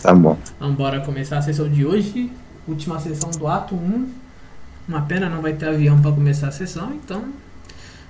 Tá 0.00 0.14
bom. 0.14 0.38
Vamos 0.58 0.74
embora 0.74 1.00
começar 1.00 1.38
a 1.38 1.42
sessão 1.42 1.68
de 1.68 1.84
hoje. 1.84 2.32
Última 2.66 2.98
sessão 2.98 3.30
do 3.30 3.46
ato 3.46 3.74
1. 3.74 4.08
Uma 4.88 5.02
pena 5.02 5.28
não 5.28 5.42
vai 5.42 5.52
ter 5.52 5.68
avião 5.68 6.00
para 6.00 6.10
começar 6.10 6.48
a 6.48 6.52
sessão, 6.52 6.92
então 6.92 7.22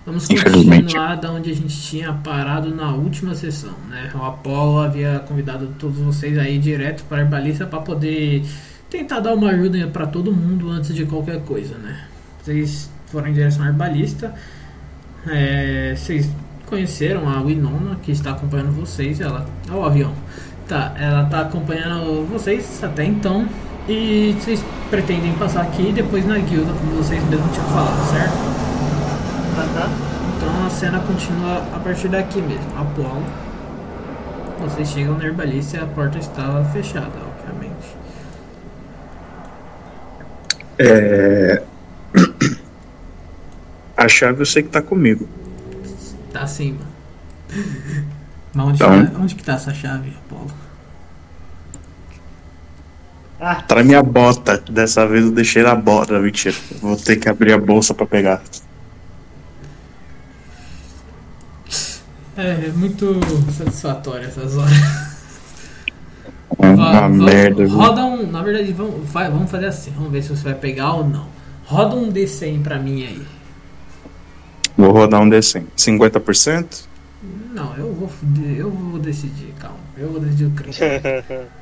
vamos 0.07 0.27
continuar 0.27 1.17
da 1.17 1.31
onde 1.31 1.51
a 1.51 1.55
gente 1.55 1.79
tinha 1.83 2.13
parado 2.13 2.75
na 2.75 2.91
última 2.95 3.35
sessão, 3.35 3.75
né? 3.89 4.11
O 4.15 4.25
Apollo 4.25 4.81
havia 4.81 5.19
convidado 5.27 5.75
todos 5.79 5.99
vocês 5.99 6.39
aí 6.39 6.59
direto 6.59 7.05
para 7.05 7.19
a 7.19 7.21
Herbalista 7.21 7.67
para 7.67 7.81
poder 7.81 8.45
tentar 8.89 9.21
dar 9.21 9.35
uma 9.35 9.51
ajuda 9.51 9.89
para 9.89 10.07
todo 10.07 10.33
mundo 10.33 10.71
antes 10.71 10.95
de 10.95 11.05
qualquer 11.05 11.43
coisa, 11.43 11.77
né? 11.77 12.05
Vocês 12.43 12.91
foram 13.07 13.29
em 13.29 13.33
direção 13.33 13.65
à 13.65 13.69
Herbalista. 13.69 14.35
É, 15.27 15.95
vocês 15.95 16.31
conheceram 16.65 17.29
a 17.29 17.43
Winona 17.43 17.97
que 18.03 18.13
está 18.13 18.31
acompanhando 18.31 18.71
vocês, 18.73 19.21
ela, 19.21 19.47
ó 19.71 19.81
o 19.81 19.85
avião. 19.85 20.15
Tá, 20.71 20.95
ela 20.97 21.25
tá 21.25 21.41
acompanhando 21.41 22.25
vocês 22.27 22.83
até 22.85 23.05
então. 23.05 23.45
E 23.89 24.37
vocês 24.39 24.65
pretendem 24.89 25.33
passar 25.35 25.63
aqui 25.63 25.89
e 25.89 25.93
depois 25.93 26.25
na 26.25 26.39
guilda, 26.39 26.73
como 26.73 26.93
vocês 26.93 27.21
mesmos 27.25 27.53
tinham 27.53 27.67
falado, 27.71 28.09
certo? 28.09 28.33
Aham. 29.59 29.91
Então 30.37 30.67
a 30.67 30.71
cena 30.71 31.01
continua 31.01 31.57
a 31.75 31.81
partir 31.81 32.07
daqui 32.07 32.41
mesmo. 32.41 32.67
Apolo. 32.79 33.25
Vocês 34.61 34.89
chegam 34.91 35.19
na 35.19 35.25
herbalista 35.25 35.79
e 35.79 35.81
a 35.81 35.87
porta 35.87 36.19
estava 36.19 36.63
fechada, 36.67 37.11
obviamente. 37.27 37.97
É... 40.79 41.63
A 43.97 44.07
chave 44.09 44.41
eu 44.41 44.47
sei 44.47 44.63
que 44.63 44.69
tá 44.69 44.81
comigo. 44.81 45.29
Tá 46.33 46.43
acima. 46.43 46.79
Mas 48.55 48.67
onde, 48.67 48.77
Então- 48.77 49.07
tá, 49.07 49.19
onde 49.21 49.35
que 49.35 49.43
tá 49.45 49.55
essa 49.55 49.75
chave, 49.75 50.13
Apolo? 50.27 50.51
Ah, 53.41 53.65
na 53.75 53.83
minha 53.83 54.03
bota. 54.03 54.59
Dessa 54.71 55.07
vez 55.07 55.25
eu 55.25 55.31
deixei 55.33 55.63
na 55.63 55.75
bota, 55.75 56.19
mentira. 56.21 56.55
Vou 56.81 56.97
ter 56.97 57.17
que 57.17 57.29
abrir 57.29 57.53
a 57.55 57.59
bolsa 57.59 57.95
pra 57.95 58.05
pegar. 58.07 58.43
É, 62.37 62.67
é 62.67 62.73
muito 62.75 63.19
satisfatório 63.57 64.27
essas 64.29 64.57
horas. 64.57 64.73
Uma 66.59 66.77
Vá, 66.77 67.01
vamos- 67.01 67.25
merda? 67.25 67.67
Roda 67.67 68.05
um. 68.05 68.31
Na 68.31 68.43
verdade, 68.43 68.73
vamos, 68.73 69.09
vai- 69.11 69.31
vamos 69.31 69.51
fazer 69.51 69.67
assim. 69.67 69.91
Vamos 69.93 70.11
ver 70.13 70.23
se 70.23 70.29
você 70.31 70.45
vai 70.45 70.55
pegar 70.55 70.93
ou 70.95 71.05
não. 71.07 71.27
Roda 71.65 71.95
um 71.97 72.11
D100 72.11 72.63
pra 72.63 72.79
mim 72.79 73.03
aí. 73.05 73.23
Vou 74.77 74.91
rodar 74.93 75.21
um 75.21 75.29
D100. 75.29 75.65
50%? 75.77 76.89
Não, 77.55 77.75
eu 77.77 77.93
vou, 77.95 78.11
eu 78.57 78.71
vou 78.71 78.99
decidir, 78.99 79.53
calma. 79.59 79.77
Eu 79.97 80.11
vou 80.13 80.21
decidir 80.21 80.47
o 80.47 80.51
crime. 80.51 80.75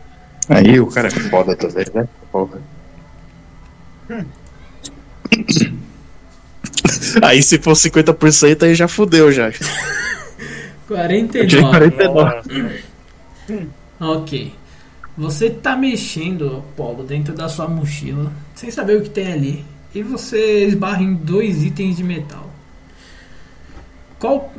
Aí 0.48 0.80
o 0.80 0.86
cara 0.86 1.08
é 1.08 1.10
foda 1.10 1.54
também, 1.54 1.86
né? 1.94 2.08
Porra. 2.32 2.60
Aí 7.22 7.42
se 7.42 7.58
for 7.58 7.74
50% 7.74 8.62
aí 8.62 8.74
já 8.74 8.88
fudeu 8.88 9.30
já. 9.30 9.50
49. 10.86 11.90
49. 11.90 12.82
Ok. 14.00 14.54
Você 15.16 15.50
tá 15.50 15.76
mexendo, 15.76 16.58
Apolo, 16.58 17.02
dentro 17.02 17.34
da 17.34 17.48
sua 17.48 17.66
mochila, 17.66 18.32
sem 18.54 18.70
saber 18.70 18.98
o 18.98 19.02
que 19.02 19.10
tem 19.10 19.32
ali. 19.32 19.64
E 19.94 20.02
você 20.02 20.66
esbarra 20.66 21.02
em 21.02 21.14
dois 21.14 21.64
itens 21.64 21.96
de 21.96 22.04
metal. 22.04 22.48
Qual. 24.18 24.52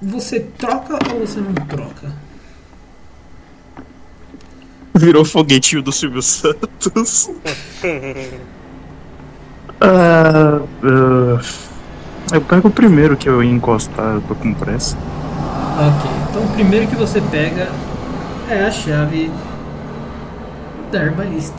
Você 0.00 0.40
troca 0.58 0.98
ou 1.12 1.26
você 1.26 1.40
não 1.40 1.54
troca? 1.54 2.12
Virou 4.94 5.24
foguetinho 5.24 5.82
do 5.82 5.92
Silvio 5.92 6.22
Santos. 6.22 7.30
Ah, 9.84 10.60
ah, 10.84 11.40
eu 12.32 12.40
pego 12.40 12.68
o 12.68 12.70
primeiro 12.70 13.16
que 13.16 13.28
eu 13.28 13.42
ia 13.42 13.50
encostar, 13.50 14.14
eu 14.14 14.20
tô 14.20 14.34
com 14.36 14.54
pressa. 14.54 14.96
Ok, 14.96 16.10
então 16.30 16.44
o 16.44 16.48
primeiro 16.50 16.86
que 16.86 16.94
você 16.94 17.20
pega 17.20 17.68
é 18.48 18.64
a 18.64 18.70
chave 18.70 19.28
da 20.92 21.02
herbalista. 21.02 21.58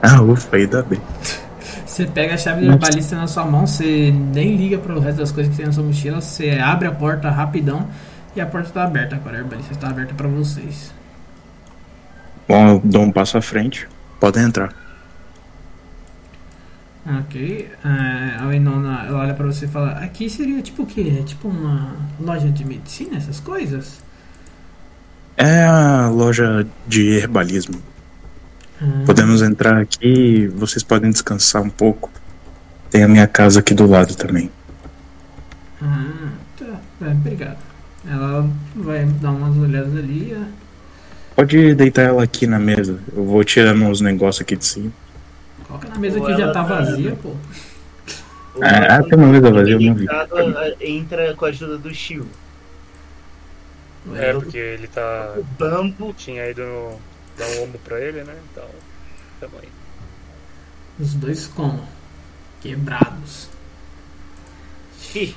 Ah, 0.00 0.22
ufa, 0.22 0.56
ainda 0.56 0.82
bem. 0.82 1.00
Você 1.84 2.06
pega 2.06 2.34
a 2.34 2.38
chave 2.38 2.66
da 2.66 2.72
herbalista 2.72 3.16
na 3.16 3.26
sua 3.26 3.44
mão, 3.44 3.66
você 3.66 4.10
nem 4.10 4.56
liga 4.56 4.78
para 4.78 4.94
o 4.94 5.00
resto 5.00 5.18
das 5.18 5.30
coisas 5.30 5.50
que 5.50 5.58
tem 5.58 5.66
na 5.66 5.72
sua 5.72 5.84
mochila, 5.84 6.22
você 6.22 6.52
abre 6.52 6.88
a 6.88 6.92
porta 6.92 7.28
rapidão 7.28 7.86
e 8.34 8.40
a 8.40 8.46
porta 8.46 8.68
está 8.68 8.84
aberta 8.84 9.16
agora, 9.16 9.36
a 9.36 9.40
herbalista 9.40 9.74
está 9.74 9.88
aberta 9.88 10.14
para 10.14 10.28
vocês. 10.28 10.90
Bom, 12.48 12.68
eu 12.68 12.80
dou 12.84 13.02
um 13.02 13.12
passo 13.12 13.36
à 13.38 13.42
frente. 13.42 13.88
Podem 14.18 14.44
entrar. 14.44 14.74
Ok, 17.06 17.70
é, 17.84 18.36
a 18.38 18.46
Winona 18.48 19.06
ela 19.06 19.20
olha 19.20 19.34
para 19.34 19.46
você 19.46 19.64
e 19.64 19.68
fala: 19.68 19.92
Aqui 19.92 20.28
seria 20.28 20.60
tipo 20.62 20.82
o 20.82 20.86
quê? 20.86 21.16
É 21.20 21.22
tipo 21.22 21.48
uma 21.48 21.96
loja 22.20 22.50
de 22.50 22.64
medicina, 22.66 23.16
essas 23.16 23.40
coisas? 23.40 24.02
É 25.36 25.64
a 25.64 26.08
loja 26.08 26.66
de 26.86 27.02
herbalismo. 27.16 27.80
Ah, 28.80 29.04
Podemos 29.06 29.42
entrar 29.42 29.78
aqui, 29.80 30.48
vocês 30.48 30.82
podem 30.82 31.10
descansar 31.10 31.62
um 31.62 31.70
pouco. 31.70 32.10
Tem 32.90 33.02
a 33.04 33.08
minha 33.08 33.26
casa 33.26 33.60
aqui 33.60 33.74
do 33.74 33.86
lado 33.86 34.14
também. 34.16 34.50
ah, 35.80 36.32
tá, 36.56 36.80
é, 37.02 37.10
obrigado. 37.12 37.58
Ela 38.06 38.48
vai 38.74 39.04
dar 39.06 39.30
umas 39.32 39.56
olhadas 39.56 39.96
ali. 39.96 40.32
é, 40.32 40.67
Pode 41.38 41.72
deitar 41.76 42.02
ela 42.02 42.24
aqui 42.24 42.48
na 42.48 42.58
mesa. 42.58 42.98
Eu 43.14 43.24
vou 43.24 43.44
tirando 43.44 43.80
uns 43.84 44.00
negócios 44.00 44.42
aqui 44.42 44.56
de 44.56 44.64
cima. 44.66 44.90
Coloca 45.68 45.88
na 45.88 45.96
mesa 45.96 46.18
Ou 46.18 46.26
que 46.26 46.32
já 46.32 46.46
tá 46.48 46.52
tá- 46.52 46.62
vazia, 46.64 47.16
pô. 47.22 47.32
Ah, 48.60 49.00
tem 49.04 49.16
uma 49.16 49.28
mesa 49.28 49.48
vazia, 49.48 49.74
eu 49.74 49.80
não 49.80 49.94
vi. 49.94 50.04
delicado 50.08 50.34
entra 50.80 51.36
com 51.36 51.44
a 51.44 51.48
ajuda 51.50 51.78
do 51.78 51.94
Shio. 51.94 52.26
É, 54.16 54.32
porque 54.32 54.58
ele 54.58 54.88
tá. 54.88 55.34
O 55.36 55.44
Bambo 55.44 56.12
Tinha 56.12 56.50
ido 56.50 56.62
no, 56.62 57.00
dar 57.38 57.46
um 57.50 57.62
ombro 57.62 57.78
pra 57.84 58.00
ele, 58.00 58.24
né? 58.24 58.34
Então. 58.50 58.66
Tamo 59.38 59.52
aí. 59.62 59.68
Os 60.98 61.14
dois 61.14 61.46
como? 61.46 61.86
Quebrados. 62.60 63.48
Shi. 65.00 65.36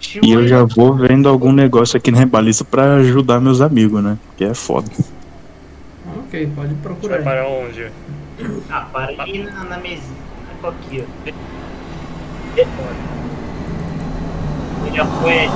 Shio 0.00 0.24
E 0.24 0.32
eu 0.32 0.46
já 0.46 0.64
vou 0.64 0.94
vendo 0.94 1.28
algum 1.28 1.52
negócio 1.52 1.96
aqui 1.96 2.10
na 2.10 2.20
herbalista 2.20 2.64
pra 2.64 2.94
ajudar 2.96 3.40
meus 3.40 3.60
amigos, 3.60 4.02
né? 4.02 4.16
Que 4.36 4.44
é 4.44 4.54
foda. 4.54 4.90
Ok, 6.20 6.50
pode 6.54 6.68
Vai 6.74 6.82
procurar. 6.82 7.16
aí. 7.18 7.24
parar 7.24 7.46
onde? 7.48 7.90
Ah, 8.70 8.86
para 8.92 9.22
aí 9.22 9.42
na, 9.44 9.64
na 9.64 9.78
mesinha. 9.78 10.18
Aqui, 10.62 11.04
ó. 11.04 12.58
Ele 14.86 15.00
apoia. 15.00 15.50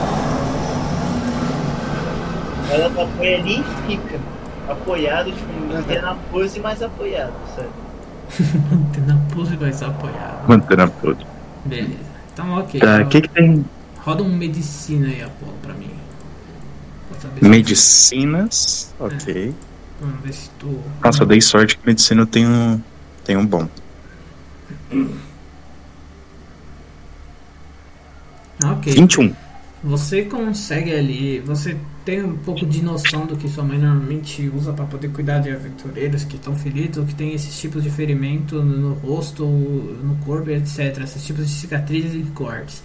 Ela 2.70 2.86
apoia 2.86 3.38
ali 3.38 3.60
e 3.60 3.86
fica. 3.86 4.18
Apoiado, 4.68 5.32
tipo, 5.32 5.52
mantendo 5.72 6.06
a 6.06 6.14
pose 6.30 6.60
mais 6.60 6.82
apoiado, 6.82 7.32
sabe? 7.56 7.68
Na 9.06 9.16
pose 9.34 9.56
vai 9.56 9.72
ser 9.72 9.86
apoiado. 9.86 10.48
Mantendo 10.48 10.82
a 10.82 10.88
toda. 10.88 11.26
Beleza. 11.64 11.96
Então, 12.32 12.58
ok. 12.58 12.80
Tá, 12.80 13.02
o 13.02 13.08
que 13.08 13.20
que 13.22 13.28
tem? 13.28 13.64
Roda 14.02 14.24
um 14.24 14.36
medicina 14.36 15.06
aí, 15.06 15.22
Apolo, 15.22 15.54
pra 15.62 15.74
mim. 15.74 15.90
Pra 17.38 17.48
Medicinas. 17.48 18.92
Ok. 18.98 19.54
Vamos 20.00 20.20
ver 20.24 20.32
se 20.32 20.50
tu. 20.58 20.80
Nossa, 21.02 21.22
eu 21.22 21.26
dei 21.26 21.40
sorte 21.40 21.78
que 21.78 21.86
medicina 21.86 22.22
eu 22.22 22.26
tenho, 22.26 22.82
tenho 23.24 23.38
um 23.38 23.46
bom. 23.46 23.68
Ok. 28.64 28.92
21. 28.92 29.32
Você 29.84 30.24
consegue 30.24 30.92
ali. 30.92 31.38
Você 31.40 31.76
tem 32.04 32.24
um 32.24 32.36
pouco 32.36 32.66
de 32.66 32.82
noção 32.82 33.24
do 33.26 33.36
que 33.36 33.48
sua 33.48 33.62
mãe 33.62 33.78
normalmente 33.78 34.50
usa 34.52 34.72
pra 34.72 34.84
poder 34.84 35.10
cuidar 35.10 35.38
de 35.38 35.50
aventureiros 35.50 36.24
que 36.24 36.34
estão 36.34 36.56
feridos 36.56 36.98
ou 36.98 37.04
que 37.04 37.14
tem 37.14 37.34
esses 37.34 37.56
tipos 37.60 37.84
de 37.84 37.90
ferimento 37.90 38.62
no, 38.62 38.76
no 38.76 38.94
rosto, 38.94 39.46
no 39.46 40.16
corpo, 40.24 40.50
etc. 40.50 40.98
Esses 41.04 41.24
tipos 41.24 41.46
de 41.46 41.52
cicatrizes 41.52 42.14
e 42.14 42.30
cortes. 42.30 42.82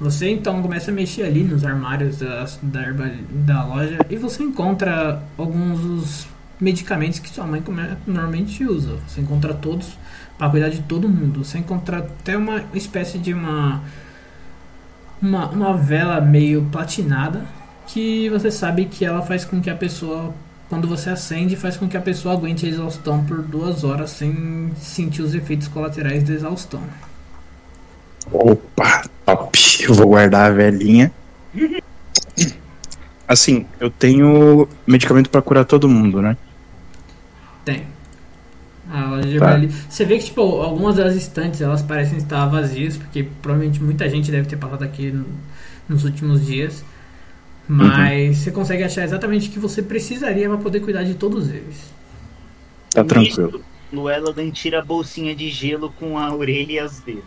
Você 0.00 0.30
então 0.30 0.62
começa 0.62 0.90
a 0.90 0.94
mexer 0.94 1.24
ali 1.24 1.42
nos 1.42 1.64
armários 1.64 2.18
da, 2.18 2.46
da, 2.62 2.82
da 3.30 3.64
loja 3.64 3.98
e 4.08 4.16
você 4.16 4.44
encontra 4.44 5.22
alguns 5.36 5.80
dos 5.80 6.28
medicamentos 6.60 7.18
que 7.18 7.28
sua 7.28 7.44
mãe 7.44 7.62
normalmente 8.06 8.64
usa. 8.64 8.96
Você 9.06 9.20
encontra 9.20 9.52
todos 9.54 9.98
para 10.36 10.48
cuidar 10.50 10.68
de 10.68 10.82
todo 10.82 11.08
mundo. 11.08 11.44
Você 11.44 11.58
encontra 11.58 11.98
até 11.98 12.36
uma 12.36 12.64
espécie 12.74 13.18
de 13.18 13.34
uma 13.34 13.82
uma, 15.20 15.48
uma 15.48 15.76
vela 15.76 16.20
meio 16.20 16.64
platinada 16.70 17.44
que 17.88 18.28
você 18.28 18.50
sabe 18.52 18.84
que 18.84 19.04
ela 19.04 19.22
faz 19.22 19.44
com 19.44 19.60
que 19.60 19.68
a 19.68 19.74
pessoa 19.74 20.32
quando 20.68 20.86
você 20.86 21.10
acende 21.10 21.56
faz 21.56 21.76
com 21.76 21.88
que 21.88 21.96
a 21.96 22.00
pessoa 22.00 22.34
aguente 22.34 22.66
a 22.66 22.68
exaustão 22.68 23.24
por 23.24 23.42
duas 23.42 23.82
horas 23.82 24.10
sem 24.10 24.70
sentir 24.76 25.22
os 25.22 25.34
efeitos 25.34 25.66
colaterais 25.66 26.22
da 26.22 26.34
exaustão. 26.34 26.82
Opa, 28.32 29.04
top. 29.24 29.58
Eu 29.84 29.94
vou 29.94 30.06
guardar 30.08 30.50
a 30.50 30.54
velhinha. 30.54 31.12
Assim, 33.26 33.66
eu 33.78 33.90
tenho 33.90 34.68
medicamento 34.86 35.28
pra 35.28 35.42
curar 35.42 35.64
todo 35.64 35.88
mundo, 35.88 36.22
né? 36.22 36.36
Tem. 37.64 37.86
A 38.90 39.04
loja 39.04 39.28
de 39.28 39.38
Tá. 39.38 39.50
herbali- 39.52 39.72
Você 39.88 40.04
vê 40.06 40.16
que, 40.18 40.24
tipo, 40.24 40.40
algumas 40.62 40.96
das 40.96 41.14
estantes 41.14 41.60
elas 41.60 41.82
parecem 41.82 42.16
estar 42.16 42.46
vazias, 42.46 42.96
porque 42.96 43.22
provavelmente 43.42 43.82
muita 43.82 44.08
gente 44.08 44.30
deve 44.30 44.48
ter 44.48 44.56
passado 44.56 44.82
aqui 44.82 45.10
no- 45.10 45.26
nos 45.88 46.04
últimos 46.04 46.46
dias. 46.46 46.82
Mas 47.68 48.38
você 48.38 48.50
consegue 48.50 48.82
achar 48.82 49.04
exatamente 49.04 49.50
o 49.50 49.52
que 49.52 49.58
você 49.58 49.82
precisaria 49.82 50.48
para 50.48 50.56
poder 50.56 50.80
cuidar 50.80 51.02
de 51.02 51.12
todos 51.12 51.50
eles. 51.50 51.92
Tá 52.90 53.02
Nisso, 53.02 53.36
tranquilo. 53.36 53.62
O 53.92 54.08
Eladan 54.08 54.50
tira 54.50 54.78
a 54.78 54.84
bolsinha 54.84 55.34
de 55.36 55.50
gelo 55.50 55.92
com 55.98 56.18
a 56.18 56.34
orelha 56.34 56.72
e 56.72 56.78
as 56.78 57.00
dedos. 57.00 57.24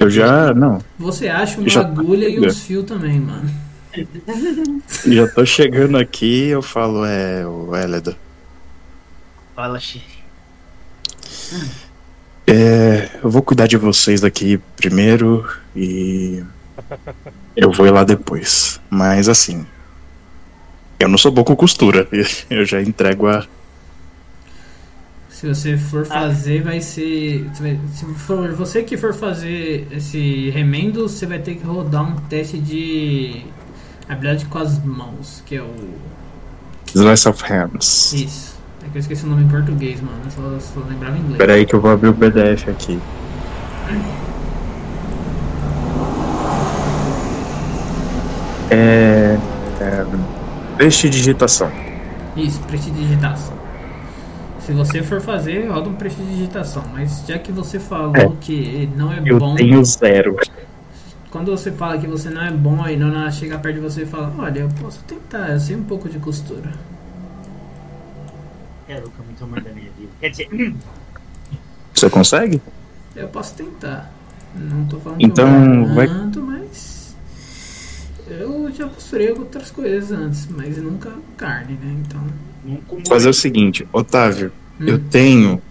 Eu 0.00 0.10
já. 0.10 0.54
Não. 0.54 0.82
Você 0.98 1.28
acha 1.28 1.60
uma 1.60 1.68
Já- 1.68 1.82
agulha 1.82 2.28
e 2.28 2.40
uns 2.40 2.62
fios 2.62 2.84
também, 2.84 3.20
mano. 3.20 3.48
Já 5.06 5.28
tô 5.28 5.44
chegando 5.44 5.98
aqui 5.98 6.46
eu 6.48 6.62
falo, 6.62 7.04
é, 7.04 7.46
o 7.46 7.74
Eleda. 7.76 8.16
Fala, 9.54 9.78
chefe. 9.78 10.20
É, 12.46 13.10
eu 13.22 13.30
vou 13.30 13.42
cuidar 13.42 13.66
de 13.66 13.76
vocês 13.76 14.20
daqui 14.22 14.58
primeiro 14.76 15.46
e 15.76 16.42
eu 17.56 17.70
vou 17.70 17.86
ir 17.86 17.90
lá 17.90 18.02
depois. 18.02 18.80
Mas 18.88 19.28
assim, 19.28 19.66
eu 20.98 21.08
não 21.08 21.18
sou 21.18 21.30
bom 21.30 21.44
com 21.44 21.54
costura. 21.54 22.08
Eu 22.48 22.64
já 22.64 22.80
entrego 22.80 23.26
a. 23.28 23.46
Se 25.40 25.48
você 25.48 25.74
for 25.74 26.04
fazer, 26.04 26.62
vai 26.62 26.82
ser. 26.82 27.50
Se 27.54 28.04
for 28.14 28.52
você 28.52 28.82
que 28.82 28.98
for 28.98 29.14
fazer 29.14 29.88
esse 29.90 30.50
remendo, 30.50 31.08
você 31.08 31.24
vai 31.24 31.38
ter 31.38 31.54
que 31.54 31.64
rodar 31.64 32.02
um 32.02 32.14
teste 32.28 32.58
de 32.58 33.46
habilidade 34.06 34.44
com 34.44 34.58
as 34.58 34.78
mãos, 34.84 35.42
que 35.46 35.56
é 35.56 35.62
o. 35.62 35.74
Slice 36.94 37.26
of 37.26 37.42
Hands. 37.42 38.12
Isso. 38.12 38.58
É 38.84 38.90
que 38.90 38.98
eu 38.98 39.00
esqueci 39.00 39.24
o 39.24 39.28
nome 39.28 39.44
em 39.44 39.48
português, 39.48 40.02
mano. 40.02 40.18
Eu 40.26 40.30
só, 40.60 40.74
só 40.74 40.80
lembrava 40.86 41.16
em 41.16 41.20
inglês. 41.20 41.38
Pera 41.38 41.54
aí 41.54 41.64
que 41.64 41.74
eu 41.74 41.80
vou 41.80 41.90
abrir 41.90 42.10
o 42.10 42.14
PDF 42.14 42.68
aqui. 42.68 43.00
É. 48.70 49.38
é 49.80 50.06
prestidigitação. 50.76 51.72
Isso, 52.36 52.60
prestidigitação. 52.60 53.59
Se 54.70 54.76
você 54.76 55.02
for 55.02 55.20
fazer, 55.20 55.66
roda 55.68 55.88
um 55.88 55.94
prestidigitação. 55.94 56.84
Mas 56.92 57.24
já 57.26 57.36
que 57.40 57.50
você 57.50 57.80
falou 57.80 58.14
É. 58.16 58.28
que 58.40 58.88
não 58.96 59.12
é 59.12 59.20
Eu 59.26 59.36
bom. 59.36 59.56
tenho 59.56 59.84
zero. 59.84 60.36
Quando 61.28 61.50
você 61.50 61.72
fala 61.72 61.98
que 61.98 62.06
você 62.06 62.30
não 62.30 62.40
é 62.40 62.52
bom 62.52 62.86
e 62.86 62.96
não 62.96 63.28
chega 63.32 63.58
perto 63.58 63.74
de 63.76 63.80
você 63.80 64.02
e 64.02 64.06
fala, 64.06 64.32
olha, 64.38 64.60
eu 64.60 64.68
posso 64.80 65.00
tentar, 65.08 65.50
eu 65.50 65.58
sei 65.58 65.74
um 65.74 65.82
pouco 65.82 66.08
de 66.08 66.20
costura. 66.20 66.70
É 68.88 68.94
louco, 68.94 69.12
é 69.20 69.24
muito 69.24 69.42
amor 69.42 69.60
da 69.60 69.70
minha 69.70 69.90
vida. 69.98 70.10
Quer 70.20 70.28
dizer, 70.30 70.74
Você 71.92 72.08
consegue? 72.08 72.62
Eu 73.16 73.26
posso 73.26 73.54
tentar. 73.56 74.08
Não 74.54 74.84
tô 74.86 75.00
falando 75.00 75.20
Então, 75.20 75.46
que 75.84 75.90
eu 75.90 75.94
vai- 75.96 76.06
garanto, 76.06 76.42
mas. 76.42 77.16
Eu 78.28 78.70
já 78.72 78.86
costurei 78.88 79.30
outras 79.32 79.72
coisas 79.72 80.12
antes, 80.16 80.46
mas 80.48 80.76
nunca 80.78 81.10
carne, 81.36 81.72
né? 81.74 81.96
Então. 82.06 82.20
nunca 82.64 83.08
Fazer 83.08 83.28
o 83.28 83.34
seguinte, 83.34 83.86
Otávio, 83.92 84.52
Hum. 84.80 84.86
eu 84.86 84.98
tenho 84.98 85.62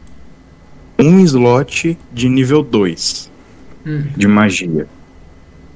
um 1.00 1.20
slot 1.22 1.98
de 2.14 2.30
nível 2.30 2.62
2 2.64 3.30
Hum, 3.86 4.04
de 4.16 4.28
magia. 4.28 4.88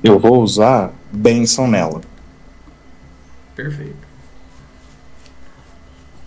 Eu 0.04 0.20
vou 0.20 0.42
usar 0.44 0.94
benção 1.12 1.68
nela. 1.68 2.02
perfeito. 3.56 3.96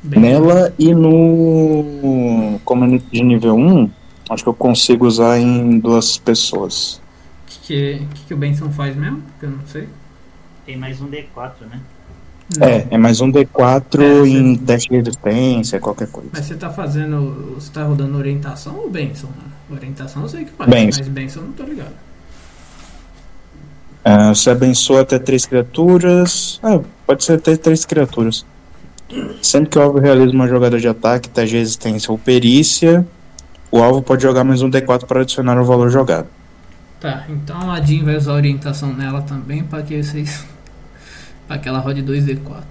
Bem, 0.03 0.21
Nela 0.21 0.73
e 0.79 0.95
no 0.95 2.59
community 2.65 3.07
de 3.11 3.23
nível 3.23 3.57
1, 3.57 3.91
acho 4.31 4.43
que 4.45 4.49
eu 4.49 4.55
consigo 4.55 5.05
usar 5.07 5.39
em 5.39 5.79
duas 5.81 6.17
pessoas. 6.17 7.01
O 7.45 7.49
que, 7.49 7.59
que, 7.59 8.07
que, 8.15 8.25
que 8.27 8.35
o 8.35 8.37
Benson 8.37 8.71
faz 8.71 8.95
mesmo? 8.97 9.23
Que 9.41 9.47
eu 9.47 9.51
não 9.51 9.67
sei. 9.67 9.89
tem 10.65 10.77
mais 10.77 11.01
um 11.01 11.09
D4, 11.09 11.67
né? 11.69 11.81
Não. 12.59 12.67
É, 12.67 12.87
é 12.91 12.99
mais 12.99 13.21
um 13.21 13.31
D4 13.31 14.01
É, 14.03 14.21
você- 14.21 14.29
em 14.31 14.57
teste 14.57 14.89
de 14.91 14.97
resistência, 14.97 15.81
qualquer 15.81 16.09
coisa. 16.09 16.31
Mas 16.33 16.45
você 16.45 16.55
tá 16.55 16.71
fazendo. 16.71 17.55
Você 17.57 17.73
tá 17.73 17.83
rodando 17.85 18.17
orientação 18.17 18.77
ou 18.77 18.89
Benson? 18.91 19.27
Mano? 19.29 19.53
Orientação 19.81 20.23
eu 20.23 20.29
sei 20.29 20.45
que 20.45 20.53
faz, 20.53 20.71
Benção. 20.71 21.01
mas 21.05 21.09
Benson 21.09 21.41
eu 21.41 21.45
não 21.47 21.53
tô 21.53 21.65
ligado. 21.65 21.93
Ah, 24.05 24.29
você 24.33 24.51
abençoa 24.51 25.01
até 25.01 25.19
três 25.19 25.45
criaturas. 25.45 26.61
Ah, 26.63 26.79
pode 27.05 27.25
ser 27.25 27.33
até 27.35 27.57
três 27.57 27.85
criaturas. 27.85 28.47
Sempre 29.43 29.71
que 29.71 29.79
o 29.79 29.83
alvo 29.83 29.99
realiza 29.99 30.33
uma 30.33 30.47
jogada 30.49 30.79
de 30.79 30.87
ataque, 30.87 31.29
teste 31.29 31.51
de 31.51 31.57
resistência 31.59 32.11
ou 32.13 32.19
perícia, 32.19 33.07
o 33.71 33.83
alvo 33.83 34.03
pode 34.03 34.23
jogar 34.23 34.45
mais 34.45 34.63
um 34.63 34.71
D4 34.71 35.05
para 35.07 35.23
adicionar 35.23 35.61
o 35.61 35.65
valor 35.65 35.91
jogado. 35.91 36.27
Tá, 37.01 37.25
então 37.29 37.71
a 37.71 37.81
Jean 37.81 38.05
vai 38.05 38.17
usar 38.17 38.33
orientação 38.35 38.93
nela 38.93 39.23
também 39.23 39.63
pra 39.65 39.83
que 39.83 40.01
vocês. 40.03 40.45
Pra 41.47 41.59
que 41.59 41.69
ela 41.69 41.79
rode 41.79 42.03
2D4. 42.03 42.63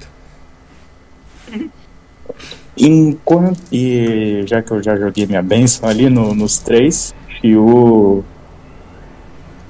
Enquanto, 2.77 3.62
e 3.72 4.44
já 4.48 4.62
que 4.62 4.72
eu 4.72 4.83
já 4.83 4.95
joguei 4.98 5.25
minha 5.25 5.42
benção 5.42 5.88
ali 5.88 6.10
no- 6.10 6.33
nos 6.36 6.57
três, 6.57 7.16
e 7.44 7.56
o. 7.56 8.24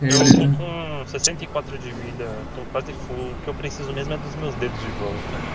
Eu 0.01 0.09
tô 0.09 0.25
com 0.57 1.05
64 1.05 1.77
de 1.77 1.89
vida, 1.89 2.27
tô 2.55 2.61
quase 2.71 2.91
full. 3.07 3.27
O 3.27 3.43
que 3.43 3.47
eu 3.47 3.53
preciso 3.53 3.93
mesmo 3.93 4.13
é 4.13 4.17
dos 4.17 4.35
meus 4.41 4.55
dedos 4.55 4.79
de 4.79 4.87
volta. 4.99 5.45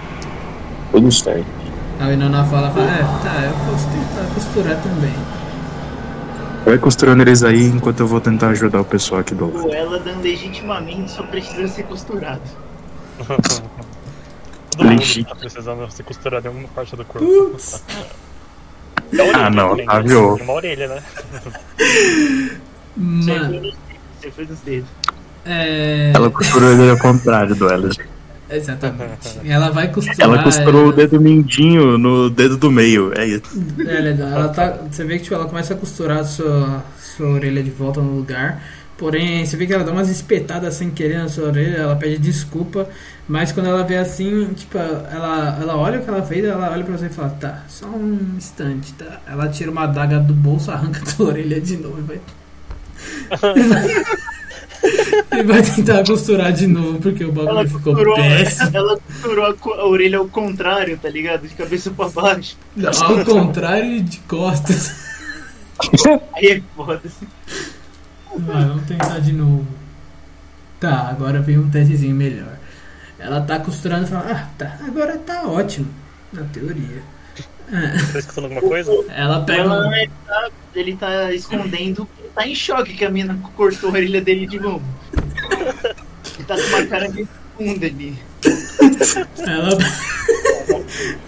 Tudo 0.92 1.10
certo. 1.12 1.46
A 2.00 2.06
Winona 2.08 2.44
fala, 2.44 2.70
fala, 2.70 2.86
é, 2.86 3.02
tá, 3.02 3.44
eu 3.44 3.70
posso 3.72 3.86
tentar 3.88 4.34
costurar 4.34 4.82
também. 4.82 5.12
Vai 6.64 6.78
costurando 6.78 7.22
eles 7.22 7.42
aí 7.42 7.64
enquanto 7.66 8.00
eu 8.00 8.06
vou 8.06 8.20
tentar 8.20 8.48
ajudar 8.50 8.80
o 8.80 8.84
pessoal 8.84 9.20
aqui 9.20 9.34
do 9.34 9.46
lado. 9.52 9.66
O 9.68 9.74
Eladan 9.74 10.18
legitimamente 10.22 11.10
só 11.10 11.22
precisa 11.24 11.66
ser 11.68 11.82
costurado. 11.84 12.40
Todo 13.24 14.84
mundo 14.88 15.24
tá 15.28 15.34
precisando 15.34 15.90
se 15.90 16.02
costurar 16.02 16.42
em 16.44 16.48
alguma 16.48 16.68
parte 16.68 16.96
do 16.96 17.04
corpo. 17.04 17.26
Putz! 17.26 17.82
Da 19.12 19.24
orelha 19.24 19.46
Ah, 19.46 19.50
não, 19.50 19.70
também, 19.70 19.86
né? 19.86 19.92
Otávio. 19.92 20.34
Uma 20.36 20.52
orelha, 20.52 20.88
né? 20.88 21.02
Mano, 22.96 23.24
foi 23.26 23.36
nos 23.36 23.50
dedos. 23.50 23.74
Você 24.20 24.30
foi 24.30 24.44
nos 24.46 24.58
dedos. 24.60 24.88
é. 25.46 26.12
Ela 26.14 26.30
costurou 26.30 26.72
ele 26.72 26.90
ao 26.90 26.98
contrário 26.98 27.54
do 27.54 27.68
Ela. 27.68 27.90
Exatamente. 28.48 29.40
Ela 29.44 29.70
vai 29.70 29.88
costurar. 29.92 30.20
Ela 30.20 30.42
costurou 30.42 30.82
o 30.82 30.84
ela- 30.86 30.92
dedo 30.96 31.20
mindinho 31.20 31.96
no 31.98 32.28
dedo 32.28 32.56
do 32.56 32.70
meio. 32.70 33.12
É 33.16 33.24
isso. 33.26 33.42
É 33.80 34.00
legal. 34.00 34.28
Ela 34.28 34.48
tá, 34.48 34.78
você 34.90 35.04
vê 35.04 35.18
que 35.18 35.24
tipo, 35.24 35.34
ela 35.36 35.46
começa 35.46 35.74
a 35.74 35.76
costurar 35.76 36.18
a 36.18 36.24
sua, 36.24 36.82
sua 37.16 37.28
orelha 37.28 37.62
de 37.62 37.70
volta 37.70 38.00
no 38.00 38.12
lugar. 38.16 38.60
Porém, 39.00 39.46
você 39.46 39.56
vê 39.56 39.66
que 39.66 39.72
ela 39.72 39.82
dá 39.82 39.92
umas 39.92 40.10
espetadas 40.10 40.74
sem 40.74 40.90
querer 40.90 41.16
na 41.16 41.26
sua 41.30 41.46
orelha, 41.46 41.78
ela 41.78 41.96
pede 41.96 42.18
desculpa. 42.18 42.86
Mas 43.26 43.50
quando 43.50 43.70
ela 43.70 43.82
vê 43.82 43.96
assim, 43.96 44.52
tipo, 44.52 44.76
ela, 44.76 45.56
ela 45.58 45.74
olha 45.78 46.00
o 46.00 46.02
que 46.04 46.10
ela 46.10 46.22
fez, 46.22 46.44
ela 46.44 46.70
olha 46.70 46.84
pra 46.84 46.98
você 46.98 47.06
e 47.06 47.08
fala, 47.08 47.30
tá, 47.30 47.64
só 47.66 47.86
um 47.86 48.34
instante, 48.36 48.92
tá? 48.92 49.22
Ela 49.26 49.48
tira 49.48 49.70
uma 49.70 49.84
adaga 49.84 50.20
do 50.20 50.34
bolso, 50.34 50.70
arranca 50.70 51.00
a 51.00 51.04
tua 51.16 51.28
orelha 51.28 51.58
de 51.58 51.78
novo 51.78 51.98
e 51.98 52.02
vai. 52.02 52.20
e 55.32 55.42
vai- 55.44 55.62
tentar 55.62 56.04
costurar 56.04 56.52
de 56.52 56.66
novo, 56.66 57.00
porque 57.00 57.24
o 57.24 57.32
bagulho 57.32 57.60
Ela 57.60 57.66
ficou 57.66 57.94
costurou, 57.94 58.16
péssimo. 58.16 58.70
ela 58.76 58.98
costurou 58.98 59.46
a, 59.46 59.54
a 59.80 59.86
orelha 59.86 60.18
ao 60.18 60.28
contrário, 60.28 60.98
tá 60.98 61.08
ligado? 61.08 61.48
De 61.48 61.54
cabeça 61.54 61.90
pra 61.90 62.06
baixo. 62.10 62.54
Não, 62.76 62.90
ao 63.02 63.24
contrário 63.24 63.92
e 63.92 64.00
de 64.02 64.18
costas. 64.18 64.92
Aí 66.36 66.48
é 66.48 66.62
foda. 66.76 67.00
Vai, 68.40 68.64
vamos 68.64 68.86
tentar 68.86 69.18
de 69.18 69.32
novo. 69.32 69.66
Tá, 70.78 71.08
agora 71.08 71.40
vem 71.40 71.58
um 71.58 71.68
testezinho 71.68 72.14
melhor. 72.14 72.56
Ela 73.18 73.40
tá 73.42 73.58
costurando 73.58 74.04
e 74.04 74.08
fala, 74.08 74.30
ah, 74.30 74.48
tá, 74.56 74.78
agora 74.86 75.18
tá 75.18 75.46
ótimo. 75.46 75.88
Na 76.32 76.44
teoria. 76.44 77.02
Tá 78.12 78.18
escutando 78.18 78.44
alguma 78.44 78.62
coisa? 78.62 78.90
ela 79.08 79.42
pega 79.42 79.62
Ela, 79.62 79.88
um, 79.88 79.94
ele, 79.94 80.10
tá, 80.26 80.50
ele 80.74 80.96
tá 80.96 81.32
escondendo, 81.32 82.08
tá 82.34 82.46
em 82.46 82.54
choque 82.54 82.94
que 82.94 83.04
a 83.04 83.10
mina 83.10 83.38
cortou 83.54 83.90
a 83.90 83.92
orelha 83.92 84.20
dele 84.20 84.46
de 84.46 84.58
novo. 84.58 84.82
Ele 85.12 86.44
tá 86.46 86.56
com 86.56 86.62
uma 86.62 86.86
cara 86.86 87.08
de 87.08 87.28
funda 87.56 87.86
ali. 87.86 88.18
ela, 89.46 89.78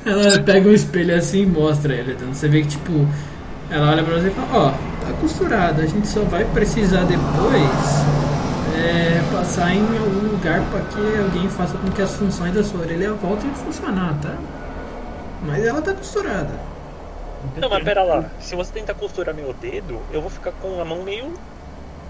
ela 0.06 0.38
pega 0.40 0.68
um 0.68 0.72
espelho 0.72 1.16
assim 1.16 1.42
e 1.42 1.46
mostra 1.46 1.94
ele. 1.94 2.12
Então 2.12 2.32
você 2.32 2.48
vê 2.48 2.62
que 2.62 2.68
tipo, 2.68 3.08
ela 3.72 3.90
olha 3.90 4.04
pra 4.04 4.14
você 4.14 4.28
e 4.28 4.30
fala, 4.30 4.48
ó, 4.52 4.70
tá 4.70 5.12
costurado, 5.18 5.80
a 5.80 5.86
gente 5.86 6.06
só 6.06 6.20
vai 6.24 6.44
precisar 6.44 7.04
depois 7.04 7.62
é, 8.76 9.22
passar 9.32 9.74
em 9.74 9.80
algum 9.80 10.28
lugar 10.30 10.60
pra 10.70 10.80
que 10.80 11.18
alguém 11.18 11.48
faça 11.48 11.78
com 11.78 11.90
que 11.90 12.02
as 12.02 12.14
funções 12.14 12.52
da 12.52 12.62
sua 12.62 12.80
orelha 12.80 13.14
voltem 13.14 13.50
a 13.50 13.54
funcionar, 13.54 14.14
tá? 14.20 14.36
Mas 15.46 15.64
ela 15.64 15.80
tá 15.80 15.94
costurada. 15.94 16.50
Não, 17.56 17.68
mas 17.68 17.82
pera 17.82 18.02
lá. 18.02 18.30
Se 18.38 18.54
você 18.54 18.72
tentar 18.72 18.94
costurar 18.94 19.34
meu 19.34 19.54
dedo, 19.54 19.98
eu 20.12 20.20
vou 20.20 20.30
ficar 20.30 20.52
com 20.52 20.80
a 20.80 20.84
mão 20.84 21.02
meio 21.02 21.32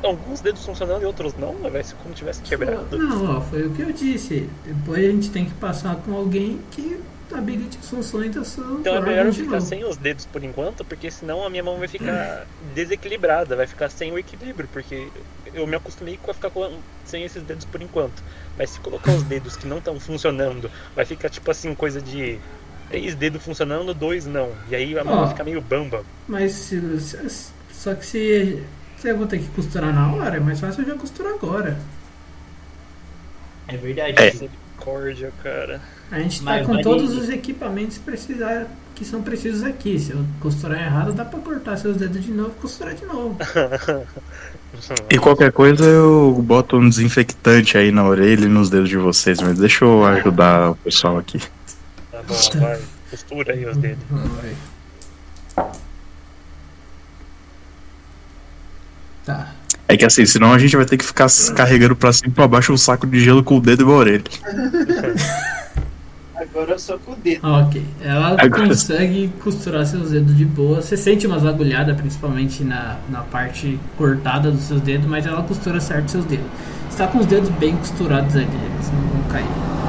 alguns 0.02 0.40
dedos 0.40 0.66
funcionando 0.66 1.02
e 1.02 1.06
outros 1.06 1.32
não, 1.38 1.54
vai 1.70 1.82
ser 1.84 1.94
como 2.02 2.12
tivesse 2.12 2.42
quebrado. 2.42 2.98
Não, 2.98 3.38
ó, 3.38 3.40
foi 3.40 3.66
o 3.66 3.70
que 3.70 3.82
eu 3.82 3.92
disse. 3.92 4.50
Depois 4.66 4.98
a 4.98 5.10
gente 5.10 5.30
tem 5.30 5.44
que 5.44 5.54
passar 5.54 5.94
com 5.96 6.12
alguém 6.14 6.58
que 6.72 7.00
habilite 7.38 7.78
as 7.78 7.88
funções 7.88 8.34
da 8.34 8.44
sua 8.44 8.64
Então 8.80 8.96
é 8.96 9.00
melhor 9.00 9.26
eu 9.26 9.32
ficar 9.32 9.60
sem 9.60 9.84
os 9.84 9.96
dedos 9.96 10.26
por 10.26 10.42
enquanto, 10.42 10.84
porque 10.84 11.10
senão 11.10 11.44
a 11.44 11.50
minha 11.50 11.62
mão 11.62 11.78
vai 11.78 11.88
ficar 11.88 12.46
desequilibrada, 12.74 13.56
vai 13.56 13.66
ficar 13.66 13.88
sem 13.90 14.12
o 14.12 14.18
equilíbrio, 14.18 14.68
porque 14.72 15.08
eu 15.54 15.66
me 15.66 15.76
acostumei 15.76 16.16
com 16.20 16.30
a 16.30 16.34
ficar 16.34 16.50
com- 16.50 16.78
sem 17.04 17.24
esses 17.24 17.42
dedos 17.42 17.64
por 17.64 17.80
enquanto. 17.82 18.22
Mas 18.58 18.70
se 18.70 18.80
colocar 18.80 19.12
os 19.12 19.22
dedos 19.22 19.56
que 19.56 19.66
não 19.66 19.78
estão 19.78 19.98
funcionando, 20.00 20.70
vai 20.94 21.04
ficar 21.04 21.28
tipo 21.28 21.50
assim, 21.50 21.74
coisa 21.74 22.00
de 22.00 22.38
três 22.88 23.14
dedos 23.14 23.42
funcionando, 23.42 23.92
dois 23.94 24.26
não. 24.26 24.52
E 24.70 24.74
aí 24.76 24.98
a 24.98 25.04
mão 25.04 25.20
vai 25.20 25.28
ficar 25.30 25.44
meio 25.44 25.60
bamba. 25.60 26.04
Mas 26.28 26.52
se, 26.52 27.00
se- 27.00 27.50
só 27.72 27.94
que 27.94 28.04
se, 28.06 28.62
se 28.98 29.08
eu 29.08 29.16
vou 29.16 29.26
ter 29.26 29.38
que 29.38 29.48
costurar 29.48 29.92
na 29.94 30.12
hora, 30.14 30.36
é 30.36 30.40
mais 30.40 30.60
fácil 30.60 30.82
eu 30.82 30.88
já 30.88 30.94
costurar 30.94 31.34
agora. 31.34 31.78
É 33.68 33.76
verdade. 33.76 34.14
É. 34.22 34.32
Misericórdia, 34.32 35.32
cara. 35.42 35.80
A 36.10 36.18
gente 36.18 36.40
tá 36.40 36.44
Mas 36.44 36.66
com 36.66 36.80
todos 36.82 37.16
os 37.16 37.28
equipamentos 37.28 37.98
precisar, 37.98 38.66
que 38.94 39.04
são 39.04 39.22
precisos 39.22 39.62
aqui. 39.62 39.98
Se 39.98 40.12
eu 40.12 40.24
costurar 40.40 40.80
errado, 40.80 41.12
dá 41.12 41.24
pra 41.24 41.40
cortar 41.40 41.76
seus 41.76 41.96
dedos 41.96 42.22
de 42.22 42.30
novo 42.30 42.52
e 42.56 42.60
costurar 42.60 42.94
de 42.94 43.04
novo. 43.06 43.36
E 45.10 45.18
qualquer 45.18 45.52
coisa 45.52 45.84
eu 45.84 46.42
boto 46.42 46.78
um 46.78 46.88
desinfectante 46.88 47.76
aí 47.76 47.92
na 47.92 48.04
orelha 48.04 48.46
e 48.46 48.48
nos 48.48 48.70
dedos 48.70 48.88
de 48.88 48.96
vocês, 48.96 49.38
mas 49.40 49.58
deixa 49.58 49.84
eu 49.84 50.04
ajudar 50.04 50.70
o 50.70 50.76
pessoal 50.76 51.18
aqui. 51.18 51.38
Tá 52.10 52.22
bom, 52.26 52.34
vai. 52.58 52.80
Costura 53.10 53.52
aí 53.52 53.66
os 53.66 53.76
dedos. 53.76 54.02
Tá. 59.24 59.52
É 59.86 59.96
que 59.96 60.06
assim, 60.06 60.24
senão 60.24 60.52
a 60.52 60.58
gente 60.58 60.74
vai 60.74 60.86
ter 60.86 60.96
que 60.96 61.04
ficar 61.04 61.28
carregando 61.54 61.94
pra 61.94 62.12
cima 62.12 62.28
e 62.28 62.30
pra 62.30 62.48
baixo 62.48 62.72
um 62.72 62.78
saco 62.78 63.06
de 63.06 63.20
gelo 63.20 63.44
com 63.44 63.58
o 63.58 63.60
dedo 63.60 63.82
e 63.82 63.84
uma 63.84 63.94
orelha. 63.94 64.24
Agora 66.54 66.78
só 66.78 66.98
com 66.98 67.12
o 67.12 67.16
dedo. 67.16 67.46
Ok. 67.48 67.82
Ela 68.02 68.28
Agora- 68.38 68.50
consegue 68.68 69.32
costurar 69.42 69.86
seus 69.86 70.10
dedos 70.10 70.36
de 70.36 70.44
boa. 70.44 70.82
Você 70.82 70.96
sente 70.98 71.26
umas 71.26 71.46
agulhadas, 71.46 71.96
principalmente 71.96 72.62
na, 72.62 72.96
na 73.08 73.20
parte 73.22 73.80
cortada 73.96 74.50
dos 74.50 74.60
seus 74.62 74.82
dedos, 74.82 75.06
mas 75.06 75.24
ela 75.26 75.42
costura 75.42 75.80
certo 75.80 76.10
seus 76.10 76.24
dedos. 76.26 76.44
Você 76.90 76.98
tá 76.98 77.06
com 77.06 77.18
os 77.18 77.26
dedos 77.26 77.48
bem 77.50 77.74
costurados 77.76 78.36
ali, 78.36 78.44
eles 78.44 78.92
não 78.92 79.00
vão 79.08 79.22
cair. 79.30 79.46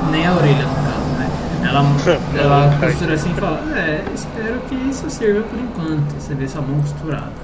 Nem 0.09 0.25
a 0.25 0.33
orelha, 0.35 0.65
no 0.65 0.75
caso, 0.75 1.09
né? 1.19 1.29
Ela, 1.67 1.83
ela 2.41 2.77
costura 2.79 3.13
assim 3.15 3.31
e 3.31 3.35
fala: 3.35 3.59
É, 3.77 4.03
espero 4.15 4.59
que 4.69 4.75
isso 4.89 5.09
sirva 5.09 5.41
por 5.43 5.59
enquanto. 5.59 6.13
Você 6.13 6.33
vê 6.33 6.47
sua 6.47 6.61
mão 6.61 6.79
costurada. 6.79 7.43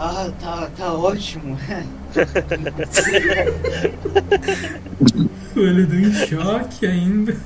Ah, 0.00 0.28
tá, 0.40 0.68
tá 0.76 0.92
ótimo. 0.92 1.56
Ele 5.56 5.86
deu 5.86 6.00
em 6.00 6.12
choque 6.12 6.86
ainda. 6.86 7.36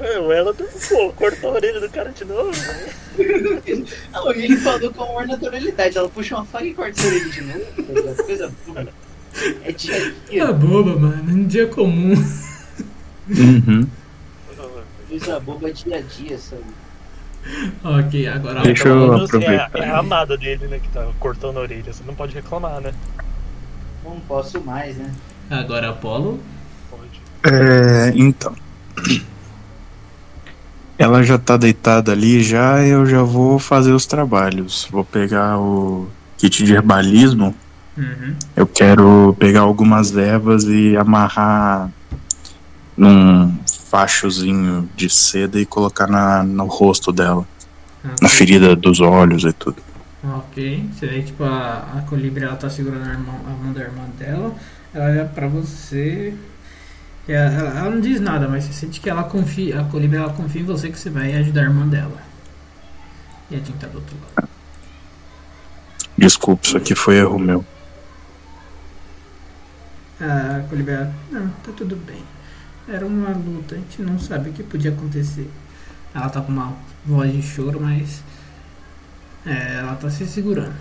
Meu, 0.00 0.32
ela 0.32 0.52
pô, 0.54 1.12
cortou 1.12 1.50
a 1.50 1.54
orelha 1.54 1.80
do 1.80 1.88
cara 1.88 2.10
de 2.10 2.24
novo, 2.24 2.50
velho. 2.52 3.86
Não, 4.12 4.32
ele 4.32 4.56
falou 4.56 4.92
com 4.92 5.04
amor 5.04 5.26
naturalidade. 5.28 5.96
Ela 5.96 6.08
puxa 6.08 6.34
uma 6.36 6.44
faca 6.44 6.64
e 6.64 6.74
corta 6.74 7.00
a 7.02 7.06
orelha 7.06 7.28
de 7.30 7.40
novo. 7.42 7.82
Coisa, 7.84 8.22
coisa 8.24 8.52
boa. 8.66 8.88
É 9.64 9.72
dia 9.72 9.96
a 9.96 10.00
Tá 10.00 10.12
dia. 10.28 10.52
boba, 10.52 10.96
mano. 10.98 11.32
Um 11.32 11.46
dia 11.46 11.66
comum. 11.68 12.14
Uhum. 13.28 13.86
Coisa 15.08 15.40
boba 15.40 15.68
é 15.68 15.72
dia 15.72 15.96
a 15.98 16.00
dia, 16.00 16.38
sabe? 16.38 16.62
ok, 17.82 18.28
agora 18.28 18.60
a 18.60 18.62
Deixa 18.62 18.86
eu 18.88 18.96
menos 18.96 19.18
é, 19.20 19.22
a- 19.22 19.24
aproveitar. 19.66 19.70
é 19.74 19.90
a 19.90 19.98
amada 19.98 20.36
dele, 20.36 20.66
né, 20.68 20.78
que 20.80 20.88
tá 20.90 21.08
cortando 21.18 21.58
a 21.58 21.60
orelha. 21.62 21.92
Você 21.92 22.02
não 22.06 22.14
pode 22.14 22.34
reclamar, 22.34 22.80
né? 22.80 22.92
Não 24.04 24.18
posso 24.20 24.60
mais, 24.60 24.96
né? 24.96 25.10
Agora 25.50 25.90
Apolo. 25.90 26.40
Pode. 26.90 27.54
É, 27.54 28.12
então. 28.14 28.54
Ela 30.98 31.22
já 31.22 31.38
tá 31.38 31.56
deitada 31.56 32.12
ali, 32.12 32.42
já 32.42 32.82
eu 32.82 33.06
já 33.06 33.22
vou 33.22 33.58
fazer 33.58 33.92
os 33.92 34.06
trabalhos. 34.06 34.88
Vou 34.90 35.04
pegar 35.04 35.58
o 35.58 36.08
kit 36.38 36.64
de 36.64 36.74
herbalismo. 36.74 37.54
Uhum. 37.96 38.34
Eu 38.56 38.66
quero 38.66 39.36
pegar 39.38 39.60
algumas 39.60 40.16
ervas 40.16 40.64
e 40.64 40.96
amarrar 40.96 41.90
num 42.96 43.56
fachozinho 43.90 44.88
de 44.96 45.10
seda 45.10 45.60
e 45.60 45.66
colocar 45.66 46.06
na, 46.06 46.42
no 46.42 46.66
rosto 46.66 47.12
dela, 47.12 47.46
na 48.20 48.28
ferida 48.28 48.74
dos 48.74 49.00
olhos 49.00 49.44
e 49.44 49.52
tudo. 49.52 49.82
Ok, 50.24 50.88
você 50.92 51.06
vê 51.08 51.22
tipo, 51.22 51.42
a, 51.42 51.98
a 51.98 52.02
colibri 52.08 52.44
ela 52.44 52.56
tá 52.56 52.70
segurando 52.70 53.04
a, 53.08 53.12
irmã- 53.12 53.40
a 53.44 53.50
mão 53.50 53.72
da 53.72 53.80
irmã 53.82 54.04
dela, 54.18 54.54
ela 54.94 55.06
olha 55.06 55.24
pra 55.26 55.48
você. 55.48 56.32
Ela, 57.28 57.78
ela- 57.78 57.90
não 57.90 58.00
diz 58.00 58.20
nada, 58.20 58.48
mas 58.48 58.64
você 58.64 58.72
sente 58.72 59.00
que 59.00 59.10
ela 59.10 59.24
confia, 59.24 59.80
a 59.80 59.84
colibri 59.84 60.18
ela 60.18 60.32
confia 60.34 60.62
em 60.62 60.66
você 60.66 60.90
que 60.90 60.98
você 60.98 61.10
vai 61.10 61.34
ajudar 61.34 61.62
a 61.62 61.64
irmã 61.64 61.88
dela. 61.88 62.22
E 63.50 63.54
a 63.56 63.60
Jean 63.60 63.76
tá 63.78 63.86
do 63.88 63.98
outro 63.98 64.16
lado. 64.20 64.32
Desculpa, 66.16 66.66
isso 66.66 66.76
aqui 66.76 66.94
foi 66.94 67.16
erro 67.16 67.38
meu. 67.38 67.64
A 70.20 70.62
colibri 70.68 70.94
ela, 70.94 71.12
não, 71.30 71.48
tá 71.64 71.72
tudo 71.76 71.96
bem. 71.96 72.22
Era 72.88 73.06
uma 73.06 73.30
luta, 73.30 73.74
a 73.74 73.78
gente 73.78 74.02
não 74.02 74.18
sabe 74.18 74.50
o 74.50 74.52
que 74.52 74.62
podia 74.62 74.92
acontecer. 74.92 75.50
Ela 76.14 76.28
tá 76.30 76.40
com 76.42 76.52
uma 76.52 76.76
voz 77.04 77.32
de 77.32 77.42
choro, 77.42 77.80
mas 77.80 78.22
é, 79.46 79.78
ela 79.80 79.94
tá 79.96 80.10
se 80.10 80.26
segurando. 80.26 80.74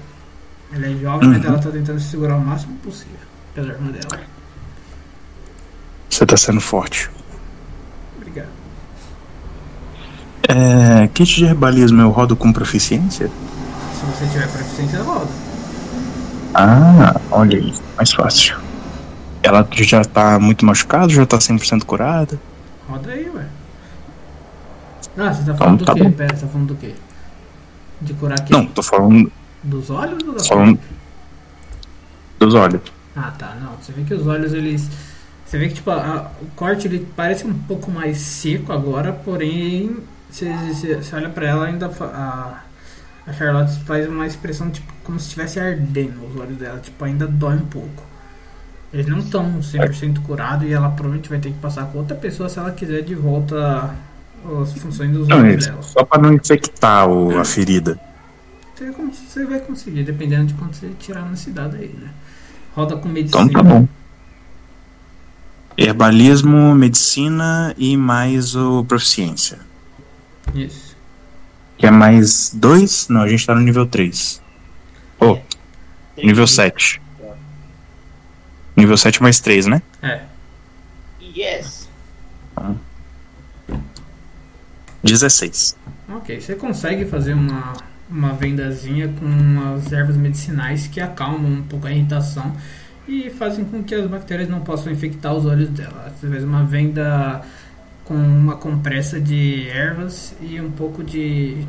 Ela 0.73 0.85
é 0.85 0.95
jovem, 0.95 1.27
mas 1.29 1.39
Uhum. 1.43 1.49
ela 1.49 1.59
tá 1.59 1.69
tentando 1.69 1.99
se 1.99 2.09
segurar 2.09 2.35
o 2.35 2.41
máximo 2.41 2.75
possível 2.77 3.17
pela 3.53 3.69
irmã 3.73 3.91
dela. 3.91 4.21
Você 6.09 6.25
tá 6.25 6.37
sendo 6.37 6.61
forte. 6.61 7.09
Obrigado. 8.17 8.47
É, 10.47 11.07
kit 11.13 11.35
de 11.35 11.45
herbalismo 11.45 12.01
eu 12.01 12.09
rodo 12.09 12.35
com 12.35 12.51
proficiência? 12.51 13.29
Se 13.93 14.05
você 14.05 14.25
tiver 14.27 14.47
proficiência, 14.51 15.01
roda. 15.03 15.27
Ah, 16.53 17.19
olha 17.31 17.57
aí, 17.57 17.73
mais 17.95 18.11
fácil. 18.11 18.57
Ela 19.43 19.67
já 19.71 20.03
tá 20.03 20.37
muito 20.39 20.65
machucada, 20.65 21.09
já 21.09 21.25
tá 21.25 21.37
100% 21.37 21.83
curada? 21.85 22.39
Roda 22.89 23.11
aí, 23.11 23.29
ué. 23.29 23.45
Ah, 25.17 25.33
você 25.33 25.43
tá 25.43 25.55
falando 25.55 25.79
do 25.79 25.85
tá 25.85 25.93
quê? 25.93 26.03
bom. 26.03 26.11
Pera, 26.11 26.35
você 26.35 26.45
tá 26.45 26.51
falando 26.51 26.67
do 26.67 26.75
quê? 26.75 26.93
De 28.01 28.13
curar 28.13 28.39
quem? 28.43 28.57
Não, 28.57 28.65
tô 28.67 28.81
falando 28.81 29.31
Dos 29.63 29.89
olhos 29.91 30.23
ou 30.27 30.33
da 30.33 30.43
Falando- 30.43 30.79
dos 32.39 32.53
olhos. 32.55 32.81
Ah, 33.15 33.31
tá. 33.37 33.55
Não, 33.61 33.73
você 33.79 33.91
vê 33.91 34.03
que 34.03 34.13
os 34.13 34.25
olhos, 34.25 34.53
eles... 34.53 34.89
Você 35.45 35.57
vê 35.57 35.67
que, 35.67 35.75
tipo, 35.75 35.91
a- 35.91 36.31
o 36.41 36.45
corte, 36.55 36.87
ele 36.87 37.05
parece 37.15 37.45
um 37.45 37.53
pouco 37.53 37.91
mais 37.91 38.17
seco 38.17 38.71
agora, 38.71 39.11
porém, 39.13 39.97
você, 40.29 40.51
você, 40.73 41.15
olha 41.15 41.29
pra 41.29 41.45
ela, 41.47 41.65
ainda... 41.67 41.89
fa- 41.89 42.05
A, 43.27 43.29
a 43.29 43.33
Charlotte 43.33 43.83
faz 43.83 44.07
uma 44.09 44.25
expressão, 44.25 44.71
tipo, 44.71 44.91
como 45.03 45.19
se 45.19 45.25
estivesse 45.27 45.59
ardendo 45.59 46.25
os 46.25 46.39
olhos 46.39 46.57
dela. 46.57 46.79
Tipo, 46.79 47.03
ainda 47.05 47.27
dói 47.27 47.55
um 47.55 47.65
pouco. 47.65 48.03
Eles 48.91 49.05
não 49.05 49.19
estão 49.19 49.59
100% 49.59 50.21
curados 50.23 50.67
e 50.67 50.73
ela 50.73 50.89
provavelmente 50.89 51.29
vai 51.29 51.39
ter 51.39 51.51
que 51.51 51.59
passar 51.59 51.85
com 51.85 51.99
outra 51.99 52.15
pessoa 52.15 52.49
se 52.49 52.57
ela 52.59 52.71
quiser 52.71 53.03
de 53.03 53.13
volta 53.15 53.93
as 54.61 54.73
funções 54.73 55.11
dos 55.11 55.27
Não, 55.27 55.37
é 55.37 55.41
olhos 55.51 55.65
dela. 55.65 55.81
só 55.81 56.03
pra 56.03 56.21
não 56.21 56.33
infectar 56.33 57.07
o- 57.07 57.37
a 57.39 57.45
ferida. 57.45 57.99
Você, 58.75 58.85
vai 58.85 58.93
cons- 58.93 59.17
você 59.17 59.45
vai 59.45 59.59
conseguir, 59.59 60.03
dependendo 60.03 60.45
de 60.47 60.53
quanto 60.55 60.75
você 60.75 60.89
tirar 60.99 61.21
na 61.29 61.35
cidade 61.35 61.77
aí, 61.77 61.89
né? 61.99 62.09
Roda 62.75 62.97
com 62.97 63.07
medicina. 63.09 63.43
Então 63.43 63.61
tá 63.61 63.67
bom. 63.67 63.87
Herbalismo, 65.77 66.75
medicina 66.75 67.73
e 67.77 67.95
mais 67.95 68.55
o 68.55 68.83
proficiência. 68.85 69.59
Isso. 70.53 70.95
Que 71.77 71.87
é 71.87 71.91
mais 71.91 72.51
dois? 72.53 73.07
Não, 73.07 73.21
a 73.21 73.27
gente 73.27 73.45
tá 73.45 73.55
no 73.55 73.61
nível 73.61 73.85
3. 73.87 74.41
Oh, 75.19 75.37
Tem 76.15 76.25
nível 76.25 76.45
que- 76.45 76.51
7. 76.51 77.01
Nível 78.75 78.97
7 78.97 79.21
mais 79.21 79.39
3, 79.39 79.65
né? 79.65 79.81
É. 80.01 80.21
Yes. 81.21 81.87
16. 85.03 85.77
Ok, 86.09 86.39
você 86.39 86.55
consegue 86.55 87.05
fazer 87.05 87.33
uma, 87.33 87.73
uma 88.09 88.33
vendazinha 88.33 89.07
com 89.19 89.25
umas 89.25 89.91
ervas 89.91 90.17
medicinais 90.17 90.87
que 90.87 90.99
acalmam 90.99 91.51
um 91.51 91.63
pouco 91.63 91.87
a 91.87 91.91
irritação 91.91 92.53
e 93.07 93.29
fazem 93.29 93.65
com 93.65 93.83
que 93.83 93.95
as 93.95 94.07
bactérias 94.07 94.47
não 94.47 94.61
possam 94.61 94.91
infectar 94.91 95.33
os 95.33 95.45
olhos 95.45 95.69
dela. 95.69 96.13
Você 96.15 96.27
faz 96.27 96.43
uma 96.43 96.63
venda 96.63 97.41
com 98.05 98.13
uma 98.15 98.55
compressa 98.55 99.19
de 99.19 99.69
ervas 99.69 100.35
e 100.41 100.59
um 100.59 100.71
pouco 100.71 101.03
de. 101.03 101.65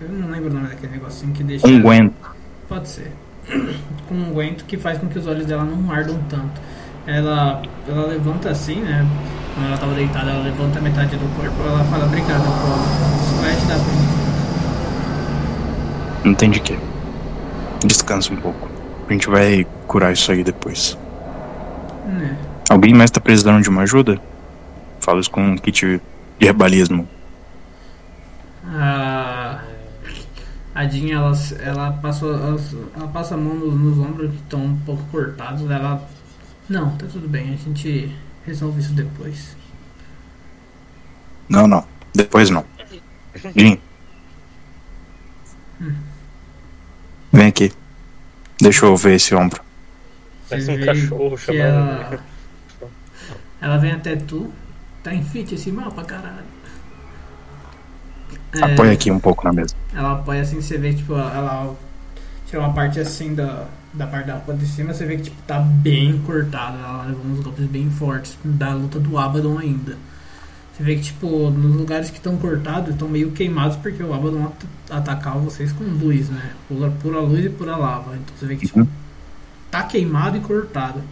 Eu 0.00 0.08
não 0.08 0.30
lembro 0.30 0.50
o 0.50 0.54
nome 0.54 0.68
daquele 0.68 0.92
negocinho 0.92 1.32
que 1.32 1.42
deixa. 1.42 1.66
Unguento. 1.66 2.14
Pode 2.68 2.88
ser. 2.88 3.12
Com 4.08 4.14
um 4.14 4.30
aguento 4.30 4.64
que 4.64 4.76
faz 4.76 4.98
com 4.98 5.08
que 5.08 5.18
os 5.18 5.26
olhos 5.26 5.46
dela 5.46 5.64
não 5.64 5.90
ardam 5.90 6.18
tanto. 6.28 6.60
Ela, 7.06 7.62
ela 7.88 8.06
levanta 8.06 8.50
assim, 8.50 8.80
né? 8.80 9.06
Quando 9.54 9.66
ela 9.66 9.78
tava 9.78 9.94
deitada, 9.94 10.30
ela 10.30 10.42
levanta 10.42 10.80
metade 10.80 11.16
do 11.16 11.36
corpo. 11.36 11.62
Ela 11.62 11.84
fala: 11.84 12.06
Obrigada, 12.06 12.44
Paula. 12.44 12.84
Isso 13.22 13.34
vai 13.40 13.50
ajudar 13.50 13.74
por 13.76 13.92
enquanto. 13.94 14.20
Não 16.24 16.32
entendi 16.32 16.58
o 16.58 16.62
quê. 16.62 16.78
Descansa 17.84 18.32
um 18.32 18.36
pouco. 18.36 18.68
A 19.08 19.12
gente 19.12 19.28
vai 19.28 19.66
curar 19.86 20.12
isso 20.12 20.30
aí 20.30 20.44
depois. 20.44 20.96
Né. 22.06 22.36
Alguém 22.68 22.94
mais 22.94 23.10
tá 23.10 23.20
precisando 23.20 23.62
de 23.62 23.68
uma 23.68 23.82
ajuda? 23.82 24.20
Fala 25.00 25.20
isso 25.20 25.30
com 25.30 25.42
um 25.42 25.56
kit 25.56 26.00
de 26.38 26.46
herbalismo. 26.46 27.08
A, 28.66 29.60
a 30.74 30.86
Jean, 30.86 31.16
ela, 31.16 31.32
ela, 31.60 31.92
passou, 31.92 32.34
ela, 32.34 32.60
ela 32.96 33.08
passa 33.08 33.34
a 33.34 33.38
mão 33.38 33.54
nos, 33.54 33.74
nos 33.74 33.98
ombros 33.98 34.30
que 34.30 34.36
estão 34.36 34.64
um 34.64 34.76
pouco 34.86 35.02
cortados. 35.10 35.68
Ela. 35.68 36.02
Não, 36.68 36.90
tá 36.90 37.06
tudo 37.10 37.28
bem, 37.28 37.52
a 37.52 37.56
gente 37.56 38.14
resolve 38.50 38.80
isso 38.80 38.92
depois. 38.92 39.56
Não, 41.48 41.66
não. 41.66 41.84
Depois 42.14 42.50
não. 42.50 42.64
Jim. 43.56 43.80
Vem 47.32 47.46
aqui. 47.46 47.72
Deixa 48.60 48.86
eu 48.86 48.96
ver 48.96 49.14
esse 49.14 49.34
ombro. 49.34 49.62
Parece 50.48 50.66
Você 50.66 50.82
um 50.82 50.84
cachorro 50.84 51.38
chamando. 51.38 51.60
Ela, 51.62 52.24
ela 53.60 53.78
vem 53.78 53.92
até 53.92 54.16
tu. 54.16 54.52
Tá 55.02 55.14
em 55.14 55.24
fit 55.24 55.54
esse 55.54 55.70
mapa, 55.70 56.04
caralho. 56.04 56.50
É, 58.52 58.72
Apoia 58.72 58.92
aqui 58.92 59.10
um 59.10 59.20
pouco 59.20 59.44
na 59.44 59.52
mesa. 59.52 59.74
Ela 59.94 60.12
apoia 60.12 60.42
assim, 60.42 60.60
você 60.60 60.76
vê 60.76 60.92
tipo, 60.92 61.14
ela 61.14 61.74
tira 62.46 62.60
uma 62.60 62.74
parte 62.74 62.98
assim 62.98 63.34
da, 63.34 63.66
da 63.92 64.06
parte 64.06 64.26
da 64.26 64.34
roupa 64.34 64.54
de 64.54 64.66
cima, 64.66 64.92
você 64.94 65.04
vê 65.04 65.16
que 65.16 65.24
tipo, 65.24 65.36
tá 65.46 65.58
bem 65.60 66.18
cortada. 66.22 66.78
Ela 66.78 67.04
levou 67.06 67.24
uns 67.26 67.40
golpes 67.40 67.66
bem 67.66 67.90
fortes 67.90 68.36
da 68.44 68.72
luta 68.74 68.98
do 69.00 69.18
Abaddon 69.18 69.58
ainda. 69.58 69.96
Você 70.72 70.82
vê 70.84 70.94
que 70.96 71.02
tipo, 71.02 71.50
nos 71.50 71.76
lugares 71.76 72.08
que 72.10 72.16
estão 72.16 72.36
cortados, 72.38 72.90
estão 72.90 73.08
meio 73.08 73.32
queimados 73.32 73.76
porque 73.76 74.02
o 74.02 74.14
Abaddon 74.14 74.46
at 74.46 74.96
atacava 74.98 75.38
vocês 75.40 75.72
com 75.72 75.84
luz, 75.84 76.28
né? 76.30 76.52
Pura, 76.68 76.90
pura 77.02 77.20
luz 77.20 77.44
e 77.44 77.50
pura 77.50 77.76
lava. 77.76 78.14
Então 78.16 78.34
você 78.38 78.46
vê 78.46 78.56
que 78.56 78.66
tipo, 78.66 78.80
Uhum. 78.80 78.88
tá 79.70 79.82
queimado 79.82 80.36
e 80.36 80.40
cortado. 80.40 81.02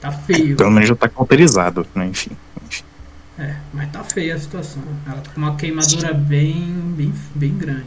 Tá 0.00 0.12
feio. 0.12 0.56
Pelo 0.56 0.70
menos 0.70 0.88
já 0.88 0.94
tá 0.94 1.08
cauterizado, 1.08 1.86
né? 1.94 2.06
Enfim. 2.06 2.36
enfim. 2.66 2.84
É, 3.38 3.56
mas 3.72 3.90
tá 3.90 4.02
feia 4.04 4.34
a 4.34 4.38
situação. 4.38 4.82
Ela 5.06 5.20
tá 5.20 5.30
com 5.30 5.40
uma 5.40 5.56
queimadura 5.56 6.12
bem, 6.12 6.72
bem, 6.96 7.12
bem 7.34 7.54
grande. 7.56 7.84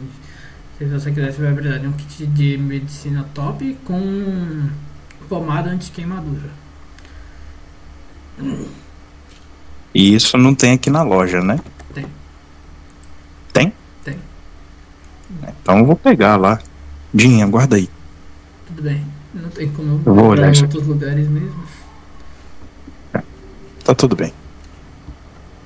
Se 0.80 0.86
você 0.86 1.10
quiser 1.10 1.30
saber 1.32 1.48
a 1.48 1.52
verdade, 1.52 1.84
é 1.84 1.88
um 1.90 1.92
kit 1.92 2.26
de 2.26 2.56
medicina 2.56 3.28
top 3.34 3.76
com 3.84 4.70
pomada 5.28 5.68
anti-queimadura. 5.68 6.48
E 9.94 10.14
isso 10.14 10.38
não 10.38 10.54
tem 10.54 10.72
aqui 10.72 10.88
na 10.88 11.02
loja, 11.02 11.42
né? 11.42 11.60
Tem. 11.92 12.06
Tem? 13.52 13.74
Tem. 14.02 14.18
Então 15.60 15.80
eu 15.80 15.84
vou 15.84 15.96
pegar 15.96 16.36
lá. 16.36 16.58
Dinha, 17.12 17.46
guarda 17.46 17.76
aí. 17.76 17.90
Tudo 18.68 18.80
bem. 18.80 19.04
Não 19.34 19.50
tem 19.50 19.70
como 19.72 20.00
Eu 20.06 20.14
vou 20.14 20.28
olhar 20.28 20.50
em 20.50 20.62
outros 20.62 20.86
lugares 20.86 21.28
mesmo. 21.28 21.62
Tá 23.84 23.94
tudo 23.94 24.16
bem. 24.16 24.32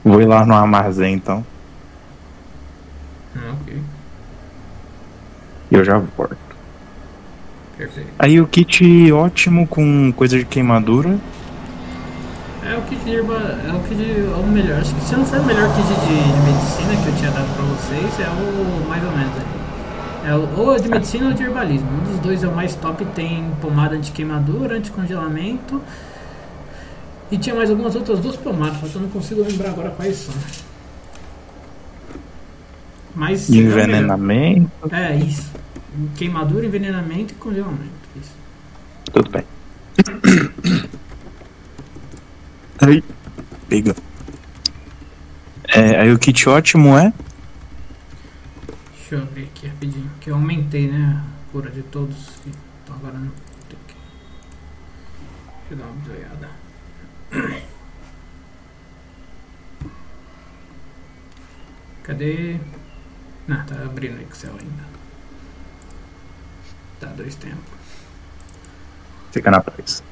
Vou 0.02 0.20
ir 0.20 0.26
lá 0.26 0.44
no 0.44 0.54
armazém 0.54 1.14
então. 1.14 1.46
Ah, 3.36 3.54
ok. 3.62 3.80
E 5.70 5.74
eu 5.74 5.84
já 5.84 5.98
volto. 5.98 6.36
Perfeito. 7.76 8.08
Aí 8.18 8.40
o 8.40 8.46
kit 8.46 9.12
ótimo 9.12 9.66
com 9.66 10.12
coisa 10.12 10.38
de 10.38 10.44
queimadura. 10.44 11.18
É 12.66 12.76
o 12.76 12.82
kit 12.82 13.04
de 13.04 13.14
herba, 13.14 13.34
é 13.34 13.72
o 13.72 13.80
kit 13.80 13.94
de, 13.96 14.20
é 14.20 14.36
o 14.36 14.46
melhor. 14.46 14.80
Acho 14.80 14.94
que 14.94 15.04
se 15.04 15.16
não 15.16 15.24
for 15.24 15.40
o 15.40 15.44
melhor 15.44 15.68
kit 15.74 15.86
de, 15.86 15.94
de 15.94 16.52
medicina 16.52 17.02
que 17.02 17.08
eu 17.08 17.16
tinha 17.16 17.30
dado 17.30 17.54
pra 17.54 17.64
vocês, 17.64 18.20
é 18.20 18.30
o 18.30 18.88
mais 18.88 19.04
ou 19.04 19.10
menos 19.10 19.32
ali. 19.36 19.64
É 20.26 20.34
o, 20.34 20.60
ou 20.60 20.80
de 20.80 20.88
medicina 20.88 21.26
ou 21.26 21.32
de 21.32 21.42
herbalismo. 21.42 21.88
Um 21.90 22.12
dos 22.12 22.18
dois 22.20 22.42
é 22.42 22.48
o 22.48 22.54
mais 22.54 22.74
top, 22.74 23.04
tem 23.06 23.50
pomada 23.60 23.96
anti-queimadura, 23.96 24.76
anti-congelamento. 24.76 25.82
E 27.30 27.36
tinha 27.36 27.54
mais 27.54 27.70
algumas 27.70 27.94
outras 27.96 28.20
duas 28.20 28.36
pomadas, 28.36 28.78
só 28.80 28.86
que 28.86 28.94
eu 28.94 29.02
não 29.02 29.08
consigo 29.08 29.42
lembrar 29.42 29.70
agora 29.70 29.90
quais 29.90 30.16
são. 30.16 30.34
Mas 33.14 33.48
envenenamento. 33.48 34.70
É 34.90 35.16
isso. 35.16 35.52
Queimadura, 36.16 36.66
envenenamento 36.66 37.32
e 37.32 37.36
congelamento. 37.36 37.92
Isso. 38.16 38.34
Tudo 39.12 39.30
bem. 39.30 39.44
Aí. 42.80 43.04
Pega. 43.68 43.94
É, 45.68 46.00
aí 46.00 46.12
o 46.12 46.18
kit 46.18 46.48
ótimo 46.48 46.96
é. 46.96 47.12
Deixa 48.92 49.16
eu 49.16 49.26
ver 49.26 49.44
aqui 49.44 49.66
rapidinho. 49.66 50.10
Que 50.20 50.30
eu 50.30 50.34
aumentei, 50.34 50.88
né? 50.88 51.20
A 51.20 51.52
cura 51.52 51.70
de 51.70 51.82
todos. 51.82 52.32
Então 52.46 52.96
agora 52.96 53.18
não 53.18 53.32
tem 53.68 53.78
que. 53.86 53.94
Deixa 55.68 55.72
eu 55.72 55.76
dar 55.78 55.86
uma 55.86 56.12
olhada. 56.12 56.50
Cadê? 62.04 62.60
Não, 63.46 63.64
tá 63.66 63.74
abrindo 63.84 64.18
o 64.18 64.22
Excel 64.22 64.52
ainda. 64.52 64.84
Tá 67.00 67.06
dois 67.08 67.34
tempos. 67.34 67.74
Fica 69.30 69.50
na 69.50 69.60
paz. 69.60 70.02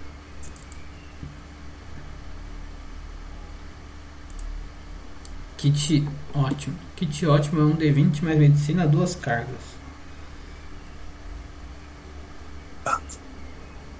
Kit 5.56 6.08
ótimo. 6.34 6.76
Kit 6.96 7.26
ótimo 7.26 7.60
é 7.60 7.64
um 7.64 7.76
D20 7.76 8.22
mais 8.22 8.38
medicina, 8.38 8.86
duas 8.86 9.14
cargas. 9.14 9.72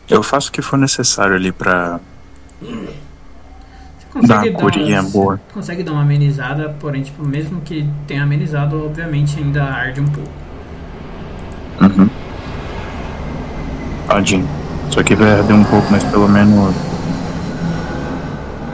Eu 0.09 0.23
faço 0.23 0.51
o 0.51 0.53
que 0.53 0.61
for 0.61 0.77
necessário 0.77 1.35
ali 1.37 1.53
pra 1.53 2.01
consegue 4.13 4.53
curinha 4.53 5.01
umas- 5.01 5.13
boa. 5.13 5.41
consegue 5.53 5.83
dar 5.83 5.93
uma 5.93 6.03
amenizada, 6.03 6.75
porém, 6.81 7.03
tipo, 7.03 7.27
mesmo 7.27 7.61
que 7.63 7.89
tenha 8.07 8.23
amenizado, 8.23 8.85
obviamente 8.85 9.39
ainda 9.39 9.65
arde 9.65 10.01
um 10.01 10.07
pouco. 10.07 10.31
Uhum. 11.81 12.09
Tadinho. 14.07 14.49
Isso 14.91 15.01
aqui 15.01 15.15
vai 15.15 15.33
arder 15.33 15.57
um 15.57 15.65
pouco, 15.65 15.87
mas 15.91 16.05
pelo 16.05 16.29
menos. 16.29 16.75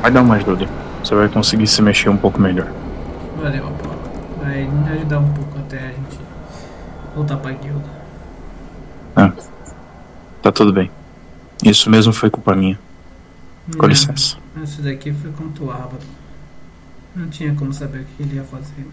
Vai 0.02 0.10
dar 0.10 0.22
uma 0.22 0.34
ajuda. 0.36 0.66
Você 1.02 1.14
vai 1.14 1.28
conseguir 1.28 1.66
se 1.66 1.80
mexer 1.80 2.08
um 2.08 2.16
pouco 2.16 2.40
melhor. 2.40 2.66
Valeu, 3.40 3.68
Apolo. 3.68 3.98
Vai 4.42 4.64
me 4.64 4.90
ajudar 4.90 5.18
um 5.20 5.32
pouco 5.32 5.58
até 5.58 5.78
a 5.78 5.88
gente 5.88 6.18
voltar 7.14 7.36
pra 7.36 7.52
guilda. 7.52 7.84
Ah, 9.14 9.32
tá 10.42 10.50
tudo 10.52 10.72
bem. 10.72 10.90
Isso 11.64 11.88
mesmo 11.90 12.12
foi 12.12 12.30
culpa 12.30 12.54
minha. 12.54 12.78
Com 13.76 13.82
Não, 13.82 13.88
licença. 13.88 14.36
Isso 14.62 14.82
daqui 14.82 15.12
foi 15.12 15.30
contra 15.32 15.64
o 15.64 15.70
Abaddon. 15.70 15.98
Não 17.16 17.28
tinha 17.28 17.54
como 17.54 17.72
saber 17.72 18.00
o 18.00 18.04
que 18.04 18.22
ele 18.22 18.36
ia 18.36 18.44
fazer. 18.44 18.86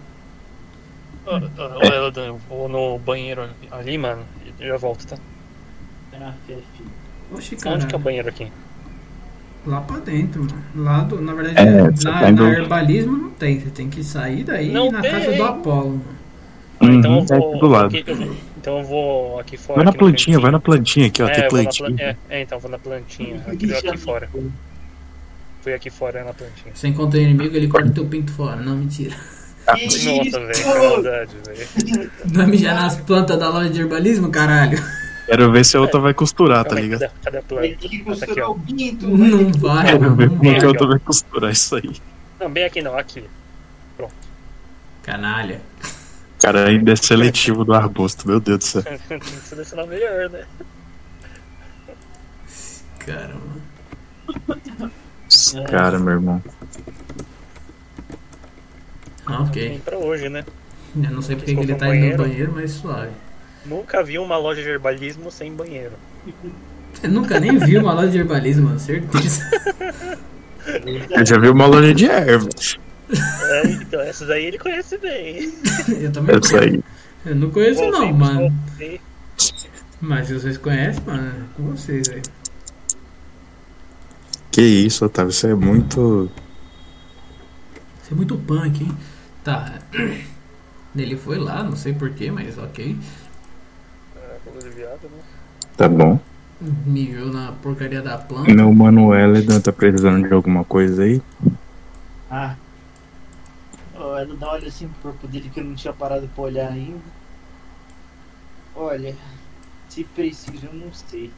Ô, 1.26 1.32
ô, 1.32 1.80
ô, 1.80 1.94
Elodan, 1.94 2.26
eu 2.28 2.38
vou 2.50 2.70
no 2.70 3.00
banheiro 3.00 3.48
ali, 3.72 3.98
mano. 3.98 4.24
e 4.60 4.68
já 4.68 4.78
volto, 4.78 5.06
tá? 5.08 5.18
Fefe. 6.48 6.62
Oxi, 7.34 7.56
cara. 7.56 7.76
Onde 7.76 7.88
que 7.88 7.96
é 7.96 7.98
o 7.98 8.02
banheiro 8.02 8.30
aqui? 8.30 8.52
Lá 9.66 9.82
pra 9.82 9.98
dentro, 10.00 10.44
mano. 10.44 10.64
Lá 10.76 11.00
do, 11.02 11.20
na 11.20 11.34
verdade, 11.34 11.60
É, 11.60 11.82
na, 11.82 11.92
tá 11.92 12.32
na 12.32 12.50
herbalismo 12.52 13.18
não 13.18 13.30
tem. 13.32 13.60
Você 13.60 13.70
tem 13.72 13.90
que 13.90 14.04
sair 14.04 14.44
daí 14.44 14.72
Não 14.72 14.92
na 14.92 15.02
tem. 15.02 15.12
casa 15.12 15.34
do 15.34 15.44
Apolo. 15.44 15.90
mano. 15.90 16.16
Então 16.82 17.12
Uhum, 17.20 17.26
eu 17.30 17.36
é 17.36 17.40
vou. 17.40 17.50
aqui 17.52 17.60
do 17.60 17.68
lado. 17.68 17.86
aqui- 17.98 18.04
eu 18.12 18.36
então 18.58 18.78
eu 18.80 18.84
vou 18.86 19.40
aqui 19.40 19.58
fora. 19.58 19.78
Vai 19.78 19.86
na 19.86 19.94
plantinha, 19.94 20.40
vai 20.40 20.52
na 20.52 20.60
plantinha 20.60 21.08
aqui, 21.08 21.24
ó. 21.24 21.28
é, 21.28 21.32
tem 21.32 21.44
eu 21.44 21.50
plantinha. 21.50 21.90
plan- 21.90 21.98
é, 22.06 22.16
é, 22.30 22.42
então 22.42 22.58
eu 22.58 22.62
vou 22.62 22.72
na 22.72 22.78
plantinha. 22.80 23.42
Aqui, 23.48 23.74
aqui 23.74 23.98
fora. 23.98 24.30
Fui 25.66 25.74
aqui 25.74 25.90
fora 25.90 26.24
na 26.24 26.32
plantinha. 26.32 26.76
Você 26.76 26.88
encontra 26.90 27.20
o 27.20 27.24
inimigo, 27.24 27.56
ele 27.56 27.68
corta 27.68 27.90
o 27.90 27.92
teu 27.92 28.06
pinto 28.06 28.32
fora. 28.32 28.58
Não, 28.58 28.76
mentira. 28.76 29.16
Ah, 29.66 29.74
Nossa, 29.82 30.40
velho, 30.40 30.54
que 30.54 30.64
maldade, 30.64 31.36
velho. 31.44 32.12
Vai 32.24 32.46
mijar 32.46 32.76
nas 32.76 32.98
plantas 32.98 33.40
da 33.40 33.50
loja 33.50 33.72
de 33.72 33.82
herbalismo, 33.82 34.30
caralho. 34.30 34.78
Quero 35.26 35.52
ver 35.52 35.66
se 35.66 35.76
a 35.76 35.82
outra 35.82 36.00
vai 36.00 36.14
costurar, 36.14 36.64
tá 36.66 36.76
ligado? 36.76 37.00
cadê, 37.00 37.14
cadê 37.24 37.38
a 37.40 37.42
planta? 37.42 37.62
Tem 37.64 37.78
que 37.78 37.88
aqui, 37.88 38.00
costurar 38.04 38.52
o 38.52 38.60
pinto. 38.60 39.08
Não 39.08 39.52
vai, 39.54 39.86
Quero 39.88 40.16
ver 40.16 40.30
como 40.30 40.50
é 40.52 40.60
que 40.60 40.66
a 40.66 40.68
outra 40.68 40.88
vai 40.88 41.00
costurar 41.00 41.52
isso 41.52 41.76
aí. 41.78 41.96
Não, 42.40 42.52
bem 42.52 42.64
aqui 42.64 42.84
não, 42.84 42.96
aqui. 42.96 43.24
Canalha. 45.02 45.62
Cara, 46.40 46.68
ainda 46.68 46.92
é 46.92 46.96
seletivo 46.96 47.66
do 47.66 47.74
arbusto, 47.74 48.28
meu 48.28 48.40
Deus 48.40 48.60
do 48.60 48.66
céu. 48.66 48.84
Tem 48.84 49.18
que 49.18 49.26
selecionar 49.32 49.88
melhor, 49.88 50.30
né? 50.30 50.46
Cara, 53.00 53.34
mano. 55.26 55.30
Esse 55.30 55.64
Cara, 55.64 56.00
meu 56.00 56.14
irmão. 56.14 56.44
Ah, 59.26 59.42
ok. 59.42 59.82
Pra 59.84 59.98
hoje, 59.98 60.30
né? 60.30 60.46
Eu 60.96 61.12
não 61.12 61.22
sei 61.22 61.36
porque 61.36 61.52
ele 61.52 61.76
tá 61.76 61.94
indo 61.96 62.12
no 62.12 62.18
banheiro. 62.18 62.54
mas 62.56 62.72
suave. 62.72 63.12
Nunca 63.66 64.04
vi 64.04 64.20
uma 64.20 64.38
loja 64.38 64.62
de 64.62 64.70
herbalismo 64.70 65.32
sem 65.32 65.54
banheiro. 65.54 65.94
Você 66.94 67.08
nunca 67.08 67.40
nem 67.40 67.58
viu 67.58 67.82
uma 67.82 67.94
loja 67.94 68.10
de 68.10 68.20
herbalismo, 68.20 68.66
mano, 68.66 68.80
certeza. 68.80 69.42
Eu 71.10 71.26
já 71.26 71.38
vi 71.38 71.50
uma 71.50 71.66
loja 71.66 71.94
de 71.94 72.06
ervas. 72.06 72.78
É, 73.10 73.68
então 73.68 74.02
essas 74.02 74.30
aí 74.30 74.46
ele 74.46 74.58
conhece 74.58 74.98
bem. 74.98 75.54
Eu 76.00 76.12
também 76.12 76.36
Essa 76.38 76.60
aí. 76.60 76.84
Eu 77.26 77.36
não 77.36 77.50
conheço 77.50 77.82
Vou 77.82 77.92
não, 77.92 78.14
mano. 78.14 78.54
Mas 80.00 80.28
se 80.28 80.34
vocês 80.34 80.58
conhecem, 80.58 81.04
mano, 81.06 81.28
é 81.28 81.58
com 81.58 81.64
vocês 81.72 82.10
aí. 82.10 82.22
Que 84.56 84.62
isso, 84.62 85.04
Otávio, 85.04 85.32
isso 85.32 85.46
é 85.48 85.54
muito. 85.54 86.32
Você 88.02 88.14
é 88.14 88.16
muito 88.16 88.38
punk, 88.38 88.86
hein? 88.86 88.98
Tá. 89.44 89.82
Ele 90.96 91.18
foi 91.18 91.38
lá, 91.38 91.62
não 91.62 91.76
sei 91.76 91.92
porquê, 91.92 92.32
mas 92.32 92.58
ok. 92.58 92.98
É, 94.16 94.60
de 94.64 94.70
viado, 94.70 95.10
né? 95.10 95.22
Tá 95.76 95.90
bom. 95.90 96.18
Mijou 96.86 97.34
na 97.34 97.52
porcaria 97.52 98.02
da 98.02 98.18
planta. 98.18 98.54
Meu 98.54 98.74
mano 98.74 99.14
Elidan 99.14 99.60
tá 99.60 99.74
precisando 99.74 100.26
de 100.26 100.34
alguma 100.34 100.64
coisa 100.64 101.04
aí? 101.04 101.22
Ah. 102.32 102.56
Oh, 103.94 104.16
ela 104.16 104.38
dá 104.38 104.54
olha 104.54 104.70
assim 104.70 104.88
pro 104.88 105.12
corpo 105.12 105.28
dele 105.28 105.52
que 105.54 105.60
eu 105.60 105.66
não 105.66 105.76
tinha 105.76 105.92
parado 105.92 106.30
pra 106.34 106.44
olhar 106.46 106.72
ainda. 106.72 107.02
Olha, 108.74 109.18
se 109.90 110.06
preciso, 110.06 110.68
eu 110.68 110.74
não 110.74 110.94
sei. 110.94 111.30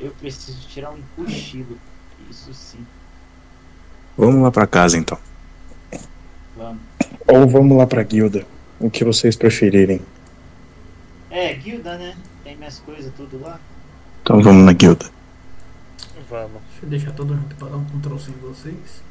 Eu 0.00 0.10
preciso 0.12 0.66
tirar 0.68 0.90
um 0.90 1.02
cochilo. 1.14 1.76
Isso 2.30 2.52
sim. 2.52 2.86
Vamos 4.16 4.42
lá 4.42 4.50
pra 4.50 4.66
casa 4.66 4.96
então. 4.96 5.18
Vamos. 6.56 6.82
Ou 7.26 7.48
vamos 7.48 7.76
lá 7.76 7.86
pra 7.86 8.02
guilda. 8.02 8.46
O 8.78 8.90
que 8.90 9.04
vocês 9.04 9.34
preferirem. 9.36 10.00
É, 11.30 11.54
guilda, 11.54 11.96
né? 11.96 12.16
Tem 12.42 12.56
minhas 12.56 12.78
coisas 12.80 13.12
tudo 13.16 13.40
lá. 13.40 13.58
Então 14.22 14.40
vamos 14.42 14.64
na 14.64 14.72
guilda. 14.72 15.06
Vamos. 16.30 16.62
Deixa 16.70 16.84
eu 16.84 16.88
deixar 16.88 17.12
todo 17.12 17.34
junto 17.34 17.54
pra 17.56 17.68
dar 17.68 17.76
um 17.76 17.84
Ctrl 17.84 18.18
C 18.18 18.30
em 18.30 18.34
vocês. 18.34 19.02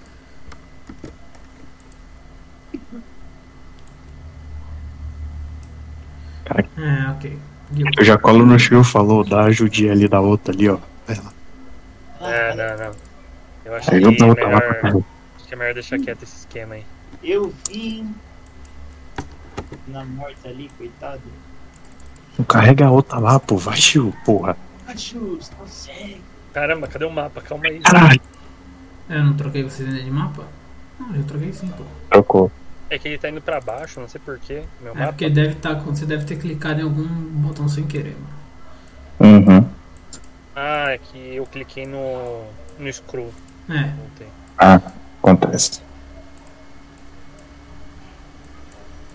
Caraca. 6.46 6.70
É, 6.78 7.12
ok. 7.12 7.40
Guilda. 7.72 7.92
Eu 7.98 8.06
já 8.06 8.18
colo 8.18 8.46
no 8.46 8.60
Shio, 8.60 8.84
falou 8.84 9.24
da 9.24 9.50
judia 9.52 9.92
ali 9.92 10.08
da 10.08 10.20
outra 10.22 10.54
ali, 10.54 10.70
ó. 10.70 10.78
Vai 11.08 11.18
lá. 11.18 11.34
É, 12.22 12.56
não, 12.56 12.86
não. 12.86 12.96
Eu 13.66 13.76
acho 13.76 13.90
que, 13.90 13.96
é 13.96 14.00
melhor, 14.00 15.04
acho 15.36 15.48
que 15.48 15.54
é 15.54 15.58
melhor 15.58 15.74
deixar 15.74 16.00
quieto 16.00 16.24
esse 16.24 16.38
esquema 16.38 16.76
aí. 16.76 16.86
Eu 17.24 17.54
vi 17.70 18.06
na 19.88 20.04
morte 20.04 20.46
ali, 20.48 20.70
coitado. 20.78 21.22
Não 22.38 22.46
carrega 22.46 22.88
a 22.88 22.92
outra 22.92 23.20
lá, 23.20 23.40
pô. 23.40 23.58
Vai, 23.58 23.78
Shio, 23.78 24.14
porra. 24.26 24.58
Achus, 24.88 25.50
consegue. 25.58 26.22
Caramba, 26.54 26.88
cadê 26.88 27.06
o 27.06 27.12
mapa? 27.12 27.42
Calma 27.42 27.68
aí. 27.68 27.80
Caralho. 27.80 28.22
É, 29.10 29.18
eu 29.18 29.24
não 29.24 29.34
troquei 29.36 29.64
vocês 29.64 29.88
ainda 29.88 30.02
de 30.04 30.12
mapa? 30.12 30.44
Não, 31.00 31.16
eu 31.16 31.24
troquei 31.24 31.54
sim, 31.54 31.68
pô. 31.68 31.84
Trocou. 32.10 32.52
É 32.90 33.00
que 33.00 33.08
ele 33.08 33.18
tá 33.18 33.30
indo 33.30 33.42
pra 33.42 33.60
baixo, 33.60 34.00
não 34.00 34.08
sei 34.08 34.22
porquê. 34.24 34.64
Meu 34.82 34.92
É 34.92 34.96
mapa. 34.96 35.08
porque 35.14 35.30
deve 35.30 35.56
tá, 35.56 35.74
você 35.74 36.06
deve 36.06 36.26
ter 36.26 36.38
clicado 36.38 36.80
em 36.82 36.84
algum 36.84 37.08
botão 37.08 37.68
sem 37.68 37.86
querer, 37.88 38.16
mano. 39.20 39.38
Uhum. 39.48 39.70
Ah, 40.56 40.92
é 40.92 40.98
que 40.98 41.36
eu 41.36 41.46
cliquei 41.46 41.86
no. 41.88 42.46
no 42.78 42.92
scroll. 42.92 43.34
É. 43.70 43.92
Ah, 44.58 44.80
acontece. 45.22 45.82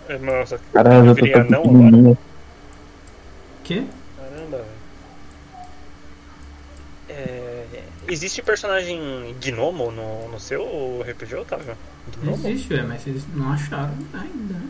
É, 0.09 0.19
Nossa, 0.19 0.59
Caralho, 0.73 1.07
eu 1.07 1.15
tô 1.15 1.23
Queria 1.23 1.45
tão 1.45 1.51
não 1.51 1.63
pequenininho. 1.63 2.19
que? 3.63 3.87
caramba, 4.17 4.57
velho. 4.57 4.69
É, 7.11 7.65
existe 8.09 8.43
personagem 8.43 9.35
Gnomo 9.43 9.91
no, 9.91 10.29
no 10.29 10.41
seu 10.41 11.03
RPG, 11.09 11.35
Otávio? 11.37 11.77
Gnomo? 12.23 12.49
Existe, 12.49 12.69
velho, 12.69 12.89
mas 12.89 13.03
vocês 13.03 13.23
não 13.35 13.53
acharam 13.53 13.93
ainda, 14.15 14.55
né? 14.55 14.69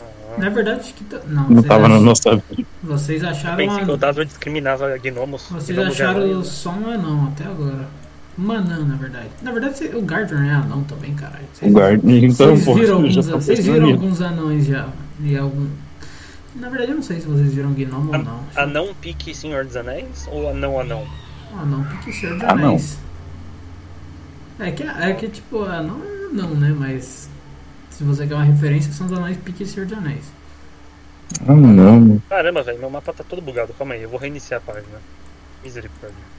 Ah, 0.00 0.38
Na 0.38 0.48
verdade, 0.50 0.80
acho 0.80 0.94
que 0.94 1.04
tá. 1.04 1.18
Não, 1.26 1.42
Não 1.48 1.56
vocês, 1.56 1.66
tava 1.66 1.88
no 1.88 1.96
ach- 1.96 2.02
nosso. 2.02 2.42
vocês 2.82 3.22
eu 3.22 3.28
acharam. 3.30 3.56
pensei 3.56 3.84
que 3.84 3.90
o 3.90 3.92
a- 3.92 3.94
Otávio 3.96 4.24
discriminava 4.26 4.98
gnomos. 4.98 5.46
Vocês 5.50 5.76
Gnomos 5.78 5.98
é 5.98 6.04
acharam 6.04 6.44
só 6.44 6.70
um 6.70 6.90
anão 6.90 7.28
até 7.32 7.44
agora. 7.44 7.86
Um 8.38 8.50
anão, 8.50 8.84
na 8.86 8.96
verdade. 8.96 9.28
Na 9.42 9.52
verdade, 9.52 9.78
cê- 9.78 9.94
o 9.94 10.02
Gardner 10.02 10.42
é 10.50 10.54
anão 10.54 10.82
também, 10.84 11.14
caralho. 11.14 11.44
O 11.44 11.56
Vocês- 11.56 11.72
Gardner, 11.74 12.24
então, 12.24 12.56
Vocês 12.56 12.76
viram, 12.78 12.94
alguns, 12.96 13.26
vocês 13.26 13.64
viram 13.66 13.90
alguns 13.90 14.20
anões 14.22 14.66
já. 14.66 14.88
E 15.20 15.36
algum... 15.36 15.68
Na 16.56 16.68
verdade, 16.68 16.90
eu 16.92 16.96
não 16.96 17.02
sei 17.02 17.20
se 17.20 17.26
vocês 17.26 17.52
viram 17.54 17.72
gnomo 17.72 18.12
ou 18.12 18.18
não. 18.22 18.40
Anão 18.56 18.94
pique 19.00 19.34
Senhor 19.34 19.64
dos 19.64 19.76
Anéis 19.76 20.28
ou 20.30 20.50
anão 20.50 20.78
anão? 20.80 21.06
Ah, 21.54 21.64
não, 21.64 21.84
porque 21.84 22.12
Senhor 22.12 22.34
dos 22.34 22.44
Anão. 22.44 22.68
Anéis. 22.68 22.98
É 24.58 24.70
que, 24.70 24.82
é 24.82 25.12
que 25.14 25.28
tipo, 25.28 25.64
anão 25.64 26.00
é 26.04 26.26
anão, 26.30 26.54
né? 26.54 26.74
Mas 26.78 27.28
se 27.90 28.04
você 28.04 28.26
quer 28.26 28.34
uma 28.34 28.44
referência, 28.44 28.92
são 28.92 29.06
os 29.06 29.12
anões 29.12 29.36
pique 29.38 29.64
Senhor 29.66 29.86
dos 29.86 29.96
Anéis. 29.98 30.24
Ah, 31.46 31.52
não. 31.54 32.20
Caramba, 32.28 32.62
velho, 32.62 32.78
meu 32.78 32.90
mapa 32.90 33.12
tá 33.12 33.24
todo 33.26 33.40
bugado. 33.42 33.72
Calma 33.74 33.94
aí, 33.94 34.02
eu 34.02 34.08
vou 34.10 34.18
reiniciar 34.18 34.60
a 34.66 34.72
página. 34.72 34.98
Misericórdia. 35.64 36.31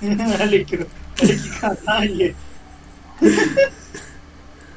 olha, 0.40 0.64
que, 0.64 0.76
olha 0.76 1.36
que 1.36 1.60
canalha. 1.60 2.34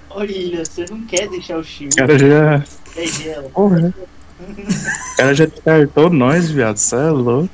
Olha, 0.10 0.65
você 0.65 0.86
não 0.89 1.05
quer 1.05 1.29
deixar 1.29 1.57
o 1.57 1.63
Chico. 1.63 1.93
O 1.93 1.95
cara 1.95 2.17
já. 2.17 2.63
É 2.97 3.05
gelo. 3.05 3.49
Porra, 3.49 3.79
né? 3.79 3.93
O 4.41 5.17
cara 5.17 5.34
já 5.34 5.45
descartou 5.45 6.10
nós, 6.10 6.49
viado. 6.49 6.77
Você 6.77 6.95
é 6.95 7.10
louco. 7.10 7.49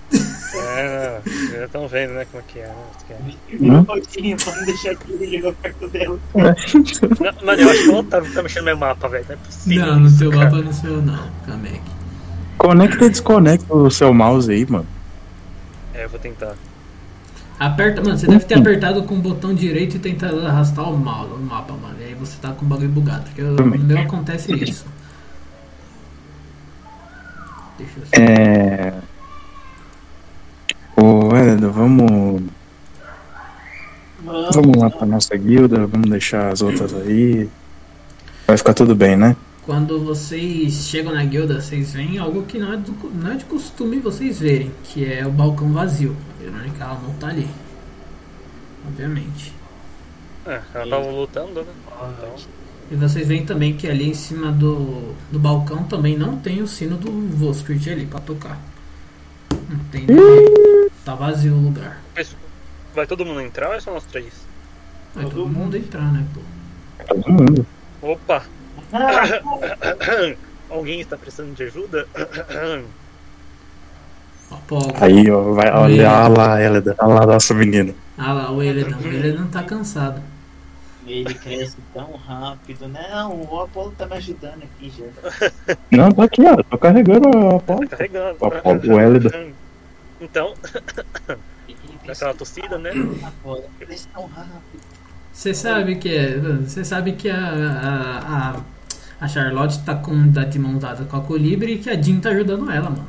É, 0.77 1.21
não, 1.25 1.59
já 1.59 1.65
estão 1.65 1.87
vendo, 1.87 2.13
né, 2.13 2.25
como 2.31 2.43
é 2.43 2.51
que 2.51 2.59
é. 2.59 2.67
Né? 2.67 2.75
que 3.05 3.13
é. 3.13 3.57
Virou 3.57 3.81
rodinha 3.81 4.37
pra 4.37 4.55
não 4.55 4.65
deixar 4.65 4.95
que 4.95 5.11
ele 5.11 5.27
chegou 5.29 5.53
perto 5.53 5.87
dela. 5.89 6.19
Não, 6.33 7.45
mano, 7.45 7.61
eu 7.61 7.69
acho 7.69 7.83
que 7.83 7.89
o 7.89 7.95
Otávio 7.97 8.33
tá 8.33 8.43
mexendo 8.43 8.59
no 8.59 8.65
meu 8.65 8.77
mapa, 8.77 9.07
velho. 9.07 9.25
Não 9.27 9.35
é 9.35 9.37
possível. 9.37 9.85
não, 9.85 9.99
no 9.99 10.17
teu 10.17 10.31
mapa 10.31 10.57
no 10.57 10.73
seu 10.73 11.01
não, 11.01 11.31
Kamek. 11.45 11.81
Conecta 12.57 13.05
e 13.05 13.09
desconecta 13.09 13.73
o 13.73 13.91
seu 13.91 14.13
mouse 14.13 14.51
aí, 14.51 14.65
mano. 14.65 14.87
É, 15.93 16.05
eu 16.05 16.09
vou 16.09 16.19
tentar. 16.19 16.55
Aperta, 17.59 18.03
mano, 18.03 18.17
você 18.17 18.27
deve 18.27 18.45
ter 18.45 18.53
apertado 18.55 19.03
com 19.03 19.15
o 19.15 19.17
botão 19.17 19.53
direito 19.53 19.95
e 19.95 19.99
tentado 19.99 20.45
arrastar 20.45 20.91
o, 20.91 20.95
mouse, 20.95 21.33
o 21.33 21.39
mapa, 21.39 21.73
mano. 21.73 21.95
E 21.99 22.03
aí 22.05 22.13
você 22.13 22.37
tá 22.39 22.51
com 22.51 22.65
o 22.65 22.67
bagulho 22.67 22.89
bugado. 22.89 23.23
Porque 23.23 23.41
o 23.41 23.79
meu 23.79 23.99
acontece 23.99 24.53
isso. 24.53 24.85
Deixa 27.77 27.93
eu. 28.13 28.23
É. 28.23 28.93
Ô, 30.95 31.35
Hélida, 31.35 31.69
vamos. 31.69 32.43
Vamos, 34.23 34.55
Vamos 34.55 34.77
lá 34.77 34.89
pra 34.89 35.05
nossa 35.05 35.35
guilda, 35.37 35.87
vamos 35.87 36.09
deixar 36.09 36.51
as 36.51 36.61
outras 36.61 36.93
aí. 36.93 37.49
Vai 38.45 38.57
ficar 38.57 38.73
tudo 38.73 38.93
bem, 38.93 39.15
né? 39.15 39.35
Quando 39.67 39.99
vocês 39.99 40.87
chegam 40.87 41.13
na 41.13 41.25
guilda, 41.25 41.59
vocês 41.59 41.91
veem 41.91 42.17
algo 42.17 42.43
que 42.43 42.57
não 42.57 42.71
é, 42.71 42.77
do, 42.77 42.93
não 43.13 43.33
é 43.33 43.35
de 43.35 43.43
costume 43.43 43.99
vocês 43.99 44.39
verem, 44.39 44.71
que 44.85 45.03
é 45.05 45.27
o 45.27 45.29
balcão 45.29 45.73
vazio. 45.73 46.15
A 46.39 46.41
Verônica 46.41 46.81
ela 46.85 46.97
não 47.05 47.13
tá 47.15 47.27
ali. 47.27 47.49
Obviamente. 48.87 49.53
É, 50.45 50.61
ela 50.73 50.89
tava 50.89 51.11
lutando, 51.11 51.63
né? 51.63 51.73
Então, 52.17 52.35
E 52.89 52.95
vocês 52.95 53.27
veem 53.27 53.45
também 53.45 53.75
que 53.75 53.89
ali 53.89 54.09
em 54.09 54.13
cima 54.13 54.53
do, 54.53 55.13
do 55.29 55.37
balcão 55.37 55.83
também 55.83 56.17
não 56.17 56.37
tem 56.37 56.61
o 56.61 56.67
sino 56.67 56.95
do 56.95 57.11
Voskrit 57.35 57.89
ali 57.89 58.05
pra 58.05 58.21
tocar. 58.21 58.57
Não 59.51 59.79
tem 59.91 60.05
ninguém. 60.07 60.89
Tá 61.03 61.13
vazio 61.13 61.53
o 61.53 61.61
lugar. 61.61 62.01
vai 62.95 63.05
todo 63.05 63.25
mundo 63.25 63.41
entrar 63.41 63.67
ou 63.67 63.73
é 63.75 63.81
só 63.81 63.91
nós 63.91 64.05
três? 64.05 64.31
Vai 65.13 65.25
Todo 65.25 65.33
todo 65.35 65.47
mundo 65.47 65.59
mundo. 65.59 65.75
entrar, 65.75 66.09
né, 66.13 66.25
pô? 66.33 66.39
Todo 67.05 67.29
mundo. 67.33 67.65
Opa! 68.01 68.45
Ah, 68.93 70.35
Alguém 70.69 70.99
está 71.01 71.15
precisando 71.17 71.55
de 71.55 71.63
ajuda? 71.63 72.07
Pô, 74.67 74.79
Aí, 74.99 75.29
ó, 75.29 75.53
vai 75.53 75.71
olha 75.71 76.27
lá, 76.27 76.59
Hélida. 76.59 76.95
Olha 76.99 77.13
lá, 77.19 77.25
nossa 77.25 77.53
menina. 77.53 77.93
ah 78.17 78.33
lá, 78.33 78.51
o 78.51 78.61
Eledan. 78.63 78.97
O 78.97 79.07
Eledan 79.07 79.47
tá 79.47 79.63
cansado. 79.63 80.21
ele 81.05 81.33
cresce 81.33 81.77
tão 81.93 82.13
rápido. 82.15 82.87
Não, 82.87 83.41
o 83.49 83.61
Apolo 83.61 83.93
tá 83.97 84.05
me 84.05 84.15
ajudando 84.15 84.63
aqui 84.63 84.91
já. 84.97 85.05
Não, 85.91 86.11
tá 86.11 86.23
aqui, 86.23 86.41
ó. 86.45 86.61
Tô 86.63 86.77
carregando 86.77 87.27
a 87.29 87.53
Tá 87.53 87.59
porta. 87.59 87.95
carregando. 87.97 88.37
O 88.39 88.45
Apolo- 88.45 88.93
o 88.93 88.99
Hélida. 88.99 89.47
Então, 90.19 90.55
Ele 91.69 91.77
daquela 92.07 92.33
tossida, 92.33 92.75
né? 92.79 92.89
Apolo, 93.23 93.63
cresce 93.79 94.07
tão 94.07 94.25
rápido. 94.25 94.81
Você 95.31 95.53
sabe 95.53 95.95
que 95.97 96.09
é. 96.09 96.37
Você 96.65 96.83
sabe 96.83 97.11
que 97.13 97.29
a, 97.29 97.37
a, 97.37 98.17
a, 98.49 98.55
a 99.19 99.27
Charlotte 99.27 99.79
tá 99.83 99.95
com 99.95 100.31
tá 100.31 100.43
de 100.43 100.59
mão 100.59 100.77
dada 100.77 101.05
com 101.05 101.17
a 101.17 101.21
Colibre 101.21 101.73
e 101.73 101.77
que 101.79 101.89
a 101.89 101.99
Jean 101.99 102.19
tá 102.19 102.29
ajudando 102.29 102.69
ela, 102.69 102.89
mano. 102.89 103.07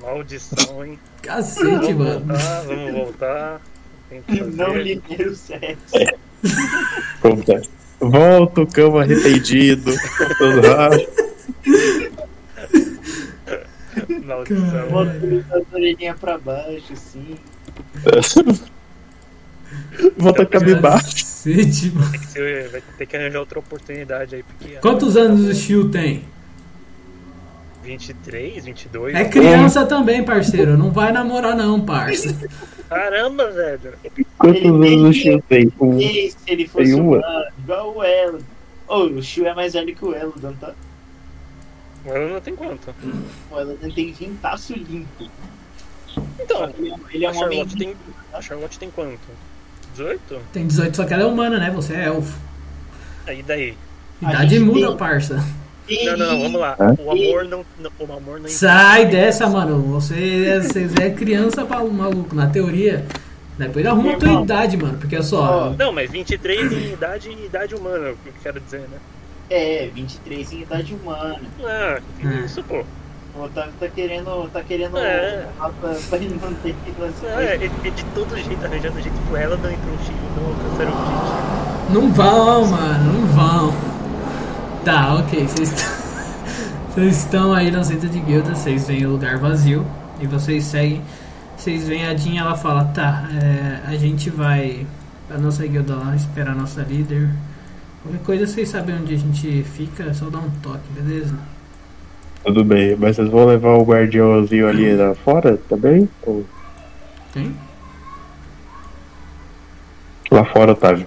Maldição, 0.00 0.84
hein? 0.84 0.98
Cacete, 1.22 1.92
Vamos 1.92 1.94
mano. 1.96 2.20
voltar, 2.20 2.62
vamos 2.62 2.92
voltar. 2.92 3.60
Tem 4.08 4.22
que 4.22 4.36
fazer. 4.38 4.56
Não 4.56 4.76
libera 4.76 5.30
o 5.30 5.34
sexo. 5.34 5.94
Puta. 7.20 7.62
Volta 8.00 8.60
o 8.60 8.66
cão 8.66 8.96
arrependido. 8.96 9.92
Todo 10.38 10.60
racho. 10.60 11.08
Maldição. 14.24 14.88
Bota 14.88 15.18
a 15.50 15.74
orelhinha 15.74 16.14
pra 16.14 16.38
baixo, 16.38 16.92
assim. 16.92 17.34
Volta 20.16 20.46
cabisbaixo. 20.46 21.26
Cacete, 21.56 21.90
mano. 21.94 22.10
Tem 22.10 22.20
que 22.20 22.26
ser- 22.26 22.68
vai 22.70 22.82
ter 22.98 23.06
que 23.06 23.16
arranjar 23.16 23.40
outra 23.40 23.58
oportunidade 23.58 24.34
aí, 24.36 24.42
porque. 24.42 24.74
Quantos 24.76 25.16
anos 25.16 25.40
o 25.46 25.54
Shio 25.54 25.88
tem? 25.88 26.24
23, 27.82 28.64
22. 28.64 29.14
É 29.14 29.24
criança 29.24 29.86
também, 29.86 30.22
parceiro. 30.22 30.76
Não 30.76 30.90
vai 30.90 31.10
namorar, 31.12 31.56
não, 31.56 31.80
parça. 31.80 32.36
Caramba, 32.88 33.50
velho. 33.50 33.94
Quantos 34.36 34.62
anos 34.64 35.02
o 35.02 35.12
Shio 35.12 35.42
tem? 35.48 35.72
Um. 35.80 35.98
E 35.98 36.30
se 36.30 36.36
ele 36.46 36.66
fosse 36.68 36.92
uma. 36.94 37.16
humano, 37.18 37.44
igual 37.58 37.96
o 37.96 38.04
Elodon. 38.04 38.44
Oh, 38.86 39.02
o 39.04 39.22
Shu 39.22 39.44
é 39.46 39.54
mais 39.54 39.72
velho 39.74 39.94
que 39.94 40.04
o 40.04 40.14
Elodon, 40.14 40.52
tá? 40.54 40.74
O 42.04 42.10
Elodon 42.10 42.40
tem 42.40 42.56
quanto? 42.56 42.94
O 43.50 43.58
Elodon 43.60 43.90
tem 43.90 44.12
vintaço 44.12 44.72
limpo. 44.74 45.28
Então, 46.40 46.72
ele 46.78 46.90
é, 46.90 46.94
ele 47.14 47.24
é 47.26 47.30
um 47.30 47.36
homem 47.38 47.66
tem. 47.68 47.94
A 48.32 48.40
Charlotte 48.42 48.78
tem 48.78 48.90
quanto? 48.90 49.18
18? 49.98 50.40
Tem 50.52 50.66
18, 50.66 50.96
só 50.96 51.04
que 51.04 51.12
ela 51.12 51.24
é 51.24 51.26
humana, 51.26 51.58
né? 51.58 51.70
Você 51.70 51.94
é 51.94 52.04
elfo. 52.06 52.38
Aí 53.26 53.42
daí. 53.42 53.74
Idade 54.22 54.58
muda, 54.60 54.86
tem- 54.88 54.96
parça. 54.96 55.44
Não, 56.04 56.16
não, 56.16 56.26
não, 56.32 56.40
vamos 56.42 56.60
lá. 56.60 56.76
O 56.98 57.10
amor 57.10 57.44
não. 57.44 57.64
não- 57.80 57.90
O 57.98 58.12
amor 58.12 58.40
não 58.40 58.48
Sai 58.48 59.06
dessa, 59.06 59.48
mano. 59.48 59.80
Você, 59.94 60.46
é- 60.46 60.60
você 60.60 61.02
é 61.02 61.10
criança 61.10 61.64
maluco. 61.64 62.34
Na 62.34 62.46
teoria. 62.46 63.04
Depois 63.56 63.84
arruma 63.86 64.12
a 64.12 64.16
tua 64.16 64.42
idade, 64.42 64.76
mano. 64.76 64.98
Porque 64.98 65.16
é 65.16 65.22
só. 65.22 65.74
Não, 65.78 65.90
mas 65.92 66.10
23 66.10 66.70
em 66.72 66.92
idade 66.92 67.30
e 67.30 67.46
idade 67.46 67.74
humana, 67.74 68.08
é 68.08 68.10
o 68.12 68.16
que 68.16 68.28
eu 68.28 68.32
quero 68.42 68.60
dizer, 68.60 68.80
né? 68.82 68.98
É, 69.50 69.88
23 69.92 70.52
em 70.52 70.60
idade 70.62 70.94
humana. 70.94 71.40
Ah, 71.64 72.00
que 72.20 72.26
É. 72.26 72.40
isso, 72.44 72.62
pô. 72.62 72.84
O 73.38 73.44
Otávio 73.44 73.72
tá 73.78 73.88
querendo. 73.88 74.50
tá 74.52 74.62
querendo 74.62 74.98
É. 74.98 75.46
pra, 75.56 75.94
pra 76.08 76.18
ele 76.18 76.38
não 76.42 76.52
ter 76.54 76.74
que 76.84 77.00
lançar. 77.00 77.40
É, 77.40 77.54
ele, 77.54 77.90
de 77.90 78.04
todo 78.06 78.36
jeito 78.36 78.64
arranjando 78.64 79.00
jeito 79.00 79.16
pro 79.28 79.36
Elodon 79.36 79.70
e 79.70 79.76
pro 79.76 80.04
Chico 80.04 80.18
não 80.36 80.46
alcançaram 80.48 80.92
o 80.92 80.98
objetivo. 80.98 81.92
Não 81.94 82.12
vão, 82.12 82.66
mano. 82.66 83.12
Não 83.12 83.26
vão. 83.28 83.74
Tá, 84.84 85.14
ok. 85.14 85.46
Vocês 85.46 85.72
estão. 85.72 85.88
Vocês 86.94 87.16
estão 87.18 87.52
aí 87.54 87.70
na 87.70 87.84
centro 87.84 88.08
de 88.08 88.18
guilda. 88.18 88.54
Vocês 88.56 88.88
veem 88.88 89.06
o 89.06 89.10
lugar 89.12 89.38
vazio. 89.38 89.86
E 90.20 90.26
vocês 90.26 90.64
seguem. 90.64 91.00
Vocês 91.56 91.86
veem 91.86 92.06
a 92.06 92.16
Jean 92.16 92.40
ela 92.40 92.56
fala: 92.56 92.86
Tá, 92.86 93.28
é, 93.40 93.82
a 93.88 93.94
gente 93.96 94.30
vai 94.30 94.84
pra 95.28 95.38
nossa 95.38 95.64
guilda 95.64 95.94
lá 95.94 96.16
esperar 96.16 96.52
a 96.52 96.54
nossa 96.56 96.82
líder. 96.82 97.30
Qualquer 98.02 98.22
coisa 98.24 98.46
vocês 98.46 98.68
sabem 98.68 98.96
onde 98.96 99.14
a 99.14 99.16
gente 99.18 99.62
fica. 99.62 100.02
É 100.04 100.12
só 100.12 100.28
dar 100.28 100.38
um 100.38 100.50
toque, 100.60 100.88
beleza? 100.90 101.34
Tudo 102.44 102.64
bem, 102.64 102.96
mas 102.96 103.16
vocês 103.16 103.28
vão 103.28 103.46
levar 103.46 103.74
o 103.74 103.84
guardiãozinho 103.84 104.68
ali 104.68 104.96
lá 104.96 105.14
fora 105.14 105.56
também? 105.68 106.08
Ou 106.22 106.44
Tem? 107.32 107.54
lá 110.30 110.44
fora, 110.44 110.72
Otávio? 110.72 111.06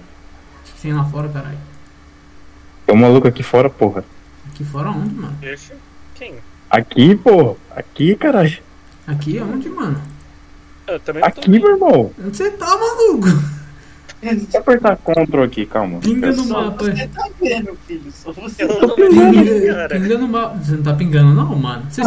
Tem 0.80 0.92
lá 0.92 1.04
fora, 1.04 1.28
caralho. 1.28 1.58
Tem 2.86 2.94
um 2.94 2.98
maluco 2.98 3.28
aqui 3.28 3.42
fora, 3.42 3.70
porra. 3.70 4.04
Aqui 4.48 4.64
fora 4.64 4.90
onde, 4.90 5.14
mano? 5.14 5.36
Deixa. 5.40 5.74
Quem? 6.14 6.34
Aqui, 6.68 7.14
porra. 7.16 7.56
Aqui, 7.70 8.14
caralho. 8.16 8.58
Aqui 9.06 9.40
onde, 9.40 9.68
mano? 9.68 10.00
Eu 10.86 10.98
também 11.00 11.22
não 11.22 11.30
tô 11.30 11.40
Aqui, 11.40 11.50
meu 11.50 11.70
irmão. 11.70 12.10
Onde 12.24 12.36
você 12.36 12.50
tá, 12.50 12.66
maluco? 12.66 13.28
Deixa 14.22 14.46
eu 14.54 14.60
apertar 14.60 14.96
Ctrl 14.98 15.42
aqui, 15.42 15.66
calma. 15.66 15.98
Pinga 15.98 16.28
no 16.28 16.44
Só 16.44 16.62
mapa. 16.62 16.84
você 16.84 17.08
tá 17.08 17.28
vendo, 17.40 17.76
filho. 17.88 18.02
Só 18.12 18.30
você 18.32 18.62
Eu 18.62 18.68
tá 18.68 18.86
tô 18.86 18.94
vendo, 18.96 19.10
Pinga, 19.32 19.74
cara. 19.74 19.88
pinga 20.00 20.18
no 20.18 20.28
mapa. 20.28 20.56
Você 20.58 20.72
não 20.76 20.82
tá 20.82 20.94
pingando, 20.94 21.34
não, 21.34 21.56
mano? 21.56 21.82
Vocês 21.90 22.06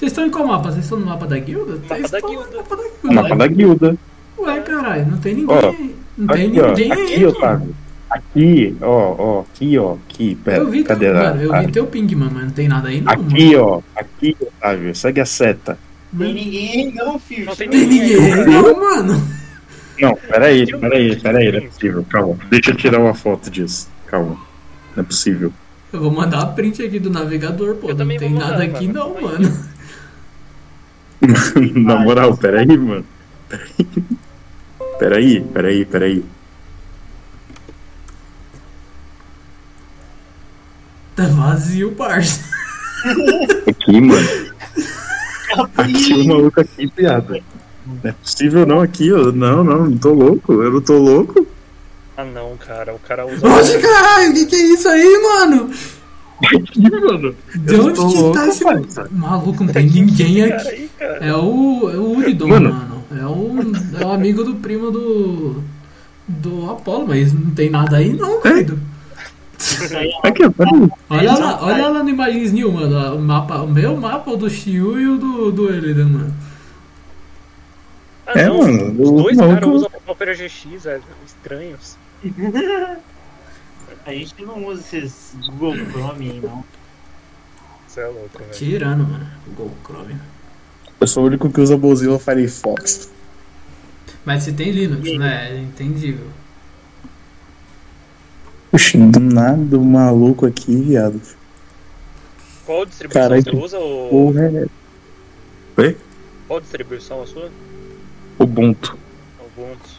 estão. 0.00 0.26
Em 0.26 0.30
qual 0.30 0.46
mapa? 0.46 0.70
Vocês 0.70 0.84
estão 0.84 0.98
no 0.98 1.06
mapa 1.06 1.26
da 1.26 1.38
guilda? 1.38 1.72
Mapa 1.74 1.94
Vocês 1.96 2.10
da 2.10 2.20
guilda. 2.20 2.46
no 2.50 2.56
mapa 2.56 2.76
da 2.76 2.82
O 2.82 2.86
guilda. 3.02 3.22
mapa 3.22 3.36
da 3.36 3.46
guilda. 3.46 3.96
Ué, 4.38 4.60
caralho, 4.60 5.06
não 5.06 5.18
tem 5.18 5.34
ninguém. 5.34 5.56
Ó, 5.56 5.72
não 6.18 6.26
tem 6.34 6.46
Aqui, 6.48 6.60
ó. 6.60 6.68
ninguém 6.68 6.92
Aqui, 6.92 7.02
aí. 7.14 7.26
Otávio. 7.26 7.74
Aqui, 8.10 8.76
ó, 8.80 9.14
ó. 9.18 9.40
Aqui, 9.40 9.78
ó. 9.78 9.96
Aqui, 10.08 10.34
pera. 10.36 10.58
Eu 10.58 10.70
vi, 10.70 10.78
teu, 10.78 10.86
Cadê 10.88 11.12
mano, 11.12 11.42
eu 11.42 11.60
vi 11.60 11.72
teu 11.72 11.86
ping, 11.86 12.14
mano, 12.14 12.30
mas 12.34 12.44
não 12.44 12.50
tem 12.50 12.68
nada 12.68 12.88
aí, 12.88 13.00
não. 13.02 13.12
Aqui, 13.12 13.56
ó. 13.56 13.80
Aqui, 13.94 14.36
Otávio. 14.40 14.94
Segue 14.94 15.20
a 15.20 15.26
seta. 15.26 15.78
Tem 16.18 16.32
ninguém, 16.34 16.92
não, 16.94 17.18
filho. 17.18 17.46
Não 17.46 17.56
tem 17.56 17.66
Não 17.68 17.72
tem 17.78 17.86
ninguém 17.88 18.32
aí, 18.32 18.46
não, 18.46 18.80
mano. 18.80 19.41
Não, 20.00 20.14
peraí, 20.16 20.66
peraí, 20.66 21.20
peraí. 21.20 21.52
Não 21.52 21.58
é 21.58 21.60
possível, 21.68 22.06
calma. 22.08 22.36
Deixa 22.50 22.70
eu 22.70 22.76
tirar 22.76 22.98
uma 23.00 23.14
foto 23.14 23.50
disso. 23.50 23.88
Calma. 24.06 24.36
Não 24.96 25.02
é 25.02 25.06
possível. 25.06 25.52
Eu 25.92 26.00
vou 26.00 26.10
mandar 26.10 26.40
a 26.40 26.46
print 26.46 26.82
aqui 26.82 26.98
do 26.98 27.10
navegador, 27.10 27.76
pô. 27.76 27.90
Eu 27.90 27.96
Não 27.96 28.08
tem 28.08 28.32
nada 28.32 28.58
mandar, 28.58 28.76
aqui, 28.76 28.88
mano. 28.88 29.14
não, 29.14 29.20
mano. 29.22 29.72
Na 31.74 31.96
moral, 32.00 32.36
peraí, 32.36 32.66
mano. 32.76 33.04
Peraí, 34.98 35.40
peraí, 35.40 35.84
peraí. 35.84 36.24
Tá 41.14 41.26
vazio, 41.26 41.92
parça. 41.92 42.42
Aqui, 43.68 44.00
mano. 44.00 44.28
Aqui 45.76 46.14
o 46.14 46.24
maluco 46.26 46.60
aqui, 46.60 46.88
piada. 46.88 47.40
Não 47.86 47.98
é 48.10 48.12
possível 48.12 48.66
não 48.66 48.80
aqui, 48.80 49.12
ó. 49.12 49.32
Não, 49.32 49.62
não, 49.64 49.86
não 49.90 49.98
tô 49.98 50.12
louco. 50.12 50.52
Eu 50.62 50.70
não 50.72 50.80
tô 50.80 50.98
louco. 50.98 51.46
Ah 52.16 52.24
não, 52.24 52.56
cara, 52.56 52.94
o 52.94 52.98
cara 52.98 53.26
usa. 53.26 53.46
Oxe, 53.46 53.78
caralho, 53.78 54.34
que 54.34 54.46
que 54.46 54.56
é 54.56 54.62
isso 54.74 54.88
aí, 54.88 55.22
mano? 55.22 55.70
Aqui, 56.44 56.80
mano. 56.90 57.34
De 57.54 57.74
Eu 57.74 57.84
onde 57.86 57.92
que 57.94 58.00
louco, 58.00 58.32
tá 58.32 58.48
esse. 58.48 58.64
parça. 58.64 59.08
Maluco, 59.10 59.64
não 59.64 59.72
tem 59.72 59.86
ninguém 59.86 60.42
aqui. 60.42 60.68
aí. 60.68 60.90
É 61.00 61.34
o, 61.34 61.90
é 61.90 61.96
o 61.96 62.16
Uridon, 62.18 62.48
Mano. 62.48 62.72
mano. 62.72 63.02
É 63.18 63.26
o, 63.26 64.00
é 64.02 64.06
o 64.06 64.12
amigo 64.12 64.42
do 64.44 64.54
primo 64.56 64.90
do. 64.90 65.62
do 66.28 66.70
Apolo, 66.70 67.06
mas 67.06 67.32
não 67.32 67.50
tem 67.52 67.70
nada 67.70 67.96
aí 67.96 68.12
não, 68.12 68.40
querido. 68.40 68.78
Peraí. 69.78 70.10
Olha 71.08 71.34
lá, 71.38 71.58
olha 71.62 71.88
lá 71.88 72.02
no 72.02 72.08
Imagines 72.10 72.52
New, 72.52 72.72
mano. 72.72 73.16
O, 73.16 73.20
mapa, 73.20 73.62
o 73.62 73.68
meu 73.70 73.96
mapa, 73.96 74.30
o 74.32 74.36
do 74.36 74.50
Shiu 74.50 74.98
e 75.00 75.06
o 75.06 75.16
do, 75.16 75.52
do 75.52 75.70
Elidan, 75.72 76.08
mano. 76.08 76.34
Ah, 78.26 78.38
É, 78.38 78.46
não, 78.46 78.58
mano, 78.58 79.02
Os 79.02 79.10
dois 79.22 79.36
maluco- 79.36 79.54
caras 79.60 79.74
usam 79.74 79.90
Opera 80.06 80.34
GX, 80.34 80.84
velho. 80.84 81.02
Estranhos. 81.26 81.96
A 84.04 84.12
gente 84.12 84.44
não 84.44 84.66
usa 84.66 84.80
esses 84.80 85.34
Google 85.58 85.76
Chrome 85.90 86.30
aí, 86.30 86.40
não. 86.40 86.64
Você 87.86 88.00
é 88.00 88.06
louco, 88.06 88.38
velho. 88.38 88.50
Tirando, 88.50 89.04
mano. 89.06 89.26
O 89.46 89.50
Google 89.50 89.76
Chrome. 89.84 90.16
Eu 91.00 91.06
sou 91.06 91.22
o 91.24 91.26
único 91.26 91.50
que 91.50 91.60
usa 91.60 91.76
Mozilla 91.76 92.18
Firefox. 92.18 93.10
Mas 94.24 94.44
você 94.44 94.52
tem 94.52 94.70
Linux, 94.70 95.18
né? 95.18 95.50
É 95.52 95.58
entendível. 95.58 96.26
Puxa, 98.70 98.98
do 98.98 99.20
nada 99.20 99.78
o 99.78 99.84
maluco 99.84 100.46
aqui, 100.46 100.74
viado. 100.76 101.20
Qual 102.64 102.86
distribuição 102.86 103.28
você 103.42 103.50
usa? 103.56 103.78
Ou... 103.78 104.08
Porra, 104.08 104.42
é. 104.44 104.66
Oi? 105.80 105.96
Qual 106.48 106.60
distribuição 106.60 107.22
a 107.22 107.26
sua? 107.26 107.50
Ubuntu. 108.42 108.98
Ubuntu. 109.38 109.90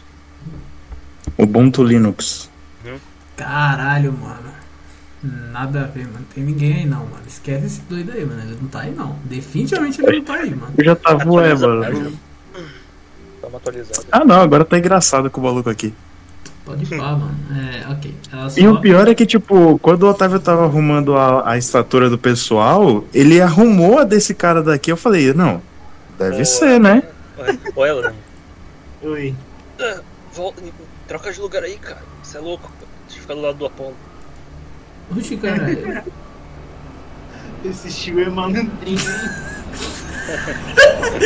Ubuntu 1.38 1.82
Linux. 1.82 2.50
Caralho, 3.36 4.12
mano. 4.12 4.52
Nada 5.50 5.84
a 5.84 5.84
ver, 5.84 6.06
mano. 6.06 6.26
Tem 6.34 6.44
ninguém 6.44 6.74
aí 6.74 6.86
não, 6.86 7.00
mano. 7.00 7.22
Esquece 7.26 7.66
esse 7.66 7.80
doido 7.82 8.12
aí, 8.12 8.24
mano. 8.24 8.42
Ele 8.42 8.58
não 8.60 8.68
tá 8.68 8.80
aí 8.80 8.94
não. 8.94 9.16
Definitivamente 9.24 10.02
ele 10.02 10.18
não 10.18 10.24
tá 10.24 10.34
aí, 10.34 10.54
mano. 10.54 10.74
Eu 10.76 10.84
já 10.84 10.94
tava, 10.94 11.30
ué, 11.30 11.54
mano. 11.54 12.12
Ah, 14.12 14.24
não, 14.24 14.40
agora 14.40 14.64
tá 14.64 14.78
engraçado 14.78 15.30
com 15.30 15.40
o 15.40 15.44
maluco 15.44 15.70
aqui. 15.70 15.94
Pode 16.64 16.84
ir 16.84 16.98
pá, 16.98 17.12
mano. 17.16 17.34
É, 17.50 17.90
ok. 17.90 18.14
Só... 18.50 18.60
E 18.60 18.68
o 18.68 18.80
pior 18.80 19.08
é 19.08 19.14
que, 19.14 19.24
tipo, 19.24 19.78
quando 19.78 20.02
o 20.02 20.10
Otávio 20.10 20.38
tava 20.38 20.64
arrumando 20.64 21.16
a, 21.16 21.50
a 21.50 21.56
estatura 21.56 22.10
do 22.10 22.18
pessoal, 22.18 23.04
ele 23.14 23.40
arrumou 23.40 23.98
a 23.98 24.04
desse 24.04 24.34
cara 24.34 24.62
daqui. 24.62 24.92
Eu 24.92 24.96
falei, 24.96 25.32
não, 25.32 25.62
deve 26.18 26.44
ser, 26.44 26.78
né? 26.78 27.02
Ué, 27.76 27.88
Elan, 27.88 28.12
Oi. 29.04 29.34
ah, 29.80 30.00
volta, 30.32 30.62
troca 31.06 31.32
de 31.32 31.40
lugar 31.40 31.62
aí, 31.62 31.76
cara. 31.76 32.02
Você 32.22 32.38
é 32.38 32.40
louco. 32.40 32.70
Deixa 33.06 33.18
eu 33.18 33.22
ficar 33.22 33.34
do 33.34 33.40
lado 33.42 33.58
do 33.58 33.66
Apolo. 33.66 33.94
Oxi, 35.16 35.36
caralho. 35.36 36.02
Esse 37.64 37.90
Chiu 37.90 38.20
é 38.20 38.28
malandrinho. 38.28 38.98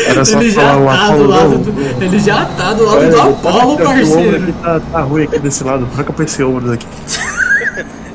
Era 0.07 0.25
só 0.25 0.41
Ele 0.41 0.51
já 0.51 0.61
falar 0.61 0.81
o 0.81 0.87
tá 0.87 1.07
do 1.09 1.13
Apolo. 1.13 1.29
lado 1.29 1.49
não, 1.51 1.63
do... 1.63 2.05
Ele 2.05 2.19
já 2.19 2.45
tá 2.47 2.75
do 2.75 2.85
lado 2.85 2.97
Olha, 2.99 3.11
do 3.11 3.17
tá- 3.17 3.25
Apolo, 3.51 3.77
tá- 3.77 3.85
parceiro. 3.85 4.37
aqui 4.43 4.53
tá, 4.53 4.81
tá 4.81 5.01
ruim 5.03 5.23
aqui 5.25 5.39
desse 5.39 5.65
lado. 5.65 5.87
Troca 5.95 6.13
pra 6.13 6.25
esse 6.25 6.43
ombro 6.43 6.69
daqui. 6.71 6.87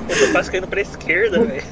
Eu 0.10 0.28
tô 0.28 0.32
quase 0.34 0.52
caindo 0.52 0.68
pra 0.68 0.82
esquerda, 0.82 1.40
velho. 1.46 1.64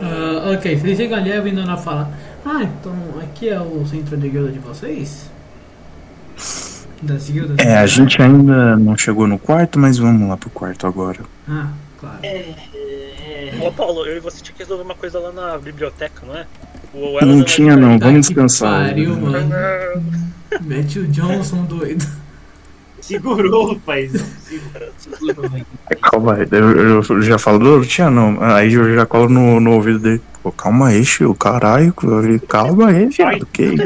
Ah, 0.00 0.52
ok, 0.56 0.76
vocês 0.78 0.96
chegam 0.96 1.18
ali, 1.18 1.32
a 1.32 1.40
Winona 1.40 1.76
fala: 1.76 2.10
Ah, 2.50 2.62
então 2.62 2.94
aqui 3.22 3.50
é 3.50 3.60
o 3.60 3.86
centro 3.86 4.16
de 4.16 4.26
guilda 4.30 4.50
de 4.50 4.58
vocês? 4.58 5.30
Das 7.02 7.28
guildas? 7.28 7.58
É, 7.58 7.76
a 7.76 7.86
gente 7.86 8.20
ainda 8.22 8.74
não 8.74 8.96
chegou 8.96 9.26
no 9.26 9.38
quarto, 9.38 9.78
mas 9.78 9.98
vamos 9.98 10.26
lá 10.26 10.34
pro 10.34 10.48
quarto 10.48 10.86
agora. 10.86 11.20
Ah, 11.46 11.68
claro. 12.00 12.18
É. 12.22 12.54
Ô, 13.62 13.70
Paulo, 13.70 14.06
eu 14.06 14.16
e 14.16 14.20
você 14.20 14.42
tinha 14.42 14.54
que 14.54 14.62
resolver 14.62 14.82
uma 14.82 14.94
coisa 14.94 15.18
lá 15.18 15.30
na 15.30 15.58
biblioteca, 15.58 16.22
não 16.26 16.34
é? 16.34 16.46
O 16.94 17.22
Não 17.22 17.44
tinha 17.44 17.76
não, 17.76 17.98
Tá 17.98 18.06
vamos 18.06 18.28
que 18.28 18.32
descansar. 18.34 18.88
Pariu, 18.88 19.14
né? 19.14 19.44
mano. 19.44 20.06
Mete 20.62 21.00
o 21.00 21.06
Johnson 21.06 21.64
doido. 21.64 22.06
Segurou, 23.02 23.78
paizão. 23.80 24.24
Segurou, 24.42 24.88
segurou. 24.96 25.66
Calma 26.00 26.34
aí, 26.34 26.46
eu, 26.50 27.02
eu 27.02 27.22
já 27.22 27.38
falo, 27.38 27.58
não, 27.58 27.76
não 27.76 27.84
tinha 27.84 28.10
não. 28.10 28.42
Aí 28.42 28.72
eu 28.72 28.94
já 28.94 29.04
colo 29.04 29.28
no, 29.28 29.60
no 29.60 29.72
ouvido 29.72 29.98
dele. 29.98 30.22
Pô, 30.48 30.52
calma 30.52 30.88
aí, 30.88 31.04
tio. 31.04 31.34
Caralho, 31.34 31.92
calma 32.48 32.88
aí, 32.88 33.06
viado. 33.06 33.46
Que 33.52 33.76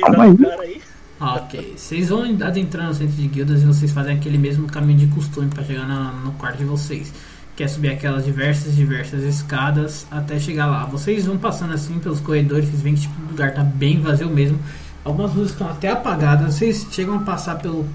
Calma 0.00 0.24
aí. 0.24 0.36
aí. 0.60 0.82
Ok, 1.20 1.74
vocês 1.76 2.08
vão 2.08 2.22
adentrando 2.42 2.88
no 2.88 2.94
centro 2.94 3.14
de 3.14 3.26
guildas 3.28 3.62
e 3.62 3.66
vocês 3.66 3.92
fazem 3.92 4.16
aquele 4.16 4.38
mesmo 4.38 4.66
caminho 4.66 5.00
de 5.00 5.06
costume 5.08 5.48
para 5.48 5.62
chegar 5.64 5.86
na- 5.86 6.12
no 6.12 6.32
quarto 6.32 6.56
de 6.58 6.64
vocês. 6.64 7.12
Que 7.54 7.64
é 7.64 7.68
subir 7.68 7.90
aquelas 7.90 8.24
diversas, 8.24 8.74
diversas 8.74 9.22
escadas 9.24 10.06
até 10.10 10.38
chegar 10.38 10.66
lá. 10.66 10.86
Vocês 10.86 11.26
vão 11.26 11.36
passando 11.36 11.74
assim 11.74 11.98
pelos 11.98 12.20
corredores, 12.20 12.70
vocês 12.70 12.80
veem 12.80 12.94
que 12.94 13.02
tipo, 13.02 13.14
o 13.22 13.28
lugar 13.30 13.52
tá 13.52 13.62
bem 13.62 14.00
vazio 14.00 14.30
mesmo. 14.30 14.58
Algumas 15.04 15.34
luzes 15.34 15.52
estão 15.52 15.68
até 15.68 15.90
apagadas. 15.90 16.54
Vocês 16.54 16.86
chegam 16.90 17.16
a 17.16 17.20
passar 17.20 17.56
pelo, 17.56 17.86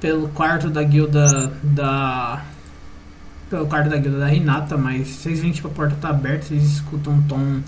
pelo 0.00 0.26
quarto 0.30 0.68
da 0.68 0.82
guilda 0.82 1.52
da. 1.62 2.42
Pelo 3.50 3.66
quarto 3.66 3.90
da 3.90 3.96
guilda 3.96 4.20
da 4.20 4.26
Renata, 4.26 4.78
mas 4.78 5.08
vocês 5.08 5.40
veem 5.40 5.50
que 5.50 5.56
tipo, 5.56 5.68
a 5.68 5.72
porta 5.72 5.96
tá 6.00 6.08
aberta, 6.08 6.46
vocês 6.46 6.62
escutam 6.62 7.14
um 7.14 7.22
tom 7.22 7.60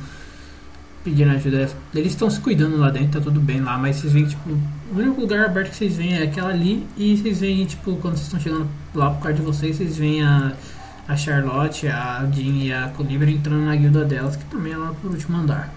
pedindo 1.05 1.33
ajuda. 1.33 1.69
Eles 1.95 2.13
estão 2.13 2.31
se 2.31 2.41
cuidando 2.41 2.77
lá 2.77 2.91
dentro, 2.91 3.19
tá 3.19 3.21
tudo 3.21 3.41
bem 3.41 3.61
lá, 3.61 3.77
mas 3.77 3.97
vocês 3.97 4.13
veem, 4.13 4.27
tipo, 4.27 4.49
o 4.51 4.97
único 4.97 5.21
lugar 5.21 5.45
aberto 5.45 5.71
que 5.71 5.77
vocês 5.77 5.97
veem 5.97 6.15
é 6.15 6.23
aquela 6.23 6.51
ali, 6.51 6.87
e 6.97 7.17
vocês 7.17 7.41
veem, 7.41 7.65
tipo, 7.67 7.97
quando 7.97 8.15
vocês 8.15 8.27
estão 8.27 8.41
chegando 8.41 8.69
lá 8.95 9.11
pro 9.11 9.21
quarto 9.21 9.37
de 9.37 9.43
vocês, 9.43 9.77
vocês 9.77 9.97
veem 9.97 10.23
a, 10.23 10.53
a 11.09 11.17
Charlotte, 11.17 11.89
a 11.89 12.25
Jean 12.33 12.65
e 12.65 12.73
a 12.73 12.89
Colibra 12.89 13.31
entrando 13.31 13.65
na 13.65 13.75
guilda 13.75 14.05
delas, 14.05 14.37
que 14.37 14.45
também 14.45 14.73
é 14.73 14.77
lá 14.77 14.93
pro 15.01 15.11
último 15.11 15.37
andar. 15.37 15.73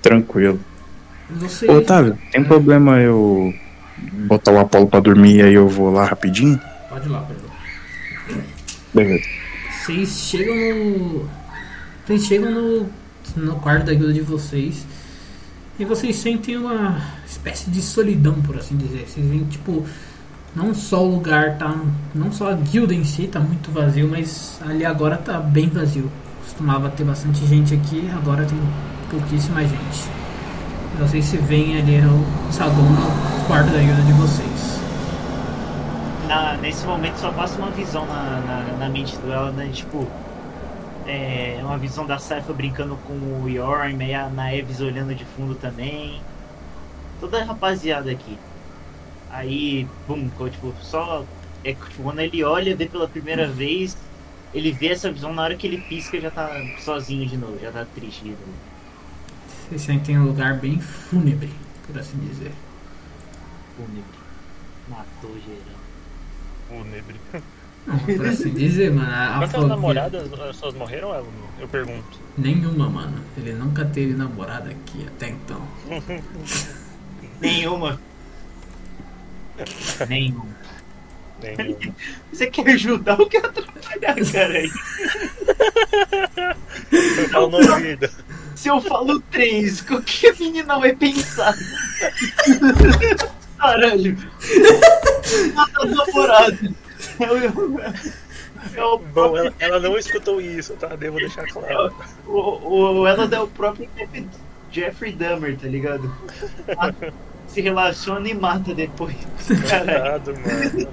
Tranquilo. 0.00 0.60
Vocês. 1.30 1.70
Ô, 1.70 1.78
Otávio, 1.78 2.16
tem 2.30 2.44
problema 2.44 3.00
eu 3.00 3.52
botar 4.28 4.52
o 4.52 4.58
Apolo 4.58 4.86
pra 4.86 5.00
dormir 5.00 5.36
e 5.36 5.42
aí 5.42 5.54
eu 5.54 5.68
vou 5.68 5.90
lá 5.90 6.04
rapidinho? 6.04 6.60
Pode 6.88 7.08
ir 7.08 7.10
lá, 7.10 7.20
lá. 7.20 7.43
Beleza. 8.94 9.24
Vocês 9.70 10.08
chegam 10.20 10.54
no. 10.54 11.28
Vocês 12.06 12.24
chegam 12.24 12.50
no, 12.50 12.88
no 13.36 13.56
quarto 13.56 13.86
da 13.86 13.94
guilda 13.94 14.12
de 14.12 14.20
vocês. 14.20 14.86
E 15.78 15.84
vocês 15.84 16.14
sentem 16.16 16.56
uma 16.56 17.02
espécie 17.26 17.68
de 17.68 17.82
solidão, 17.82 18.40
por 18.42 18.56
assim 18.56 18.76
dizer. 18.76 19.06
Vocês 19.08 19.26
veem, 19.26 19.44
tipo, 19.44 19.84
não 20.54 20.72
só 20.72 21.04
o 21.04 21.10
lugar 21.10 21.58
tá. 21.58 21.76
Não 22.14 22.30
só 22.30 22.52
a 22.52 22.54
guilda 22.54 22.94
em 22.94 23.02
si 23.04 23.26
tá 23.26 23.40
muito 23.40 23.72
vazio, 23.72 24.08
mas 24.08 24.60
ali 24.64 24.84
agora 24.84 25.16
tá 25.16 25.40
bem 25.40 25.68
vazio. 25.68 26.10
Costumava 26.44 26.88
ter 26.90 27.04
bastante 27.04 27.44
gente 27.46 27.74
aqui, 27.74 28.08
agora 28.14 28.44
tem 28.44 28.58
pouquíssima 29.10 29.62
gente. 29.62 30.08
Vocês 31.00 31.24
se 31.24 31.36
veem 31.38 31.76
ali 31.76 32.00
no 32.00 32.24
saguão, 32.52 32.88
no 32.88 33.44
quarto 33.46 33.72
da 33.72 33.78
guilda 33.78 34.02
de 34.02 34.12
vocês. 34.12 34.83
Na, 36.28 36.56
nesse 36.56 36.86
momento 36.86 37.16
só 37.16 37.30
passa 37.30 37.58
uma 37.58 37.70
visão 37.70 38.06
na, 38.06 38.40
na, 38.40 38.62
na 38.78 38.88
mente 38.88 39.16
do 39.18 39.30
ela, 39.30 39.52
né? 39.52 39.70
Tipo, 39.72 40.08
é 41.06 41.60
uma 41.62 41.76
visão 41.76 42.06
da 42.06 42.18
Saifa 42.18 42.52
brincando 42.52 42.96
com 43.06 43.42
o 43.42 43.48
Yorm, 43.48 44.00
aí 44.00 44.14
a 44.14 44.28
Naeves 44.28 44.80
olhando 44.80 45.14
de 45.14 45.24
fundo 45.24 45.54
também. 45.54 46.22
Toda 47.20 47.40
a 47.40 47.44
rapaziada 47.44 48.10
aqui. 48.10 48.38
Aí, 49.30 49.86
bum, 50.08 50.28
tipo, 50.50 50.74
só. 50.80 51.24
É 51.62 51.74
tipo, 51.74 52.02
quando 52.02 52.20
ele 52.20 52.42
olha, 52.44 52.76
vê 52.76 52.86
pela 52.86 53.08
primeira 53.08 53.46
vez, 53.46 53.96
ele 54.54 54.70
vê 54.72 54.88
essa 54.88 55.10
visão, 55.10 55.32
na 55.32 55.42
hora 55.42 55.56
que 55.56 55.66
ele 55.66 55.78
pisca 55.78 56.20
já 56.20 56.30
tá 56.30 56.50
sozinho 56.78 57.26
de 57.26 57.36
novo, 57.36 57.58
já 57.60 57.72
tá 57.72 57.86
triste 57.94 58.22
de 58.22 58.30
novo. 58.30 58.54
Vocês 59.68 59.82
sentem 59.82 60.18
um 60.18 60.26
lugar 60.26 60.58
bem 60.58 60.78
fúnebre, 60.80 61.52
por 61.86 61.98
assim 61.98 62.18
dizer. 62.18 62.52
Fúnebre. 63.76 64.04
Matou 64.88 65.34
geral. 65.40 65.73
Fúnebre. 66.78 67.14
Por 68.16 68.26
assim 68.26 68.50
dizer, 68.50 68.90
mano. 68.92 69.10
A, 69.12 69.28
Quantas 69.38 69.50
fogueira- 69.52 69.68
namoradas 69.76 70.32
as 70.40 70.56
suas 70.56 70.74
morreram? 70.74 71.24
Eu 71.60 71.68
pergunto. 71.68 72.18
Nenhuma, 72.36 72.88
mano. 72.88 73.20
Ele 73.36 73.52
nunca 73.52 73.84
teve 73.84 74.14
namorada 74.14 74.70
aqui 74.70 75.06
até 75.06 75.28
então. 75.30 75.60
Nenhuma. 77.40 78.00
Nenhuma. 80.08 80.46
Nenhuma. 81.42 81.94
Você 82.32 82.46
quer 82.46 82.66
ajudar 82.70 83.20
ou 83.20 83.28
quer 83.28 83.44
atrapalhar, 83.44 84.14
cara? 84.32 84.54
aí? 84.54 84.70
Eu 87.32 87.40
ouvido. 87.50 88.08
Se 88.56 88.68
eu 88.68 88.80
falo 88.80 89.20
três, 89.30 89.80
o 89.90 90.00
que 90.02 90.28
a 90.28 90.32
menina 90.34 90.78
vai 90.78 90.94
pensar? 90.96 91.54
Caralho. 93.64 94.18
Mata 95.54 95.86
eu, 97.20 97.36
é 98.74 98.84
o 98.84 98.98
Bom, 98.98 99.36
ela, 99.36 99.52
ela 99.58 99.80
não 99.80 99.96
escutou 99.96 100.40
isso, 100.40 100.74
tá? 100.74 100.88
Devo 100.96 101.16
deixar 101.16 101.46
claro. 101.46 101.94
o, 102.26 103.00
o, 103.00 103.06
ela 103.06 103.28
é 103.30 103.40
o 103.40 103.46
próprio 103.46 103.88
Jeff- 103.96 104.26
Jeffrey 104.70 105.12
Dahmer, 105.12 105.56
tá 105.56 105.68
ligado? 105.68 106.12
Se 107.46 107.60
relaciona 107.60 108.28
e 108.28 108.34
mata 108.34 108.74
depois. 108.74 109.16
Caralho. 109.68 110.22
Mano. 110.26 110.88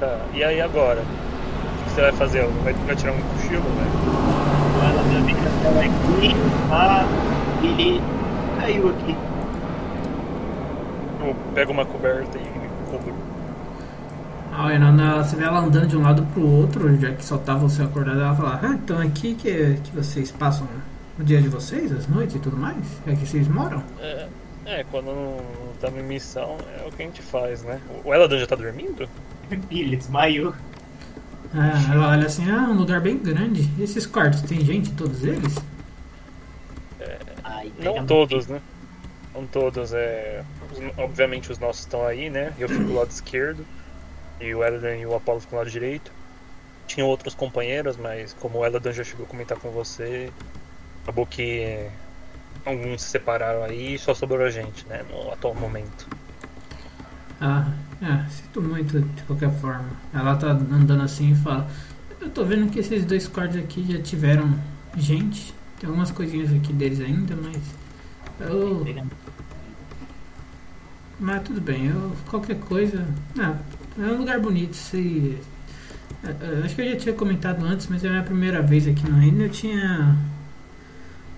Tá, 0.00 0.20
e 0.32 0.44
aí 0.44 0.60
agora? 0.60 1.00
O 1.00 1.84
que 1.84 1.90
você 1.90 2.00
vai 2.02 2.12
fazer? 2.12 2.46
Vai, 2.62 2.72
vai 2.72 2.96
tirar 2.96 3.12
um 3.12 3.20
cochilo, 3.20 3.62
né? 3.62 3.86
Ela 4.84 5.02
também 5.02 5.36
ela 5.64 5.80
aqui. 5.80 6.34
Ah, 6.70 7.04
ele 7.62 8.00
caiu 8.58 8.88
aqui. 8.90 9.16
Eu 11.20 11.34
pego 11.54 11.72
uma 11.72 11.84
coberta 11.84 12.38
e 12.38 12.42
me 12.42 12.68
cubro. 12.90 13.14
Ah, 14.52 14.72
e 14.74 14.78
na, 14.78 14.90
na- 14.92 15.22
você 15.22 15.36
vê 15.36 15.44
ela 15.44 15.60
andando 15.60 15.86
de 15.86 15.96
um 15.96 16.02
lado 16.02 16.22
pro 16.34 16.44
outro, 16.46 16.96
já 16.98 17.12
que 17.12 17.24
só 17.24 17.38
tá 17.38 17.54
você 17.54 17.82
acordado, 17.82 18.20
ela 18.20 18.34
fala, 18.34 18.60
ah, 18.62 18.74
então 18.74 18.98
aqui 19.00 19.34
que, 19.34 19.78
que 19.84 19.94
vocês 19.94 20.30
passam 20.32 20.66
o 21.18 21.22
dia 21.22 21.40
de 21.40 21.48
vocês, 21.48 21.92
as 21.92 22.06
noites 22.08 22.36
e 22.36 22.38
tudo 22.38 22.56
mais? 22.56 22.84
É 23.06 23.14
que 23.14 23.26
vocês 23.26 23.46
moram? 23.48 23.82
É, 24.00 24.26
é, 24.66 24.84
quando 24.90 25.06
não 25.06 25.36
estamos 25.74 26.00
em 26.00 26.02
missão, 26.02 26.56
é 26.82 26.88
o 26.88 26.92
que 26.92 27.02
a 27.02 27.06
gente 27.06 27.22
faz, 27.22 27.62
né? 27.62 27.80
O 28.04 28.12
Eladan 28.12 28.38
já 28.38 28.46
tá 28.46 28.56
dormindo? 28.56 29.08
Ele 29.70 29.96
desmaiou. 29.96 30.52
Ah, 31.54 31.92
ela 31.92 32.08
olha 32.10 32.26
assim, 32.26 32.50
ah, 32.50 32.68
um 32.70 32.74
lugar 32.74 33.00
bem 33.00 33.16
grande. 33.18 33.68
E 33.78 33.82
esses 33.82 34.06
quartos, 34.06 34.42
tem 34.42 34.60
gente 34.64 34.90
em 34.90 34.94
todos 34.94 35.24
eles? 35.24 35.56
Ai, 37.44 37.72
Não 37.78 38.06
todos, 38.06 38.46
né? 38.46 38.60
Não 39.34 39.46
todos, 39.46 39.92
é. 39.92 40.44
Obviamente 40.96 41.52
os 41.52 41.58
nossos 41.58 41.82
estão 41.82 42.04
aí, 42.04 42.28
né? 42.30 42.52
Eu 42.58 42.68
fico 42.68 42.84
do 42.84 42.94
lado 42.94 43.10
esquerdo. 43.10 43.64
E 44.40 44.54
o 44.54 44.64
Eladan 44.64 44.96
e 44.96 45.06
o 45.06 45.14
Apollo 45.14 45.40
ficam 45.40 45.56
do 45.56 45.60
lado 45.60 45.70
direito. 45.70 46.12
Tinha 46.86 47.04
outros 47.04 47.34
companheiros, 47.34 47.96
mas 47.96 48.34
como 48.34 48.58
o 48.58 48.66
Eladan 48.66 48.92
já 48.92 49.04
chegou 49.04 49.26
a 49.26 49.28
comentar 49.28 49.58
com 49.58 49.70
você, 49.70 50.32
acabou 51.02 51.26
que 51.26 51.86
alguns 52.64 53.02
se 53.02 53.10
separaram 53.10 53.64
aí 53.64 53.94
e 53.94 53.98
só 53.98 54.14
sobrou 54.14 54.46
a 54.46 54.50
gente, 54.50 54.86
né? 54.86 55.04
No 55.10 55.32
atual 55.32 55.54
momento. 55.54 56.08
Ah, 57.40 57.72
é, 58.02 58.28
sinto 58.28 58.60
muito 58.60 59.00
de 59.00 59.22
qualquer 59.22 59.50
forma. 59.60 59.90
Ela 60.12 60.36
tá 60.36 60.48
andando 60.50 61.02
assim 61.02 61.32
e 61.32 61.36
fala: 61.36 61.68
Eu 62.20 62.30
tô 62.30 62.44
vendo 62.44 62.70
que 62.70 62.78
esses 62.78 63.04
dois 63.04 63.28
quartos 63.28 63.56
aqui 63.58 63.84
já 63.90 64.02
tiveram 64.02 64.52
gente. 64.96 65.54
Tem 65.78 65.88
algumas 65.88 66.10
coisinhas 66.10 66.52
aqui 66.52 66.72
deles 66.72 67.00
ainda, 67.00 67.36
mas. 67.36 67.56
Eu. 68.40 68.84
Mas 71.20 71.42
tudo 71.42 71.60
bem, 71.60 71.86
eu, 71.86 72.12
qualquer 72.30 72.58
coisa. 72.60 73.06
Ah, 73.38 73.56
é 73.98 74.02
um 74.02 74.18
lugar 74.18 74.38
bonito. 74.40 74.74
Se, 74.74 75.38
é, 76.24 76.28
é, 76.28 76.64
acho 76.64 76.74
que 76.74 76.82
eu 76.82 76.90
já 76.90 76.96
tinha 76.96 77.14
comentado 77.14 77.64
antes, 77.64 77.86
mas 77.88 78.04
é 78.04 78.08
a 78.08 78.10
minha 78.10 78.22
primeira 78.22 78.62
vez 78.62 78.86
aqui 78.86 79.08
no 79.08 79.18
Reino. 79.18 79.44
Eu 79.44 79.50
tinha. 79.50 80.16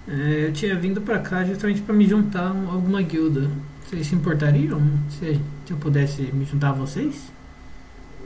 é, 0.08 0.46
eu 0.46 0.52
tinha 0.52 0.74
vindo 0.76 1.00
pra 1.00 1.18
cá 1.18 1.44
justamente 1.44 1.82
pra 1.82 1.94
me 1.94 2.06
juntar 2.06 2.50
a 2.50 2.72
alguma 2.72 3.02
guilda. 3.02 3.50
Vocês 3.84 4.06
se 4.06 4.14
importariam 4.14 4.80
se, 5.10 5.40
se 5.66 5.72
eu 5.72 5.76
pudesse 5.76 6.22
me 6.32 6.44
juntar 6.44 6.70
a 6.70 6.72
vocês? 6.72 7.32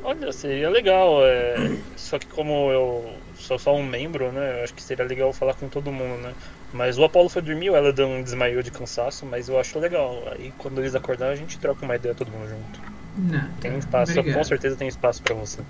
Olha, 0.02 0.30
seria 0.32 0.68
legal, 0.68 1.24
é... 1.24 1.78
só 1.96 2.18
que 2.18 2.26
como 2.26 2.70
eu 2.70 3.14
sou 3.36 3.58
só 3.58 3.74
um 3.74 3.84
membro, 3.84 4.30
né? 4.32 4.58
Eu 4.60 4.64
acho 4.64 4.74
que 4.74 4.82
seria 4.82 5.04
legal 5.04 5.32
falar 5.32 5.54
com 5.54 5.68
todo 5.68 5.90
mundo, 5.92 6.20
né? 6.22 6.32
Mas 6.72 6.98
o 6.98 7.04
Apollo 7.04 7.28
foi 7.28 7.42
dormir, 7.42 7.70
o 7.70 7.76
Eladan 7.76 8.22
desmaiou 8.22 8.62
de 8.62 8.70
cansaço, 8.70 9.24
mas 9.26 9.48
eu 9.48 9.58
acho 9.58 9.78
legal. 9.78 10.22
Aí 10.32 10.52
quando 10.58 10.80
eles 10.80 10.94
acordarem 10.94 11.34
a 11.34 11.36
gente 11.36 11.58
troca 11.58 11.84
uma 11.84 11.96
ideia 11.96 12.14
todo 12.14 12.30
mundo 12.30 12.48
junto. 12.48 12.80
Não, 13.16 13.48
Tem 13.60 13.70
tá, 13.72 13.78
espaço, 13.78 14.12
obrigado. 14.12 14.36
com 14.38 14.44
certeza 14.44 14.76
tem 14.76 14.88
espaço 14.88 15.22
pra 15.22 15.34
você. 15.34 15.60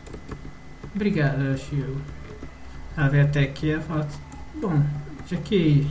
Obrigado, 0.95 1.57
Shio. 1.59 1.97
Ela 2.97 3.09
veio 3.09 3.25
até 3.25 3.41
aqui 3.41 3.67
e 3.67 3.73
ela 3.73 3.83
fala, 3.83 4.09
bom, 4.55 4.83
já 5.27 5.37
que 5.37 5.91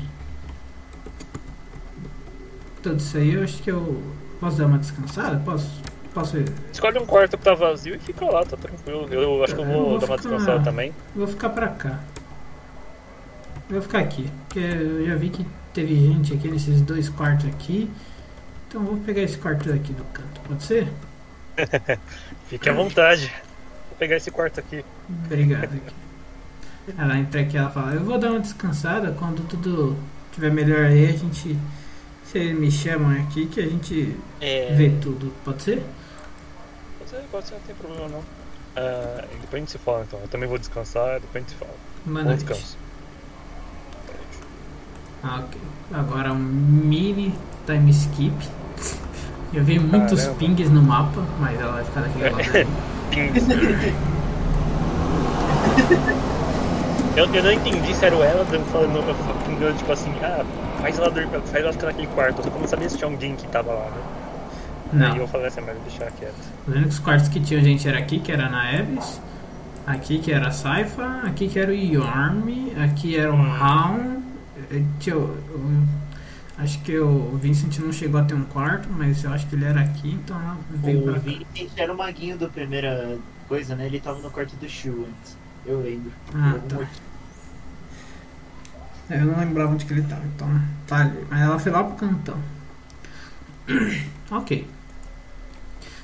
tudo 2.82 2.98
isso 2.98 3.18
aí, 3.18 3.34
eu 3.34 3.44
acho 3.44 3.62
que 3.64 3.72
eu 3.72 4.02
posso 4.40 4.58
dar 4.58 4.66
uma 4.66 4.78
descansada? 4.78 5.40
Posso, 5.46 5.82
posso 6.14 6.38
ir? 6.38 6.46
Escolhe 6.72 6.98
um 7.00 7.06
quarto 7.06 7.38
que 7.38 7.44
tá 7.44 7.54
vazio 7.54 7.96
e 7.96 8.00
fica 8.00 8.26
lá, 8.26 8.44
tá 8.44 8.56
tranquilo. 8.58 9.08
Eu 9.12 9.44
acho 9.44 9.56
que 9.56 9.62
eu 9.62 9.66
Eu 9.66 9.72
vou 9.74 9.90
vou 9.92 10.00
dar 10.00 10.06
uma 10.08 10.18
ficar- 10.18 10.30
descansada 10.30 10.64
também. 10.64 10.90
Eu 11.16 11.20
vou 11.26 11.28
ficar 11.28 11.50
pra 11.50 11.68
cá. 11.70 12.00
Eu 13.70 13.76
vou 13.76 13.82
ficar 13.82 14.00
aqui, 14.00 14.30
porque 14.46 14.60
eu 14.60 15.06
já 15.08 15.16
vi 15.16 15.30
que 15.30 15.46
teve 15.74 15.96
gente 15.96 16.34
aqui 16.34 16.50
nesses 16.50 16.82
dois 16.82 17.10
quartos 17.10 17.46
aqui. 17.48 17.90
Então 18.68 18.82
eu 18.82 18.88
vou 18.88 18.98
pegar 18.98 19.22
esse 19.22 19.38
quarto 19.38 19.72
aqui 19.72 19.94
do 19.94 20.04
canto, 20.06 20.42
pode 20.48 20.64
ser? 20.64 20.88
Fique 22.48 22.70
à 22.70 22.74
vontade. 22.74 23.28
Vou 23.90 23.98
pegar 24.00 24.18
esse 24.18 24.32
quarto 24.32 24.60
aqui. 24.60 24.84
Obrigado. 25.26 25.66
aqui. 25.76 25.94
Ela 26.98 27.18
entra 27.18 27.42
aqui 27.42 27.58
ela 27.58 27.70
fala, 27.70 27.94
eu 27.94 28.04
vou 28.04 28.18
dar 28.20 28.32
uma 28.32 28.40
descansada, 28.40 29.16
quando 29.18 29.48
tudo 29.48 29.96
tiver 30.34 30.52
melhor 30.52 30.86
aí, 30.86 31.06
a 31.08 31.12
gente. 31.14 31.58
Vocês 32.26 32.58
me 32.58 32.72
chamam 32.72 33.12
aqui 33.22 33.46
que 33.46 33.60
a 33.60 33.66
gente 33.66 34.16
É. 34.42 34.74
vê 34.76 34.90
tudo, 35.02 35.32
pode 35.46 35.62
ser? 35.62 35.84
Ser, 37.14 37.22
pode 37.32 37.48
ser, 37.48 37.54
não 37.54 37.62
tem 37.62 37.76
problema 37.76 38.08
não. 38.10 38.24
Depois 39.40 39.54
a 39.54 39.58
gente 39.58 39.72
se 39.72 39.78
fala 39.78 40.02
então. 40.02 40.20
Eu 40.20 40.28
também 40.28 40.50
vou 40.50 40.58
descansar, 40.58 41.20
depois 41.20 41.36
a 41.36 41.40
gente 41.40 41.50
se 41.50 41.56
fala. 41.56 41.74
Boa 42.06 42.24
Bom 42.24 42.34
descanso. 42.34 42.78
Ah, 45.24 45.44
ok. 45.46 45.62
Agora 45.94 46.34
um 46.34 46.40
mini 46.40 47.36
time 47.68 47.92
skip. 47.92 48.34
Eu 49.54 49.64
vi 49.64 49.78
muitos 49.78 50.22
Caramba. 50.22 50.40
pings 50.40 50.70
no 50.72 50.82
mapa, 50.82 51.22
mas 51.40 51.62
ela 51.62 51.74
vai 51.74 51.84
ficar 51.84 52.02
daquele 52.02 52.30
lado 52.32 52.42
ali. 52.42 52.68
Eu, 57.16 57.32
eu 57.32 57.44
não 57.44 57.52
entendi 57.52 57.94
se 57.94 58.04
era 58.04 58.16
ela 58.16 58.44
falando, 58.44 59.46
pingando, 59.46 59.78
tipo 59.78 59.92
assim, 59.92 60.12
ah, 60.24 60.44
faz 60.82 60.98
ela 60.98 61.12
dormir, 61.12 61.40
faz 61.42 61.64
ela 61.64 61.72
ficar 61.72 61.86
naquele 61.86 62.08
quarto. 62.08 62.40
Eu 62.40 62.52
só 62.52 62.58
não 62.58 62.68
sabia 62.68 62.90
se 62.90 62.98
tinha 62.98 63.08
alguém 63.08 63.36
que 63.36 63.48
tava 63.50 63.72
lá, 63.72 63.86
né? 63.86 64.13
Aí 65.00 65.18
eu 65.18 65.20
Não, 65.22 65.28
falei 65.28 65.48
assim, 65.48 65.62
mas 65.62 65.78
deixar 65.82 66.12
quieto. 66.12 66.36
os 66.68 66.76
únicos 66.76 67.00
quartos 67.00 67.28
que 67.30 67.40
tinham 67.40 67.64
gente 67.64 67.88
era 67.88 67.98
aqui, 68.00 68.20
que 68.20 68.32
era 68.32 68.50
na 68.50 68.74
Eves. 68.74 69.22
Aqui 69.86 70.20
que 70.20 70.32
era 70.32 70.48
a 70.48 70.52
Saifa, 70.52 71.22
aqui 71.26 71.50
que 71.50 71.60
era 71.60 71.70
o 71.72 71.74
Yorm, 71.76 72.70
aqui 72.84 73.18
era 73.18 73.34
o 73.34 73.36
Raon. 73.36 74.22
eh, 74.72 74.82
tinha 75.00 75.16
Acho 76.58 76.80
que 76.84 76.98
o 77.00 77.36
Vincent 77.38 77.80
não 77.80 77.92
chegou 77.92 78.22
a 78.22 78.24
ter 78.24 78.36
um 78.36 78.44
quarto, 78.46 78.88
mas 78.90 79.24
eu 79.24 79.34
acho 79.34 79.48
que 79.48 79.56
ele 79.56 79.66
era 79.66 79.82
aqui, 79.82 80.12
então 80.12 80.40
ela 80.40 80.58
veio 80.70 81.00
O 81.00 81.04
pra 81.04 81.14
cá. 81.16 81.20
Vincent 81.20 81.72
era 81.76 81.92
o 81.92 81.98
maguinho 81.98 82.38
da 82.38 82.48
primeira 82.48 83.18
coisa, 83.48 83.76
né? 83.76 83.88
Ele 83.88 84.00
tava 84.00 84.20
no 84.20 84.30
quarto 84.30 84.56
do 84.56 84.70
Shu 84.70 85.06
antes. 85.10 85.36
Eu 85.66 85.82
lembro. 85.82 86.12
Ah, 86.34 86.54
tá. 86.70 86.76
motivo. 86.76 87.02
É, 89.10 89.18
eu 89.20 89.26
não 89.26 89.40
lembrava 89.40 89.74
onde 89.74 89.86
que 89.86 89.94
ele 89.94 90.04
tava, 90.04 90.22
então 90.26 90.48
tá 90.88 90.98
ali. 91.02 91.26
Mas 91.30 91.42
ela 91.42 91.60
foi 91.60 91.72
lá 91.72 91.84
pro 91.84 91.96
cantão. 91.96 92.38
ok. 94.32 94.68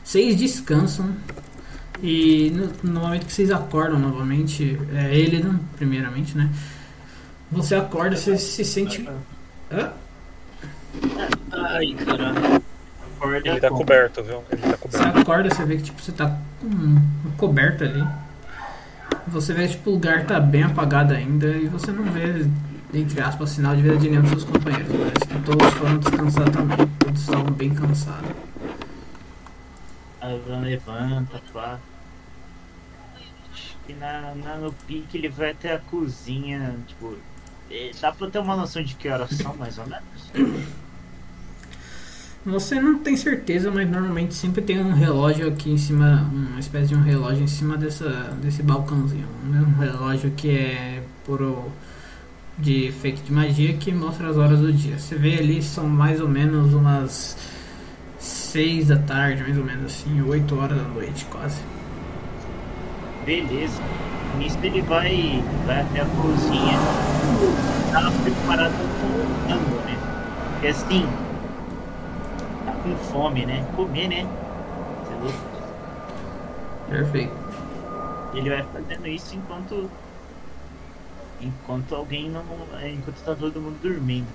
Vocês 0.09 0.35
descansam. 0.35 1.15
E 2.01 2.49
no, 2.49 2.91
no 2.91 2.99
momento 3.01 3.27
que 3.27 3.31
vocês 3.31 3.51
acordam 3.51 3.99
novamente, 3.99 4.75
é 4.91 5.15
ele 5.15 5.43
não, 5.43 5.59
primeiramente, 5.77 6.35
né? 6.35 6.49
Você 7.51 7.75
acorda, 7.75 8.15
você 8.15 8.35
se 8.35 8.65
sente. 8.65 9.07
Hã? 9.71 9.91
Ai. 11.51 11.95
Acorda 13.17 13.49
Ele 13.49 13.59
tá 13.59 13.69
coberto, 13.69 14.23
viu? 14.23 14.43
Ele 14.51 14.61
tá 14.63 14.69
Você 14.69 14.97
coberto. 14.97 15.19
acorda, 15.19 15.53
você 15.53 15.63
vê 15.63 15.77
que 15.77 15.83
tipo, 15.83 16.01
você 16.01 16.11
tá 16.11 16.35
com 16.59 17.31
coberto 17.37 17.83
ali. 17.83 18.03
Você 19.27 19.53
vê 19.53 19.67
que 19.67 19.73
tipo, 19.73 19.91
o 19.91 19.93
lugar 19.93 20.25
tá 20.25 20.39
bem 20.39 20.63
apagado 20.63 21.13
ainda 21.13 21.49
e 21.49 21.67
você 21.67 21.91
não 21.91 22.05
vê, 22.05 22.47
entre 22.95 23.21
aspas, 23.21 23.51
sinal 23.51 23.75
de 23.75 23.83
vida 23.83 23.97
de 23.97 24.09
nenhum 24.09 24.23
dos 24.23 24.31
seus 24.31 24.43
companheiros. 24.43 24.87
Parece 24.87 25.27
que 25.27 25.39
todos 25.45 25.67
foram 25.75 25.99
descansar 25.99 26.49
também. 26.49 26.87
Todos 26.97 27.21
estavam 27.21 27.51
bem 27.51 27.69
cansados. 27.75 28.31
A 30.21 30.35
Van 30.37 30.61
levanta, 30.61 31.41
pá. 31.51 31.81
Acho 33.51 33.77
que 33.85 33.93
na, 33.93 34.33
na- 34.35 34.57
no 34.57 34.73
pique 34.73 35.17
ele 35.17 35.29
vai 35.29 35.51
até 35.51 35.73
a 35.73 35.79
cozinha, 35.79 36.83
tipo. 36.87 37.17
eh, 37.69 37.95
Dá 37.99 38.11
pra 38.11 38.29
ter 38.29 38.39
uma 38.39 38.55
noção 38.55 38.83
de 38.83 38.95
que 38.95 39.09
horas 39.09 39.31
são, 39.31 39.55
mais 39.55 39.77
ou 39.77 39.85
menos? 39.87 40.35
Você 42.45 42.79
não 42.79 42.99
tem 42.99 43.17
certeza, 43.17 43.69
mas 43.69 43.89
normalmente 43.89 44.33
sempre 44.33 44.61
tem 44.61 44.79
um 44.79 44.93
relógio 44.93 45.47
aqui 45.47 45.69
em 45.71 45.77
cima, 45.77 46.29
uma 46.31 46.59
espécie 46.59 46.87
de 46.89 46.95
um 46.95 47.01
relógio 47.01 47.43
em 47.43 47.47
cima 47.47 47.77
dessa, 47.77 48.09
desse 48.41 48.63
balcãozinho. 48.63 49.27
né? 49.43 49.61
Um 49.61 49.77
relógio 49.79 50.31
que 50.31 50.49
é 50.49 51.03
por 51.25 51.41
de 52.57 52.85
efeito 52.87 53.21
de 53.23 53.31
magia 53.31 53.73
que 53.77 53.91
mostra 53.91 54.29
as 54.29 54.37
horas 54.37 54.59
do 54.59 54.71
dia. 54.73 54.97
Você 54.99 55.15
vê 55.15 55.35
ali, 55.39 55.61
são 55.63 55.87
mais 55.87 56.21
ou 56.21 56.27
menos 56.27 56.73
umas 56.73 57.37
6 58.51 58.87
da 58.87 58.97
tarde, 58.97 59.43
mais 59.43 59.57
ou 59.57 59.63
menos 59.63 59.85
assim, 59.85 60.21
8 60.21 60.59
horas 60.59 60.77
da 60.77 60.83
noite 60.85 61.25
quase. 61.25 61.61
Beleza. 63.23 63.79
Nisso 64.37 64.57
ele 64.63 64.81
vai, 64.81 65.43
vai 65.67 65.81
até 65.81 66.01
a 66.01 66.05
cozinha. 66.05 66.79
Tá 67.91 68.11
preparado 68.23 68.73
com 68.99 69.51
rango, 69.51 69.75
né? 69.85 69.97
Porque 70.53 70.67
assim. 70.67 71.05
Tá 72.65 72.71
com 72.71 72.95
fome, 73.11 73.45
né? 73.45 73.65
Comer, 73.75 74.07
né? 74.07 74.27
Você 75.03 75.13
é 75.13 75.17
louco? 75.21 75.39
Perfeito. 76.89 77.33
Ele 78.33 78.49
vai 78.49 78.65
fazendo 78.73 79.07
isso 79.07 79.35
enquanto. 79.35 79.89
Enquanto 81.39 81.95
alguém 81.95 82.29
não. 82.31 82.43
Enquanto 82.83 83.23
tá 83.23 83.35
todo 83.35 83.61
mundo 83.61 83.77
dormindo. 83.81 84.27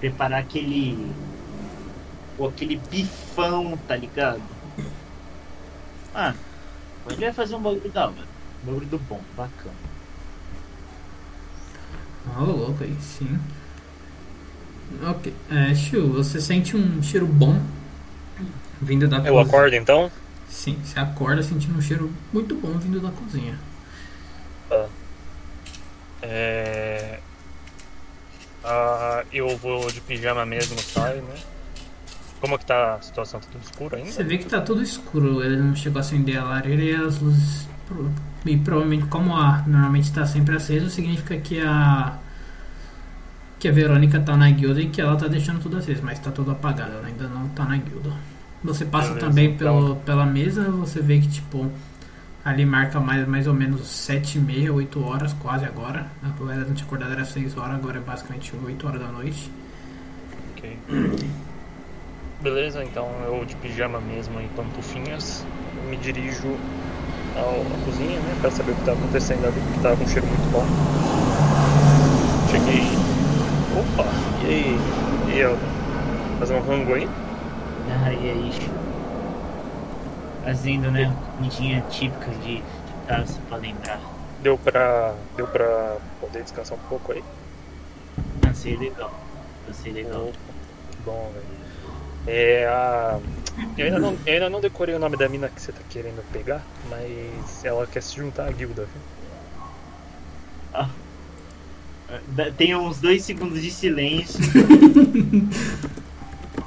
Preparar 0.00 0.40
aquele. 0.40 1.10
Ou 2.38 2.48
aquele 2.48 2.76
bifão, 2.90 3.76
tá 3.86 3.96
ligado? 3.96 4.42
Ah, 6.14 6.34
ele 7.08 7.16
vai 7.16 7.32
fazer 7.32 7.54
um 7.54 7.60
bagulho 7.62 7.90
da 7.90 8.06
hora. 8.06 8.14
Um 8.62 8.66
bagulho 8.66 8.86
do 8.86 8.98
bom, 8.98 9.20
bacana. 9.36 9.74
Ó, 12.36 12.44
louco 12.44 12.84
aí, 12.84 12.96
sim. 13.00 13.38
Ok. 15.04 15.34
É, 15.50 15.74
Shu, 15.74 16.12
você 16.12 16.40
sente 16.40 16.76
um 16.76 17.02
cheiro 17.02 17.26
bom 17.26 17.60
vindo 18.80 19.08
da 19.08 19.18
Eu 19.18 19.22
cozinha. 19.34 19.42
acordo 19.42 19.74
então? 19.74 20.10
Sim, 20.48 20.78
você 20.84 20.98
acorda 20.98 21.42
sentindo 21.42 21.78
um 21.78 21.82
cheiro 21.82 22.12
muito 22.32 22.54
bom 22.54 22.78
vindo 22.78 23.00
da 23.00 23.10
cozinha. 23.10 23.58
É... 26.20 27.18
Ah, 28.64 29.24
eu 29.32 29.56
vou 29.56 29.90
de 29.90 30.00
pijama 30.00 30.46
mesmo, 30.46 30.78
sai, 30.78 31.16
né? 31.16 31.34
Como 32.42 32.58
que 32.58 32.66
tá 32.66 32.96
a 32.96 33.00
situação? 33.00 33.38
Tá 33.38 33.46
tudo 33.52 33.62
escuro 33.62 33.94
ainda? 33.94 34.10
Você 34.10 34.24
vê 34.24 34.36
que 34.36 34.46
tá 34.46 34.60
tudo 34.60 34.82
escuro, 34.82 35.44
ele 35.44 35.56
não 35.58 35.76
chegou 35.76 35.98
a 35.98 36.00
acender 36.00 36.36
a 36.36 36.42
lareira 36.42 36.82
e 36.82 36.92
as 36.92 37.20
luzes. 37.20 37.68
E 38.44 38.56
provavelmente, 38.56 39.06
como 39.06 39.36
a 39.36 39.62
normalmente 39.64 40.12
tá 40.12 40.26
sempre 40.26 40.56
aceso, 40.56 40.90
significa 40.90 41.36
que 41.36 41.60
a. 41.60 42.18
que 43.60 43.68
a 43.68 43.72
Verônica 43.72 44.18
tá 44.18 44.36
na 44.36 44.50
guilda 44.50 44.80
e 44.80 44.88
que 44.88 45.00
ela 45.00 45.14
tá 45.14 45.28
deixando 45.28 45.60
tudo 45.60 45.76
aceso, 45.76 46.02
mas 46.02 46.18
tá 46.18 46.32
tudo 46.32 46.50
apagado, 46.50 46.94
ela 46.94 47.06
ainda 47.06 47.28
não 47.28 47.48
tá 47.50 47.64
na 47.64 47.76
guilda. 47.76 48.10
Você 48.64 48.86
passa 48.86 49.10
Beleza, 49.10 49.28
também 49.28 49.50
então. 49.52 49.80
pelo, 49.80 49.96
pela 49.96 50.26
mesa, 50.26 50.68
você 50.68 51.00
vê 51.00 51.20
que 51.20 51.28
tipo. 51.28 51.70
Ali 52.44 52.66
marca 52.66 52.98
mais, 52.98 53.24
mais 53.28 53.46
ou 53.46 53.54
menos 53.54 53.86
7 53.86 54.38
e 54.38 54.40
meia, 54.40 54.72
8 54.72 55.00
horas 55.00 55.32
quase 55.34 55.64
agora. 55.64 56.08
A 56.24 56.28
galera 56.30 56.64
não 56.64 56.74
tinha 56.74 56.84
acordado 56.84 57.12
era 57.12 57.24
6 57.24 57.56
horas, 57.56 57.76
agora 57.76 57.98
é 57.98 58.00
basicamente 58.00 58.52
8 58.66 58.84
horas 58.84 59.00
da 59.00 59.06
noite. 59.12 59.48
Ok. 60.56 60.76
Beleza, 62.42 62.82
então 62.82 63.08
eu 63.24 63.44
de 63.44 63.54
pijama 63.54 64.00
mesmo 64.00 64.40
e 64.40 64.48
pantufinhas 64.48 65.44
me 65.88 65.96
dirijo 65.96 66.58
ao, 67.36 67.60
à 67.60 67.84
cozinha, 67.84 68.18
né? 68.18 68.36
Pra 68.40 68.50
saber 68.50 68.72
o 68.72 68.74
que 68.74 68.84
tá 68.84 68.92
acontecendo 68.92 69.46
ali, 69.46 69.60
porque 69.60 69.80
tava 69.80 69.96
com 69.96 70.02
um 70.02 70.08
cheiro 70.08 70.26
muito 70.26 70.50
bom. 70.50 70.66
Cheguei. 72.50 72.82
Opa! 73.78 74.08
E 74.42 74.46
aí? 74.46 74.78
E 75.32 75.38
eu? 75.38 75.56
Fazer 76.40 76.54
um 76.54 76.62
rango 76.62 76.94
aí? 76.94 77.08
Ah, 77.88 78.12
e 78.12 78.30
aí? 78.30 78.52
Fazendo, 80.44 80.90
né? 80.90 81.14
Comidinha 81.36 81.80
típica 81.90 82.28
de, 82.44 82.60
casa 83.06 83.38
pra 83.48 83.58
lembrar. 83.58 84.00
Deu 84.42 84.58
pra. 84.58 85.14
Deu 85.36 85.46
pra 85.46 85.96
poder 86.20 86.42
descansar 86.42 86.76
um 86.76 86.88
pouco 86.88 87.12
aí? 87.12 87.22
Cansei 88.42 88.76
legal. 88.76 89.12
Cansei 89.66 89.92
legal. 89.92 90.22
Opa, 90.22 90.32
que 90.90 90.96
bom, 91.04 91.30
velho. 91.32 91.61
É 92.26 92.66
a. 92.66 93.18
Eu 93.76 93.86
ainda, 93.86 93.98
não, 93.98 94.16
eu 94.26 94.32
ainda 94.34 94.48
não 94.50 94.60
decorei 94.60 94.94
o 94.94 94.98
nome 94.98 95.16
da 95.16 95.28
mina 95.28 95.48
que 95.48 95.60
você 95.60 95.72
tá 95.72 95.80
querendo 95.90 96.22
pegar, 96.32 96.62
mas 96.88 97.64
ela 97.64 97.86
quer 97.86 98.02
se 98.02 98.16
juntar 98.16 98.48
à 98.48 98.52
guilda, 98.52 98.86
viu? 98.86 99.02
Da- 102.28 102.50
Tem 102.50 102.74
uns 102.74 102.98
dois 103.00 103.24
segundos 103.24 103.60
de 103.62 103.70
silêncio. 103.70 104.40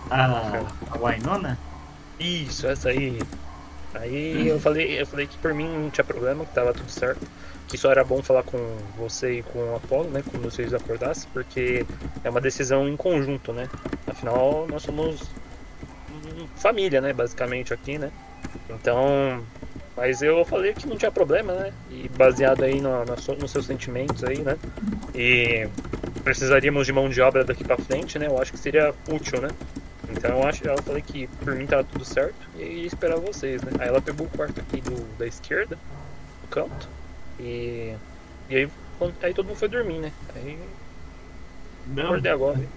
a, 0.09 0.61
a 0.91 0.97
Wainona? 0.97 1.57
Isso, 2.19 2.67
essa 2.67 2.89
aí. 2.89 3.19
Aí 3.93 4.47
eu 4.47 4.59
falei, 4.59 4.99
eu 5.01 5.05
falei 5.07 5.25
que 5.27 5.37
por 5.37 5.53
mim 5.53 5.67
não 5.67 5.89
tinha 5.89 6.03
problema, 6.03 6.45
que 6.45 6.53
tava 6.53 6.73
tudo 6.73 6.89
certo. 6.89 7.25
Que 7.67 7.77
só 7.77 7.89
era 7.91 8.03
bom 8.03 8.21
falar 8.21 8.43
com 8.43 8.57
você 8.97 9.39
e 9.39 9.43
com 9.43 9.59
o 9.59 9.75
Apolo, 9.75 10.09
né? 10.09 10.21
Quando 10.29 10.43
vocês 10.43 10.73
acordassem, 10.73 11.27
porque 11.33 11.85
é 12.23 12.29
uma 12.29 12.41
decisão 12.41 12.87
em 12.87 12.95
conjunto, 12.95 13.51
né? 13.53 13.67
Afinal, 14.07 14.67
nós 14.69 14.83
somos 14.83 15.21
família, 16.55 17.01
né? 17.01 17.13
Basicamente 17.13 17.73
aqui, 17.73 17.97
né? 17.97 18.11
Então. 18.69 19.43
Mas 19.97 20.21
eu 20.21 20.43
falei 20.43 20.73
que 20.73 20.85
não 20.87 20.97
tinha 20.97 21.09
problema, 21.11 21.53
né? 21.53 21.73
E 21.89 22.09
baseado 22.09 22.63
aí 22.63 22.81
no, 22.81 23.05
na 23.05 23.15
so- 23.15 23.35
nos 23.35 23.51
seus 23.51 23.65
sentimentos 23.65 24.23
aí, 24.25 24.39
né? 24.39 24.57
E 25.13 25.69
precisaríamos 26.23 26.85
de 26.85 26.91
mão 26.91 27.07
de 27.07 27.21
obra 27.21 27.45
daqui 27.45 27.63
pra 27.63 27.77
frente, 27.77 28.19
né? 28.19 28.27
Eu 28.27 28.37
acho 28.41 28.51
que 28.51 28.59
seria 28.59 28.93
útil, 29.09 29.39
né? 29.41 29.47
Então 30.09 30.31
eu 30.37 30.43
acho, 30.47 30.67
eu 30.67 30.77
falei 30.83 31.01
que 31.01 31.27
por 31.43 31.55
mim 31.55 31.65
tava 31.65 31.83
tudo 31.85 32.03
certo 32.03 32.35
e 32.57 32.61
ia 32.63 32.87
esperar 32.87 33.17
vocês, 33.17 33.61
né? 33.61 33.71
Aí 33.79 33.87
ela 33.87 34.01
pegou 34.01 34.27
o 34.27 34.29
quarto 34.29 34.59
aqui 34.59 34.81
do, 34.81 35.01
da 35.17 35.25
esquerda 35.25 35.77
pro 36.41 36.63
canto. 36.63 36.89
E. 37.39 37.93
E 38.49 38.55
aí, 38.57 38.69
aí 39.23 39.33
todo 39.33 39.45
mundo 39.47 39.57
foi 39.57 39.69
dormir, 39.69 39.99
né? 39.99 40.11
Aí 40.35 40.59
Não, 41.87 42.03
acordei 42.05 42.31
agora. 42.33 42.57
hein, 42.59 42.67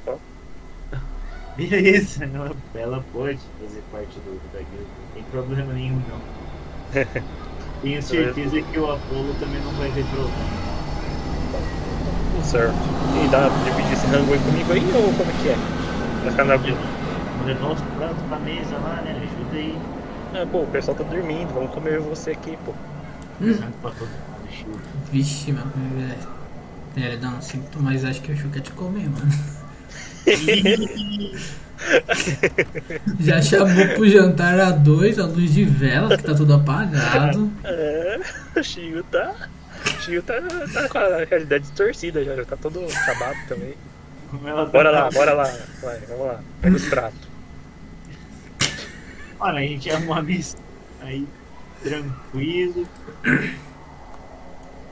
só. 1.58 1.68
beleza. 1.68 2.24
Ela, 2.24 2.56
ela 2.74 3.04
pode 3.12 3.38
fazer 3.60 3.82
parte 3.92 4.18
do, 4.20 4.40
da 4.52 4.58
guilda. 4.58 4.86
Não 4.98 5.14
tem 5.14 5.22
problema 5.24 5.72
nenhum, 5.72 6.02
não. 6.08 6.20
Tenho 7.82 8.02
certeza 8.02 8.60
que 8.60 8.78
o 8.78 8.90
Apollo 8.90 9.34
também 9.38 9.60
não 9.62 9.72
vai 9.72 9.90
ter 9.92 10.04
problema. 10.06 10.32
Tudo 12.32 12.44
certo. 12.44 12.74
E 13.24 13.28
dá 13.28 13.50
pra 13.50 13.62
dividir 13.64 13.92
esse 13.92 14.06
rango 14.06 14.32
aí 14.32 14.38
comigo 14.40 14.72
aí 14.72 14.92
ou 14.94 15.12
como 15.14 15.30
é 15.30 15.34
que 15.42 15.48
é? 15.48 15.56
Vai 16.22 16.30
ficar 16.30 16.44
na. 16.44 16.54
Levar 17.46 17.72
os 17.72 17.80
pratos 17.80 18.22
pra 18.28 18.38
mesa 18.40 18.76
lá, 18.78 19.00
né? 19.02 19.12
Ajuda 19.12 19.56
aí. 19.56 19.78
Ah, 20.34 20.46
pô, 20.50 20.62
o 20.62 20.66
pessoal 20.66 20.96
tá 20.96 21.04
dormindo, 21.04 21.54
vamos 21.54 21.70
comer 21.72 22.00
você 22.00 22.32
aqui, 22.32 22.58
pô. 22.64 22.74
Pra. 23.80 23.92
Vixe, 25.12 25.52
mano. 25.52 25.72
É, 26.96 27.14
é, 27.14 27.16
não, 27.16 27.40
sinto, 27.40 27.80
mas 27.80 28.04
acho 28.04 28.20
que 28.20 28.32
o 28.32 28.36
Chu 28.36 28.48
quer 28.50 28.60
te 28.60 28.72
comer, 28.72 29.08
mano. 29.08 29.57
Já 33.20 33.40
chamou 33.40 33.88
pro 33.94 34.08
jantar 34.08 34.58
a 34.60 34.70
dois, 34.70 35.18
a 35.18 35.26
luz 35.26 35.54
de 35.54 35.64
vela, 35.64 36.16
que 36.16 36.22
tá 36.22 36.34
tudo 36.34 36.54
apagado. 36.54 37.50
É, 37.64 38.20
o 38.56 38.62
Chico 38.62 39.02
tá. 39.04 39.48
O 39.86 40.02
Chico 40.02 40.22
tá, 40.22 40.40
tá 40.72 40.88
com 40.88 40.98
a 40.98 41.24
realidade 41.24 41.64
distorcida 41.64 42.24
já, 42.24 42.34
já 42.36 42.44
tá 42.44 42.56
todo 42.56 42.84
acabado 42.84 43.36
também. 43.48 43.74
Tá 44.30 44.64
Bora 44.66 44.90
lá, 44.90 45.10
bora 45.10 45.32
lá. 45.32 45.50
Vai, 45.82 45.98
vamos 46.00 46.26
lá. 46.26 46.40
Pega 46.60 46.76
os 46.76 46.88
pratos. 46.88 47.28
Mano, 49.38 49.58
a 49.58 49.60
gente 49.60 49.90
arrumou 49.90 50.16
a 50.16 50.22
mesa 50.22 50.56
aí, 51.00 51.26
tranquilo. 51.82 52.86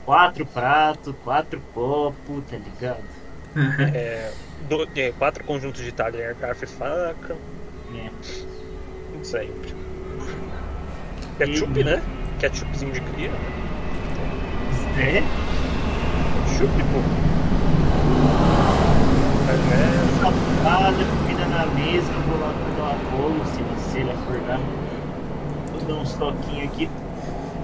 Quatro 0.05 0.45
pratos, 0.45 1.13
quatro 1.23 1.61
copos, 1.73 2.43
tá 2.49 2.57
ligado? 2.57 3.17
É, 3.93 4.31
do- 4.69 4.87
é, 4.95 5.11
quatro 5.17 5.43
conjuntos 5.43 5.81
de 5.83 5.91
talher, 5.91 6.35
garfo 6.35 6.63
e 6.63 6.67
faca. 6.67 7.35
É. 7.95 8.09
Tudo 9.13 9.25
sempre. 9.25 9.75
Ketchup, 11.37 11.83
né? 11.83 12.01
Ketchupzinho 12.39 12.91
de 12.91 13.01
cria. 13.01 13.31
É? 14.99 15.23
Ketchup, 16.49 16.73
pô. 16.91 16.99
É, 19.49 20.61
Salada, 20.63 20.97
comida 21.05 21.45
na 21.47 21.65
mesa, 21.67 22.11
eu 22.11 22.21
vou 22.21 22.39
lá 22.39 22.53
cuidar 22.53 22.83
o 22.83 22.91
Apolo, 22.91 23.45
se, 23.45 23.91
se 23.91 23.97
ele 23.99 24.11
acordar. 24.11 24.59
Vou 25.71 25.81
dar 25.87 25.93
uns 26.01 26.13
toquinhos 26.13 26.65
aqui. 26.71 26.89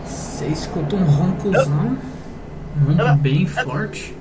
Você 0.06 0.46
escuta 0.48 0.96
um 0.96 1.04
roncozão, 1.04 1.98
um 2.78 2.94
ronco 2.96 3.16
bem 3.18 3.46
forte. 3.48 4.16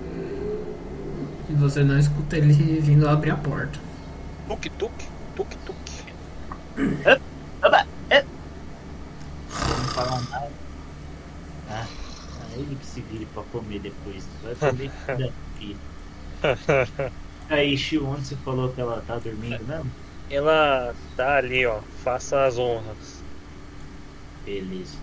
E 1.53 1.55
você 1.55 1.85
não 1.85 1.99
escuta 1.99 2.39
ele 2.39 2.81
vindo 2.81 3.07
abrir 3.07 3.31
a 3.31 3.37
porta. 3.37 3.79
tuk 4.49 4.71
tuk, 4.71 4.95
tuk 5.37 5.55
tuk. 5.67 5.77
Oba! 7.63 7.87
É. 8.09 8.25
Nada. 9.95 10.51
Ah, 11.69 11.87
ele 12.55 12.75
que 12.75 12.87
se 12.87 13.03
vire 13.03 13.27
pra 13.35 13.43
comer 13.53 13.81
depois. 13.81 14.27
Vai 14.43 14.55
comer 14.55 14.91
da 15.07 15.31
filha. 15.59 17.13
Aí, 17.51 17.77
Shio, 17.77 18.07
onde 18.07 18.29
você 18.29 18.37
falou 18.37 18.73
que 18.73 18.81
ela 18.81 19.03
tá 19.07 19.19
dormindo 19.19 19.63
mesmo? 19.67 19.93
Ela 20.31 20.95
tá 21.19 21.37
ali, 21.37 21.67
ó. 21.67 21.81
Faça 22.03 22.47
as 22.47 22.57
honras. 22.59 23.23
Beleza. 24.47 24.97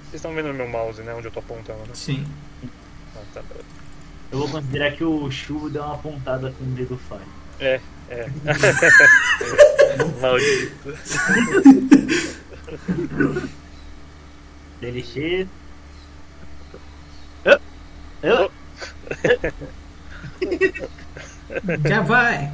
Vocês 0.00 0.14
estão 0.14 0.34
vendo 0.34 0.50
o 0.50 0.54
meu 0.54 0.68
mouse, 0.68 1.00
né? 1.00 1.14
Onde 1.14 1.28
eu 1.28 1.32
tô 1.32 1.38
apontando, 1.38 1.78
né? 1.86 1.94
Sim. 1.94 2.26
Ah, 3.16 3.22
tá. 3.32 3.42
Eu 4.34 4.40
vou 4.40 4.48
considerar 4.48 4.90
que 4.90 5.04
o 5.04 5.30
Chu 5.30 5.70
deu 5.70 5.84
uma 5.84 5.96
pontada 5.96 6.52
com 6.58 6.64
o 6.64 6.66
dedo 6.66 6.98
falho. 7.08 7.22
É, 7.60 7.80
é. 8.08 8.26
Maldito. 10.20 10.98
Ah, 17.46 17.60
ah, 18.24 18.50
Já 21.88 22.00
vai! 22.00 22.52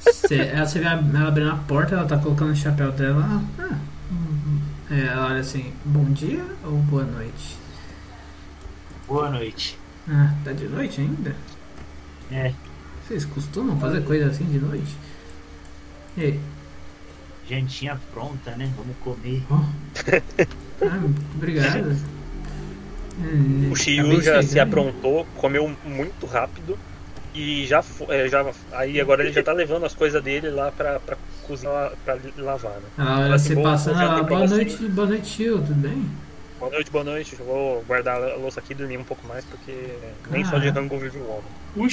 Você, 0.00 0.34
ela, 0.34 0.66
você 0.66 0.80
vê 0.80 0.84
ela 0.84 1.28
abrindo 1.28 1.50
a 1.50 1.56
porta, 1.56 1.94
ela 1.94 2.04
tá 2.06 2.18
colocando 2.18 2.52
o 2.52 2.56
chapéu 2.56 2.92
dela. 2.92 3.42
Ah, 3.58 3.78
hum, 4.12 4.60
é, 4.90 5.06
ela 5.06 5.28
olha 5.28 5.40
assim, 5.40 5.72
bom 5.82 6.04
dia 6.12 6.44
ou 6.62 6.72
boa 6.72 7.04
noite? 7.04 7.56
Boa 9.08 9.30
noite. 9.30 9.78
Ah, 10.08 10.34
tá 10.44 10.52
de 10.52 10.68
noite 10.68 11.00
ainda? 11.00 11.34
É, 12.30 12.52
Vocês 13.06 13.24
costumam 13.24 13.78
fazer 13.78 14.02
coisa 14.04 14.26
assim 14.30 14.44
de 14.44 14.58
noite? 14.58 14.96
E 16.16 16.24
aí? 16.24 16.40
jantinha 17.48 18.00
pronta, 18.12 18.50
né? 18.56 18.70
Vamos 18.76 18.96
comer. 19.02 19.42
Oh. 19.50 19.62
Ah, 20.84 21.00
obrigado. 21.34 21.96
Hum, 23.18 23.70
O 23.70 23.76
Shiyu 23.76 24.20
já 24.20 24.42
se 24.42 24.58
aprontou, 24.60 25.26
comeu 25.36 25.74
muito 25.84 26.26
rápido 26.26 26.78
e 27.34 27.64
já, 27.66 27.82
fo- 27.82 28.12
é, 28.12 28.28
já 28.28 28.44
aí 28.72 29.00
agora 29.00 29.22
ele 29.22 29.32
já 29.32 29.42
tá 29.42 29.52
levando 29.52 29.86
as 29.86 29.94
coisas 29.94 30.22
dele 30.22 30.50
lá 30.50 30.70
pra, 30.72 30.98
pra 31.00 31.16
cozinhar, 31.46 31.92
pra 32.04 32.18
lavar, 32.38 32.72
né? 32.72 32.88
Ela 32.98 33.20
olha 33.20 33.34
Assim, 33.34 33.54
você 33.54 33.90
ela, 33.90 34.24
pra 34.24 34.24
boa 34.24 34.46
noite, 34.46 34.76
boa 34.88 35.06
noite, 35.06 35.36
tio, 35.36 35.58
tudo 35.58 35.74
bem? 35.74 36.10
Boa 36.66 36.74
noite, 36.74 36.90
boa 36.90 37.04
noite. 37.04 37.36
Eu 37.38 37.46
vou 37.46 37.84
guardar 37.86 38.20
a 38.20 38.34
louça 38.34 38.58
aqui 38.58 38.72
e 38.72 38.74
dormir 38.74 38.98
um 38.98 39.04
pouco 39.04 39.24
mais 39.28 39.44
porque 39.44 39.72
nem 40.28 40.44
só 40.44 40.58
de 40.58 40.68
Ah. 40.68 40.72
rango 40.72 40.98
vive 40.98 41.18
o 41.18 41.28
homem. 41.30 41.44
O, 41.76 41.86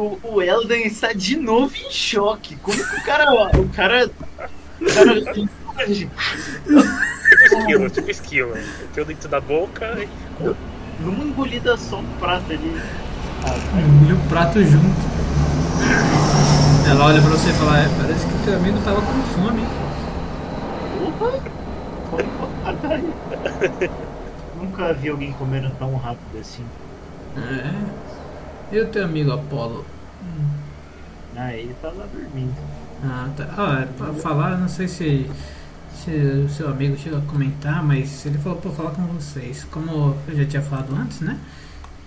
o, 0.00 0.36
o 0.36 0.42
Elden 0.42 0.86
está 0.86 1.12
de 1.12 1.36
novo 1.36 1.76
em 1.76 1.90
choque. 1.90 2.56
Como 2.56 2.74
que 2.74 2.96
o 2.96 3.04
cara. 3.04 3.30
O 3.58 3.68
cara. 3.68 4.10
O 4.80 4.86
cara. 4.86 5.34
Tipo 5.34 5.50
esquilo, 7.44 7.90
tipo 7.90 8.10
esquilo. 8.10 8.54
Meteu 8.80 9.04
dentro 9.04 9.28
da 9.28 9.42
boca 9.42 9.94
e 10.02 10.54
Numa 11.00 11.22
engolida 11.22 11.76
só 11.76 11.98
um 11.98 12.06
prato 12.18 12.50
ali. 12.50 12.80
Engoliu 13.78 14.16
o 14.16 14.28
prato 14.30 14.64
junto. 14.64 14.96
Ela 16.88 17.04
olha 17.04 17.20
pra 17.20 17.30
você 17.30 17.50
e 17.50 17.52
fala, 17.52 17.78
é, 17.78 17.88
parece 18.00 18.26
que 18.26 18.44
teu 18.44 18.56
amigo 18.56 18.78
tava 18.84 19.02
com 19.02 19.22
fome, 19.34 19.60
hein? 19.60 19.68
Opa! 21.08 21.53
Nunca 24.60 24.92
vi 24.94 25.08
alguém 25.08 25.32
comendo 25.32 25.70
tão 25.78 25.96
rápido 25.96 26.38
assim. 26.40 26.64
É. 27.36 28.74
E 28.74 28.80
o 28.80 28.88
teu 28.88 29.04
amigo 29.04 29.32
Apolo? 29.32 29.84
Ah, 31.36 31.52
ele 31.52 31.74
tá 31.82 31.88
lá 31.88 32.06
dormindo. 32.12 32.54
Ah, 33.02 33.28
tá. 33.36 33.48
Ah, 33.58 33.80
é 33.82 33.86
pra 33.86 34.12
falar, 34.14 34.56
não 34.56 34.68
sei 34.68 34.86
se, 34.86 35.28
se 35.92 36.10
o 36.10 36.48
seu 36.48 36.68
amigo 36.68 36.96
chegou 36.96 37.18
a 37.18 37.22
comentar, 37.22 37.82
mas 37.82 38.24
ele 38.24 38.38
falou 38.38 38.58
pra 38.58 38.70
falar 38.70 38.90
com 38.92 39.02
vocês. 39.08 39.64
Como 39.64 40.16
eu 40.28 40.36
já 40.36 40.44
tinha 40.44 40.62
falado 40.62 40.94
antes, 40.94 41.20
né? 41.20 41.38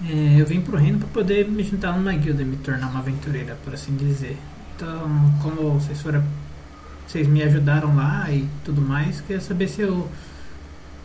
É, 0.07 0.39
eu 0.39 0.45
vim 0.45 0.61
pro 0.61 0.77
reino 0.77 0.99
pra 0.99 1.07
poder 1.09 1.49
me 1.49 1.63
juntar 1.63 1.97
numa 1.97 2.13
guilda 2.13 2.41
e 2.41 2.45
me 2.45 2.55
tornar 2.57 2.87
uma 2.87 2.99
aventureira, 2.99 3.57
por 3.63 3.73
assim 3.73 3.95
dizer. 3.95 4.37
Então, 4.75 5.09
como 5.41 5.73
vocês 5.73 6.01
foram. 6.01 6.23
Vocês 7.07 7.27
me 7.27 7.41
ajudaram 7.41 7.95
lá 7.95 8.29
e 8.29 8.47
tudo 8.65 8.81
mais, 8.81 9.21
queria 9.21 9.41
saber 9.41 9.67
se 9.67 9.81
eu. 9.81 10.09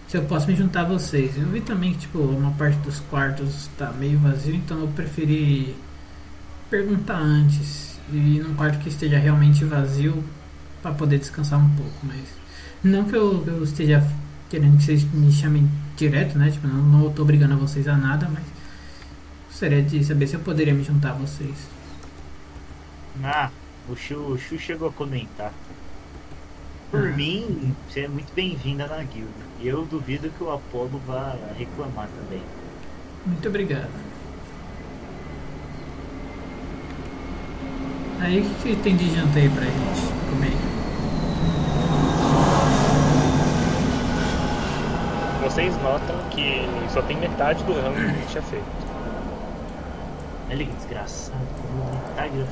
Se 0.09 0.19
eu 0.19 0.25
posso 0.25 0.47
me 0.47 0.55
juntar 0.55 0.83
a 0.83 0.85
vocês. 0.85 1.39
Eu 1.39 1.47
vi 1.47 1.63
também 1.63 1.93
que 1.95 2.01
tipo, 2.01 2.19
uma 2.19 2.51
parte 2.51 2.77
dos 2.81 3.01
quartos 3.01 3.71
tá 3.79 3.93
meio 3.93 4.19
vazio, 4.19 4.55
então 4.55 4.81
eu 4.81 4.89
preferi 4.89 5.75
perguntar 6.69 7.19
antes 7.19 7.99
e 8.13 8.41
num 8.41 8.55
quarto 8.55 8.79
que 8.79 8.89
esteja 8.89 9.19
realmente 9.19 9.65
vazio 9.65 10.23
para 10.83 10.93
poder 10.93 11.19
descansar 11.19 11.59
um 11.59 11.69
pouco, 11.77 11.99
mas 12.03 12.21
não 12.83 13.05
que 13.05 13.15
eu, 13.15 13.45
eu 13.47 13.63
esteja 13.63 14.07
querendo 14.51 14.77
que 14.77 14.85
vocês 14.85 15.05
me 15.15 15.33
chamem 15.33 15.71
direto, 15.97 16.37
né? 16.37 16.51
Tipo, 16.51 16.67
não, 16.67 16.83
não 16.83 17.13
tô 17.13 17.23
obrigando 17.23 17.55
a 17.55 17.57
vocês 17.57 17.87
a 17.89 17.97
nada, 17.97 18.29
mas 18.29 18.45
gostaria 19.49 19.83
de 19.83 20.05
saber 20.05 20.27
se 20.27 20.35
eu 20.35 20.41
poderia 20.41 20.75
me 20.75 20.83
juntar 20.83 21.11
a 21.11 21.15
vocês. 21.15 21.57
Ah, 23.23 23.51
o 23.89 23.95
Chu, 23.95 24.17
o 24.17 24.39
Chu 24.39 24.59
chegou 24.59 24.89
a 24.89 24.93
comentar. 24.93 25.53
Por 26.93 27.09
Ah. 27.09 27.17
mim, 27.17 27.75
você 27.89 28.03
é 28.03 28.09
muito 28.09 28.33
bem-vinda 28.35 28.87
na 28.87 29.03
guilda. 29.03 29.33
E 29.61 29.67
eu 29.67 29.85
duvido 29.85 30.29
que 30.31 30.45
o 30.45 30.53
Apolo 30.53 31.01
vá 31.07 31.35
reclamar 31.59 32.07
também. 32.09 32.43
Muito 33.27 33.49
obrigado. 33.49 33.89
Aí 38.21 38.41
o 38.41 38.45
que, 38.45 38.77
que 38.77 38.83
tem 38.83 38.95
de 38.97 39.13
janta 39.15 39.39
aí 39.39 39.49
pra 39.49 39.65
gente 39.65 40.13
comer? 40.31 40.53
vocês 45.43 45.75
notam 45.83 46.17
que 46.31 46.63
só 46.93 47.03
tem 47.03 47.17
metade 47.19 47.63
do 47.65 47.73
rango 47.75 47.95
que 47.97 48.01
a 48.01 48.09
gente 48.09 48.29
tinha 48.29 48.43
feito. 48.45 48.65
Olha 50.51 50.65
que 50.65 50.73
desgraçado, 50.73 51.39
metade 52.09 52.45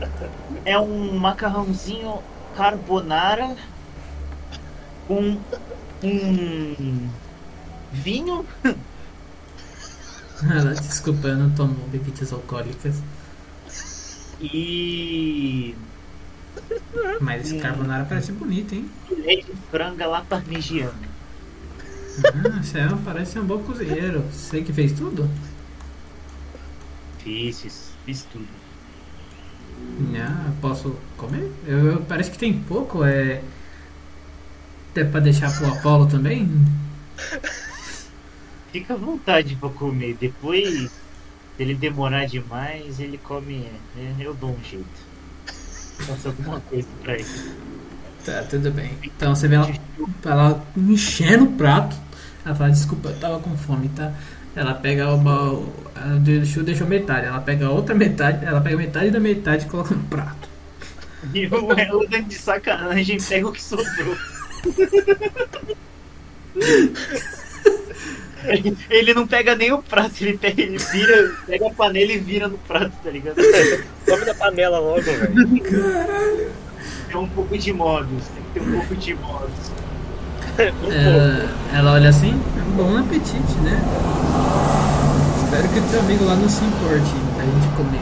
da 0.00 0.06
comida. 0.08 0.62
É 0.64 0.78
um 0.78 1.18
macarrãozinho 1.18 2.18
carbonara 2.54 3.56
com 5.06 5.40
um 6.02 7.10
vinho. 7.92 8.46
Ela, 10.42 10.74
desculpa, 10.74 11.28
eu 11.28 11.36
não 11.36 11.50
tomo 11.54 11.74
bebidas 11.88 12.32
alcoólicas. 12.32 13.02
E 14.40 15.76
Mas 17.18 17.52
carbonara 17.52 18.04
parece 18.06 18.32
bonito, 18.32 18.74
hein? 18.74 18.90
filé 19.06 19.36
de 19.36 19.54
franga 19.70 20.06
lá 20.06 20.22
parmegiana. 20.24 21.08
Ah, 22.32 22.60
é- 22.78 23.04
parece 23.04 23.38
um 23.38 23.46
bom 23.46 23.62
cozinheiro. 23.62 24.22
Você 24.32 24.62
que 24.62 24.72
fez 24.72 24.92
tudo? 24.92 25.28
Fiz, 27.18 27.96
fiz 28.04 28.24
tudo. 28.24 28.59
Ah, 30.16 30.50
posso 30.60 30.96
comer? 31.16 31.50
Eu, 31.66 31.78
eu- 31.86 32.00
parece 32.02 32.30
que 32.30 32.38
tem 32.38 32.52
pouco, 32.60 33.04
é. 33.04 33.42
É 34.94 35.04
pra 35.04 35.20
deixar 35.20 35.54
pro 35.56 35.68
Apolo 35.72 36.06
também? 36.06 36.50
Fica 38.72 38.94
à 38.94 38.96
vontade 38.96 39.56
pra 39.56 39.68
comer. 39.68 40.16
Depois, 40.20 40.68
se 40.68 40.90
ele 41.58 41.74
demorar 41.74 42.26
demais, 42.26 42.98
ele 43.00 43.18
come. 43.18 43.66
é, 43.96 44.14
Eu 44.18 44.34
dou 44.34 44.50
um 44.50 44.64
jeito. 44.68 45.10
Faço 46.00 46.28
alguma 46.28 46.60
coisa 46.60 46.88
pra 47.02 47.14
ele. 47.14 47.52
Tá, 48.24 48.42
tudo 48.48 48.70
bem. 48.70 48.92
Então 49.02 49.34
você 49.34 49.48
vê 49.48 49.56
ela, 49.56 49.70
ela 50.24 50.66
enchendo 50.76 51.44
o 51.44 51.52
prato. 51.52 51.96
Ela 52.44 52.54
fala, 52.54 52.70
desculpa, 52.70 53.10
eu 53.10 53.18
tava 53.20 53.38
com 53.40 53.56
fome, 53.56 53.88
tá? 53.90 54.12
Ela 54.54 54.74
pega 54.74 55.08
uma. 55.14 55.62
A 55.94 56.16
do 56.18 56.44
Chu 56.46 56.62
deixou 56.62 56.86
metade. 56.86 57.26
Ela 57.26 57.40
pega 57.40 57.66
a 57.66 57.70
outra 57.70 57.94
metade. 57.94 58.44
Ela 58.44 58.60
pega 58.60 58.76
metade 58.76 59.10
da 59.10 59.20
metade 59.20 59.66
e 59.66 59.68
coloca 59.68 59.94
no 59.94 60.02
prato. 60.04 60.48
E 61.34 61.46
o 61.46 61.72
Elan 61.78 62.24
de 62.24 62.34
sacanagem 62.34 63.18
pega 63.20 63.46
o 63.48 63.52
que 63.52 63.62
sobrou. 63.62 64.16
Ele- 68.44 68.76
Ele 68.88 69.14
não 69.14 69.26
pega 69.26 69.54
nem 69.54 69.70
o 69.70 69.82
prato, 69.82 70.14
ele 70.22 70.38
pega, 70.38 70.62
ele 70.62 70.78
vira, 70.78 71.30
pega 71.46 71.66
a 71.66 71.70
panela 71.74 72.10
e 72.12 72.18
vira 72.18 72.48
no 72.48 72.56
prato, 72.58 72.92
tá 73.04 73.10
ligado? 73.10 73.36
Come 74.08 74.24
da 74.24 74.34
panela 74.34 74.78
logo, 74.78 75.02
velho. 75.02 76.50
Tem 77.08 77.16
um 77.16 77.28
pouco 77.28 77.58
de 77.58 77.72
modos, 77.72 78.24
tem 78.28 78.42
que 78.44 78.50
ter 78.54 78.60
um 78.62 78.72
pouco 78.78 78.96
de 78.96 79.14
modos. 79.14 79.70
Ela, 80.58 81.48
ela 81.72 81.92
olha 81.92 82.10
assim, 82.10 82.38
bom 82.76 82.96
apetite, 82.98 83.54
né? 83.62 83.80
Espero 85.44 85.68
que 85.68 85.78
o 85.78 85.82
teu 85.90 86.00
amigo 86.00 86.24
lá 86.24 86.36
não 86.36 86.48
se 86.48 86.64
importe 86.64 87.14
da 87.36 87.44
gente 87.44 87.68
comer. 87.76 88.00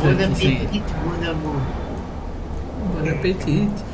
Bom 0.00 0.10
apetite, 0.10 0.82
mon 1.04 1.30
amour. 1.30 1.60
Bom 2.94 3.10
apetite. 3.10 3.84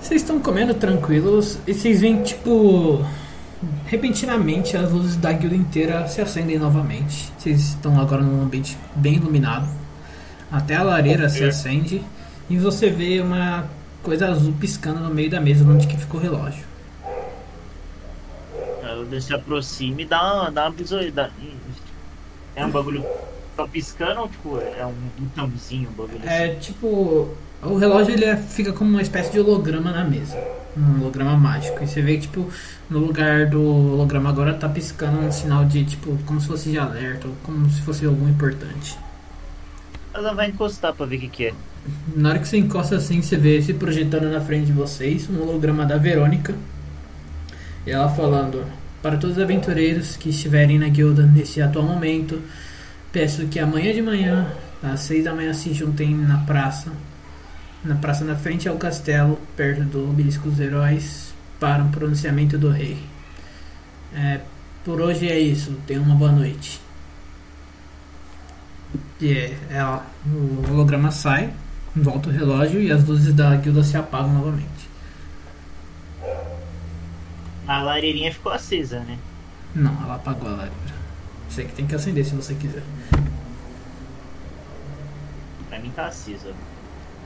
Vocês 0.00 0.22
estão 0.22 0.40
comendo 0.40 0.74
tranquilos 0.74 1.58
e 1.66 1.74
vocês 1.74 2.00
veem, 2.00 2.22
tipo, 2.22 3.04
repentinamente 3.86 4.76
as 4.76 4.90
luzes 4.90 5.16
da 5.16 5.32
guilda 5.32 5.56
inteira 5.56 6.06
se 6.06 6.20
acendem 6.20 6.58
novamente. 6.58 7.32
Vocês 7.36 7.60
estão 7.60 8.00
agora 8.00 8.22
num 8.22 8.42
ambiente 8.42 8.76
bem 8.94 9.14
iluminado. 9.14 9.68
Até 10.50 10.76
a 10.76 10.82
lareira 10.82 11.28
se 11.28 11.38
Ok. 11.38 11.48
acende 11.48 12.02
e 12.48 12.56
você 12.56 12.88
vê 12.88 13.20
uma 13.20 13.64
coisa 14.02 14.28
azul 14.28 14.52
piscando 14.58 15.00
no 15.00 15.10
meio 15.10 15.30
da 15.30 15.40
mesa 15.40 15.64
onde 15.64 15.86
que 15.86 15.96
ficou 15.96 16.20
o 16.20 16.22
relógio. 16.22 16.64
O 18.98 19.20
se 19.20 19.32
aproxima 19.32 20.02
e 20.02 20.04
dá 20.04 20.34
uma, 20.34 20.50
dá 20.50 20.64
uma 20.64 20.70
bisoida. 20.70 21.30
É 22.56 22.64
um 22.64 22.70
bagulho. 22.70 23.04
Tá 23.56 23.66
piscando 23.66 24.20
ou 24.20 24.28
tipo, 24.28 24.58
é 24.60 24.84
um 24.86 24.94
botãozinho, 25.18 25.88
um 25.88 25.92
bagulho 25.92 26.18
assim? 26.18 26.28
É 26.28 26.54
tipo. 26.54 27.28
O 27.62 27.76
relógio 27.76 28.14
ele 28.14 28.24
é- 28.24 28.36
fica 28.36 28.72
como 28.72 28.90
uma 28.90 29.02
espécie 29.02 29.32
de 29.32 29.40
holograma 29.40 29.90
na 29.90 30.04
mesa. 30.04 30.36
Um 30.76 31.00
holograma 31.00 31.36
mágico. 31.36 31.82
E 31.82 31.88
você 31.88 32.00
vê 32.00 32.14
que, 32.14 32.22
tipo, 32.22 32.48
no 32.88 32.98
lugar 33.00 33.46
do 33.46 33.60
holograma 33.60 34.30
agora 34.30 34.54
tá 34.54 34.68
piscando 34.68 35.18
um 35.18 35.32
sinal 35.32 35.64
de, 35.64 35.84
tipo, 35.84 36.16
como 36.24 36.40
se 36.40 36.46
fosse 36.46 36.70
de 36.70 36.78
alerta, 36.78 37.26
ou 37.26 37.34
como 37.42 37.68
se 37.68 37.80
fosse 37.82 38.06
algum 38.06 38.28
importante. 38.28 38.96
Ela 40.14 40.32
vai 40.34 40.48
encostar 40.48 40.94
pra 40.94 41.04
ver 41.06 41.16
o 41.16 41.20
que, 41.20 41.28
que 41.28 41.46
é. 41.46 41.54
Na 42.16 42.30
hora 42.30 42.38
que 42.38 42.48
você 42.48 42.58
encosta 42.58 42.96
assim, 42.96 43.20
você 43.22 43.36
vê 43.36 43.60
se 43.62 43.74
projetando 43.74 44.30
na 44.30 44.40
frente 44.40 44.66
de 44.66 44.72
vocês 44.72 45.28
um 45.28 45.40
holograma 45.40 45.84
da 45.84 45.96
Verônica. 45.96 46.54
E 47.86 47.90
ela 47.90 48.08
falando: 48.08 48.64
Para 49.02 49.16
todos 49.16 49.36
os 49.36 49.42
aventureiros 49.42 50.16
que 50.16 50.30
estiverem 50.30 50.78
na 50.78 50.88
guilda 50.88 51.22
nesse 51.22 51.62
atual 51.62 51.84
momento, 51.84 52.42
peço 53.12 53.46
que 53.46 53.58
amanhã 53.58 53.92
de 53.92 54.02
manhã, 54.02 54.52
às 54.82 55.00
seis 55.00 55.24
da 55.24 55.34
manhã, 55.34 55.52
se 55.52 55.72
juntem 55.72 56.14
na 56.14 56.38
praça. 56.38 56.92
Na 57.84 57.94
praça 57.94 58.24
na 58.24 58.34
frente 58.34 58.68
ao 58.68 58.76
castelo, 58.76 59.38
perto 59.56 59.82
do 59.84 60.10
obelisco 60.10 60.48
dos 60.50 60.58
heróis, 60.58 61.32
para 61.60 61.82
um 61.82 61.90
pronunciamento 61.90 62.58
do 62.58 62.70
rei. 62.70 62.98
É, 64.14 64.40
por 64.84 65.00
hoje 65.00 65.28
é 65.28 65.38
isso. 65.38 65.72
Tenham 65.86 66.02
uma 66.02 66.14
boa 66.14 66.32
noite. 66.32 66.80
E 69.20 69.32
é, 69.32 69.58
ela, 69.70 70.06
o 70.26 70.70
holograma 70.70 71.10
sai, 71.10 71.52
volta 72.02 72.28
o 72.28 72.32
relógio 72.32 72.80
e 72.80 72.90
as 72.90 73.04
luzes 73.04 73.32
da 73.34 73.54
guilda 73.56 73.82
se 73.82 73.96
apagam 73.96 74.32
novamente. 74.32 74.88
A 77.66 77.82
lareirinha 77.82 78.32
ficou 78.32 78.52
acesa, 78.52 79.00
né? 79.00 79.18
Não, 79.74 79.92
ela 80.02 80.14
apagou 80.14 80.48
a 80.48 80.52
lareira. 80.52 80.98
Você 81.48 81.64
que 81.64 81.72
tem 81.72 81.86
que 81.86 81.94
acender 81.94 82.24
se 82.24 82.34
você 82.34 82.54
quiser. 82.54 82.82
Pra 85.68 85.78
mim 85.78 85.90
tá 85.94 86.06
acesa. 86.06 86.52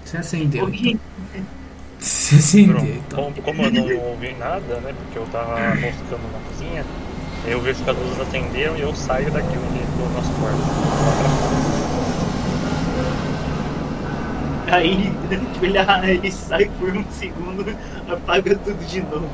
Você 0.04 0.16
acendeu. 0.16 0.68
Então. 0.68 1.00
Você 1.98 2.34
acendeu, 2.34 2.74
Pronto. 2.76 2.90
então. 2.90 3.32
Como, 3.32 3.42
como 3.42 3.62
eu 3.62 3.72
não 3.72 4.04
ouvi 4.10 4.34
nada, 4.34 4.80
né? 4.80 4.92
Porque 4.92 5.18
eu 5.18 5.26
tava 5.26 5.56
moscando 5.76 6.32
na 6.32 6.38
cozinha, 6.48 6.84
eu 7.46 7.60
vejo 7.60 7.84
que 7.84 7.90
as 7.90 7.96
luzes 7.96 8.20
acenderam 8.20 8.76
e 8.76 8.80
eu 8.80 8.94
saio 8.94 9.30
daqui 9.30 9.56
onde 9.56 9.78
do 9.78 10.12
nosso 10.12 10.32
quarto. 10.40 11.81
Lá 14.66 14.76
pra 14.76 14.88
fora. 14.88 15.06
Aí 15.06 15.12
ele, 15.62 15.78
ele 16.18 16.32
sai 16.32 16.70
por 16.78 16.90
um 16.96 17.04
segundo, 17.10 17.76
apaga 18.08 18.56
tudo 18.56 18.84
de 18.86 19.00
novo. 19.02 19.28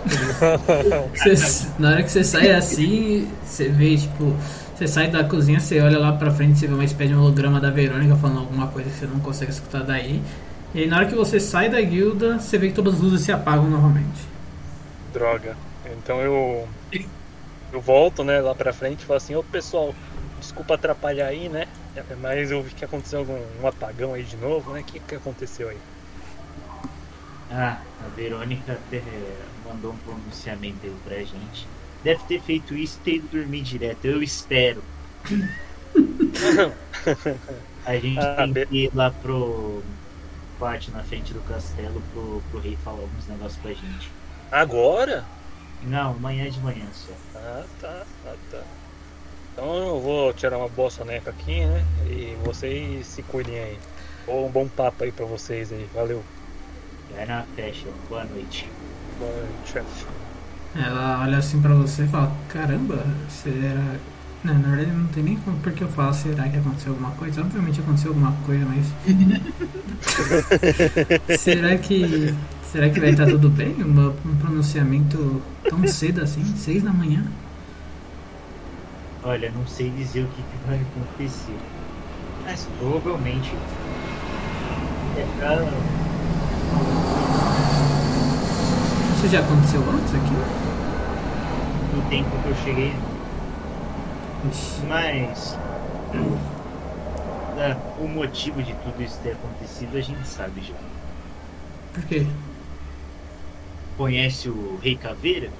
Você- 1.14 1.68
na 1.78 1.90
hora 1.90 2.02
que 2.02 2.10
você 2.10 2.24
sai 2.24 2.50
assim, 2.50 3.28
você 3.44 3.68
vê, 3.68 3.96
tipo, 3.96 4.34
você 4.74 4.86
sai 4.86 5.10
da 5.10 5.24
cozinha, 5.24 5.60
você 5.60 5.80
olha 5.80 5.98
lá 5.98 6.12
pra 6.12 6.30
frente, 6.30 6.58
você 6.58 6.66
vê 6.66 6.74
uma 6.74 6.84
espécie 6.84 7.10
de 7.12 7.16
holograma 7.18 7.60
da 7.60 7.70
Verônica 7.70 8.16
falando 8.16 8.38
alguma 8.40 8.68
coisa 8.68 8.88
que 8.90 8.96
você 8.96 9.06
não 9.06 9.20
consegue 9.20 9.50
escutar 9.50 9.82
daí. 9.82 10.22
E 10.74 10.80
aí, 10.82 10.86
na 10.86 10.98
hora 10.98 11.06
que 11.06 11.14
você 11.14 11.40
sai 11.40 11.68
da 11.68 11.80
guilda, 11.80 12.38
você 12.38 12.58
vê 12.58 12.68
que 12.68 12.74
todas 12.74 12.94
as 12.94 13.00
luzes 13.00 13.22
se 13.22 13.32
apagam 13.32 13.68
novamente. 13.68 14.28
Droga. 15.12 15.56
Então 15.98 16.20
eu. 16.20 16.68
Eu 17.72 17.80
volto, 17.82 18.24
né, 18.24 18.40
lá 18.40 18.54
pra 18.54 18.72
frente 18.72 19.02
e 19.02 19.04
falo 19.04 19.18
assim, 19.18 19.34
ô 19.34 19.42
pessoal, 19.42 19.94
desculpa 20.38 20.74
atrapalhar 20.74 21.26
aí, 21.26 21.48
né? 21.48 21.66
Mas 22.20 22.50
eu 22.50 22.62
vi 22.62 22.74
que 22.74 22.84
aconteceu 22.84 23.20
algum 23.20 23.38
um 23.62 23.66
apagão 23.66 24.14
aí 24.14 24.22
de 24.22 24.36
novo, 24.36 24.72
né? 24.72 24.80
O 24.80 24.84
que, 24.84 25.00
que 25.00 25.14
aconteceu 25.14 25.68
aí? 25.68 25.78
Ah, 27.50 27.80
a 28.04 28.08
Verônica 28.14 28.78
mandou 29.64 29.92
um 29.92 29.96
pronunciamento 29.98 30.78
aí 30.84 30.94
pra 31.04 31.18
gente. 31.18 31.66
Deve 32.02 32.22
ter 32.24 32.40
feito 32.40 32.74
isso 32.74 32.98
e 33.00 33.04
ter 33.04 33.14
ido 33.16 33.28
dormir 33.28 33.62
direto, 33.62 34.04
eu 34.04 34.22
espero. 34.22 34.82
A 37.84 37.96
gente 37.96 38.18
Ah, 38.20 38.48
tem 38.52 38.66
que 38.66 38.84
ir 38.84 38.90
lá 38.94 39.10
pro 39.10 39.82
pátio 40.58 40.92
na 40.92 41.02
frente 41.02 41.32
do 41.32 41.40
castelo 41.40 42.02
pro, 42.12 42.42
pro 42.50 42.60
rei 42.60 42.76
falar 42.84 43.00
alguns 43.00 43.26
negócios 43.26 43.60
pra 43.60 43.72
gente. 43.72 44.10
Agora? 44.50 45.24
Não, 45.82 46.10
amanhã 46.10 46.50
de 46.50 46.60
manhã 46.60 46.86
só. 46.92 47.12
Ah, 47.34 47.64
tá, 47.80 48.06
ah, 48.26 48.34
tá. 48.50 48.62
Então 49.58 49.74
eu 49.74 50.00
vou 50.00 50.32
tirar 50.32 50.56
uma 50.56 50.68
boa 50.68 50.88
soneca 50.88 51.30
aqui, 51.30 51.66
né? 51.66 51.84
E 52.06 52.36
vocês 52.44 53.04
se 53.04 53.24
cuidem 53.24 53.58
aí. 53.58 53.76
Um 54.28 54.48
bom 54.48 54.68
papo 54.68 55.02
aí 55.02 55.10
pra 55.10 55.26
vocês 55.26 55.72
aí. 55.72 55.84
Valeu. 55.92 56.22
Vai 57.12 57.26
na 57.26 57.42
fecha, 57.56 57.88
boa 58.08 58.24
noite. 58.24 58.70
Boa 59.18 59.32
noite, 59.32 59.72
chefe. 59.72 60.06
Ela 60.76 61.22
olha 61.22 61.38
assim 61.38 61.60
pra 61.60 61.74
você 61.74 62.04
e 62.04 62.06
fala: 62.06 62.30
Caramba, 62.48 63.04
será. 63.28 63.96
Não, 64.44 64.56
na 64.56 64.76
verdade 64.76 64.96
não 64.96 65.08
tem 65.08 65.24
nem 65.24 65.36
como 65.38 65.58
porque 65.58 65.82
eu 65.82 65.88
falo, 65.88 66.14
será 66.14 66.48
que 66.48 66.56
aconteceu 66.56 66.92
alguma 66.92 67.10
coisa? 67.10 67.40
Obviamente 67.40 67.80
aconteceu 67.80 68.12
alguma 68.12 68.36
coisa, 68.46 68.64
mas. 68.64 68.86
será 71.40 71.76
que. 71.76 72.32
Será 72.62 72.90
que 72.90 73.00
vai 73.00 73.10
estar 73.10 73.26
tudo 73.26 73.48
bem? 73.48 73.74
Um 73.82 74.36
pronunciamento 74.36 75.42
tão 75.68 75.84
cedo 75.88 76.22
assim? 76.22 76.44
Seis 76.54 76.84
da 76.84 76.92
manhã? 76.92 77.26
Olha, 79.28 79.50
não 79.50 79.66
sei 79.66 79.90
dizer 79.90 80.22
o 80.22 80.28
que, 80.28 80.42
que 80.42 80.66
vai 80.66 80.80
acontecer. 80.80 81.58
Mas 82.44 82.66
provavelmente 82.78 83.52
é 85.18 85.26
pra 85.38 85.56
Isso 89.14 89.28
já 89.28 89.40
aconteceu 89.40 89.82
antes 89.90 90.14
aqui? 90.14 90.32
no 91.94 92.02
tempo 92.08 92.30
que 92.42 92.48
eu 92.48 92.56
cheguei. 92.64 92.94
Ixi, 94.50 94.80
Mas 94.88 95.58
é, 97.58 97.76
o 98.02 98.08
motivo 98.08 98.62
de 98.62 98.72
tudo 98.76 99.02
isso 99.02 99.18
ter 99.22 99.32
acontecido 99.32 99.98
a 99.98 100.00
gente 100.00 100.26
sabe 100.26 100.62
já. 100.62 100.74
por 101.92 102.02
quê? 102.04 102.26
conhece 103.98 104.48
o 104.48 104.78
Rei 104.82 104.96
Caveira? 104.96 105.50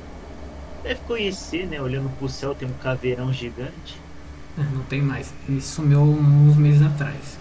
Deve 0.82 1.00
conhecer, 1.06 1.66
né? 1.66 1.80
Olhando 1.80 2.08
pro 2.18 2.28
céu 2.28 2.54
tem 2.54 2.68
um 2.68 2.72
caveirão 2.74 3.32
gigante. 3.32 4.00
Ah, 4.56 4.62
Não 4.72 4.82
tem 4.84 5.02
mais. 5.02 5.32
Ele 5.48 5.60
sumiu 5.60 6.00
uns 6.02 6.56
meses 6.56 6.82
atrás. 6.82 7.38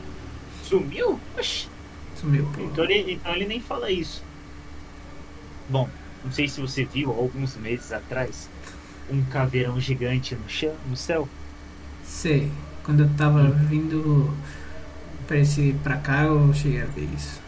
Sumiu? 0.63 1.19
Oxi. 1.37 1.67
Sumiu, 2.15 2.49
pô. 2.53 2.61
Então 2.61 2.83
ele, 2.85 3.13
então 3.13 3.35
ele 3.35 3.45
nem 3.45 3.59
fala 3.61 3.91
isso. 3.91 4.23
Bom, 5.69 5.89
não 6.23 6.31
sei 6.31 6.47
se 6.47 6.59
você 6.59 6.83
viu 6.83 7.11
alguns 7.11 7.55
meses 7.55 7.91
atrás 7.91 8.49
um 9.09 9.23
caveirão 9.25 9.79
gigante 9.79 10.35
no 10.35 10.49
chão, 10.49 10.73
no 10.89 10.97
céu. 10.97 11.27
Sei. 12.03 12.51
Quando 12.83 13.03
eu 13.03 13.09
tava 13.15 13.49
vindo 13.49 14.33
pra, 15.27 15.37
esse, 15.37 15.75
pra 15.83 15.97
cá, 15.97 16.23
eu 16.23 16.53
cheguei 16.53 16.81
a 16.81 16.85
ver 16.85 17.07
isso. 17.15 17.41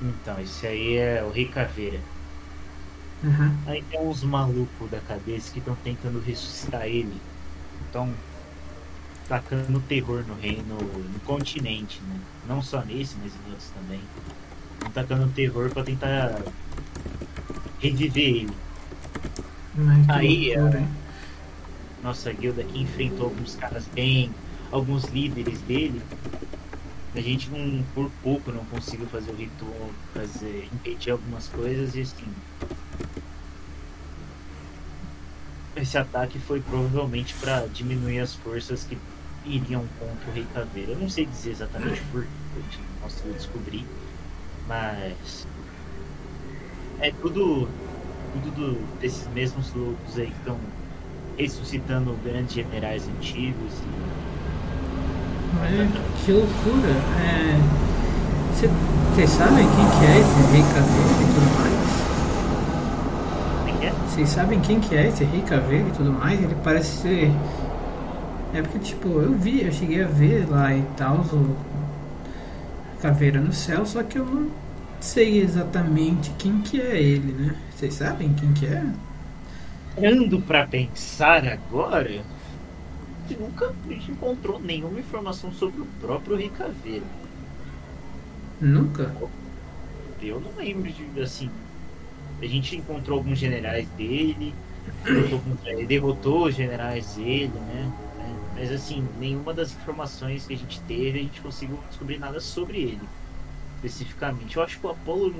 Então, 0.00 0.40
esse 0.40 0.66
aí 0.66 0.96
é 0.96 1.22
o 1.24 1.30
Rei 1.30 1.46
Caveira. 1.46 2.00
Aham. 3.24 3.56
Aí 3.66 3.82
tem 3.82 4.00
uns 4.00 4.22
malucos 4.22 4.90
da 4.90 5.00
cabeça 5.00 5.50
que 5.52 5.58
estão 5.58 5.74
tentando 5.82 6.20
ressuscitar 6.20 6.86
ele. 6.86 7.14
Então, 7.88 8.12
tacando 9.28 9.80
terror 9.80 10.24
no 10.26 10.34
reino, 10.34 10.76
no 10.78 11.20
continente, 11.20 12.00
né? 12.02 12.20
Não 12.46 12.60
só 12.60 12.82
nesse, 12.84 13.16
mas 13.22 13.32
em 13.32 13.50
outros 13.50 13.70
também. 13.70 14.00
Estão 14.74 14.90
tacando 14.90 15.32
terror 15.32 15.70
pra 15.70 15.82
tentar 15.82 16.42
reviver 17.80 18.36
ele. 18.36 18.56
Mas 19.74 20.06
que 20.06 20.12
Aí, 20.12 20.56
loucura, 20.56 20.80
hein? 20.80 20.88
Nossa 22.02 22.32
guilda 22.32 22.60
aqui 22.60 22.82
enfrentou 22.82 23.26
alguns 23.26 23.56
caras 23.56 23.86
bem, 23.94 24.30
alguns 24.70 25.04
líderes 25.06 25.58
dele. 25.62 26.02
A 27.14 27.20
gente 27.20 27.48
não, 27.48 27.82
por 27.94 28.10
pouco 28.22 28.52
não 28.52 28.64
conseguiu 28.66 29.06
fazer 29.06 29.30
o 29.30 29.36
ritual, 29.36 29.90
fazer, 30.12 30.68
impedir 30.72 31.12
algumas 31.12 31.48
coisas 31.48 31.94
e 31.94 32.02
assim. 32.02 32.26
Esse 35.76 35.98
ataque 35.98 36.38
foi 36.38 36.60
provavelmente 36.60 37.34
para 37.34 37.66
diminuir 37.72 38.20
as 38.20 38.34
forças 38.34 38.84
que 38.84 38.96
iriam 39.44 39.84
contra 39.98 40.30
o 40.30 40.32
Rei 40.34 40.46
Caveira. 40.54 40.92
Eu 40.92 40.98
não 40.98 41.08
sei 41.08 41.26
dizer 41.26 41.50
exatamente 41.50 42.00
por 42.12 42.22
que 42.22 42.78
conseguiu 43.02 43.32
descobrir, 43.34 43.84
mas 44.68 45.46
é 47.00 47.10
tudo, 47.20 47.68
tudo 48.32 48.50
do- 48.54 48.98
desses 49.00 49.26
mesmos 49.34 49.72
loucos 49.74 50.16
aí 50.16 50.26
que 50.28 50.38
estão 50.38 50.58
ressuscitando 51.36 52.16
grandes 52.24 52.54
generais 52.54 53.08
antigos. 53.08 53.72
Olha, 55.60 55.88
que 56.24 56.32
loucura. 56.32 56.88
É... 57.20 57.60
Vocês 59.14 59.30
sabem 59.30 59.66
quem 59.66 59.86
que 59.98 60.06
é 60.06 60.20
esse 60.20 60.52
rei 60.52 60.62
caveira 60.62 61.12
e 61.20 61.26
tudo 61.34 61.48
mais? 61.58 61.83
É? 63.84 63.90
Vocês 64.08 64.30
sabem 64.30 64.60
quem 64.60 64.80
que 64.80 64.94
é 64.94 65.08
esse 65.08 65.26
caveira 65.46 65.88
e 65.88 65.92
tudo 65.92 66.12
mais? 66.12 66.42
Ele 66.42 66.56
parece 66.64 67.02
ser... 67.02 67.30
É 68.54 68.62
porque, 68.62 68.78
tipo, 68.78 69.08
eu 69.20 69.32
vi, 69.32 69.62
eu 69.62 69.72
cheguei 69.72 70.02
a 70.02 70.06
ver 70.06 70.48
lá 70.48 70.74
e 70.74 70.82
tal, 70.96 71.16
o 71.16 71.56
caveira 73.02 73.40
no 73.40 73.52
céu, 73.52 73.84
só 73.84 74.02
que 74.02 74.18
eu 74.18 74.24
não 74.24 74.50
sei 75.00 75.42
exatamente 75.42 76.30
quem 76.38 76.62
que 76.62 76.80
é 76.80 76.98
ele, 76.98 77.32
né? 77.32 77.56
Vocês 77.74 77.92
sabem 77.92 78.32
quem 78.32 78.52
que 78.54 78.64
é? 78.64 78.86
Ando 79.98 80.40
pra 80.40 80.66
pensar 80.66 81.46
agora 81.46 82.22
que 83.28 83.36
nunca 83.36 83.66
a 83.66 83.92
gente 83.92 84.12
encontrou 84.12 84.58
nenhuma 84.60 84.98
informação 85.00 85.52
sobre 85.52 85.82
o 85.82 85.86
próprio 86.00 86.36
Rei 86.36 86.48
Caveira. 86.48 87.04
Nunca? 88.60 89.14
Eu 90.22 90.40
não 90.40 90.52
lembro 90.56 90.90
de 90.90 91.20
assim. 91.20 91.50
A 92.44 92.48
gente 92.48 92.76
encontrou 92.76 93.18
alguns 93.18 93.38
generais 93.38 93.88
dele, 93.90 94.54
ele, 95.64 95.86
derrotou 95.86 96.46
os 96.46 96.54
generais 96.54 97.14
dele, 97.14 97.52
né? 97.54 97.92
Mas 98.54 98.70
assim, 98.70 99.06
nenhuma 99.18 99.52
das 99.52 99.72
informações 99.72 100.46
que 100.46 100.54
a 100.54 100.56
gente 100.56 100.80
teve 100.82 101.18
a 101.18 101.22
gente 101.22 101.40
conseguiu 101.40 101.78
descobrir 101.88 102.18
nada 102.18 102.38
sobre 102.40 102.78
ele. 102.78 103.08
Especificamente. 103.76 104.56
Eu 104.56 104.62
acho 104.62 104.78
que 104.78 104.86
o 104.86 104.90
Apolo 104.90 105.34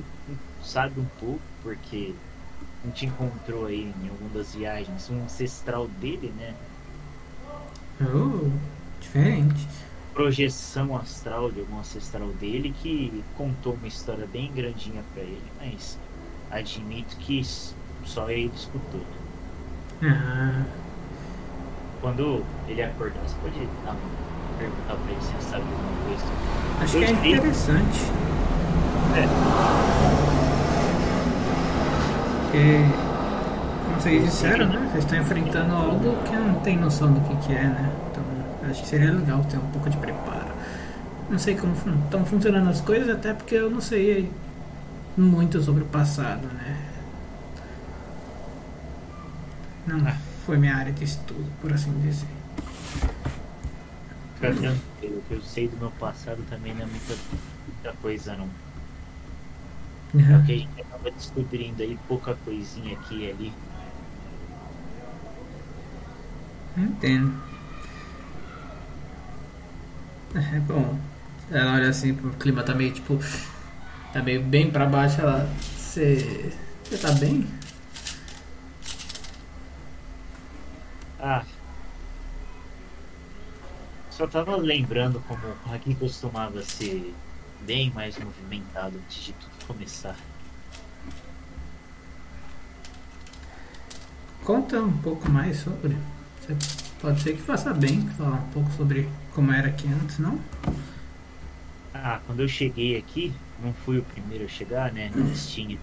sabe 0.62 1.00
um 1.00 1.07
pouco, 1.20 1.40
porque 1.62 2.12
a 2.82 2.86
gente 2.88 3.07
encontrou 3.07 3.66
aí 3.66 3.92
em 4.02 4.09
alguma 4.09 4.30
das 4.30 4.55
viagens 4.55 5.09
um 5.11 5.22
ancestral 5.24 5.86
dele, 6.00 6.32
né? 6.36 6.55
Oh, 8.00 8.50
diferente. 9.00 9.66
projeção 10.12 10.96
astral 10.96 11.50
de 11.50 11.61
algum 11.61 11.78
ancestral 11.78 12.28
dele 12.40 12.74
que 12.82 13.22
contou 13.36 13.74
uma 13.74 13.86
história 13.86 14.26
bem 14.26 14.50
grandinha 14.52 15.02
pra 15.12 15.22
ele, 15.22 15.52
mas 15.59 15.98
admito 16.55 17.16
que 17.16 17.42
só 18.05 18.30
ele 18.30 18.52
escutou. 18.55 19.00
Ah, 20.02 20.62
Quando 22.00 22.44
ele 22.68 22.82
acordar, 22.82 23.20
você 23.26 23.36
pode 23.42 23.59
dar 23.84 23.96
perguntar 24.59 24.94
pra 24.94 25.12
ele 25.12 25.20
se 25.20 25.32
ele 25.32 25.42
sabe 25.42 25.64
alguma 25.64 25.92
coisa. 26.07 26.24
acho 26.80 26.98
que 26.98 27.05
é 27.05 27.11
interessante. 27.11 28.00
É, 29.16 29.28
Porque, 32.42 32.94
como 33.84 34.00
vocês 34.00 34.24
disseram, 34.24 34.66
né? 34.68 34.88
Vocês 34.92 35.05
estão 35.05 35.18
enfrentando 35.18 35.74
algo 35.74 36.16
que 36.24 36.36
não 36.36 36.55
tem 36.61 36.76
noção 36.78 37.12
do 37.12 37.20
que, 37.22 37.36
que 37.46 37.52
é, 37.52 37.64
né? 37.64 37.92
Então, 38.11 38.22
acho 38.70 38.82
que 38.82 38.88
seria 38.88 39.12
legal 39.12 39.44
ter 39.44 39.57
um 39.59 39.70
pouco 39.72 39.90
de 39.90 39.96
preparo. 39.96 40.55
Não 41.30 41.38
sei 41.38 41.57
como 41.57 41.72
estão 42.05 42.24
funcionando 42.24 42.68
as 42.70 42.80
coisas, 42.80 43.09
até 43.09 43.32
porque 43.34 43.55
eu 43.55 43.70
não 43.70 43.80
sei 43.80 44.30
muito 45.16 45.62
sobre 45.62 45.82
o 45.82 45.86
passado, 45.86 46.46
né? 46.48 46.90
Não 49.86 50.06
Ah. 50.06 50.16
foi 50.44 50.56
minha 50.58 50.76
área 50.76 50.92
de 50.92 51.04
estudo, 51.04 51.50
por 51.60 51.72
assim 51.72 51.98
dizer. 52.00 52.26
fica 54.34 54.52
tranquilo, 54.52 55.18
o 55.18 55.22
que 55.22 55.34
eu 55.34 55.42
sei 55.42 55.68
do 55.68 55.76
meu 55.76 55.90
passado 55.92 56.44
também 56.48 56.74
não 56.74 56.82
é 56.82 56.86
muita, 56.86 57.16
muita 57.66 57.92
coisa 58.00 58.36
não. 58.36 58.48
É 60.14 60.36
o 60.36 60.42
que 60.44 60.52
a 60.52 60.58
gente 60.58 60.80
acaba 60.80 61.10
descobrindo 61.10 61.82
aí, 61.82 61.98
pouca 62.08 62.34
coisinha 62.36 62.94
aqui 62.94 63.24
e 63.24 63.30
ali. 63.30 63.52
Entendo. 66.76 67.32
É 70.34 70.58
bom. 70.60 70.98
Ela 71.50 71.74
olha 71.74 71.88
assim 71.90 72.14
pro 72.14 72.30
clima 72.32 72.62
tá 72.62 72.74
meio 72.74 72.92
tipo. 72.92 73.18
Tá 74.14 74.22
meio 74.22 74.44
bem 74.44 74.70
pra 74.70 74.86
baixo, 74.86 75.20
ela. 75.20 75.44
Você. 75.60 76.52
Você 76.84 76.98
tá 76.98 77.10
bem? 77.14 77.44
Ah. 81.18 81.44
Só 84.10 84.28
tava 84.28 84.54
lembrando 84.54 85.20
como 85.26 85.42
aqui 85.74 85.96
costumava 85.96 86.62
ser 86.62 87.12
bem 87.62 87.90
mais 87.90 88.16
movimentado 88.16 88.96
antes 89.04 89.24
de 89.24 89.32
tudo 89.32 89.66
começar. 89.66 90.16
Conta 94.44 94.80
um 94.80 94.96
pouco 94.98 95.28
mais 95.28 95.56
sobre. 95.56 95.98
Você 96.40 96.56
pode 97.00 97.20
ser 97.20 97.32
que 97.34 97.42
faça 97.42 97.74
bem 97.74 98.06
falar 98.10 98.36
um 98.36 98.50
pouco 98.50 98.70
sobre 98.76 99.08
como 99.32 99.52
era 99.52 99.70
aqui 99.70 99.88
antes, 99.88 100.20
não? 100.20 100.38
Ah, 101.92 102.20
quando 102.24 102.42
eu 102.42 102.48
cheguei 102.48 102.96
aqui, 102.96 103.34
não 103.62 103.72
fui 103.72 103.98
o 103.98 104.02
primeiro 104.05 104.44
a 104.44 104.48
chegar, 104.48 104.92
né? 104.92 105.11
Antes 105.14 105.48
tinha, 105.50 105.78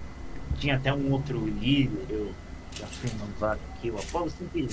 tinha 0.57 0.75
até 0.75 0.93
um 0.93 1.11
outro 1.11 1.45
líder, 1.47 2.05
eu 2.09 2.33
já 2.77 2.87
fui 2.87 3.11
novato 3.19 3.61
aqui, 3.75 3.91
o 3.91 3.97
Apolo 3.99 4.29
sempre, 4.29 4.67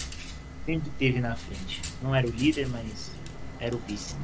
sempre 0.67 0.91
teve 0.99 1.21
na 1.21 1.37
frente. 1.37 1.83
Não 2.03 2.15
era 2.15 2.27
o 2.27 2.31
líder, 2.31 2.69
mas 2.69 3.11
era 3.59 3.75
o 3.77 3.79
vice. 3.81 4.17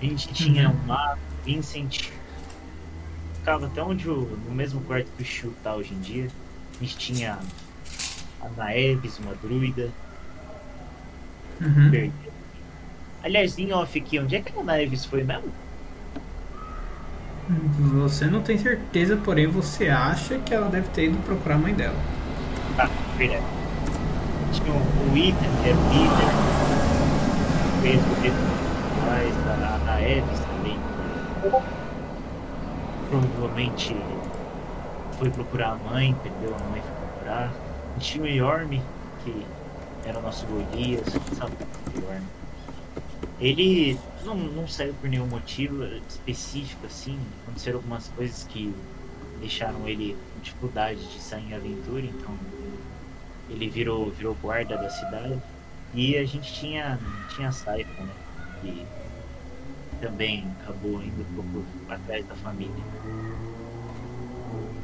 A 0.00 0.04
gente 0.04 0.28
tinha 0.32 0.70
Uhum. 0.70 0.76
um 0.76 0.86
mago, 0.86 1.20
Vincent, 1.44 2.10
ficava 3.34 3.66
até 3.66 3.82
onde 3.82 4.08
o, 4.08 4.36
no 4.36 4.54
mesmo 4.54 4.80
quarto 4.82 5.10
que 5.16 5.22
o 5.22 5.26
Shu 5.26 5.52
tá 5.62 5.74
hoje 5.74 5.94
em 5.94 6.00
dia. 6.00 6.30
A 6.80 6.84
gente 6.84 6.96
tinha 6.98 7.38
a 8.40 8.48
Naeves, 8.50 9.18
uma 9.18 9.34
druida, 9.34 9.92
Uhum. 11.60 12.12
Aliás, 13.22 13.58
em 13.58 13.72
off 13.72 13.98
aqui, 13.98 14.18
onde 14.18 14.36
é 14.36 14.42
que 14.42 14.56
a 14.58 14.62
Naeves 14.62 15.04
foi 15.04 15.24
mesmo? 15.24 15.52
Você 17.78 18.26
não 18.26 18.40
tem 18.40 18.56
certeza, 18.56 19.16
porém 19.16 19.46
você 19.46 19.88
acha 19.88 20.38
que 20.38 20.54
ela 20.54 20.68
deve 20.68 20.88
ter 20.88 21.06
ido 21.06 21.18
procurar 21.24 21.56
a 21.56 21.58
mãe 21.58 21.74
dela. 21.74 21.96
Ah, 22.78 22.88
verdade. 23.16 23.42
O, 24.52 25.16
Ethan, 25.16 25.34
que 25.62 25.70
o 25.70 25.76
líder. 25.92 26.30
Fez 27.82 28.00
o 28.00 28.26
Ethan 28.26 28.64
mais 29.06 29.34
da, 29.44 29.78
da 29.84 30.00
Eves 30.00 30.40
também. 30.40 30.78
Provavelmente 33.10 33.96
foi 35.18 35.30
procurar 35.30 35.72
a 35.72 35.90
mãe, 35.90 36.16
perdeu 36.22 36.54
a 36.54 36.70
mãe 36.70 36.80
foi 36.80 37.08
procurar. 37.08 37.52
Tinha 37.98 38.24
o 38.24 38.26
Yorm, 38.26 38.80
que 39.22 39.46
era 40.04 40.18
o 40.18 40.22
nosso 40.22 40.46
Golias, 40.46 41.06
sabe 41.38 41.52
o 41.94 42.00
Yorm. 42.00 42.22
Ele 43.40 43.98
não, 44.24 44.36
não 44.36 44.68
saiu 44.68 44.94
por 44.94 45.08
nenhum 45.08 45.26
motivo 45.26 45.84
específico 46.08 46.86
assim. 46.86 47.18
Aconteceram 47.42 47.78
algumas 47.78 48.08
coisas 48.08 48.44
que 48.44 48.74
deixaram 49.40 49.86
ele 49.86 50.16
com 50.32 50.40
dificuldade 50.40 51.00
de 51.12 51.20
sair 51.20 51.50
em 51.50 51.54
aventura, 51.54 52.04
então 52.04 52.34
ele 53.50 53.68
virou, 53.68 54.10
virou 54.10 54.34
guarda 54.40 54.76
da 54.76 54.88
cidade. 54.90 55.38
E 55.92 56.16
a 56.16 56.24
gente 56.24 56.52
tinha, 56.52 56.98
tinha 57.34 57.48
a 57.48 57.52
Saifa, 57.52 58.02
né? 58.02 58.12
Que 58.60 58.86
também 60.00 60.44
acabou 60.62 61.02
indo 61.02 61.22
um 61.38 61.52
pouco 61.52 61.92
atrás 61.92 62.26
da 62.26 62.34
família. 62.36 62.74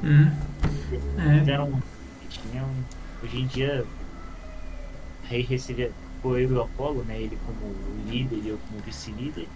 Hum. 0.04 0.30
É, 1.18 1.38
Fizeram, 1.40 1.82
tinham, 2.28 2.68
hoje 3.22 3.40
em 3.40 3.46
dia, 3.46 3.84
rei 5.24 5.42
recebia 5.42 5.90
e 6.38 6.46
o 6.46 6.60
Apolo, 6.62 7.04
né? 7.04 7.20
Ele 7.22 7.36
como 7.38 7.76
líder 8.04 8.36
e 8.38 8.48
eu 8.48 8.58
como 8.58 8.80
vice-líder. 8.82 9.48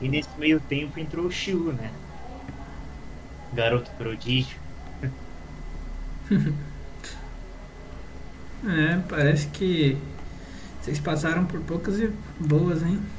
E 0.00 0.08
nesse 0.08 0.38
meio 0.38 0.60
tempo 0.60 0.98
entrou 0.98 1.26
o 1.26 1.30
Shiu, 1.30 1.72
né? 1.72 1.98
Garoto 3.52 3.92
prodígio. 3.96 4.58
é, 8.64 8.98
parece 9.08 9.48
que 9.48 9.96
vocês 10.80 11.00
passaram 11.00 11.46
por 11.46 11.62
poucas 11.62 11.98
e 12.00 12.08
boas, 12.38 12.82
hein? 12.82 13.12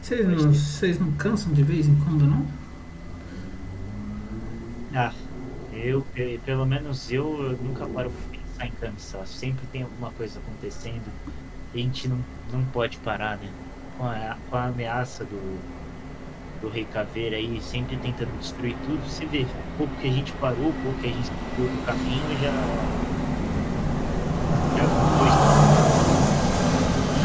Vocês 0.00 0.26
não, 0.26 0.52
vocês 0.52 0.98
não 0.98 1.12
cansam 1.12 1.52
de 1.52 1.62
vez 1.62 1.86
em 1.86 1.96
quando, 1.96 2.26
não? 2.26 2.46
Ah, 4.92 5.16
eu, 5.70 6.04
pe- 6.12 6.38
pelo 6.44 6.66
menos 6.66 7.10
eu, 7.10 7.42
eu 7.42 7.58
nunca 7.58 7.88
paro 7.88 8.10
pensar 8.56 8.66
em 8.66 8.70
cansaço. 8.70 9.32
Sempre 9.34 9.66
tem 9.72 9.82
alguma 9.82 10.10
coisa 10.12 10.38
acontecendo. 10.38 11.12
E 11.74 11.80
a 11.80 11.82
gente 11.82 12.08
não, 12.08 12.18
não 12.52 12.64
pode 12.66 12.96
parar, 12.98 13.36
né? 13.36 13.48
Com 13.98 14.04
a, 14.04 14.36
com 14.50 14.56
a 14.56 14.64
ameaça 14.64 15.24
do, 15.24 15.58
do 16.60 16.68
Rei 16.68 16.86
Caveira 16.92 17.36
aí, 17.36 17.60
sempre 17.62 17.96
tentando 17.96 18.36
destruir 18.38 18.76
tudo. 18.86 19.00
Você 19.08 19.26
vê, 19.26 19.42
o 19.42 19.78
pouco 19.78 19.94
que 19.96 20.08
a 20.08 20.12
gente 20.12 20.32
parou, 20.32 20.68
o 20.68 20.74
pouco 20.82 20.98
que 21.00 21.08
a 21.08 21.12
gente 21.12 21.26
seguiu 21.26 21.70
no 21.72 21.82
caminho 21.82 22.38
já. 22.42 22.52
Já. 24.76 24.86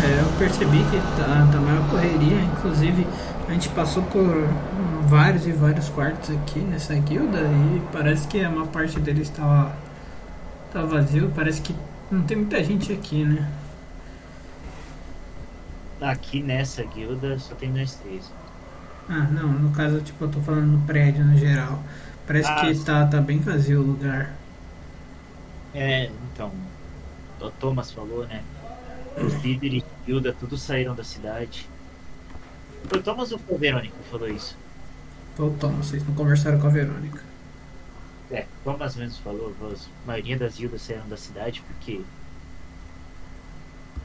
É, 0.04 0.20
eu 0.20 0.40
percebi 0.40 0.80
que 0.80 0.98
tá, 1.16 1.48
tá 1.52 1.60
maior 1.60 1.88
correria, 1.90 2.42
inclusive 2.42 3.06
a 3.48 3.54
gente 3.54 3.70
passou 3.70 4.02
por 4.04 4.48
vários 5.04 5.46
e 5.46 5.52
vários 5.52 5.90
quartos 5.90 6.32
aqui 6.32 6.60
nessa 6.60 6.96
guilda 6.96 7.40
e 7.40 7.82
parece 7.92 8.28
que 8.28 8.44
a 8.44 8.50
maior 8.50 8.68
parte 8.68 9.00
deles 9.00 9.28
estava 9.28 9.76
tá 10.72 10.84
vazio, 10.84 11.32
parece 11.36 11.62
que 11.62 11.76
não 12.10 12.24
tem 12.26 12.38
muita 12.38 12.64
gente 12.64 12.92
aqui, 12.94 13.24
né? 13.26 13.48
Aqui 16.02 16.44
nessa 16.44 16.84
guilda 16.84 17.40
só 17.40 17.56
tem 17.56 17.72
nós 17.72 17.96
três. 17.96 18.36
Ah, 19.08 19.28
não, 19.32 19.52
no 19.60 19.72
caso, 19.72 20.02
tipo, 20.02 20.24
eu 20.24 20.32
tô 20.32 20.42
falando 20.42 20.68
no 20.72 20.86
prédio 20.86 21.24
no 21.26 21.38
geral. 21.38 21.84
Parece 22.26 22.56
Ah, 22.56 22.56
que 22.56 22.74
sim. 22.74 22.84
tá, 22.84 23.06
tá 23.08 23.22
bem 23.22 23.40
vazio 23.40 23.82
o 23.82 23.86
lugar. 23.86 24.40
É, 25.74 26.06
então, 26.24 26.70
o 27.40 27.52
Thomas 27.52 27.92
falou, 27.92 28.28
né? 28.28 28.46
Os 29.16 29.36
líderes 29.36 29.84
de 29.84 29.90
guilda 30.06 30.34
todos 30.34 30.62
saíram 30.64 30.96
da 30.96 31.04
cidade. 31.04 31.72
Foi 32.84 33.00
o 33.00 33.04
Thomas 33.04 33.32
ou 33.32 33.40
foi 33.40 33.56
a 33.56 33.60
Verônica 33.60 33.98
que 33.98 34.10
falou 34.10 34.30
isso? 34.30 34.60
Ô, 35.38 35.50
Thomas, 35.52 35.88
vocês 35.88 36.06
não 36.08 36.14
conversaram 36.16 36.58
com 36.60 36.68
a 36.68 36.70
Verônica. 36.70 37.22
É, 38.32 38.46
Thomas 38.64 38.96
mesmo 38.96 39.22
falou, 39.22 39.54
a 39.62 40.08
maioria 40.08 40.38
das 40.38 40.58
guildas 40.58 40.82
saíram 40.82 41.08
da 41.10 41.18
cidade 41.18 41.62
porque 41.68 42.02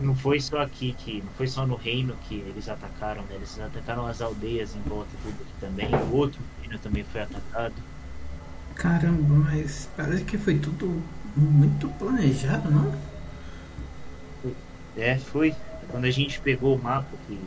não 0.01 0.15
foi 0.15 0.41
só 0.41 0.61
aqui 0.61 0.95
que, 0.99 1.23
não 1.23 1.33
foi 1.33 1.47
só 1.47 1.67
no 1.67 1.77
reino 1.77 2.17
que 2.29 2.35
eles 2.35 2.69
atacaram, 2.69 3.23
né? 3.23 3.37
Eles 3.37 3.59
atacaram 3.59 4.07
as 4.07 4.21
aldeias 4.21 4.75
em 4.75 4.81
volta 4.81 5.11
tudo 5.23 5.35
aqui 5.35 5.53
também. 5.61 5.95
O 5.95 6.17
outro 6.17 6.41
reino 6.61 6.79
também 6.79 7.05
foi 7.05 7.23
atacado. 7.23 7.75
Caramba, 8.75 9.51
mas 9.51 9.89
parece 9.97 10.25
que 10.25 10.37
foi 10.37 10.59
tudo 10.59 11.03
muito 11.35 11.89
planejado, 11.99 12.71
não? 12.71 12.95
É, 14.97 15.17
foi. 15.19 15.55
Quando 15.91 16.05
a 16.05 16.11
gente 16.11 16.41
pegou 16.41 16.75
o 16.75 16.83
mapa 16.83 17.09
que. 17.27 17.39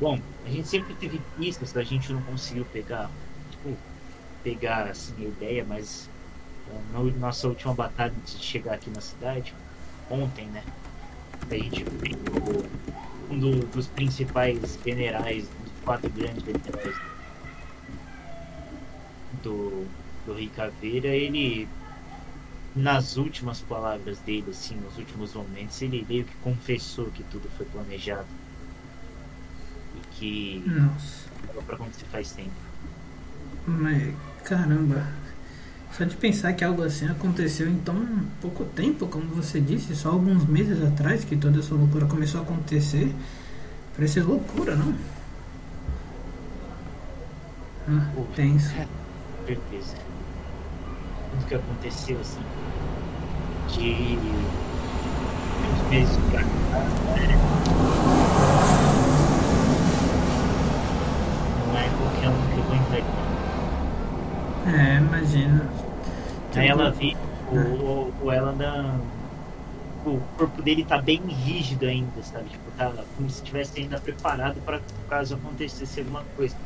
Bom, 0.00 0.18
a 0.44 0.50
gente 0.50 0.68
sempre 0.68 0.94
teve 0.94 1.20
pistas, 1.38 1.76
a 1.76 1.82
gente 1.82 2.12
não 2.12 2.20
conseguiu 2.22 2.64
pegar. 2.66 3.10
Pegar 4.48 4.86
assim 4.86 5.12
a 5.18 5.28
ideia, 5.28 5.64
mas 5.68 6.08
eh, 6.70 6.80
na 6.92 7.00
nossa 7.18 7.48
última 7.48 7.74
batalha 7.74 8.14
antes 8.16 8.38
de 8.38 8.44
chegar 8.44 8.74
aqui 8.74 8.88
na 8.90 9.00
cidade, 9.00 9.54
ontem, 10.10 10.46
né? 10.46 10.62
A 11.50 11.54
gente 11.54 11.84
pegou 11.84 12.64
um 13.30 13.38
do- 13.38 13.66
dos 13.66 13.86
principais 13.88 14.78
generais, 14.84 15.44
dos 15.44 15.72
quatro 15.84 16.08
grandes 16.10 16.42
generais 16.44 16.96
do, 19.42 19.86
do 20.26 20.34
Rei 20.34 20.48
Caveira, 20.48 21.08
ele 21.08 21.68
nas 22.74 23.16
últimas 23.16 23.60
palavras 23.60 24.18
dele, 24.20 24.46
assim, 24.50 24.76
nos 24.76 24.96
últimos 24.96 25.34
momentos, 25.34 25.80
ele 25.82 26.06
meio 26.08 26.24
que 26.24 26.34
confessou 26.36 27.06
que 27.10 27.22
tudo 27.24 27.48
foi 27.56 27.66
planejado. 27.66 28.26
E 29.96 30.00
que 30.14 30.62
Nossa, 30.66 31.28
estava 31.40 31.62
pra 31.62 31.74
acontecer 31.74 32.06
faz 32.06 32.30
tempo. 32.32 32.50
mas 33.66 34.14
caramba. 34.48 35.06
Só 35.92 36.04
de 36.04 36.16
pensar 36.16 36.52
que 36.54 36.64
algo 36.64 36.82
assim 36.82 37.06
aconteceu 37.06 37.68
em 37.68 37.76
tão 37.78 38.06
pouco 38.40 38.64
tempo, 38.64 39.06
como 39.06 39.26
você 39.26 39.60
disse, 39.60 39.94
só 39.94 40.10
alguns 40.10 40.46
meses 40.46 40.82
atrás 40.82 41.24
que 41.24 41.36
toda 41.36 41.58
essa 41.58 41.74
loucura 41.74 42.06
começou 42.06 42.40
a 42.40 42.44
acontecer, 42.44 43.14
parece 43.94 44.20
loucura, 44.20 44.74
não? 44.74 44.94
Ah, 47.88 48.06
tenso. 48.34 48.74
Com 48.74 49.46
certeza. 49.46 49.96
Tudo 51.30 51.46
que 51.46 51.54
aconteceu, 51.54 52.18
assim, 52.20 52.40
de 53.68 54.18
uns 55.66 55.90
meses 55.90 56.16
pra 56.30 56.42
cá, 56.42 56.78
né? 57.16 57.38
não 61.66 61.78
é 61.78 61.88
qualquer 61.98 62.28
um 62.28 62.54
que 62.54 62.60
aguentaria. 62.60 63.27
É, 64.66 64.96
imagina. 64.98 65.68
Aí 66.54 66.68
ela 66.68 66.90
vê 66.90 67.14
o, 67.50 67.56
o, 67.56 68.14
o 68.22 68.32
Elan, 68.32 69.00
o 70.04 70.20
corpo 70.36 70.62
dele 70.62 70.84
tá 70.84 71.00
bem 71.00 71.20
rígido 71.26 71.86
ainda, 71.86 72.22
sabe? 72.22 72.48
Tipo, 72.50 72.70
tá 72.76 72.92
como 73.16 73.28
se 73.30 73.36
estivesse 73.36 73.80
ainda 73.80 73.98
preparado 74.00 74.60
para 74.64 74.80
caso 75.08 75.34
acontecesse 75.34 76.00
alguma 76.00 76.22
coisa. 76.36 76.56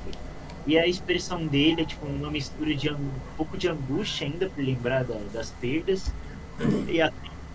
E 0.67 0.79
a 0.79 0.87
expressão 0.87 1.45
dele 1.47 1.83
é 1.83 1.85
tipo 1.85 2.07
uma 2.07 2.31
mistura 2.31 2.75
de 2.75 2.89
um 2.91 3.11
pouco 3.37 3.57
de 3.59 3.69
angústia 3.69 4.27
ainda 4.29 4.49
por 4.49 4.63
lembrar 4.65 5.03
da- 5.05 5.19
das 5.33 5.51
perdas 5.51 6.13
e 6.89 7.03
a 7.03 7.11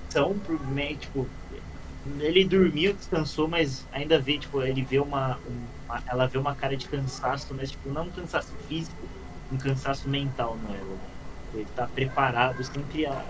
tensão 0.09 0.37
por 0.39 0.59
né, 0.71 0.93
tipo 0.95 1.25
ele 2.19 2.43
dormiu, 2.45 2.93
descansou, 2.93 3.47
mas 3.47 3.85
ainda 3.93 4.19
vê 4.19 4.37
tipo 4.37 4.61
ele 4.61 4.81
vê 4.81 4.99
uma, 4.99 5.37
uma- 5.87 6.03
ela 6.05 6.25
vê 6.27 6.37
uma 6.37 6.53
cara 6.53 6.75
de 6.75 6.87
cansaço, 6.87 7.53
mas 7.55 7.71
tipo 7.71 7.89
não 7.89 8.03
um 8.03 8.09
cansaço 8.09 8.51
físico, 8.67 8.97
um 9.51 9.57
cansaço 9.57 10.09
mental 10.09 10.57
no 10.61 10.75
Ela. 10.75 10.97
Ele 11.53 11.67
tá 11.75 11.87
preparado 11.87 12.63
sempre 12.63 13.05
a 13.05 13.23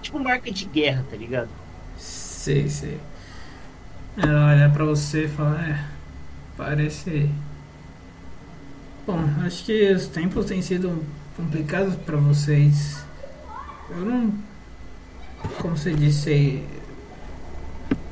tipo 0.00 0.18
marca 0.18 0.50
de 0.50 0.64
guerra, 0.66 1.04
tá 1.10 1.16
ligado? 1.16 1.48
Sei, 1.96 2.68
sei. 2.68 3.00
Ela 4.16 4.46
olha 4.46 4.70
pra 4.70 4.84
você 4.84 5.24
e 5.24 5.28
fala, 5.28 5.60
é, 5.60 5.84
parece. 6.56 7.30
Bom, 9.06 9.18
acho 9.44 9.64
que 9.64 9.92
os 9.92 10.06
tempos 10.06 10.46
têm 10.46 10.60
sido 10.60 11.02
complicados 11.36 11.94
pra 11.96 12.16
vocês. 12.16 13.04
Eu 13.90 14.04
não. 14.04 14.34
Como 15.60 15.76
você 15.76 15.92
disse, 15.92 16.62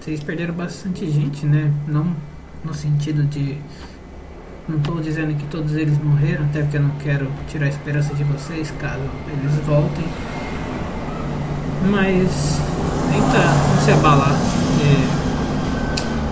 vocês 0.01 0.23
perderam 0.23 0.55
bastante 0.55 1.09
gente, 1.11 1.47
né? 1.47 1.73
Não 1.87 2.17
no 2.65 2.75
sentido 2.75 3.25
de. 3.25 3.59
Não 4.71 4.79
estou 4.79 5.01
dizendo 5.01 5.37
que 5.37 5.45
todos 5.47 5.75
eles 5.75 5.99
morreram, 5.99 6.45
até 6.45 6.63
porque 6.63 6.77
eu 6.77 6.83
não 6.83 6.91
quero 6.91 7.29
tirar 7.49 7.67
a 7.67 7.69
esperança 7.69 8.15
de 8.15 8.23
vocês 8.23 8.73
caso 8.79 9.03
eles 9.27 9.53
voltem. 9.67 10.05
Mas 11.91 12.61
tenta 13.11 13.39
não 13.75 13.83
se 13.83 13.91
abalar, 13.91 14.31
porque 14.31 15.31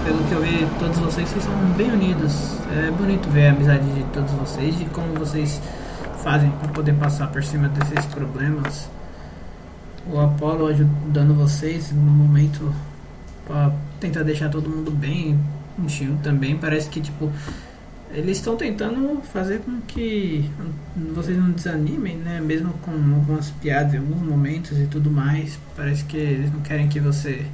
pelo 0.05 0.23
que 0.25 0.33
eu 0.33 0.41
vi, 0.41 0.69
todos 0.79 0.99
vocês, 1.01 1.29
vocês 1.29 1.43
são 1.43 1.53
bem 1.77 1.91
unidos. 1.91 2.53
É 2.71 2.93
bonito 2.93 3.29
ver 3.29 3.49
a 3.49 3.51
amizade 3.51 3.93
de 3.93 4.05
todos 4.13 4.31
vocês 4.31 4.81
e 4.81 4.85
como 4.85 5.15
vocês 5.15 5.61
fazem 6.23 6.51
para 6.53 6.69
poder 6.69 6.95
passar 6.95 7.27
por 7.33 7.43
cima 7.43 7.69
desses 7.69 8.07
problemas. 8.07 8.89
O 10.07 10.21
Apollo 10.21 10.69
ajudando 10.69 11.35
vocês 11.35 11.91
no 11.91 12.01
momento 12.01 12.73
para 13.49 13.73
tentar 13.99 14.23
deixar 14.23 14.49
todo 14.49 14.71
mundo 14.71 14.93
bem. 14.93 15.37
O 15.77 15.89
Shio 15.89 16.17
também 16.23 16.57
parece 16.57 16.89
que 16.89 17.01
tipo 17.01 17.33
eles 18.13 18.39
estão 18.39 18.57
tentando 18.57 19.21
fazer 19.33 19.61
com 19.61 19.81
que 19.83 20.51
vocês 21.15 21.37
não 21.39 21.51
desanimem, 21.53 22.17
né? 22.17 22.41
Mesmo 22.41 22.73
com 22.75 22.91
algumas 22.93 23.51
piadas 23.51 23.95
em 23.95 23.99
alguns 23.99 24.23
momentos 24.23 24.79
e 24.79 24.87
tudo 24.87 25.11
mais. 25.11 25.59
Parece 25.77 26.05
que 26.05 26.17
eles 26.17 26.53
não 26.53 26.61
querem 26.61 26.89
que 26.89 27.01
você. 27.01 27.47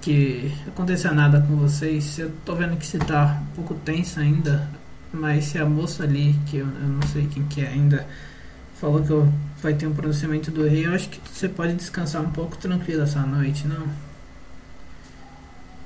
que 0.00 0.52
aconteça 0.66 1.10
nada 1.12 1.40
com 1.42 1.56
vocês. 1.56 2.18
Eu 2.18 2.30
tô 2.44 2.54
vendo 2.54 2.76
que 2.76 2.86
você 2.86 2.98
tá 2.98 3.40
um 3.42 3.54
pouco 3.54 3.74
tenso 3.74 4.18
ainda. 4.20 4.68
Mas 5.12 5.46
se 5.46 5.58
a 5.58 5.66
moça 5.66 6.04
ali, 6.04 6.34
que 6.46 6.58
eu, 6.58 6.66
eu 6.66 6.88
não 6.88 7.02
sei 7.02 7.26
quem 7.26 7.44
que 7.46 7.60
é 7.62 7.68
ainda, 7.68 8.06
falou 8.80 9.02
que 9.02 9.10
eu- 9.10 9.32
vai 9.62 9.74
ter 9.74 9.86
um 9.86 9.94
pronunciamento 9.94 10.50
do 10.50 10.66
rei, 10.66 10.86
eu 10.86 10.94
acho 10.94 11.08
que 11.10 11.20
você 11.32 11.48
pode 11.48 11.74
descansar 11.74 12.22
um 12.22 12.30
pouco 12.30 12.56
tranquilo 12.56 13.02
essa 13.02 13.20
noite, 13.22 13.66
não? 13.66 13.88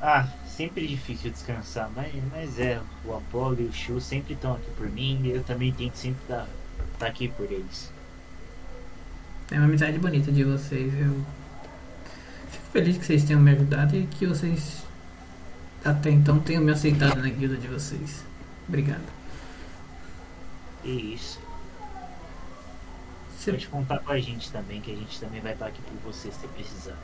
Ah, 0.01 0.29
sempre 0.57 0.87
difícil 0.87 1.31
descansar, 1.31 1.91
mas, 1.95 2.13
mas 2.33 2.59
é, 2.59 2.81
o 3.05 3.15
Apollo 3.15 3.61
e 3.61 3.65
o 3.65 3.73
Shu 3.73 4.01
sempre 4.01 4.35
estão 4.35 4.55
aqui 4.55 4.71
por 4.77 4.89
mim 4.89 5.21
e 5.25 5.31
eu 5.31 5.43
também 5.43 5.73
tento 5.73 5.97
sempre 5.97 6.23
estar 6.23 6.47
tá 6.99 7.07
aqui 7.07 7.29
por 7.29 7.51
eles. 7.51 7.93
É 9.51 9.57
uma 9.57 9.67
amizade 9.67 9.99
bonita 9.99 10.31
de 10.33 10.45
vocês. 10.45 10.93
Eu 10.95 11.25
fico 12.51 12.65
feliz 12.73 12.97
que 12.97 13.05
vocês 13.05 13.25
tenham 13.25 13.41
me 13.41 13.51
ajudado 13.51 13.97
e 13.97 14.07
que 14.07 14.27
vocês 14.27 14.83
até 15.85 16.11
então 16.11 16.41
tenham 16.41 16.63
me 16.63 16.73
aceitado 16.73 17.17
na 17.17 17.29
guilda 17.29 17.57
de 17.57 17.69
vocês. 17.69 18.25
Obrigado. 18.67 19.05
E 20.83 21.15
isso. 21.15 21.41
Você- 23.37 23.53
Pode 23.53 23.69
contar 23.69 23.99
com 23.99 24.13
a 24.13 24.19
gente 24.19 24.51
também, 24.51 24.81
que 24.81 24.93
a 24.93 24.97
gente 24.97 25.21
também 25.21 25.41
vai 25.41 25.53
estar 25.53 25.67
aqui 25.67 25.83
por 25.83 26.13
você 26.13 26.31
se 26.33 26.47
precisar. 26.49 26.97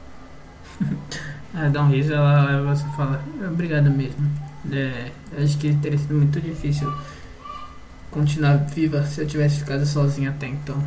Ah, 1.52 1.68
dá 1.68 1.82
um 1.82 1.88
riso, 1.88 2.12
ela, 2.12 2.62
você 2.62 2.86
fala, 2.96 3.20
obrigado 3.44 3.90
mesmo. 3.90 4.30
É, 4.72 5.10
acho 5.42 5.58
que 5.58 5.74
teria 5.74 5.98
sido 5.98 6.14
muito 6.14 6.40
difícil 6.40 6.88
continuar 8.08 8.56
viva 8.58 9.02
se 9.04 9.20
eu 9.20 9.26
tivesse 9.26 9.58
ficado 9.58 9.84
sozinha 9.84 10.30
até 10.30 10.46
então. 10.46 10.80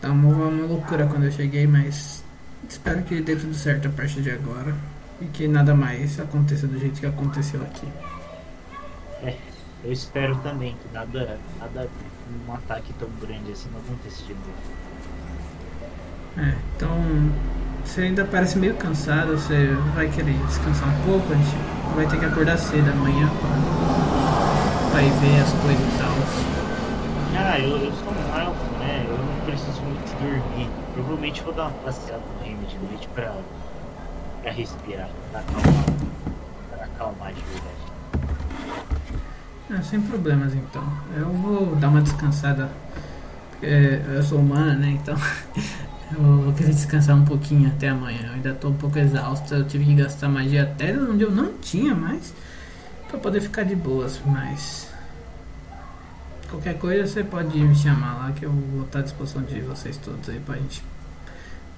Tá 0.00 0.10
uma, 0.10 0.28
uma 0.28 0.66
loucura 0.66 1.06
quando 1.06 1.24
eu 1.24 1.32
cheguei, 1.32 1.66
mas 1.66 2.24
espero 2.66 3.02
que 3.02 3.20
dê 3.20 3.36
tudo 3.36 3.52
certo 3.52 3.88
a 3.88 3.90
partir 3.90 4.22
de 4.22 4.30
agora. 4.30 4.74
E 5.20 5.26
que 5.26 5.46
nada 5.46 5.74
mais 5.74 6.18
aconteça 6.18 6.66
do 6.66 6.78
jeito 6.78 6.98
que 6.98 7.06
aconteceu 7.06 7.60
aqui. 7.62 7.86
Eu 9.86 9.92
espero 9.92 10.36
também 10.38 10.74
que 10.82 10.92
nada, 10.92 11.38
nada, 11.60 11.88
um 12.48 12.52
ataque 12.52 12.92
tão 12.94 13.08
grande 13.20 13.52
assim 13.52 13.68
não 13.70 13.78
aconteça 13.78 14.24
de 14.24 14.34
novo. 14.34 14.85
É, 16.38 16.54
então 16.76 16.90
você 17.84 18.02
ainda 18.02 18.24
parece 18.24 18.58
meio 18.58 18.74
cansado, 18.74 19.32
você 19.32 19.74
vai 19.94 20.08
querer 20.08 20.34
descansar 20.46 20.88
um 20.88 21.02
pouco, 21.02 21.32
a 21.32 21.36
gente 21.36 21.56
vai 21.94 22.06
ter 22.06 22.18
que 22.18 22.24
acordar 22.26 22.58
cedo 22.58 22.90
amanhã 22.90 23.28
pra, 23.28 24.90
pra 24.90 25.02
ir 25.02 25.10
ver 25.12 25.40
as 25.40 25.52
coisas 25.52 25.94
e 25.94 25.98
tal. 25.98 26.56
Ah, 27.38 27.58
eu, 27.58 27.76
eu 27.78 27.92
sou 27.92 28.12
um 28.12 28.38
elfo, 28.38 28.78
né? 28.78 29.06
Eu 29.08 29.18
não 29.18 29.46
preciso 29.46 29.80
muito 29.82 30.20
dormir. 30.20 30.68
Provavelmente 30.94 31.42
vou 31.42 31.52
dar 31.52 31.68
uma 31.68 31.78
passeada 31.84 32.22
no 32.38 32.44
reino 32.44 32.66
de 32.66 32.78
noite 32.78 33.08
pra, 33.14 33.34
pra 34.42 34.52
respirar, 34.52 35.08
pra 35.30 35.40
acalmar, 35.40 35.84
pra 36.70 36.84
acalmar 36.84 37.32
de 37.32 37.42
verdade. 37.42 37.86
É, 39.70 39.82
sem 39.82 40.00
problemas 40.00 40.54
então. 40.54 40.84
Eu 41.16 41.28
vou 41.30 41.76
dar 41.76 41.88
uma 41.88 42.02
descansada. 42.02 42.70
Porque 43.50 43.66
eu 43.66 44.22
sou 44.22 44.38
humana, 44.38 44.74
né? 44.74 44.98
Então 45.00 45.16
eu 46.12 46.42
vou 46.42 46.52
querer 46.52 46.72
descansar 46.72 47.16
um 47.16 47.24
pouquinho 47.24 47.68
até 47.68 47.88
amanhã. 47.88 48.26
Eu 48.28 48.32
ainda 48.34 48.54
tô 48.54 48.68
um 48.68 48.76
pouco 48.76 48.98
exausto. 48.98 49.54
Eu 49.54 49.66
tive 49.66 49.84
que 49.84 49.94
gastar 49.94 50.28
magia 50.28 50.62
até 50.62 50.96
onde 50.96 51.24
eu 51.24 51.30
não 51.30 51.54
tinha 51.58 51.94
mais. 51.94 52.32
Pra 53.08 53.18
poder 53.18 53.40
ficar 53.40 53.64
de 53.64 53.74
boas, 53.74 54.20
mas. 54.24 54.88
Qualquer 56.48 56.78
coisa 56.78 57.06
você 57.06 57.24
pode 57.24 57.58
me 57.58 57.74
chamar 57.74 58.14
lá 58.14 58.32
que 58.32 58.44
eu 58.44 58.52
vou 58.52 58.84
estar 58.84 59.00
à 59.00 59.02
disposição 59.02 59.42
de 59.42 59.60
vocês 59.62 59.96
todos 59.96 60.28
aí 60.28 60.38
pra 60.38 60.56
gente. 60.56 60.82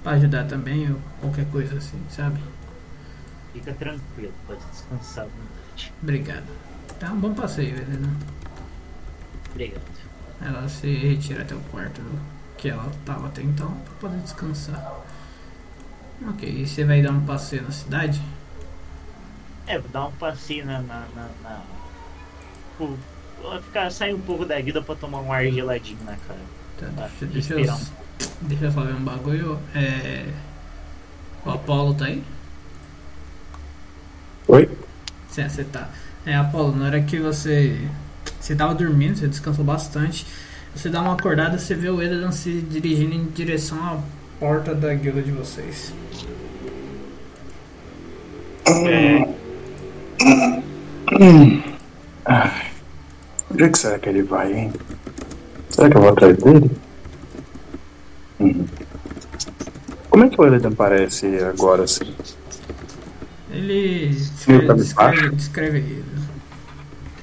Pra 0.02 0.12
ajudar 0.12 0.46
também, 0.46 0.90
ou 0.90 0.98
qualquer 1.20 1.46
coisa 1.46 1.76
assim, 1.76 1.98
sabe? 2.10 2.38
Fica 3.52 3.72
tranquilo, 3.72 4.32
pode 4.46 4.60
descansar 4.70 5.24
à 5.24 5.28
vontade. 5.28 5.92
Obrigado. 6.02 6.46
Tá 7.00 7.12
um 7.12 7.18
bom 7.18 7.32
passeio, 7.32 7.76
Helena. 7.76 8.10
Obrigado. 9.50 9.80
Ela 10.40 10.68
se 10.68 10.86
retira 10.94 11.42
até 11.42 11.54
o 11.54 11.60
quarto 11.70 12.00
que 12.58 12.68
ela 12.68 12.86
estava 12.88 13.28
até 13.28 13.40
então 13.40 13.70
para 13.70 13.94
poder 13.94 14.18
descansar. 14.18 15.00
Ok, 16.28 16.48
e 16.48 16.66
você 16.66 16.84
vai 16.84 17.00
dar 17.00 17.12
um 17.12 17.24
passeio 17.24 17.62
na 17.62 17.70
cidade? 17.70 18.20
É, 19.66 19.78
vou 19.78 19.88
dar 19.90 20.06
um 20.06 20.12
passeio 20.12 20.66
na. 20.66 20.82
na, 20.82 21.06
na, 21.14 21.28
na... 21.42 21.62
Pô, 22.76 22.90
vou 23.40 23.62
ficar, 23.62 23.90
sair 23.90 24.14
um 24.14 24.20
pouco 24.20 24.44
da 24.44 24.60
vida 24.60 24.82
pra 24.82 24.96
tomar 24.96 25.20
um 25.20 25.32
ar 25.32 25.46
geladinho 25.46 25.98
na 26.04 26.16
cara. 26.16 26.40
Tá, 26.78 26.86
Tá, 26.96 27.08
deixa, 27.20 27.54
deixa, 27.54 27.72
eu, 27.72 27.78
deixa 28.42 28.64
eu 28.64 28.72
só 28.72 28.80
ver 28.82 28.94
um 28.94 29.04
bagulho. 29.04 29.60
É, 29.74 30.26
o 31.44 31.50
Apolo 31.50 31.94
tá 31.94 32.06
aí? 32.06 32.22
Oi? 34.48 34.68
Sim, 35.28 35.48
você 35.48 35.64
tá. 35.64 35.88
É, 36.26 36.34
Apolo, 36.34 36.74
na 36.74 36.86
hora 36.86 37.02
que 37.02 37.20
você. 37.20 37.88
Você 38.40 38.56
tava 38.56 38.74
dormindo, 38.74 39.16
você 39.16 39.28
descansou 39.28 39.64
bastante. 39.64 40.26
Você 40.78 40.88
dá 40.90 41.02
uma 41.02 41.14
acordada, 41.14 41.58
você 41.58 41.74
vê 41.74 41.90
o 41.90 42.00
Edan 42.00 42.30
se 42.30 42.60
dirigindo 42.60 43.12
em 43.12 43.24
direção 43.24 43.84
à 43.84 43.98
porta 44.38 44.76
da 44.76 44.94
guilda 44.94 45.20
de 45.20 45.32
vocês. 45.32 45.92
Onde 53.50 53.64
é 53.64 53.68
que 53.68 53.76
será 53.76 53.98
que 53.98 54.08
ele 54.08 54.22
vai, 54.22 54.52
hein? 54.52 54.72
Será 55.68 55.90
que 55.90 55.96
eu 55.96 56.00
vou 56.00 56.10
atrás 56.10 56.36
dele? 56.36 56.70
Uhum. 58.38 58.64
Como 60.10 60.24
é 60.24 60.28
que 60.28 60.40
o 60.40 60.46
Eledan 60.46 60.72
parece 60.72 61.26
agora 61.38 61.82
assim? 61.82 62.14
Ele 63.50 64.16
Ele 64.46 64.66
tá 64.68 64.74
descreve, 64.74 65.30
de 65.30 65.34
descreve, 65.34 65.80
descreve. 65.80 66.04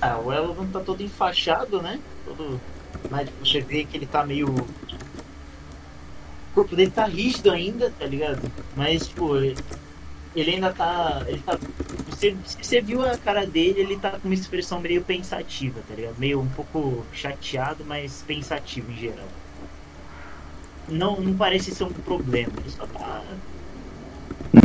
Ah, 0.01 0.17
o 0.17 0.33
Elovan 0.33 0.65
tá 0.65 0.81
todo 0.81 1.01
enfaixado, 1.01 1.81
né? 1.81 2.01
Todo. 2.25 2.59
Mas 3.09 3.27
tipo, 3.27 3.45
você 3.45 3.61
vê 3.61 3.85
que 3.85 3.97
ele 3.97 4.05
tá 4.05 4.25
meio. 4.25 4.47
O 4.51 4.67
corpo 6.55 6.75
dele 6.75 6.91
tá 6.91 7.05
rígido 7.05 7.51
ainda, 7.51 7.91
tá 7.99 8.05
ligado? 8.05 8.41
Mas, 8.75 9.07
tipo, 9.07 9.35
ele, 9.37 9.57
ele 10.35 10.51
ainda 10.51 10.71
tá. 10.73 11.23
Ele 11.27 11.39
tá. 11.39 11.57
Você, 12.09 12.35
você 12.61 12.81
viu 12.81 13.03
a 13.03 13.17
cara 13.17 13.45
dele, 13.45 13.81
ele 13.81 13.97
tá 13.97 14.11
com 14.11 14.27
uma 14.27 14.33
expressão 14.33 14.79
meio 14.79 15.01
pensativa, 15.01 15.81
tá 15.87 15.93
ligado? 15.95 16.15
Meio 16.17 16.39
um 16.39 16.47
pouco 16.49 17.05
chateado, 17.11 17.83
mas 17.85 18.23
pensativo 18.25 18.91
em 18.91 18.95
geral. 18.97 19.27
Não, 20.87 21.19
não 21.19 21.33
parece 21.35 21.71
ser 21.73 21.83
um 21.83 21.91
problema, 21.91 22.53
ele 22.59 22.69
só 22.69 22.85
tá. 22.85 23.21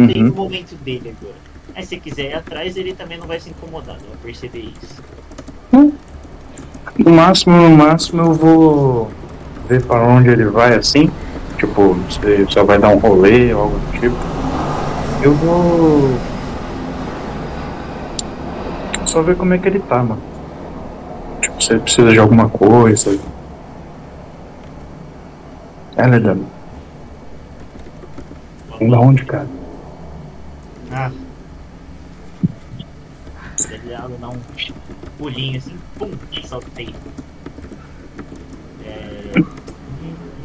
Tem 0.06 0.22
o 0.22 0.28
Uhum. 0.28 0.34
momento 0.34 0.76
dele 0.76 1.14
agora. 1.18 1.34
Mas 1.74 1.88
se 1.88 1.98
quiser 1.98 2.30
ir 2.30 2.34
atrás, 2.34 2.76
ele 2.76 2.94
também 2.94 3.18
não 3.18 3.26
vai 3.26 3.40
se 3.40 3.50
incomodar, 3.50 3.96
vai 3.98 4.16
perceber 4.22 4.60
isso. 4.82 5.02
No 6.98 7.12
máximo, 7.12 7.56
no 7.56 7.76
máximo 7.76 8.22
eu 8.22 8.34
vou 8.34 9.10
ver 9.68 9.82
para 9.84 10.02
onde 10.02 10.28
ele 10.28 10.46
vai 10.46 10.74
assim. 10.74 11.10
Tipo, 11.56 11.96
se 12.10 12.52
só 12.52 12.64
vai 12.64 12.78
dar 12.78 12.88
um 12.88 12.98
rolê 12.98 13.52
ou 13.52 13.62
algo 13.62 13.78
do 13.78 14.00
tipo. 14.00 14.16
Eu 15.22 15.34
vou. 15.34 16.18
Só 19.06 19.22
ver 19.22 19.36
como 19.36 19.54
é 19.54 19.58
que 19.58 19.68
ele 19.68 19.80
tá, 19.80 20.02
mano. 20.02 20.22
Tipo, 21.40 21.62
se 21.62 21.72
ele 21.72 21.80
precisa 21.80 22.10
de 22.10 22.18
alguma 22.18 22.48
coisa. 22.48 23.18
É, 25.96 26.04
Eledan, 26.04 26.38
vem 28.78 28.90
da 28.90 28.98
onde, 28.98 29.24
cara? 29.24 29.46
Ah. 30.90 31.10
Ele 33.70 34.16
dá 34.18 34.28
um 34.28 34.38
pulinho 35.18 35.58
assim, 35.58 35.76
pum, 36.00 36.10
saltei. 36.46 36.94
É... 38.84 39.32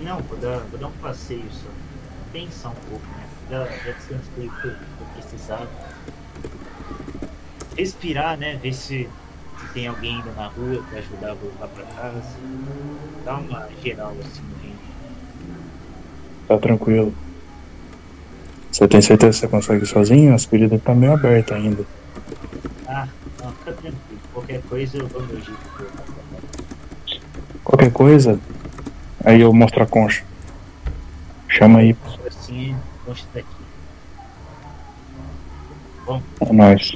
Não, 0.03 0.19
vou 0.19 0.37
dar, 0.37 0.59
vou 0.69 0.77
dar 0.77 0.87
um 0.87 0.91
passeio 1.01 1.45
só. 1.49 1.69
Pensar 2.33 2.69
um 2.69 2.89
pouco, 2.89 3.05
né? 3.07 3.25
Já, 3.49 3.65
já 3.65 3.91
descansei 3.93 4.47
o 4.47 4.51
que 4.51 4.67
eu 4.67 4.75
precisava. 5.13 5.69
Respirar, 7.77 8.37
né? 8.37 8.59
Ver 8.61 8.73
se, 8.73 9.09
se 9.59 9.73
tem 9.73 9.87
alguém 9.87 10.17
ainda 10.17 10.31
na 10.31 10.47
rua 10.47 10.83
pra 10.89 10.99
ajudar 10.99 11.31
a 11.31 11.33
voltar 11.33 11.67
pra 11.67 11.83
casa. 11.85 12.35
Dar 13.23 13.35
uma 13.35 13.69
geral 13.81 14.15
assim 14.19 14.41
no 14.41 14.61
reino. 14.61 14.79
Tá 16.47 16.57
tranquilo. 16.57 17.13
Você 18.71 18.87
tem 18.89 19.01
certeza 19.01 19.31
que 19.31 19.39
você 19.39 19.47
consegue 19.47 19.85
sozinho? 19.85 20.35
As 20.35 20.43
feridas 20.43 20.81
tá 20.83 20.93
meio 20.93 21.13
aberta 21.13 21.55
ainda. 21.55 21.85
Ah, 22.85 23.07
não, 23.41 23.51
fica 23.53 23.71
tranquilo. 23.71 24.04
Qualquer 24.45 24.61
coisa 24.69 24.97
eu 24.99 25.07
dou 25.07 25.23
meu 25.23 25.41
jeito. 25.41 25.59
Qualquer 27.63 27.91
coisa, 27.91 28.39
aí 29.23 29.41
eu 29.41 29.51
mostro 29.51 29.81
a 29.81 29.87
concha. 29.87 30.23
Chama 31.49 31.79
aí, 31.79 31.97
Assim, 32.27 32.75
consta 33.03 33.27
daqui. 33.33 33.47
é 36.41 36.53
nóis. 36.53 36.91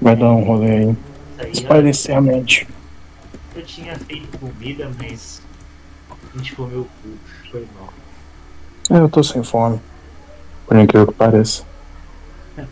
Vai 0.00 0.16
dar 0.16 0.30
um 0.32 0.44
rolê 0.44 0.70
aí. 0.70 0.96
Aí, 1.38 1.50
Espairecer 1.52 2.16
a 2.16 2.20
mente. 2.22 2.66
eu 3.54 3.62
tinha 3.62 3.94
feito 3.98 4.38
comida, 4.38 4.90
mas 4.98 5.42
a 6.10 6.38
gente 6.38 6.54
comeu 6.54 6.88
tudo. 7.02 7.18
Foi 7.50 7.66
mal. 7.78 7.92
É, 8.98 9.02
eu 9.02 9.10
tô 9.10 9.22
sem 9.22 9.42
fome. 9.42 9.78
Por 10.66 10.78
incrível 10.78 11.06
que 11.08 11.14
pareça. 11.14 11.64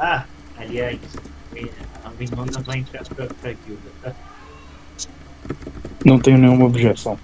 Ah, 0.00 0.24
aliás, 0.56 0.96
Pra 2.26 3.52
guilda, 3.52 3.90
tá? 4.02 4.12
Não 6.04 6.18
tenho 6.18 6.38
nenhuma 6.38 6.66
objeção. 6.66 7.18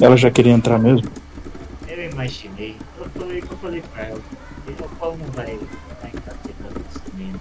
Ela 0.00 0.16
já 0.16 0.30
queria 0.30 0.52
entrar 0.52 0.78
mesmo? 0.78 1.08
Eu 1.86 2.10
imaginei. 2.10 2.76
Eu 2.98 3.08
falei 3.10 3.38
eu 3.42 3.56
falei 3.58 3.82
pra 3.92 4.02
ela. 4.04 4.20
Ele 4.66 4.76
como 4.98 5.24
vai, 5.32 5.46
vai 6.00 6.10
entrar 6.14 6.34
tentando 6.42 6.84
isso 6.88 7.00
também. 7.10 7.34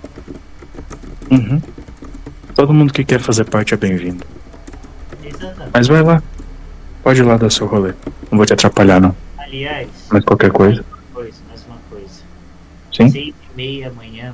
Uhum. 1.31 1.61
Todo 2.55 2.73
mundo 2.73 2.93
que 2.93 3.05
quer 3.05 3.19
fazer 3.19 3.45
parte 3.45 3.73
é 3.73 3.77
bem-vindo. 3.77 4.25
Mas 5.73 5.87
vai 5.87 6.01
lá. 6.01 6.21
Pode 7.03 7.19
ir 7.21 7.23
lá 7.23 7.37
dar 7.37 7.51
seu 7.51 7.67
rolê. 7.67 7.93
Não 8.31 8.37
vou 8.37 8.45
te 8.45 8.53
atrapalhar, 8.53 8.99
não. 8.99 9.15
Aliás, 9.37 9.87
Mas 10.11 10.23
qualquer 10.25 10.51
coisa. 10.51 10.83
coisa, 11.13 11.37
mais 11.47 11.65
uma 11.65 11.77
coisa. 11.89 12.21
Sim? 12.93 13.09
Seis 13.09 13.27
e 13.53 13.55
meia 13.55 13.89
amanhã, 13.89 14.33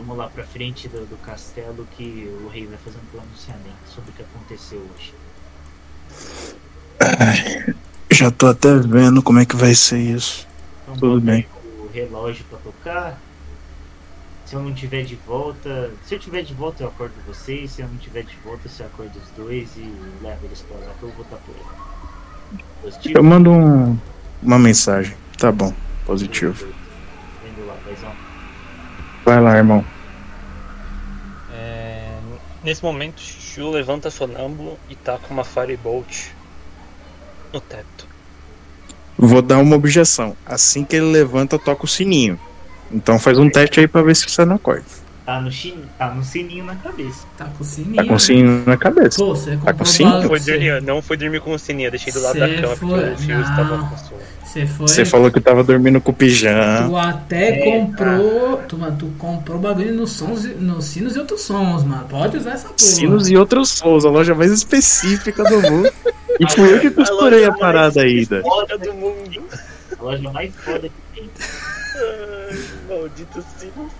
vamos 0.00 0.16
lá 0.16 0.28
pra 0.28 0.44
frente 0.44 0.88
do, 0.88 1.06
do 1.06 1.16
castelo 1.22 1.86
que 1.96 2.30
o 2.44 2.48
rei 2.48 2.66
vai 2.66 2.76
fazer 2.78 2.98
um 2.98 3.18
pronunciamento 3.18 3.88
sobre 3.94 4.10
o 4.10 4.12
que 4.12 4.22
aconteceu 4.22 4.86
hoje. 4.94 5.14
Já 8.10 8.30
tô 8.30 8.46
até 8.46 8.74
vendo 8.76 9.22
como 9.22 9.38
é 9.38 9.46
que 9.46 9.56
vai 9.56 9.74
ser 9.74 9.98
isso. 9.98 10.46
Então, 10.82 10.96
Tudo 10.96 11.20
bem. 11.20 11.46
o 11.80 11.88
relógio 11.92 12.44
pra 12.48 12.58
tocar. 12.58 13.18
Se 14.44 14.54
eu 14.54 14.62
não 14.62 14.72
tiver 14.72 15.02
de 15.02 15.16
volta, 15.26 15.90
se 16.06 16.14
eu 16.14 16.18
tiver 16.20 16.42
de 16.42 16.54
volta 16.54 16.84
eu 16.84 16.88
acordo 16.88 17.14
vocês, 17.26 17.72
se 17.72 17.82
eu 17.82 17.88
não 17.88 17.96
tiver 17.96 18.22
de 18.22 18.36
volta 18.44 18.68
você 18.68 18.84
acorda 18.84 19.12
os 19.18 19.30
dois 19.44 19.68
e 19.76 19.92
leva 20.22 20.38
eles 20.44 20.60
pra 20.62 20.76
lá 20.86 20.92
que 20.98 21.02
eu 21.02 21.10
vou 21.10 21.24
estar 21.24 21.36
por 21.38 21.54
aí. 21.56 22.58
Positivo? 22.82 23.18
Eu 23.18 23.24
mando 23.24 23.50
um, 23.50 23.98
uma 24.40 24.58
mensagem. 24.58 25.16
Tá 25.36 25.50
bom. 25.50 25.74
Positivo. 26.04 26.68
Vai 29.26 29.40
lá, 29.40 29.56
irmão. 29.56 29.84
É, 31.52 32.16
nesse 32.62 32.80
momento, 32.80 33.20
Shu 33.20 33.70
levanta 33.70 34.08
sonâmbulo 34.08 34.78
e 34.88 34.94
tá 34.94 35.18
com 35.18 35.34
uma 35.34 35.42
Firebolt 35.42 36.28
no 37.52 37.60
teto. 37.60 38.06
Vou 39.18 39.42
dar 39.42 39.58
uma 39.58 39.74
objeção. 39.74 40.36
Assim 40.46 40.84
que 40.84 40.94
ele 40.94 41.06
levanta, 41.06 41.58
toca 41.58 41.84
o 41.84 41.88
sininho. 41.88 42.38
Então 42.88 43.18
faz 43.18 43.36
um 43.36 43.50
teste 43.50 43.80
aí 43.80 43.88
pra 43.88 44.00
ver 44.00 44.14
se 44.14 44.30
você 44.30 44.44
não 44.44 44.54
acorda. 44.54 44.84
Tá 45.26 45.40
no, 45.40 45.50
chin... 45.50 45.74
tá 45.98 46.14
no 46.14 46.22
sininho 46.22 46.64
na 46.64 46.76
cabeça. 46.76 47.26
Tá 47.36 47.46
com 47.46 47.64
o 47.64 47.66
sininho. 47.66 47.96
Tá 47.96 48.04
com 48.04 48.14
o 48.14 48.20
sininho 48.20 48.62
na 48.64 48.76
cabeça. 48.76 49.18
Pô, 49.18 49.34
você 49.34 49.56
Tá 49.56 49.72
com 49.72 49.80
Não 49.80 50.22
foi, 50.28 50.38
dormir, 50.40 50.82
não 50.82 51.02
foi 51.02 51.16
dormir 51.16 51.40
com 51.40 51.52
o 51.52 51.58
sininho, 51.58 51.88
eu 51.88 51.90
deixei 51.90 52.12
do 52.12 52.20
lado 52.22 52.38
da 52.38 52.46
Cê 52.46 52.54
cama 52.54 52.76
porque 52.76 52.94
foi- 52.94 53.12
o 53.12 53.18
Shu 53.18 53.32
estava 53.40 53.78
com 53.78 53.96
sono. 53.98 54.20
Você 54.44 54.66
foi. 54.66 54.88
Você 54.88 55.04
falou 55.04 55.30
que 55.32 55.40
tava 55.40 55.64
dormindo 55.64 56.00
com 56.00 56.12
o 56.12 56.14
pijama. 56.14 56.88
Tu 56.88 56.96
até 56.96 57.48
É, 57.48 57.64
comprou. 57.64 58.58
Tu, 58.68 58.78
mano, 58.78 58.96
tu 58.96 59.06
comprou 59.18 59.58
bagulho 59.58 59.92
nos 59.94 60.12
sons, 60.12 60.44
nos 60.60 60.84
sinos 60.84 61.16
e 61.16 61.18
outros 61.18 61.42
sons, 61.42 61.82
mano. 61.82 62.06
Pode 62.08 62.36
usar 62.36 62.52
essa 62.52 62.68
porra. 62.68 62.78
Sinos 62.78 63.28
e 63.28 63.36
outros 63.36 63.70
sons, 63.70 64.04
a 64.04 64.10
loja 64.10 64.32
mais 64.32 64.52
específica 64.52 65.42
do 65.42 65.60
mundo. 65.60 65.90
E 66.38 66.50
fui 66.52 66.72
eu 66.72 66.80
que 66.80 66.90
costurei 66.90 67.44
a 67.44 67.52
parada 67.52 68.00
ainda. 68.02 68.40
Foda 68.42 68.78
do 68.78 68.94
mundo. 68.94 69.42
A 69.98 70.02
loja 70.02 70.30
mais 70.30 70.54
foda 70.54 70.88
que 70.88 71.20
tem. 71.20 71.30
Ai, 71.96 72.58
maldito 72.88 73.44
sino. 73.58 73.90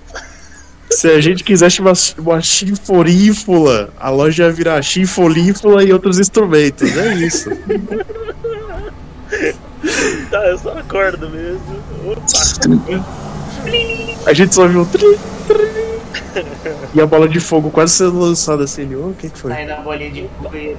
Se 0.91 1.09
a 1.09 1.21
gente 1.21 1.43
quisesse 1.45 1.81
uma, 1.81 1.93
uma 2.19 2.41
chinforífula, 2.41 3.91
a 3.99 4.09
loja 4.09 4.45
ia 4.45 4.53
virar 4.53 4.81
chinfolífula 4.83 5.83
e 5.83 5.93
outros 5.93 6.19
instrumentos. 6.19 6.97
É 6.97 7.15
isso. 7.15 7.51
Tá, 10.31 10.39
eu 10.49 10.59
só 10.59 10.77
acordo 10.79 11.29
mesmo. 11.31 11.61
Opa. 12.07 12.23
A 14.27 14.33
gente 14.33 14.55
só 14.55 14.67
viu. 14.67 14.81
um 14.81 14.85
trim, 14.85 15.17
trim. 15.47 16.45
E 16.95 17.01
a 17.01 17.07
bola 17.07 17.29
de 17.29 17.39
fogo 17.39 17.71
quase 17.71 17.93
sendo 17.95 18.19
lançada 18.19 18.65
assim. 18.65 18.83
ele, 18.83 18.97
"Ô, 18.97 19.09
O 19.09 19.15
que, 19.15 19.31
que 19.31 19.39
foi? 19.39 19.53
Sai 19.53 19.67
na 19.67 19.77
bolinha 19.77 20.11
de 20.11 20.29
fogo 20.43 20.57
e. 20.57 20.77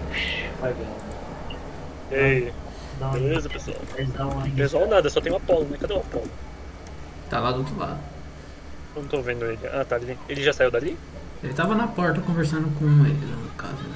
E 2.12 2.16
aí, 2.16 2.52
uma. 3.00 3.10
beleza, 3.12 3.50
pessoal? 3.50 3.78
Uma. 4.20 4.50
Pessoal 4.50 4.88
nada, 4.88 5.10
só 5.10 5.22
tem 5.22 5.32
o 5.32 5.38
Apolo, 5.38 5.68
né? 5.70 5.78
Cadê 5.80 5.94
o 5.94 5.98
Apolo? 5.98 6.28
Tá 7.30 7.40
lá 7.40 7.52
do 7.52 7.60
outro 7.60 7.78
lado. 7.78 8.00
Eu 8.98 9.04
não 9.04 9.10
tô 9.10 9.22
vendo 9.22 9.46
ele. 9.46 9.60
Ah, 9.72 9.86
tá 9.86 9.96
ali. 9.96 10.18
Ele 10.28 10.44
já 10.44 10.52
saiu 10.52 10.72
dali? 10.72 10.98
Ele 11.44 11.54
tava 11.54 11.76
na 11.76 11.88
porta 11.88 12.20
conversando 12.22 12.68
com 12.80 12.86
ele, 13.06 13.14
no 13.14 13.50
caso, 13.52 13.76
né? 13.76 13.96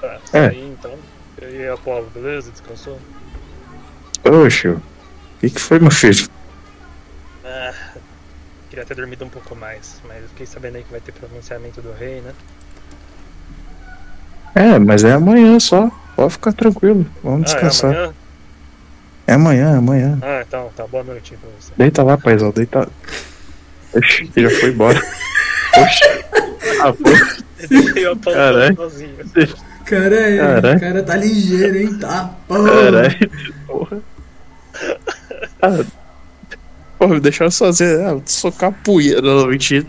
Tá, 0.00 0.18
É. 0.38 0.46
aí 0.48 0.68
então. 0.78 0.94
E 1.40 1.44
aí, 1.46 1.68
Apolo, 1.70 2.06
beleza? 2.14 2.50
Descansou? 2.50 3.00
Oxe, 4.24 4.68
o 4.68 4.82
que, 5.40 5.48
que 5.48 5.58
foi, 5.58 5.78
meu 5.78 5.90
filho? 5.90 6.28
Ah, 7.42 7.72
queria 8.68 8.84
ter 8.84 8.94
dormido 8.94 9.24
um 9.24 9.28
pouco 9.30 9.56
mais, 9.56 10.00
mas 10.06 10.22
eu 10.22 10.28
fiquei 10.28 10.44
sabendo 10.46 10.76
aí 10.76 10.84
que 10.84 10.90
vai 10.90 11.00
ter 11.00 11.12
pronunciamento 11.12 11.80
do 11.80 11.92
rei, 11.94 12.20
né? 12.20 12.34
É, 14.54 14.78
mas 14.78 15.04
é 15.04 15.12
amanhã 15.12 15.58
só. 15.58 15.90
Pode 16.14 16.34
ficar 16.34 16.52
tranquilo. 16.52 17.06
Vamos 17.24 17.50
Ah, 17.50 17.52
é 17.52 17.54
descansar. 17.54 17.90
amanhã? 17.94 18.14
É 19.26 19.32
amanhã, 19.32 19.70
é 19.72 19.76
amanhã. 19.78 20.18
Ah, 20.20 20.44
então, 20.46 20.70
tá. 20.76 20.86
Boa 20.86 21.02
noite 21.02 21.34
pra 21.38 21.48
você. 21.58 21.72
Deita 21.78 22.02
lá, 22.02 22.18
paizão, 22.18 22.50
deita. 22.50 22.86
Oxi, 23.94 24.30
ele 24.36 24.48
já 24.48 24.60
foi 24.60 24.70
embora. 24.70 24.98
Oxi. 25.78 26.04
Ah, 26.80 26.92
pô. 26.92 28.30
Caralho. 28.32 28.76
sozinho. 28.76 29.16
Cara, 29.84 30.14
é, 30.16 30.38
Caralho. 30.38 30.76
o 30.76 30.80
cara 30.80 31.02
tá 31.02 31.16
ligeiro, 31.16 31.76
hein? 31.76 31.98
Tá, 31.98 32.34
porra. 32.48 32.70
Caralho, 32.70 33.30
porra. 33.66 33.98
Ah, 35.60 35.84
porra, 36.98 37.14
me 37.14 37.20
deixaram 37.20 37.50
sozinho. 37.50 38.06
Ah, 38.08 38.20
socar 38.24 38.70
a 38.70 38.72
poeira. 38.72 39.20
Não, 39.20 39.46
mentira. 39.46 39.86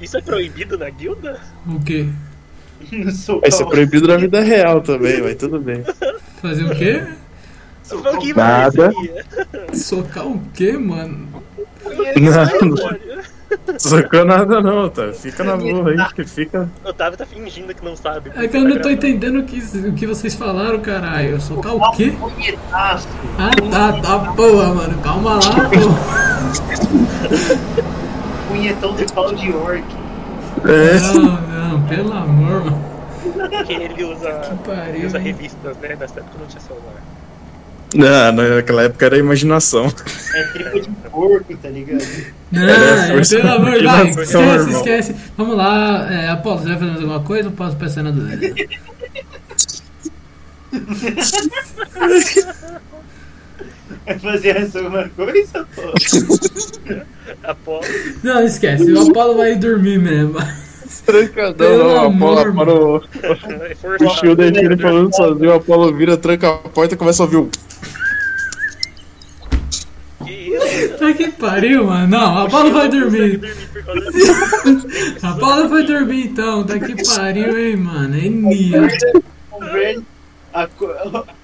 Isso 0.00 0.16
é 0.16 0.20
proibido 0.22 0.78
na 0.78 0.90
guilda? 0.90 1.40
O 1.66 1.80
quê? 1.80 2.06
Vai 3.40 3.50
ser 3.50 3.66
proibido 3.66 4.08
na 4.08 4.16
vida 4.16 4.40
real 4.40 4.80
também, 4.80 5.20
mas 5.22 5.36
tudo 5.36 5.60
bem. 5.60 5.84
Fazer 6.40 6.64
o 6.64 6.74
quê? 6.74 7.06
Só 7.90 8.18
que 8.18 8.32
Nada. 8.32 8.92
Socar 9.74 10.26
o 10.26 10.40
quê, 10.54 10.72
mano? 10.72 11.28
Não, 12.16 12.68
não 12.68 12.76
socou 13.78 14.24
nada 14.24 14.60
não, 14.60 14.88
tá? 14.88 15.12
Fica 15.12 15.42
na 15.42 15.56
boa 15.56 15.90
aí, 15.90 15.96
que 16.14 16.24
fica. 16.24 16.68
O 16.84 16.88
Otávio 16.88 17.18
tá 17.18 17.26
fingindo 17.26 17.74
que 17.74 17.84
não 17.84 17.96
sabe. 17.96 18.30
É 18.36 18.46
que 18.46 18.56
eu 18.56 18.62
não 18.62 18.78
tô 18.78 18.88
entendendo 18.88 19.40
o 19.40 19.44
que, 19.44 19.58
o 19.88 19.92
que 19.92 20.06
vocês 20.06 20.34
falaram, 20.34 20.80
caralho. 20.80 21.40
Socar 21.40 21.74
o 21.74 21.90
quê? 21.92 22.14
Ah, 22.72 22.98
tá, 23.70 23.92
tá, 24.00 24.18
porra, 24.34 24.74
mano. 24.74 24.98
Calma 25.02 25.34
lá, 25.34 25.40
porra. 25.40 25.98
Punhetão 28.48 28.94
de 28.94 29.12
pau 29.12 29.34
de 29.34 29.52
orc. 29.52 29.84
É. 30.64 31.00
Não, 31.14 31.40
não, 31.40 31.82
pelo 31.88 32.12
amor, 32.12 32.64
mano. 32.64 32.90
Porque 33.50 33.72
ele 33.72 34.04
usa, 34.04 34.28
ele 34.28 34.58
pariu. 34.64 35.06
usa 35.06 35.18
revistas, 35.18 35.76
né? 35.78 35.96
Nessa 35.98 36.20
época 36.20 36.38
não 36.38 36.46
tinha 36.46 36.60
celular. 36.60 37.02
Não, 37.94 38.32
naquela 38.32 38.82
época 38.84 39.06
era 39.06 39.18
imaginação. 39.18 39.92
É 40.34 40.42
tripa 40.52 40.80
de 40.80 40.88
porco, 41.10 41.56
tá 41.56 41.68
ligado? 41.68 42.04
Não, 42.52 42.62
É, 42.68 43.20
pelo 43.28 43.48
amor, 43.52 43.78
de 43.78 43.84
vai, 43.84 44.08
esquece, 44.10 44.36
irmão. 44.36 44.70
esquece. 44.70 45.14
Vamos 45.36 45.56
lá, 45.56 46.08
é, 46.12 46.28
Apolo, 46.28 46.58
você 46.60 46.68
vai 46.68 46.74
fazer 46.78 46.90
mais 46.90 47.00
alguma 47.02 47.20
coisa 47.20 47.48
ou 47.48 47.54
posso 47.54 47.76
pensar 47.76 48.02
na 48.02 48.10
dúvida? 48.12 48.54
Vai 54.06 54.18
fazer 54.18 54.56
essa 54.56 54.78
alguma 54.78 55.08
coisa, 55.10 55.66
pô? 55.74 55.82
Apolo. 57.42 57.82
Não, 58.22 58.44
esquece, 58.44 58.90
o 58.92 59.10
Apolo 59.10 59.36
vai 59.36 59.56
dormir 59.56 59.98
mesmo. 59.98 60.36
Trancadão, 61.04 62.06
Apolo, 62.06 62.38
Apolo, 62.40 63.04
É 63.22 64.04
o. 64.04 64.10
Shield 64.10 64.42
ele 64.42 64.76
falando 64.76 65.14
sozinho, 65.14 65.50
o 65.50 65.54
Apolo 65.54 65.94
vira, 65.94 66.16
tranca 66.16 66.48
a 66.50 66.58
porta 66.68 66.94
e 66.94 66.98
começa 66.98 67.22
a 67.22 67.26
ouvir 67.26 67.36
um. 67.36 67.50
Que 70.24 70.32
isso? 70.32 70.98
Tá 70.98 71.12
que 71.12 71.30
pariu, 71.32 71.86
mano. 71.86 72.08
Não, 72.08 72.38
a 72.38 72.44
Apolo 72.44 72.72
vai 72.72 72.88
dormir. 72.88 73.40
A 75.22 75.30
Apolo 75.30 75.68
vai 75.68 75.82
dormir 75.84 76.26
então. 76.26 76.64
Tá 76.64 76.78
que 76.78 76.94
pariu, 77.04 77.58
hein, 77.58 77.76
mano. 77.76 78.16
É 78.16 79.96
aco- 80.52 80.94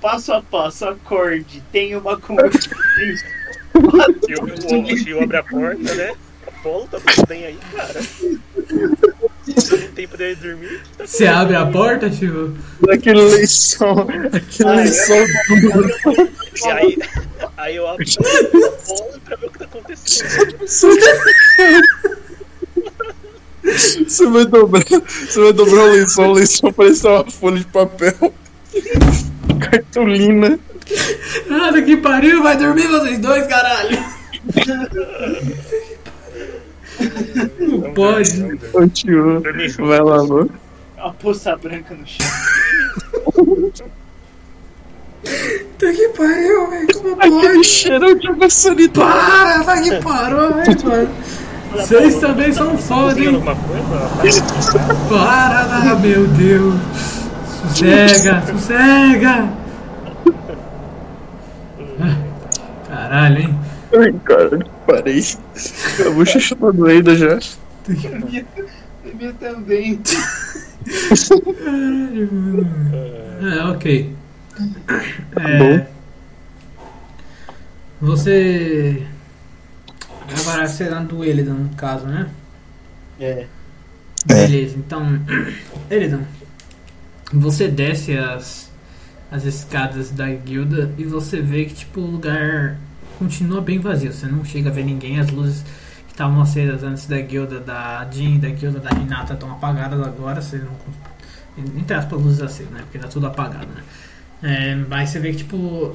passo 0.00 0.32
a 0.32 0.42
passo, 0.42 0.84
acorde, 0.86 1.62
tem 1.72 1.96
uma 1.96 2.16
conversa. 2.18 2.70
O, 3.74 3.78
o, 3.78 4.92
o 4.92 4.96
Gil 4.96 5.22
abre 5.22 5.36
a 5.36 5.42
porta, 5.42 5.94
né? 5.94 6.12
Apolo, 6.46 6.88
tá 6.90 6.98
tudo 6.98 7.26
bem 7.26 7.46
aí, 7.46 7.58
cara? 7.74 8.00
De 9.46 10.34
dormir. 10.36 10.80
Tá 10.98 11.06
Você 11.06 11.26
abre 11.26 11.54
a 11.54 11.64
porta, 11.64 12.10
tio? 12.10 12.56
Daquele 12.80 13.22
lençol, 13.22 14.08
aquele 14.32 14.70
lençol 14.70 15.24
duro. 15.60 15.88
E 16.64 16.68
aí, 16.68 16.98
aí 17.56 17.76
eu 17.76 17.86
abro 17.86 18.04
o 18.04 18.66
Apolo 18.66 19.20
pra 19.24 19.36
ver 19.36 19.46
o 19.46 19.50
que 19.50 19.58
tá 19.58 19.64
acontecendo. 19.66 20.58
Você 24.06 24.26
vai 24.26 24.46
dobrar, 24.46 24.84
você 24.84 25.40
vai 25.40 25.52
dobrar 25.52 25.84
o 25.84 25.92
lençol, 25.92 26.30
o 26.30 26.32
lençol 26.32 26.72
parece 26.72 27.06
uma 27.06 27.30
folha 27.30 27.58
de 27.58 27.66
papel. 27.66 28.34
Cartolina. 29.60 30.58
Ah, 31.50 31.72
tá 31.72 31.82
que 31.82 31.96
pariu, 31.96 32.42
vai 32.42 32.56
dormir 32.56 32.86
vocês 32.88 33.18
dois, 33.18 33.46
caralho. 33.46 33.98
Não 37.60 37.92
pode. 37.94 38.58
Ô 38.72 38.86
tio, 38.88 39.40
Dormir 39.40 39.68
junto. 39.68 39.86
vai 39.88 40.00
lá, 40.00 40.20
amor. 40.20 40.48
Uma 40.96 41.12
poça 41.14 41.56
branca 41.56 41.94
no 41.94 42.06
chão. 42.06 42.26
Puta 45.22 45.92
que 45.92 46.08
pariu, 46.16 46.70
velho. 46.70 46.86
Como 46.94 47.14
Aquele 47.14 47.54
pode? 47.54 47.64
cheirão 47.64 48.14
de 48.14 48.28
água 48.28 48.48
sanitária. 48.50 49.14
Para, 49.14 49.62
vai 49.62 49.82
que 49.82 49.96
parou, 50.02 50.54
velho, 50.54 50.84
mano. 50.84 51.08
Vocês 51.72 52.14
também 52.20 52.52
são 52.52 52.78
foda, 52.78 53.14
Cozinhando 53.14 53.38
hein? 53.38 53.48
alguma 53.48 53.56
coisa? 53.56 54.42
Para, 55.08 55.90
ah, 55.90 55.94
meu 55.96 56.26
Deus. 56.28 56.74
Sossega, 57.74 58.42
sossega. 58.46 59.48
Caralho, 62.88 63.40
hein? 63.40 63.58
Ai, 63.98 64.12
cara, 64.24 64.58
parei. 64.86 65.22
A 66.06 66.10
bochecha 66.10 66.54
tá 66.54 66.70
doendo 66.70 67.16
já. 67.16 67.38
Minha 67.88 69.32
também. 69.38 70.00
Caralho, 71.64 72.32
mano. 72.32 72.66
É, 73.42 73.64
ok. 73.70 74.16
É, 75.36 75.58
bom. 75.58 75.86
Você. 78.00 79.06
Tá 80.44 81.00
do 81.00 81.24
Elidan, 81.24 81.54
no 81.54 81.68
caso, 81.70 82.06
né? 82.06 82.28
É. 83.18 83.46
Beleza, 84.26 84.76
então. 84.76 85.20
Elidan, 85.90 86.22
você 87.32 87.68
desce 87.68 88.18
as, 88.18 88.70
as 89.30 89.44
escadas 89.44 90.10
da 90.10 90.28
guilda 90.28 90.92
e 90.98 91.04
você 91.04 91.40
vê 91.40 91.64
que 91.64 91.74
tipo 91.74 92.00
o 92.00 92.06
lugar 92.06 92.76
continua 93.18 93.60
bem 93.60 93.78
vazio. 93.78 94.12
Você 94.12 94.26
não 94.26 94.44
chega 94.44 94.70
a 94.70 94.72
ver 94.72 94.84
ninguém, 94.84 95.18
as 95.18 95.30
luzes 95.30 95.62
que 96.06 96.12
estavam 96.12 96.40
acesas 96.40 96.82
antes 96.82 97.06
da 97.06 97.20
guilda 97.20 97.60
da 97.60 98.06
Jean 98.10 98.36
e 98.36 98.38
da 98.38 98.48
guilda 98.48 98.80
da 98.80 98.90
Renata 98.90 99.34
estão 99.34 99.50
apagadas 99.50 100.00
agora. 100.00 100.40
Você 100.40 100.58
não. 100.58 100.72
Entre 101.76 101.94
aspas, 101.94 102.20
luzes 102.20 102.42
acesas, 102.42 102.72
né? 102.72 102.80
Porque 102.82 102.98
tá 102.98 103.08
tudo 103.08 103.26
apagado, 103.26 103.66
né? 103.66 103.82
É, 104.42 104.74
mas 104.74 105.10
você 105.10 105.18
vê 105.18 105.30
que 105.30 105.38
tipo. 105.38 105.94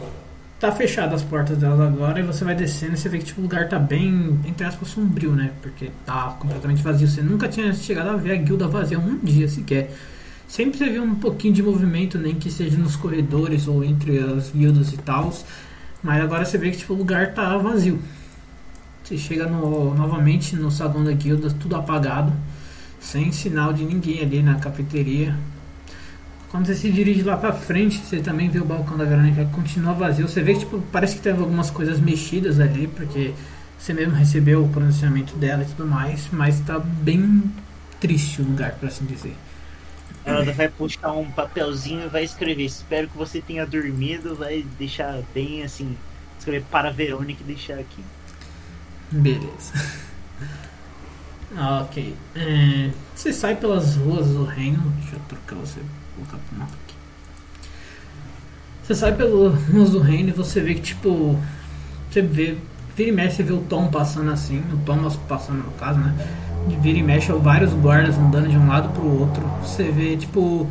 Tá 0.60 0.72
fechado 0.72 1.16
as 1.16 1.24
portas 1.24 1.58
delas 1.58 1.80
agora 1.80 2.20
e 2.20 2.24
você 2.24 2.46
vai 2.46 2.54
descendo 2.54 2.94
e 2.94 2.98
você 2.98 3.10
vê 3.10 3.18
que 3.18 3.26
tipo, 3.26 3.42
o 3.42 3.44
lugar 3.44 3.68
tá 3.68 3.80
bem, 3.80 4.40
entre 4.46 4.64
aspas, 4.64 4.90
sombrio, 4.90 5.32
né? 5.32 5.50
Porque 5.60 5.90
tá 6.06 6.36
completamente 6.40 6.84
vazio. 6.84 7.08
Você 7.08 7.20
nunca 7.24 7.48
tinha 7.48 7.74
chegado 7.74 8.12
a 8.12 8.16
ver 8.16 8.34
a 8.34 8.36
guilda 8.36 8.68
vazia 8.68 9.00
um 9.00 9.18
dia 9.24 9.48
sequer. 9.48 9.92
Sempre 10.48 10.78
você 10.78 10.90
vê 10.90 11.00
um 11.00 11.16
pouquinho 11.16 11.54
de 11.54 11.64
movimento, 11.64 12.20
nem 12.20 12.36
que 12.36 12.52
seja 12.52 12.78
nos 12.78 12.96
corredores 12.96 13.68
ou 13.68 13.84
entre 13.84 14.20
as 14.20 14.52
guildas 14.52 14.94
e 14.94 14.98
tal. 14.98 15.34
Mas 16.04 16.22
agora 16.22 16.46
você 16.46 16.58
vê 16.58 16.72
que 16.72 16.78
tipo, 16.78 16.94
o 16.94 16.98
lugar 16.98 17.34
tá 17.34 17.58
vazio. 17.58 18.02
Você 19.04 19.18
chega 19.18 19.46
no, 19.46 19.94
novamente 19.94 20.56
no 20.56 20.72
saguão 20.72 21.04
da 21.04 21.12
guilda, 21.12 21.50
tudo 21.52 21.76
apagado, 21.76 22.32
sem 23.00 23.32
sinal 23.32 23.74
de 23.74 23.84
ninguém 23.84 24.22
ali 24.22 24.42
na 24.42 24.56
cafeteria. 24.56 25.36
Quando 26.50 26.66
você 26.66 26.76
se 26.76 26.92
dirige 26.92 27.22
lá 27.22 27.38
pra 27.38 27.54
frente, 27.54 28.00
você 28.00 28.20
também 28.20 28.50
vê 28.50 28.60
o 28.60 28.66
balcão 28.66 28.98
da 28.98 29.06
Verônica 29.06 29.46
que 29.46 29.52
continua 29.52 29.94
vazio. 29.94 30.28
Você 30.28 30.42
vê 30.42 30.54
que 30.54 30.60
tipo, 30.60 30.82
parece 30.92 31.16
que 31.16 31.22
teve 31.22 31.40
algumas 31.40 31.70
coisas 31.70 32.00
mexidas 32.00 32.60
ali, 32.60 32.88
porque 32.88 33.34
você 33.78 33.94
mesmo 33.94 34.14
recebeu 34.14 34.64
o 34.64 34.70
pronunciamento 34.70 35.36
dela 35.36 35.64
e 35.64 35.66
tudo 35.66 35.88
mais, 35.88 36.28
mas 36.32 36.60
tá 36.60 36.78
bem 36.80 37.44
triste 38.00 38.42
o 38.42 38.46
lugar, 38.46 38.74
por 38.74 38.88
assim 38.88 39.06
dizer. 39.06 39.36
Ela 40.24 40.52
vai 40.54 40.70
puxar 40.70 41.14
um 41.14 41.30
papelzinho 41.32 42.06
e 42.06 42.10
vai 42.10 42.24
escrever. 42.24 42.66
Espero 42.66 43.08
que 43.08 43.18
você 43.18 43.42
tenha 43.42 43.66
dormido. 43.66 44.36
Vai 44.36 44.66
deixar 44.78 45.22
bem 45.34 45.64
assim. 45.64 45.98
Escrever 46.38 46.66
para 46.70 46.90
a 46.90 46.92
Verônica 46.92 47.42
e 47.42 47.46
deixar 47.46 47.80
aqui. 47.80 48.04
Beleza. 49.12 49.74
Ah, 51.56 51.82
ok. 51.82 52.16
É, 52.36 52.92
você 53.14 53.34
sai 53.34 53.56
pelas 53.56 53.96
ruas 53.96 54.28
do 54.30 54.46
reino. 54.46 54.82
Deixa 55.00 55.16
eu 55.16 55.20
trocar 55.28 55.56
você. 55.56 55.82
Colocar 56.16 56.38
pro 56.38 56.58
mapa 56.58 56.74
aqui. 56.86 56.96
Você 58.84 58.96
sai 58.96 59.16
pelas 59.16 59.62
ruas 59.68 59.92
do 59.92 60.00
reino 60.00 60.30
e 60.30 60.32
você 60.32 60.62
vê 60.62 60.76
que 60.76 60.82
tipo. 60.82 61.38
Você 62.10 62.22
vê. 62.22 62.58
Vira 62.96 63.10
e 63.10 63.14
mexe, 63.14 63.38
você 63.38 63.44
vê 63.44 63.54
o 63.54 63.62
Tom 63.62 63.90
passando 63.90 64.32
assim. 64.32 64.60
O 64.72 64.78
Thomas 64.86 65.16
passando 65.16 65.64
no 65.64 65.72
caso, 65.72 66.00
né? 66.00 66.16
Vira 66.82 66.98
e 66.98 67.04
mexe, 67.04 67.32
vários 67.34 67.74
guardas 67.74 68.18
andando 68.18 68.48
de 68.48 68.58
um 68.58 68.68
lado 68.68 68.90
pro 68.90 69.06
outro. 69.06 69.44
Você 69.62 69.92
vê 69.92 70.16
tipo. 70.16 70.68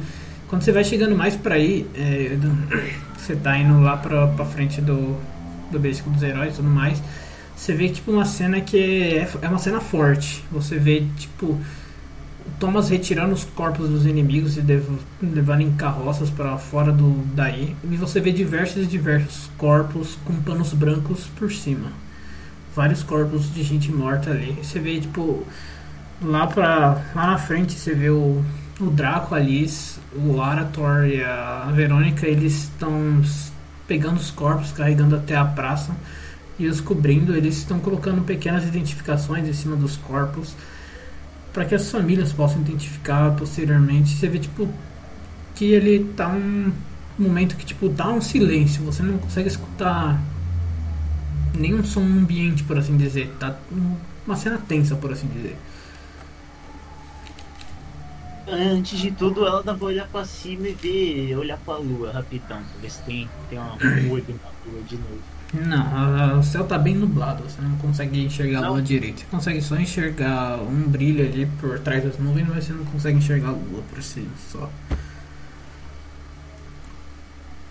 Quando 0.48 0.62
você 0.62 0.72
vai 0.72 0.82
chegando 0.82 1.16
mais 1.16 1.36
pra 1.36 1.54
aí, 1.54 1.86
é, 1.94 2.36
você 3.16 3.36
tá 3.36 3.56
indo 3.58 3.80
lá 3.80 3.96
pra, 3.96 4.26
pra 4.28 4.44
frente 4.44 4.80
do, 4.80 5.16
do 5.70 5.78
básico 5.78 6.10
dos 6.10 6.22
heróis 6.22 6.54
e 6.54 6.56
tudo 6.56 6.68
mais 6.68 7.00
você 7.60 7.74
vê 7.74 7.90
tipo 7.90 8.10
uma 8.10 8.24
cena 8.24 8.58
que 8.62 8.78
é, 8.78 9.30
é 9.42 9.48
uma 9.48 9.58
cena 9.58 9.80
forte. 9.80 10.42
Você 10.50 10.78
vê 10.78 11.04
tipo 11.18 11.46
o 11.46 12.50
Thomas 12.58 12.88
retirando 12.88 13.34
os 13.34 13.44
corpos 13.44 13.90
dos 13.90 14.06
inimigos 14.06 14.56
e 14.56 14.62
levando 15.22 15.60
em 15.60 15.70
carroças 15.72 16.30
para 16.30 16.56
fora 16.56 16.90
do 16.90 17.22
daí. 17.34 17.76
E 17.84 17.96
você 17.96 18.18
vê 18.18 18.32
diversos 18.32 18.84
e 18.84 18.86
diversos 18.86 19.50
corpos 19.58 20.16
com 20.24 20.32
panos 20.36 20.72
brancos 20.72 21.26
por 21.36 21.52
cima. 21.52 21.92
Vários 22.74 23.02
corpos 23.02 23.52
de 23.52 23.62
gente 23.62 23.92
morta 23.92 24.30
ali. 24.30 24.56
Você 24.62 24.78
vê 24.78 24.98
tipo 24.98 25.46
lá 26.22 26.46
pra 26.46 27.02
lá 27.14 27.26
na 27.26 27.38
frente 27.38 27.74
você 27.74 27.94
vê 27.94 28.10
o 28.10 28.42
o 28.80 28.86
Draco, 28.90 29.34
a 29.34 29.38
Alice, 29.38 29.98
o 30.16 30.40
Arator 30.40 31.04
e 31.04 31.22
a 31.22 31.70
Verônica, 31.74 32.26
eles 32.26 32.62
estão 32.62 33.20
pegando 33.86 34.16
os 34.16 34.30
corpos, 34.30 34.72
carregando 34.72 35.14
até 35.16 35.36
a 35.36 35.44
praça 35.44 35.94
e 36.58 36.66
os 36.66 36.80
cobrindo. 36.80 37.36
Eles 37.36 37.58
estão 37.58 37.78
colocando 37.78 38.22
pequenas 38.22 38.64
identificações 38.66 39.46
em 39.46 39.52
cima 39.52 39.76
dos 39.76 39.98
corpos 39.98 40.54
para 41.52 41.64
que 41.64 41.74
as 41.74 41.90
famílias 41.90 42.32
possam 42.32 42.60
identificar 42.60 43.32
posteriormente. 43.36 44.10
Você 44.16 44.28
vê 44.28 44.38
tipo 44.38 44.68
que 45.54 45.66
ele 45.72 46.04
tá 46.16 46.28
um 46.28 46.72
momento 47.18 47.56
que 47.56 47.66
tipo 47.66 47.88
dá 47.88 48.08
um 48.10 48.20
silêncio, 48.20 48.84
você 48.84 49.02
não 49.02 49.18
consegue 49.18 49.48
escutar 49.48 50.20
nenhum 51.56 51.84
som 51.84 52.00
ambiente, 52.02 52.62
por 52.64 52.78
assim 52.78 52.96
dizer. 52.96 53.34
Tá 53.38 53.56
um- 53.72 53.96
uma 54.26 54.36
cena 54.36 54.58
tensa, 54.58 54.94
por 54.96 55.12
assim 55.12 55.28
dizer. 55.28 55.56
Antes 58.52 58.98
de 58.98 59.10
tudo, 59.12 59.46
ela 59.46 59.62
dá 59.62 59.74
pra 59.74 59.86
olhar 59.86 60.08
pra 60.08 60.24
cima 60.24 60.66
e 60.68 60.72
ver, 60.72 61.36
olhar 61.36 61.56
pra 61.58 61.76
lua 61.76 62.10
rapidão, 62.12 62.58
pra 62.62 62.80
ver 62.80 62.90
se 62.90 63.00
tem, 63.02 63.28
tem 63.48 63.58
uma, 63.58 63.74
um 63.74 64.10
olho 64.10 64.24
na 64.28 64.72
lua 64.72 64.82
de 64.82 64.96
novo. 64.96 65.20
Não, 65.52 65.82
a- 65.96 66.30
a- 66.32 66.38
o 66.38 66.42
céu 66.42 66.64
tá 66.64 66.78
bem 66.78 66.94
nublado, 66.94 67.42
você 67.44 67.60
não 67.60 67.76
consegue 67.76 68.24
enxergar 68.24 68.58
a 68.58 68.62
Não? 68.62 68.70
lua 68.70 68.82
direito. 68.82 69.20
Você 69.20 69.26
consegue 69.26 69.60
só 69.62 69.76
enxergar 69.76 70.58
um 70.62 70.88
brilho 70.88 71.24
ali 71.24 71.46
por 71.60 71.78
trás 71.80 72.02
das 72.02 72.18
nuvens, 72.18 72.48
mas 72.48 72.64
você 72.64 72.72
não 72.72 72.84
consegue 72.86 73.18
enxergar 73.18 73.48
a 73.48 73.52
lua 73.52 73.82
por 73.88 74.02
si 74.02 74.26
só. 74.50 74.68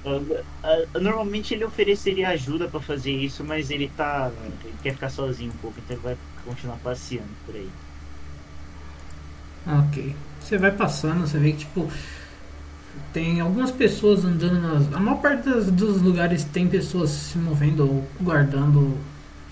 Ah, 0.06 0.22
ah, 0.94 1.00
Normalmente 1.00 1.54
ele 1.54 1.66
ofereceria 1.66 2.30
ajuda 2.30 2.68
pra 2.70 2.80
fazer 2.80 3.12
isso, 3.12 3.44
mas 3.44 3.70
ele 3.70 3.90
tá. 3.96 4.32
Ele 4.64 4.74
quer 4.82 4.94
ficar 4.94 5.10
sozinho 5.10 5.52
um 5.52 5.58
pouco, 5.58 5.78
então 5.80 5.96
ele 5.98 6.04
vai 6.04 6.18
continuar 6.46 6.78
passeando 6.78 7.28
por 7.46 7.54
aí. 7.56 7.70
Ok. 9.78 10.16
Você 10.42 10.58
vai 10.58 10.72
passando, 10.72 11.22
você 11.28 11.38
vê 11.38 11.52
que 11.52 11.60
tipo. 11.60 11.88
Tem 13.14 13.40
algumas 13.40 13.72
pessoas 13.72 14.26
andando 14.26 14.60
nas. 14.62 14.94
A 14.94 15.00
maior 15.00 15.18
parte 15.22 15.50
das- 15.50 15.68
dos 15.68 16.02
lugares 16.02 16.44
tem 16.44 16.68
pessoas 16.68 17.10
se 17.10 17.38
movendo 17.38 17.82
ou 17.84 18.08
guardando 18.22 18.98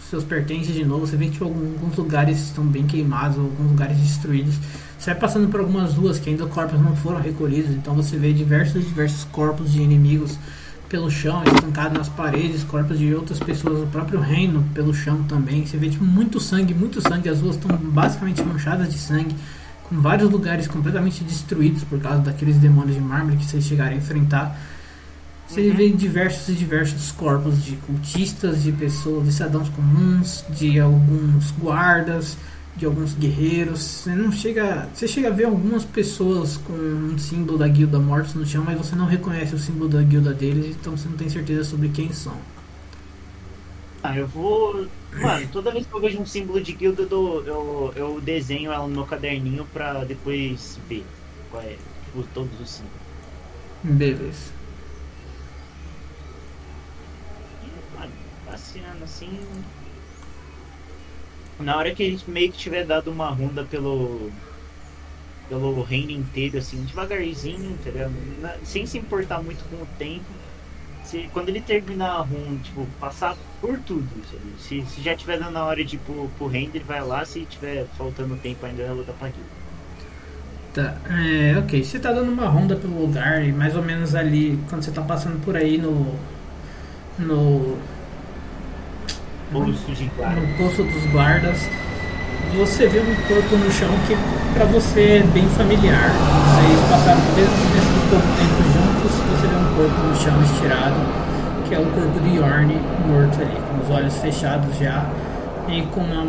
seus 0.09 0.23
pertences 0.23 0.73
de 0.73 0.83
novo. 0.85 1.05
Você 1.05 1.15
vê 1.15 1.25
que 1.25 1.31
tipo, 1.31 1.45
alguns 1.45 1.95
lugares 1.95 2.39
estão 2.39 2.63
bem 2.65 2.85
queimados, 2.85 3.37
alguns 3.37 3.69
lugares 3.71 3.97
destruídos. 3.97 4.55
Você 4.97 5.11
vai 5.11 5.19
passando 5.19 5.47
por 5.49 5.59
algumas 5.59 5.93
ruas 5.93 6.19
que 6.19 6.29
ainda 6.29 6.45
corpos 6.47 6.79
não 6.81 6.95
foram 6.95 7.19
recolhidos, 7.21 7.71
então 7.71 7.93
você 7.93 8.17
vê 8.17 8.33
diversos 8.33 8.85
diversos 8.85 9.23
corpos 9.25 9.71
de 9.71 9.81
inimigos 9.81 10.37
pelo 10.89 11.11
chão, 11.11 11.43
estancados 11.43 11.97
nas 11.97 12.09
paredes, 12.09 12.63
corpos 12.63 12.97
de 12.97 13.13
outras 13.13 13.39
pessoas 13.39 13.81
do 13.81 13.87
próprio 13.87 14.19
reino 14.19 14.63
pelo 14.73 14.93
chão 14.93 15.23
também. 15.23 15.65
Você 15.65 15.77
vê 15.77 15.89
tipo 15.89 16.03
muito 16.05 16.39
sangue, 16.39 16.73
muito 16.73 17.01
sangue. 17.01 17.29
As 17.29 17.41
ruas 17.41 17.55
estão 17.55 17.75
basicamente 17.77 18.41
manchadas 18.43 18.91
de 18.91 18.97
sangue 18.97 19.35
com 19.89 20.01
vários 20.01 20.29
lugares 20.29 20.67
completamente 20.67 21.23
destruídos 21.23 21.83
por 21.83 21.99
causa 21.99 22.19
daqueles 22.19 22.57
demônios 22.57 22.95
de 22.95 23.01
mármore 23.01 23.37
que 23.37 23.45
vocês 23.45 23.63
chegaram 23.63 23.93
a 23.93 23.95
enfrentar. 23.95 24.59
Você 25.47 25.71
vê 25.71 25.89
diversos 25.89 26.49
e 26.49 26.53
diversos 26.53 27.11
corpos 27.11 27.63
de 27.63 27.77
cultistas, 27.77 28.63
de 28.63 28.71
pessoas, 28.73 29.25
de 29.25 29.31
cidadãos 29.31 29.69
comuns, 29.69 30.43
de 30.49 30.77
alguns 30.77 31.51
guardas, 31.51 32.37
de 32.75 32.85
alguns 32.85 33.13
guerreiros. 33.13 33.79
Você 33.79 34.13
não 34.13 34.29
chega, 34.29 34.89
você 34.93 35.07
chega 35.07 35.29
a 35.29 35.31
ver 35.31 35.45
algumas 35.45 35.85
pessoas 35.85 36.57
com 36.57 36.73
um 36.73 37.17
símbolo 37.17 37.57
da 37.57 37.67
guilda 37.67 37.97
mortos 37.97 38.33
no 38.33 38.45
chão, 38.45 38.63
mas 38.65 38.77
você 38.77 38.93
não 38.93 39.05
reconhece 39.05 39.55
o 39.55 39.59
símbolo 39.59 39.89
da 39.89 40.01
guilda 40.01 40.33
deles, 40.33 40.75
então 40.77 40.97
você 40.97 41.07
não 41.07 41.15
tem 41.15 41.29
certeza 41.29 41.63
sobre 41.63 41.87
quem 41.89 42.11
são. 42.11 42.35
Ah, 44.01 44.17
eu 44.17 44.27
vou. 44.27 44.91
Mano, 45.19 45.49
toda 45.49 45.71
vez 45.71 45.85
que 45.87 45.93
eu 45.95 46.01
vejo 46.01 46.19
um 46.21 46.25
símbolo 46.25 46.61
de 46.61 46.73
guilda, 46.73 47.03
eu, 47.03 47.09
dou- 47.09 47.43
eu, 47.45 47.93
eu 47.95 48.21
desenho 48.21 48.71
ela 48.71 48.87
no 48.87 48.93
meu 48.93 49.05
caderninho 49.05 49.65
pra 49.67 50.03
depois 50.05 50.77
ver 50.87 51.11
qual 51.49 51.63
é, 51.63 51.83
tipo, 52.03 52.23
todos 52.27 52.59
os 52.59 52.69
símbolos. 52.71 53.07
Beleza. 53.83 54.53
E, 57.61 57.83
mano, 57.93 58.15
passeando 58.43 59.03
assim. 59.03 59.69
Na 61.59 61.77
hora 61.77 61.93
que 61.93 62.03
a 62.03 62.09
gente 62.09 62.29
meio 62.29 62.51
que 62.51 62.57
tiver 62.57 62.85
dado 62.85 63.11
uma 63.11 63.29
ronda 63.29 63.63
pelo. 63.65 64.35
pelo 65.47 65.81
reino 65.83 66.11
inteiro, 66.11 66.57
assim, 66.57 66.83
devagarzinho, 66.85 67.71
entendeu? 67.71 68.09
Na- 68.39 68.57
sem 68.65 68.85
se 68.85 68.97
importar 68.97 69.41
muito 69.41 69.63
com 69.69 69.81
o 69.81 69.85
tempo. 69.97 70.25
Se, 71.01 71.29
quando 71.29 71.49
ele 71.49 71.61
terminar 71.61 72.11
a 72.17 72.21
ronda, 72.21 72.61
tipo, 72.63 72.85
passar 72.99 73.37
por 73.61 73.77
tudo? 73.79 74.07
Se, 74.59 74.81
se 74.81 75.01
já 75.01 75.15
tiver 75.15 75.39
dando 75.39 75.57
a 75.57 75.65
hora 75.65 75.83
de 75.83 75.95
ir 75.95 75.99
pro, 75.99 76.29
pro 76.37 76.47
reino, 76.47 76.71
ele 76.73 76.83
vai 76.83 77.01
lá, 77.01 77.25
se 77.25 77.41
tiver 77.45 77.85
faltando 77.97 78.35
tempo 78.37 78.65
ainda, 78.65 78.83
ele 78.83 78.93
luta 78.93 79.13
pra 79.13 79.29
guilda. 79.29 79.57
Tá, 80.73 80.95
é, 81.09 81.57
ok. 81.57 81.83
Você 81.83 81.97
tá 81.97 82.11
dando 82.11 82.31
uma 82.31 82.47
ronda 82.47 82.75
pelo 82.75 83.01
lugar 83.01 83.43
e 83.43 83.51
mais 83.51 83.75
ou 83.75 83.81
menos 83.81 84.13
ali, 84.13 84.59
quando 84.69 84.83
você 84.83 84.91
tá 84.91 85.01
passando 85.01 85.43
por 85.43 85.55
aí 85.55 85.77
no. 85.77 86.13
no. 87.17 87.77
Bolso 89.51 89.91
de 89.93 90.05
guarda. 90.15 90.41
no 90.41 90.57
posto 90.57 90.83
dos 90.83 91.05
guardas, 91.11 91.69
você 92.55 92.85
vê 92.87 92.99
um 92.99 93.15
corpo 93.27 93.55
no 93.55 93.71
chão 93.71 93.89
que 94.05 94.15
pra 94.53 94.65
você 94.65 95.01
é 95.01 95.23
bem 95.33 95.47
familiar. 95.49 96.11
Vocês 96.11 96.89
passaram, 96.89 97.21
mesmo 97.33 97.55
que 97.55 97.71
tenha 97.71 97.83
sido 97.83 98.09
pouco 98.09 98.27
tempo 98.37 98.61
juntos, 98.73 99.11
você 99.11 99.47
vê 99.47 99.55
um 99.55 99.75
corpo 99.75 100.07
no 100.07 100.15
chão 100.15 100.43
estirado, 100.43 101.26
que 101.67 101.75
é 101.75 101.79
o 101.79 101.85
corpo 101.91 102.19
de 102.21 102.35
Yorn 102.35 102.73
morto 103.07 103.41
ali, 103.41 103.55
com 103.55 103.83
os 103.83 103.89
olhos 103.89 104.17
fechados 104.17 104.77
já, 104.77 105.05
e 105.67 105.81
com 105.87 105.99
uma. 106.01 106.25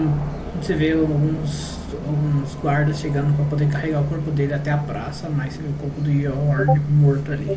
Você 0.61 0.75
vê 0.75 0.93
alguns, 0.93 1.79
alguns 2.05 2.55
guardas 2.57 2.99
chegando 2.99 3.35
para 3.37 3.45
poder 3.45 3.69
carregar 3.69 4.01
o 4.01 4.05
corpo 4.05 4.33
dele 4.33 4.55
até 4.55 4.73
a 4.73 4.79
praça, 4.79 5.29
mas 5.29 5.55
você 5.55 5.63
vê 5.63 5.69
o 5.69 5.73
corpo 5.75 6.01
do 6.01 6.11
Yorn 6.11 6.81
morto 6.91 7.31
ali. 7.31 7.57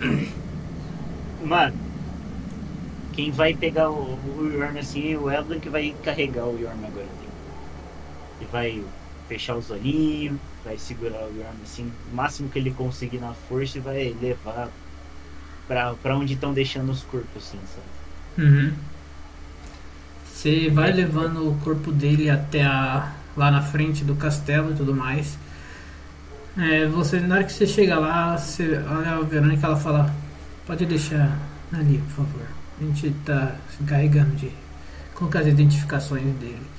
Mano, 1.44 1.74
quem 3.12 3.32
vai 3.32 3.54
pegar 3.54 3.90
o, 3.90 4.16
o 4.38 4.52
Yorm 4.52 4.76
assim 4.78 5.14
é 5.14 5.18
o 5.18 5.28
Eldon 5.28 5.58
que 5.58 5.68
vai 5.68 5.92
carregar 6.04 6.44
o 6.44 6.56
Yorm 6.60 6.84
agora. 6.84 7.06
Ele 8.38 8.48
vai 8.52 8.84
fechar 9.30 9.54
os 9.54 9.70
olhinhos, 9.70 10.36
vai 10.64 10.76
segurar 10.76 11.20
o 11.20 11.38
Yorm 11.38 11.54
assim, 11.62 11.92
o 12.12 12.16
máximo 12.16 12.48
que 12.48 12.58
ele 12.58 12.72
conseguir 12.72 13.18
na 13.18 13.32
força 13.32 13.78
e 13.78 13.80
vai 13.80 14.16
levar 14.20 14.68
pra, 15.68 15.94
pra 15.94 16.16
onde 16.16 16.34
estão 16.34 16.52
deixando 16.52 16.90
os 16.90 17.04
corpos, 17.04 17.36
assim, 17.36 17.58
sabe? 17.72 18.44
Uhum. 18.44 18.72
Você 20.26 20.68
vai 20.68 20.90
levando 20.92 21.48
o 21.48 21.56
corpo 21.60 21.92
dele 21.92 22.28
até 22.28 22.64
a, 22.64 23.12
lá 23.36 23.52
na 23.52 23.62
frente 23.62 24.02
do 24.02 24.16
castelo 24.16 24.72
e 24.72 24.74
tudo 24.74 24.92
mais. 24.92 25.38
É, 26.58 26.86
você, 26.86 27.20
na 27.20 27.36
hora 27.36 27.44
que 27.44 27.52
você 27.52 27.68
chega 27.68 28.00
lá, 28.00 28.36
você 28.36 28.82
olha 28.90 29.12
a 29.12 29.20
Verônica 29.20 29.64
ela 29.64 29.76
fala, 29.76 30.12
pode 30.66 30.84
deixar 30.86 31.38
ali, 31.72 31.98
por 31.98 32.24
favor. 32.24 32.46
A 32.80 32.84
gente 32.84 33.10
tá 33.24 33.54
se 33.70 33.80
encarregando 33.80 34.34
de 34.34 34.50
colocar 35.14 35.40
as 35.40 35.46
identificações 35.46 36.24
dele. 36.40 36.69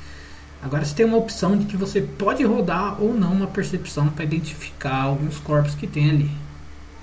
Agora 0.62 0.86
você 0.86 0.96
tem 0.96 1.06
uma 1.06 1.18
opção 1.18 1.58
de 1.58 1.66
que 1.66 1.76
você 1.78 2.02
pode 2.02 2.44
rodar 2.44 3.02
ou 3.02 3.14
não 3.14 3.34
uma 3.34 3.48
percepção 3.48 4.10
para 4.10 4.24
identificar 4.26 5.04
alguns 5.04 5.40
corpos 5.40 5.76
que 5.76 5.88
tem 5.88 6.10
ali. 6.10 6.32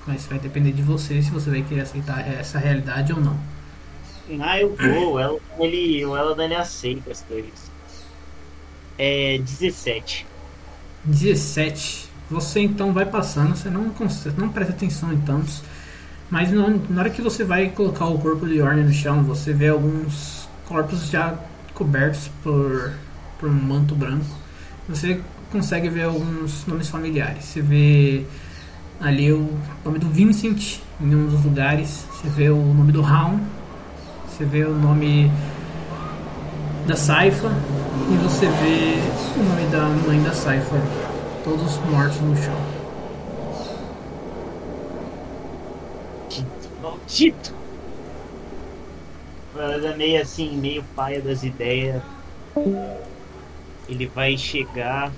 Mas 0.06 0.26
vai 0.26 0.38
depender 0.38 0.72
de 0.72 0.82
você 0.82 1.22
se 1.22 1.30
você 1.30 1.50
vai 1.50 1.62
querer 1.62 1.82
aceitar 1.82 2.20
essa 2.26 2.58
realidade 2.58 3.12
ou 3.12 3.20
não. 3.20 3.38
Ah, 4.40 4.60
eu 4.60 4.76
vou, 4.76 5.14
o 5.14 5.20
Eldon, 5.20 5.42
ele, 5.64 6.04
o 6.06 6.16
Eldon 6.16 6.42
ele 6.42 6.54
aceita 6.54 7.10
as 7.10 7.22
coisas. 7.24 7.72
É 8.96 9.38
17. 9.38 10.30
17. 11.04 12.08
Você 12.30 12.60
então 12.60 12.92
vai 12.92 13.06
passando, 13.06 13.56
você 13.56 13.70
não, 13.70 13.90
cons- 13.90 14.26
não 14.36 14.50
presta 14.50 14.72
atenção 14.72 15.12
em 15.12 15.20
tantos. 15.20 15.62
Mas 16.30 16.52
na, 16.52 16.68
na 16.90 17.00
hora 17.02 17.10
que 17.10 17.22
você 17.22 17.44
vai 17.44 17.70
colocar 17.70 18.06
o 18.06 18.18
corpo 18.18 18.46
de 18.46 18.56
Yorn 18.56 18.84
no 18.84 18.92
chão, 18.92 19.24
você 19.24 19.52
vê 19.52 19.68
alguns 19.68 20.48
corpos 20.66 21.08
já 21.10 21.38
cobertos 21.74 22.28
por, 22.42 22.92
por 23.38 23.48
um 23.48 23.52
manto 23.52 23.94
branco. 23.94 24.26
Você 24.88 25.20
consegue 25.50 25.88
ver 25.88 26.04
alguns 26.04 26.66
nomes 26.66 26.88
familiares. 26.88 27.44
Você 27.44 27.62
vê 27.62 28.24
ali 29.00 29.32
o 29.32 29.56
nome 29.84 29.98
do 29.98 30.08
Vincent 30.08 30.80
em 31.00 31.14
um 31.14 31.26
dos 31.26 31.44
lugares. 31.44 32.06
Você 32.12 32.28
vê 32.28 32.50
o 32.50 32.56
nome 32.56 32.92
do 32.92 33.00
Raon. 33.00 33.38
Você 34.28 34.44
vê 34.44 34.64
o 34.64 34.74
nome 34.74 35.30
da 36.86 36.96
Saifa. 36.96 37.48
E 38.10 38.16
você 38.16 38.46
vê 38.46 39.40
o 39.40 39.44
nome 39.44 39.66
da 39.70 39.88
mãe 40.06 40.22
da 40.22 40.32
Saifa. 40.32 40.76
Todos 41.44 41.76
mortos 41.90 42.20
no 42.20 42.36
chão. 42.36 42.78
Maldito! 46.82 47.54
Ela 49.56 49.88
é 49.88 49.96
meio 49.96 50.22
assim, 50.22 50.56
meio 50.56 50.84
paia 50.94 51.20
das 51.20 51.42
ideias. 51.42 52.00
Ele 53.88 54.06
vai 54.06 54.36
chegar. 54.36 55.10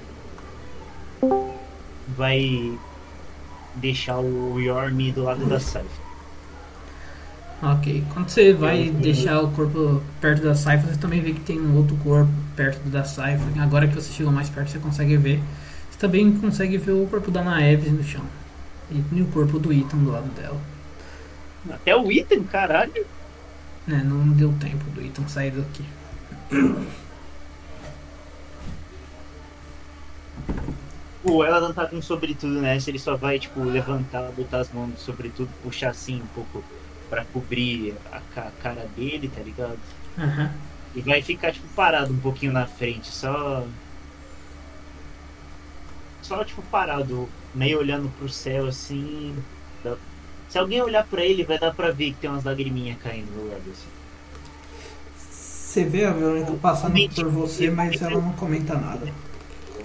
Vai 2.16 2.78
deixar 3.74 4.18
o 4.18 4.58
Yormi 4.60 5.12
do 5.12 5.24
lado 5.24 5.46
da 5.46 5.58
Saifa. 5.60 6.10
Ok. 7.62 8.04
Quando 8.12 8.28
você 8.28 8.52
vai 8.52 8.88
deixar 8.90 9.40
o 9.40 9.50
corpo 9.50 10.02
perto 10.20 10.42
da 10.42 10.54
Saifa, 10.54 10.86
você 10.86 10.98
também 10.98 11.20
vê 11.20 11.32
que 11.32 11.40
tem 11.40 11.60
um 11.60 11.76
outro 11.76 11.96
corpo 11.96 12.32
perto 12.56 12.88
da 12.88 13.04
Saifa. 13.04 13.44
Agora 13.60 13.86
que 13.86 13.94
você 13.94 14.12
chegou 14.12 14.32
mais 14.32 14.48
perto, 14.48 14.70
você 14.70 14.78
consegue 14.78 15.16
ver. 15.16 15.40
Você 15.90 15.98
também 15.98 16.32
consegue 16.32 16.78
ver 16.78 16.92
o 16.92 17.06
corpo 17.06 17.30
da 17.30 17.42
Naeves 17.42 17.92
no 17.92 18.02
chão. 18.02 18.24
E 18.90 19.20
o 19.20 19.26
corpo 19.26 19.58
do 19.58 19.72
Ethan 19.72 19.98
do 19.98 20.10
lado 20.10 20.28
dela. 20.34 20.60
Até 21.70 21.94
o 21.94 22.10
item, 22.10 22.42
caralho. 22.44 23.06
Né, 23.86 24.02
não 24.04 24.28
deu 24.28 24.52
tempo 24.58 24.84
do 24.90 25.00
Ethan 25.00 25.28
sair 25.28 25.52
daqui. 25.52 25.84
O 31.22 31.44
ela 31.44 31.60
não 31.60 31.72
tá 31.72 31.86
com 31.86 32.00
sobretudo, 32.00 32.60
né? 32.60 32.78
Se 32.80 32.90
ele 32.90 32.98
só 32.98 33.14
vai, 33.16 33.38
tipo, 33.38 33.62
levantar, 33.62 34.30
botar 34.32 34.60
as 34.60 34.72
mãos 34.72 34.88
no 34.88 34.96
sobretudo, 34.96 35.50
puxar 35.62 35.90
assim 35.90 36.16
um 36.22 36.26
pouco 36.34 36.64
pra 37.10 37.24
cobrir 37.26 37.94
a 38.10 38.20
ca- 38.34 38.50
cara 38.62 38.86
dele, 38.96 39.28
tá 39.34 39.42
ligado? 39.42 39.78
Aham. 40.18 40.50
E 40.94 41.00
vai 41.02 41.20
ficar, 41.22 41.52
tipo, 41.52 41.66
parado 41.76 42.12
um 42.12 42.18
pouquinho 42.18 42.52
na 42.52 42.66
frente, 42.66 43.08
só. 43.08 43.64
Só, 46.22 46.42
tipo, 46.44 46.62
parado, 46.62 47.28
meio 47.54 47.78
olhando 47.78 48.08
pro 48.18 48.28
céu 48.28 48.66
assim. 48.66 49.34
Dá- 49.84 49.96
Se 50.48 50.58
alguém 50.58 50.80
olhar 50.82 51.04
pra 51.06 51.22
ele, 51.24 51.44
vai 51.44 51.58
dar 51.58 51.72
pra 51.74 51.90
ver 51.90 52.12
que 52.12 52.20
tem 52.20 52.30
umas 52.30 52.44
lagriminhas 52.44 52.98
caindo 53.02 53.30
no 53.36 53.48
lado 53.50 53.62
assim. 53.70 53.88
Você 55.18 55.84
vê 55.84 56.04
a 56.04 56.10
Verônica 56.12 56.52
passando 56.60 56.94
por 57.14 57.28
você, 57.28 57.70
mas 57.70 58.00
ela 58.02 58.20
não 58.20 58.32
comenta 58.32 58.74
nada. 58.74 59.06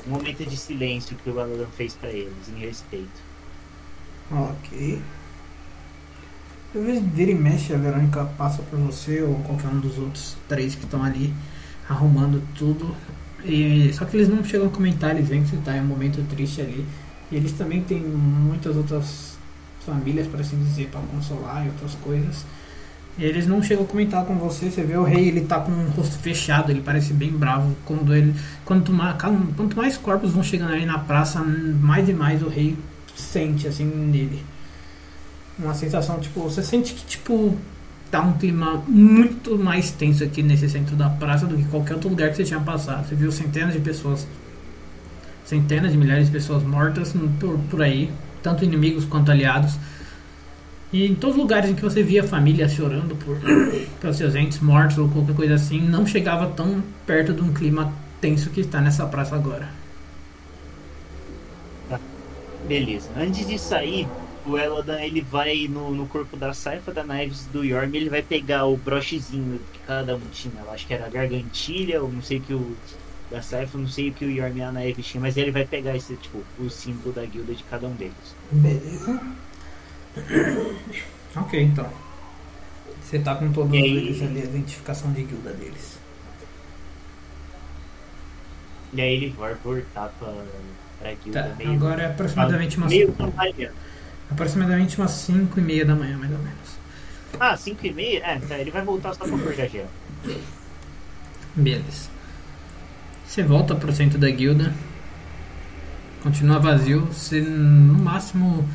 Um 0.08 0.12
momento 0.12 0.46
de 0.46 0.56
silêncio 0.56 1.18
que 1.24 1.30
o 1.30 1.40
Aladan 1.40 1.66
fez 1.76 1.94
pra 1.96 2.10
eles, 2.10 2.50
em 2.56 2.60
respeito. 2.60 3.24
Ok. 4.32 5.02
Às 6.76 6.82
vezes 6.84 7.04
vira 7.14 7.32
e 7.32 7.36
mexe, 7.36 7.74
a 7.74 7.78
Verônica 7.78 8.26
passa 8.38 8.62
por 8.64 8.78
você 8.78 9.22
ou 9.22 9.36
qualquer 9.40 9.68
um 9.70 9.80
dos 9.80 9.98
outros 9.98 10.36
três 10.48 10.76
que 10.76 10.84
estão 10.84 11.04
ali 11.04 11.34
arrumando 11.90 12.42
tudo. 12.56 12.96
E, 13.44 13.92
só 13.94 14.06
que 14.06 14.18
eles 14.18 14.28
não 14.28 14.44
chegam 14.44 14.68
a 14.68 14.70
comentar, 14.70 15.16
eles 15.16 15.30
veem 15.30 15.44
que 15.44 15.50
você 15.50 15.56
está 15.56 15.78
em 15.78 15.82
um 15.82 15.86
momento 15.86 16.24
triste 16.30 16.62
ali. 16.62 16.86
E 17.32 17.36
eles 17.36 17.54
também 17.54 17.82
têm 17.82 18.00
muitas 18.02 18.76
outras 18.76 19.38
famílias, 19.86 20.28
por 20.28 20.40
assim 20.42 20.58
dizer, 20.58 20.90
para 20.90 21.02
consolar 21.02 21.66
e 21.66 21.70
outras 21.70 21.96
coisas. 21.96 22.46
Eles 23.18 23.48
não 23.48 23.64
chegam 23.64 23.86
a 23.86 23.88
comentar 23.88 24.26
com 24.26 24.36
você, 24.36 24.70
você 24.70 24.84
vê 24.84 24.98
o 24.98 25.04
rei, 25.04 25.30
ele 25.30 25.42
tá 25.42 25.60
com 25.60 25.72
o 25.72 25.90
rosto 25.92 26.18
fechado, 26.18 26.70
ele 26.70 26.82
parece 26.82 27.14
bem 27.14 27.32
bravo. 27.32 27.74
Quando 27.86 28.14
ele, 28.14 28.36
quanto, 28.66 28.92
mais, 28.92 29.16
quanto 29.56 29.78
mais 29.78 29.98
corpos 29.98 30.34
vão 30.34 30.44
chegando 30.44 30.74
ali 30.74 30.86
na 30.86 31.00
praça, 31.00 31.42
mais 31.42 32.10
e 32.10 32.14
mais 32.14 32.44
o 32.44 32.50
rei 32.50 32.76
sente 33.16 33.68
assim 33.68 33.86
nele. 33.86 34.44
Uma 35.58 35.74
sensação, 35.74 36.20
tipo, 36.20 36.42
você 36.42 36.62
sente 36.62 36.94
que 36.94 37.06
tipo 37.06 37.58
tá 38.12 38.22
um 38.22 38.34
clima 38.34 38.84
muito 38.88 39.58
mais 39.58 39.92
tenso 39.92 40.24
aqui 40.24 40.44
nesse 40.44 40.70
centro 40.70 40.96
da 40.96 41.10
praça 41.10 41.46
do 41.46 41.58
que 41.58 41.64
qualquer 41.66 41.96
outro 41.96 42.10
lugar 42.10 42.30
que 42.30 42.38
você 42.38 42.44
tinha 42.44 42.60
passado. 42.60 43.08
Você 43.08 43.16
viu 43.16 43.32
centenas 43.32 43.74
de 43.74 43.80
pessoas, 43.80 44.28
centenas 45.44 45.92
de 45.92 45.98
milhares 45.98 46.28
de 46.28 46.32
pessoas 46.32 46.64
mortas 46.64 47.14
por, 47.40 47.58
por 47.70 47.82
aí, 47.82 48.12
tanto 48.44 48.64
inimigos 48.64 49.06
quanto 49.06 49.32
aliados. 49.32 49.78
E 50.96 51.06
em 51.06 51.14
todos 51.14 51.36
os 51.36 51.42
lugares 51.42 51.70
em 51.70 51.76
que 51.76 51.82
você 51.82 52.02
via 52.02 52.24
família 52.24 52.70
chorando 52.70 53.18
por 53.18 53.38
pelos 54.00 54.16
seus 54.16 54.34
entes 54.34 54.62
mortos 54.62 54.98
ou 54.98 55.10
qualquer 55.10 55.36
coisa 55.36 55.56
assim, 55.56 55.82
não 55.82 56.08
chegava 56.08 56.48
tão 56.52 56.82
perto 57.06 57.34
de 57.34 57.42
um 57.42 57.54
clima 57.54 57.92
tenso 58.22 58.50
que 58.50 58.62
está 58.62 58.80
nessa 58.80 59.06
praça 59.06 59.36
agora. 59.36 59.68
Beleza. 62.66 63.10
Antes 63.18 63.46
de 63.46 63.60
sair, 63.60 64.08
o 64.46 64.58
Eladan 64.58 65.02
ele 65.02 65.20
vai 65.20 65.68
no, 65.68 65.92
no 65.94 66.08
corpo 66.08 66.38
da 66.38 66.54
Saifa, 66.54 66.94
da 66.94 67.04
Knives 67.04 67.46
do 67.52 67.66
Yorm, 67.66 67.94
ele 67.94 68.10
vai 68.10 68.22
pegar 68.22 68.66
o 68.66 68.78
brochezinho 68.78 69.60
que 69.74 69.80
cada 69.86 70.16
um 70.16 70.22
tinha. 70.32 70.62
Eu 70.66 70.72
acho 70.72 70.88
que 70.88 70.94
era 70.94 71.08
a 71.08 71.10
gargantilha, 71.10 72.02
ou 72.02 72.10
não 72.10 72.22
sei 72.22 72.38
o 72.38 72.42
que 72.42 72.54
o. 72.54 72.74
Da 73.30 73.42
Saifa, 73.42 73.78
não 73.78 73.88
sei 73.90 74.12
o 74.12 74.14
que 74.14 74.24
o 74.24 74.32
Yorm 74.32 74.56
e 74.56 74.62
a 74.62 74.72
Knives 74.72 75.08
tinham, 75.08 75.24
mas 75.24 75.36
ele 75.36 75.52
vai 75.52 75.66
pegar 75.66 75.94
esse, 75.98 76.16
tipo, 76.16 76.42
o 76.58 76.70
símbolo 76.70 77.12
da 77.12 77.26
guilda 77.26 77.54
de 77.54 77.64
cada 77.66 77.86
um 77.86 77.94
deles. 77.96 78.14
Beleza. 78.50 79.20
Ok, 81.36 81.62
então. 81.62 81.90
Você 83.04 83.20
tá 83.20 83.36
com 83.36 83.52
todos 83.52 83.74
eles 83.74 84.22
ali, 84.22 84.42
a 84.42 84.46
identificação 84.46 85.12
de 85.12 85.24
guilda 85.24 85.52
deles. 85.52 86.00
E 88.94 89.02
aí 89.02 89.14
ele 89.16 89.30
vai 89.38 89.54
voltar 89.56 90.08
pra, 90.18 90.34
pra 91.00 91.14
guilda 91.14 91.44
Tá, 91.44 91.56
meio. 91.56 91.74
agora 91.74 92.04
é 92.04 92.06
aproximadamente 92.08 92.78
umas, 92.78 92.90
meio 92.90 93.14
aproximadamente 94.32 94.98
umas 94.98 95.12
5 95.12 95.60
e 95.60 95.62
meia 95.62 95.86
da 95.86 95.94
manhã, 95.96 96.18
mais 96.18 96.32
ou 96.32 96.38
menos. 96.40 96.78
Ah, 97.40 97.58
5 97.58 97.86
e 97.86 97.94
meia? 97.94 98.20
É, 98.26 98.40
tá, 98.40 98.58
ele 98.58 98.72
vai 98.72 98.82
voltar 98.84 99.14
só 99.14 99.26
pra 99.28 99.68
gel. 99.68 99.88
Beleza. 101.56 102.10
Você 103.28 103.44
volta 103.44 103.76
pro 103.76 103.94
centro 103.94 104.18
da 104.18 104.30
guilda. 104.30 104.74
Continua 106.24 106.60
vazio. 106.60 107.06
Você 107.08 107.42
no 107.42 108.00
máximo 108.00 108.68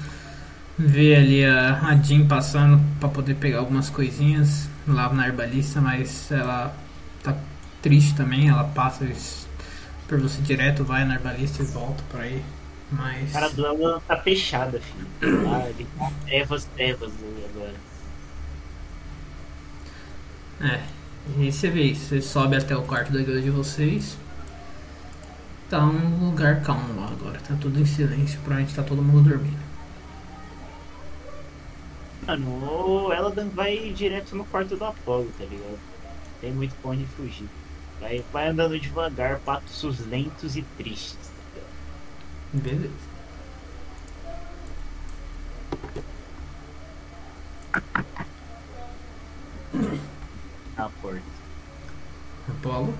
vê 0.87 1.15
ali 1.15 1.45
a, 1.45 1.79
a 1.79 1.97
Jean 1.97 2.27
passando 2.27 2.81
pra 2.99 3.09
poder 3.09 3.35
pegar 3.35 3.59
algumas 3.59 3.91
coisinhas 3.91 4.69
lá 4.87 5.13
na 5.13 5.27
herbalista, 5.27 5.81
mas 5.81 6.31
ela 6.33 6.75
tá 7.23 7.37
triste 7.83 8.15
também. 8.15 8.49
Ela 8.49 8.65
passa 8.65 9.07
por 10.09 10.21
você 10.21 10.41
direto, 10.41 10.85
vai 10.85 11.05
na 11.05 11.15
herbalista 11.15 11.63
e 11.63 11.67
volta 11.67 12.03
por 12.11 12.21
aí. 12.21 12.43
Mas. 12.91 13.31
A 13.37 13.41
cara 13.41 13.53
do 13.53 13.67
Alan 13.67 14.01
tá 14.07 14.17
fechada, 14.17 14.81
filho. 14.81 15.49
Ah, 15.49 15.69
ele 15.69 15.87
tá 15.99 16.11
trevas, 16.27 16.65
trevas 16.77 17.13
ali 17.13 17.45
agora. 17.55 17.75
É, 20.63 20.81
e 21.39 21.53
você 21.53 21.71
vê 21.71 21.85
isso, 21.85 22.07
você 22.07 22.21
sobe 22.21 22.57
até 22.57 22.77
o 22.77 22.83
quarto 22.83 23.13
da 23.13 23.19
guilda 23.23 23.41
de 23.41 23.51
vocês. 23.51 24.17
Tá 25.69 25.85
um 25.85 26.27
lugar 26.27 26.63
calmo 26.63 27.01
lá 27.01 27.07
agora, 27.07 27.39
tá 27.39 27.55
tudo 27.61 27.81
em 27.81 27.87
silêncio, 27.87 28.41
provavelmente 28.41 28.75
tá 28.75 28.83
todo 28.83 29.01
mundo 29.01 29.31
dormindo. 29.31 29.70
Mano, 32.27 33.07
o 33.07 33.13
Eladan 33.13 33.49
vai 33.49 33.93
direto 33.93 34.37
no 34.37 34.45
quarto 34.45 34.77
do 34.77 34.85
Apolo, 34.85 35.31
tá 35.39 35.45
ligado? 35.45 35.79
Tem 36.41 36.53
muito 36.53 36.75
pra 36.77 36.91
onde 36.93 37.05
fugir. 37.07 37.49
Vai, 38.01 38.25
vai 38.33 38.49
andando 38.49 38.79
devagar, 38.79 39.41
passos 39.41 40.01
lentos 40.07 40.57
e 40.57 40.63
tristes, 40.63 41.17
tá 41.29 41.35
ligado? 41.55 42.63
Beleza. 42.65 43.11
Na 50.77 50.89
porta. 51.03 51.23
Apolo, 52.49 52.95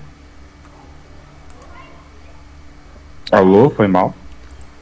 Alô, 3.31 3.69
foi 3.69 3.87
mal? 3.87 4.13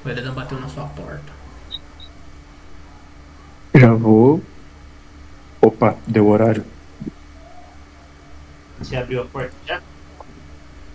o 0.04 0.10
Eledan 0.10 0.34
bateu 0.34 0.60
na 0.60 0.68
sua 0.68 0.86
porta. 0.88 1.39
Já 3.80 3.94
vou. 3.94 4.42
Opa, 5.62 5.96
deu 6.08 6.28
horário. 6.28 6.66
Você 8.80 8.96
abriu 8.96 9.22
a 9.22 9.26
porta 9.26 9.54
já? 9.68 9.82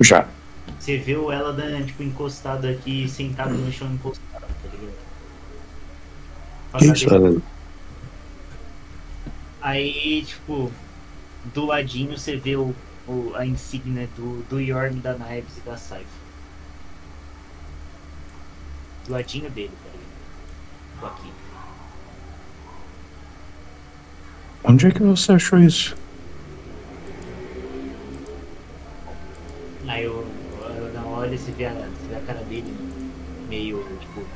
Já. 0.00 0.28
Você 0.78 0.96
vê 0.98 1.16
o 1.16 1.32
Eladan, 1.32 1.84
tipo, 1.84 2.02
encostado 2.02 2.66
aqui, 2.66 3.08
sentado 3.08 3.54
no 3.54 3.70
chão 3.72 3.92
encostado, 3.92 4.40
tá 4.40 4.68
ligado? 4.72 4.94
Isso, 6.94 7.08
Ela? 7.14 7.40
Aí, 9.60 10.24
tipo, 10.26 10.70
do 11.54 11.66
ladinho 11.66 12.16
você 12.18 12.36
vê 12.36 12.56
o, 12.56 12.74
o- 13.06 13.32
a 13.34 13.46
insígnia 13.46 14.08
do, 14.16 14.42
do 14.48 14.60
Yorm, 14.60 14.98
da 15.00 15.14
Knives 15.14 15.56
e 15.58 15.60
da 15.60 15.76
Saifa. 15.76 16.06
Do 19.06 19.12
ladinho 19.12 19.50
dele, 19.50 19.70
tá 19.82 19.90
ligado? 19.90 20.04
Tô 21.00 21.06
aqui. 21.06 21.32
Onde 24.66 24.86
é 24.86 24.90
que 24.90 25.02
você 25.02 25.32
achou 25.32 25.58
isso? 25.58 25.94
Aí 29.86 30.04
eu, 30.04 30.26
eu 30.62 30.92
na 30.94 31.04
hora 31.04 31.36
você 31.36 31.52
vê, 31.52 31.66
a, 31.66 31.88
vê 32.08 32.16
a 32.16 32.20
cara 32.20 32.42
dele 32.44 32.74
meio, 33.48 33.84
tipo. 34.00 34.26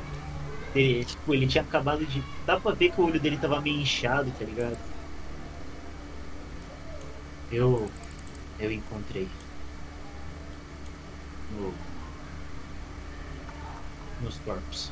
Ele, 0.75 1.03
tipo, 1.03 1.33
ele 1.33 1.47
tinha 1.47 1.63
acabado 1.63 2.05
de. 2.05 2.23
Dá 2.45 2.59
pra 2.59 2.73
ver 2.73 2.91
que 2.91 3.01
o 3.01 3.05
olho 3.05 3.19
dele 3.19 3.37
tava 3.37 3.59
meio 3.59 3.81
inchado, 3.81 4.31
tá 4.37 4.45
ligado? 4.45 4.77
Eu. 7.51 7.89
Eu 8.59 8.71
encontrei. 8.71 9.27
No. 11.57 11.73
Nos 14.21 14.37
corpos. 14.45 14.91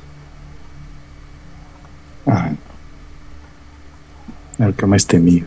Ah. 2.26 2.52
É 4.58 4.68
o 4.68 4.72
que 4.72 4.82
eu 4.82 4.88
mais 4.88 5.04
temia. 5.04 5.46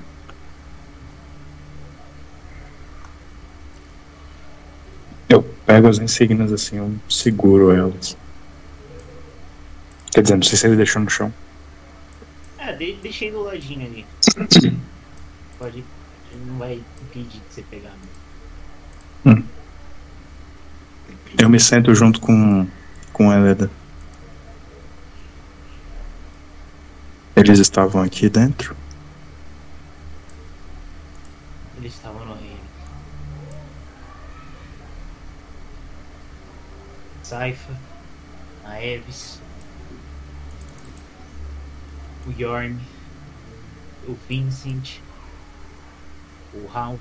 Eu 5.28 5.44
pego 5.66 5.88
as 5.88 6.00
insígnias 6.00 6.52
assim, 6.52 6.78
eu 6.78 6.94
seguro 7.10 7.72
elas. 7.72 8.18
Quer 10.14 10.22
dizer, 10.22 10.36
não 10.36 10.44
sei 10.44 10.58
se 10.58 10.68
ele 10.68 10.76
deixou 10.76 11.02
no 11.02 11.10
chão. 11.10 11.34
É, 12.58 12.74
de, 12.74 12.94
deixei 12.96 13.32
do 13.32 13.44
ladinho 13.44 13.86
ali. 13.86 14.06
Pode. 15.58 15.84
Não 16.46 16.58
vai 16.58 16.82
impedir 17.02 17.40
de 17.40 17.42
você 17.50 17.62
pegar. 17.64 17.92
Né? 19.26 19.44
Eu 21.38 21.50
me 21.50 21.60
sento 21.60 21.94
junto 21.96 22.20
com, 22.20 22.68
com 23.12 23.32
Eleda. 23.32 23.70
Eles 27.36 27.60
estavam 27.60 28.02
aqui 28.02 28.30
dentro? 28.30 28.76
Eles 31.78 31.94
estavam 31.94 32.26
no 32.26 32.36
reino. 32.36 32.60
Saifa, 37.32 37.74
a 38.66 38.84
Eves, 38.84 39.40
o 42.28 42.32
Yorm, 42.38 42.78
o 44.06 44.18
Vincent, 44.28 45.00
o 46.54 46.68
Raul, 46.68 47.00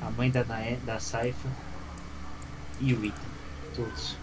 a 0.00 0.08
mãe 0.12 0.30
da, 0.30 0.44
Nae, 0.44 0.78
da 0.86 1.00
Saifa 1.00 1.48
e 2.80 2.94
o 2.94 3.04
Ethan. 3.04 3.16
Todos. 3.74 4.16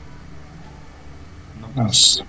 Não 1.60 1.70
Nossa. 1.74 2.26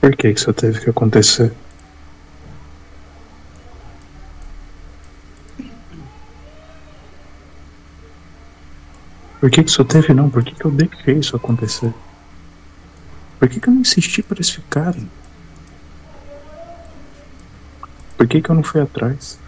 Por 0.00 0.16
que 0.16 0.32
que 0.32 0.40
isso 0.40 0.54
teve 0.54 0.80
que 0.80 0.88
acontecer? 0.88 1.54
Por 9.44 9.50
que 9.50 9.62
que 9.62 9.68
isso 9.68 9.84
teve 9.84 10.14
não? 10.14 10.30
Por 10.30 10.42
que 10.42 10.54
que 10.54 10.64
eu 10.64 10.70
deixei 10.70 11.18
isso 11.18 11.36
acontecer? 11.36 11.92
Por 13.38 13.46
que 13.46 13.60
que 13.60 13.68
eu 13.68 13.74
não 13.74 13.82
insisti 13.82 14.22
para 14.22 14.38
eles 14.38 14.48
ficarem? 14.48 15.06
Por 18.16 18.26
que 18.26 18.40
que 18.40 18.48
eu 18.48 18.54
não 18.54 18.62
fui 18.62 18.80
atrás? 18.80 19.38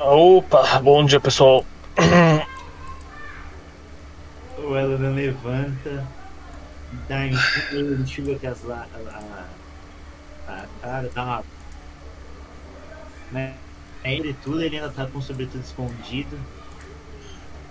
Opa, 0.00 0.80
bom 0.80 1.04
dia 1.04 1.20
pessoal. 1.20 1.64
O 4.58 4.76
Elodan 4.76 5.14
levanta, 5.14 6.04
dá 7.08 7.28
enxuga, 7.28 8.02
enxuga 8.02 8.38
com 8.40 8.48
as 8.48 8.64
la, 8.64 8.88
a, 10.48 10.52
a 10.52 10.66
cara, 10.82 11.10
dá 11.14 11.22
uma. 11.22 11.59
Né? 13.30 13.54
Ele 14.04 14.34
tudo, 14.42 14.62
ele 14.62 14.76
ainda 14.76 14.90
tá 14.90 15.06
com 15.06 15.18
o 15.18 15.22
sobretudo 15.22 15.62
escondido. 15.62 16.38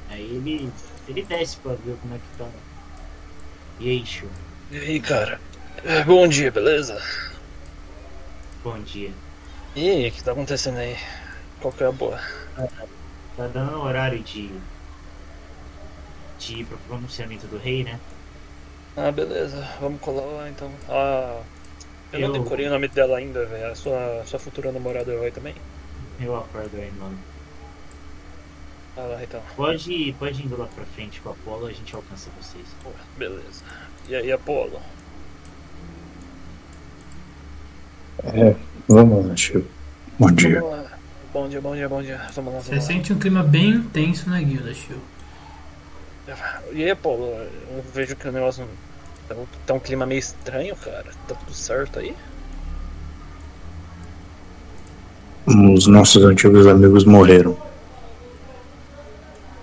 Aí 0.10 0.22
ele. 0.22 0.72
ele 1.08 1.24
desce 1.24 1.58
pra 1.58 1.74
ver 1.74 1.98
como 2.02 2.16
é 2.16 2.18
que 2.18 2.38
tá. 2.38 2.48
E 3.80 3.90
aí, 3.90 4.06
Shu, 4.06 4.28
E 4.72 4.78
aí, 4.78 5.00
cara? 5.00 5.40
É, 5.84 6.04
Bom 6.04 6.28
dia, 6.28 6.52
beleza? 6.52 7.02
bom 8.64 8.80
dia. 8.84 9.12
E 9.76 9.90
aí, 9.90 10.08
o 10.10 10.12
que 10.12 10.24
tá 10.24 10.32
acontecendo 10.32 10.78
aí? 10.78 10.98
Qual 11.62 11.74
que 11.74 11.84
é 11.84 11.88
a 11.88 11.92
boa? 11.92 12.20
Tá 13.36 13.48
dando 13.48 13.80
horário 13.82 14.20
de. 14.20 14.52
de 16.38 16.56
ir 16.60 16.66
pro 16.66 16.78
pronunciamento 16.80 17.48
do 17.48 17.58
rei, 17.58 17.84
né? 17.84 18.00
Ah, 18.96 19.12
beleza, 19.12 19.68
vamos 19.80 20.02
colar 20.02 20.26
lá 20.26 20.50
então. 20.50 20.72
Ah, 20.90 21.42
eu, 22.14 22.20
Eu- 22.20 22.28
não 22.30 22.42
decorei 22.44 22.68
o 22.68 22.70
nome 22.70 22.88
dela 22.88 23.18
ainda, 23.18 23.46
velho. 23.46 23.72
A 23.72 23.76
sua, 23.76 24.24
sua 24.26 24.40
futura 24.40 24.72
namorada 24.72 25.16
vai 25.18 25.32
também? 25.32 25.56
Eu 26.20 26.36
acordo 26.36 26.76
aí, 26.76 26.92
mano. 27.00 27.18
Ah 28.98 29.02
lá 29.02 29.24
então. 29.24 29.42
Pode, 29.56 30.14
pode 30.20 30.42
ir 30.42 30.46
indo 30.46 30.58
lá 30.58 30.68
pra 30.68 30.84
frente 30.86 31.22
com 31.22 31.30
a 31.30 31.32
Apolo, 31.32 31.68
a 31.68 31.72
gente 31.72 31.96
alcança 31.96 32.30
vocês. 32.42 32.66
Pô, 32.84 32.90
beleza. 33.18 33.64
E 34.08 34.16
aí, 34.16 34.32
Apolo? 34.32 34.80
É, 38.24 38.56
vamos 38.88 39.26
lá, 39.28 39.36
tio. 39.36 39.66
Bom 40.20 40.32
dia. 40.32 40.60
Vamos 40.62 40.78
lá. 40.78 40.92
Bom 41.32 41.48
dia, 41.48 41.62
bom 41.62 41.76
dia, 41.76 41.88
bom 41.90 42.02
dia. 42.02 42.18
Vamos 42.36 42.54
lá, 42.54 42.60
Você 42.60 42.70
vamos 42.72 42.86
lá. 42.88 42.94
sente 42.94 43.14
um 43.14 43.20
clima 43.20 43.44
bem 43.44 43.82
tenso 43.84 44.30
na 44.30 44.42
guilda, 44.42 44.74
Shio. 44.74 45.00
E 46.74 46.84
aí, 46.84 46.94
Paulo, 46.96 47.26
eu 47.28 47.84
vejo 47.94 48.16
que 48.16 48.28
o 48.28 48.32
negócio 48.32 48.68
tá, 49.30 49.36
tá 49.68 49.74
um 49.74 49.80
clima 49.80 50.06
meio 50.06 50.20
estranho, 50.20 50.76
cara. 50.76 51.12
Tá 51.28 51.36
tudo 51.36 51.54
certo 51.54 52.00
aí? 52.00 52.16
Os 55.46 55.88
nossos 55.88 56.24
antigos 56.24 56.68
amigos 56.68 57.06
morreram. 57.06 57.58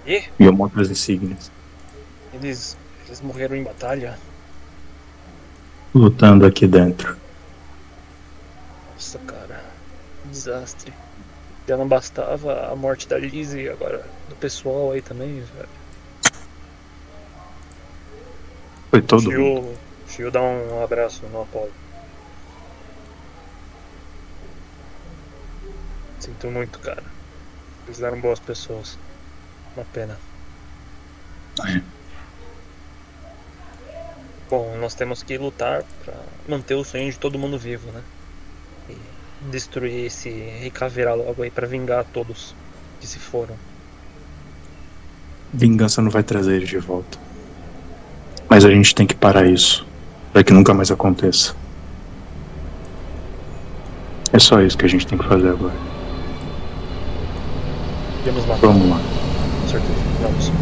E 0.06 0.22
E 0.38 0.44
eu 0.44 0.70
as 0.76 0.90
insígnias. 0.90 1.50
eles, 2.32 2.76
eles 3.06 3.20
morreram 3.20 3.56
em 3.56 3.62
batalha? 3.62 4.18
Lutando 5.94 6.46
aqui 6.46 6.66
dentro. 6.66 7.16
Nossa, 8.92 9.18
cara. 9.20 9.64
Desastre. 10.24 10.92
Já 11.68 11.76
não 11.76 11.88
bastava 11.88 12.70
a 12.72 12.76
morte 12.76 13.08
da 13.08 13.18
Lizzie, 13.18 13.68
agora 13.68 14.04
do 14.28 14.36
pessoal 14.36 14.92
aí 14.92 15.02
também, 15.02 15.40
velho. 15.40 15.68
Foi 18.90 19.02
todo 19.02 19.24
mundo. 19.24 19.32
Shio, 19.32 19.74
Shio 20.08 20.30
dá 20.30 20.40
um 20.40 20.82
abraço 20.82 21.26
no 21.26 21.42
Apolo. 21.42 21.72
Sinto 26.20 26.48
muito, 26.48 26.78
cara. 26.78 27.02
Eles 27.86 28.00
eram 28.00 28.20
boas 28.20 28.40
pessoas. 28.40 28.98
Uma 29.76 29.84
pena. 29.92 30.18
É. 31.66 31.80
Bom, 34.48 34.76
nós 34.78 34.94
temos 34.94 35.22
que 35.22 35.36
lutar 35.36 35.82
pra 36.04 36.14
manter 36.48 36.74
o 36.74 36.84
sonho 36.84 37.10
de 37.10 37.18
todo 37.18 37.38
mundo 37.38 37.58
vivo, 37.58 37.90
né? 37.90 38.02
E 38.88 38.96
destruir 39.50 40.06
esse 40.06 40.30
Rei 40.30 40.70
Caveira 40.70 41.14
logo 41.14 41.42
aí 41.42 41.50
pra 41.50 41.66
vingar 41.66 42.04
todos 42.04 42.54
que 43.00 43.06
se 43.06 43.18
foram. 43.18 43.56
Vingança 45.52 46.00
não 46.00 46.10
vai 46.10 46.22
trazer 46.22 46.56
eles 46.56 46.68
de 46.68 46.78
volta. 46.78 47.25
Mas 48.48 48.64
a 48.64 48.70
gente 48.70 48.94
tem 48.94 49.06
que 49.06 49.14
parar 49.14 49.46
isso. 49.46 49.86
Para 50.32 50.44
que 50.44 50.52
nunca 50.52 50.72
mais 50.74 50.90
aconteça. 50.90 51.54
É 54.32 54.38
só 54.38 54.60
isso 54.60 54.76
que 54.76 54.84
a 54.84 54.88
gente 54.88 55.06
tem 55.06 55.16
que 55.18 55.24
fazer 55.24 55.48
agora. 55.48 55.74
Vamos 58.24 58.46
lá, 58.46 58.56
Vamos 58.56 58.90
lá. 58.90 59.00
com 59.62 59.68
certeza. 59.68 59.92
Vamos. 60.20 60.52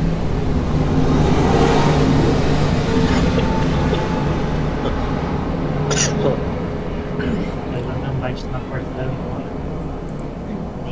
Na 8.51 8.59
porta 8.59 9.09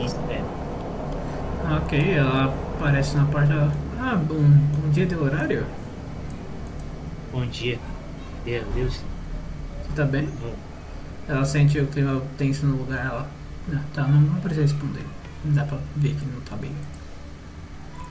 espera. 0.05 0.45
Ok, 1.77 2.15
ela 2.15 2.55
aparece 2.79 3.17
na 3.17 3.25
porta. 3.25 3.69
Ah, 4.01 4.17
bom, 4.17 4.35
bom 4.37 4.91
dia 4.91 5.07
de 5.07 5.15
horário? 5.17 5.67
Bom 7.33 7.47
dia. 7.47 7.79
Meu 8.45 8.63
Deus. 8.73 9.01
Você 9.83 9.97
tá 9.97 10.05
bem? 10.05 10.29
Ela 11.27 11.45
sente 11.47 11.81
o 11.81 11.87
clima 11.87 12.23
tenso 12.37 12.67
no 12.67 12.77
lugar, 12.77 13.07
ela. 13.07 13.31
Não, 13.69 13.83
tá, 13.95 14.07
não, 14.07 14.21
não 14.21 14.41
precisa 14.41 14.63
responder. 14.63 15.03
Dá 15.45 15.65
pra 15.65 15.79
ver 15.97 16.15
que 16.15 16.27
não 16.27 16.43
tá 16.43 16.57
bem. 16.57 16.75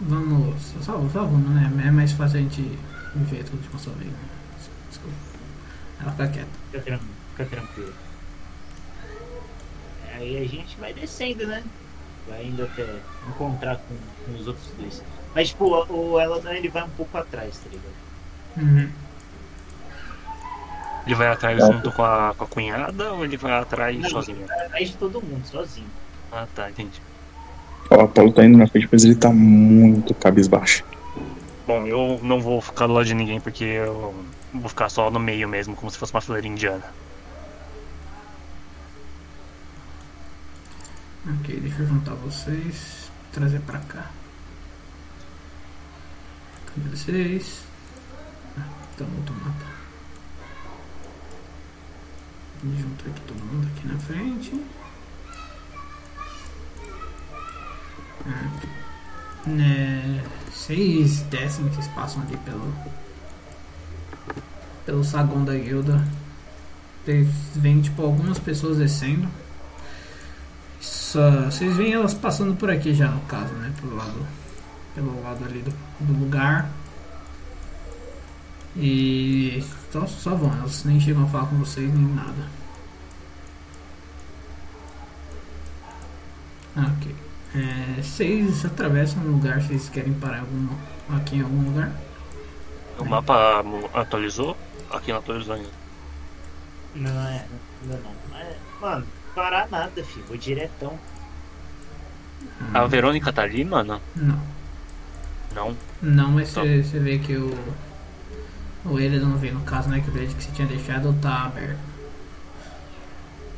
Vamos. 0.02 0.60
Só, 0.82 0.94
só 1.10 1.24
vamos, 1.24 1.52
né? 1.52 1.72
É 1.86 1.92
mais 1.92 2.14
fácil 2.14 2.40
a 2.40 2.42
gente 2.42 2.62
ver 3.16 3.44
tudo 3.44 3.62
de 3.62 3.70
uma 3.70 3.78
só 3.78 3.92
vez. 3.92 4.10
né? 4.10 4.18
Desculpa. 4.90 5.16
Ela 6.02 6.12
fica 6.14 6.28
quieta. 6.28 6.50
Fica 6.72 6.82
tranquilo. 6.82 7.14
Fica 7.32 7.46
tranquilo. 7.46 7.94
Aí 10.16 10.38
a 10.38 10.48
gente 10.48 10.78
vai 10.80 10.94
descendo, 10.96 11.46
né? 11.46 11.64
Vai 12.28 12.48
indo 12.48 12.64
até 12.64 13.00
encontrar 13.30 13.78
com, 13.78 13.96
com 14.26 14.40
os 14.40 14.48
outros 14.48 14.68
dois. 14.80 15.04
Mas, 15.36 15.50
tipo, 15.50 15.66
o, 15.66 16.20
Eladon 16.20 16.50
ele 16.50 16.70
vai 16.70 16.84
um 16.84 16.90
pouco 16.90 17.16
atrás, 17.18 17.60
tá 17.60 17.70
ligado? 17.70 18.02
Uhum. 18.58 18.90
Ele 21.12 21.18
vai 21.18 21.28
atrás 21.28 21.60
junto 21.60 21.92
com 21.92 22.06
a, 22.06 22.34
com 22.38 22.46
a 22.46 22.48
cunhada 22.48 23.12
ou 23.12 23.26
ele 23.26 23.36
vai 23.36 23.52
atrás 23.52 24.00
Não. 24.00 24.10
sozinho? 24.10 24.46
Atrás 24.46 24.92
de 24.92 24.96
todo 24.96 25.22
mundo, 25.22 25.46
sozinho. 25.46 25.90
Ah, 26.32 26.48
tá, 26.56 26.70
entendi. 26.70 27.02
O 27.90 27.96
Apolo 27.96 28.32
tá 28.32 28.46
indo 28.46 28.58
na 28.58 28.66
frente, 28.66 28.88
mas 28.90 29.04
ele 29.04 29.16
tá 29.16 29.30
muito 29.30 30.14
cabisbaixo. 30.14 30.86
Bom, 31.68 31.86
eu 31.86 32.18
não 32.24 32.40
vou 32.40 32.62
ficar 32.62 32.88
do 32.88 32.94
lado 32.94 33.06
de 33.06 33.14
ninguém 33.14 33.42
porque 33.42 33.66
eu 33.66 34.16
vou 34.54 34.70
ficar 34.70 34.88
só 34.88 35.12
no 35.12 35.20
meio 35.20 35.50
mesmo, 35.50 35.76
como 35.76 35.92
se 35.92 35.98
fosse 35.98 36.14
uma 36.14 36.22
fileira 36.22 36.48
indiana. 36.48 36.86
Ok, 41.40 41.60
deixa 41.60 41.82
eu 41.82 41.88
juntar 41.88 42.14
vocês. 42.14 43.12
Trazer 43.34 43.60
pra 43.60 43.80
cá. 43.80 44.10
Cadê 46.68 46.96
vocês? 46.96 47.66
Ah, 48.58 48.64
tá 48.98 49.04
no 49.04 49.18
outro 49.18 49.36
mapa. 49.36 49.81
Junta 52.64 53.10
aqui 53.10 53.22
todo 53.22 53.44
mundo 53.44 53.68
aqui 53.76 53.88
na 53.88 53.98
frente. 53.98 54.64
Ah, 58.28 59.50
né, 59.50 60.24
vocês 60.52 61.22
descem, 61.24 61.68
vocês 61.70 61.88
passam 61.88 62.22
ali 62.22 62.38
pelo. 62.38 62.72
pelo 64.86 65.04
saguão 65.04 65.44
da 65.44 65.56
guilda. 65.56 66.08
Veem 67.56 67.82
tipo 67.82 68.04
algumas 68.04 68.38
pessoas 68.38 68.78
descendo. 68.78 69.28
Só, 70.80 71.46
vocês 71.46 71.76
veem 71.76 71.94
elas 71.94 72.14
passando 72.14 72.56
por 72.56 72.70
aqui 72.70 72.94
já 72.94 73.08
no 73.08 73.22
caso, 73.22 73.54
né? 73.56 73.74
Pelo 73.82 73.96
lado, 73.96 74.28
pelo 74.94 75.24
lado 75.24 75.44
ali 75.46 75.64
do, 75.64 75.74
do 76.00 76.14
lugar. 76.14 76.70
E 78.76 79.64
só, 79.92 80.06
só 80.08 80.36
vão, 80.36 80.52
elas 80.60 80.84
nem 80.86 81.00
chegam 81.00 81.24
a 81.24 81.28
falar 81.28 81.48
com 81.48 81.58
vocês 81.58 81.94
nem 81.94 82.06
nada. 82.16 82.48
Ah, 86.76 86.92
Ok. 86.98 87.16
É, 87.54 88.02
vocês 88.02 88.64
atravessam 88.64 89.22
um 89.24 89.32
lugar, 89.32 89.62
vocês 89.62 89.90
querem 89.90 90.14
parar 90.14 90.40
algum, 90.40 90.70
aqui 91.18 91.36
em 91.36 91.42
algum 91.42 91.64
lugar? 91.66 91.92
O 92.98 93.04
mapa 93.04 93.62
atualizou? 93.94 94.56
Aqui 94.90 95.12
não 95.12 95.20
atualizou 95.20 95.56
ainda. 95.56 95.70
Não 96.96 97.12
é, 97.28 97.46
ainda 97.84 97.98
não. 98.02 98.12
Mas, 98.30 98.56
mano, 98.80 99.06
parar 99.36 99.68
nada, 99.70 100.02
filho. 100.02 100.26
Vou 100.28 100.38
diretão. 100.38 100.98
A 102.74 102.86
Verônica 102.88 103.34
tá 103.34 103.42
ali, 103.42 103.66
mano? 103.66 104.02
Não. 104.16 104.40
Não. 105.54 105.78
Não, 106.02 106.32
mas 106.32 106.54
Tá. 106.54 106.62
você 106.62 107.00
vê 107.00 107.20
que 107.20 107.36
o. 107.36 107.54
O 108.84 109.00
ele 109.00 109.20
não 109.20 109.38
vê, 109.38 109.52
no 109.52 109.62
caso, 109.62 109.90
né? 109.90 110.00
Que 110.02 110.10
o 110.10 110.12
bilhete 110.12 110.34
que 110.36 110.44
você 110.44 110.52
tinha 110.52 110.68
deixado 110.68 111.14
tá 111.22 111.44
aberto. 111.46 111.78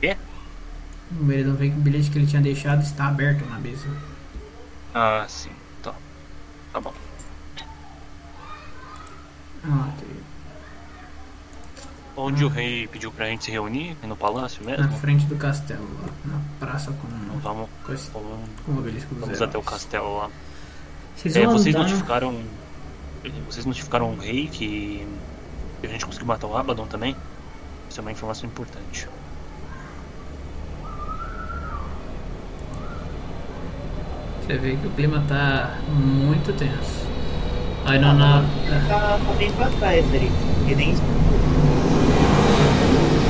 Quê? 0.01 0.17
O 1.21 1.31
ele 1.31 1.43
não 1.45 1.55
vê 1.55 1.69
que 1.69 1.75
o 1.77 1.79
bilhete 1.81 2.09
que 2.09 2.17
ele 2.17 2.27
tinha 2.27 2.41
deixado 2.41 2.81
está 2.83 3.07
aberto 3.07 3.45
na 3.45 3.57
mesa. 3.59 3.87
Ah, 4.93 5.25
sim. 5.29 5.51
Tá. 5.81 5.93
Tá 6.73 6.81
bom. 6.81 6.93
Ah, 9.65 9.89
ok. 9.95 10.07
Onde 12.15 12.45
o 12.45 12.47
rei 12.47 12.87
pediu 12.87 13.11
pra 13.11 13.25
gente 13.27 13.45
se 13.45 13.51
reunir? 13.51 13.97
No 14.03 14.15
palácio 14.15 14.63
Na 14.63 14.71
mesmo? 14.77 14.97
frente 14.99 15.25
do 15.25 15.35
castelo, 15.35 15.87
lá. 16.01 16.09
Na 16.25 16.39
praça 16.59 16.91
com, 16.91 17.07
Então 17.07 17.39
vamos, 17.41 17.69
com, 17.83 17.93
esse, 17.93 18.11
vamos, 18.11 18.39
com 18.65 18.71
o 18.73 18.77
obelisco 18.79 19.09
vamos 19.15 19.29
heróis. 19.35 19.41
até 19.41 19.57
o 19.57 19.63
castelo 19.63 20.17
lá. 20.17 20.29
Vocês 21.15 21.35
É, 21.35 21.45
vocês 21.47 21.73
andando- 21.75 21.89
notificaram. 21.89 22.43
Vocês 23.47 23.65
notificaram 23.65 24.11
o 24.11 24.17
rei 24.17 24.47
que 24.47 25.07
a 25.81 25.87
gente 25.87 26.05
conseguiu 26.05 26.27
matar 26.27 26.47
o 26.47 26.57
Abaddon 26.57 26.85
também? 26.87 27.15
Isso 27.89 27.99
é 27.99 28.01
uma 28.01 28.11
informação 28.11 28.49
importante. 28.49 29.07
Você 34.41 34.57
vê 34.57 34.75
que 34.75 34.87
o 34.87 34.89
clima 34.91 35.23
tá 35.27 35.77
muito 35.87 36.51
tenso. 36.57 37.07
Aí 37.85 37.97
na. 37.97 38.13
na 38.13 38.41
Tá, 38.89 39.17
tá 39.25 39.33
bem 39.37 39.51
pra 39.53 39.67
trás 39.69 40.05
ali. 40.13 40.29
Nem 40.75 40.95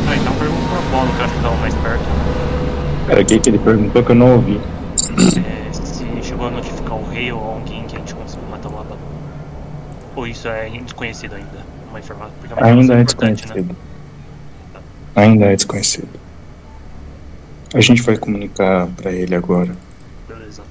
Ah, 0.08 0.16
então 0.16 0.34
pergunta 0.34 0.68
pro 0.70 0.80
Apolo, 0.80 1.14
que 1.14 1.20
eu 1.20 1.26
acho 1.26 1.34
que 1.36 1.42
tava 1.42 1.56
mais 1.58 1.76
perto. 1.76 2.04
Cara, 3.08 3.22
o 3.22 3.26
que, 3.26 3.40
que 3.40 3.50
ele 3.50 3.60
perguntou 3.60 4.04
que 4.04 4.12
eu 4.12 4.16
não 4.16 4.36
ouvi? 4.38 4.60
É, 5.38 5.72
se 5.72 6.24
chegou 6.24 6.48
a 6.48 6.52
notificar 6.52 6.98
o 6.98 7.10
rei 7.10 7.32
ou 7.32 7.40
alguém 7.44 7.86
que 7.86 7.96
a 7.96 8.00
gente 8.00 8.16
conseguiu 8.16 8.48
matar 8.50 8.70
o 8.72 8.80
Abaddon. 8.80 8.98
Ou 10.16 10.28
isso 10.28 10.48
é 10.48 10.70
desconhecido 10.70 11.34
ainda? 11.34 11.66
Uma 11.90 12.00
informação. 12.00 12.34
porque 12.40 12.54
é 12.54 12.64
Ainda 12.64 12.94
é 12.96 13.02
informação 13.02 13.28
né? 13.28 13.34
desconhecido. 13.34 13.78
Ainda 15.16 15.46
é 15.46 15.56
desconhecido. 15.56 16.20
A 17.74 17.82
gente 17.82 18.02
vai 18.02 18.18
comunicar 18.18 18.88
pra 18.88 19.12
ele 19.12 19.34
agora. 19.36 19.76
Beleza. 20.28 20.64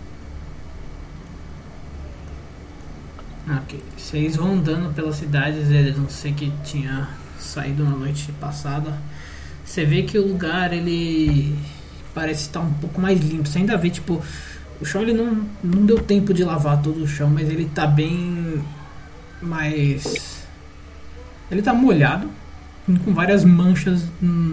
Ok. 3.49 3.83
Vocês 3.97 4.37
vão 4.37 4.53
andando 4.53 4.95
pelas 4.95 5.17
cidades, 5.17 5.69
ele 5.71 5.93
não 5.93 6.09
sei 6.09 6.33
que 6.33 6.53
tinha 6.65 7.09
saído 7.39 7.85
na 7.85 7.97
noite 7.97 8.31
passada. 8.41 8.97
Você 9.65 9.85
vê 9.85 10.03
que 10.03 10.19
o 10.19 10.27
lugar 10.27 10.73
ele 10.73 11.57
parece 12.15 12.43
estar 12.43 12.61
um 12.61 12.73
pouco 12.75 13.01
mais 13.01 13.19
limpo. 13.21 13.49
Você 13.49 13.59
ainda 13.59 13.77
vê, 13.77 13.91
tipo, 13.91 14.23
o 14.81 14.85
chão 14.85 15.03
ele 15.03 15.13
não, 15.13 15.45
não 15.63 15.87
deu 15.87 15.99
tempo 15.99 16.33
de 16.33 16.45
lavar 16.45 16.81
todo 16.83 17.03
o 17.03 17.07
chão, 17.07 17.31
mas 17.31 17.49
ele 17.49 17.65
tá 17.67 17.87
bem 17.87 18.63
mais. 19.43 20.47
Ele 21.51 21.63
tá 21.63 21.75
molhado, 21.75 22.29
com 23.05 23.13
várias 23.13 23.45
manchas 23.45 24.07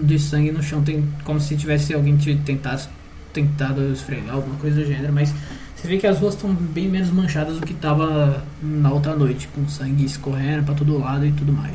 de 0.04 0.18
sangue 0.18 0.52
no 0.52 0.62
chão. 0.62 0.82
Tem 0.82 1.06
como 1.24 1.40
se 1.40 1.56
tivesse 1.56 1.94
alguém 1.94 2.16
te 2.16 2.34
tentasse, 2.36 2.88
tentado 3.32 3.92
esfregar, 3.92 4.34
alguma 4.34 4.56
coisa 4.56 4.80
do 4.80 4.86
gênero, 4.86 5.12
mas 5.12 5.32
você 5.80 5.88
vê 5.88 5.96
que 5.96 6.06
as 6.06 6.18
ruas 6.18 6.34
estão 6.34 6.52
bem 6.52 6.90
menos 6.90 7.10
manchadas 7.10 7.58
do 7.58 7.66
que 7.66 7.72
tava 7.72 8.44
na 8.62 8.90
outra 8.90 9.16
noite, 9.16 9.48
com 9.48 9.66
sangue 9.66 10.04
escorrendo 10.04 10.64
para 10.64 10.74
todo 10.74 10.98
lado 10.98 11.24
e 11.24 11.32
tudo 11.32 11.54
mais. 11.54 11.74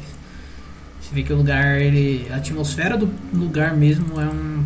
Você 1.01 1.13
vê 1.15 1.23
que 1.23 1.33
o 1.33 1.37
lugar, 1.37 1.81
ele, 1.81 2.27
a 2.31 2.35
atmosfera 2.35 2.97
do 2.97 3.09
lugar 3.33 3.75
mesmo 3.75 4.21
é, 4.21 4.25
um, 4.25 4.63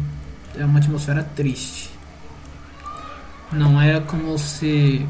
é 0.57 0.65
uma 0.65 0.79
atmosfera 0.79 1.23
triste. 1.23 1.89
Não 3.51 3.81
é 3.81 4.01
como 4.01 4.37
se. 4.37 5.07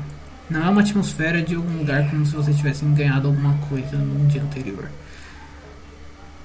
Não 0.50 0.66
é 0.66 0.70
uma 0.70 0.82
atmosfera 0.82 1.42
de 1.42 1.56
algum 1.56 1.78
lugar 1.78 2.10
como 2.10 2.26
se 2.26 2.36
vocês 2.36 2.58
tivessem 2.58 2.94
ganhado 2.94 3.28
alguma 3.28 3.54
coisa 3.70 3.98
no 3.98 4.28
dia 4.28 4.42
anterior. 4.42 4.90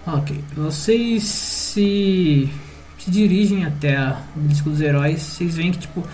Ok, 0.07 0.39
vocês 0.55 1.23
se, 1.23 2.51
se 2.99 3.11
dirigem 3.11 3.65
até 3.65 3.97
a 3.97 4.21
disco 4.37 4.69
dos 4.69 4.81
heróis. 4.81 5.21
Vocês 5.21 5.57
veem 5.57 5.73
que, 5.73 5.79
tipo, 5.79 6.07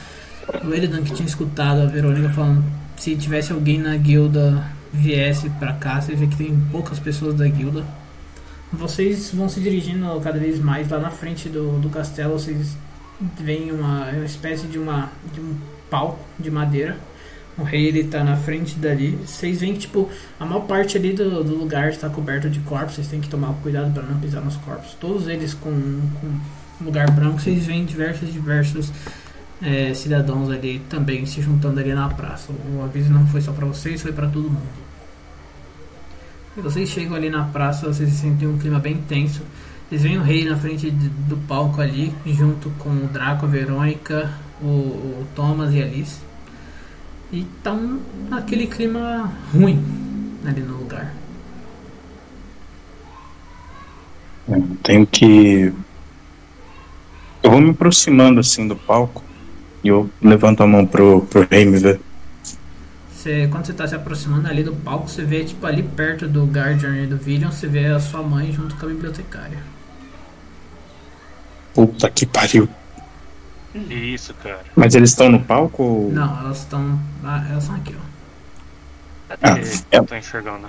o 0.64 0.72
Eridan 0.72 1.02
que 1.02 1.12
tinha 1.12 1.26
escutado 1.26 1.80
a 1.80 1.86
Verônica 1.86 2.30
falando 2.30 2.64
se 2.96 3.16
tivesse 3.16 3.50
alguém 3.50 3.78
na 3.78 3.96
guilda 3.96 4.62
viesse 4.92 5.48
pra 5.50 5.72
cá, 5.72 6.00
vocês 6.00 6.18
vê 6.18 6.26
que 6.26 6.36
tem 6.36 6.60
poucas 6.70 6.98
pessoas 6.98 7.34
da 7.34 7.46
guilda. 7.48 7.84
Vocês 8.72 9.32
vão 9.32 9.48
se 9.48 9.58
dirigindo 9.58 10.20
cada 10.20 10.38
vez 10.38 10.60
mais 10.60 10.88
lá 10.88 10.98
na 10.98 11.10
frente 11.10 11.48
do, 11.48 11.78
do 11.80 11.88
castelo. 11.88 12.38
Vocês 12.38 12.76
veem 13.40 13.72
uma, 13.72 14.10
uma 14.10 14.24
espécie 14.24 14.66
de, 14.66 14.78
uma, 14.78 15.10
de 15.32 15.40
um 15.40 15.56
palco 15.88 16.20
de 16.38 16.50
madeira. 16.50 16.96
O 17.60 17.62
rei 17.62 17.86
ele 17.86 18.04
tá 18.04 18.24
na 18.24 18.36
frente 18.36 18.76
dali. 18.76 19.18
Vocês 19.24 19.60
veem 19.60 19.74
que 19.74 19.80
tipo 19.80 20.08
a 20.38 20.46
maior 20.46 20.62
parte 20.62 20.96
ali 20.96 21.12
do, 21.12 21.44
do 21.44 21.54
lugar 21.54 21.90
está 21.90 22.08
coberto 22.08 22.48
de 22.48 22.58
corpos. 22.60 22.94
Vocês 22.94 23.08
têm 23.08 23.20
que 23.20 23.28
tomar 23.28 23.52
cuidado 23.62 23.92
para 23.92 24.02
não 24.02 24.18
pisar 24.18 24.40
nos 24.40 24.56
corpos. 24.56 24.94
Todos 24.94 25.28
eles 25.28 25.52
com, 25.52 25.70
com 25.70 26.84
lugar 26.84 27.10
branco. 27.10 27.38
Vocês 27.38 27.66
veem 27.66 27.84
diversos 27.84 28.32
diversos 28.32 28.90
é, 29.62 29.92
cidadãos 29.92 30.50
ali 30.50 30.80
também 30.88 31.26
se 31.26 31.42
juntando 31.42 31.78
ali 31.80 31.92
na 31.92 32.08
praça. 32.08 32.52
O 32.74 32.82
aviso 32.82 33.12
não 33.12 33.26
foi 33.26 33.40
só 33.40 33.52
para 33.52 33.66
vocês, 33.66 34.00
foi 34.00 34.12
para 34.12 34.26
todo 34.26 34.44
mundo. 34.44 34.90
Vocês 36.56 36.88
chegam 36.88 37.14
ali 37.14 37.30
na 37.30 37.44
praça, 37.44 37.86
vocês 37.86 38.10
sentem 38.10 38.48
um 38.48 38.58
clima 38.58 38.78
bem 38.78 38.96
tenso. 39.08 39.42
Vocês 39.88 40.02
veem 40.02 40.18
o 40.18 40.22
rei 40.22 40.48
na 40.48 40.56
frente 40.56 40.90
do 40.90 41.36
palco 41.48 41.80
ali, 41.80 42.12
junto 42.26 42.70
com 42.70 42.90
o 42.90 43.08
Draco, 43.08 43.46
a 43.46 43.48
Verônica, 43.48 44.30
o, 44.60 44.66
o 44.66 45.26
Thomas 45.34 45.74
e 45.74 45.82
a 45.82 45.84
Alice. 45.84 46.30
E 47.32 47.40
estão 47.40 48.01
naquele 48.28 48.66
clima 48.66 49.32
ruim 49.52 49.82
ali 50.44 50.61
no 50.61 50.77
lugar. 50.77 51.15
Tenho 54.82 55.07
que. 55.07 55.73
Eu 57.43 57.51
vou 57.51 57.61
me 57.61 57.70
aproximando 57.70 58.40
assim 58.40 58.66
do 58.66 58.74
palco 58.74 59.23
e 59.82 59.89
eu 59.89 60.11
levanto 60.20 60.62
a 60.62 60.66
mão 60.66 60.85
pro, 60.85 61.23
pro 61.23 61.47
rei 61.51 61.65
me 61.65 61.78
ver. 61.78 62.01
Você, 63.12 63.48
quando 63.48 63.66
você 63.66 63.73
tá 63.74 63.86
se 63.86 63.94
aproximando 63.94 64.48
ali 64.48 64.62
do 64.62 64.73
palco, 64.73 65.09
você 65.09 65.23
vê, 65.23 65.44
tipo, 65.44 65.65
ali 65.66 65.82
perto 65.82 66.27
do 66.27 66.47
Guardian 66.47 67.02
e 67.02 67.07
do 67.07 67.16
Villian, 67.16 67.51
você 67.51 67.66
vê 67.66 67.86
a 67.86 68.01
sua 68.01 68.23
mãe 68.23 68.51
junto 68.51 68.74
com 68.77 68.86
a 68.86 68.89
bibliotecária. 68.89 69.59
Puta 71.74 72.11
que 72.11 72.24
pariu. 72.27 72.69
Isso, 73.74 74.34
cara. 74.34 74.64
Mas 74.74 74.94
eles 74.94 75.10
estão 75.10 75.28
no 75.28 75.40
palco? 75.40 75.82
Ou... 75.82 76.12
Não, 76.12 76.38
elas 76.40 76.59
estão. 76.59 76.98
Ah, 77.24 77.44
elas 77.48 77.64
estão 77.64 77.76
aqui, 77.76 77.94
ó. 77.97 79.32
Até 79.32 79.48
Ah, 79.48 79.59
eu 79.92 80.02
é. 80.02 80.05
tô 80.05 80.14
enxergando. 80.16 80.68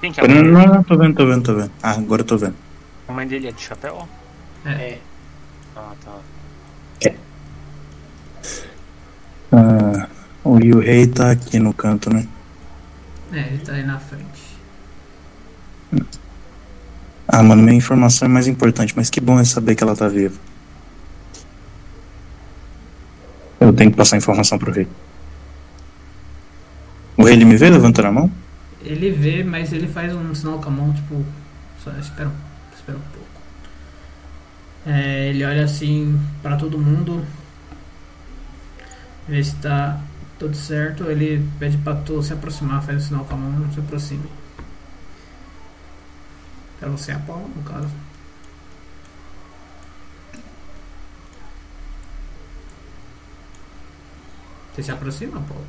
Quem 0.00 0.12
que 0.12 0.20
é 0.20 0.28
Não, 0.28 0.42
não, 0.42 0.66
não, 0.66 0.82
tô 0.84 0.96
vendo, 0.96 1.16
tô 1.16 1.26
vendo, 1.26 1.42
tô 1.42 1.54
vendo. 1.54 1.72
Ah, 1.82 1.92
agora 1.92 2.22
eu 2.22 2.26
tô 2.26 2.36
vendo. 2.38 2.54
A 3.08 3.12
mãe 3.12 3.26
dele 3.26 3.48
é 3.48 3.52
de 3.52 3.60
chapéu? 3.60 4.08
É. 4.64 4.98
Ah, 5.74 5.92
tá. 6.04 6.12
Ah, 9.50 10.08
o 10.44 10.58
Yu 10.58 10.78
Rei 10.80 11.06
tá 11.06 11.30
aqui 11.30 11.58
no 11.58 11.72
canto, 11.72 12.12
né? 12.12 12.28
É, 13.32 13.40
ele 13.40 13.58
tá 13.58 13.72
aí 13.72 13.82
na 13.84 13.98
frente. 13.98 14.24
Ah, 17.26 17.42
mano, 17.42 17.62
minha 17.62 17.76
informação 17.76 18.26
é 18.26 18.30
mais 18.30 18.46
importante, 18.46 18.94
mas 18.96 19.10
que 19.10 19.20
bom 19.20 19.38
é 19.40 19.44
saber 19.44 19.74
que 19.74 19.82
ela 19.82 19.96
tá 19.96 20.06
viva. 20.08 20.38
Eu 23.60 23.72
tenho 23.72 23.90
que 23.90 23.96
passar 23.96 24.16
informação 24.16 24.58
pro 24.58 24.72
rei. 24.72 24.86
O 27.16 27.24
rei 27.24 27.34
ele 27.34 27.44
me 27.44 27.56
vê 27.56 27.68
levantando 27.68 28.06
a 28.08 28.12
mão? 28.12 28.30
Ele 28.82 29.10
vê, 29.10 29.42
mas 29.42 29.72
ele 29.72 29.88
faz 29.88 30.14
um 30.14 30.34
sinal 30.34 30.58
com 30.60 30.68
a 30.68 30.72
mão, 30.72 30.92
tipo. 30.92 31.24
Só 31.82 31.90
espera, 31.92 32.28
um- 32.28 32.74
espera 32.76 32.96
um 32.98 33.00
pouco. 33.12 33.28
É, 34.86 35.28
ele 35.30 35.44
olha 35.44 35.64
assim 35.64 36.18
pra 36.42 36.56
todo 36.56 36.78
mundo. 36.78 37.24
Vê 39.28 39.42
se 39.42 39.54
tá 39.56 40.00
tudo 40.38 40.56
certo. 40.56 41.04
Ele 41.10 41.44
pede 41.58 41.76
pra 41.78 41.94
tu 41.96 42.22
se 42.22 42.32
aproximar, 42.32 42.82
faz 42.82 43.04
o 43.04 43.06
sinal 43.08 43.24
com 43.24 43.34
a 43.34 43.38
mão, 43.38 43.72
se 43.72 43.80
aproxime. 43.80 44.28
Pra 46.78 46.88
você 46.88 47.10
a 47.10 47.18
Paula, 47.18 47.48
no 47.54 47.62
caso. 47.62 47.88
Você 54.78 54.84
se 54.84 54.92
aproxima, 54.92 55.42
Paulo? 55.42 55.64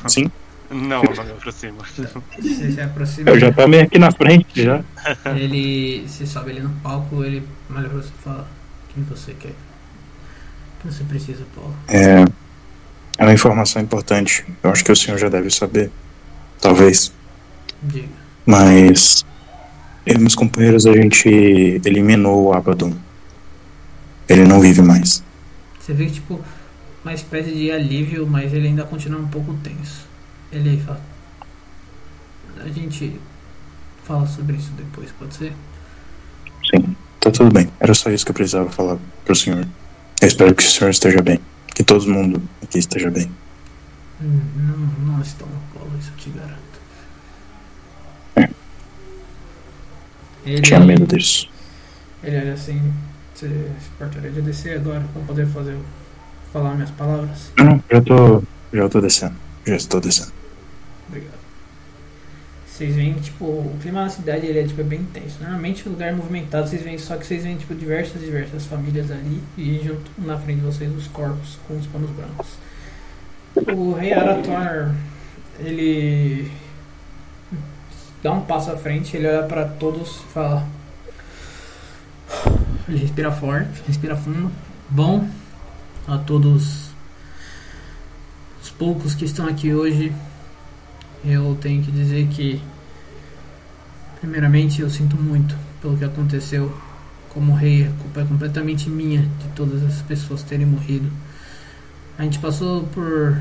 Sim. 0.08 0.30
Não, 0.70 1.02
não 1.02 1.24
me 1.24 1.32
aproximo. 1.32 1.76
Você 1.84 2.72
se 2.72 2.80
aproxima. 2.80 3.28
Eu 3.28 3.38
já 3.38 3.52
tô 3.52 3.68
meio 3.68 3.82
aqui 3.82 3.98
na 3.98 4.10
frente 4.10 4.64
já. 4.64 4.82
Ele 5.36 6.08
se 6.08 6.26
sobe 6.26 6.52
ali 6.52 6.60
no 6.60 6.70
palco, 6.82 7.22
ele 7.22 7.46
olha 7.70 7.86
pra 7.86 7.98
você 7.98 8.08
e 8.08 8.22
fala: 8.22 8.48
Quem 8.94 9.04
você 9.04 9.34
quer? 9.34 9.50
O 9.50 10.80
que 10.80 10.94
você 10.94 11.04
precisa, 11.04 11.44
Paulo? 11.54 11.74
É, 11.86 12.24
é 13.18 13.24
uma 13.24 13.34
informação 13.34 13.82
importante. 13.82 14.46
Eu 14.62 14.70
acho 14.70 14.82
que 14.82 14.90
o 14.90 14.96
senhor 14.96 15.18
já 15.18 15.28
deve 15.28 15.50
saber. 15.50 15.90
Talvez. 16.62 17.12
Diga. 17.82 18.08
Mas. 18.46 19.26
Eu 20.06 20.14
e 20.14 20.18
meus 20.18 20.34
companheiros 20.34 20.86
a 20.86 20.94
gente 20.94 21.28
eliminou 21.84 22.44
o 22.44 22.54
Abaddon. 22.54 22.94
Ele 24.26 24.44
não 24.44 24.62
vive 24.62 24.80
mais. 24.80 25.22
Você 25.78 25.92
vê 25.92 26.06
que, 26.06 26.12
tipo, 26.12 26.40
uma 27.04 27.12
espécie 27.14 27.52
de 27.52 27.70
alívio, 27.70 28.26
mas 28.26 28.52
ele 28.52 28.68
ainda 28.68 28.84
continua 28.84 29.20
um 29.20 29.28
pouco 29.28 29.54
tenso. 29.62 30.06
Ele 30.50 30.80
fala: 30.80 31.00
A 32.64 32.68
gente 32.68 33.20
fala 34.04 34.26
sobre 34.26 34.56
isso 34.56 34.70
depois, 34.72 35.10
pode 35.12 35.34
ser? 35.34 35.52
Sim, 36.70 36.96
tá 37.20 37.30
tudo 37.30 37.52
bem. 37.52 37.68
Era 37.80 37.94
só 37.94 38.10
isso 38.10 38.24
que 38.24 38.30
eu 38.30 38.34
precisava 38.34 38.70
falar 38.70 38.98
pro 39.24 39.34
senhor. 39.34 39.66
Eu 40.20 40.28
espero 40.28 40.54
que 40.54 40.62
o 40.62 40.66
senhor 40.66 40.90
esteja 40.90 41.20
bem. 41.22 41.40
Que 41.74 41.82
todo 41.82 42.06
mundo 42.08 42.40
aqui 42.62 42.78
esteja 42.78 43.10
bem. 43.10 43.30
Hum, 44.20 44.40
Não, 44.56 45.14
não 45.14 45.20
estão, 45.22 45.48
Paulo, 45.74 45.90
isso 45.98 46.12
eu 46.12 46.16
te 46.18 46.30
garanto. 46.30 46.62
Ele, 50.44 50.60
Tinha 50.60 50.80
medo 50.80 51.06
disso. 51.06 51.48
ele 52.22 52.36
olha 52.36 52.54
assim: 52.54 52.92
Você 53.34 53.48
se 53.48 53.88
importaria 53.94 54.30
de 54.30 54.42
descer 54.42 54.76
agora 54.78 55.00
pra 55.12 55.22
poder 55.22 55.46
fazer, 55.46 55.76
falar 56.52 56.74
minhas 56.74 56.90
palavras? 56.90 57.52
Não, 57.56 57.64
não, 57.64 57.84
já 57.90 58.00
tô. 58.00 58.42
Já 58.72 58.88
tô 58.88 59.00
descendo. 59.00 59.34
Já 59.66 59.76
estou 59.76 60.00
descendo. 60.00 60.32
Obrigado. 61.08 61.42
Vocês 62.66 62.94
veem 62.94 63.14
que, 63.14 63.20
tipo, 63.20 63.44
o 63.44 63.78
clima 63.82 64.02
na 64.02 64.08
cidade 64.08 64.46
ele 64.46 64.58
é, 64.58 64.66
tipo, 64.66 64.80
é 64.80 64.84
bem 64.84 65.00
intenso. 65.00 65.36
Normalmente, 65.40 65.86
o 65.86 65.92
lugar 65.92 66.08
é 66.08 66.12
movimentado, 66.12 66.68
vocês 66.68 66.82
veem, 66.82 66.96
só 66.98 67.16
que 67.16 67.26
vocês 67.26 67.42
veem, 67.42 67.56
tipo, 67.56 67.74
diversas, 67.74 68.20
diversas 68.20 68.64
famílias 68.64 69.10
ali 69.10 69.42
e 69.58 69.80
junto 69.84 70.10
na 70.18 70.38
frente 70.38 70.60
de 70.60 70.66
vocês 70.66 70.90
os 70.96 71.06
corpos 71.08 71.58
com 71.68 71.76
os 71.76 71.86
panos 71.86 72.10
brancos. 72.10 72.48
O 73.76 73.92
rei 73.92 74.14
Arator, 74.14 74.94
ele 75.60 76.50
dá 78.22 78.32
um 78.32 78.40
passo 78.40 78.72
à 78.72 78.76
frente, 78.76 79.16
ele 79.16 79.28
olha 79.28 79.42
pra 79.42 79.66
todos 79.66 80.20
e 80.20 80.32
fala. 80.32 80.66
Ele 82.88 82.98
respira 82.98 83.30
forte, 83.30 83.82
respira 83.86 84.16
fundo. 84.16 84.50
Bom, 84.88 85.28
a 86.06 86.18
todos 86.18 86.90
os 88.62 88.70
poucos 88.70 89.14
que 89.14 89.24
estão 89.24 89.46
aqui 89.46 89.72
hoje, 89.72 90.12
eu 91.24 91.56
tenho 91.60 91.82
que 91.82 91.90
dizer 91.90 92.26
que, 92.28 92.60
primeiramente, 94.20 94.82
eu 94.82 94.90
sinto 94.90 95.16
muito 95.16 95.56
pelo 95.80 95.96
que 95.96 96.04
aconteceu. 96.04 96.76
Como 97.28 97.54
rei, 97.54 97.86
a 97.86 97.90
culpa 98.02 98.20
é 98.20 98.24
completamente 98.24 98.90
minha 98.90 99.22
de 99.22 99.48
todas 99.54 99.82
as 99.82 100.02
pessoas 100.02 100.42
terem 100.42 100.66
morrido. 100.66 101.10
A 102.18 102.24
gente 102.24 102.38
passou 102.38 102.84
por 102.88 103.40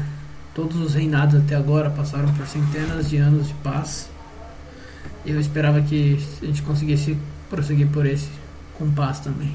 todos 0.55 0.77
os 0.77 0.93
reinados 0.93 1.35
até 1.35 1.55
agora, 1.55 1.89
passaram 1.89 2.31
por 2.33 2.47
centenas 2.47 3.09
de 3.09 3.17
anos 3.17 3.47
de 3.47 3.53
paz. 3.55 4.09
Eu 5.25 5.39
esperava 5.39 5.81
que 5.81 6.17
a 6.41 6.45
gente 6.45 6.61
conseguisse 6.61 7.17
prosseguir 7.49 7.87
por 7.87 8.05
esse 8.05 8.29
com 8.77 8.89
paz 8.91 9.19
também. 9.19 9.53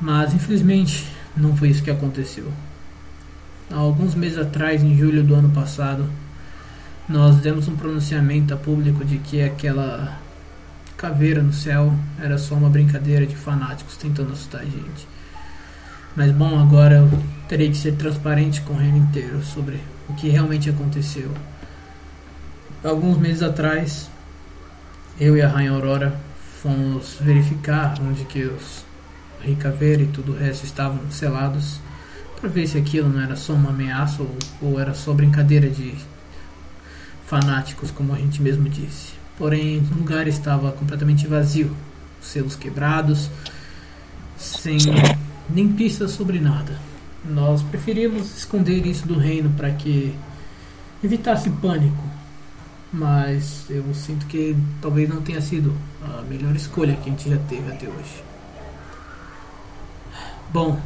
Mas 0.00 0.32
infelizmente 0.32 1.04
não 1.36 1.56
foi 1.56 1.68
isso 1.68 1.82
que 1.82 1.90
aconteceu. 1.90 2.50
Há 3.70 3.76
alguns 3.76 4.14
meses 4.14 4.38
atrás, 4.38 4.82
em 4.82 4.96
julho 4.96 5.22
do 5.22 5.34
ano 5.34 5.50
passado, 5.50 6.08
nós 7.08 7.36
demos 7.36 7.68
um 7.68 7.76
pronunciamento 7.76 8.54
a 8.54 8.56
público 8.56 9.04
de 9.04 9.18
que 9.18 9.42
aquela 9.42 10.18
caveira 10.96 11.42
no 11.42 11.52
céu 11.52 11.92
era 12.20 12.38
só 12.38 12.54
uma 12.54 12.70
brincadeira 12.70 13.26
de 13.26 13.36
fanáticos 13.36 13.96
tentando 13.96 14.32
assustar 14.32 14.62
a 14.62 14.64
gente. 14.64 15.08
Mas 16.16 16.30
bom, 16.30 16.58
agora 16.58 16.96
eu 16.96 17.22
terei 17.48 17.70
que 17.70 17.76
ser 17.76 17.96
transparente 17.96 18.60
com 18.62 18.74
o 18.74 18.76
reino 18.76 18.98
inteiro 18.98 19.42
sobre 19.42 19.80
o 20.08 20.14
que 20.14 20.28
realmente 20.28 20.70
aconteceu. 20.70 21.30
Alguns 22.82 23.18
meses 23.18 23.42
atrás, 23.42 24.08
eu 25.18 25.36
e 25.36 25.42
a 25.42 25.48
Rainha 25.48 25.72
Aurora 25.72 26.14
fomos 26.62 27.16
verificar 27.20 27.94
onde 28.00 28.24
que 28.24 28.44
os 28.44 28.84
Rei 29.44 29.54
Caveira 29.56 30.02
e 30.02 30.06
tudo 30.06 30.32
o 30.32 30.36
resto 30.36 30.64
estavam 30.64 31.10
selados 31.10 31.78
para 32.40 32.48
ver 32.48 32.66
se 32.66 32.78
aquilo 32.78 33.08
não 33.08 33.20
era 33.20 33.36
só 33.36 33.52
uma 33.52 33.70
ameaça 33.70 34.22
ou, 34.22 34.36
ou 34.60 34.80
era 34.80 34.94
só 34.94 35.12
brincadeira 35.12 35.68
de 35.68 35.94
fanáticos, 37.26 37.90
como 37.90 38.12
a 38.12 38.16
gente 38.16 38.42
mesmo 38.42 38.68
disse. 38.68 39.12
Porém, 39.36 39.78
o 39.78 39.98
lugar 39.98 40.28
estava 40.28 40.72
completamente 40.72 41.26
vazio, 41.26 41.76
selos 42.20 42.54
quebrados, 42.54 43.30
sem 44.36 44.78
nem 45.48 45.72
pistas 45.72 46.12
sobre 46.12 46.40
nada. 46.40 46.78
Nós 47.24 47.62
preferimos 47.62 48.36
esconder 48.36 48.86
isso 48.86 49.06
do 49.06 49.18
reino 49.18 49.50
para 49.56 49.70
que 49.70 50.14
evitasse 51.02 51.50
pânico, 51.50 52.04
mas 52.92 53.64
eu 53.68 53.84
sinto 53.94 54.26
que 54.26 54.56
talvez 54.80 55.08
não 55.08 55.20
tenha 55.20 55.40
sido 55.40 55.74
a 56.02 56.22
melhor 56.22 56.54
escolha 56.54 56.94
que 56.96 57.08
a 57.08 57.12
gente 57.12 57.28
já 57.28 57.38
teve 57.48 57.72
até 57.72 57.88
hoje. 57.88 58.33
Bom, 60.54 60.78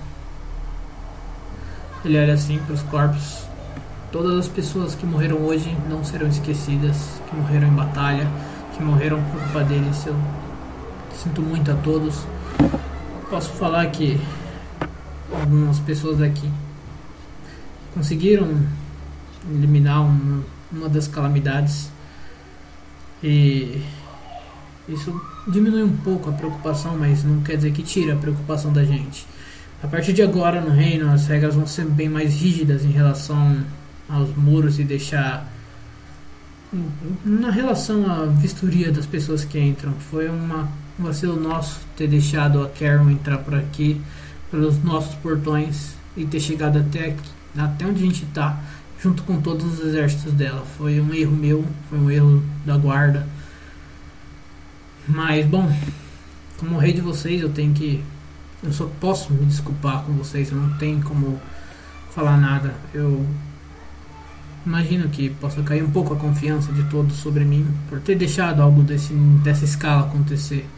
ele 2.03 2.19
olha 2.19 2.33
assim 2.33 2.59
para 2.59 2.73
os 2.73 2.81
corpos. 2.85 3.45
Todas 4.11 4.39
as 4.39 4.49
pessoas 4.49 4.95
que 4.95 5.05
morreram 5.05 5.37
hoje 5.45 5.77
não 5.91 6.03
serão 6.03 6.27
esquecidas, 6.27 7.21
que 7.29 7.37
morreram 7.37 7.69
em 7.69 7.73
batalha, 7.73 8.27
que 8.75 8.83
morreram 8.83 9.23
por 9.25 9.39
culpa 9.43 9.65
deles. 9.65 10.07
Eu 10.07 10.17
sinto 11.15 11.43
muito 11.43 11.71
a 11.71 11.75
todos. 11.75 12.25
Posso 13.29 13.51
falar 13.51 13.87
que 13.89 14.19
algumas 15.31 15.79
pessoas 15.81 16.21
daqui 16.21 16.51
conseguiram 17.93 18.67
eliminar 19.51 20.01
uma, 20.01 20.45
uma 20.73 20.89
das 20.89 21.07
calamidades 21.07 21.91
e 23.23 23.85
isso 24.89 25.21
diminui 25.47 25.83
um 25.83 25.97
pouco 25.99 26.31
a 26.31 26.33
preocupação, 26.33 26.97
mas 26.97 27.23
não 27.23 27.43
quer 27.43 27.57
dizer 27.57 27.73
que 27.73 27.83
tira 27.83 28.15
a 28.15 28.17
preocupação 28.17 28.73
da 28.73 28.83
gente. 28.83 29.27
A 29.83 29.87
partir 29.87 30.13
de 30.13 30.23
agora 30.23 30.61
no 30.61 30.71
reino 30.71 31.11
as 31.13 31.27
regras 31.27 31.55
vão 31.55 31.67
ser 31.67 31.87
bem 31.87 32.09
mais 32.09 32.41
rígidas 32.41 32.85
em 32.85 32.91
relação 32.91 33.65
aos 34.09 34.35
muros 34.37 34.79
e 34.79 34.85
deixar 34.85 35.47
na 37.25 37.51
relação 37.51 38.11
à 38.11 38.27
vistoria 38.27 38.91
das 38.91 39.07
pessoas 39.07 39.45
que 39.45 39.59
entram. 39.59 39.93
Foi 40.11 40.29
uma 40.29 40.69
um 40.99 41.05
vacilo 41.05 41.39
nosso 41.39 41.81
ter 41.97 42.09
deixado 42.09 42.63
a 42.63 42.69
Karen 42.69 43.11
entrar 43.13 43.39
por 43.39 43.55
aqui 43.55 44.01
pelos 44.51 44.83
nossos 44.83 45.15
portões 45.17 45.95
e 46.17 46.25
ter 46.27 46.41
chegado 46.41 46.79
até 46.79 47.11
aqui, 47.11 47.31
até 47.57 47.87
onde 47.87 48.03
a 48.03 48.07
gente 48.07 48.25
está 48.25 48.61
junto 49.01 49.23
com 49.23 49.41
todos 49.41 49.65
os 49.65 49.87
exércitos 49.87 50.33
dela. 50.33 50.65
Foi 50.77 51.01
um 51.01 51.15
erro 51.15 51.37
meu, 51.37 51.65
foi 51.89 51.99
um 51.99 52.11
erro 52.11 52.43
da 52.67 52.77
guarda. 52.77 53.29
Mas 55.07 55.47
bom, 55.47 55.73
como 56.57 56.79
rei 56.79 56.93
de 56.93 57.01
vocês, 57.01 57.41
eu 57.41 57.49
tenho 57.49 57.73
que 57.73 58.03
eu 58.63 58.73
só 58.73 58.91
posso 59.01 59.33
me 59.33 59.45
desculpar 59.47 60.03
com 60.03 60.13
vocês, 60.13 60.51
eu 60.51 60.59
não 60.59 60.77
tenho 60.79 61.03
como 61.03 61.41
falar 62.11 62.37
nada. 62.37 62.75
Eu 62.93 63.25
imagino 64.67 65.09
que 65.09 65.31
possa 65.31 65.63
cair 65.63 65.85
um 65.85 65.91
pouco 65.91 66.15
a 66.15 66.17
confiança 66.17 66.73
de 66.73 66.83
todos 66.85 67.17
sobre 67.17 67.45
mim 67.45 67.67
por 67.89 68.01
ter 68.01 68.17
deixado 68.17 68.61
algo 68.61 68.83
desse, 68.83 69.15
dessa 69.45 69.65
escala 69.65 70.07
acontecer. 70.07 70.69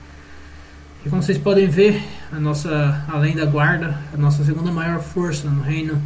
E 1.04 1.08
como 1.08 1.22
vocês 1.22 1.38
podem 1.38 1.66
ver, 1.66 2.02
a 2.30 2.38
nossa, 2.38 3.04
além 3.08 3.34
da 3.34 3.46
guarda, 3.46 3.98
a 4.12 4.16
nossa 4.16 4.44
segunda 4.44 4.70
maior 4.70 5.00
força 5.00 5.48
no 5.48 5.62
reino 5.62 6.00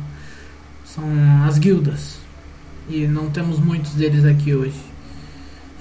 são 0.85 1.05
as 1.45 1.59
guildas. 1.59 2.21
E 2.89 3.07
não 3.07 3.31
temos 3.31 3.59
muitos 3.59 3.95
deles 3.95 4.25
aqui 4.25 4.55
hoje. 4.55 4.81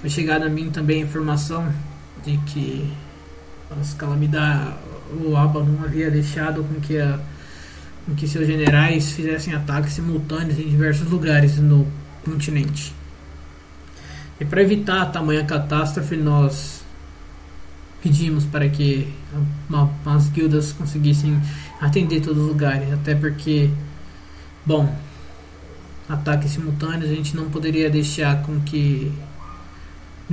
Foi 0.01 0.09
chegada 0.09 0.47
a 0.47 0.49
mim 0.49 0.71
também 0.71 1.03
a 1.03 1.05
informação 1.05 1.71
de 2.25 2.37
que 2.37 2.91
as 3.79 3.93
calamidades, 3.93 4.73
o 5.11 5.35
Abaddon 5.35 5.77
havia 5.83 6.09
deixado 6.09 6.63
com 6.63 6.79
que, 6.79 6.97
a, 6.97 7.19
com 8.05 8.15
que 8.15 8.27
seus 8.27 8.47
generais 8.47 9.11
fizessem 9.11 9.53
ataques 9.53 9.93
simultâneos 9.93 10.59
em 10.59 10.67
diversos 10.67 11.09
lugares 11.09 11.57
no 11.57 11.87
continente. 12.23 12.93
E 14.39 14.45
para 14.45 14.61
evitar 14.61 15.05
tamanha 15.11 15.43
catástrofe, 15.43 16.15
nós 16.15 16.83
pedimos 18.01 18.45
para 18.45 18.67
que 18.67 19.07
uma, 19.69 19.89
as 20.05 20.27
guildas 20.29 20.73
conseguissem 20.73 21.41
atender 21.79 22.21
todos 22.21 22.41
os 22.41 22.49
lugares, 22.49 22.91
até 22.91 23.15
porque, 23.15 23.69
bom, 24.65 24.93
ataques 26.09 26.51
simultâneos 26.51 27.09
a 27.09 27.15
gente 27.15 27.35
não 27.35 27.49
poderia 27.49 27.89
deixar 27.89 28.41
com 28.41 28.59
que 28.61 29.11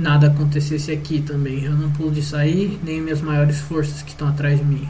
nada 0.01 0.27
acontecesse 0.27 0.91
aqui 0.91 1.21
também. 1.21 1.63
Eu 1.63 1.73
não 1.73 1.91
pude 1.91 2.21
sair, 2.23 2.79
nem 2.83 2.99
minhas 2.99 3.21
maiores 3.21 3.59
forças 3.59 4.01
que 4.01 4.09
estão 4.09 4.27
atrás 4.27 4.57
de 4.57 4.65
mim. 4.65 4.89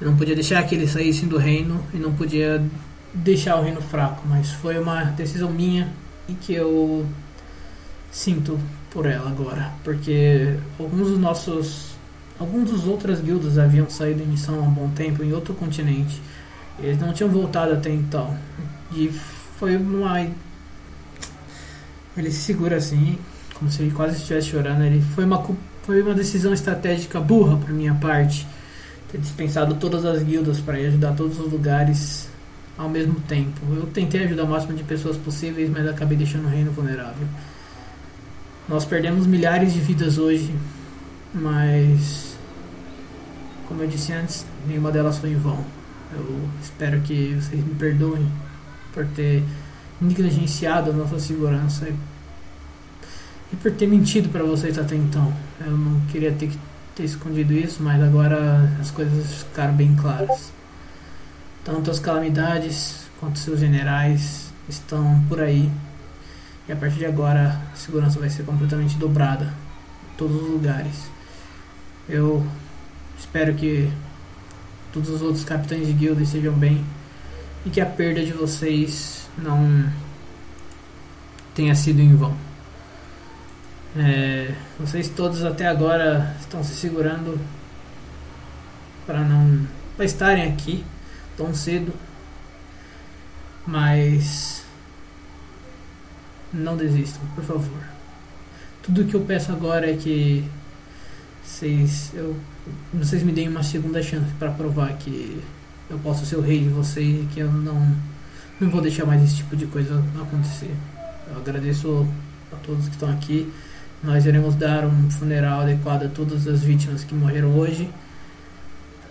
Eu 0.00 0.10
não 0.10 0.16
podia 0.16 0.34
deixar 0.34 0.62
que 0.62 0.74
eles 0.74 0.90
saíssem 0.90 1.28
do 1.28 1.36
reino 1.36 1.84
e 1.92 1.98
não 1.98 2.12
podia 2.12 2.64
deixar 3.12 3.56
o 3.56 3.62
reino 3.62 3.82
fraco, 3.82 4.22
mas 4.26 4.50
foi 4.50 4.78
uma 4.78 5.04
decisão 5.04 5.50
minha 5.50 5.88
e 6.26 6.32
que 6.32 6.54
eu 6.54 7.06
sinto 8.10 8.58
por 8.90 9.06
ela 9.06 9.30
agora, 9.30 9.72
porque 9.84 10.56
alguns 10.78 11.08
dos 11.08 11.18
nossos 11.18 11.90
alguns 12.38 12.70
dos 12.70 12.86
outras 12.86 13.20
guildas 13.20 13.58
haviam 13.58 13.88
saído 13.90 14.22
em 14.22 14.26
missão 14.26 14.58
há 14.58 14.62
um 14.62 14.70
bom 14.70 14.88
tempo 14.90 15.22
em 15.22 15.32
outro 15.32 15.52
continente. 15.52 16.20
Eles 16.78 16.98
não 16.98 17.12
tinham 17.12 17.30
voltado 17.30 17.74
até 17.74 17.90
então. 17.90 18.34
E 18.92 19.08
foi 19.58 19.76
uma 19.76 20.26
ele 22.16 22.30
se 22.30 22.40
segura 22.40 22.76
assim, 22.76 23.18
como 23.60 23.70
se 23.70 23.82
ele 23.82 23.92
quase 23.92 24.16
estivesse 24.16 24.48
chorando. 24.48 24.82
Ele 24.82 25.00
foi 25.14 25.24
uma 25.24 25.40
foi 25.84 26.02
uma 26.02 26.14
decisão 26.14 26.52
estratégica 26.52 27.20
burra 27.20 27.56
por 27.56 27.70
minha 27.70 27.94
parte 27.94 28.46
ter 29.10 29.18
dispensado 29.18 29.74
todas 29.74 30.04
as 30.04 30.22
guildas 30.22 30.60
para 30.60 30.78
ir 30.78 30.86
ajudar 30.86 31.14
todos 31.14 31.38
os 31.38 31.52
lugares 31.52 32.28
ao 32.76 32.88
mesmo 32.88 33.14
tempo. 33.20 33.60
Eu 33.74 33.86
tentei 33.86 34.24
ajudar 34.24 34.44
o 34.44 34.48
máximo 34.48 34.72
de 34.72 34.82
pessoas 34.82 35.16
possíveis, 35.16 35.68
mas 35.70 35.86
acabei 35.86 36.16
deixando 36.16 36.46
o 36.46 36.48
reino 36.48 36.72
vulnerável. 36.72 37.26
Nós 38.68 38.84
perdemos 38.84 39.26
milhares 39.26 39.72
de 39.72 39.80
vidas 39.80 40.16
hoje, 40.16 40.54
mas 41.34 42.36
como 43.66 43.82
eu 43.82 43.88
disse 43.88 44.12
antes, 44.12 44.44
nenhuma 44.66 44.90
delas 44.90 45.18
foi 45.18 45.30
em 45.30 45.36
vão. 45.36 45.64
Eu 46.12 46.48
espero 46.60 47.00
que 47.02 47.34
vocês 47.34 47.64
me 47.64 47.74
perdoem 47.74 48.26
por 48.92 49.06
ter 49.06 49.44
negligenciado 50.00 50.90
a 50.90 50.92
nossa 50.92 51.20
segurança 51.20 51.88
e, 51.88 51.94
e 53.52 53.56
por 53.56 53.72
ter 53.72 53.86
mentido 53.86 54.28
para 54.28 54.42
vocês 54.42 54.78
até 54.78 54.94
então. 54.94 55.32
Eu 55.60 55.76
não 55.76 56.00
queria 56.06 56.32
ter 56.32 56.50
ter 57.00 57.04
escondido 57.04 57.52
isso, 57.52 57.82
mas 57.82 58.02
agora 58.02 58.70
as 58.80 58.90
coisas 58.90 59.42
ficaram 59.44 59.74
bem 59.74 59.94
claras. 59.96 60.52
Tanto 61.64 61.90
as 61.90 61.98
calamidades 61.98 63.06
quanto 63.18 63.38
seus 63.38 63.60
generais 63.60 64.52
estão 64.68 65.22
por 65.28 65.40
aí 65.40 65.70
e 66.68 66.72
a 66.72 66.76
partir 66.76 66.98
de 66.98 67.06
agora 67.06 67.60
a 67.72 67.76
segurança 67.76 68.18
vai 68.18 68.30
ser 68.30 68.44
completamente 68.44 68.96
dobrada 68.96 69.44
em 69.44 70.16
todos 70.16 70.36
os 70.42 70.48
lugares. 70.48 71.10
Eu 72.08 72.46
espero 73.18 73.54
que 73.54 73.90
todos 74.92 75.10
os 75.10 75.22
outros 75.22 75.44
capitães 75.44 75.86
de 75.86 75.92
guilda 75.92 76.22
estejam 76.22 76.54
bem 76.54 76.84
e 77.64 77.70
que 77.70 77.80
a 77.80 77.86
perda 77.86 78.24
de 78.24 78.32
vocês 78.32 79.28
não 79.38 79.90
tenha 81.54 81.74
sido 81.74 82.00
em 82.00 82.14
vão. 82.16 82.49
É, 83.96 84.54
vocês 84.78 85.08
todos 85.08 85.44
até 85.44 85.66
agora 85.66 86.36
estão 86.40 86.62
se 86.62 86.74
segurando 86.74 87.40
para 89.04 89.20
não 89.20 89.66
pra 89.96 90.04
estarem 90.04 90.44
aqui 90.44 90.84
tão 91.36 91.52
cedo, 91.52 91.92
mas 93.66 94.64
não 96.52 96.76
desistam, 96.76 97.20
por 97.34 97.44
favor. 97.44 97.82
Tudo 98.82 99.04
que 99.04 99.14
eu 99.14 99.22
peço 99.22 99.52
agora 99.52 99.90
é 99.90 99.96
que 99.96 100.48
vocês, 101.42 102.12
eu, 102.14 102.36
vocês 102.94 103.22
me 103.22 103.32
deem 103.32 103.48
uma 103.48 103.62
segunda 103.62 104.02
chance 104.02 104.32
para 104.38 104.50
provar 104.50 104.96
que 104.96 105.42
eu 105.90 105.98
posso 105.98 106.24
ser 106.24 106.36
o 106.36 106.40
rei 106.40 106.60
de 106.60 106.68
vocês 106.68 107.24
e 107.24 107.26
que 107.26 107.40
eu 107.40 107.50
não, 107.50 107.94
não 108.60 108.70
vou 108.70 108.80
deixar 108.80 109.04
mais 109.04 109.22
esse 109.22 109.36
tipo 109.36 109.56
de 109.56 109.66
coisa 109.66 110.02
acontecer. 110.20 110.74
Eu 111.28 111.38
agradeço 111.38 112.06
a 112.52 112.56
todos 112.56 112.86
que 112.86 112.92
estão 112.92 113.10
aqui. 113.10 113.52
Nós 114.02 114.24
iremos 114.24 114.54
dar 114.54 114.86
um 114.86 115.10
funeral 115.10 115.60
adequado 115.60 116.04
a 116.04 116.08
todas 116.08 116.46
as 116.48 116.62
vítimas 116.62 117.04
que 117.04 117.14
morreram 117.14 117.54
hoje. 117.54 117.90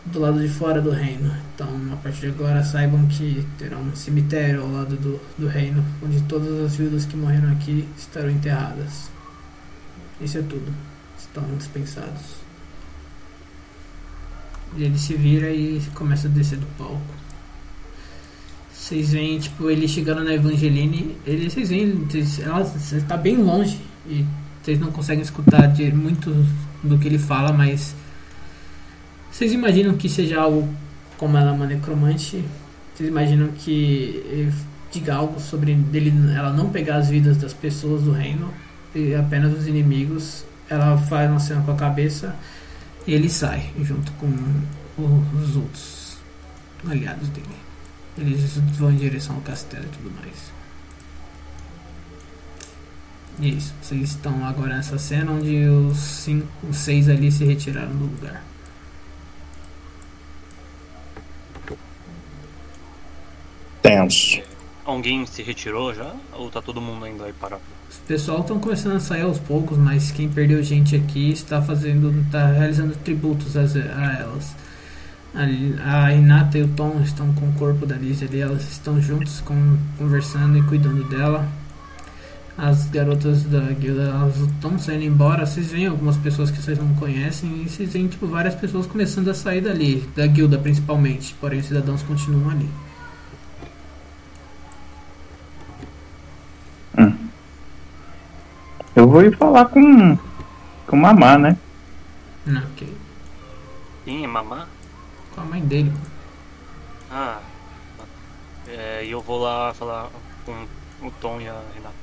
do 0.06 0.20
lado 0.20 0.40
de 0.40 0.48
fora 0.48 0.82
do 0.82 0.90
reino. 0.90 1.32
Então, 1.54 1.68
a 1.94 1.96
partir 1.98 2.22
de 2.22 2.28
agora, 2.28 2.64
saibam 2.64 3.06
que 3.08 3.46
terá 3.58 3.78
um 3.78 3.96
cemitério 3.96 4.62
ao 4.62 4.72
lado 4.72 4.96
do, 4.96 5.20
do 5.38 5.48
reino, 5.48 5.84
onde 6.04 6.22
todas 6.24 6.66
as 6.66 6.76
viúvas 6.76 7.06
que 7.06 7.16
morreram 7.16 7.52
aqui 7.52 7.88
estarão 7.98 8.30
enterradas. 8.30 9.10
Isso 10.20 10.38
é 10.38 10.42
tudo. 10.42 10.74
Estão 11.18 11.44
dispensados. 11.58 12.38
E 14.76 14.84
ele 14.84 14.98
se 14.98 15.16
vira 15.16 15.50
e 15.52 15.82
começa 15.94 16.28
a 16.28 16.32
descer 16.32 16.58
do 16.58 16.68
palco. 16.78 17.00
Vocês 18.74 19.12
veem, 19.12 19.40
tipo, 19.40 19.70
ele 19.70 19.88
chegando 19.88 20.24
na 20.24 20.34
Evangeline, 20.34 21.18
ele, 21.26 21.50
vocês 21.50 21.70
veem, 21.70 22.08
ela 22.44 22.62
está 22.62 23.18
bem 23.18 23.38
longe 23.38 23.80
e 24.08 24.26
vocês 24.62 24.80
não 24.80 24.92
conseguem 24.92 25.22
escutar 25.22 25.68
de 25.68 25.92
muito 25.92 26.32
do 26.84 26.98
que 26.98 27.08
ele 27.08 27.20
fala, 27.20 27.52
mas 27.52 27.96
vocês 29.32 29.54
imaginam 29.54 29.96
que 29.96 30.10
seja 30.10 30.42
algo 30.42 30.68
como 31.18 31.38
ela 31.38 31.52
é 31.52 31.54
uma 31.54 31.66
necromante? 31.66 32.44
Vocês 32.94 33.10
imaginam 33.10 33.50
que 33.50 34.52
diga 34.92 35.16
algo 35.16 35.40
sobre 35.40 35.74
dele, 35.74 36.14
ela 36.36 36.52
não 36.52 36.70
pegar 36.70 36.98
as 36.98 37.10
vidas 37.10 37.38
das 37.38 37.54
pessoas 37.54 38.04
do 38.04 38.12
reino 38.12 38.54
e 38.94 39.14
apenas 39.16 39.58
os 39.58 39.68
inimigos? 39.68 40.44
Ela 40.70 40.98
faz 40.98 41.30
uma 41.30 41.40
cena 41.40 41.62
com 41.62 41.72
a 41.72 41.76
cabeça 41.76 42.36
e 43.08 43.14
ele 43.14 43.30
sai 43.30 43.72
junto 43.82 44.12
com 44.14 44.28
os 45.42 45.56
outros 45.56 46.18
aliados 46.88 47.30
dele. 47.30 47.48
Eles 48.18 48.58
vão 48.78 48.92
em 48.92 48.98
direção 48.98 49.36
ao 49.36 49.42
castelo 49.42 49.86
e 49.86 49.98
tudo 49.98 50.12
mais. 50.20 50.59
Isso, 53.42 53.74
vocês 53.82 54.10
estão 54.10 54.46
agora 54.46 54.76
nessa 54.76 54.98
cena 55.00 55.32
onde 55.32 55.66
os, 55.68 55.98
cinco, 55.98 56.48
os 56.70 56.78
seis 56.78 57.08
ali 57.10 57.32
se 57.32 57.46
retiraram 57.46 57.96
do 57.96 58.06
lugar. 58.06 58.44
Tenso. 63.82 64.42
Alguém 64.86 65.26
se 65.26 65.42
retirou 65.44 65.94
já? 65.94 66.14
Ou 66.34 66.50
tá 66.50 66.62
todo 66.62 66.82
mundo 66.82 67.06
ainda 67.06 67.26
aí 67.26 67.34
parado? 67.34 67.62
Os 67.90 67.98
pessoal 67.98 68.42
estão 68.42 68.60
começando 68.60 68.96
a 68.96 69.00
sair 69.00 69.22
aos 69.22 69.40
poucos, 69.40 69.78
mas 69.78 70.12
quem 70.12 70.30
perdeu 70.30 70.62
gente 70.64 70.96
aqui 70.96 71.32
está 71.32 71.62
fazendo, 71.62 72.22
está 72.26 72.48
realizando 72.48 72.96
tributos 72.98 73.56
às- 73.56 73.76
a, 73.76 74.18
elas. 74.20 74.56
A, 75.34 76.06
a 76.06 76.14
Inata 76.14 76.58
e 76.58 76.64
o 76.64 76.68
Tom 76.70 77.02
estão 77.04 77.32
com 77.34 77.50
o 77.50 77.54
corpo 77.54 77.86
da 77.86 77.96
Liz 77.96 78.22
ali, 78.24 78.40
elas 78.42 78.64
estão 78.70 79.00
juntos 79.02 79.42
com, 79.42 79.78
conversando 79.98 80.58
e 80.58 80.64
cuidando 80.64 81.04
dela. 81.08 81.48
As 82.62 82.90
garotas 82.90 83.44
da 83.44 83.62
guilda 83.72 84.04
elas 84.04 84.38
estão 84.38 84.78
saindo 84.78 85.06
embora. 85.06 85.46
Vocês 85.46 85.72
veem 85.72 85.88
algumas 85.88 86.18
pessoas 86.18 86.52
que 86.52 86.62
vocês 86.62 86.78
não 86.78 86.94
conhecem 86.96 87.64
e 87.64 87.70
vocês 87.70 87.94
veem 87.94 88.08
tipo, 88.08 88.28
várias 88.28 88.54
pessoas 88.54 88.86
começando 88.86 89.30
a 89.30 89.34
sair 89.34 89.62
dali, 89.62 90.02
da 90.16 90.28
guilda 90.28 90.58
principalmente. 90.58 91.34
Porém, 91.40 91.60
os 91.60 91.68
cidadãos 91.68 92.04
continuam 92.04 92.50
ali. 92.50 92.70
Eu 99.00 99.08
vou 99.08 99.22
ir 99.22 99.34
falar 99.38 99.66
com. 99.68 100.18
com 100.86 100.96
o 100.98 101.00
Mamá, 101.00 101.38
né? 101.38 101.58
Não, 102.46 102.62
ok. 102.62 102.98
Sim, 104.04 104.26
é 104.26 104.28
mamá? 104.28 104.68
Com 105.34 105.40
a 105.40 105.46
mãe 105.46 105.62
dele. 105.62 105.94
Ah. 107.10 107.40
É, 108.68 109.06
e 109.06 109.12
eu 109.12 109.22
vou 109.22 109.40
lá 109.40 109.74
falar 109.74 110.10
com 110.46 110.52
o 111.02 111.12
Tom 111.22 111.40
e 111.40 111.48
a 111.48 111.62
Renata. 111.74 111.99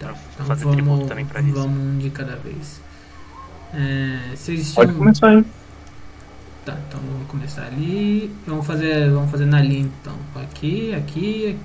Tá, 0.00 0.06
Pra 0.08 0.16
então 0.34 0.46
fazer 0.46 0.64
vamos, 0.64 0.76
tributo 0.76 1.06
também 1.06 1.26
pra 1.26 1.40
isso. 1.42 1.52
vamos 1.52 1.78
um 1.78 1.98
de 1.98 2.10
cada 2.10 2.34
vez. 2.36 2.80
É, 3.74 4.34
vocês 4.34 4.72
Pode 4.74 4.88
tinham- 4.88 4.98
começar 4.98 5.28
aí. 5.28 5.44
Tá, 6.64 6.76
então 6.88 7.00
vamos 7.00 7.26
começar 7.28 7.62
ali. 7.66 8.34
Vamos 8.46 8.66
fazer, 8.66 9.10
vamos 9.10 9.30
fazer 9.30 9.44
na 9.46 9.60
linha 9.62 9.82
então. 10.00 10.14
Aqui, 10.42 10.92
aqui, 10.94 11.58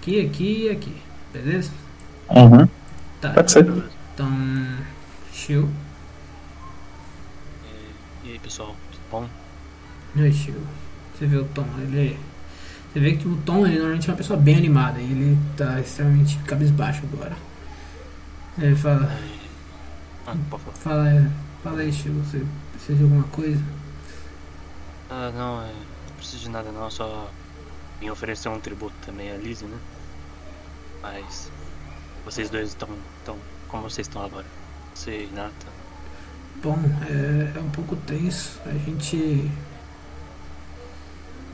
aqui, 0.00 0.20
aqui 0.26 0.62
e 0.64 0.70
aqui. 0.70 0.96
Beleza? 1.32 1.70
Uhum. 2.30 2.66
Tá. 3.20 3.30
Pode 3.30 3.52
ser. 3.52 3.66
Então, 4.14 4.30
Shiu. 5.32 5.68
E 8.24 8.32
aí, 8.32 8.38
pessoal, 8.38 8.74
tudo 8.90 9.00
bom? 9.10 9.28
Oi, 10.20 10.32
Shiu. 10.32 10.54
Você 11.18 11.26
vê 11.26 11.36
o 11.36 11.44
Tom, 11.44 11.66
ele. 11.80 12.18
Você 12.92 13.00
vê 13.00 13.12
que 13.16 13.28
o 13.28 13.36
Tom 13.44 13.66
ele 13.66 13.76
normalmente 13.76 14.08
é 14.08 14.12
uma 14.12 14.16
pessoa 14.16 14.38
bem 14.38 14.56
animada 14.56 14.98
e 15.00 15.04
ele 15.04 15.38
tá 15.56 15.78
extremamente 15.80 16.38
cabisbaixo 16.38 17.02
agora. 17.12 17.36
Ele 18.58 18.76
fala, 18.76 19.08
Ah, 20.26 20.36
pode 20.50 20.62
falar. 20.64 20.76
fala, 20.76 21.32
fala 21.62 21.80
aí, 21.80 21.92
Shiu, 21.92 22.12
você 22.14 22.44
precisa 22.72 22.98
de 22.98 23.04
alguma 23.04 23.24
coisa? 23.24 23.62
Ah, 25.10 25.30
não, 25.34 25.62
é, 25.62 25.72
não 26.08 26.16
preciso 26.16 26.44
de 26.44 26.50
nada 26.50 26.70
não, 26.72 26.90
só 26.90 27.30
vim 28.00 28.10
oferecer 28.10 28.48
um 28.48 28.60
tributo 28.60 28.94
também 29.04 29.30
a 29.32 29.36
Lizzie, 29.36 29.66
né? 29.68 29.78
Mas 31.02 31.50
vocês 32.24 32.50
dois 32.50 32.70
estão, 32.70 32.88
estão 33.18 33.36
como 33.68 33.84
vocês 33.84 34.06
estão 34.06 34.22
agora? 34.24 34.46
Você 34.94 35.24
e 35.24 35.34
Nata. 35.34 35.66
Bom, 36.62 36.78
é, 37.08 37.58
é 37.58 37.60
um 37.60 37.70
pouco 37.70 37.96
tenso. 37.96 38.60
A 38.66 38.72
gente 38.72 39.50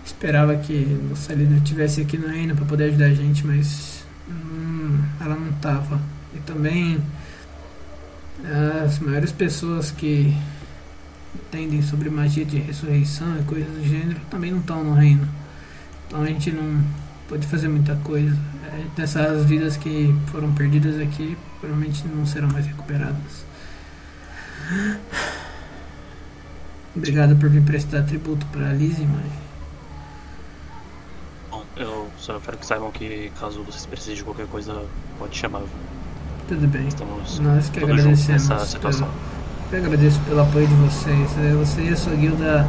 esperava 0.04 0.56
que 0.56 0.84
nossa 1.08 1.34
líder 1.34 1.58
estivesse 1.58 2.00
aqui 2.02 2.18
no 2.18 2.28
reino 2.28 2.54
para 2.54 2.64
poder 2.64 2.84
ajudar 2.84 3.06
a 3.06 3.14
gente, 3.14 3.46
mas 3.46 4.04
hum, 4.28 5.02
ela 5.20 5.34
não 5.36 5.50
estava. 5.50 6.00
Também 6.46 7.02
as 8.84 8.98
maiores 8.98 9.32
pessoas 9.32 9.90
que 9.90 10.36
entendem 11.34 11.82
sobre 11.82 12.10
magia 12.10 12.44
de 12.44 12.58
ressurreição 12.58 13.38
e 13.40 13.44
coisas 13.44 13.68
do 13.68 13.84
gênero 13.84 14.20
também 14.30 14.50
não 14.50 14.60
estão 14.60 14.82
no 14.82 14.94
reino. 14.94 15.28
Então 16.06 16.22
a 16.22 16.26
gente 16.26 16.50
não 16.50 16.84
pode 17.28 17.46
fazer 17.46 17.68
muita 17.68 17.96
coisa. 17.96 18.36
É, 18.72 18.86
dessas 18.96 19.44
vidas 19.44 19.76
que 19.76 20.14
foram 20.26 20.52
perdidas 20.52 21.00
aqui, 21.00 21.36
provavelmente 21.60 22.06
não 22.08 22.26
serão 22.26 22.48
mais 22.48 22.66
recuperadas. 22.66 23.44
Obrigado 26.96 27.36
por 27.36 27.48
vir 27.48 27.62
prestar 27.62 28.02
tributo 28.04 28.46
para 28.46 28.72
Lizzie, 28.72 29.04
mãe. 29.04 29.32
Bom, 31.50 31.64
eu 31.76 32.08
só 32.18 32.38
quero 32.38 32.56
que 32.56 32.66
saibam 32.66 32.90
que 32.92 33.32
caso 33.38 33.62
vocês 33.64 33.84
precisem 33.86 34.14
de 34.14 34.24
qualquer 34.24 34.46
coisa, 34.46 34.84
pode 35.18 35.36
chamar. 35.36 35.62
Tudo 36.48 36.68
bem. 36.68 36.86
Estamos 36.88 37.38
Nós 37.38 37.70
que 37.70 37.82
agradecemos. 37.82 38.48
nessa 38.48 38.78
Pelo, 38.78 39.08
eu 39.72 39.78
agradeço 39.78 40.20
pelo 40.20 40.42
apoio 40.42 40.66
de 40.66 40.74
vocês. 40.74 41.30
Você 41.58 41.82
e 41.82 41.88
a 41.88 41.96
sua 41.96 42.14
guilda 42.14 42.68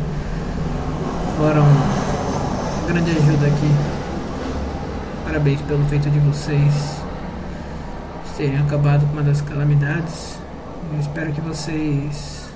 foram 1.38 1.66
grande 2.88 3.12
ajuda 3.12 3.48
aqui. 3.48 5.26
Parabéns 5.26 5.62
pelo 5.64 5.86
feito 5.86 6.10
de 6.10 6.20
vocês 6.20 7.02
terem 8.38 8.58
acabado 8.58 9.06
com 9.08 9.14
uma 9.14 9.24
das 9.24 9.42
calamidades. 9.42 10.38
Eu 10.94 11.00
espero 11.00 11.34
que 11.34 11.42
vocês 11.42 12.50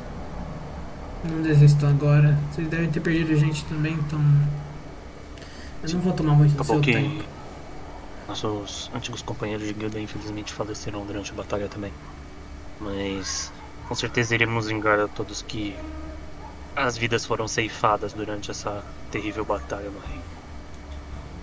não 1.30 1.42
desistam 1.42 1.90
agora. 1.90 2.38
Vocês 2.52 2.68
devem 2.68 2.90
ter 2.90 3.00
perdido 3.00 3.36
gente 3.36 3.66
também, 3.66 3.94
então. 3.94 4.20
Eu 5.84 5.94
não 5.94 6.00
vou 6.00 6.14
tomar 6.14 6.34
muito 6.34 6.56
do 6.56 6.64
seu 6.64 6.80
que 6.80 6.94
tempo. 6.94 7.24
Nossos 8.30 8.90
antigos 8.94 9.22
companheiros 9.22 9.68
de 9.68 9.74
guilda 9.74 10.00
infelizmente 10.00 10.54
faleceram 10.54 11.06
durante 11.06 11.32
a 11.32 11.36
batalha 11.36 11.68
também. 11.68 11.92
Mas 12.80 13.52
com 13.88 13.96
certeza 13.96 14.36
iremos 14.36 14.68
vingar 14.68 15.00
a 15.00 15.08
todos 15.08 15.42
que 15.42 15.76
as 16.76 16.98
vidas 16.98 17.26
foram 17.26 17.48
ceifadas 17.48 18.14
durante 18.14 18.52
essa 18.52 18.84
terrível 19.12 19.44
batalha 19.44 19.90
no 19.90 20.00
reino. 20.00 20.24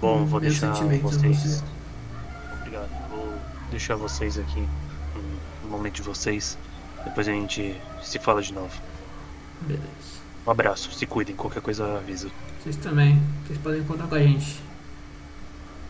Bom, 0.01 0.19
Hum, 0.21 0.27
vou 0.27 0.41
deixar 0.41 0.73
vocês. 0.73 1.03
você. 1.43 1.65
Obrigado. 2.61 2.89
Vou 3.11 3.35
deixar 3.71 3.97
vocês 3.97 4.39
aqui 4.39 4.61
no- 5.15 5.65
no 5.65 5.69
momento 5.71 5.95
de 5.97 6.03
vocês. 6.03 6.57
Depois 7.05 7.27
a 7.29 7.33
gente 7.33 7.79
se 8.03 8.19
fala 8.19 8.41
de 8.43 8.53
novo. 8.53 8.73
Beleza. 9.63 9.85
Um 10.47 10.51
abraço, 10.51 10.93
se 10.93 11.07
cuidem, 11.07 11.35
qualquer 11.35 11.61
coisa 11.63 11.97
avisa. 11.99 12.31
Vocês 12.63 12.77
também. 12.77 13.21
Vocês 13.47 13.59
podem 13.59 13.83
contar 13.85 14.07
com 14.07 14.15
a 14.15 14.19
gente. 14.21 14.61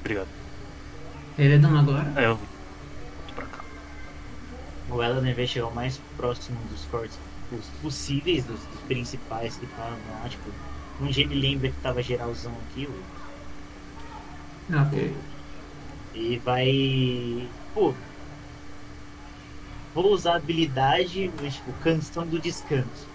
Obrigado. 0.01 0.29
Ele 1.39 1.55
é 1.55 1.59
dono 1.59 1.79
agora? 1.79 2.13
É, 2.17 2.27
eu 2.27 2.39
tô 3.29 3.35
pra 3.35 3.45
cá. 3.47 3.65
O 4.91 5.03
Elan 5.03 5.35
vai 5.35 5.47
chegar 5.47 5.67
o 5.67 5.75
mais 5.75 6.01
próximo 6.17 6.59
dos 6.71 6.85
cortes 6.87 7.19
pos- 7.51 7.69
possíveis, 7.83 8.45
dos, 8.45 8.61
dos 8.61 8.81
principais 8.87 9.57
que 9.57 9.65
estavam 9.67 9.99
lá, 10.23 10.29
tipo, 10.29 10.49
onde 11.03 11.21
ele 11.21 11.35
lembra 11.35 11.69
que 11.71 11.81
tava 11.81 12.03
geralzão 12.03 12.53
aqui, 12.71 12.87
o- 12.87 13.03
Ah, 14.73 14.83
ok. 14.83 15.15
e 16.15 16.39
vai. 16.39 17.49
Pô. 17.75 17.95
Vou 19.95 20.13
usar 20.13 20.33
a 20.35 20.37
habilidade, 20.37 21.31
mas, 21.41 21.55
tipo, 21.55 21.73
canção 21.83 22.27
do 22.27 22.39
descanso. 22.39 23.07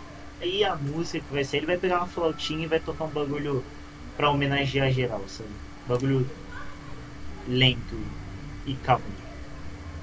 Aí 0.42 0.64
a 0.64 0.76
música 0.76 1.20
que 1.24 1.34
vai 1.34 1.44
ser, 1.44 1.58
ele 1.58 1.68
vai 1.68 1.78
pegar 1.78 1.98
uma 2.00 2.08
flautinha 2.08 2.64
e 2.64 2.68
vai 2.68 2.80
tocar 2.80 3.04
um 3.06 3.10
bagulho 3.10 3.64
pra 4.18 4.30
homenagear 4.32 4.92
geral, 4.92 5.24
sabe? 5.28 5.50
Bagulho 5.88 6.28
lento 7.46 8.12
e 8.66 8.76
calmo. 8.78 9.18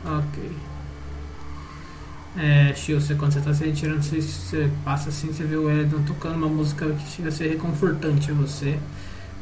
Ok. 0.04 0.66
É, 2.34 2.74
Shio, 2.74 3.00
você, 3.00 3.14
quando 3.16 3.32
você 3.32 3.40
tá 3.40 3.52
se 3.54 3.64
retirando, 3.64 4.02
você, 4.02 4.20
você 4.20 4.70
passa 4.84 5.08
assim, 5.08 5.32
você 5.32 5.44
vê 5.44 5.56
o 5.56 5.68
Eldon 5.70 6.04
tocando 6.04 6.36
uma 6.36 6.48
música 6.48 6.94
que 6.94 7.08
chega 7.08 7.28
a 7.30 7.32
ser 7.32 7.48
reconfortante 7.48 8.30
a 8.30 8.34
você, 8.34 8.82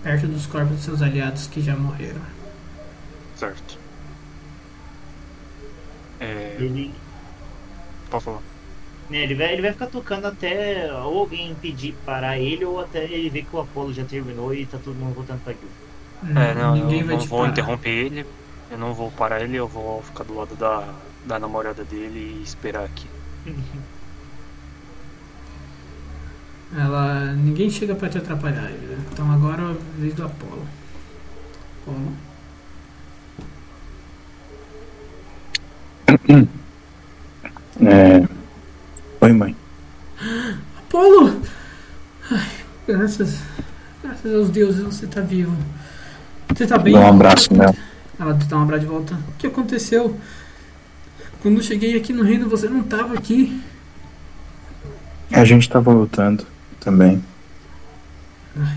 perto 0.02 0.28
dos 0.28 0.47
corpos 0.47 0.77
dos 0.77 0.85
seus 0.85 1.02
aliados 1.02 1.47
que 1.47 1.60
já 1.60 1.77
morreram. 1.77 2.23
Certo. 3.35 3.78
É. 6.18 6.56
Ele, 6.59 7.02
Pode 8.10 8.24
falar. 8.24 8.43
né, 9.09 9.23
ele, 9.24 9.35
vai, 9.35 9.52
ele 9.52 9.62
vai 9.62 9.73
ficar 9.73 9.89
tocando 9.89 10.27
até 10.27 10.93
ou 10.94 11.18
alguém 11.20 11.55
pedir 11.56 11.94
parar 12.05 12.39
ele 12.39 12.64
ou 12.64 12.81
até 12.81 13.05
ele 13.05 13.31
ver 13.31 13.44
que 13.47 13.55
o 13.56 13.60
Apolo 13.60 13.93
já 13.93 14.05
terminou 14.05 14.55
e 14.55 14.66
tá 14.66 14.78
todo 14.78 14.97
mundo 14.97 15.14
voltando 15.14 15.43
pra 15.43 15.52
guilda. 15.55 15.85
É, 16.35 16.55
não, 16.55 16.74
Ninguém 16.74 17.01
eu 17.01 17.07
vai 17.07 17.15
não 17.16 17.23
te 17.23 17.28
vou 17.28 17.40
parar. 17.40 17.51
interromper 17.53 17.90
ele. 17.90 18.27
Eu 18.70 18.78
não 18.78 18.94
vou 18.94 19.11
parar 19.12 19.40
ele, 19.43 19.57
eu 19.57 19.69
vou 19.69 20.03
ficar 20.03 20.24
do 20.24 20.35
lado 20.35 20.57
da, 20.57 20.89
da 21.24 21.39
namorada 21.39 21.85
dele 21.85 22.39
e 22.40 22.43
esperar 22.43 22.85
aqui. 22.85 23.07
Ela. 26.77 27.32
Ninguém 27.32 27.70
chega 27.70 27.94
pra 27.94 28.09
te 28.09 28.19
atrapalhar. 28.19 28.70
Elida. 28.70 28.98
Então 29.12 29.31
agora 29.31 29.62
é 29.62 29.66
a 29.66 29.77
vez 30.01 30.15
do 30.15 30.24
Apolo. 30.24 30.66
Apolo. 31.82 32.16
É... 37.81 38.28
Oi, 39.20 39.32
mãe. 39.32 39.57
Apolo! 40.78 41.40
Ai, 42.31 42.51
graças. 42.86 43.40
Graças 44.03 44.35
aos 44.35 44.51
deuses 44.51 44.82
você 44.82 45.07
tá 45.07 45.20
vivo. 45.20 45.57
Você 46.55 46.66
tá 46.66 46.78
bem? 46.78 46.94
Dá 46.94 47.01
um 47.01 47.09
abraço 47.09 47.52
nela. 47.52 47.74
Ela 48.18 48.32
dá 48.32 48.56
um 48.56 48.62
abraço 48.62 48.81
de 48.81 48.86
volta. 48.86 49.14
O 49.14 49.32
que 49.39 49.47
aconteceu? 49.47 50.16
Quando 51.43 51.59
eu 51.59 51.62
cheguei 51.62 51.97
aqui 51.97 52.12
no 52.12 52.23
reino 52.23 52.48
você 52.48 52.68
não 52.68 52.82
tava 52.82 53.14
aqui. 53.14 53.60
A 55.32 55.44
gente 55.44 55.68
tá 55.68 55.78
voltando 55.78 56.47
também. 56.81 57.23
Ai. 58.59 58.77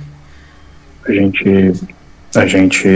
A 1.07 1.11
gente. 1.11 1.73
A 2.35 2.45
gente. 2.45 2.87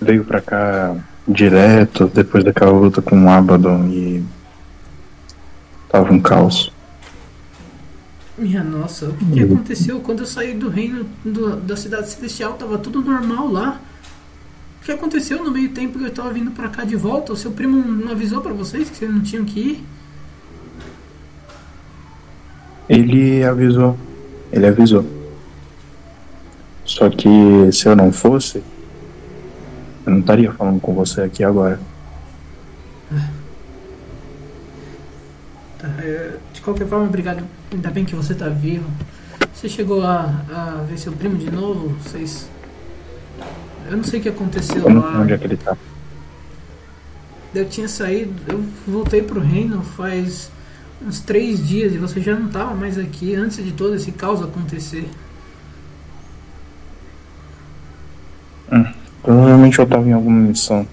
Veio 0.00 0.24
pra 0.24 0.40
cá 0.40 0.96
direto 1.28 2.06
depois 2.08 2.42
daquela 2.42 2.72
luta 2.72 3.00
com 3.00 3.24
o 3.24 3.28
Abaddon 3.28 3.86
e. 3.88 4.24
Tava 5.88 6.12
um 6.12 6.20
caos. 6.20 6.72
Minha 8.40 8.64
nossa, 8.64 9.06
o 9.10 9.12
que, 9.14 9.24
que 9.32 9.40
aconteceu 9.42 10.00
quando 10.00 10.20
eu 10.20 10.26
saí 10.26 10.54
do 10.54 10.70
reino 10.70 11.04
do- 11.22 11.56
da 11.56 11.76
cidade 11.76 12.08
celestial? 12.08 12.54
Tava 12.54 12.78
tudo 12.78 13.02
normal 13.02 13.46
lá. 13.52 13.80
O 14.80 14.84
que 14.84 14.90
aconteceu 14.90 15.44
no 15.44 15.50
meio 15.50 15.68
tempo 15.72 15.98
que 15.98 16.04
eu 16.06 16.10
tava 16.10 16.32
vindo 16.32 16.50
pra 16.50 16.68
cá 16.70 16.82
de 16.84 16.96
volta? 16.96 17.34
O 17.34 17.36
seu 17.36 17.50
primo 17.50 17.76
não 17.76 18.12
avisou 18.12 18.40
pra 18.40 18.52
vocês 18.54 18.88
que 18.88 18.96
vocês 18.96 19.12
não 19.12 19.20
tinham 19.20 19.44
que 19.44 19.60
ir? 19.60 19.84
Ele 22.88 23.44
avisou. 23.44 23.96
Ele 24.50 24.66
avisou. 24.66 25.04
Só 26.84 27.10
que 27.10 27.28
se 27.72 27.86
eu 27.86 27.94
não 27.94 28.10
fosse, 28.10 28.64
eu 30.06 30.12
não 30.12 30.20
estaria 30.20 30.50
falando 30.52 30.80
com 30.80 30.94
você 30.94 31.20
aqui 31.20 31.44
agora. 31.44 31.78
Tá, 35.78 35.88
é, 36.02 36.36
de 36.60 36.64
qualquer 36.64 36.86
forma, 36.86 37.06
obrigado. 37.06 37.42
Ainda 37.72 37.90
bem 37.90 38.04
que 38.04 38.14
você 38.14 38.34
tá 38.34 38.50
vivo. 38.50 38.84
Você 39.54 39.66
chegou 39.66 40.04
a, 40.04 40.24
a 40.50 40.84
ver 40.86 40.98
seu 40.98 41.10
primo 41.10 41.38
de 41.38 41.50
novo? 41.50 41.88
Vocês. 42.02 42.50
Eu 43.90 43.96
não 43.96 44.04
sei 44.04 44.20
o 44.20 44.22
que 44.22 44.28
aconteceu 44.28 44.82
Eu 44.82 44.90
não 44.90 45.00
lá. 45.00 45.12
sei 45.12 45.20
onde 45.22 45.32
é 45.32 45.38
que 45.38 45.44
ele 45.44 45.56
tá. 45.56 45.74
Eu 47.54 47.66
tinha 47.66 47.88
saído, 47.88 48.34
eu 48.46 48.62
voltei 48.86 49.22
pro 49.22 49.40
reino 49.40 49.82
faz 49.82 50.50
uns 51.04 51.20
três 51.20 51.66
dias 51.66 51.94
e 51.94 51.98
você 51.98 52.20
já 52.20 52.36
não 52.36 52.48
tava 52.48 52.74
mais 52.74 52.98
aqui 52.98 53.34
antes 53.34 53.64
de 53.64 53.72
todo 53.72 53.94
esse 53.94 54.12
caos 54.12 54.42
acontecer. 54.42 55.08
Provavelmente 59.22 59.78
eu 59.78 59.86
tava 59.86 60.06
em 60.06 60.12
alguma 60.12 60.38
missão. 60.38 60.86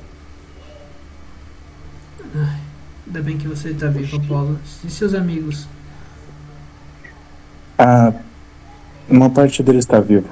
Ainda 3.06 3.17
bem 3.28 3.38
que 3.38 3.48
você 3.48 3.74
tá 3.74 3.88
vivo, 3.88 4.16
Apolo. 4.16 4.58
E 4.86 4.90
seus 4.90 5.14
amigos? 5.14 5.68
Ah, 7.78 8.14
uma 9.10 9.30
parte 9.30 9.62
deles 9.62 9.86
tá 9.86 10.00
vivo. 10.00 10.30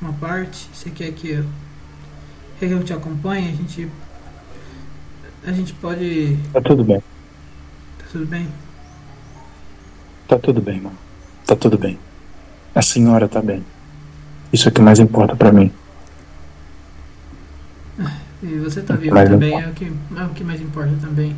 Uma 0.00 0.12
parte? 0.12 0.68
Você 0.74 0.90
quer 0.90 1.10
que 1.12 1.30
eu, 1.30 1.44
quer 2.58 2.68
que 2.68 2.74
eu 2.74 2.84
te 2.84 2.92
acompanhe? 2.92 3.48
A 3.48 3.52
gente. 3.52 3.88
A 5.46 5.52
gente 5.52 5.72
pode. 5.72 6.36
Tá 6.52 6.60
tudo 6.60 6.84
bem. 6.84 7.02
Tá 7.98 8.04
tudo 8.12 8.26
bem? 8.26 8.48
Tá 10.28 10.38
tudo 10.38 10.60
bem, 10.60 10.80
mano. 10.82 10.98
Tá 11.46 11.56
tudo 11.56 11.78
bem. 11.78 11.98
A 12.74 12.82
senhora 12.82 13.26
tá 13.26 13.40
bem. 13.40 13.64
Isso 14.52 14.68
é 14.68 14.70
o 14.70 14.74
que 14.74 14.82
mais 14.82 14.98
importa 14.98 15.34
pra 15.34 15.50
mim. 15.50 15.72
E 18.42 18.58
você 18.58 18.80
tá 18.82 18.94
vivo 18.94 19.14
Mas 19.14 19.28
não 19.28 19.38
também, 19.38 19.60
é 19.60 19.68
o, 19.68 19.72
que, 19.72 19.84
é 19.84 20.24
o 20.24 20.28
que 20.30 20.44
mais 20.44 20.60
importa 20.60 20.92
também. 21.00 21.36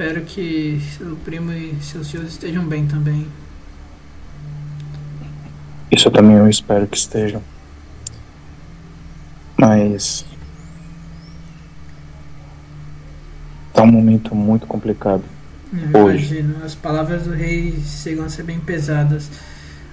Espero 0.00 0.22
que 0.22 0.80
seu 0.96 1.14
primo 1.16 1.52
e 1.52 1.76
seus 1.82 2.08
tios 2.08 2.26
estejam 2.26 2.64
bem 2.64 2.86
também. 2.86 3.26
Isso 5.92 6.08
eu 6.08 6.10
também 6.10 6.36
eu 6.36 6.48
espero 6.48 6.86
que 6.86 6.96
estejam. 6.96 7.42
Mas. 9.58 10.24
Tá 13.74 13.82
um 13.82 13.92
momento 13.92 14.34
muito 14.34 14.66
complicado. 14.66 15.22
Eu 15.70 16.04
Hoje. 16.04 16.38
imagino. 16.38 16.64
As 16.64 16.74
palavras 16.74 17.24
do 17.24 17.34
rei 17.34 17.78
chegam 17.84 18.24
a 18.24 18.30
ser 18.30 18.44
bem 18.44 18.58
pesadas. 18.58 19.30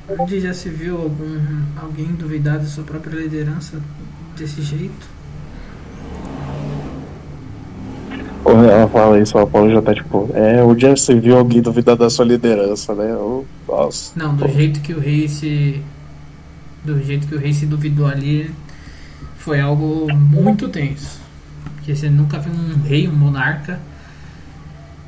Onde 0.08 0.40
já 0.40 0.54
se 0.54 0.70
viu 0.70 1.02
algum 1.02 1.66
alguém 1.76 2.14
duvidar 2.14 2.60
da 2.60 2.66
sua 2.66 2.86
própria 2.86 3.20
liderança 3.20 3.78
desse 4.38 4.62
jeito? 4.62 5.18
Ela 8.50 8.88
fala 8.88 9.20
isso, 9.20 9.38
o 9.38 9.42
Apolo 9.42 9.70
já 9.72 9.82
tá 9.82 9.94
tipo, 9.94 10.30
é, 10.34 10.64
onde 10.64 10.82
já 10.84 10.96
se 10.96 11.14
viu 11.20 11.38
alguém 11.38 11.62
duvidar 11.62 11.96
da 11.96 12.10
sua 12.10 12.26
liderança, 12.26 12.94
né? 12.96 13.16
Oh, 13.16 13.44
nossa. 13.68 14.12
Não, 14.18 14.36
do 14.36 14.48
jeito 14.48 14.80
que 14.82 14.94
o 14.94 15.00
rei 15.00 15.28
se. 15.28 15.82
Do 16.84 17.04
jeito 17.04 17.28
que 17.28 17.36
o 17.36 17.40
rei 17.40 17.54
se 17.54 17.66
duvidou 17.66 18.08
ali, 18.08 18.50
foi 19.38 19.60
algo 19.60 20.08
muito 20.14 20.70
tenso. 20.70 21.20
Porque 21.76 21.96
você 21.96 22.10
nunca 22.10 22.40
viu 22.40 22.54
um 22.54 22.82
rei, 22.84 23.08
um 23.08 23.14
monarca. 23.14 23.80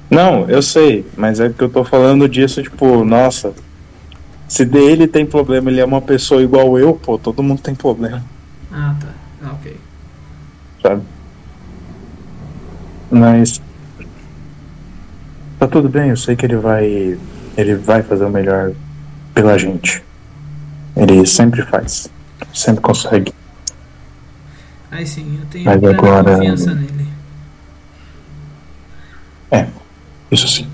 Não, 0.10 0.49
eu 0.49 0.61
sei, 0.61 1.06
mas 1.16 1.40
é 1.40 1.49
que 1.49 1.61
eu 1.64 1.70
tô 1.70 1.84
falando 1.84 2.28
disso, 2.28 2.61
tipo, 2.64 3.03
nossa. 3.06 3.53
Se 4.48 4.66
dele 4.66 5.07
tem 5.07 5.26
problema, 5.26 5.70
ele 5.70 5.80
é 5.80 5.86
uma 5.86 6.02
pessoa 6.02 6.41
igual 6.41 6.78
eu, 6.80 6.95
pô, 6.95 7.18
todo 7.20 7.44
mundo 7.44 7.61
tem 7.61 7.76
problema, 7.76 8.24
Ah, 8.72 8.95
tá. 8.99 9.07
Ah, 9.44 9.52
ok. 9.53 9.78
sabe? 10.82 11.02
Mas. 13.11 13.61
Tá 15.60 15.68
tudo 15.68 15.90
bem, 15.90 16.10
eu 16.10 16.18
sei 16.18 16.36
que 16.36 16.45
ele 16.45 16.57
vai. 16.57 17.18
Ele 17.57 17.76
vai 17.76 18.02
fazer 18.03 18.26
o 18.26 18.30
melhor 18.30 18.72
pela 19.34 19.57
gente. 19.57 20.03
Ele 20.95 21.26
sempre 21.26 21.64
faz. 21.64 22.10
Sempre 22.53 22.81
consegue. 22.81 23.34
Aí 24.91 25.06
sim, 25.06 25.40
eu 25.40 25.45
tenho 25.48 25.65
Mas 25.65 25.84
agora- 25.84 26.36
confiança 26.36 26.73
nele. 26.73 26.99
Isso 30.31 30.48
sim. 30.48 30.68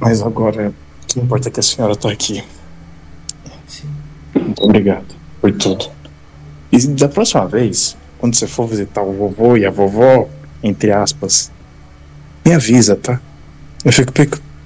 Mas 0.00 0.22
agora, 0.22 0.70
o 1.02 1.06
que 1.06 1.20
importa 1.20 1.48
é 1.48 1.52
que 1.52 1.60
a 1.60 1.62
senhora 1.62 1.94
tá 1.94 2.10
aqui. 2.10 2.42
Sim. 3.66 3.88
Muito 4.34 4.64
obrigado 4.64 5.14
por 5.40 5.52
tudo. 5.52 5.90
E 6.72 6.78
da 6.88 7.08
próxima 7.08 7.46
vez, 7.46 7.96
quando 8.18 8.34
você 8.34 8.46
for 8.46 8.66
visitar 8.66 9.02
o 9.02 9.12
vovô 9.12 9.56
e 9.56 9.64
a 9.64 9.70
vovó, 9.70 10.28
entre 10.62 10.90
aspas, 10.90 11.50
me 12.44 12.52
avisa, 12.52 12.96
tá? 12.96 13.20
Eu, 13.84 13.92
fico, 13.92 14.12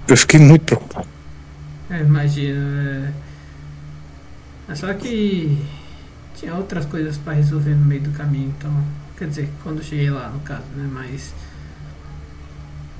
eu 0.08 0.16
fiquei 0.16 0.40
muito 0.40 0.64
preocupado. 0.64 1.08
É, 1.90 2.00
imagino. 2.00 3.12
É... 4.68 4.72
é 4.72 4.74
só 4.74 4.92
que 4.94 5.58
tinha 6.34 6.54
outras 6.54 6.86
coisas 6.86 7.18
pra 7.18 7.34
resolver 7.34 7.74
no 7.74 7.84
meio 7.84 8.00
do 8.00 8.10
caminho, 8.12 8.52
então. 8.58 8.72
Quer 9.18 9.28
dizer, 9.28 9.48
quando 9.62 9.82
cheguei 9.82 10.10
lá, 10.10 10.28
no 10.30 10.40
caso, 10.40 10.64
né? 10.74 10.88
Mas. 10.90 11.34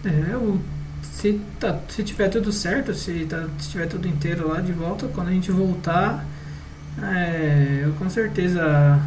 É, 0.05 0.35
eu. 0.35 0.61
Se, 1.03 1.41
tá, 1.59 1.79
se 1.89 2.03
tiver 2.05 2.29
tudo 2.29 2.53
certo, 2.53 2.95
se, 2.95 3.27
tá, 3.27 3.49
se 3.59 3.71
tiver 3.71 3.87
tudo 3.87 4.07
inteiro 4.07 4.49
lá 4.49 4.61
de 4.61 4.73
volta, 4.73 5.09
quando 5.09 5.29
a 5.29 5.33
gente 5.33 5.51
voltar, 5.51 6.25
é, 7.03 7.83
eu 7.85 7.93
com 7.95 8.09
certeza 8.09 9.01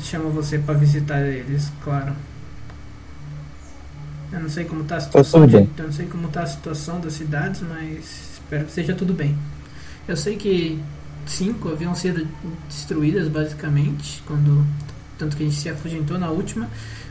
chamo 0.00 0.30
você 0.30 0.58
pra 0.58 0.74
visitar 0.74 1.20
eles, 1.20 1.70
claro. 1.82 2.12
Eu 4.32 4.40
não 4.40 4.48
sei 4.48 4.64
como 4.64 4.84
tá 4.84 4.96
a 4.96 5.00
situação 5.00 5.42
tudo 5.42 5.50
de, 5.50 5.80
eu 5.80 5.84
não 5.86 5.92
sei 5.92 6.06
como 6.06 6.28
tá 6.28 6.42
a 6.42 6.46
situação 6.46 7.00
das 7.00 7.12
cidades, 7.12 7.62
mas 7.62 8.32
espero 8.34 8.64
que 8.64 8.72
seja 8.72 8.94
tudo 8.94 9.14
bem. 9.14 9.36
Eu 10.08 10.16
sei 10.16 10.36
que 10.36 10.82
cinco 11.26 11.70
haviam 11.70 11.94
sido 11.94 12.26
destruídas 12.68 13.28
basicamente 13.28 14.22
quando 14.26 14.66
tanto 15.18 15.36
que 15.36 15.44
a 15.44 15.46
gente 15.46 15.58
se 15.58 15.68
afugentou 15.68 16.18
na 16.18 16.28
última, 16.30 16.68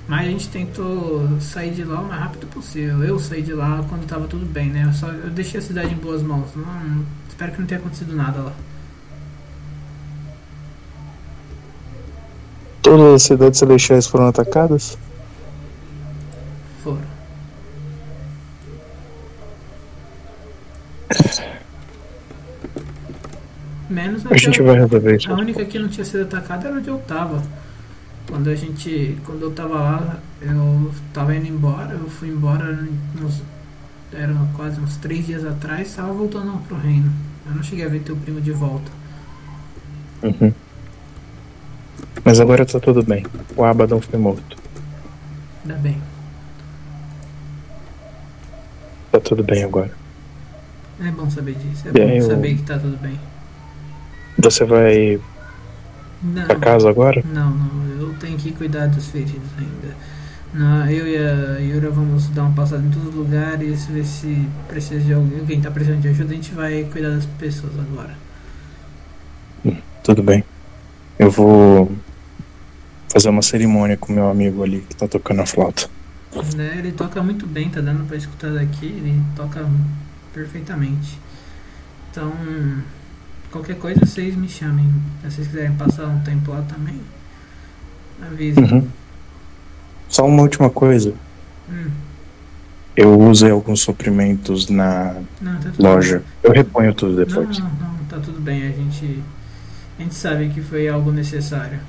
mas 0.07 0.27
a 0.27 0.29
gente 0.29 0.49
tentou 0.49 1.39
sair 1.39 1.71
de 1.73 1.83
lá 1.83 2.01
o 2.01 2.07
mais 2.07 2.19
rápido 2.19 2.47
possível. 2.47 3.03
Eu 3.03 3.17
saí 3.17 3.41
de 3.41 3.53
lá 3.53 3.83
quando 3.87 4.05
tava 4.05 4.27
tudo 4.27 4.45
bem, 4.45 4.69
né? 4.69 4.85
Eu, 4.85 4.93
só, 4.93 5.07
eu 5.07 5.29
deixei 5.29 5.59
a 5.59 5.63
cidade 5.63 5.93
em 5.93 5.97
boas 5.97 6.21
mãos. 6.21 6.49
Não, 6.55 7.05
espero 7.29 7.53
que 7.53 7.59
não 7.59 7.67
tenha 7.67 7.79
acontecido 7.79 8.13
nada 8.13 8.39
lá. 8.41 8.53
Todas 12.83 13.13
as 13.13 13.23
cidades 13.23 13.59
celestiais 13.59 14.05
foram 14.05 14.27
atacadas? 14.27 14.97
Foram. 16.83 16.99
Menos 23.89 24.25
A 24.25 24.35
gente 24.35 24.61
vai 24.61 24.75
resolver 24.75 25.15
isso. 25.15 25.31
A 25.31 25.35
única 25.35 25.63
que 25.63 25.79
não 25.79 25.87
tinha 25.87 26.03
sido 26.03 26.23
atacada 26.23 26.67
era 26.67 26.77
onde 26.77 26.89
eu 26.89 26.97
tava. 26.99 27.41
Quando 28.29 28.49
a 28.49 28.55
gente. 28.55 29.17
Quando 29.25 29.43
eu 29.43 29.51
tava 29.51 29.75
lá, 29.75 30.19
eu 30.41 30.91
tava 31.13 31.33
indo 31.35 31.47
embora, 31.47 31.93
eu 31.93 32.09
fui 32.09 32.27
embora 32.27 32.85
uns. 33.21 33.41
Eram 34.11 34.45
quase 34.57 34.79
uns 34.79 34.97
três 34.97 35.25
dias 35.25 35.45
atrás, 35.45 35.95
tava 35.95 36.11
voltando 36.11 36.59
pro 36.67 36.77
reino. 36.77 37.11
Eu 37.45 37.55
não 37.55 37.63
cheguei 37.63 37.85
a 37.85 37.89
ver 37.89 38.01
teu 38.01 38.15
primo 38.17 38.41
de 38.41 38.51
volta. 38.51 38.91
Uhum. 40.21 40.53
Mas 42.23 42.39
agora 42.39 42.65
tá 42.65 42.79
tudo 42.79 43.03
bem. 43.03 43.25
O 43.55 43.63
Abaddon 43.63 43.99
foi 44.01 44.19
morto. 44.19 44.57
Ainda 45.63 45.77
bem. 45.79 45.97
Tá 49.11 49.19
tudo 49.19 49.43
bem 49.43 49.63
agora. 49.63 49.91
É 51.01 51.11
bom 51.11 51.29
saber 51.29 51.55
disso. 51.55 51.87
É 51.87 51.91
bom 51.91 51.99
eu- 51.99 52.27
saber 52.27 52.55
que 52.55 52.63
tá 52.63 52.77
tudo 52.79 52.97
bem. 52.97 53.19
Você 54.39 54.65
vai 54.65 55.19
Não. 56.21 56.45
pra 56.45 56.55
casa 56.57 56.89
agora? 56.89 57.23
Não, 57.31 57.51
não, 57.51 57.87
eu 57.99 58.13
tenho 58.19 58.37
que 58.37 58.51
cuidar 58.51 58.87
dos 58.87 59.07
feridos 59.07 59.49
ainda. 59.57 59.95
Não, 60.53 60.89
eu 60.89 61.07
e 61.07 61.17
a 61.17 61.59
Yura 61.59 61.89
vamos 61.89 62.27
dar 62.29 62.43
uma 62.43 62.55
passada 62.55 62.83
em 62.83 62.89
todos 62.91 63.09
os 63.09 63.15
lugares, 63.15 63.85
ver 63.87 64.05
se 64.05 64.47
precisa 64.67 64.99
de 65.03 65.13
alguém, 65.13 65.39
alguém 65.39 65.61
tá 65.61 65.71
precisando 65.71 66.01
de 66.01 66.09
ajuda, 66.09 66.31
a 66.31 66.35
gente 66.35 66.53
vai 66.53 66.83
cuidar 66.91 67.09
das 67.09 67.25
pessoas 67.25 67.73
agora. 67.79 68.15
Tudo 70.03 70.21
bem. 70.21 70.43
Eu 71.19 71.29
vou 71.29 71.91
fazer 73.11 73.29
uma 73.29 73.41
cerimônia 73.41 73.95
com 73.97 74.11
meu 74.11 74.29
amigo 74.29 74.63
ali 74.63 74.81
que 74.81 74.95
tá 74.95 75.07
tocando 75.07 75.41
a 75.41 75.45
flauta. 75.45 75.87
Né, 76.55 76.75
Ele 76.79 76.91
toca 76.91 77.21
muito 77.21 77.45
bem, 77.45 77.69
tá 77.69 77.79
dando 77.79 78.07
pra 78.07 78.17
escutar 78.17 78.51
daqui, 78.51 78.87
ele 78.87 79.21
toca 79.35 79.67
perfeitamente. 80.33 81.19
Então, 82.09 82.31
qualquer 83.51 83.77
coisa 83.77 83.99
vocês 84.03 84.35
me 84.35 84.49
chamem. 84.49 84.91
Se 85.21 85.29
vocês 85.31 85.47
quiserem 85.47 85.73
passar 85.75 86.07
um 86.07 86.19
tempo 86.21 86.51
lá 86.51 86.61
também, 86.63 86.99
avisem. 88.21 88.63
Uhum. 88.63 88.87
Só 90.09 90.25
uma 90.25 90.41
última 90.41 90.69
coisa. 90.71 91.13
Hum, 91.69 91.89
Eu 92.95 93.19
usei 93.19 93.51
alguns 93.51 93.81
suprimentos 93.81 94.69
na 94.69 95.15
não, 95.41 95.59
tá 95.59 95.71
loja. 95.79 96.23
Eu 96.41 96.51
reponho 96.51 96.93
tudo 96.95 97.15
Não, 97.15 97.25
depois. 97.25 97.59
não, 97.59 97.69
não, 97.69 97.95
tá 98.09 98.17
tudo 98.19 98.39
bem. 98.41 98.63
A 98.67 98.71
gente, 98.71 99.21
a 100.03 100.05
gente 100.05 100.15
sabe 100.15 100.49
que 100.49 100.61
foi 100.61 100.89
algo 100.89 101.13
necessário. 101.13 101.79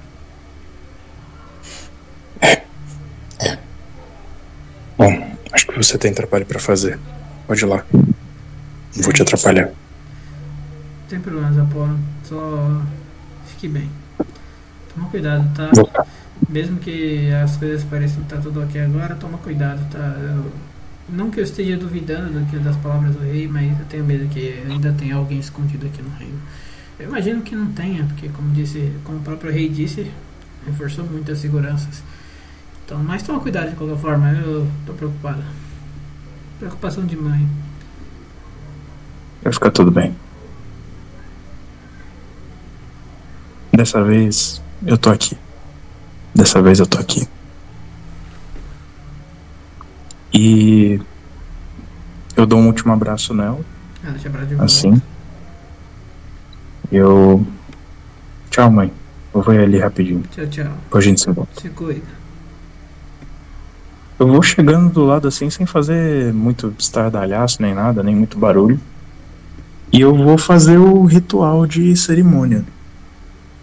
Bom, 4.96 5.36
acho 5.52 5.66
que 5.66 5.76
você 5.76 5.98
tem 5.98 6.14
trabalho 6.14 6.46
pra 6.46 6.60
fazer. 6.60 6.96
Pode 7.48 7.64
ir 7.64 7.66
lá. 7.66 7.84
Não 7.92 9.02
vou 9.02 9.12
te 9.12 9.22
atrapalhar. 9.22 9.66
Não 9.66 9.74
tem 11.08 11.18
problemas, 11.20 11.58
Apolo. 11.58 11.98
Só 12.22 12.80
fique 13.48 13.66
bem. 13.66 13.90
Toma 14.94 15.08
cuidado, 15.10 15.52
tá? 15.56 15.70
Vou. 15.74 15.90
Mesmo 16.48 16.78
que 16.78 17.32
as 17.32 17.56
coisas 17.56 17.82
pareçam 17.82 18.22
estar 18.22 18.36
tudo 18.40 18.62
ok 18.62 18.80
agora, 18.80 19.16
toma 19.16 19.38
cuidado, 19.38 19.84
tá? 19.90 19.98
Eu- 19.98 20.52
não 21.08 21.30
que 21.30 21.40
eu 21.40 21.44
esteja 21.44 21.76
duvidando 21.76 22.38
do 22.38 22.46
que 22.46 22.56
das 22.58 22.76
palavras 22.76 23.14
do 23.16 23.24
rei, 23.24 23.48
mas 23.48 23.76
eu 23.78 23.84
tenho 23.86 24.04
medo 24.04 24.28
que 24.28 24.62
ainda 24.68 24.92
tenha 24.92 25.16
alguém 25.16 25.38
escondido 25.40 25.86
aqui 25.86 26.00
no 26.00 26.10
reino. 26.16 26.38
Eu 26.98 27.08
imagino 27.08 27.42
que 27.42 27.56
não 27.56 27.66
tenha, 27.72 28.04
porque 28.04 28.28
como 28.28 28.50
disse, 28.52 28.92
como 29.04 29.18
o 29.18 29.22
próprio 29.22 29.52
rei 29.52 29.68
disse, 29.68 30.10
reforçou 30.66 31.04
muito 31.04 31.30
as 31.32 31.38
seguranças. 31.38 32.02
Então, 32.84 32.98
mas 33.02 33.22
toma 33.22 33.40
cuidado 33.40 33.70
de 33.70 33.76
qualquer 33.76 33.98
forma, 33.98 34.30
eu 34.32 34.70
tô 34.86 34.92
preocupado. 34.92 35.42
Preocupação 36.58 37.04
de 37.04 37.16
mãe. 37.16 37.48
Vai 39.42 39.52
ficar 39.52 39.70
tudo 39.70 39.90
bem. 39.90 40.14
Dessa 43.72 44.02
vez 44.04 44.62
eu 44.86 44.96
tô 44.96 45.10
aqui. 45.10 45.36
Dessa 46.34 46.62
vez 46.62 46.78
eu 46.78 46.86
tô 46.86 46.98
aqui. 46.98 47.26
E 50.32 51.00
eu 52.36 52.46
dou 52.46 52.58
um 52.60 52.66
último 52.66 52.92
abraço 52.92 53.32
nela, 53.34 53.60
Ela 54.04 54.18
te 54.18 54.26
abraça 54.26 54.46
de 54.46 54.54
volta. 54.54 54.64
assim. 54.72 55.02
Eu. 56.90 57.46
Tchau, 58.50 58.70
mãe. 58.70 58.92
Eu 59.34 59.42
vou 59.42 59.54
ali 59.54 59.78
rapidinho. 59.78 60.22
Tchau, 60.30 60.46
tchau. 60.46 60.72
Depois 60.84 61.04
a 61.04 61.08
gente 61.08 61.20
se 61.20 61.30
volta. 61.30 61.60
Se 61.60 61.68
cuida. 61.70 62.24
Eu 64.18 64.28
vou 64.28 64.42
chegando 64.42 64.92
do 64.92 65.04
lado 65.04 65.26
assim, 65.26 65.50
sem 65.50 65.66
fazer 65.66 66.32
muito 66.32 66.72
estardalhaço 66.78 67.60
nem 67.60 67.74
nada, 67.74 68.02
nem 68.02 68.14
muito 68.14 68.38
barulho. 68.38 68.78
E 69.92 70.00
eu 70.00 70.14
vou 70.14 70.38
fazer 70.38 70.78
o 70.78 71.04
ritual 71.04 71.66
de 71.66 71.96
cerimônia 71.96 72.64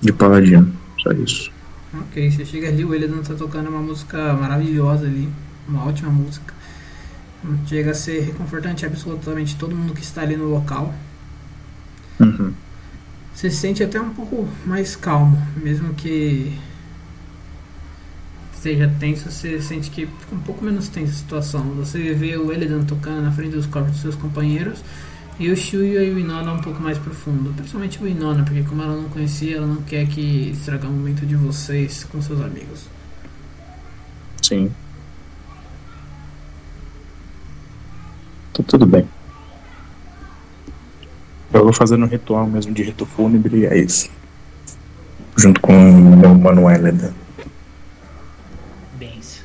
de 0.02 0.12
paladino. 0.12 0.74
Só 1.02 1.12
isso. 1.12 1.52
Ok, 1.94 2.32
você 2.32 2.46
chega 2.46 2.68
ali, 2.68 2.84
o 2.84 2.94
Elidan 2.94 3.22
tá 3.22 3.34
tocando 3.34 3.70
uma 3.70 3.82
música 3.82 4.34
maravilhosa 4.34 5.06
ali. 5.06 5.30
Uma 5.68 5.86
ótima 5.86 6.10
música. 6.10 6.54
Chega 7.66 7.92
a 7.92 7.94
ser 7.94 8.22
reconfortante 8.22 8.86
absolutamente 8.86 9.56
todo 9.56 9.76
mundo 9.76 9.94
que 9.94 10.02
está 10.02 10.22
ali 10.22 10.36
no 10.36 10.50
local. 10.50 10.94
Uhum. 12.20 12.54
Você 13.42 13.50
se 13.50 13.58
sente 13.58 13.84
até 13.84 14.00
um 14.00 14.12
pouco 14.12 14.48
mais 14.68 14.96
calmo, 14.96 15.36
mesmo 15.58 15.96
que 15.96 16.56
seja 18.54 18.88
tenso, 19.00 19.32
você 19.32 19.60
sente 19.60 19.90
que 19.90 20.06
fica 20.06 20.36
um 20.36 20.42
pouco 20.42 20.64
menos 20.64 20.90
tensa 20.90 21.12
a 21.12 21.16
situação. 21.16 21.64
Você 21.78 22.14
vê 22.14 22.38
o 22.38 22.54
Elidan 22.54 22.84
tocando 22.84 23.20
na 23.20 23.32
frente 23.32 23.56
dos 23.56 23.66
corpos 23.66 23.94
dos 23.94 24.02
seus 24.02 24.16
companheiros 24.16 24.84
e 25.40 25.50
o 25.50 25.58
Shuya 25.58 26.04
e 26.04 26.14
o 26.14 26.20
Inona 26.20 26.54
um 26.54 26.62
pouco 26.62 26.80
mais 26.80 27.00
profundo. 27.00 27.52
Principalmente 27.56 28.04
o 28.04 28.08
Inona, 28.08 28.44
porque 28.44 28.62
como 28.62 28.84
ela 28.84 28.96
não 28.96 29.10
conhecia, 29.10 29.58
ela 29.58 29.66
não 29.66 29.82
quer 29.82 30.06
que 30.06 30.52
estragar 30.52 30.92
o 30.92 30.94
momento 30.94 31.26
de 31.26 31.36
vocês 31.36 32.04
com 32.04 32.22
seus 32.22 32.40
amigos. 32.42 32.86
Sim. 34.40 34.72
Tá 38.54 38.62
tudo 38.68 38.86
bem. 38.86 39.10
Eu 41.54 41.64
vou 41.64 41.74
fazendo 41.74 42.06
um 42.06 42.08
ritual 42.08 42.48
mesmo 42.48 42.74
de 42.74 42.84
rito 42.84 43.06
fúnebre 43.06 43.60
e 43.60 43.66
é 43.66 43.78
isso. 43.78 44.10
Junto 45.36 45.60
com 45.60 45.74
o 45.74 46.18
meu 46.18 46.34
mano 46.34 46.70
Eleda. 46.70 47.14
Bens. 48.98 49.44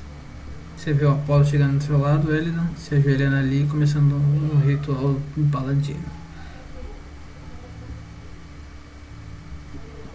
Você 0.77 0.93
vê 0.93 1.05
o 1.05 1.13
Apolo 1.13 1.45
chegando 1.45 1.79
do 1.79 1.85
seu 1.85 1.99
lado, 1.99 2.29
o 2.29 2.35
Elidan 2.35 2.67
se 2.77 2.95
ajoelhando 2.95 3.37
ali 3.37 3.67
começando 3.69 4.13
um 4.15 4.61
ritual 4.65 5.17
paladino. 5.51 5.99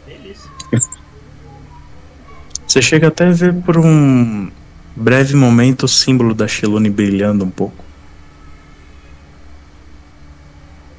Beleza. 0.05 0.49
Você 2.65 2.81
chega 2.81 3.09
até 3.09 3.27
a 3.27 3.31
ver 3.31 3.53
por 3.63 3.77
um 3.77 4.49
breve 4.95 5.35
momento 5.35 5.83
o 5.83 5.87
símbolo 5.89 6.33
da 6.33 6.47
Shelune 6.47 6.89
brilhando 6.89 7.43
um 7.43 7.49
pouco. 7.49 7.83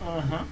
Aham. 0.07 0.45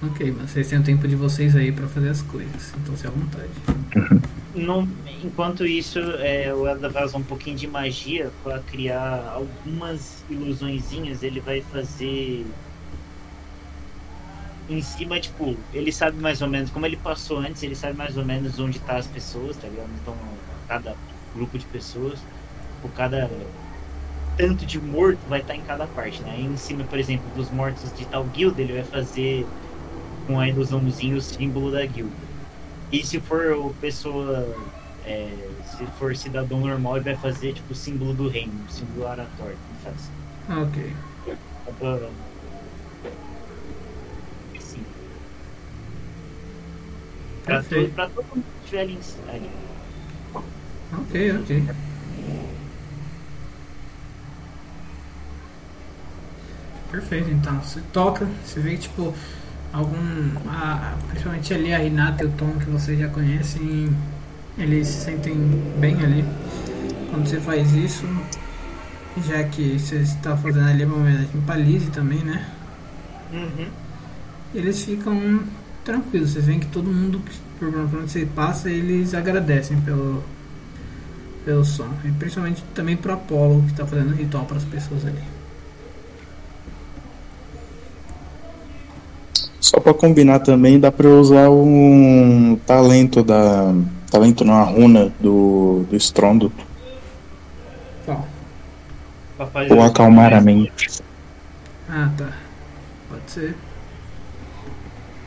Ok, 0.00 0.32
mas 0.36 0.37
vocês 0.48 0.68
têm 0.68 0.78
o 0.78 0.82
tempo 0.82 1.06
de 1.06 1.14
vocês 1.14 1.54
aí 1.54 1.70
pra 1.70 1.86
fazer 1.88 2.08
as 2.08 2.22
coisas, 2.22 2.72
então 2.82 2.96
se 2.96 3.06
à 3.06 3.10
vontade. 3.10 3.50
Não- 4.54 4.88
enquanto 5.22 5.66
isso, 5.66 5.98
é, 5.98 6.52
o 6.54 6.66
Elda 6.66 6.88
vai 6.88 7.04
usar 7.04 7.18
um 7.18 7.22
pouquinho 7.22 7.56
de 7.56 7.66
magia 7.66 8.30
para 8.42 8.58
criar 8.60 9.32
algumas 9.34 10.24
ilusõezinhas. 10.28 11.22
Ele 11.22 11.40
vai 11.40 11.60
fazer 11.60 12.46
em 14.68 14.82
cima, 14.82 15.18
tipo, 15.20 15.56
ele 15.72 15.90
sabe 15.92 16.18
mais 16.18 16.42
ou 16.42 16.48
menos, 16.48 16.70
como 16.70 16.84
ele 16.86 16.96
passou 16.96 17.38
antes, 17.38 17.62
ele 17.62 17.74
sabe 17.74 17.96
mais 17.96 18.16
ou 18.16 18.24
menos 18.24 18.58
onde 18.58 18.78
tá 18.80 18.96
as 18.96 19.06
pessoas, 19.06 19.56
tá 19.56 19.66
ligado? 19.68 19.88
Então, 20.02 20.14
cada 20.66 20.94
grupo 21.34 21.58
de 21.58 21.64
pessoas, 21.66 22.18
por 22.82 22.90
cada 22.92 23.30
tanto 24.36 24.66
de 24.66 24.78
morto 24.80 25.18
vai 25.28 25.40
estar 25.40 25.54
em 25.54 25.62
cada 25.62 25.86
parte, 25.86 26.20
né? 26.22 26.32
Aí 26.36 26.44
em 26.44 26.56
cima, 26.56 26.84
por 26.84 26.98
exemplo, 26.98 27.24
dos 27.34 27.50
mortos 27.50 27.92
de 27.96 28.04
tal 28.06 28.24
guilda, 28.24 28.60
ele 28.60 28.72
vai 28.74 28.84
fazer 28.84 29.46
com 30.28 30.38
a 30.38 30.46
ilusãozinha, 30.46 31.16
o 31.16 31.22
símbolo 31.22 31.72
da 31.72 31.84
guilda. 31.84 32.12
E 32.92 33.04
se 33.04 33.18
for 33.18 33.74
pessoa. 33.80 34.54
É, 35.04 35.32
se 35.64 35.86
for 35.98 36.14
cidadão 36.14 36.60
normal, 36.60 36.96
ele 36.96 37.04
vai 37.06 37.16
fazer 37.16 37.54
tipo 37.54 37.72
o 37.72 37.74
símbolo 37.74 38.12
do 38.12 38.28
reino, 38.28 38.52
o 38.68 38.70
símbolo 38.70 39.06
aratório 39.06 39.56
que 39.56 39.84
faz. 39.84 40.10
Ah, 40.50 40.60
ok. 40.60 40.92
Então, 41.66 42.10
sim. 44.60 44.84
Pra, 47.44 47.62
todo, 47.62 47.94
pra 47.94 48.08
todo 48.08 48.26
mundo 48.26 48.44
que 48.44 48.64
estiver 48.64 48.80
ali, 48.82 48.98
ali. 49.28 49.50
Ok, 50.92 51.32
ok. 51.38 51.64
Perfeito, 56.90 57.30
então. 57.30 57.60
Você 57.62 57.80
toca, 57.92 58.26
você 58.44 58.60
vê 58.60 58.72
que, 58.72 58.82
tipo, 58.82 59.14
algum. 59.78 60.48
a- 60.48 60.94
principalmente 61.08 61.54
ali 61.54 61.72
a 61.74 61.78
Renata 61.78 62.24
e 62.24 62.26
o 62.26 62.30
Tom, 62.30 62.52
que 62.58 62.66
vocês 62.70 62.98
já 62.98 63.08
conhecem, 63.08 63.88
eles 64.56 64.88
se 64.88 65.04
sentem 65.04 65.34
bem 65.78 65.94
ali. 66.02 66.24
Quando 67.10 67.26
você 67.26 67.40
faz 67.40 67.72
isso, 67.72 68.04
já 69.26 69.42
que 69.44 69.78
você 69.78 69.96
está 69.96 70.36
fazendo 70.36 70.68
ali 70.68 70.84
uma 70.84 70.96
homenagem 70.96 71.28
pra 71.46 71.56
Lizzie 71.56 71.90
também, 71.90 72.18
né? 72.20 72.46
Uhum. 73.32 73.66
Eles 74.54 74.82
ficam 74.82 75.40
tranquilos. 75.84 76.30
Vocês 76.32 76.44
veem 76.46 76.60
que 76.60 76.66
todo 76.66 76.90
mundo, 76.90 77.20
por 77.58 77.68
onde 77.68 78.10
você 78.10 78.26
passa, 78.26 78.70
eles 78.70 79.14
agradecem 79.14 79.80
pelo, 79.80 80.22
pelo 81.44 81.64
som. 81.64 81.88
E 82.04 82.10
principalmente 82.12 82.62
também 82.74 82.96
pro 82.96 83.12
Apollo, 83.12 83.62
que 83.64 83.72
está 83.72 83.86
fazendo 83.86 84.14
ritual 84.14 84.44
para 84.44 84.56
as 84.58 84.64
pessoas 84.64 85.04
ali. 85.06 85.22
Só 89.60 89.80
pra 89.80 89.92
combinar 89.92 90.38
também, 90.40 90.78
dá 90.78 90.90
pra 90.90 91.08
eu 91.08 91.20
usar 91.20 91.50
um 91.50 92.58
talento 92.66 93.22
da. 93.22 93.74
Talento 94.10 94.44
não, 94.44 94.54
a 94.54 94.62
runa 94.62 95.12
do, 95.20 95.84
do 95.90 95.96
estrondo. 95.96 96.50
Qual? 98.04 98.26
Fazer 99.52 99.72
Ou 99.72 99.82
acalmar 99.82 100.32
a 100.32 100.40
mente. 100.40 101.02
Ah, 101.88 102.10
tá. 102.16 102.32
Pode 103.10 103.30
ser. 103.30 103.56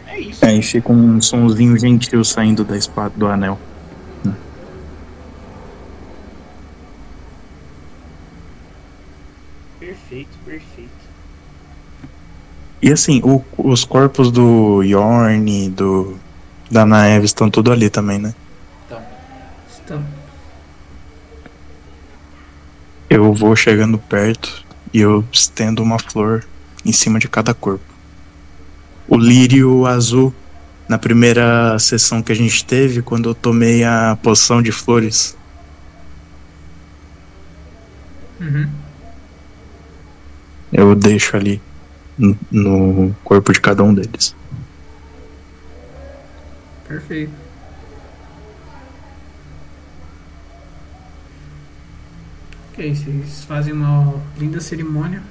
É 0.07 0.19
isso. 0.19 0.45
Aí 0.45 0.61
fica 0.61 0.91
um 0.91 1.21
sonzinho 1.21 1.77
gentil 1.77 2.23
saindo 2.23 2.63
da 2.63 2.77
espada 2.77 3.13
do 3.15 3.27
anel. 3.27 3.59
Perfeito, 9.79 10.37
perfeito. 10.45 10.91
E 12.81 12.91
assim, 12.91 13.21
o- 13.23 13.43
os 13.57 13.83
corpos 13.83 14.31
do 14.31 14.81
Yorn, 14.83 15.69
do. 15.69 16.17
Da 16.69 16.85
Naeve 16.85 17.25
estão 17.25 17.49
tudo 17.49 17.71
ali 17.71 17.89
também, 17.89 18.17
né? 18.17 18.33
Então, 18.85 19.01
Estão. 19.69 20.03
Eu 23.09 23.33
vou 23.33 23.55
chegando 23.57 23.97
perto 23.97 24.63
e 24.93 24.99
eu 25.01 25.23
estendo 25.31 25.83
uma 25.83 25.99
flor 25.99 26.45
em 26.85 26.93
cima 26.93 27.19
de 27.19 27.27
cada 27.27 27.53
corpo. 27.53 27.83
O 29.07 29.17
lírio 29.17 29.85
azul, 29.85 30.33
na 30.87 30.97
primeira 30.97 31.77
sessão 31.77 32.21
que 32.23 32.31
a 32.31 32.35
gente 32.35 32.63
teve, 32.63 33.01
quando 33.01 33.29
eu 33.29 33.35
tomei 33.35 33.83
a 33.83 34.17
poção 34.23 34.61
de 34.61 34.71
flores, 34.71 35.35
Uhum. 38.39 38.67
eu 40.73 40.95
deixo 40.95 41.35
ali 41.35 41.61
no- 42.51 43.15
corpo 43.23 43.51
de 43.51 43.59
cada 43.59 43.83
um 43.83 43.93
deles. 43.93 44.35
Perfeito. 46.87 47.31
Ok, 52.71 52.95
vocês 52.95 53.43
fazem 53.45 53.73
uma 53.73 54.15
linda 54.37 54.59
cerimônia 54.61 55.21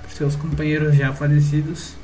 para 0.00 0.10
seus 0.10 0.36
companheiros 0.36 0.94
já 0.96 1.12
falecidos. 1.12 1.94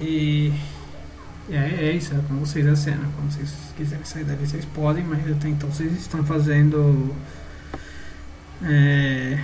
E 0.00 0.52
é, 1.50 1.86
é 1.86 1.92
isso, 1.92 2.14
é 2.14 2.18
como 2.28 2.40
vocês 2.44 2.66
a 2.66 2.76
cena. 2.76 3.08
Quando 3.16 3.32
vocês 3.32 3.50
quiserem 3.76 4.04
sair 4.04 4.24
dali, 4.24 4.46
vocês 4.46 4.64
podem, 4.66 5.04
mas 5.04 5.28
até 5.30 5.48
então 5.48 5.70
vocês 5.70 5.92
estão 5.92 6.24
fazendo. 6.24 7.14
É, 8.62 9.38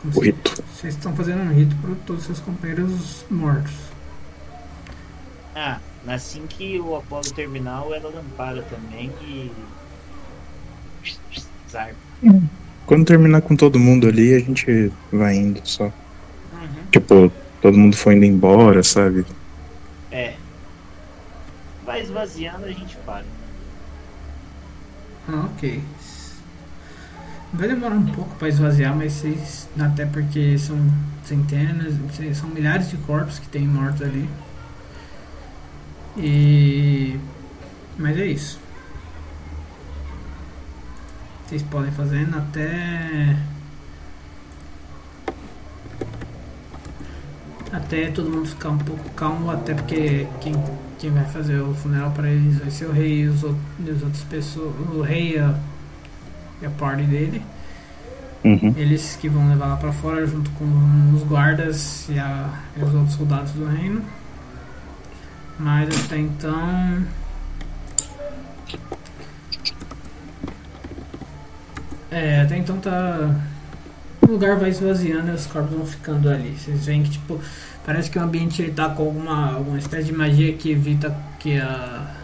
como 0.00 0.12
O 0.12 0.14
se- 0.20 0.26
rito. 0.26 0.62
vocês 0.74 0.94
estão 0.94 1.14
fazendo 1.16 1.42
um 1.42 1.52
rito 1.52 1.74
para 1.76 1.94
todos 2.06 2.22
os 2.22 2.26
seus 2.26 2.40
companheiros 2.40 3.24
mortos. 3.30 3.72
ah, 5.54 5.78
assim 6.08 6.46
que 6.46 6.78
o 6.80 6.94
Apollo 6.96 7.30
terminar, 7.32 7.82
o 7.86 7.94
Ela 7.94 8.10
Lampara 8.10 8.62
também 8.62 9.10
e. 9.22 9.50
Zarpa. 11.70 11.94
Quando 12.86 13.04
terminar 13.04 13.40
com 13.42 13.56
todo 13.56 13.78
mundo 13.78 14.06
ali, 14.06 14.34
a 14.34 14.38
gente 14.38 14.92
vai 15.12 15.34
indo 15.34 15.60
só. 15.64 15.84
Uhum. 15.86 15.92
Tipo, 16.92 17.32
todo 17.60 17.76
mundo 17.76 17.96
foi 17.96 18.14
indo 18.14 18.24
embora, 18.24 18.82
sabe? 18.82 19.26
É. 20.10 20.34
Vai 21.84 22.02
esvaziando, 22.02 22.64
a 22.66 22.70
gente 22.72 22.96
para. 22.98 23.24
Ah, 25.28 25.46
ok. 25.56 25.82
Vai 27.56 27.68
demorar 27.68 27.94
um 27.96 28.06
pouco 28.06 28.34
para 28.36 28.48
esvaziar, 28.48 28.94
mas 28.94 29.12
vocês. 29.14 29.68
Até 29.78 30.04
porque 30.06 30.58
são 30.58 30.76
centenas, 31.24 31.94
são 32.36 32.48
milhares 32.50 32.90
de 32.90 32.96
corpos 32.98 33.38
que 33.38 33.48
tem 33.48 33.66
mortos 33.66 34.02
ali. 34.02 34.28
E. 36.16 37.18
Mas 37.98 38.16
é 38.18 38.26
isso. 38.26 38.58
Vocês 41.46 41.62
podem 41.62 41.90
fazendo 41.92 42.36
até. 42.36 43.36
Até 47.72 48.10
todo 48.10 48.30
mundo 48.30 48.46
ficar 48.48 48.70
um 48.70 48.78
pouco 48.78 49.08
calmo, 49.10 49.50
até 49.50 49.74
porque 49.74 50.26
quem, 50.40 50.54
quem 50.98 51.10
vai 51.10 51.24
fazer 51.26 51.60
o 51.60 51.74
funeral 51.74 52.10
para 52.12 52.28
eles 52.30 52.58
vai 52.58 52.70
ser 52.70 52.86
o 52.86 52.92
rei 52.92 53.22
e 53.22 53.28
os, 53.28 53.42
out- 53.44 53.58
as 53.82 54.02
outras 54.02 54.22
pessoas. 54.24 54.74
O 54.94 55.02
rei 55.02 55.38
a, 55.38 55.54
e 56.62 56.66
a 56.66 56.70
party 56.70 57.02
dele. 57.04 57.42
Uhum. 58.44 58.74
Eles 58.76 59.16
que 59.20 59.28
vão 59.28 59.48
levar 59.48 59.66
lá 59.66 59.76
pra 59.76 59.92
fora 59.92 60.24
junto 60.26 60.50
com 60.52 60.64
os 61.14 61.22
guardas 61.24 62.08
e, 62.08 62.18
a- 62.18 62.48
e 62.76 62.82
os 62.84 62.94
outros 62.94 63.14
soldados 63.16 63.52
do 63.52 63.66
reino. 63.66 64.02
Mas 65.58 65.88
até 66.04 66.18
então. 66.18 67.04
É, 72.10 72.40
até 72.42 72.56
então 72.58 72.78
tá. 72.78 73.34
O 74.22 74.26
lugar 74.32 74.56
vai 74.56 74.70
esvaziando 74.70 75.30
e 75.30 75.34
os 75.34 75.46
corpos 75.46 75.76
vão 75.76 75.86
ficando 75.86 76.28
ali. 76.28 76.56
Vocês 76.58 76.86
veem 76.86 77.02
que 77.02 77.10
tipo. 77.10 77.40
Parece 77.84 78.10
que 78.10 78.18
o 78.18 78.22
ambiente 78.22 78.60
ele 78.62 78.72
tá 78.72 78.88
com 78.88 79.04
alguma, 79.04 79.52
alguma 79.54 79.78
espécie 79.78 80.06
de 80.06 80.12
magia 80.12 80.52
que 80.54 80.70
evita 80.70 81.16
que 81.38 81.58
a. 81.58 82.14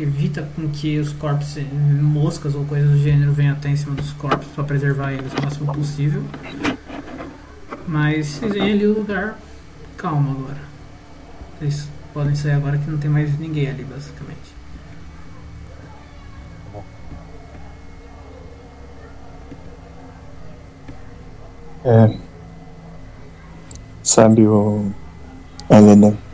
que 0.00 0.02
evita 0.02 0.48
com 0.56 0.68
que 0.68 0.98
os 0.98 1.12
corpos, 1.12 1.58
moscas 2.00 2.54
ou 2.54 2.64
coisas 2.64 2.90
do 2.90 2.98
gênero 2.98 3.32
venham 3.32 3.52
até 3.52 3.68
em 3.68 3.76
cima 3.76 3.94
dos 3.94 4.12
corpos 4.12 4.48
para 4.48 4.64
preservar 4.64 5.12
eles 5.12 5.30
o 5.32 5.42
máximo 5.42 5.72
possível. 5.74 6.22
Mas 7.86 8.26
vocês 8.26 8.52
veem 8.52 8.72
ali 8.72 8.86
o 8.86 8.98
lugar 8.98 9.38
calmo 9.98 10.30
agora. 10.30 10.60
Vocês 11.58 11.86
podem 12.14 12.34
sair 12.34 12.52
agora 12.52 12.78
que 12.78 12.90
não 12.90 12.96
tem 12.96 13.10
mais 13.10 13.38
ninguém 13.38 13.68
ali, 13.68 13.84
basicamente. 13.84 14.38
É. 21.84 22.18
Sabe 24.02 24.46
o. 24.46 24.90
Que? 25.68 26.29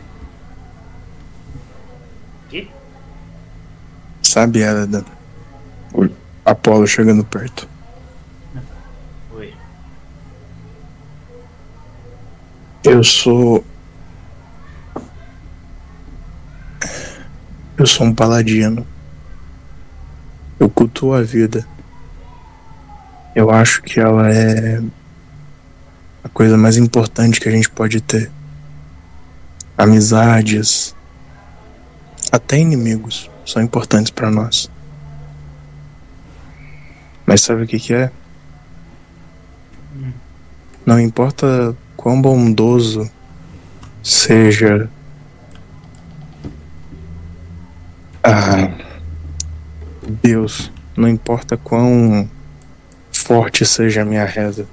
Sabe, 4.27 4.59
Eladan? 4.59 5.05
O 5.93 6.09
Apolo 6.43 6.85
chegando 6.85 7.23
perto. 7.23 7.65
Oi. 9.31 9.53
Eu 12.83 13.05
sou. 13.05 13.63
Eu 17.77 17.87
sou 17.87 18.05
um 18.05 18.13
paladino. 18.13 18.85
Eu 20.59 20.69
cultuo 20.69 21.13
a 21.13 21.21
vida. 21.21 21.65
Eu 23.33 23.49
acho 23.49 23.81
que 23.81 23.97
ela 23.97 24.29
é 24.29 24.81
a 26.21 26.27
coisa 26.27 26.57
mais 26.57 26.75
importante 26.75 27.39
que 27.39 27.47
a 27.47 27.51
gente 27.53 27.69
pode 27.69 28.01
ter. 28.01 28.29
Amizades, 29.77 30.93
até 32.29 32.59
inimigos 32.59 33.29
são 33.47 33.61
importantes 33.61 34.11
pra 34.11 34.29
nós. 34.29 34.69
Mas 37.25 37.41
sabe 37.41 37.63
o 37.63 37.67
que 37.67 37.79
que 37.79 37.93
é? 37.93 38.11
Não 40.85 40.99
importa 40.99 41.75
quão 41.95 42.21
bondoso 42.21 43.09
seja 44.03 44.89
ah, 48.23 48.69
Deus, 50.21 50.71
não 50.95 51.07
importa 51.07 51.57
quão 51.57 52.29
forte 53.11 53.65
seja 53.65 54.01
a 54.01 54.05
minha 54.05 54.25
reza. 54.25 54.67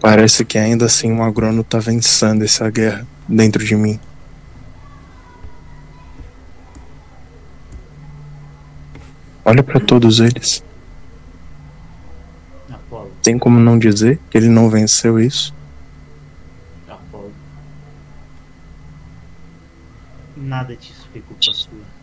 Parece 0.00 0.44
que 0.44 0.58
ainda 0.58 0.86
assim 0.86 1.10
um 1.10 1.22
agrônomo 1.22 1.64
tá 1.64 1.78
vencendo 1.78 2.44
essa 2.44 2.68
guerra 2.70 3.06
dentro 3.28 3.64
de 3.64 3.74
mim. 3.74 3.98
Olha 9.44 9.62
pra 9.62 9.78
todos 9.78 10.20
eles. 10.20 10.64
Apolo, 12.70 13.12
Tem 13.22 13.38
como 13.38 13.60
não 13.60 13.78
dizer 13.78 14.18
que 14.30 14.38
ele 14.38 14.48
não 14.48 14.70
venceu 14.70 15.20
isso? 15.20 15.54
Apolo. 16.88 17.30
Nada 20.36 20.74
disso 20.74 21.06
foi 21.12 21.20
culpa 21.20 21.52
sua. 21.52 21.94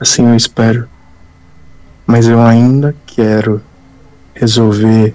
Assim 0.00 0.26
eu 0.26 0.36
espero. 0.36 0.88
Mas 2.06 2.28
eu 2.28 2.40
ainda 2.40 2.94
quero 3.06 3.62
resolver 4.34 5.14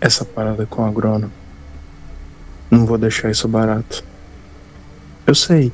essa 0.00 0.24
parada 0.24 0.66
com 0.66 0.82
o 0.82 0.86
agrônomo. 0.86 1.32
Não 2.70 2.84
vou 2.84 2.98
deixar 2.98 3.30
isso 3.30 3.46
barato. 3.46 4.04
Eu 5.26 5.34
sei 5.34 5.72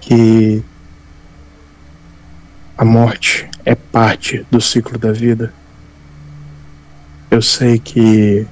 que 0.00 0.62
a 2.76 2.84
morte 2.84 3.48
é 3.64 3.74
parte 3.74 4.46
do 4.50 4.60
ciclo 4.60 4.98
da 4.98 5.12
vida. 5.12 5.52
Eu 7.30 7.42
sei 7.42 7.78
que 7.78 8.46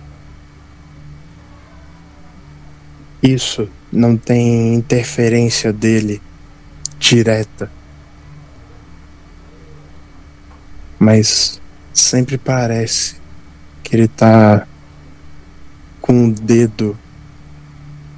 isso 3.23 3.69
não 3.91 4.17
tem 4.17 4.75
interferência 4.75 5.73
dele 5.73 6.23
direta. 6.99 7.71
Mas 10.99 11.61
sempre 11.93 12.37
parece 12.37 13.17
que 13.83 13.97
ele 13.97 14.09
tá 14.09 14.67
com 16.01 16.29
o 16.29 16.33
dedo 16.33 16.99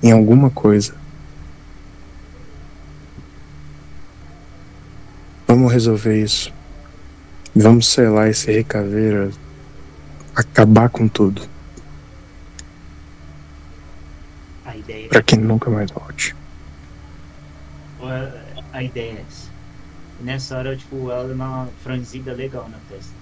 em 0.02 0.12
alguma 0.12 0.51
coisa. 0.51 0.94
Vamos 5.47 5.72
resolver 5.72 6.22
isso. 6.22 6.52
Vamos 7.55 7.89
selar 7.89 8.28
esse 8.28 8.51
recaveira, 8.52 9.31
acabar 10.35 10.89
com 10.89 11.09
tudo, 11.09 11.48
A 14.64 14.77
ideia, 14.77 15.09
pra 15.09 15.22
que 15.22 15.36
nunca 15.36 15.68
mais 15.68 15.90
volte. 15.90 16.35
a, 18.72 18.82
ideia 18.82 19.18
é 19.18 19.24
essa. 19.28 19.51
E 20.20 20.22
nessa 20.22 20.56
hora, 20.59 20.77
tipo, 20.77 21.10
ela 21.10 21.27
dá 21.35 21.35
uma 21.35 21.68
franzida 21.82 22.32
legal 22.32 22.68
na 22.68 22.78
testa. 22.89 23.19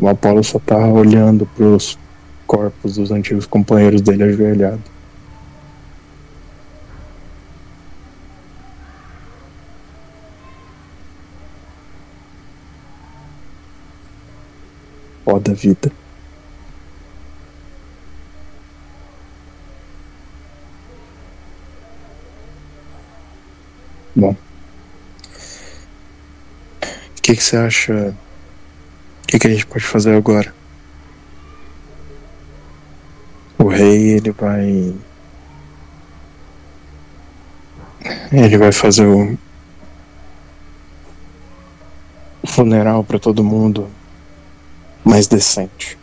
O 0.00 0.08
Apolo 0.08 0.42
só 0.42 0.58
tá 0.58 0.78
olhando 0.78 1.44
pros 1.54 1.98
corpos 2.46 2.96
dos 2.96 3.10
antigos 3.10 3.44
companheiros 3.44 4.00
dele 4.00 4.24
ajoelhado. 4.24 4.80
Ó 15.26 15.38
da 15.38 15.52
vida. 15.52 15.92
Bom. 24.16 24.34
O 27.16 27.22
que 27.22 27.36
que 27.36 27.42
você 27.42 27.56
acha 27.58 28.16
o 29.22 29.26
que, 29.26 29.38
que 29.38 29.46
a 29.46 29.50
gente 29.50 29.66
pode 29.66 29.84
fazer 29.84 30.14
agora? 30.14 30.54
O 33.58 33.68
rei, 33.68 34.16
ele 34.16 34.30
vai. 34.32 34.94
Ele 38.32 38.58
vai 38.58 38.72
fazer 38.72 39.06
o. 39.06 39.38
funeral 42.50 43.04
pra 43.04 43.18
todo 43.18 43.44
mundo 43.44 43.88
mais 45.04 45.26
decente. 45.26 45.98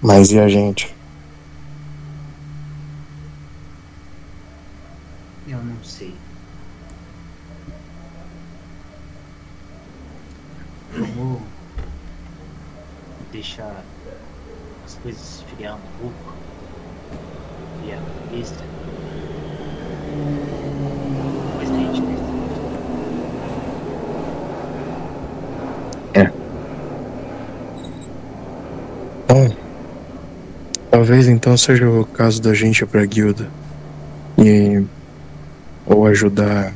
Mas 0.00 0.30
e 0.30 0.38
a 0.38 0.48
gente? 0.48 0.94
Eu 5.48 5.58
não 5.62 5.82
sei. 5.82 6.14
Deixar 13.36 13.84
as 14.86 14.94
coisas 15.02 15.42
esfriar 15.42 15.76
um 15.76 16.00
pouco. 16.00 16.34
E 17.84 17.92
a 17.92 17.98
cabeça. 17.98 18.54
Depois 21.52 21.70
a 21.70 21.74
gente 21.74 22.00
decide. 22.00 22.26
Bom, 29.28 29.54
talvez 30.90 31.28
então 31.28 31.56
seja 31.58 31.88
o 31.88 32.06
caso 32.06 32.40
da 32.40 32.54
gente 32.54 32.80
ir 32.80 32.86
pra 32.86 33.04
guilda 33.04 33.50
e 34.38 34.82
ou 35.84 36.06
ajudar 36.06 36.72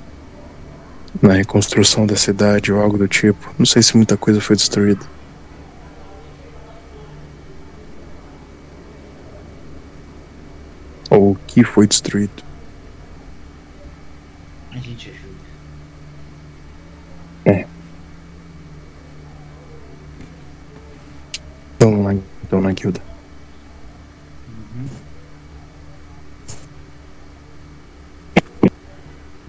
na 1.23 1.33
reconstrução 1.33 2.07
da 2.07 2.17
cidade 2.17 2.71
ou 2.71 2.81
algo 2.83 2.99
do 2.99 3.09
tipo. 3.09 3.55
Não 3.59 3.65
sei 3.65 3.83
se 3.83 3.97
muita 3.97 4.17
coisa 4.17 4.41
foi 4.41 4.57
destruída. 4.57 5.20
Ou 11.11 11.33
o 11.33 11.37
que 11.47 11.65
foi 11.65 11.87
destruído. 11.87 12.43
A 14.71 14.79
gente 14.79 15.11
ajuda. 15.11 15.41
Então 21.77 22.03
lá 22.03 22.15
então 22.15 22.61
na 22.61 22.73
guilda. 22.73 23.01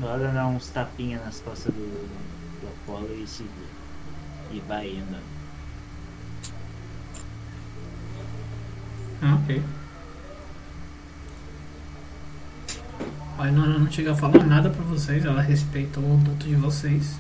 Ela 0.01 0.31
dá 0.33 0.45
uns 0.45 0.67
tapinhas 0.67 1.23
nas 1.23 1.39
costas 1.39 1.73
do, 1.73 1.79
do 1.79 2.67
Apolo 2.67 3.07
e 3.13 3.25
se 3.25 3.45
e 4.51 4.59
vai 4.67 4.91
andando. 4.97 5.23
Ah, 9.21 9.39
ok. 9.41 9.63
A 13.37 13.47
Inora 13.47 13.79
não 13.79 13.89
chega 13.89 14.11
a 14.11 14.15
falar 14.15 14.43
nada 14.45 14.69
pra 14.69 14.83
vocês, 14.83 15.25
ela 15.25 15.41
respeita 15.41 15.99
o 15.99 16.13
adulto 16.13 16.45
de 16.47 16.55
vocês. 16.55 17.17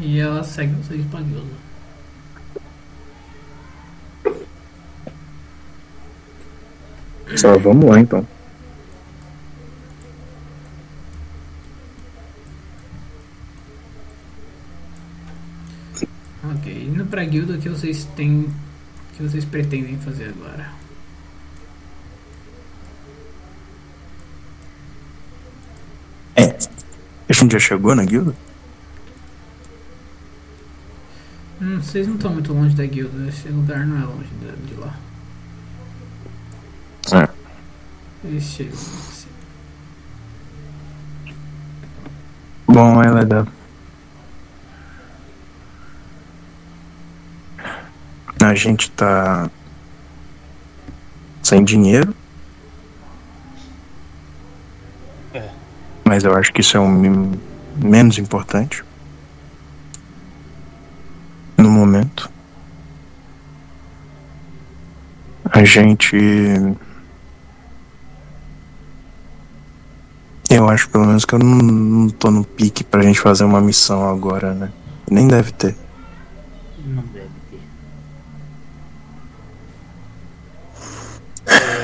E 0.00 0.18
ela 0.18 0.42
segue 0.42 0.72
vocês 0.74 1.04
pra 1.06 1.20
guilda. 1.20 1.72
Só 7.36 7.58
vamos 7.58 7.90
lá 7.90 8.00
então. 8.00 8.26
Ok, 16.44 16.84
indo 16.84 17.04
pra 17.06 17.24
guilda, 17.24 17.54
o 17.54 17.58
que 17.58 17.68
vocês 17.68 18.04
têm. 18.16 18.40
O 18.40 19.16
que 19.16 19.22
vocês 19.22 19.44
pretendem 19.44 19.98
fazer 19.98 20.28
agora? 20.28 20.81
É. 26.36 26.56
A 27.28 27.32
gente 27.32 27.52
já 27.52 27.58
chegou 27.58 27.94
na 27.94 28.04
guilda? 28.04 28.34
Hum, 31.60 31.80
vocês 31.80 32.06
não 32.08 32.16
estão 32.16 32.32
muito 32.32 32.52
longe 32.52 32.74
da 32.74 32.84
guilda, 32.84 33.28
esse 33.28 33.48
lugar 33.48 33.86
não 33.86 34.02
é 34.02 34.04
longe 34.04 34.28
de, 34.40 34.66
de 34.66 34.74
lá. 34.80 34.96
É. 37.12 37.28
Eles 38.24 38.44
chegam. 38.44 38.72
assim. 38.72 39.28
Bom, 42.66 43.02
ela 43.02 43.20
é 43.20 43.24
da. 43.24 43.46
A 48.42 48.54
gente 48.54 48.90
tá. 48.92 49.50
sem 51.42 51.62
dinheiro. 51.64 52.14
É. 55.34 55.50
Mas 56.12 56.24
eu 56.24 56.34
acho 56.36 56.52
que 56.52 56.60
isso 56.60 56.76
é 56.76 56.80
o 56.80 56.86
mi- 56.86 57.40
menos 57.82 58.18
importante. 58.18 58.84
No 61.56 61.70
momento. 61.70 62.30
A 65.50 65.64
gente. 65.64 66.14
Eu 70.50 70.68
acho 70.68 70.90
pelo 70.90 71.06
menos 71.06 71.24
que 71.24 71.34
eu 71.34 71.38
não, 71.38 71.46
não 71.56 72.08
tô 72.10 72.30
no 72.30 72.44
pique 72.44 72.84
pra 72.84 73.00
gente 73.00 73.18
fazer 73.18 73.44
uma 73.44 73.62
missão 73.62 74.06
agora, 74.06 74.52
né? 74.52 74.70
Nem 75.10 75.26
deve 75.26 75.50
ter. 75.52 75.74
Não 76.84 77.02
deve 77.04 77.30
ter. 77.50 77.60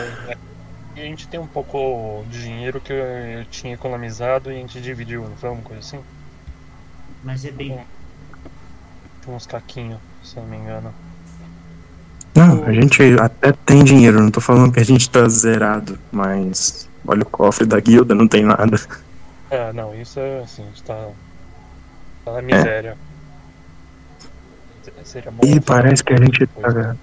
gente 1.08 1.28
tem 1.28 1.38
um 1.38 1.46
pouco 1.46 2.24
de 2.30 2.42
dinheiro 2.42 2.80
que 2.80 2.92
eu 2.92 3.44
tinha 3.50 3.74
economizado 3.74 4.50
e 4.50 4.56
a 4.56 4.58
gente 4.58 4.80
dividiu, 4.80 5.22
não 5.22 5.36
foi 5.36 5.50
uma 5.50 5.62
coisa 5.62 5.80
assim? 5.80 6.00
Mas 7.22 7.44
é 7.44 7.50
bem. 7.50 7.78
Tem 9.24 9.34
uns 9.34 9.46
caquinhos, 9.46 9.98
se 10.22 10.36
eu 10.36 10.42
não 10.42 10.50
me 10.50 10.56
engano. 10.56 10.94
Não, 12.34 12.64
a 12.64 12.72
gente 12.72 13.02
até 13.20 13.52
tem 13.52 13.82
dinheiro, 13.82 14.20
não 14.20 14.30
tô 14.30 14.40
falando 14.40 14.72
que 14.72 14.80
a 14.80 14.84
gente 14.84 15.10
tá 15.10 15.28
zerado, 15.28 15.98
mas 16.12 16.88
olha 17.06 17.22
o 17.22 17.26
cofre 17.26 17.66
da 17.66 17.80
guilda, 17.80 18.14
não 18.14 18.28
tem 18.28 18.44
nada. 18.44 18.78
É, 19.50 19.72
não, 19.72 19.94
isso 19.94 20.20
é 20.20 20.40
assim, 20.40 20.62
a 20.62 20.66
gente 20.66 20.82
tá, 20.82 21.08
tá 22.24 22.32
na 22.32 22.42
miséria. 22.42 22.96
Seria 25.04 25.30
bom. 25.30 25.42
E 25.44 25.58
parece 25.60 26.04
que 26.04 26.12
a 26.12 26.16
gente 26.16 26.46
coisa. 26.48 26.96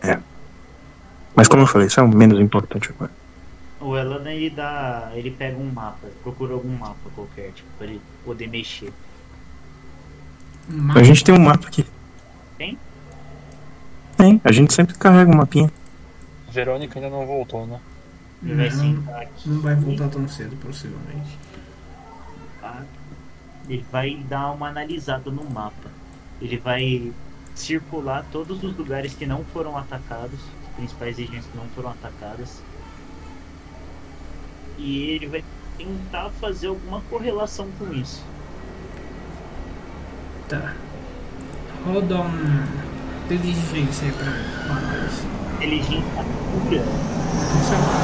tá. 0.00 0.08
É. 0.08 0.33
Mas 1.34 1.48
como 1.48 1.62
eu 1.62 1.66
falei, 1.66 1.86
isso 1.88 1.98
é 2.00 2.02
o 2.02 2.08
menos 2.08 2.38
importante 2.40 2.90
agora. 2.90 3.10
O 3.80 3.96
Elan 3.96 4.30
ele 4.30 4.50
dá. 4.50 5.10
ele 5.14 5.30
pega 5.30 5.58
um 5.58 5.70
mapa, 5.70 6.08
procura 6.22 6.54
algum 6.54 6.74
mapa 6.76 7.10
qualquer, 7.14 7.50
tipo, 7.52 7.68
pra 7.76 7.86
ele 7.86 8.00
poder 8.24 8.46
mexer. 8.48 8.92
Mapa. 10.68 11.00
A 11.00 11.02
gente 11.02 11.22
tem 11.22 11.34
um 11.34 11.40
mapa 11.40 11.66
aqui. 11.68 11.84
Tem? 12.56 12.78
Tem, 14.16 14.40
a 14.42 14.52
gente 14.52 14.72
sempre 14.72 14.94
carrega 14.94 15.30
um 15.30 15.36
mapinha. 15.36 15.70
Verônica 16.50 16.98
ainda 16.98 17.10
não 17.10 17.26
voltou, 17.26 17.66
né? 17.66 17.80
Ele 18.42 18.54
vai 18.54 18.70
sentar 18.70 19.22
aqui. 19.22 19.48
Não 19.48 19.60
vai 19.60 19.74
voltar 19.74 20.08
tão 20.08 20.28
cedo, 20.28 20.56
possivelmente. 20.56 21.38
tá? 22.60 22.82
Ele 23.68 23.84
vai 23.90 24.16
dar 24.28 24.52
uma 24.52 24.68
analisada 24.68 25.30
no 25.30 25.44
mapa. 25.50 25.90
Ele 26.40 26.56
vai 26.58 27.12
circular 27.54 28.24
todos 28.30 28.62
os 28.62 28.76
lugares 28.76 29.14
que 29.14 29.26
não 29.26 29.44
foram 29.44 29.76
atacados, 29.76 30.38
principais 30.76 31.16
regiões 31.18 31.44
que 31.46 31.56
não 31.56 31.64
foram 31.74 31.90
atacadas. 31.90 32.62
E 34.78 35.10
ele 35.10 35.26
vai 35.28 35.44
tentar 35.78 36.30
fazer 36.40 36.68
alguma 36.68 37.00
correlação 37.02 37.68
com 37.78 37.92
isso. 37.92 38.22
Tá. 40.48 40.74
Roda 41.86 42.20
um. 42.20 42.84
Inteligência 43.24 44.06
aí 44.06 44.12
pra, 44.12 44.26
nós. 44.74 45.24
Inteligência 45.56 46.24
pura. 46.52 46.84
Sei 47.64 47.78
lá. 47.78 47.94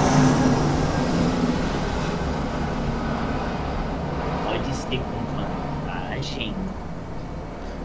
Pode 4.47 4.74
ser 4.74 4.98
com 4.98 5.20
vantagem. 5.36 6.55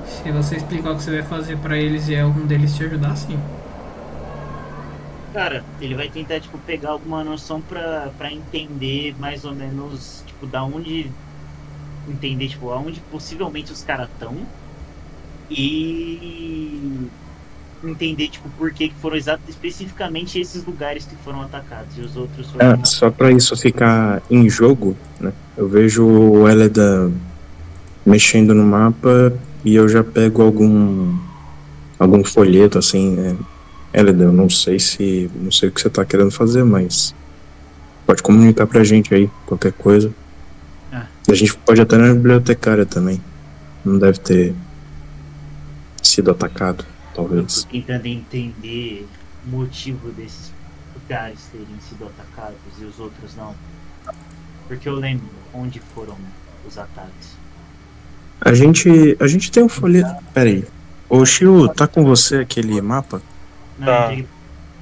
Se 0.07 0.31
você 0.31 0.55
explicar 0.55 0.91
o 0.91 0.95
que 0.95 1.03
você 1.03 1.11
vai 1.11 1.23
fazer 1.23 1.57
pra 1.57 1.77
eles 1.77 2.07
e 2.07 2.17
algum 2.17 2.45
deles 2.45 2.75
te 2.75 2.85
ajudar, 2.85 3.15
sim. 3.17 3.39
Cara, 5.35 5.65
ele 5.81 5.95
vai 5.95 6.07
tentar, 6.07 6.39
tipo, 6.39 6.57
pegar 6.59 6.91
alguma 6.91 7.21
noção 7.21 7.59
pra, 7.59 8.09
pra 8.17 8.31
entender 8.31 9.13
mais 9.19 9.43
ou 9.43 9.53
menos, 9.53 10.23
tipo, 10.25 10.47
da 10.47 10.63
onde. 10.63 11.11
Entender, 12.07 12.47
tipo, 12.47 12.69
aonde 12.69 13.01
possivelmente 13.11 13.69
os 13.69 13.83
caras 13.83 14.07
estão. 14.13 14.33
E. 15.51 17.09
Entender, 17.83 18.29
tipo, 18.29 18.47
por 18.51 18.71
que 18.71 18.93
foram 19.01 19.17
exatos, 19.17 19.49
especificamente 19.49 20.39
esses 20.39 20.63
lugares 20.65 21.03
que 21.03 21.17
foram 21.17 21.41
atacados. 21.41 21.97
E 21.97 22.01
os 22.01 22.15
outros 22.15 22.49
foram. 22.51 22.71
Ah, 22.71 22.85
só 22.85 23.11
pra 23.11 23.29
isso 23.29 23.57
ficar 23.57 24.21
em 24.31 24.49
jogo, 24.49 24.95
né? 25.19 25.33
Eu 25.57 25.67
vejo 25.67 26.05
o 26.05 26.47
Eleda 26.47 27.11
mexendo 28.05 28.53
no 28.53 28.63
mapa 28.63 29.33
e 29.65 29.75
eu 29.75 29.89
já 29.89 30.01
pego 30.01 30.41
algum 30.41 31.13
algum 31.99 32.23
folheto 32.23 32.77
assim, 32.77 33.17
é, 33.19 33.35
Eleda, 33.95 34.25
eu 34.25 34.33
não 34.33 34.49
sei 34.49 34.77
se 34.77 35.31
não 35.33 35.49
sei 35.49 35.69
o 35.69 35.71
que 35.71 35.79
você 35.79 35.89
tá 35.89 36.03
querendo 36.03 36.29
fazer, 36.29 36.65
mas 36.65 37.15
pode 38.05 38.21
comunicar 38.21 38.67
pra 38.67 38.83
gente 38.83 39.15
aí 39.15 39.29
qualquer 39.45 39.71
coisa. 39.71 40.13
Ah. 40.91 41.05
A 41.29 41.33
gente 41.33 41.55
pode 41.55 41.79
até 41.79 41.97
na 41.97 42.13
bibliotecária 42.13 42.85
também. 42.85 43.21
Não 43.85 43.97
deve 43.97 44.19
ter 44.19 44.53
sido 46.03 46.29
atacado, 46.29 46.85
talvez. 47.13 47.63
tentando 47.71 48.05
entender 48.05 49.07
o 49.45 49.49
motivo 49.49 50.09
desses 50.09 50.51
lugares 50.93 51.39
terem 51.49 51.67
sido 51.87 52.05
atacados 52.05 52.57
e 52.81 52.83
os 52.83 52.99
outros 52.99 53.33
não. 53.37 53.55
Porque 54.67 54.89
eu 54.89 54.95
lembro 54.95 55.29
onde 55.53 55.79
foram 55.93 56.17
os 56.67 56.77
ataques. 56.77 57.37
A 58.41 58.53
gente 58.53 59.15
a 59.21 59.27
gente 59.27 59.49
tem 59.49 59.63
um 59.63 59.69
folheto. 59.69 60.21
Pera 60.33 60.49
aí. 60.49 60.65
Ô 61.07 61.25
Shio, 61.25 61.69
tá 61.69 61.87
com 61.87 62.03
você 62.03 62.39
aquele 62.39 62.81
mapa? 62.81 63.21
Não, 63.77 63.85
Tá. 63.85 64.03
entreguei, 64.13 64.27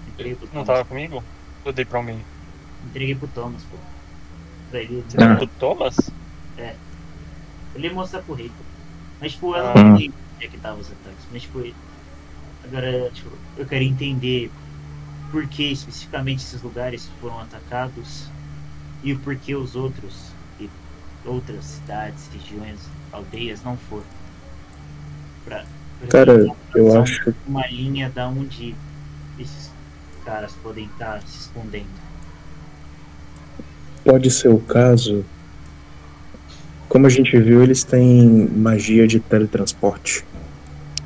entreguei 0.08 0.36
pro 0.36 0.46
Não 0.48 0.52
Thomas. 0.54 0.68
tava 0.68 0.86
comigo? 0.86 1.24
Eu 1.66 1.74
dei 1.74 1.86
pra 1.86 2.00
alguém. 2.00 2.20
Entreguei 2.86 3.16
pro 3.16 3.28
Thomas, 3.30 3.62
pô. 3.64 3.78
Pra 4.70 4.80
ele, 4.82 5.04
Ah. 5.18 5.44
O 5.44 5.48
Thomas? 5.48 5.96
pra 6.56 6.74
ele 7.76 7.90
mostrar 7.92 8.22
pro 8.22 8.34
rei. 8.36 8.50
pô. 8.50 8.64
Mas 9.22 9.32
tipo, 9.34 9.56
eu 9.56 9.68
Ah. 9.68 9.74
não 9.76 9.96
lembro 9.96 10.18
onde 10.36 10.46
é 10.46 10.48
que 10.48 10.58
tava 10.58 10.80
os 10.80 10.88
ataques. 10.92 11.26
Mas 11.32 11.42
tipo, 11.44 11.64
agora 12.64 13.10
tipo, 13.14 13.30
eu 13.58 13.66
quero 13.66 13.84
entender 13.84 14.52
por 15.32 15.48
que 15.48 15.72
especificamente 15.72 16.40
esses 16.44 16.62
lugares 16.62 17.10
foram 17.20 17.40
atacados 17.40 18.28
e 19.04 19.14
o 19.14 19.20
porquê 19.20 19.56
os 19.56 19.76
outros 19.76 20.32
e 20.60 20.70
outras 21.26 21.64
cidades, 21.66 22.30
regiões, 22.34 22.80
aldeias 23.12 23.64
não 23.64 23.76
foram. 23.78 24.06
Pra 25.46 25.66
Cara, 26.10 26.48
eu 26.76 27.02
acho 27.02 27.34
uma 27.48 27.66
linha 27.68 28.12
da 28.14 28.28
onde 28.28 28.76
esses 29.40 29.72
caras 30.26 30.52
podem 30.64 30.86
estar 30.86 31.22
se 31.22 31.40
escondendo. 31.40 31.86
Pode 34.04 34.30
ser 34.32 34.50
o 34.50 34.60
caso. 34.60 35.26
Como 36.90 37.08
a 37.08 37.10
gente 37.10 37.38
viu, 37.40 37.64
eles 37.64 37.84
têm 37.84 38.48
magia 38.54 39.08
de 39.08 39.20
teletransporte. 39.20 40.26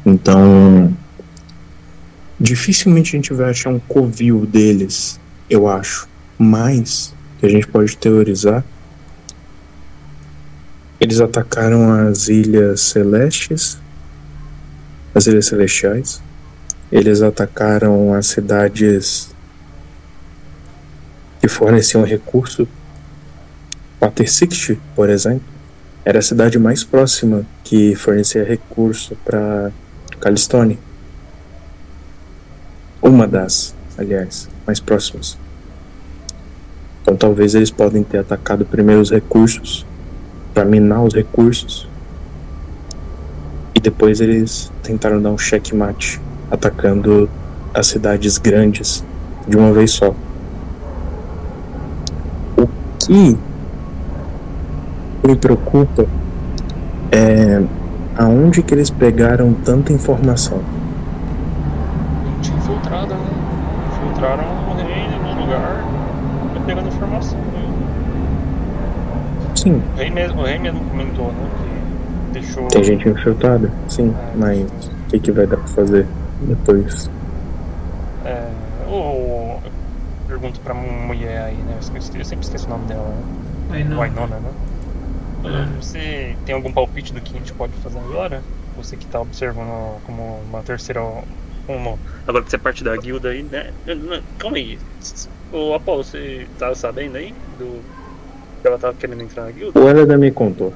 Então, 0.06 0.96
dificilmente 2.40 3.16
a 3.16 3.18
gente 3.18 3.34
vai 3.34 3.50
achar 3.52 3.70
um 3.70 3.80
covil 3.80 4.46
deles, 4.46 5.20
eu 5.50 5.68
acho. 5.68 6.08
Mas, 6.38 7.14
que 7.40 7.46
a 7.46 7.50
gente 7.50 7.68
pode 7.68 7.96
teorizar, 7.98 8.64
eles 11.00 11.20
atacaram 11.20 11.92
as 11.92 12.28
Ilhas 12.28 12.82
Celestes, 12.82 13.80
as 15.18 15.28
Ilhas 15.28 15.48
Celestiais. 15.48 16.22
Eles 16.92 17.22
atacaram 17.22 18.14
as 18.14 18.28
cidades 18.28 19.36
que 21.42 21.48
forneciam 21.48 22.04
recurso 22.04 22.68
Pater 24.00 24.32
Sixty, 24.32 24.80
por 24.96 25.10
exemplo, 25.10 25.42
era 26.06 26.20
a 26.20 26.22
cidade 26.22 26.60
mais 26.60 26.84
próxima 26.84 27.44
que 27.64 27.96
fornecia 27.96 28.44
recurso 28.44 29.18
para 29.26 29.72
Calistone. 30.22 30.80
Uma 33.02 33.28
das, 33.28 33.74
aliás, 33.98 34.48
mais 34.68 34.80
próximas. 34.80 35.38
Então 37.02 37.16
talvez 37.16 37.56
eles 37.56 37.72
podem 37.72 38.04
ter 38.04 38.20
atacado 38.20 38.66
primeiro 38.66 39.02
os 39.02 39.10
recursos 39.10 39.86
para 40.54 40.64
minar 40.64 41.04
os 41.04 41.14
recursos 41.14 41.87
depois 43.88 44.20
eles 44.20 44.70
tentaram 44.84 45.22
dar 45.22 45.30
um 45.30 45.38
checkmate 45.38 46.20
atacando 46.52 47.30
as 47.74 47.88
cidades 47.88 48.38
grandes 48.38 49.02
de 49.48 49.56
uma 49.56 49.72
vez 49.72 49.92
só. 49.92 50.14
O 52.58 52.68
que 53.00 53.38
me 55.26 55.36
preocupa 55.38 56.06
é 57.14 57.64
aonde 58.18 58.62
que 58.62 58.74
eles 58.74 58.90
pegaram 58.90 59.54
tanta 59.54 59.94
informação. 59.94 60.60
Gente 62.36 62.52
infiltrada, 62.58 63.16
né? 63.16 63.30
Infiltraram 63.94 64.44
o 64.70 64.76
reino 64.76 65.34
no 65.34 65.42
lugar 65.44 65.86
pegando 66.66 66.90
informação. 66.90 67.40
Né? 67.40 67.64
Sim, 69.56 69.82
O 69.96 69.98
rei 69.98 70.10
mesmo, 70.10 70.42
o 70.42 70.44
rei 70.44 70.60
mesmo 70.60 70.82
comentou, 70.82 71.28
né? 71.28 71.67
Deixou. 72.32 72.68
tem 72.68 72.84
gente 72.84 73.08
infiltrada, 73.08 73.72
sim, 73.88 74.14
mas 74.36 74.62
o 74.62 75.10
que, 75.10 75.20
que 75.20 75.32
vai 75.32 75.48
dar 75.48 75.58
pra 75.58 75.68
fazer 75.68 76.06
depois? 76.42 77.10
É, 78.26 78.48
o, 78.90 79.60
pergunto 80.28 80.60
pra 80.62 80.74
mulher 80.74 81.44
aí, 81.44 81.56
né? 81.56 81.74
Eu, 81.76 81.80
esqueci- 81.80 82.18
eu 82.18 82.26
sempre 82.26 82.46
esqueço 82.46 82.68
o 82.68 82.70
nome 82.70 82.86
dela, 82.86 83.10
né? 83.70 83.96
Wainona, 83.96 84.38
né? 84.40 84.52
Você 85.80 86.36
tem 86.46 86.56
algum 86.56 86.72
palpite 86.72 87.14
do 87.14 87.22
que 87.22 87.36
a 87.36 87.40
gente 87.40 87.54
pode 87.54 87.74
fazer 87.76 88.00
agora? 88.00 88.42
Você 88.76 88.98
que 88.98 89.06
tá 89.06 89.22
observando 89.22 90.02
como 90.06 90.40
uma 90.50 90.62
terceira. 90.62 91.02
Como... 91.66 91.98
Agora 92.28 92.44
que 92.44 92.50
você 92.50 92.56
é 92.56 92.60
parte 92.60 92.84
da 92.84 92.96
guilda 92.98 93.30
aí, 93.30 93.44
né? 93.44 93.72
Calma 94.38 94.58
aí. 94.58 94.78
O 95.52 95.74
Apolo, 95.74 96.04
você 96.04 96.48
tá 96.60 96.74
sabendo 96.76 97.18
aí? 97.18 97.34
Do. 97.58 97.82
Que 98.62 98.68
ela 98.68 98.78
tava 98.78 98.94
querendo 98.96 99.22
entrar 99.22 99.46
na 99.46 99.52
guilda? 99.52 99.80
O 99.80 99.88
Eleda 99.90 100.18
me 100.18 100.32
contou. 100.32 100.74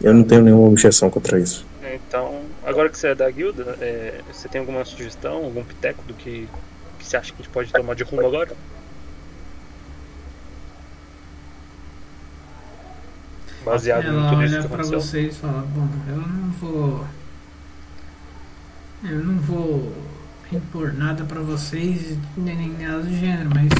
Eu 0.00 0.14
não 0.14 0.24
tenho 0.24 0.42
nenhuma 0.42 0.68
objeção 0.68 1.10
contra 1.10 1.38
isso. 1.38 1.66
É, 1.82 1.96
então, 1.96 2.42
agora 2.64 2.88
que 2.88 2.98
você 2.98 3.08
é 3.08 3.14
da 3.14 3.30
guilda, 3.30 3.76
é, 3.80 4.20
você 4.32 4.48
tem 4.48 4.60
alguma 4.60 4.84
sugestão, 4.84 5.44
algum 5.44 5.64
piteco 5.64 6.02
do 6.04 6.14
que, 6.14 6.48
que 6.98 7.04
você 7.06 7.16
acha 7.16 7.32
que 7.32 7.42
a 7.42 7.44
gente 7.44 7.52
pode 7.52 7.72
tomar 7.72 7.94
de 7.94 8.02
rumo 8.02 8.26
agora? 8.26 8.52
Baseado 13.64 14.06
Ela 14.06 14.20
no 14.20 14.28
tudo 14.30 14.44
isso 14.44 14.68
olha 14.70 14.84
vocês 14.84 15.36
e 15.36 15.38
fala, 15.38 15.66
bom, 15.74 15.88
eu 16.08 16.16
não 16.16 16.50
vou. 16.50 17.06
Eu 19.04 19.18
não 19.24 19.38
vou 19.38 19.92
impor 20.52 20.92
nada 20.92 21.24
para 21.24 21.40
vocês, 21.40 22.16
nem, 22.36 22.56
nem 22.56 22.86
nada 22.86 23.02
do 23.02 23.10
gênero, 23.10 23.50
mas 23.54 23.72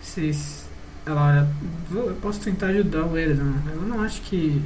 vocês. 0.00 0.64
Ela 1.06 1.26
olha, 1.26 1.48
eu 1.90 2.16
posso 2.22 2.40
tentar 2.40 2.68
ajudar 2.68 3.04
o 3.04 3.18
Erdan. 3.18 3.52
Eu 3.72 3.82
não 3.82 4.00
acho 4.02 4.22
que 4.22 4.62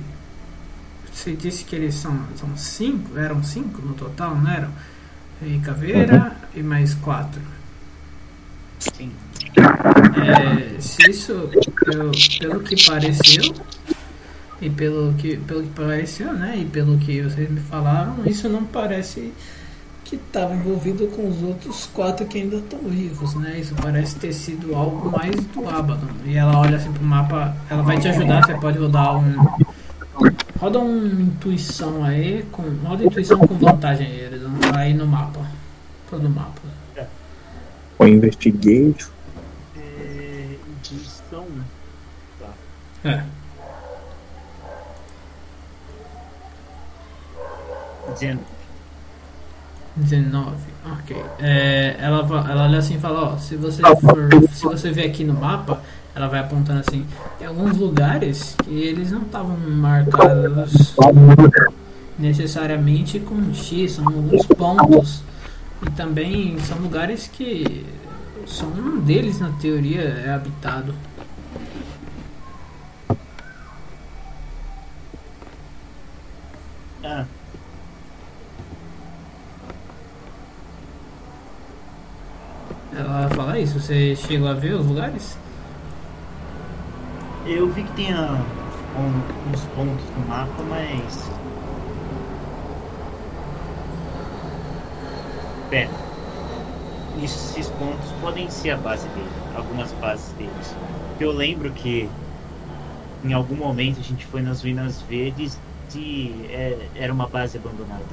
você 1.19 1.33
disse 1.33 1.65
que 1.65 1.75
eles 1.75 1.97
são, 1.97 2.17
são 2.37 2.57
cinco? 2.57 3.19
Eram 3.19 3.43
cinco 3.43 3.83
no 3.83 3.93
total, 3.95 4.37
não 4.37 4.49
eram? 4.49 4.71
E 5.43 5.59
caveira 5.59 6.37
e 6.55 6.63
mais 6.63 6.95
quatro. 6.95 7.41
Sim. 8.79 9.11
É, 9.57 10.81
se 10.81 11.11
isso, 11.11 11.33
eu, 11.33 12.13
pelo 12.39 12.61
que 12.61 12.87
pareceu, 12.87 13.53
e 14.63 14.71
pelo 14.71 15.13
que, 15.15 15.37
pelo 15.39 15.65
que 15.65 15.71
pareceu, 15.71 16.33
né, 16.33 16.57
e 16.59 16.65
pelo 16.65 16.97
que 16.99 17.21
vocês 17.21 17.51
me 17.51 17.61
falaram, 17.61 18.25
isso 18.25 18.49
não 18.49 18.63
parece 18.63 19.33
que 20.05 20.15
estava 20.15 20.55
envolvido 20.55 21.09
com 21.09 21.29
os 21.29 21.43
outros 21.43 21.91
quatro 21.93 22.27
que 22.27 22.39
ainda 22.39 22.59
estão 22.59 22.79
vivos, 22.79 23.35
né? 23.35 23.59
Isso 23.59 23.75
parece 23.75 24.15
ter 24.15 24.33
sido 24.33 24.75
algo 24.75 25.11
mais 25.11 25.35
do 25.35 25.69
Abaddon. 25.69 26.07
E 26.25 26.37
ela 26.37 26.61
olha 26.61 26.77
assim 26.77 26.93
pro 26.93 27.03
mapa, 27.03 27.57
ela 27.69 27.83
vai 27.83 27.99
te 27.99 28.07
ajudar, 28.07 28.47
você 28.47 28.55
pode 28.55 28.79
rodar 28.79 29.19
um. 29.19 29.35
Roda 30.59 30.79
um 30.81 31.21
intuição 31.21 32.05
aí, 32.05 32.45
com. 32.51 32.63
Roda 32.85 33.05
intuição 33.05 33.39
com 33.39 33.55
vantagem 33.55 34.07
aí, 34.07 34.21
Eredon, 34.21 34.51
aí 34.75 34.93
no 34.95 35.07
mapa. 35.07 35.41
Todo 36.11 36.27
o 36.27 36.31
mapa. 36.31 36.61
O 37.99 38.07
investigate. 38.07 39.09
É, 39.77 40.57
intuição. 40.69 41.47
É. 43.05 43.23
19. 48.15 48.59
19, 49.97 50.57
ok. 50.93 51.17
É, 51.41 51.97
ela, 51.99 52.21
ela 52.51 52.65
olha 52.65 52.79
assim 52.79 52.97
e 52.97 53.01
fala, 53.01 53.33
ó, 53.33 53.37
se 53.37 53.57
você 53.57 53.83
for, 53.83 54.49
se 54.53 54.65
você 54.65 54.91
ver 54.93 55.07
aqui 55.07 55.25
no 55.25 55.35
mapa, 55.35 55.83
ela 56.19 56.27
vai 56.27 56.41
apontando 56.41 56.81
assim, 56.81 57.07
tem 57.39 57.47
alguns 57.47 57.77
lugares 57.77 58.57
que 58.65 58.75
eles 58.75 59.13
não 59.13 59.23
estavam 59.23 59.57
marcados 59.57 60.97
necessariamente 62.19 63.21
com 63.21 63.55
X, 63.55 63.93
são 63.93 64.05
alguns 64.05 64.45
pontos. 64.47 65.23
E 65.87 65.91
também 65.91 66.59
são 66.59 66.77
lugares 66.79 67.29
que 67.29 67.87
só 68.45 68.67
um 68.67 68.99
deles 68.99 69.39
na 69.39 69.51
teoria 69.53 70.01
é 70.01 70.31
habitado. 70.31 70.93
Ah, 77.05 77.25
Ela 82.93 83.29
fala 83.29 83.61
isso, 83.61 83.79
você 83.79 84.17
chegou 84.17 84.49
a 84.49 84.55
ver 84.55 84.75
os 84.75 84.85
lugares? 84.85 85.39
Eu 87.49 87.69
vi 87.71 87.83
que 87.83 88.07
ah, 88.13 88.41
um- 88.97 89.51
uns 89.53 89.65
pontos 89.75 90.05
no 90.17 90.27
mapa, 90.29 90.63
mas. 90.69 91.31
Pera. 95.71 95.91
Esses 97.23 97.69
pontos 97.71 98.11
podem 98.21 98.49
ser 98.51 98.71
a 98.71 98.77
base 98.77 99.09
dele, 99.09 99.29
algumas 99.57 99.91
bases 99.93 100.33
deles. 100.35 100.75
Eu 101.19 101.33
lembro 101.33 101.71
que 101.73 102.09
em 103.25 103.33
algum 103.33 103.57
momento 103.57 103.99
a 103.99 104.03
gente 104.03 104.25
foi 104.25 104.41
nas 104.41 104.63
Ruínas 104.63 105.03
Verdes 105.03 105.59
e 105.95 106.47
é, 106.49 106.79
era 106.95 107.13
uma 107.13 107.27
base 107.27 107.59
abandonada. 107.59 108.05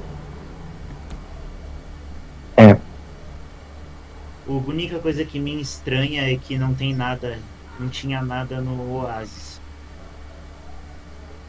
É. 2.56 2.72
A 2.72 4.52
única 4.66 4.98
coisa 4.98 5.24
que 5.24 5.38
me 5.38 5.60
estranha 5.60 6.22
é 6.32 6.36
que 6.36 6.58
não 6.58 6.74
tem 6.74 6.94
nada, 6.94 7.38
não 7.78 7.88
tinha 7.88 8.22
nada 8.22 8.60
no 8.60 8.94
Oasis 8.96 9.60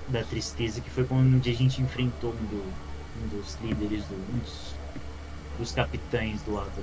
da 0.10 0.24
tristeza, 0.24 0.80
que 0.82 0.90
foi 0.90 1.06
onde 1.12 1.50
a 1.50 1.54
gente 1.54 1.82
enfrentou 1.82 2.32
um, 2.32 2.46
do- 2.46 2.74
um 3.24 3.28
dos 3.38 3.58
líderes, 3.62 4.04
do, 4.06 4.16
um 4.16 4.38
dos, 4.40 4.74
dos 5.60 5.72
capitães 5.74 6.42
do 6.44 6.58
Abaddon. 6.58 6.82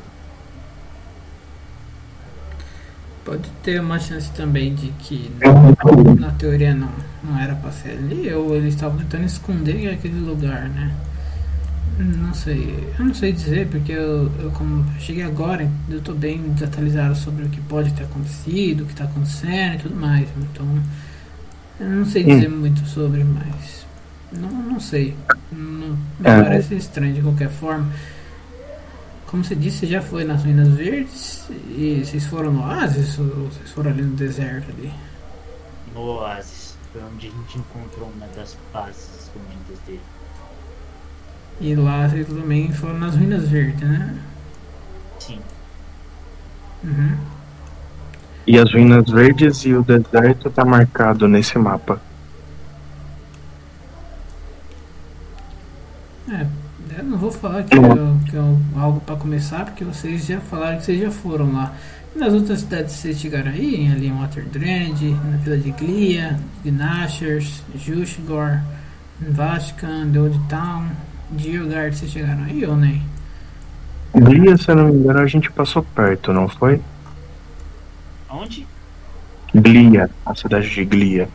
Pode 3.24 3.48
ter 3.62 3.80
uma 3.80 3.98
chance 3.98 4.30
também 4.32 4.74
de 4.74 4.88
que 4.98 5.30
na 6.20 6.30
teoria 6.32 6.74
não, 6.74 6.92
não 7.22 7.38
era 7.38 7.54
pra 7.54 7.72
ser 7.72 7.92
ali, 7.92 8.30
ou 8.34 8.54
eles 8.54 8.74
estavam 8.74 8.98
tentando 8.98 9.24
esconder 9.24 9.88
aquele 9.94 10.20
lugar, 10.20 10.68
né? 10.68 10.94
Não 11.98 12.34
sei, 12.34 12.92
eu 12.98 13.04
não 13.04 13.14
sei 13.14 13.32
dizer, 13.32 13.68
porque 13.68 13.92
eu, 13.92 14.28
eu 14.40 14.50
como 14.50 14.84
eu 14.94 15.00
cheguei 15.00 15.22
agora, 15.22 15.70
eu 15.88 16.00
tô 16.00 16.12
bem 16.12 16.42
desatualizado 16.52 17.14
sobre 17.14 17.44
o 17.44 17.48
que 17.48 17.60
pode 17.60 17.92
ter 17.94 18.02
acontecido, 18.02 18.82
o 18.82 18.86
que 18.86 18.94
tá 18.96 19.04
acontecendo 19.04 19.74
e 19.76 19.78
tudo 19.78 19.94
mais, 19.96 20.28
então 20.36 20.66
eu 21.78 21.88
não 21.88 22.04
sei 22.04 22.24
dizer 22.24 22.48
muito 22.48 22.84
sobre, 22.86 23.22
mas 23.22 23.86
não, 24.32 24.48
não 24.50 24.80
sei. 24.80 25.16
Não, 25.52 25.96
me 26.18 26.32
É. 26.32 26.42
parece 26.42 26.74
estranho 26.74 27.14
de 27.14 27.22
qualquer 27.22 27.50
forma. 27.50 27.88
Como 29.26 29.44
você 29.44 29.54
disse, 29.54 29.78
você 29.78 29.86
já 29.86 30.02
foi 30.02 30.24
nas 30.24 30.44
Minas 30.44 30.68
Verdes 30.74 31.48
e 31.68 32.02
vocês 32.04 32.26
foram 32.26 32.52
no 32.52 32.60
Oasis 32.62 33.18
ou 33.18 33.48
vocês 33.50 33.70
foram 33.70 33.90
ali 33.90 34.02
no 34.02 34.16
deserto 34.16 34.70
ali? 34.70 34.92
No 35.94 36.00
Oasis, 36.00 36.76
foi 36.92 37.02
onde 37.02 37.28
a 37.28 37.30
gente 37.30 37.58
encontrou 37.58 38.10
uma 38.10 38.26
das 38.28 38.56
bases 38.72 39.30
ruínas 39.34 39.80
dele. 39.86 40.00
E 41.60 41.74
lá 41.74 42.08
vocês 42.08 42.26
também 42.26 42.72
foram 42.72 42.98
nas 42.98 43.14
Ruínas 43.16 43.48
Verdes, 43.48 43.88
né? 43.88 44.14
Sim, 45.18 45.38
Uhum. 46.82 47.16
E 48.46 48.58
as 48.58 48.70
ruínas 48.70 49.08
verdes 49.08 49.64
e 49.64 49.72
o 49.72 49.82
deserto 49.82 50.50
tá 50.50 50.64
marcado 50.66 51.26
nesse 51.26 51.58
mapa. 51.58 51.98
É, 56.30 56.46
eu 56.98 57.04
não 57.04 57.18
vou 57.18 57.30
falar 57.32 57.62
que 57.64 57.74
é, 57.74 57.78
que 58.30 58.36
é 58.36 58.40
algo 58.80 59.00
pra 59.00 59.16
começar, 59.16 59.64
porque 59.64 59.84
vocês 59.84 60.26
já 60.26 60.40
falaram 60.40 60.78
que 60.78 60.84
vocês 60.84 61.00
já 61.00 61.10
foram 61.10 61.52
lá. 61.52 61.72
E 62.14 62.18
nas 62.18 62.32
outras 62.32 62.60
cidades 62.60 62.94
que 62.94 63.00
vocês 63.00 63.18
chegaram 63.18 63.50
aí, 63.50 63.76
em- 63.76 63.92
ali 63.92 64.06
em 64.08 64.12
Water 64.12 64.44
Drainage, 64.46 65.10
na 65.30 65.36
Vila 65.38 65.56
de 65.58 65.70
Glia, 65.72 66.38
Gnashers, 66.64 67.62
Jushgor, 67.76 68.60
Vatican, 69.20 70.10
The 70.12 70.20
Old 70.20 70.38
Town, 70.48 70.88
Geogard, 71.36 71.96
vocês 71.96 72.10
chegaram 72.10 72.44
aí 72.44 72.64
ou 72.66 72.76
nem? 72.76 73.02
Glia, 74.14 74.56
se 74.56 74.70
eu 74.70 74.76
não 74.76 74.86
me 74.86 74.92
engano, 74.92 75.20
a 75.20 75.26
gente 75.26 75.50
passou 75.50 75.82
perto, 75.82 76.32
não 76.32 76.48
foi? 76.48 76.80
Onde? 78.30 78.66
Glia, 79.54 80.10
a 80.24 80.34
cidade 80.34 80.70
de 80.70 80.84
Glia. 80.84 81.28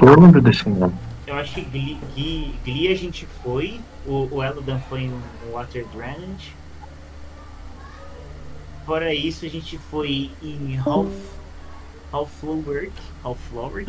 Eu 0.00 0.20
lembro 0.20 0.40
desse 0.40 0.68
nome. 0.68 0.94
Eu 1.26 1.36
acho 1.36 1.54
que 1.54 1.62
Glee, 1.62 2.54
Glee 2.64 2.92
a 2.92 2.96
gente 2.96 3.26
foi, 3.42 3.80
o, 4.06 4.28
o 4.30 4.42
Elodan 4.42 4.78
foi 4.88 5.08
no 5.08 5.52
Water 5.52 5.86
Drainage. 5.94 6.54
Fora 8.84 9.14
isso, 9.14 9.46
a 9.46 9.48
gente 9.48 9.78
foi 9.90 10.30
em 10.42 10.78
Half, 10.84 11.08
Halflowerk. 12.12 12.92
Halflowerk. 13.22 13.86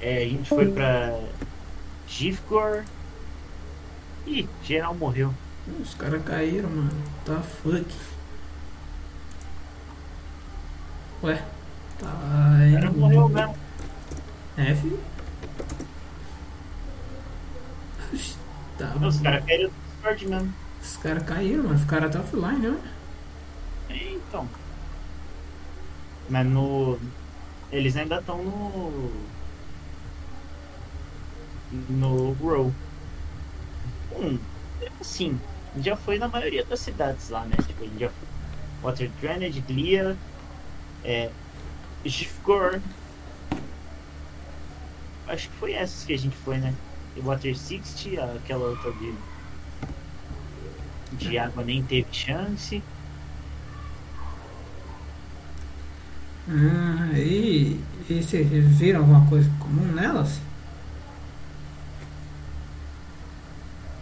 É, 0.00 0.18
a 0.18 0.28
gente 0.28 0.48
foi 0.48 0.70
pra 0.70 1.18
Gifgor. 2.08 2.84
Ih, 4.26 4.48
geral 4.62 4.94
morreu. 4.94 5.34
Os 5.80 5.94
caras 5.94 6.22
caíram, 6.24 6.68
mano. 6.68 6.90
Tá 7.24 7.40
fuck. 7.40 7.86
Ué, 11.22 11.42
tá 11.98 12.08
O 12.08 12.72
cara 12.74 12.90
morreu 12.92 13.28
mesmo. 13.28 13.56
É, 14.56 14.74
filho. 14.74 15.00
Tá, 18.78 18.92
Os 19.06 19.20
caras 19.20 19.44
caíram 19.44 19.68
do 19.68 19.74
Discord 19.92 20.28
mesmo. 20.28 20.54
Os 20.82 20.96
caras 20.98 21.22
caíram, 21.22 21.64
mano. 21.64 21.78
Ficaram 21.78 22.06
até 22.06 22.18
offline, 22.18 22.58
né? 22.58 22.78
Então. 23.88 24.48
Mas 26.28 26.46
no. 26.46 26.98
Eles 27.72 27.96
ainda 27.96 28.18
estão 28.18 28.42
no. 28.42 29.10
No 31.88 32.34
Grow. 32.34 32.72
Hum, 34.16 34.38
assim, 35.00 35.38
já 35.78 35.96
foi 35.96 36.18
na 36.18 36.28
maioria 36.28 36.64
das 36.64 36.80
cidades 36.80 37.28
lá, 37.30 37.44
né? 37.44 37.56
Tipo, 37.66 37.82
a 37.82 37.86
gente 37.86 37.98
já 37.98 38.08
foi. 38.08 38.28
Water 38.82 39.10
Drainage, 39.20 39.60
Glia, 39.60 40.16
é. 41.04 41.30
Gifgor. 42.04 42.80
Acho 45.26 45.48
que 45.48 45.56
foi 45.56 45.72
essas 45.72 46.04
que 46.04 46.12
a 46.12 46.18
gente 46.18 46.36
foi, 46.36 46.58
né? 46.58 46.74
E 47.16 47.20
Water 47.20 47.56
60, 47.56 48.24
aquela 48.34 48.68
outra 48.68 48.92
de. 48.92 49.14
De 51.12 51.38
água 51.38 51.62
nem 51.62 51.82
teve 51.82 52.08
chance. 52.12 52.82
Ah, 56.48 57.10
e, 57.14 57.80
e 58.10 58.22
vocês 58.22 58.48
viram 58.50 59.00
alguma 59.00 59.26
coisa 59.28 59.50
comum 59.60 59.92
nelas? 59.92 60.40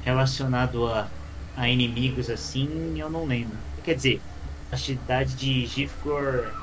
Relacionado 0.02 0.86
a, 0.88 1.12
a 1.56 1.68
inimigos 1.68 2.28
assim, 2.30 2.98
eu 2.98 3.10
não 3.10 3.24
lembro. 3.26 3.64
Quer 3.82 3.94
dizer, 3.96 4.28
a 4.70 4.76
cidade 4.76 5.34
de 5.36 5.66
Gifgor. 5.66 6.54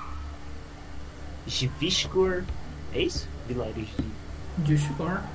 Givishgor. 1.45 2.47
É 2.91 3.01
isso? 3.01 3.29
Vilarejo 3.43 3.97
de 3.97 4.15
Jushgor? 4.57 5.31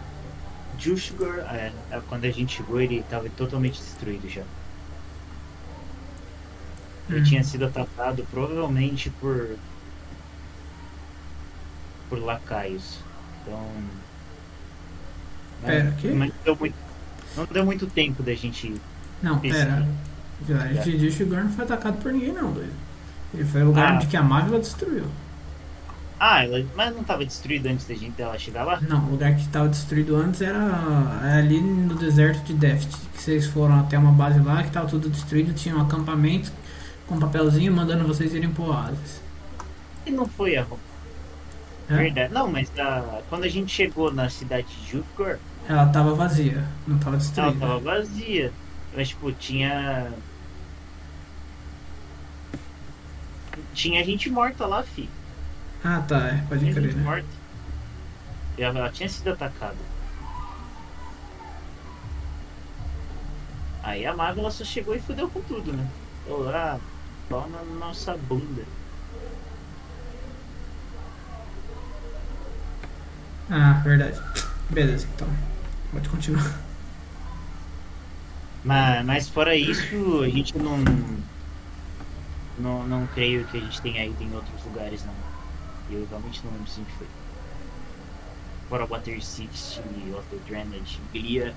Jushgor. 0.77 1.41
É, 1.49 1.75
é, 1.91 2.01
quando 2.03 2.25
a 2.27 2.31
gente 2.31 2.57
chegou, 2.57 2.81
ele 2.81 3.01
estava 3.01 3.31
totalmente 3.31 3.83
destruído 3.83 4.29
já. 4.29 4.47
Ele 7.09 7.21
Hum. 7.21 7.23
tinha 7.23 7.43
sido 7.43 7.65
atacado 7.65 8.27
provavelmente 8.27 9.09
por. 9.11 9.59
por 12.09 12.19
lacaios. 12.19 13.07
Então. 13.43 13.95
Pera, 15.65 15.97
mas, 16.03 16.13
mas 16.13 16.33
deu 16.45 16.57
muito, 16.57 16.77
não 17.37 17.45
deu 17.47 17.65
muito 17.65 17.87
tempo 17.87 18.23
da 18.23 18.35
gente. 18.35 18.75
Não, 19.23 19.39
pera. 19.39 19.87
Vilarejo 20.41 20.83
de 20.83 21.11
Jushgor 21.11 21.45
não 21.45 21.51
foi 21.51 21.65
atacado 21.65 21.97
por 21.99 22.13
ninguém, 22.13 22.33
não, 22.33 22.53
doido. 22.53 22.73
Ele 23.33 23.45
foi 23.45 23.63
o 23.63 23.67
lugar 23.67 23.95
Ah. 23.95 23.97
de 23.97 24.07
que 24.07 24.17
a 24.17 24.23
Mávila 24.23 24.59
destruiu. 24.59 25.05
Ah, 26.21 26.45
ela, 26.45 26.65
mas 26.77 26.95
não 26.95 27.03
estava 27.03 27.25
destruído 27.25 27.67
antes 27.67 27.87
da 27.87 27.95
gente 27.95 28.13
dela 28.13 28.39
chegar 28.39 28.65
lá? 28.65 28.81
Não, 28.81 29.05
o 29.07 29.11
lugar 29.11 29.35
que 29.35 29.43
estava 29.43 29.69
destruído 29.69 30.17
antes 30.17 30.41
era 30.41 30.59
ali 31.39 31.61
no 31.61 31.95
deserto 31.97 32.45
de 32.45 32.55
Deft. 32.55 32.89
Que 33.13 33.21
vocês 33.23 33.47
foram 33.47 33.81
até 33.81 33.99
uma 33.99 34.13
base 34.13 34.39
lá 34.41 34.63
que 34.63 34.69
estava 34.69 34.87
tudo 34.89 35.09
destruído, 35.09 35.53
tinha 35.55 35.77
um 35.77 35.81
acampamento 35.83 36.53
com 37.07 37.17
um 37.17 37.19
papelzinho 37.21 37.73
mandando 37.73 38.07
vocês 38.07 38.33
irem 38.33 38.51
pro 38.51 38.65
oásis. 38.65 39.21
E 40.07 40.11
não 40.11 40.27
foi 40.27 40.57
a 40.57 40.65
É? 41.91 41.97
verdade. 41.97 42.33
Não, 42.33 42.51
mas 42.51 42.71
a, 42.79 43.21
quando 43.29 43.45
a 43.45 43.49
gente 43.49 43.73
chegou 43.75 44.13
na 44.13 44.29
cidade 44.31 44.67
de 44.69 44.93
Jufgor, 44.93 45.39
Ela 45.69 45.87
estava 45.87 46.15
vazia, 46.15 46.65
não 46.87 46.99
ela 47.07 47.17
destruída. 47.17 47.59
tava 47.61 47.79
vazia. 47.79 48.53
Mas 48.95 49.09
tipo, 49.09 49.33
tinha. 49.33 50.13
Tinha 53.73 54.05
gente 54.05 54.31
morta 54.31 54.67
lá, 54.67 54.83
fi. 54.83 55.09
Ah, 55.83 56.03
tá, 56.07 56.29
é, 56.29 56.45
pode 56.49 56.61
Tinha 56.61 56.73
crer, 56.73 56.85
gente 56.85 56.97
né? 56.97 57.03
morta. 57.03 57.29
Ela, 58.59 58.79
ela 58.79 58.91
tinha 58.91 59.09
sido 59.09 59.31
atacada. 59.31 59.77
Aí 63.83 64.07
a 64.07 64.15
Marvel 64.15 64.43
ela 64.45 64.51
só 64.51 64.65
chegou 64.65 64.95
e 64.95 65.01
fudeu 65.01 65.29
com 65.29 65.41
tudo, 65.43 65.73
né? 65.73 65.87
Falou, 66.27 66.49
ah, 66.49 66.79
pau 67.29 67.49
na 67.49 67.63
nossa 67.79 68.17
bunda. 68.17 68.65
Ah, 73.51 73.81
verdade. 73.85 74.21
Beleza, 74.71 75.07
então. 75.15 75.29
Pode 75.95 76.09
continuar. 76.09 76.61
Mas, 78.65 79.07
mas 79.07 79.29
fora 79.29 79.55
isso, 79.55 80.23
a 80.23 80.29
gente 80.29 80.59
não, 80.59 80.77
não. 82.59 82.87
Não 82.89 83.07
creio 83.15 83.47
que 83.47 83.59
a 83.59 83.61
gente 83.61 83.81
tenha 83.81 84.05
ido 84.05 84.21
em 84.21 84.35
outros 84.35 84.65
lugares, 84.65 85.05
não. 85.05 85.15
Eu 85.91 86.05
realmente 86.11 86.43
não 86.45 86.51
lembro 86.51 86.67
se 86.67 86.81
a 86.81 86.85
gente 86.85 86.97
foi. 86.97 87.07
Fora 88.69 88.87
Water 88.87 89.25
City, 89.25 89.81
Water 90.11 90.41
Drainage, 90.49 90.99
Glia, 91.13 91.55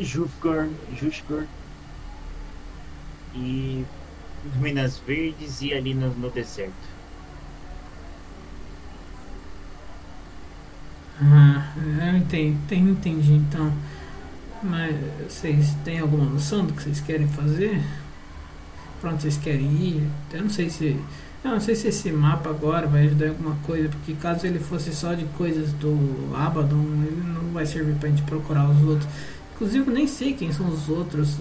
Jufgor, 0.00 0.68
Jushgor 0.98 1.46
e 3.34 3.84
Ruínas 4.58 4.98
Verdes 4.98 5.62
e 5.62 5.72
ali 5.72 5.94
no, 5.94 6.10
no 6.14 6.30
deserto. 6.30 6.99
Ah, 11.22 11.72
eu 11.76 12.16
entendi, 12.16 12.56
entendi 12.90 13.32
então. 13.34 13.72
Mas 14.62 14.96
vocês 15.28 15.74
têm 15.84 15.98
alguma 15.98 16.24
noção 16.24 16.64
do 16.64 16.72
que 16.72 16.82
vocês 16.82 17.00
querem 17.00 17.28
fazer? 17.28 17.82
Pra 19.00 19.10
onde 19.10 19.22
vocês 19.22 19.36
querem 19.36 19.70
ir? 19.70 20.08
Eu 20.32 20.42
não 20.42 20.50
sei 20.50 20.70
se. 20.70 20.98
Eu 21.42 21.52
não 21.52 21.60
sei 21.60 21.74
se 21.74 21.88
esse 21.88 22.12
mapa 22.12 22.50
agora 22.50 22.86
vai 22.86 23.06
ajudar 23.06 23.26
em 23.26 23.28
alguma 23.30 23.56
coisa, 23.66 23.88
porque 23.88 24.12
caso 24.14 24.46
ele 24.46 24.58
fosse 24.58 24.94
só 24.94 25.14
de 25.14 25.24
coisas 25.38 25.72
do 25.72 25.96
Abaddon, 26.36 26.84
ele 27.06 27.22
não 27.26 27.50
vai 27.52 27.64
servir 27.64 27.94
pra 27.94 28.10
gente 28.10 28.22
procurar 28.22 28.68
os 28.68 28.82
outros. 28.82 29.08
Inclusive 29.54 29.90
eu 29.90 29.94
nem 29.94 30.06
sei 30.06 30.34
quem 30.34 30.52
são 30.52 30.68
os 30.68 30.88
outros. 30.88 31.38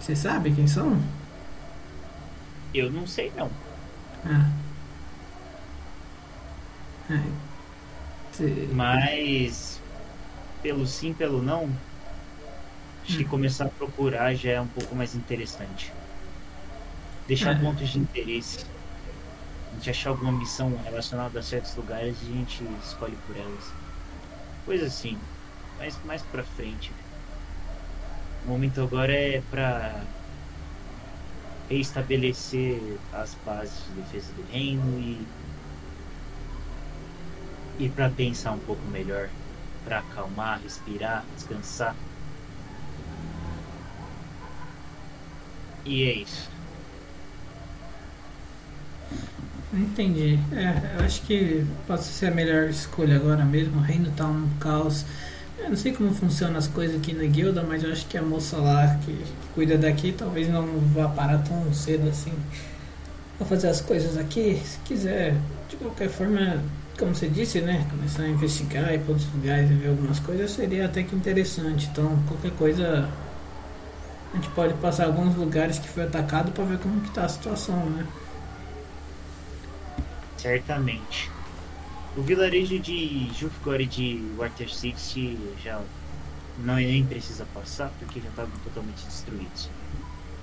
Você 0.00 0.14
sabe 0.14 0.52
quem 0.52 0.68
são? 0.68 0.96
Eu 2.72 2.90
não 2.92 3.06
sei 3.06 3.32
não. 3.36 3.50
Ah. 4.24 4.48
É. 7.10 7.49
Mas 8.72 9.80
pelo 10.62 10.86
sim, 10.86 11.12
pelo 11.14 11.42
não, 11.42 11.70
acho 13.04 13.16
que 13.16 13.24
Hum. 13.24 13.28
começar 13.28 13.66
a 13.66 13.70
procurar 13.70 14.34
já 14.34 14.52
é 14.52 14.60
um 14.60 14.68
pouco 14.68 14.94
mais 14.94 15.14
interessante. 15.14 15.92
Deixar 17.26 17.52
É. 17.52 17.54
pontos 17.54 17.88
de 17.90 17.98
interesse. 17.98 18.66
A 19.70 19.74
gente 19.74 19.90
achar 19.90 20.10
alguma 20.10 20.32
missão 20.32 20.76
relacionada 20.84 21.38
a 21.38 21.42
certos 21.42 21.74
lugares 21.76 22.16
e 22.22 22.26
a 22.26 22.32
gente 22.36 22.64
escolhe 22.84 23.16
por 23.26 23.36
elas. 23.36 23.74
Coisa 24.64 24.86
assim. 24.86 25.18
Mais, 25.78 25.98
mais 26.04 26.22
pra 26.22 26.44
frente. 26.44 26.92
O 28.44 28.48
momento 28.48 28.80
agora 28.82 29.12
é 29.12 29.42
pra 29.50 30.04
reestabelecer 31.68 32.98
as 33.12 33.34
bases 33.46 33.84
de 33.86 33.92
defesa 34.02 34.32
do 34.32 34.42
reino 34.50 34.98
e 34.98 35.26
e 37.80 37.88
para 37.88 38.10
pensar 38.10 38.52
um 38.52 38.58
pouco 38.58 38.86
melhor, 38.92 39.30
para 39.84 40.00
acalmar, 40.00 40.60
respirar, 40.62 41.24
descansar. 41.34 41.96
E 45.84 46.04
é 46.04 46.12
isso. 46.12 46.50
Entendi. 49.72 50.38
É, 50.52 50.98
eu 50.98 51.04
acho 51.06 51.22
que 51.22 51.64
pode 51.86 52.02
ser 52.02 52.26
a 52.26 52.30
melhor 52.30 52.68
escolha 52.68 53.16
agora 53.16 53.44
mesmo. 53.46 53.78
O 53.78 53.82
reino 53.82 54.12
tá 54.14 54.26
um 54.26 54.46
caos. 54.60 55.06
Eu 55.58 55.70
não 55.70 55.76
sei 55.76 55.92
como 55.92 56.12
funcionam 56.14 56.58
as 56.58 56.66
coisas 56.66 56.96
aqui 56.96 57.14
na 57.14 57.24
guilda, 57.24 57.62
mas 57.62 57.82
eu 57.82 57.90
acho 57.92 58.06
que 58.06 58.18
a 58.18 58.22
moça 58.22 58.58
lá 58.58 58.98
que, 59.06 59.12
que 59.12 59.48
cuida 59.54 59.78
daqui 59.78 60.12
talvez 60.12 60.48
não 60.48 60.66
vá 60.92 61.08
parar 61.08 61.38
tão 61.38 61.72
cedo 61.72 62.08
assim 62.08 62.32
pra 63.38 63.46
fazer 63.46 63.68
as 63.68 63.80
coisas 63.80 64.18
aqui. 64.18 64.60
Se 64.62 64.78
quiser, 64.80 65.34
de 65.70 65.76
qualquer 65.76 66.10
forma, 66.10 66.62
como 67.00 67.14
você 67.14 67.28
disse, 67.28 67.62
né? 67.62 67.86
Começar 67.90 68.24
a 68.24 68.28
investigar, 68.28 68.92
ir 68.92 69.00
para 69.00 69.12
outros 69.12 69.32
lugares 69.32 69.70
e 69.70 69.74
ver 69.74 69.88
algumas 69.88 70.20
coisas 70.20 70.50
seria 70.50 70.84
até 70.84 71.02
que 71.02 71.16
interessante. 71.16 71.88
Então, 71.90 72.22
qualquer 72.28 72.52
coisa. 72.52 73.08
A 74.32 74.36
gente 74.36 74.48
pode 74.50 74.74
passar 74.74 75.06
alguns 75.06 75.34
lugares 75.34 75.78
que 75.78 75.88
foi 75.88 76.04
atacado 76.04 76.52
para 76.52 76.62
ver 76.62 76.78
como 76.78 77.00
que 77.00 77.10
tá 77.10 77.24
a 77.24 77.28
situação, 77.28 77.86
né? 77.86 78.06
Certamente. 80.36 81.28
O 82.16 82.22
vilarejo 82.22 82.78
de 82.78 83.28
Jufgor 83.36 83.80
e 83.80 83.86
de 83.86 84.22
Water 84.38 84.72
City 84.72 85.36
já 85.64 85.80
não 86.64 86.76
nem 86.76 87.04
precisa 87.04 87.44
passar 87.52 87.90
porque 87.98 88.20
já 88.20 88.28
estavam 88.28 88.52
totalmente 88.62 89.04
destruídos. 89.04 89.68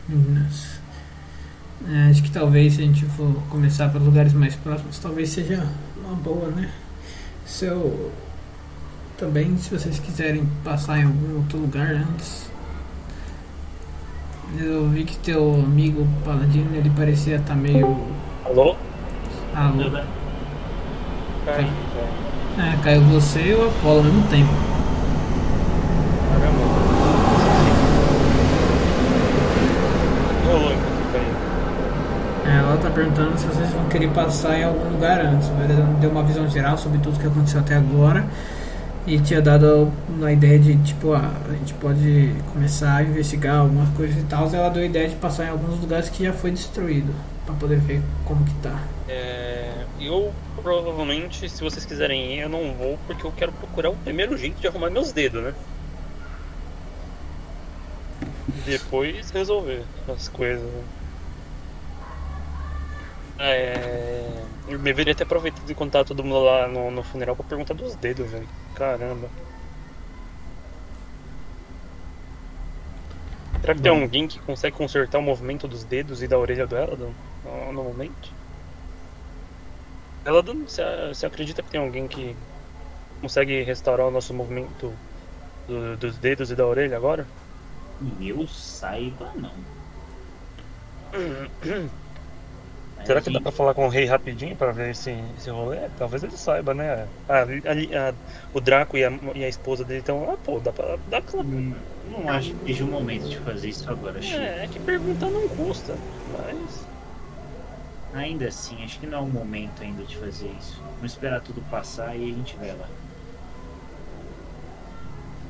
Nossa. 0.10 0.82
É, 1.88 2.10
acho 2.10 2.24
que 2.24 2.32
talvez 2.32 2.74
se 2.74 2.82
a 2.82 2.86
gente 2.86 3.06
for 3.06 3.32
começar 3.50 3.90
pelos 3.90 4.08
lugares 4.08 4.34
mais 4.34 4.56
próximos, 4.56 5.00
talvez 5.00 5.30
seja 5.30 5.70
uma 6.08 6.16
boa, 6.16 6.48
né? 6.50 6.72
Se 7.46 7.66
eu 7.66 8.12
também, 9.18 9.58
se 9.58 9.70
vocês 9.76 10.00
quiserem 10.00 10.48
passar 10.64 11.00
em 11.00 11.04
algum 11.04 11.38
outro 11.38 11.60
lugar 11.60 11.88
antes. 11.88 12.50
Eu 14.58 14.88
vi 14.88 15.04
que 15.04 15.18
teu 15.18 15.56
amigo 15.56 16.08
Paladino, 16.24 16.74
ele 16.74 16.90
parecia 16.92 17.36
estar 17.36 17.56
meio. 17.56 17.98
Alô? 18.46 18.76
Alô. 19.54 19.92
Cai, 19.92 20.04
cai. 21.46 21.72
É, 22.58 22.78
caiu 22.84 23.02
você 23.04 23.42
e 23.42 23.54
o 23.54 23.68
Apolo 23.68 23.98
ao 23.98 24.04
mesmo 24.04 24.24
tempo. 24.30 24.54
Caramba. 26.32 26.64
Rolou 30.46 30.72
enquanto 30.72 31.12
caiu. 31.12 31.34
É, 32.46 32.60
ela 32.60 32.78
tá 32.78 32.87
perguntando 32.98 33.38
se 33.38 33.46
vocês 33.46 33.70
vão 33.70 33.88
querer 33.90 34.10
passar 34.10 34.58
em 34.58 34.64
algum 34.64 34.90
lugar 34.90 35.22
antes. 35.22 35.48
Ele 35.50 36.00
deu 36.02 36.10
uma 36.10 36.24
visão 36.24 36.50
geral 36.50 36.78
sobre 36.78 36.98
tudo 36.98 37.20
que 37.20 37.28
aconteceu 37.28 37.60
até 37.60 37.76
agora. 37.76 38.28
E 39.06 39.20
tinha 39.20 39.42
dado 39.42 39.94
a 40.22 40.32
ideia 40.34 40.60
de, 40.60 40.76
tipo, 40.78 41.14
ah, 41.14 41.32
a 41.48 41.54
gente 41.54 41.74
pode 41.76 42.34
começar 42.52 42.98
a 42.98 43.04
investigar 43.04 43.60
algumas 43.60 43.88
coisas 43.96 44.18
e 44.18 44.26
tal. 44.26 44.50
Ela 44.54 44.70
deu 44.70 44.82
a 44.82 44.86
ideia 44.86 45.08
de 45.08 45.16
passar 45.16 45.46
em 45.46 45.50
alguns 45.50 45.80
lugares 45.80 46.10
que 46.10 46.26
já 46.26 46.34
foi 46.34 46.52
destruído. 46.52 47.14
Pra 47.46 47.56
poder 47.56 47.78
ver 47.78 48.02
como 48.26 48.44
que 48.44 48.54
tá. 48.56 48.78
É, 49.08 49.72
eu 50.02 50.34
provavelmente, 50.62 51.48
se 51.48 51.64
vocês 51.64 51.86
quiserem 51.86 52.34
ir, 52.34 52.40
eu 52.40 52.50
não 52.50 52.74
vou 52.74 53.00
porque 53.08 53.26
eu 53.26 53.32
quero 53.32 53.54
procurar 53.54 53.92
o 53.92 53.96
primeiro 53.96 54.36
jeito 54.36 54.60
de 54.60 54.68
arrumar 54.68 54.90
meus 54.90 55.14
dedos, 55.14 55.42
né? 55.42 55.54
Depois 58.66 59.32
resolver 59.32 59.84
as 60.10 60.28
coisas. 60.28 60.66
né? 60.66 60.97
É, 63.40 64.48
Eu 64.68 64.80
deveria 64.80 65.16
ter 65.16 65.24
aproveitado 65.24 65.70
e 65.70 65.76
contar 65.76 66.04
todo 66.06 66.24
mundo 66.24 66.44
lá 66.44 66.68
no, 66.68 66.90
no 66.92 67.04
funeral 67.04 67.36
pra 67.36 67.46
perguntar 67.46 67.74
dos 67.74 67.96
dedos, 67.96 68.30
velho. 68.32 68.50
Caramba. 68.74 69.32
Será 73.62 73.76
que 73.76 73.82
tem 73.82 73.92
alguém 73.92 74.28
que 74.28 74.40
consegue 74.40 74.76
consertar 74.76 75.20
o 75.20 75.22
movimento 75.22 75.68
dos 75.68 75.84
dedos 75.84 76.24
e 76.24 76.28
da 76.28 76.38
orelha 76.40 76.66
do 76.66 76.76
Eladon 76.76 77.14
no, 77.44 77.72
no 77.74 77.84
momento? 77.84 78.36
Eladon, 80.26 80.66
você, 80.68 80.84
você 81.08 81.26
acredita 81.26 81.64
que 81.64 81.70
tem 81.70 81.80
alguém 81.80 82.08
que 82.08 82.36
consegue 83.22 83.64
restaurar 83.64 84.08
o 84.08 84.12
nosso 84.12 84.34
movimento 84.34 84.94
do- 85.68 85.98
dos 85.98 86.18
dedos 86.20 86.52
e 86.52 86.56
da 86.56 86.66
orelha 86.68 86.98
agora? 86.98 87.28
Eu 88.22 88.48
saiba, 88.48 89.32
não. 89.36 89.68
Será 93.06 93.20
a 93.20 93.22
que 93.22 93.32
dá 93.32 93.40
pra 93.40 93.52
falar 93.52 93.74
com 93.74 93.86
o 93.86 93.90
rei 93.90 94.06
rapidinho 94.06 94.56
pra 94.56 94.72
ver 94.72 94.92
esse, 94.92 95.16
esse 95.38 95.50
rolê? 95.50 95.78
Talvez 95.98 96.24
ele 96.24 96.36
saiba, 96.36 96.74
né? 96.74 97.08
Ah, 97.30 97.42
ali- 97.42 97.96
a- 97.96 98.14
o 98.54 98.60
Draco 98.60 98.98
e 98.98 99.06
a, 99.06 99.12
e 99.34 99.46
a 99.46 99.48
esposa 99.50 99.84
dele 99.86 100.00
estão 100.02 100.26
lá, 100.26 100.36
pô, 100.38 100.60
dá 100.60 100.72
pra. 100.74 100.98
Dá 101.10 101.22
pra... 101.22 101.40
Hum, 101.40 101.74
Não 102.12 102.30
acho 102.30 102.54
que 102.56 102.66
seja 102.74 102.84
o 102.84 102.88
momento 102.88 103.28
de 103.30 103.38
fazer 103.40 103.70
isso 103.70 103.90
agora, 103.90 104.22
Chico. 104.22 104.38
É, 104.40 104.66
é 104.66 104.68
que 104.68 104.80
perguntar 104.80 105.30
não 105.30 105.48
custa, 105.50 105.96
mas. 106.34 106.86
Ainda 108.14 108.48
assim, 108.48 108.84
acho 108.84 109.00
que 109.00 109.06
não 109.08 109.20
é 109.20 109.22
o 109.22 109.28
momento 109.28 109.82
ainda 109.84 110.04
de 110.04 110.18
fazer 110.18 110.50
isso. 110.60 110.82
Vamos 110.96 111.12
esperar 111.14 111.40
tudo 111.42 111.62
passar 111.70 112.16
e 112.16 112.24
a 112.32 112.34
gente 112.36 112.56
vai 112.58 112.72
lá. 112.72 112.88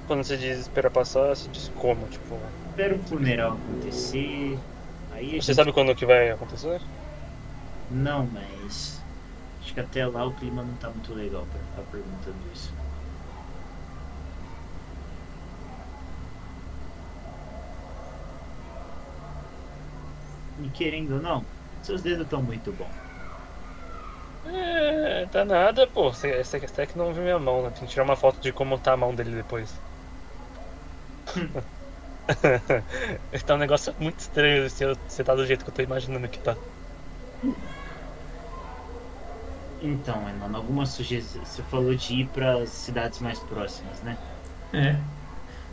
Quando 0.07 0.23
você 0.23 0.37
diz 0.37 0.59
espera 0.59 0.89
passar, 0.89 1.29
você 1.35 1.49
diz 1.49 1.71
como? 1.75 2.07
Tipo, 2.07 2.37
Espera 2.69 2.95
o 2.95 2.99
funeral 2.99 3.53
acontecer. 3.53 4.57
Aí 5.11 5.25
a 5.37 5.41
você 5.41 5.53
gente... 5.53 5.55
sabe 5.55 5.73
quando 5.73 5.95
que 5.95 6.05
vai 6.05 6.29
acontecer? 6.29 6.79
Não, 7.89 8.25
mas. 8.27 9.05
Acho 9.59 9.73
que 9.73 9.79
até 9.79 10.05
lá 10.07 10.25
o 10.25 10.33
clima 10.35 10.63
não 10.63 10.77
tá 10.77 10.89
muito 10.89 11.13
legal 11.13 11.45
pra 11.47 11.59
ficar 11.59 11.83
perguntando 11.83 12.47
isso. 12.53 12.71
E 20.63 20.69
querendo 20.71 21.15
ou 21.15 21.21
não, 21.21 21.45
seus 21.81 22.01
dedos 22.01 22.23
estão 22.23 22.43
muito 22.43 22.73
bons. 22.73 22.95
É, 24.43 25.25
tá 25.27 25.45
nada, 25.45 25.87
pô. 25.87 26.11
Você, 26.13 26.29
até 26.65 26.85
que 26.87 26.97
não 26.97 27.13
viu 27.13 27.23
minha 27.23 27.39
mão, 27.39 27.61
né? 27.63 27.69
Tem 27.71 27.87
que 27.87 27.93
tirar 27.93 28.03
uma 28.05 28.15
foto 28.15 28.39
de 28.41 28.51
como 28.53 28.79
tá 28.79 28.93
a 28.93 28.97
mão 28.97 29.13
dele 29.13 29.35
depois. 29.35 29.83
tá 33.45 33.55
um 33.55 33.57
negócio 33.57 33.93
muito 33.99 34.19
estranho 34.19 34.69
se 34.69 34.85
você 35.07 35.23
tá 35.23 35.35
do 35.35 35.45
jeito 35.45 35.63
que 35.63 35.69
eu 35.69 35.73
tô 35.73 35.81
imaginando 35.81 36.29
que 36.29 36.39
tá. 36.39 36.57
Então, 39.81 40.23
Enon, 40.27 40.55
algumas 40.55 40.89
sugestões. 40.89 41.47
Você 41.47 41.61
falou 41.63 41.93
de 41.93 42.21
ir 42.21 42.27
para 42.27 42.65
cidades 42.65 43.19
mais 43.19 43.39
próximas, 43.39 44.01
né? 44.01 44.17
É. 44.73 44.95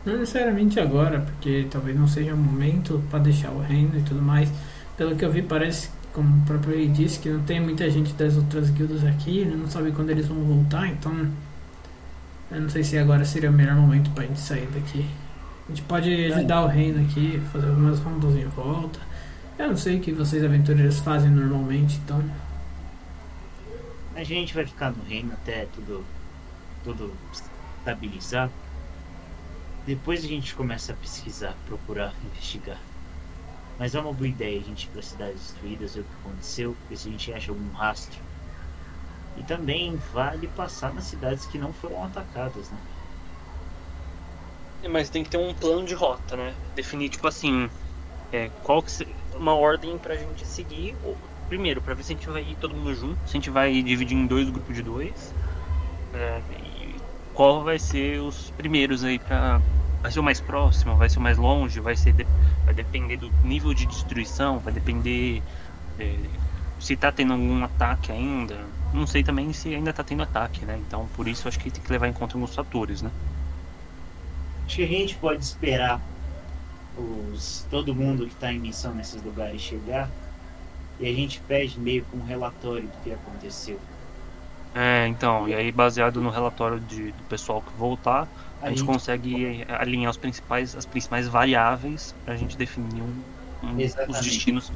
Não 0.05 0.19
necessariamente 0.19 0.79
agora, 0.79 1.21
porque 1.21 1.67
talvez 1.71 1.99
não 1.99 2.07
seja 2.07 2.35
o 2.35 2.37
momento 2.37 3.03
para 3.11 3.21
deixar 3.21 3.51
o 3.51 3.61
reino 3.61 3.99
e 3.99 4.03
tudo 4.03 4.21
mais. 4.21 4.53
Pelo 4.97 5.17
que 5.17 5.25
eu 5.25 5.33
vi, 5.33 5.41
parece, 5.43 5.89
como 6.13 6.43
o 6.43 6.47
próprio 6.47 6.77
rei 6.77 6.89
disse, 6.89 7.19
que 7.19 7.31
não 7.31 7.43
tem 7.43 7.61
muita 7.61 7.89
gente 7.89 8.13
das 8.13 8.37
outras 8.37 8.69
guildas 8.71 9.05
aqui, 9.05 9.39
ele 9.39 9.57
não 9.57 9.67
sabe 9.67 9.93
quando 9.93 10.11
eles 10.11 10.27
vão 10.27 10.39
voltar, 10.39 10.87
então. 10.89 11.27
Eu 12.51 12.61
não 12.61 12.69
sei 12.69 12.85
se 12.85 12.99
agora 12.99 13.25
seria 13.25 13.51
o 13.51 13.53
melhor 13.53 13.75
momento 13.75 14.11
pra 14.11 14.25
gente 14.25 14.39
sair 14.39 14.69
daqui. 14.73 15.07
A 15.67 15.71
gente 15.71 15.83
pode 15.83 16.13
ajudar 16.27 16.65
o 16.65 16.67
reino 16.67 17.03
aqui, 17.03 17.41
fazer 17.51 17.69
algumas 17.69 17.99
rondas 18.01 18.37
em 18.37 18.47
volta. 18.49 19.01
Eu 19.59 19.69
não 19.69 19.77
sei 19.77 19.97
o 19.97 20.01
que 20.01 20.13
vocês 20.13 20.45
aventureiros 20.45 21.01
fazem 21.01 21.31
normalmente, 21.31 21.99
então. 22.05 22.23
A 24.15 24.23
gente 24.25 24.55
vai 24.55 24.65
ficar 24.67 24.91
no 24.91 25.03
reino 25.05 25.33
até 25.35 25.67
tudo, 25.67 26.05
tudo 26.85 27.15
estabilizar. 27.33 28.51
Depois 29.87 30.25
a 30.25 30.29
gente 30.29 30.55
começa 30.55 30.93
a 30.93 30.97
pesquisar, 30.97 31.55
procurar, 31.67 32.13
investigar. 32.25 32.79
Mas 33.79 33.95
é 33.95 34.01
uma 34.01 34.13
boa 34.13 34.29
ideia 34.29 34.61
a 34.61 34.65
gente 34.65 34.85
ir 34.85 34.91
para 34.91 35.03
cidades 35.03 35.41
destruídas, 35.41 35.95
ver 35.95 36.01
o 36.03 36.05
que 36.05 36.15
aconteceu, 36.25 36.77
ver 36.89 36.97
se 36.97 37.09
a 37.09 37.13
gente 37.13 37.33
acha 37.33 37.51
algum 37.51 37.71
rastro. 37.73 38.21
E 39.37 39.43
também 39.45 39.97
vale 40.13 40.49
passar 40.49 40.93
nas 40.95 41.05
cidades 41.05 41.47
que 41.47 41.59
não 41.59 41.73
foram 41.73 42.03
atacadas, 42.05 42.71
né? 42.71 42.79
É, 44.83 44.89
Mas 44.89 45.09
tem 45.11 45.25
que 45.25 45.31
ter 45.31 45.39
um 45.39 45.53
plano 45.55 45.85
de 45.85 45.95
rota, 45.95 46.37
né? 46.37 46.55
Definir, 46.75 47.09
tipo 47.09 47.27
assim, 47.27 47.69
é, 48.33 48.51
qual 48.63 48.83
que 48.83 48.91
se- 48.93 49.09
uma 49.35 49.55
ordem 49.55 49.99
pra 49.99 50.17
gente 50.17 50.47
seguir. 50.47 50.97
Ou- 51.05 51.17
Primeiro, 51.49 51.83
pra 51.83 51.95
ver 51.95 52.03
se 52.05 52.13
a 52.13 52.17
gente 52.17 52.29
vai 52.29 52.43
ir 52.43 52.57
todo 52.57 52.75
mundo 52.75 52.95
junto, 52.95 53.29
se 53.29 53.37
a 53.37 53.41
gente 53.41 53.51
vai 53.51 53.83
dividir 53.83 54.17
em 54.17 54.27
dois 54.27 54.49
grupos 54.51 54.75
de 54.75 54.83
dois. 54.83 55.37
é, 56.13 56.43
e 56.51 57.03
qual 57.33 57.65
vai 57.65 57.79
ser 57.79 58.21
os 58.21 58.51
primeiros 58.53 59.05
aí 59.05 59.19
pra. 59.19 59.63
Vai 60.03 60.13
ser 60.13 60.21
o 60.21 60.23
mais 60.25 60.41
próximo, 60.41 60.97
vai 60.97 61.09
ser 61.09 61.19
o 61.19 61.23
mais 61.23 61.39
longe, 61.39 61.81
vai 61.81 61.97
ser. 61.97 62.13
de- 62.15 62.29
Vai 62.65 62.75
depender 62.75 63.17
do 63.19 63.31
nível 63.43 63.75
de 63.75 63.87
destruição, 63.87 64.59
vai 64.61 64.73
depender 64.73 65.43
é, 65.99 66.31
se 66.79 66.97
tá 66.97 67.13
tendo 67.13 67.33
algum 67.35 67.63
ataque 67.65 68.13
ainda. 68.13 68.75
Não 68.93 69.07
sei 69.07 69.23
também 69.25 69.53
se 69.53 69.75
ainda 69.75 69.93
tá 69.93 70.05
tendo 70.05 70.23
ataque, 70.23 70.65
né? 70.67 70.79
Então 70.79 71.09
por 71.09 71.29
isso 71.29 71.49
acho 71.49 71.59
que 71.59 71.71
tem 71.71 71.83
que 71.83 71.93
levar 71.93 72.09
em 72.09 72.13
conta 72.13 72.37
alguns 72.37 72.55
fatores, 72.55 73.03
né? 73.03 73.11
Acho 74.67 74.77
que 74.77 74.85
a 74.85 74.87
gente 74.87 75.17
pode 75.17 75.43
esperar 75.45 76.01
os, 76.97 77.67
todo 77.71 77.95
mundo 77.95 78.27
que 78.27 78.35
está 78.35 78.53
em 78.53 78.59
missão 78.61 78.95
nesses 78.95 79.23
lugares 79.23 79.61
chegar 79.61 80.11
e 81.01 81.09
a 81.09 81.13
gente 81.13 81.41
pede 81.41 81.79
meio 81.81 82.05
com 82.07 82.19
um 82.19 82.25
relatório 82.25 82.83
do 82.89 82.97
que 83.03 83.13
aconteceu. 83.13 83.79
É, 84.75 85.07
então, 85.07 85.49
e 85.49 85.55
aí 85.55 85.71
baseado 85.71 86.21
no 86.21 86.31
relatório 86.31 86.81
de, 86.81 87.13
do 87.13 87.23
pessoal 87.25 87.63
que 87.63 87.73
voltar, 87.79 88.27
a, 88.61 88.67
A 88.67 88.69
gente 88.71 88.79
gente- 88.79 88.87
consegue 88.87 89.65
alinhar 89.69 90.11
os 90.11 90.17
principais, 90.17 90.75
as 90.75 90.85
principais 90.87 91.29
variáveis 91.29 92.15
pra 92.25 92.35
gente 92.37 92.57
definir 92.57 93.03
um, 93.03 93.23
um- 93.63 93.77
os 94.09 94.21
destinos. 94.21 94.73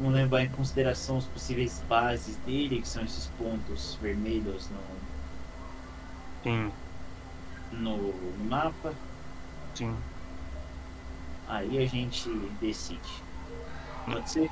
Vamos 0.00 0.14
levar 0.14 0.42
em 0.42 0.48
consideração 0.48 1.18
os 1.18 1.26
possíveis 1.26 1.82
bases 1.88 2.36
dele, 2.46 2.80
que 2.80 2.88
são 2.88 3.02
esses 3.04 3.26
pontos 3.38 3.98
vermelhos 4.00 4.68
no, 4.70 4.78
Sim, 6.42 6.72
no, 7.72 7.96
no 7.98 8.44
mapa. 8.48 8.94
sim. 9.74 9.94
Aí 11.48 11.82
a 11.82 11.86
gente 11.86 12.30
decide. 12.60 13.00
Pode 14.06 14.30
ser? 14.30 14.50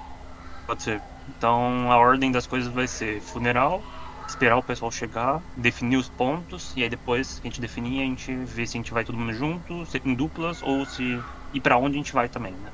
Pode 0.68 0.82
ser. 0.82 1.00
Então 1.30 1.90
a 1.90 1.97
ordem 1.97 2.30
das 2.30 2.47
coisas 2.47 2.70
vai 2.70 2.86
ser 2.86 3.22
funeral, 3.22 3.82
esperar 4.28 4.58
o 4.58 4.62
pessoal 4.62 4.92
chegar, 4.92 5.42
definir 5.56 5.97
os 5.97 6.10
pontos, 6.10 6.74
e 6.76 6.82
aí 6.82 6.90
depois 6.90 7.40
que 7.40 7.48
a 7.48 7.50
gente 7.50 7.58
definir, 7.58 8.02
a 8.02 8.05
gente 8.05 8.34
vê 8.34 8.66
se 8.66 8.76
a 8.76 8.78
gente 8.78 8.92
vai 8.92 9.02
todo 9.02 9.16
mundo 9.16 9.32
junto, 9.32 9.86
se 9.86 9.98
em 10.05 10.14
duplas, 10.14 10.62
ou 10.62 10.84
se. 10.84 11.22
e 11.55 11.60
pra 11.60 11.78
onde 11.78 11.94
a 11.94 11.97
gente 11.97 12.12
vai 12.12 12.28
também, 12.28 12.52
né? 12.52 12.70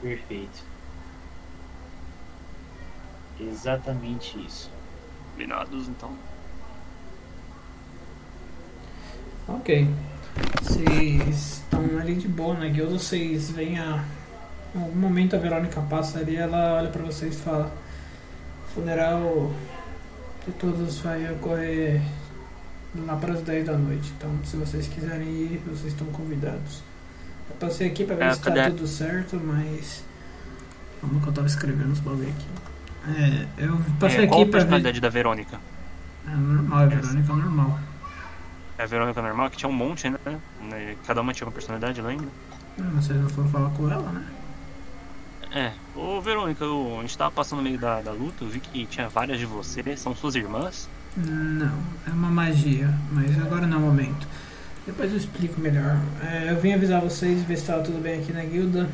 Perfeito. 0.00 0.64
Exatamente 3.38 4.42
isso. 4.42 4.70
Combinados, 5.32 5.88
então. 5.88 6.16
Ok. 9.46 9.86
Vocês 10.62 11.58
estão 11.58 11.98
ali 12.00 12.14
de 12.14 12.26
boa 12.26 12.54
na 12.54 12.68
guilda, 12.68 12.98
vocês 12.98 13.50
veem 13.50 13.78
a. 13.78 14.02
Em 14.74 14.82
algum 14.82 14.98
momento 15.00 15.34
a 15.36 15.38
Verônica 15.38 15.80
passa 15.82 16.18
ali, 16.18 16.36
ela 16.36 16.74
olha 16.74 16.90
pra 16.90 17.02
vocês 17.02 17.34
e 17.34 17.38
fala: 17.42 17.72
"O 18.66 18.70
funeral 18.74 19.52
de 20.46 20.52
todos 20.52 20.98
vai 21.00 21.30
ocorrer 21.32 22.02
lá 23.06 23.16
para 23.16 23.32
as 23.34 23.42
10 23.42 23.66
da 23.66 23.76
noite. 23.76 24.12
Então, 24.16 24.30
se 24.44 24.56
vocês 24.56 24.86
quiserem 24.88 25.28
ir, 25.28 25.62
vocês 25.66 25.92
estão 25.92 26.06
convidados. 26.08 26.82
Eu 27.50 27.56
passei 27.56 27.88
aqui 27.88 28.04
pra 28.04 28.16
ver 28.16 28.24
É, 28.24 28.32
se 28.32 28.40
tá 28.40 28.50
cadê? 28.52 28.70
tudo 28.70 28.86
certo, 28.86 29.36
mas. 29.42 30.04
Vamos 31.02 31.22
que 31.22 31.28
eu 31.28 31.32
tava 31.32 31.46
escrevendo 31.46 31.92
os 31.92 32.00
bagulho 32.00 32.28
aqui. 32.28 32.46
É, 33.20 33.46
eu 33.64 33.78
passei 34.00 34.24
É, 34.24 34.26
qual 34.26 34.40
aqui 34.40 34.48
a 34.48 34.50
pra 34.50 34.58
ver. 34.58 34.64
personalidade 34.64 35.00
da 35.00 35.08
Verônica? 35.08 35.58
É 36.26 36.34
normal, 36.34 36.80
é 36.82 36.86
Verônica 36.88 37.32
é 37.32 37.36
normal. 37.36 37.78
É 38.78 38.82
a 38.82 38.86
Verônica 38.86 39.22
normal, 39.22 39.50
que 39.50 39.56
tinha 39.56 39.68
um 39.68 39.72
monte, 39.72 40.08
né? 40.10 40.18
Né, 40.62 40.96
Cada 41.06 41.20
uma 41.20 41.32
tinha 41.32 41.46
uma 41.46 41.52
personalidade, 41.52 42.00
lembra? 42.02 42.26
Hum, 42.78 42.90
Vocês 42.96 43.18
não 43.20 43.28
foram 43.28 43.48
falar 43.48 43.70
com 43.70 43.90
ela, 43.90 44.10
né? 44.10 44.24
É. 45.58 45.72
Ô 45.94 46.20
Verônica, 46.20 46.62
eu- 46.62 46.98
a 46.98 47.00
gente 47.02 47.16
tava 47.16 47.30
passando 47.30 47.58
no 47.60 47.62
meio 47.64 47.78
da, 47.78 48.02
da 48.02 48.12
luta, 48.12 48.44
eu 48.44 48.48
vi 48.48 48.60
que 48.60 48.84
tinha 48.84 49.08
várias 49.08 49.38
de 49.38 49.46
vocês, 49.46 49.98
são 50.00 50.14
suas 50.14 50.34
irmãs. 50.34 50.86
Não, 51.16 51.72
é 52.06 52.10
uma 52.10 52.28
magia, 52.28 52.92
mas 53.10 53.38
agora 53.40 53.66
não 53.66 53.78
é 53.78 53.80
o 53.80 53.82
momento. 53.82 54.28
Depois 54.86 55.10
eu 55.10 55.16
explico 55.16 55.58
melhor. 55.58 55.98
É, 56.22 56.50
eu 56.52 56.60
vim 56.60 56.74
avisar 56.74 57.00
vocês, 57.00 57.40
ver 57.42 57.56
se 57.56 57.62
estava 57.62 57.82
tudo 57.82 58.02
bem 58.02 58.20
aqui 58.20 58.34
na 58.34 58.44
guilda. 58.44 58.86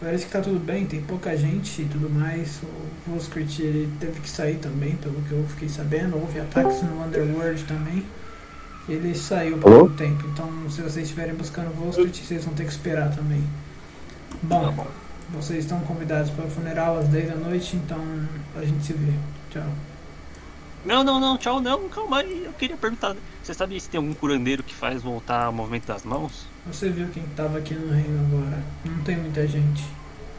Parece 0.00 0.26
que 0.26 0.32
tá 0.32 0.40
tudo 0.40 0.58
bem, 0.58 0.84
tem 0.84 1.00
pouca 1.00 1.36
gente 1.36 1.82
e 1.82 1.84
tudo 1.84 2.10
mais. 2.10 2.60
O 3.06 3.12
Voskrit 3.12 3.62
ele 3.62 3.88
teve 4.00 4.18
que 4.20 4.28
sair 4.28 4.56
também, 4.56 4.96
pelo 4.96 5.22
que 5.22 5.30
eu 5.30 5.46
fiquei 5.50 5.68
sabendo. 5.68 6.16
Houve 6.16 6.40
ataques 6.40 6.82
no 6.82 7.04
Underworld 7.04 7.62
também. 7.64 8.04
Ele 8.88 9.14
saiu 9.14 9.58
por 9.58 9.72
Alô? 9.72 9.84
um 9.84 9.94
tempo. 9.94 10.26
Então, 10.26 10.50
se 10.68 10.82
vocês 10.82 11.04
estiverem 11.06 11.36
buscando 11.36 11.68
o 11.70 11.74
Voskrit, 11.74 12.18
vocês 12.26 12.44
vão 12.44 12.52
ter 12.52 12.64
que 12.64 12.72
esperar 12.72 13.14
também. 13.14 13.44
Bom, 14.42 14.74
Vocês 15.32 15.64
estão 15.64 15.80
convidados 15.80 16.30
para 16.30 16.44
o 16.44 16.50
funeral 16.50 16.98
às 16.98 17.08
10 17.08 17.30
da 17.30 17.36
noite, 17.36 17.76
então 17.76 17.98
a 18.54 18.64
gente 18.64 18.84
se 18.84 18.92
vê. 18.92 19.12
Tchau. 19.50 19.64
Não, 20.84 21.02
não, 21.02 21.20
não, 21.20 21.38
tchau, 21.38 21.60
não, 21.60 21.88
calma 21.88 22.18
aí. 22.18 22.44
Eu 22.44 22.52
queria 22.52 22.76
perguntar. 22.76 23.16
Você 23.42 23.54
sabe 23.54 23.80
se 23.80 23.88
tem 23.88 23.98
algum 23.98 24.12
curandeiro 24.12 24.62
que 24.62 24.74
faz 24.74 25.02
voltar 25.02 25.48
o 25.48 25.52
movimento 25.52 25.86
das 25.86 26.04
mãos? 26.04 26.46
Você 26.66 26.90
viu 26.90 27.08
quem 27.08 27.22
estava 27.24 27.58
aqui 27.58 27.74
no 27.74 27.92
reino 27.92 28.26
agora. 28.26 28.62
Não 28.84 29.02
tem 29.04 29.16
muita 29.16 29.46
gente. 29.46 29.84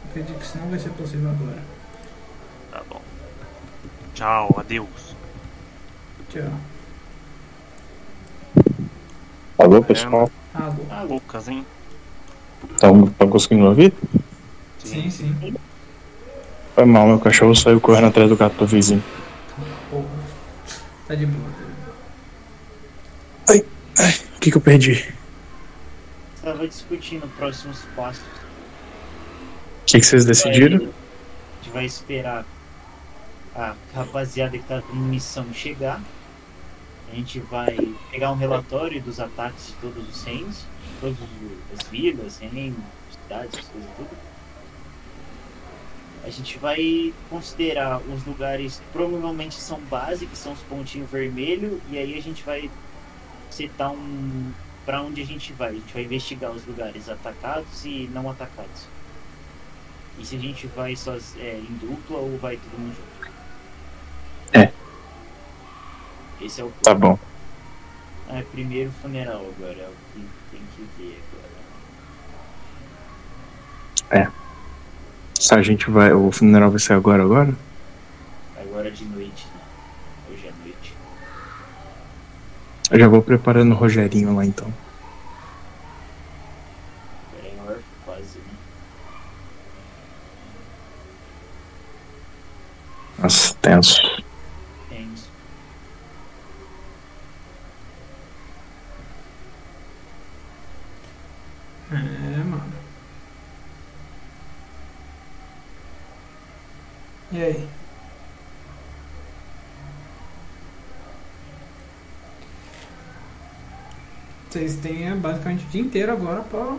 Acredito 0.08 0.38
que 0.38 0.44
isso 0.44 0.58
não 0.58 0.68
vai 0.68 0.78
ser 0.78 0.90
possível 0.90 1.30
agora. 1.30 1.62
Tá 2.70 2.82
bom. 2.88 3.00
Tchau, 4.14 4.54
adeus. 4.58 5.16
Tchau. 6.28 6.52
Alô, 9.58 9.82
pessoal? 9.82 10.30
Água. 10.54 10.86
Ah, 10.90 11.02
Lucas, 11.02 11.48
hein? 11.48 11.66
Estão 12.74 13.28
conseguindo 13.28 13.66
ouvir? 13.66 13.92
Sim, 14.84 15.10
sim. 15.10 15.54
Foi 16.74 16.84
mal, 16.84 17.06
meu 17.06 17.18
cachorro 17.18 17.54
saiu 17.54 17.80
correndo 17.80 18.08
atrás 18.08 18.28
do 18.28 18.36
gato 18.36 18.56
do 18.56 18.66
vizinho. 18.66 19.02
Porra. 19.90 20.04
Tá 21.08 21.14
de 21.14 21.26
boa. 21.26 21.64
O 24.36 24.40
que, 24.40 24.50
que 24.50 24.56
eu 24.56 24.60
perdi? 24.60 25.14
Estava 26.34 26.68
discutindo 26.68 27.26
próximos 27.36 27.78
passos. 27.96 28.22
O 28.22 29.84
que, 29.86 30.00
que 30.00 30.04
vocês 30.06 30.24
decidiram? 30.24 30.76
A 30.76 30.80
gente 31.62 31.72
vai 31.72 31.84
esperar 31.86 32.44
a 33.54 33.74
rapaziada 33.94 34.58
que 34.58 34.64
tá 34.64 34.82
com 34.82 34.96
missão 34.96 35.46
chegar. 35.54 36.02
A 37.10 37.14
gente 37.14 37.38
vai 37.40 37.76
pegar 38.10 38.32
um 38.32 38.36
relatório 38.36 39.00
dos 39.00 39.20
ataques 39.20 39.68
de 39.68 39.72
todos 39.74 40.08
os 40.08 40.24
reinos, 40.24 40.66
todas 41.00 41.16
as 41.78 41.88
vilas, 41.88 42.38
reinos, 42.38 42.76
cidades, 43.12 43.60
coisas 43.60 43.90
tudo. 43.96 44.23
A 46.24 46.30
gente 46.30 46.58
vai 46.58 47.12
considerar 47.28 48.00
os 48.00 48.24
lugares 48.24 48.76
que 48.76 48.84
provavelmente 48.92 49.56
são 49.56 49.78
base, 49.82 50.26
que 50.26 50.36
são 50.36 50.54
os 50.54 50.60
pontinhos 50.60 51.10
vermelhos, 51.10 51.78
e 51.90 51.98
aí 51.98 52.18
a 52.18 52.22
gente 52.22 52.42
vai 52.42 52.70
setar 53.50 53.92
um 53.92 54.52
para 54.86 55.02
onde 55.02 55.20
a 55.20 55.26
gente 55.26 55.52
vai. 55.52 55.68
A 55.68 55.72
gente 55.72 55.92
vai 55.92 56.02
investigar 56.02 56.50
os 56.50 56.64
lugares 56.66 57.08
atacados 57.10 57.84
e 57.84 58.08
não 58.12 58.30
atacados. 58.30 58.88
E 60.18 60.24
se 60.24 60.36
a 60.36 60.38
gente 60.38 60.66
vai 60.68 60.96
só 60.96 61.14
é, 61.38 61.58
em 61.58 61.74
dupla 61.76 62.18
ou 62.18 62.38
vai 62.38 62.56
todo 62.56 62.78
mundo 62.78 62.96
junto. 62.96 63.32
É. 64.52 64.72
Esse 66.40 66.60
é 66.60 66.64
o 66.64 66.72
Tá 66.82 66.94
bom. 66.94 67.18
É 68.30 68.42
primeiro 68.42 68.90
funeral 69.02 69.44
agora, 69.56 69.78
é 69.78 69.88
o 69.88 69.94
que 70.12 70.26
tem 70.50 70.62
que 70.74 70.88
ver 70.96 71.22
agora. 74.10 74.30
Se 74.30 74.43
a 75.52 75.62
gente 75.62 75.90
vai. 75.90 76.12
O 76.12 76.30
funeral 76.32 76.70
vai 76.70 76.78
ser 76.78 76.94
agora, 76.94 77.22
agora? 77.22 77.54
Agora 78.58 78.90
de 78.90 79.04
noite, 79.04 79.46
né? 79.54 79.60
Hoje 80.30 80.46
é 80.46 80.52
noite. 80.64 80.94
Eu 82.90 82.98
já 82.98 83.08
vou 83.08 83.22
preparando 83.22 83.72
o 83.72 83.74
Rogerinho 83.74 84.34
lá 84.34 84.44
então. 84.44 84.72
É 87.38 87.50
né? 87.50 87.76
Nossa, 93.18 93.54
tenso. 93.60 94.00
Tenso. 94.88 95.28
É, 101.90 102.44
mano. 102.44 102.72
E 107.32 107.42
aí? 107.42 107.68
Vocês 114.54 114.76
têm 114.76 115.08
é, 115.08 115.14
basicamente 115.16 115.64
o 115.64 115.68
dia 115.68 115.80
inteiro 115.80 116.12
agora 116.12 116.40
pra, 116.42 116.76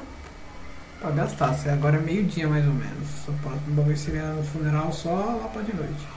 pra 1.01 1.11
gastar. 1.11 1.53
Se 1.55 1.67
Agora 1.67 1.97
é 1.97 1.99
meio-dia 1.99 2.47
mais 2.47 2.65
ou 2.65 2.71
menos. 2.71 3.27
O 3.27 3.33
próximo 3.33 3.75
bagulho 3.75 3.97
seria 3.97 4.27
no 4.27 4.43
funeral 4.43 4.93
só 4.93 5.13
lá 5.13 5.49
pra 5.51 5.61
de 5.61 5.75
noite. 5.75 6.07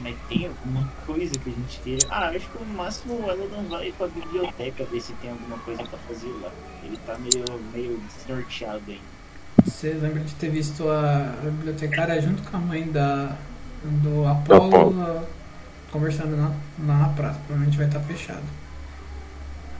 Mas 0.00 0.16
tem 0.26 0.46
alguma 0.46 0.88
coisa 1.04 1.34
que 1.38 1.50
a 1.50 1.52
gente 1.52 1.80
queira. 1.80 2.06
Ah, 2.08 2.30
acho 2.30 2.48
que 2.48 2.64
no 2.64 2.74
máximo 2.74 3.26
o 3.26 3.30
Elodan 3.30 3.64
vai 3.68 3.92
pra 3.92 4.06
biblioteca 4.06 4.84
ver 4.84 5.00
se 5.02 5.12
tem 5.20 5.30
alguma 5.30 5.58
coisa 5.58 5.82
pra 5.84 5.98
fazer 5.98 6.32
lá. 6.40 6.50
Ele 6.82 6.98
tá 7.06 7.18
meio, 7.18 7.44
meio 7.74 8.00
desnorteado 8.16 8.84
ainda. 8.88 9.02
Você 9.66 9.92
lembra 9.92 10.24
de 10.24 10.34
ter 10.36 10.48
visto 10.48 10.88
a 10.88 11.34
bibliotecária 11.42 12.22
junto 12.22 12.42
com 12.42 12.56
a 12.56 12.60
mãe 12.60 12.90
da, 12.90 13.36
do 13.84 14.26
Apolo, 14.26 15.28
conversando 15.92 16.38
na, 16.38 16.52
na 16.78 17.08
praça. 17.10 17.38
Provavelmente 17.40 17.76
vai 17.76 17.86
estar 17.86 18.00
fechado. 18.00 18.63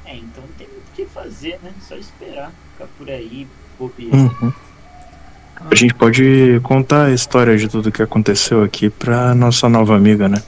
É, 0.07 0.17
então 0.17 0.43
não 0.43 0.53
tem 0.59 0.67
muito 0.69 0.87
o 0.89 0.93
que 0.95 1.07
fazer, 1.07 1.59
né? 1.63 1.73
Só 1.81 1.97
esperar. 1.97 2.53
Ficar 2.73 2.89
por 2.99 3.09
aí, 3.09 3.47
bobear. 3.79 4.15
Uhum. 4.15 4.53
A 5.71 5.75
gente 5.75 5.95
pode 5.95 6.61
contar 6.63 7.05
a 7.07 7.11
história 7.13 7.57
de 7.57 7.69
tudo 7.69 7.91
que 7.93 8.03
aconteceu 8.03 8.63
aqui 8.63 8.91
pra 8.91 9.35
nossa 9.35 9.69
nova 9.69 9.95
amiga, 9.97 10.29
né? 10.29 10.43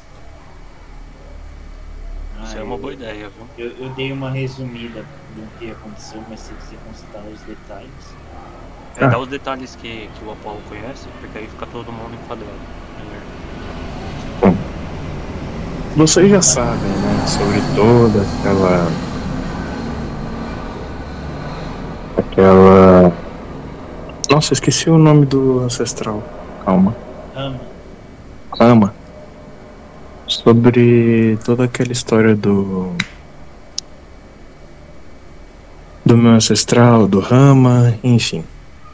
Ah, 2.38 2.44
Isso 2.44 2.58
é 2.58 2.62
uma 2.62 2.76
boa 2.76 2.92
ideia, 2.92 3.30
viu? 3.30 3.46
Eu, 3.66 3.72
eu 3.86 3.88
dei 3.90 4.12
uma 4.12 4.30
resumida 4.30 5.04
do 5.36 5.58
que 5.58 5.70
aconteceu, 5.70 6.22
mas 6.28 6.40
se 6.40 6.52
você 6.54 6.76
consultar 6.86 7.22
os 7.32 7.40
detalhes. 7.42 7.90
É, 8.98 9.04
Ah. 9.04 9.08
dá 9.08 9.18
os 9.18 9.28
detalhes 9.28 9.76
que, 9.76 10.08
que 10.18 10.24
o 10.24 10.32
Apollo 10.32 10.60
conhece, 10.68 11.06
porque 11.20 11.38
aí 11.38 11.46
fica 11.46 11.66
todo 11.66 11.92
mundo 11.92 12.14
enquadrado. 12.14 12.56
Vocês 15.96 16.30
já 16.30 16.42
sabem, 16.42 16.90
né? 16.90 17.26
Sobre 17.26 17.60
toda 17.74 18.20
aquela. 18.20 18.86
Aquela. 22.40 23.12
Nossa, 24.30 24.52
esqueci 24.52 24.90
o 24.90 24.98
nome 24.98 25.24
do 25.24 25.60
ancestral. 25.60 26.22
Calma. 26.66 26.94
Rama, 27.34 27.60
Rama. 28.60 28.94
Sobre 30.26 31.38
toda 31.42 31.64
aquela 31.64 31.92
história 31.92 32.36
do. 32.36 32.92
Do 36.04 36.14
meu 36.18 36.32
ancestral, 36.32 37.08
do 37.08 37.20
Rama, 37.20 37.94
enfim. 38.04 38.44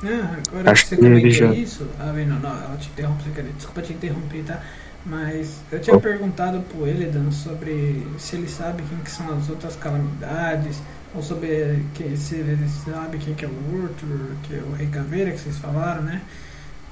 Ah, 0.04 0.36
agora 0.48 0.70
Acho 0.70 0.84
que 0.84 0.88
você 0.90 0.96
comentou 0.96 1.30
já- 1.32 1.52
isso. 1.52 1.86
Ah, 1.98 2.12
não, 2.12 2.38
não, 2.38 2.48
ela 2.50 2.76
te 2.78 2.88
interrompe. 2.90 3.24
Desculpa 3.56 3.82
te 3.82 3.92
interromper, 3.92 4.44
tá? 4.44 4.60
Mas 5.04 5.56
eu 5.72 5.80
tinha 5.80 5.96
Oh. 5.96 6.00
perguntado 6.00 6.60
pro 6.60 6.86
Elidan 6.86 7.28
sobre 7.32 8.06
se 8.18 8.36
ele 8.36 8.48
sabe 8.48 8.84
quem 8.88 8.98
que 8.98 9.10
são 9.10 9.26
as 9.36 9.50
outras 9.50 9.74
calamidades, 9.74 10.80
ou 11.14 11.22
sobre 11.22 11.84
que, 11.94 12.16
se 12.16 12.36
ele 12.36 12.68
sabe 12.68 13.18
quem 13.18 13.34
que 13.34 13.44
é 13.44 13.48
o 13.48 13.82
Urtur, 13.82 14.36
que 14.44 14.54
é 14.54 14.62
o 14.62 14.72
Rei 14.72 14.86
Caveira 14.86 15.30
que 15.30 15.40
vocês 15.40 15.58
falaram, 15.58 16.02
né? 16.02 16.22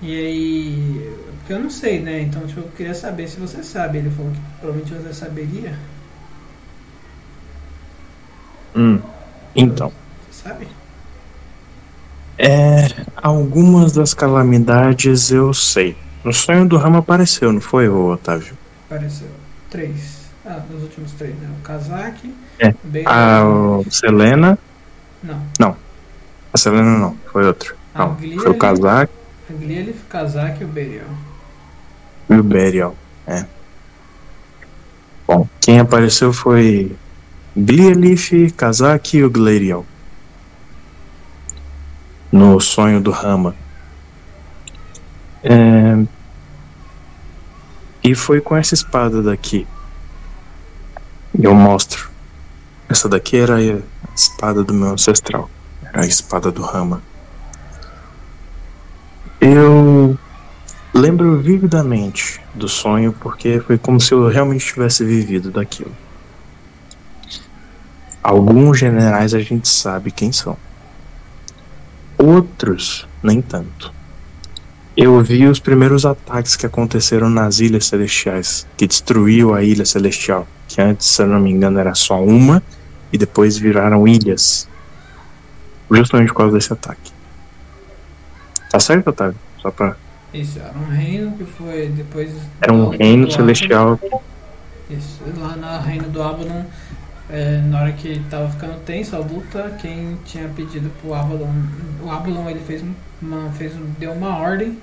E 0.02 0.15
aí. 0.15 1.16
Porque 1.39 1.52
eu 1.52 1.60
não 1.60 1.70
sei, 1.70 2.00
né? 2.00 2.23
Então 2.23 2.47
tipo, 2.47 2.60
eu 2.60 2.68
queria 2.76 2.94
saber 2.94 3.28
se 3.28 3.39
você 3.39 3.62
sabe. 3.62 3.99
Ele 3.99 4.10
falou 4.10 4.32
que 4.32 4.40
provavelmente 4.60 4.94
você 4.94 5.15
saberia. 5.15 5.78
Hum. 8.74 9.00
Então. 9.55 9.92
Você 10.31 10.49
sabe? 10.49 10.68
É. 12.39 12.89
Algumas 13.16 13.92
das 13.92 14.15
calamidades 14.15 15.31
eu 15.31 15.52
sei. 15.52 15.97
No 16.24 16.32
sonho 16.32 16.66
do 16.66 16.76
Rama 16.76 16.99
apareceu, 16.99 17.52
não 17.52 17.60
foi, 17.60 17.89
Otávio? 17.89 18.57
Apareceu. 18.86 19.28
Três. 19.70 20.20
Ah, 20.44 20.62
nos 20.70 20.82
últimos 20.82 21.12
três, 21.12 21.34
né? 21.36 21.49
O 21.58 21.62
Kazaki. 21.62 22.34
É. 22.60 22.74
A 23.06 23.42
Selena. 23.90 24.58
Não. 25.58 25.76
A 26.52 26.58
Selena 26.58 26.98
não, 26.98 27.16
foi 27.32 27.47
outro. 27.47 27.74
A 27.94 28.00
Não, 28.00 28.16
foi 28.16 28.50
o 28.50 28.55
Kazak 28.55 29.12
A 29.48 29.52
Glielith, 29.52 29.97
o 29.97 30.08
Kazaki 30.08 30.62
e 30.62 30.64
o 30.64 30.68
Berial. 30.68 31.06
e 32.28 32.34
o 32.34 32.42
Berial. 32.42 32.97
É. 33.26 33.44
Bom, 35.26 35.48
quem 35.60 35.78
apareceu 35.80 36.32
foi 36.32 36.94
Glielith, 37.56 38.52
Kazak 38.56 39.16
e 39.16 39.24
o 39.24 39.30
Glerial. 39.30 39.86
No 42.30 42.60
sonho 42.60 43.00
do 43.00 43.10
Rama. 43.10 43.55
É... 45.42 46.05
E 48.02 48.14
foi 48.14 48.40
com 48.40 48.56
essa 48.56 48.74
espada 48.74 49.22
daqui. 49.22 49.66
Eu 51.39 51.55
mostro. 51.55 52.09
Essa 52.91 53.09
daqui 53.09 53.36
era 53.36 53.57
a 53.57 54.15
espada 54.17 54.65
do 54.65 54.75
meu 54.75 54.89
ancestral. 54.89 55.49
Era 55.81 56.02
a 56.02 56.07
espada 56.07 56.51
do 56.51 56.60
Rama. 56.60 57.01
Eu 59.41 60.19
lembro 60.93 61.39
vividamente 61.39 62.41
do 62.52 62.69
sonho 62.69 63.12
porque 63.12 63.60
foi 63.60 63.78
como 63.78 64.01
se 64.01 64.12
eu 64.12 64.27
realmente 64.27 64.67
tivesse 64.67 65.05
vivido 65.05 65.52
daquilo. 65.52 65.93
Alguns 68.20 68.81
generais 68.81 69.35
a 69.35 69.41
gente 69.41 69.69
sabe 69.69 70.10
quem 70.10 70.33
são. 70.33 70.57
Outros, 72.19 73.07
nem 73.23 73.41
tanto. 73.41 73.94
Eu 74.97 75.23
vi 75.23 75.47
os 75.47 75.60
primeiros 75.60 76.05
ataques 76.05 76.57
que 76.57 76.67
aconteceram 76.67 77.31
nas 77.31 77.60
Ilhas 77.60 77.86
Celestiais, 77.86 78.67
que 78.77 78.86
destruiu 78.86 79.55
a 79.55 79.62
Ilha 79.62 79.86
Celestial, 79.86 80.47
que 80.67 80.83
antes, 80.83 81.07
se 81.07 81.23
eu 81.23 81.28
não 81.28 81.41
me 81.41 81.51
engano, 81.51 81.78
era 81.78 81.94
só 81.94 82.23
uma, 82.23 82.60
e 83.12 83.18
depois 83.18 83.56
viraram 83.58 84.06
ilhas. 84.06 84.68
Justamente 85.90 86.28
por 86.28 86.36
causa 86.39 86.55
desse 86.55 86.72
ataque. 86.72 87.12
Tá 88.70 88.78
certo, 88.78 89.08
Otávio? 89.10 89.36
Só 89.60 89.70
pra. 89.70 89.97
Isso, 90.32 90.60
era 90.60 90.78
um 90.78 90.86
reino 90.89 91.36
que 91.36 91.44
foi 91.44 91.89
depois. 91.89 92.32
Era 92.60 92.72
um 92.72 92.89
reino 92.90 93.30
celestial. 93.30 93.98
Isso, 94.89 95.20
lá 95.36 95.56
no 95.56 95.84
reino 95.84 96.08
do 96.08 96.22
Abaddon, 96.22 96.64
é, 97.28 97.58
na 97.62 97.80
hora 97.80 97.92
que 97.92 98.20
tava 98.30 98.48
ficando 98.48 98.78
tenso 98.84 99.16
a 99.16 99.18
luta, 99.18 99.76
quem 99.80 100.16
tinha 100.24 100.48
pedido 100.48 100.90
pro 101.00 101.14
Abaddon. 101.14 101.52
O 102.02 102.10
Abaddon 102.10 102.48
ele 102.48 102.60
fez 102.60 102.82
uma. 103.20 103.50
Fez, 103.52 103.74
um- 103.74 103.92
deu 103.98 104.12
uma 104.12 104.36
ordem 104.39 104.78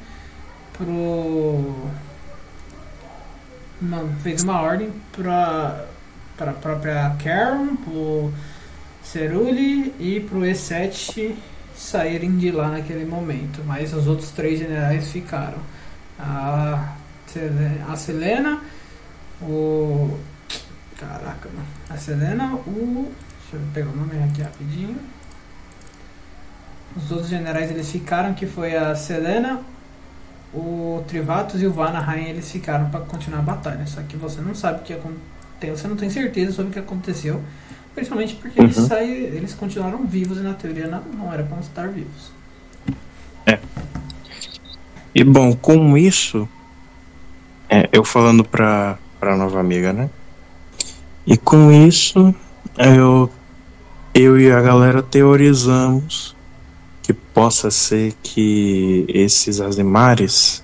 pro. 0.78 1.88
Não, 3.82 4.10
fez 4.24 4.44
uma 4.44 4.60
ordem 4.62 4.92
pra. 5.16 5.86
Pra 6.38 6.54
própria 6.54 7.16
Karen, 7.22 7.76
pro 7.78 8.32
Cerule 9.04 9.94
e 10.00 10.20
pro 10.20 10.42
E7 10.42 11.36
saírem 11.76 12.38
de 12.38 12.52
lá 12.52 12.70
naquele 12.70 13.06
momento, 13.06 13.64
mas 13.66 13.94
os 13.94 14.08
outros 14.08 14.32
três 14.32 14.60
generais 14.60 15.12
ficaram. 15.12 15.60
A, 16.20 16.96
a 17.88 17.96
Selena, 17.96 18.62
o. 19.42 20.18
Caraca, 21.00 21.50
mano. 21.50 21.68
A 21.90 21.98
Selena, 21.98 22.56
o. 22.56 23.12
Deixa 23.42 23.56
eu 23.56 23.72
pegar 23.74 23.90
o 23.90 23.96
nome 23.96 24.24
aqui 24.24 24.42
rapidinho. 24.42 24.98
Os 26.96 27.12
outros 27.12 27.30
generais 27.30 27.70
eles 27.70 27.92
ficaram, 27.92 28.34
que 28.34 28.48
foi 28.48 28.76
a 28.76 28.96
Selena, 28.96 29.62
o 30.54 31.04
Trivatus 31.08 31.62
e 31.62 31.68
o 31.68 31.72
Vanaheim, 31.72 32.26
eles 32.26 32.52
ficaram 32.52 32.90
para 32.90 33.02
continuar 33.02 33.40
a 33.40 33.44
batalha. 33.44 33.86
Só 33.86 34.02
que 34.02 34.18
você 34.18 34.42
não 34.42 34.56
sabe 34.56 34.80
o 34.80 34.84
que 34.84 34.94
aconteceu, 34.94 35.37
você 35.62 35.88
não 35.88 35.96
tem 35.96 36.10
certeza 36.10 36.52
sobre 36.52 36.70
o 36.70 36.74
que 36.74 36.80
aconteceu. 36.80 37.42
Principalmente 37.96 38.36
porque 38.36 38.60
eles, 38.62 38.78
Uhum. 38.78 38.88
saí, 38.88 39.12
eles 39.12 39.54
continuaram 39.56 40.06
vivos 40.06 40.38
e 40.38 40.42
na 40.42 40.54
teoria 40.54 40.88
não, 40.88 41.02
não 41.18 41.34
era 41.34 41.44
para 41.44 41.60
estar 41.60 41.88
vivos. 41.88 42.32
E 45.16 45.24
bom, 45.24 45.56
com 45.56 45.98
isso, 45.98 46.48
é, 47.70 47.90
eu 47.92 48.04
falando 48.04 48.44
pra, 48.44 49.00
pra 49.20 49.36
nova 49.36 49.60
amiga, 49.60 49.92
né? 49.92 50.10
E 51.26 51.36
com 51.38 51.72
isso, 51.72 52.36
eu, 52.78 53.30
eu 54.14 54.40
e 54.40 54.52
a 54.52 54.62
galera 54.62 55.02
teorizamos 55.02 56.36
que 57.02 57.14
possa 57.14 57.72
ser 57.72 58.14
que 58.22 59.06
esses 59.10 59.60
Azimares, 59.60 60.64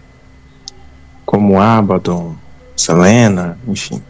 como 1.25 1.59
Abaddon, 1.59 2.35
Selena, 2.75 3.57
enfim, 3.67 4.03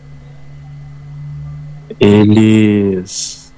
eles 2.00 3.52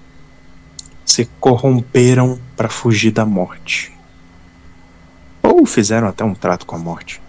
se 1.05 1.25
corromperam 1.39 2.39
para 2.55 2.69
fugir 2.69 3.11
da 3.11 3.25
morte. 3.25 3.93
Ou 5.41 5.65
fizeram 5.65 6.07
até 6.07 6.23
um 6.23 6.33
trato 6.33 6.65
com 6.65 6.75
a 6.75 6.79
morte. 6.79 7.21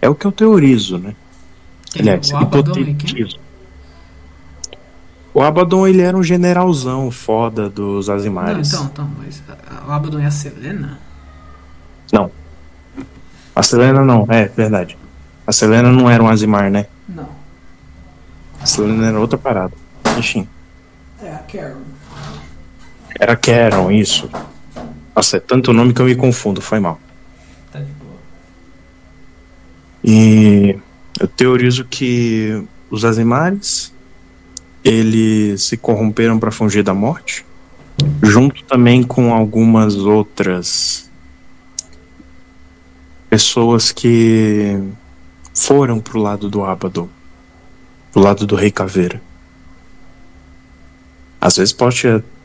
É 0.00 0.08
o 0.08 0.14
que 0.14 0.26
eu 0.26 0.32
teorizo, 0.32 0.98
né? 0.98 1.14
Aliás, 1.98 2.30
o 2.30 2.38
quem? 2.38 2.42
hipotetizo. 2.42 3.38
O 5.34 5.42
Abaddon, 5.42 5.86
ele 5.86 6.02
era 6.02 6.16
um 6.16 6.22
generalzão 6.22 7.10
foda 7.10 7.68
dos 7.68 8.08
Não, 8.08 8.14
Azimares. 8.14 8.72
então, 8.72 8.84
então, 8.86 9.10
mas 9.18 9.42
o 9.86 9.92
Abaddon 9.92 10.20
e 10.20 10.24
a 10.24 10.30
Selena? 10.30 10.98
A 13.58 13.62
Selena 13.64 14.04
não, 14.04 14.24
é 14.28 14.44
verdade. 14.46 14.96
A 15.44 15.50
Selena 15.50 15.90
não 15.90 16.08
era 16.08 16.22
um 16.22 16.28
Azimar, 16.28 16.70
né? 16.70 16.86
Não. 17.08 17.28
A 18.60 18.66
Selena 18.66 19.08
era 19.08 19.18
outra 19.18 19.36
parada. 19.36 19.74
Enfim, 20.18 20.48
É 21.22 21.32
a 21.32 21.38
Karen. 21.38 21.76
era 23.18 23.36
Karen, 23.36 23.92
isso. 23.92 24.28
Nossa, 25.14 25.36
é 25.36 25.40
tanto 25.40 25.72
nome 25.72 25.92
que 25.92 26.00
eu 26.00 26.06
me 26.06 26.14
confundo, 26.14 26.60
foi 26.60 26.78
mal. 26.80 27.00
Tá 27.72 27.78
de 27.80 27.90
boa. 27.92 28.16
E 30.04 30.78
eu 31.18 31.26
teorizo 31.28 31.84
que 31.84 32.62
os 32.90 33.04
Azimares 33.04 33.92
eles 34.84 35.62
se 35.64 35.76
corromperam 35.76 36.38
para 36.38 36.50
fugir 36.50 36.82
da 36.82 36.94
morte, 36.94 37.44
junto 38.22 38.62
também 38.64 39.02
com 39.02 39.34
algumas 39.34 39.96
outras 39.96 41.10
pessoas 43.28 43.90
que 43.92 44.80
foram 45.52 46.00
pro 46.00 46.18
lado 46.20 46.48
do 46.48 46.64
Abaddon, 46.64 47.08
pro 48.12 48.22
lado 48.22 48.46
do 48.46 48.54
Rei 48.54 48.70
Caveira. 48.70 49.20
Às 51.40 51.56
vezes 51.56 51.72
pode, 51.72 52.02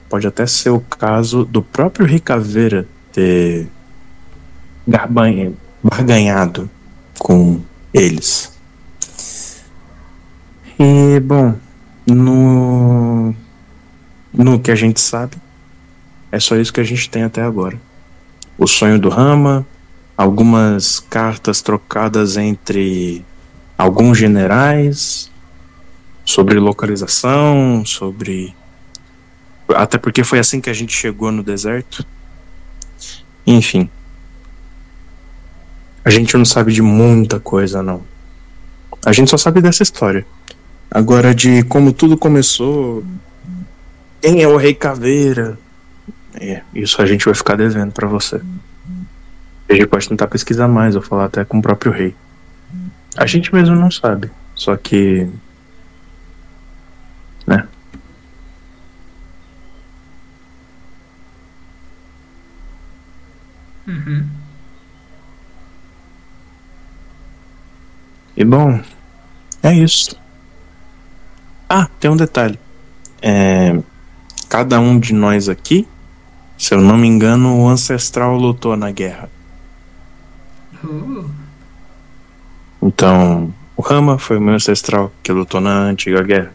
pode 0.09 0.27
até 0.27 0.45
ser 0.45 0.69
o 0.69 0.79
caso 0.79 1.43
do 1.45 1.61
próprio 1.61 2.05
Rei 2.05 2.19
Caveira 2.19 2.87
ter 3.11 3.67
garbanha- 4.87 5.53
barganhado 5.81 6.69
com 7.19 7.61
eles. 7.93 8.51
E 10.79 11.19
bom, 11.19 11.55
no 12.07 13.33
no 14.33 14.59
que 14.59 14.71
a 14.71 14.75
gente 14.75 14.99
sabe, 14.99 15.37
é 16.31 16.39
só 16.39 16.55
isso 16.55 16.73
que 16.73 16.79
a 16.79 16.83
gente 16.83 17.07
tem 17.09 17.23
até 17.23 17.41
agora. 17.41 17.79
O 18.57 18.65
sonho 18.67 18.99
do 18.99 19.07
Rama, 19.09 19.65
algumas 20.17 20.99
cartas 20.99 21.61
trocadas 21.61 22.35
entre 22.35 23.23
alguns 23.77 24.17
generais 24.17 25.29
sobre 26.25 26.59
localização, 26.59 27.83
sobre 27.85 28.55
até 29.75 29.97
porque 29.97 30.23
foi 30.23 30.39
assim 30.39 30.61
que 30.61 30.69
a 30.69 30.73
gente 30.73 30.95
chegou 30.95 31.31
no 31.31 31.43
deserto. 31.43 32.05
Enfim, 33.45 33.89
a 36.03 36.09
gente 36.09 36.35
não 36.37 36.45
sabe 36.45 36.73
de 36.73 36.81
muita 36.81 37.39
coisa, 37.39 37.81
não. 37.81 38.01
A 39.05 39.11
gente 39.11 39.29
só 39.29 39.37
sabe 39.37 39.61
dessa 39.61 39.83
história. 39.83 40.25
Agora, 40.89 41.33
de 41.33 41.63
como 41.63 41.91
tudo 41.91 42.17
começou, 42.17 43.03
quem 44.21 44.41
é 44.41 44.47
o 44.47 44.57
Rei 44.57 44.73
Caveira? 44.73 45.57
É, 46.39 46.61
isso 46.73 47.01
a 47.01 47.05
gente 47.05 47.25
vai 47.25 47.33
ficar 47.33 47.55
devendo 47.55 47.91
pra 47.91 48.07
você. 48.07 48.41
A 49.69 49.73
gente 49.73 49.87
pode 49.87 50.07
tentar 50.07 50.27
pesquisar 50.27 50.67
mais, 50.67 50.95
ou 50.95 51.01
falar 51.01 51.25
até 51.25 51.45
com 51.45 51.57
o 51.57 51.61
próprio 51.61 51.91
rei. 51.91 52.15
A 53.15 53.25
gente 53.25 53.53
mesmo 53.53 53.75
não 53.75 53.89
sabe. 53.89 54.29
Só 54.55 54.75
que. 54.75 55.27
Né? 57.47 57.67
Uhum. 63.87 64.27
E 68.35 68.43
bom, 68.43 68.81
é 69.61 69.73
isso. 69.73 70.15
Ah, 71.69 71.87
tem 71.99 72.09
um 72.09 72.17
detalhe. 72.17 72.59
É, 73.21 73.79
cada 74.49 74.79
um 74.79 74.99
de 74.99 75.13
nós 75.13 75.49
aqui, 75.49 75.87
se 76.57 76.73
eu 76.73 76.81
não 76.81 76.97
me 76.97 77.07
engano, 77.07 77.59
o 77.59 77.67
ancestral 77.67 78.35
lutou 78.35 78.75
na 78.75 78.91
guerra. 78.91 79.29
Uh, 80.83 81.29
Então, 82.81 83.53
o 83.77 83.81
Rama 83.81 84.17
foi 84.17 84.37
o 84.37 84.41
meu 84.41 84.55
ancestral 84.55 85.11
que 85.23 85.31
lutou 85.31 85.61
na 85.61 85.83
antiga 85.83 86.21
guerra. 86.21 86.51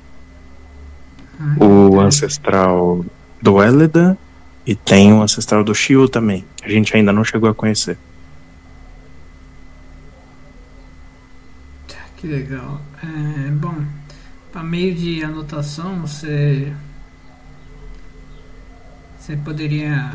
O 1.59 2.01
ancestral 2.01 3.05
do 3.41 3.63
Eleda 3.63 4.19
e 4.69 4.75
tem 4.75 5.15
o 5.15 5.23
ancestral 5.23 5.65
do 5.65 5.75
Shio 5.75 6.11
também. 6.11 6.45
A 6.63 6.69
gente 6.69 6.95
ainda 6.95 7.11
não 7.11 7.25
chegou 7.25 7.49
a 7.49 7.55
conhecer. 7.55 7.97
Que 12.19 12.27
legal. 12.27 12.79
É, 13.03 13.51
bom, 13.51 13.75
para 14.53 14.63
meio 14.63 14.95
de 14.95 15.25
anotação, 15.25 16.03
você. 16.03 16.71
Você 19.19 19.39
poderia. 19.39 20.13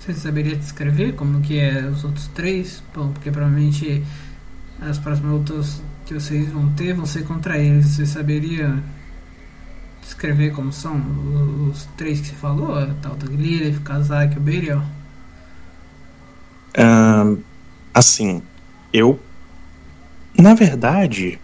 Você 0.00 0.14
saberia 0.14 0.56
descrever 0.56 1.12
como 1.12 1.40
que 1.40 1.60
é 1.60 1.84
os 1.84 2.02
outros 2.02 2.26
três? 2.28 2.82
Bom, 2.92 3.12
porque 3.12 3.30
provavelmente 3.30 4.02
as 4.80 4.98
próximas 4.98 5.32
lutas 5.32 5.82
que 6.06 6.14
vocês 6.14 6.50
vão 6.50 6.72
ter 6.72 6.92
vão 6.92 7.06
ser 7.06 7.22
contra 7.22 7.56
eles. 7.56 7.86
Você 7.86 8.04
saberia 8.04 8.82
descrever 10.10 10.50
como 10.50 10.72
são 10.72 11.00
os, 11.70 11.78
os 11.78 11.88
três 11.96 12.20
que 12.20 12.28
você 12.28 12.34
falou? 12.34 12.76
Tal 13.00 13.16
Lilith, 13.28 13.76
o 13.76 13.80
Kazak 13.80 14.34
e 14.34 14.38
o 14.38 14.40
Berial? 14.40 14.82
Ahn, 16.76 17.38
assim, 17.94 18.42
eu. 18.92 19.18
Na 20.36 20.54
verdade, 20.54 21.38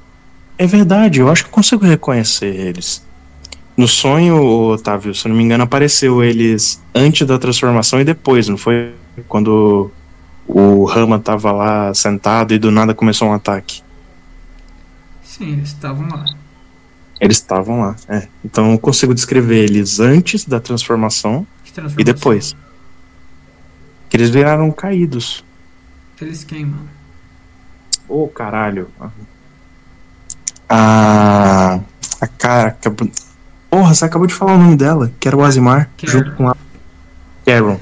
é 0.58 0.66
verdade, 0.66 1.20
eu 1.20 1.30
acho 1.30 1.44
que 1.44 1.48
eu 1.48 1.54
consigo 1.54 1.84
reconhecer 1.84 2.54
eles. 2.54 3.04
No 3.76 3.86
sonho, 3.86 4.42
Otávio, 4.70 5.14
se 5.14 5.26
eu 5.26 5.30
não 5.30 5.36
me 5.36 5.44
engano, 5.44 5.64
apareceu 5.64 6.24
eles 6.24 6.82
antes 6.94 7.26
da 7.26 7.38
transformação 7.38 8.00
e 8.00 8.04
depois, 8.04 8.48
não 8.48 8.56
foi? 8.56 8.94
Quando 9.28 9.90
o 10.46 10.84
Rama 10.84 11.18
tava 11.18 11.52
lá 11.52 11.92
sentado 11.92 12.54
e 12.54 12.58
do 12.58 12.70
nada 12.70 12.94
começou 12.94 13.28
um 13.28 13.32
ataque. 13.32 13.82
Sim, 15.22 15.52
eles 15.52 15.68
estavam 15.68 16.08
lá. 16.08 16.24
Eles 17.20 17.38
estavam 17.38 17.80
lá, 17.80 17.96
é. 18.08 18.28
Então 18.44 18.72
eu 18.72 18.78
consigo 18.78 19.14
descrever 19.14 19.64
eles 19.64 20.00
antes 20.00 20.44
da 20.44 20.60
transformação 20.60 21.46
transformação. 21.64 22.00
e 22.00 22.04
depois. 22.04 22.56
Que 24.08 24.16
eles 24.16 24.30
viraram 24.30 24.70
caídos. 24.70 25.44
Eles 26.20 26.44
queimam. 26.44 26.80
Ô, 28.08 28.28
caralho. 28.28 28.88
A. 30.68 31.80
A 32.20 32.26
cara. 32.26 32.68
acabou- 32.68 33.10
Porra, 33.70 33.94
você 33.94 34.04
acabou 34.04 34.26
de 34.26 34.34
falar 34.34 34.54
o 34.54 34.58
nome 34.58 34.76
dela, 34.76 35.12
que 35.20 35.28
era 35.28 35.36
o 35.36 35.42
Azimar, 35.44 35.90
Karen. 35.98 36.12
junto 36.12 36.32
com 36.36 36.48
a. 36.48 36.56
Karen. 37.44 37.78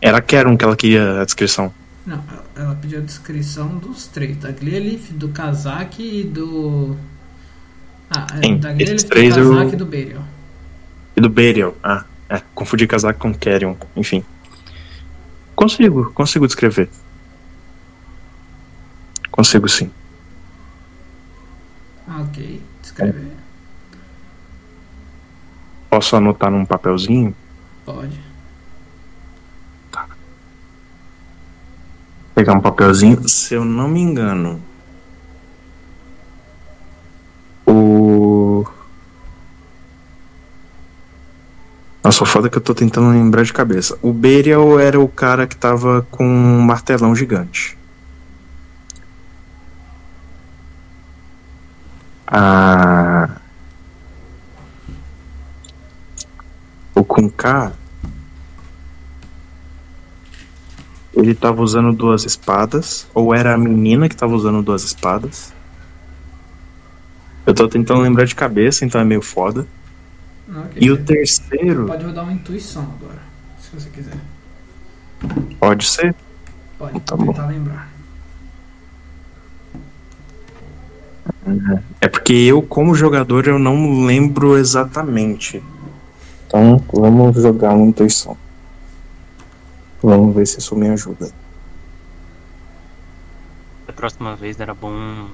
Era 0.00 0.18
a 0.18 0.22
Karen 0.22 0.56
que 0.56 0.64
ela 0.64 0.76
queria 0.76 1.20
a 1.20 1.24
descrição. 1.24 1.72
Não, 2.06 2.22
ela- 2.54 2.74
pediu 2.76 2.98
a 3.00 3.02
descrição 3.02 3.78
dos 3.78 4.06
três, 4.06 4.36
da 4.38 4.50
Glelif, 4.52 5.12
do 5.12 5.28
Kazak 5.30 6.02
e 6.02 6.22
do. 6.24 6.96
Ah, 8.10 8.26
é, 8.38 8.46
Sim, 8.46 8.58
da 8.58 8.72
esses 8.74 8.84
Glelif, 8.86 9.02
do 9.04 9.08
três 9.08 9.36
eu- 9.36 9.50
Kazak 9.54 9.72
e 9.72 9.76
do 9.76 9.86
Berial. 9.86 10.22
E 11.16 11.20
do. 11.20 11.74
Ah, 11.82 12.04
é. 12.28 12.40
Confundi 12.54 12.86
casaco 12.86 13.18
com 13.18 13.34
Karen, 13.34 13.74
enfim. 13.96 14.24
Consigo, 15.54 16.12
consigo 16.12 16.46
descrever. 16.46 16.88
Consigo 19.30 19.68
sim. 19.68 19.90
Ah, 22.06 22.20
ok. 22.22 22.62
Descrever. 22.82 23.32
Posso 25.90 26.16
anotar 26.16 26.50
num 26.50 26.64
papelzinho? 26.64 27.34
Pode. 27.84 28.20
Pegar 32.34 32.52
um 32.52 32.60
papelzinho. 32.60 33.26
Se 33.28 33.54
eu 33.54 33.64
não 33.64 33.88
me 33.88 34.00
engano. 34.00 34.62
Nossa, 42.06 42.22
o 42.22 42.26
foda 42.26 42.48
que 42.48 42.56
eu 42.56 42.62
tô 42.62 42.72
tentando 42.72 43.10
lembrar 43.10 43.42
de 43.42 43.52
cabeça. 43.52 43.98
O 44.00 44.12
Berial 44.12 44.78
era 44.78 45.00
o 45.00 45.08
cara 45.08 45.44
que 45.44 45.56
tava 45.56 46.06
com 46.08 46.24
um 46.24 46.60
martelão 46.60 47.16
gigante. 47.16 47.76
Ah. 52.24 53.40
O 56.94 57.02
com 57.02 57.28
K. 57.28 57.72
Ele 61.12 61.34
tava 61.34 61.60
usando 61.60 61.92
duas 61.92 62.24
espadas. 62.24 63.08
Ou 63.12 63.34
era 63.34 63.52
a 63.52 63.58
menina 63.58 64.08
que 64.08 64.14
tava 64.14 64.32
usando 64.32 64.62
duas 64.62 64.84
espadas. 64.84 65.52
Eu 67.44 67.52
tô 67.52 67.66
tentando 67.68 68.02
lembrar 68.02 68.26
de 68.26 68.36
cabeça, 68.36 68.84
então 68.84 69.00
é 69.00 69.04
meio 69.04 69.22
foda. 69.22 69.66
Ah, 70.48 70.60
ok. 70.66 70.78
E 70.80 70.90
o 70.90 71.04
terceiro. 71.04 71.86
Pode 71.86 72.04
rodar 72.04 72.24
uma 72.24 72.32
intuição 72.32 72.82
agora, 72.82 73.22
se 73.58 73.70
você 73.74 73.88
quiser. 73.90 74.16
Pode 75.58 75.86
ser? 75.86 76.14
Pode 76.78 77.00
Tá 77.00 77.16
bom. 77.16 77.26
tentar 77.32 77.46
lembrar. 77.46 77.90
É 82.00 82.08
porque 82.08 82.32
eu, 82.32 82.60
como 82.62 82.94
jogador, 82.94 83.46
eu 83.46 83.58
não 83.58 84.04
lembro 84.04 84.56
exatamente. 84.56 85.62
Então, 86.46 86.82
vamos 86.92 87.36
jogar 87.40 87.74
uma 87.74 87.86
intuição. 87.86 88.36
Vamos 90.02 90.34
ver 90.34 90.46
se 90.46 90.58
isso 90.58 90.76
me 90.76 90.88
ajuda. 90.88 91.30
Da 93.86 93.92
próxima 93.92 94.36
vez 94.36 94.58
era 94.60 94.74
bom. 94.74 95.28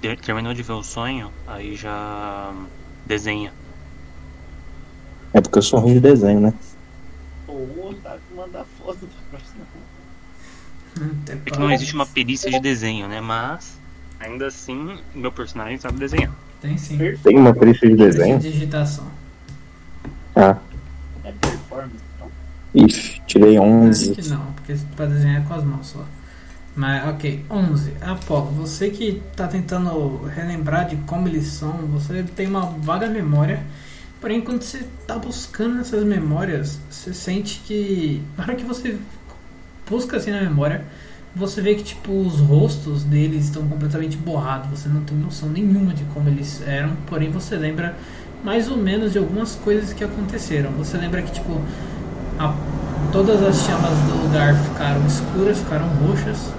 ter- 0.00 0.18
Terminou 0.18 0.54
de 0.54 0.62
ver 0.62 0.72
o 0.72 0.82
sonho, 0.82 1.30
aí 1.46 1.76
já 1.76 2.52
desenha. 3.06 3.52
É 5.32 5.40
porque 5.40 5.58
eu 5.58 5.62
sou 5.62 5.78
ruim 5.80 5.94
de 5.94 6.00
desenho, 6.00 6.40
né? 6.40 6.54
Tá 8.02 8.16
mandar 8.34 8.64
foto 8.78 8.98
da 9.06 9.38
próxima. 9.38 9.64
É 11.46 11.50
que 11.50 11.58
não 11.58 11.70
existe 11.70 11.94
uma 11.94 12.06
perícia 12.06 12.50
de 12.50 12.60
desenho, 12.60 13.08
né? 13.08 13.20
Mas, 13.20 13.78
ainda 14.18 14.46
assim, 14.46 14.98
meu 15.14 15.30
personagem 15.30 15.78
sabe 15.78 15.98
desenhar. 15.98 16.32
Tem 16.60 16.76
sim. 16.76 16.98
Tem 17.22 17.38
uma 17.38 17.54
perícia 17.54 17.88
de 17.88 17.96
Desenho. 17.96 18.38
Digitação. 18.38 19.06
Ah, 20.36 20.58
É 21.24 21.32
performance, 21.32 21.96
então. 22.16 22.30
ixi, 22.74 23.22
tirei 23.26 23.56
Acho 23.56 23.66
11. 23.66 24.14
que 24.14 24.28
não, 24.28 24.44
porque 24.52 24.76
pra 24.94 25.06
desenhar 25.06 25.40
é 25.42 25.44
com 25.46 25.54
as 25.54 25.64
mãos 25.64 25.86
só. 25.86 26.04
Mas, 26.76 27.08
ok. 27.08 27.44
11. 27.50 27.92
Apolo, 28.00 28.50
você 28.50 28.90
que 28.90 29.22
tá 29.34 29.48
tentando 29.48 30.24
relembrar 30.24 30.86
de 30.88 30.96
como 30.98 31.26
eles 31.28 31.46
são, 31.46 31.72
você 31.88 32.22
tem 32.22 32.46
uma 32.46 32.66
vaga 32.66 33.08
memória. 33.08 33.62
Porém, 34.20 34.40
quando 34.42 34.62
você 34.62 34.86
tá 35.06 35.18
buscando 35.18 35.80
essas 35.80 36.04
memórias, 36.04 36.78
você 36.90 37.14
sente 37.14 37.60
que. 37.66 38.22
Na 38.36 38.44
hora 38.44 38.54
que 38.54 38.64
você 38.64 38.98
busca 39.88 40.18
assim 40.18 40.30
na 40.30 40.42
memória, 40.42 40.84
você 41.34 41.60
vê 41.62 41.74
que 41.74 41.82
tipo 41.82 42.12
os 42.12 42.38
rostos 42.38 43.02
deles 43.04 43.46
estão 43.46 43.66
completamente 43.66 44.16
borrados. 44.16 44.78
Você 44.78 44.88
não 44.88 45.02
tem 45.02 45.16
noção 45.16 45.48
nenhuma 45.48 45.94
de 45.94 46.04
como 46.12 46.28
eles 46.28 46.62
eram. 46.66 46.96
Porém, 47.06 47.30
você 47.30 47.56
lembra 47.56 47.96
mais 48.44 48.70
ou 48.70 48.76
menos 48.76 49.12
de 49.12 49.18
algumas 49.18 49.54
coisas 49.56 49.92
que 49.92 50.04
aconteceram. 50.04 50.70
Você 50.72 50.98
lembra 50.98 51.22
que 51.22 51.32
tipo 51.32 51.58
a- 52.38 52.54
todas 53.12 53.42
as 53.42 53.56
chamas 53.64 53.96
do 54.06 54.22
lugar 54.24 54.54
ficaram 54.64 55.06
escuras, 55.06 55.58
ficaram 55.58 55.88
roxas. 56.06 56.52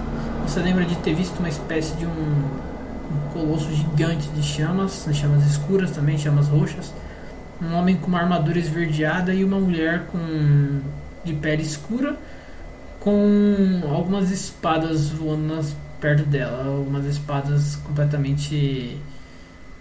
Você 0.48 0.60
lembra 0.62 0.84
de 0.86 0.96
ter 0.98 1.14
visto 1.14 1.38
uma 1.40 1.50
espécie 1.50 1.96
de 1.96 2.06
um, 2.06 2.10
um 2.10 3.30
colosso 3.34 3.70
gigante 3.74 4.28
de 4.30 4.42
chamas, 4.42 5.08
chamas 5.14 5.46
escuras 5.46 5.92
também, 5.92 6.18
chamas 6.18 6.48
roxas. 6.48 6.92
Um 7.62 7.76
homem 7.76 7.96
com 7.96 8.08
uma 8.08 8.20
armadura 8.20 8.58
esverdeada 8.58 9.34
e 9.34 9.44
uma 9.44 9.60
mulher 9.60 10.06
com 10.12 10.80
de 11.24 11.34
pele 11.34 11.62
escura 11.62 12.18
com 13.00 13.82
algumas 13.90 14.32
espadas 14.32 15.10
voando 15.10 15.56
nas, 15.56 15.76
perto 16.00 16.24
dela, 16.24 16.66
algumas 16.66 17.06
espadas 17.06 17.76
completamente 17.78 18.98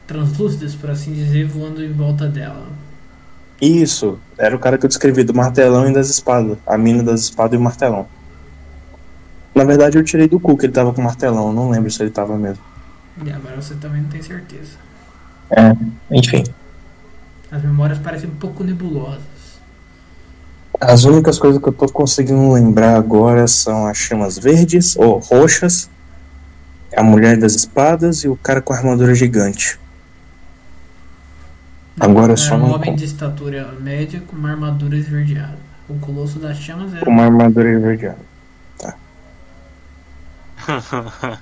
translúcidas, 0.06 0.74
por 0.74 0.90
assim 0.90 1.12
dizer, 1.12 1.46
voando 1.46 1.84
em 1.84 1.92
volta 1.92 2.26
dela. 2.26 2.66
Isso, 3.60 4.18
era 4.38 4.56
o 4.56 4.58
cara 4.58 4.78
que 4.78 4.86
eu 4.86 4.88
descrevi, 4.88 5.22
do 5.22 5.34
martelão 5.34 5.88
e 5.88 5.92
das 5.92 6.08
espadas. 6.08 6.56
A 6.66 6.78
mina 6.78 7.02
das 7.02 7.20
espadas 7.20 7.54
e 7.54 7.56
o 7.58 7.60
martelão. 7.60 8.06
Na 9.54 9.64
verdade, 9.64 9.98
eu 9.98 10.04
tirei 10.04 10.26
do 10.26 10.40
cu 10.40 10.56
que 10.56 10.66
ele 10.66 10.72
tava 10.72 10.92
com 10.92 11.02
martelão, 11.02 11.52
não 11.52 11.68
lembro 11.68 11.90
se 11.90 12.02
ele 12.02 12.10
tava 12.10 12.36
mesmo. 12.38 12.62
E 13.22 13.30
agora 13.30 13.60
você 13.60 13.74
também 13.74 14.00
não 14.00 14.08
tem 14.08 14.22
certeza. 14.22 14.76
É, 15.50 15.76
enfim. 16.10 16.44
As 17.50 17.62
memórias 17.62 17.98
parecem 17.98 18.28
um 18.28 18.34
pouco 18.34 18.62
nebulosas. 18.62 19.20
As 20.80 21.04
únicas 21.04 21.38
coisas 21.38 21.60
que 21.60 21.68
eu 21.68 21.72
tô 21.72 21.88
conseguindo 21.88 22.52
lembrar 22.52 22.96
agora 22.96 23.46
são 23.48 23.86
as 23.86 23.96
chamas 23.98 24.38
verdes, 24.38 24.96
ou 24.96 25.18
roxas, 25.18 25.90
a 26.96 27.02
mulher 27.02 27.36
das 27.36 27.54
espadas 27.54 28.24
e 28.24 28.28
o 28.28 28.36
cara 28.36 28.62
com 28.62 28.72
a 28.72 28.76
armadura 28.76 29.14
gigante. 29.14 29.78
Agora 31.98 32.32
eu 32.32 32.36
só 32.36 32.54
era 32.54 32.64
um 32.64 32.74
homem 32.74 32.94
de 32.94 33.04
estatura 33.04 33.72
média 33.78 34.22
com 34.26 34.34
uma 34.34 34.50
armadura 34.52 34.96
esverdeada. 34.96 35.58
O 35.88 35.98
colosso 35.98 36.38
das 36.38 36.56
chamas 36.56 36.94
era 36.94 37.04
Com 37.04 37.10
uma 37.10 37.24
armadura 37.24 37.70
esverdeada. 37.70 38.18
Tá. 38.78 38.94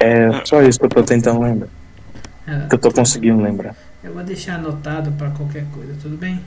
É 0.00 0.44
só 0.44 0.62
isso 0.62 0.78
que 0.78 0.86
eu 0.86 0.90
tô 0.90 1.02
tentando 1.02 1.40
lembrar. 1.40 1.68
É, 2.46 2.66
Que 2.68 2.74
eu 2.76 2.78
tô 2.78 2.90
conseguindo 2.90 3.42
lembrar. 3.42 3.74
Eu 4.02 4.14
vou 4.14 4.22
deixar 4.24 4.54
anotado 4.56 5.12
para 5.12 5.30
qualquer 5.30 5.66
coisa, 5.72 5.94
tudo 6.00 6.16
bem? 6.16 6.40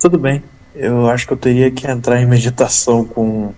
Tudo 0.00 0.18
bem. 0.18 0.42
Eu 0.74 1.08
acho 1.08 1.26
que 1.26 1.32
eu 1.32 1.36
teria 1.36 1.70
que 1.70 1.86
entrar 1.86 2.20
em 2.20 2.26
meditação 2.26 3.04
com 3.04 3.54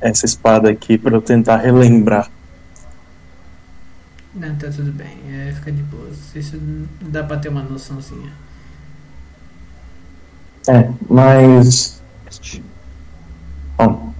essa 0.00 0.24
espada 0.24 0.70
aqui 0.70 0.96
pra 0.96 1.14
eu 1.14 1.22
tentar 1.22 1.56
relembrar. 1.58 2.30
Não, 4.34 4.54
tá 4.56 4.68
tudo 4.70 4.92
bem, 4.92 5.18
é, 5.28 5.52
fica 5.52 5.70
de 5.72 5.82
boa. 5.82 6.08
Isso 6.34 6.56
dá 7.02 7.22
pra 7.24 7.36
ter 7.36 7.48
uma 7.48 7.62
noçãozinha. 7.62 8.32
É, 10.68 10.90
mas. 11.08 12.00
Bom, 13.76 14.14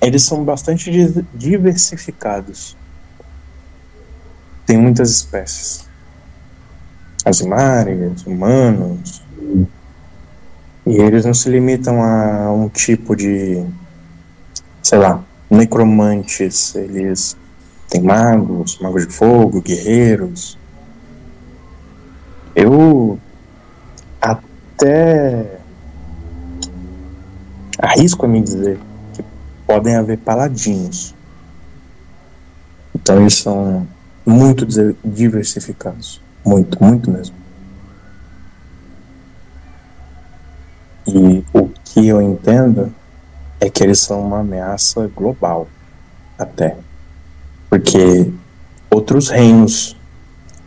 eles 0.00 0.22
são 0.22 0.44
bastante 0.44 0.90
di- 0.90 1.24
diversificados. 1.34 2.76
Tem 4.66 4.78
muitas 4.78 5.10
espécies. 5.10 5.88
Asimárias, 7.24 8.26
humanos. 8.26 9.22
E 10.84 10.96
eles 10.96 11.24
não 11.24 11.32
se 11.32 11.48
limitam 11.48 12.02
a 12.02 12.52
um 12.52 12.68
tipo 12.68 13.14
de. 13.14 13.64
Sei 14.82 14.98
lá, 14.98 15.22
necromantes. 15.48 16.74
Eles 16.74 17.36
têm 17.88 18.02
magos, 18.02 18.78
magos 18.80 19.06
de 19.06 19.12
fogo, 19.12 19.60
guerreiros. 19.60 20.58
Eu 22.54 23.18
até 24.20 25.58
arrisco 27.78 28.26
a 28.26 28.28
me 28.28 28.40
dizer 28.40 28.78
que 29.14 29.24
podem 29.66 29.94
haver 29.94 30.18
paladinos. 30.18 31.14
Então 32.94 33.20
eles 33.20 33.34
são 33.34 33.86
muito 34.26 34.66
diversificados. 35.04 36.20
Muito, 36.44 36.82
muito 36.82 37.10
mesmo. 37.10 37.34
E 41.06 41.44
o 41.52 41.68
que 41.84 42.06
eu 42.08 42.20
entendo 42.20 42.94
é 43.60 43.68
que 43.68 43.82
eles 43.82 44.00
são 44.00 44.20
uma 44.26 44.40
ameaça 44.40 45.08
global, 45.08 45.68
até. 46.38 46.76
Porque 47.68 48.32
outros 48.90 49.28
reinos 49.28 49.96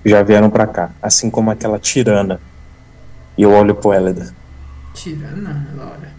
já 0.05 0.21
vieram 0.23 0.49
pra 0.49 0.67
cá, 0.67 0.91
assim 1.01 1.29
como 1.29 1.51
aquela 1.51 1.79
tirana. 1.79 2.39
E 3.37 3.41
eu 3.41 3.51
olho 3.51 3.75
pro 3.75 3.93
Elida. 3.93 4.33
Tirana, 4.93 5.67
Laura. 5.75 6.13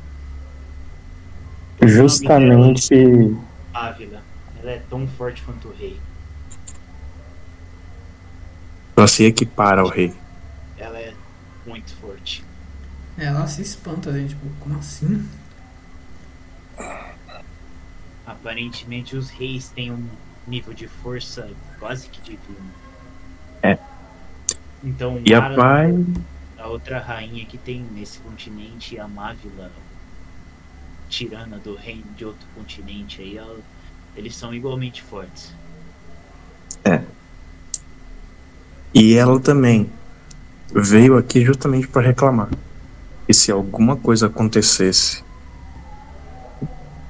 Justamente 1.83 3.37
Ávila. 3.73 4.21
Ela 4.63 4.71
é 4.73 4.83
tão 4.89 5.07
forte 5.07 5.43
quanto 5.43 5.69
o 5.69 5.73
rei. 5.73 5.99
Pra 8.97 9.07
se 9.07 9.25
equipar 9.25 9.79
ao 9.79 9.89
rei. 9.89 10.13
Ela 10.79 10.99
é 10.99 11.13
muito 11.67 11.95
forte. 11.97 12.43
Ela 13.19 13.47
se 13.47 13.61
espanta, 13.61 14.11
gente. 14.13 14.31
Tipo, 14.31 14.47
como 14.59 14.79
assim? 14.79 15.29
Aparentemente 18.27 19.15
os 19.17 19.31
reis 19.31 19.69
têm 19.69 19.93
um 19.93 20.09
nível 20.47 20.73
de 20.73 20.89
força 20.89 21.49
quase 21.79 22.09
que 22.09 22.21
divino. 22.23 22.71
É. 23.63 23.79
Então 24.83 25.21
E 25.25 25.35
a 25.35 25.55
pai. 25.55 25.93
a 26.59 26.67
outra 26.67 26.99
rainha 26.99 27.45
que 27.45 27.59
tem 27.59 27.81
nesse 27.93 28.19
continente, 28.21 28.99
a 28.99 29.07
Mávila, 29.07 29.71
tirana 31.09 31.59
do 31.59 31.75
reino 31.77 32.05
de 32.17 32.25
outro 32.25 32.47
continente, 32.55 33.21
aí 33.23 33.37
ela- 33.37 33.61
eles 34.17 34.35
são 34.35 34.55
igualmente 34.55 35.03
fortes. 35.03 35.55
E 38.95 39.15
ela 39.15 39.39
também 39.41 39.91
veio 40.75 41.17
aqui 41.17 41.45
justamente 41.45 41.87
para 41.89 42.07
reclamar. 42.07 42.49
E 43.29 43.35
se 43.35 43.51
alguma 43.51 43.97
coisa 43.97 44.27
acontecesse, 44.27 45.25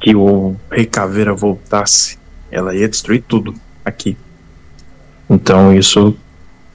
que 0.00 0.14
o 0.14 0.56
Rei 0.70 0.86
Caveira 0.86 1.34
voltasse, 1.34 2.18
ela 2.50 2.74
ia 2.74 2.88
destruir 2.88 3.22
tudo 3.26 3.54
aqui. 3.84 4.16
Então 5.28 5.74
isso 5.74 6.16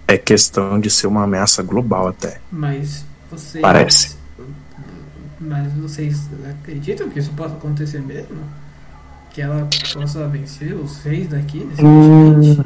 é 0.07 0.17
questão 0.17 0.79
de 0.79 0.89
ser 0.89 1.07
uma 1.07 1.23
ameaça 1.23 1.63
global 1.63 2.07
até. 2.07 2.39
Mas 2.51 3.05
vocês. 3.29 3.61
Parece. 3.61 4.17
Mas 5.39 5.71
vocês 5.73 6.29
acreditam 6.49 7.09
que 7.09 7.19
isso 7.19 7.31
possa 7.31 7.55
acontecer 7.55 8.01
mesmo? 8.01 8.37
Que 9.31 9.41
ela 9.41 9.67
possa 9.93 10.27
vencer 10.27 10.73
os 10.75 11.01
reis 11.03 11.29
daqui 11.29 11.67
Hum. 11.79 12.63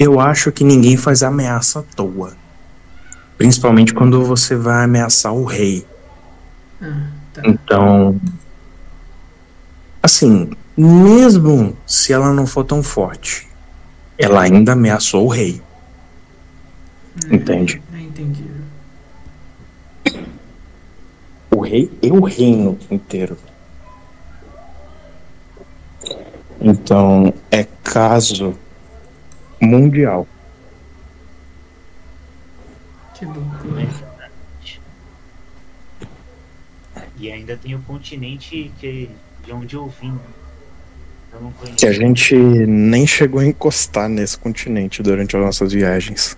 Eu 0.00 0.18
acho 0.18 0.50
que 0.50 0.64
ninguém 0.64 0.96
faz 0.96 1.22
ameaça 1.22 1.80
à 1.80 1.82
toa. 1.82 2.34
Principalmente 3.36 3.92
quando 3.92 4.24
você 4.24 4.56
vai 4.56 4.84
ameaçar 4.84 5.34
o 5.34 5.44
rei. 5.44 5.86
Ah, 6.80 7.08
tá. 7.34 7.42
Então, 7.44 8.18
assim, 10.02 10.50
mesmo 10.74 11.76
se 11.86 12.14
ela 12.14 12.32
não 12.32 12.46
for 12.46 12.64
tão 12.64 12.82
forte, 12.82 13.46
ela 14.16 14.40
ainda 14.40 14.72
ameaçou 14.72 15.26
o 15.26 15.28
rei. 15.28 15.60
Entende? 17.30 17.82
É 17.92 18.00
entendido. 18.00 18.64
O 21.50 21.60
rei 21.60 21.92
e 22.00 22.10
o 22.10 22.24
reino 22.24 22.78
inteiro. 22.90 23.36
Então, 26.58 27.34
é 27.50 27.66
caso 27.84 28.56
mundial. 29.60 30.26
Que 33.14 33.24
loucura. 33.26 33.88
E 37.18 37.30
ainda 37.30 37.54
tem 37.56 37.74
o 37.74 37.82
continente 37.82 38.72
que 38.80 39.10
de 39.44 39.52
onde 39.52 39.76
eu 39.76 39.88
vim. 39.88 40.18
Eu 41.32 41.40
não 41.40 41.52
conheço. 41.52 41.76
Que 41.76 41.86
a 41.86 41.92
gente 41.92 42.34
nem 42.34 43.06
chegou 43.06 43.40
a 43.40 43.46
encostar 43.46 44.08
nesse 44.08 44.38
continente 44.38 45.02
durante 45.02 45.36
as 45.36 45.42
nossas 45.42 45.72
viagens. 45.72 46.36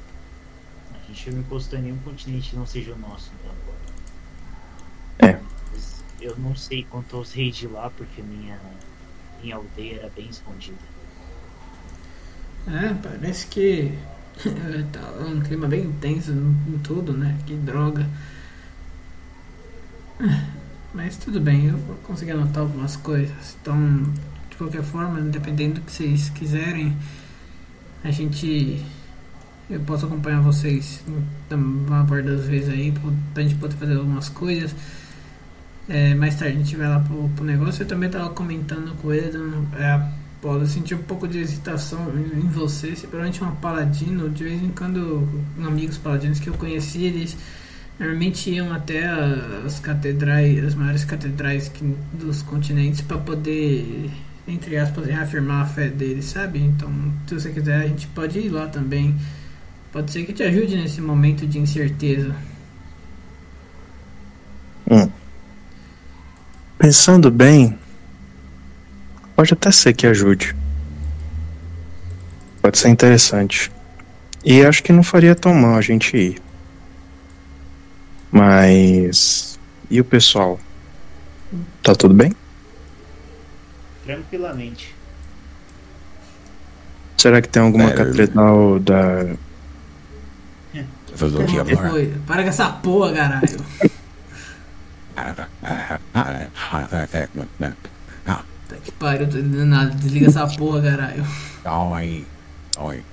A 0.92 1.06
gente 1.08 1.30
não 1.30 1.40
encostou 1.40 1.78
em 1.78 1.82
nenhum 1.82 1.98
continente 1.98 2.50
que 2.50 2.56
não 2.56 2.66
seja 2.66 2.92
o 2.92 2.98
nosso, 2.98 3.30
então. 3.38 5.28
É. 5.28 5.38
Mas 5.72 6.02
Eu 6.20 6.36
não 6.36 6.54
sei 6.56 6.84
quanto 6.90 7.16
aos 7.16 7.32
reis 7.32 7.56
de 7.56 7.68
lá, 7.68 7.90
porque 7.96 8.20
minha, 8.20 8.58
minha 9.42 9.56
aldeia 9.56 10.00
era 10.00 10.10
bem 10.10 10.28
escondida. 10.28 10.91
É, 12.66 12.94
parece 12.94 13.46
que 13.48 13.92
tá 14.92 15.00
um 15.26 15.40
clima 15.40 15.66
bem 15.66 15.84
intenso 15.84 16.32
em 16.32 16.78
tudo, 16.82 17.12
né? 17.12 17.36
Que 17.46 17.54
droga. 17.54 18.08
Ah, 20.20 20.44
Mas 20.94 21.16
tudo 21.16 21.40
bem, 21.40 21.66
eu 21.66 21.76
vou 21.78 21.96
conseguir 21.96 22.32
anotar 22.32 22.62
algumas 22.62 22.96
coisas. 22.96 23.56
Então, 23.60 24.04
de 24.50 24.56
qualquer 24.56 24.82
forma, 24.82 25.20
dependendo 25.22 25.74
do 25.74 25.80
que 25.82 25.92
vocês 25.92 26.30
quiserem, 26.30 26.96
a 28.04 28.10
gente. 28.10 28.84
Eu 29.70 29.80
posso 29.80 30.06
acompanhar 30.06 30.40
vocês 30.42 31.02
na 31.48 31.56
maior 31.56 32.06
parte 32.06 32.26
das 32.26 32.46
vezes 32.46 32.68
aí, 32.68 32.92
pra 33.32 33.42
gente 33.42 33.54
poder 33.56 33.76
fazer 33.76 33.96
algumas 33.96 34.28
coisas. 34.28 34.74
É, 35.88 36.14
mais 36.14 36.36
tarde 36.36 36.56
a 36.56 36.58
gente 36.58 36.76
vai 36.76 36.88
lá 36.88 37.00
pro, 37.00 37.28
pro 37.30 37.44
negócio. 37.44 37.82
Eu 37.82 37.88
também 37.88 38.10
tava 38.10 38.30
comentando 38.30 38.94
com 39.00 39.12
ele, 39.12 39.36
é, 39.76 40.08
Pô, 40.42 40.56
eu 40.56 40.66
senti 40.66 40.92
um 40.92 40.98
pouco 40.98 41.28
de 41.28 41.38
hesitação 41.38 42.00
em 42.34 42.48
você, 42.48 42.96
se 42.96 43.06
provavelmente 43.06 43.44
um 43.44 43.54
paladino, 43.54 44.28
de 44.28 44.42
vez 44.42 44.60
em 44.60 44.70
quando 44.70 45.28
amigos 45.64 45.96
paladinos 45.96 46.40
que 46.40 46.48
eu 46.48 46.54
conheci, 46.54 47.04
eles 47.04 47.36
normalmente 47.96 48.50
iam 48.50 48.72
até 48.72 49.06
as 49.64 49.78
catedrais, 49.78 50.64
as 50.64 50.74
maiores 50.74 51.04
catedrais 51.04 51.68
que- 51.68 51.94
dos 52.12 52.42
continentes 52.42 53.00
para 53.00 53.18
poder, 53.18 54.10
entre 54.48 54.76
aspas, 54.76 55.06
reafirmar 55.06 55.62
a 55.62 55.66
fé 55.66 55.88
deles, 55.88 56.24
sabe? 56.24 56.58
Então, 56.58 56.90
se 57.28 57.34
você 57.34 57.50
quiser, 57.52 57.76
a 57.76 57.86
gente 57.86 58.08
pode 58.08 58.40
ir 58.40 58.48
lá 58.48 58.66
também. 58.66 59.14
Pode 59.92 60.10
ser 60.10 60.24
que 60.24 60.32
te 60.32 60.42
ajude 60.42 60.74
nesse 60.74 61.00
momento 61.00 61.46
de 61.46 61.60
incerteza. 61.60 62.34
Pensando 66.76 67.30
bem, 67.30 67.78
pode 69.42 69.54
até 69.54 69.72
ser 69.72 69.92
que 69.92 70.06
ajude. 70.06 70.54
Pode 72.60 72.78
ser 72.78 72.90
interessante. 72.90 73.72
E 74.44 74.64
acho 74.64 74.80
que 74.84 74.92
não 74.92 75.02
faria 75.02 75.34
tão 75.34 75.52
mal 75.52 75.74
a 75.74 75.80
gente 75.80 76.16
ir. 76.16 76.40
Mas. 78.30 79.58
E 79.90 80.00
o 80.00 80.04
pessoal? 80.04 80.60
Tá 81.82 81.92
tudo 81.92 82.14
bem? 82.14 82.32
Tranquilamente. 84.04 84.94
Será 87.16 87.42
que 87.42 87.48
tem 87.48 87.62
alguma 87.62 87.90
É. 87.90 87.94
catedral 87.94 88.78
da. 88.78 89.34
Foi? 91.90 92.14
Para 92.26 92.42
com 92.44 92.48
essa 92.48 92.68
porra, 92.70 93.12
caralho. 93.12 93.58
Tá 98.72 98.78
que 98.82 98.92
pariu, 98.92 99.28
tô 99.28 99.38
entendendo 99.38 99.66
nada. 99.66 99.90
Desliga 99.90 100.26
essa 100.28 100.46
porra, 100.46 100.80
caralho. 100.82 101.26
Oi. 101.64 102.26
Oi. 102.78 103.04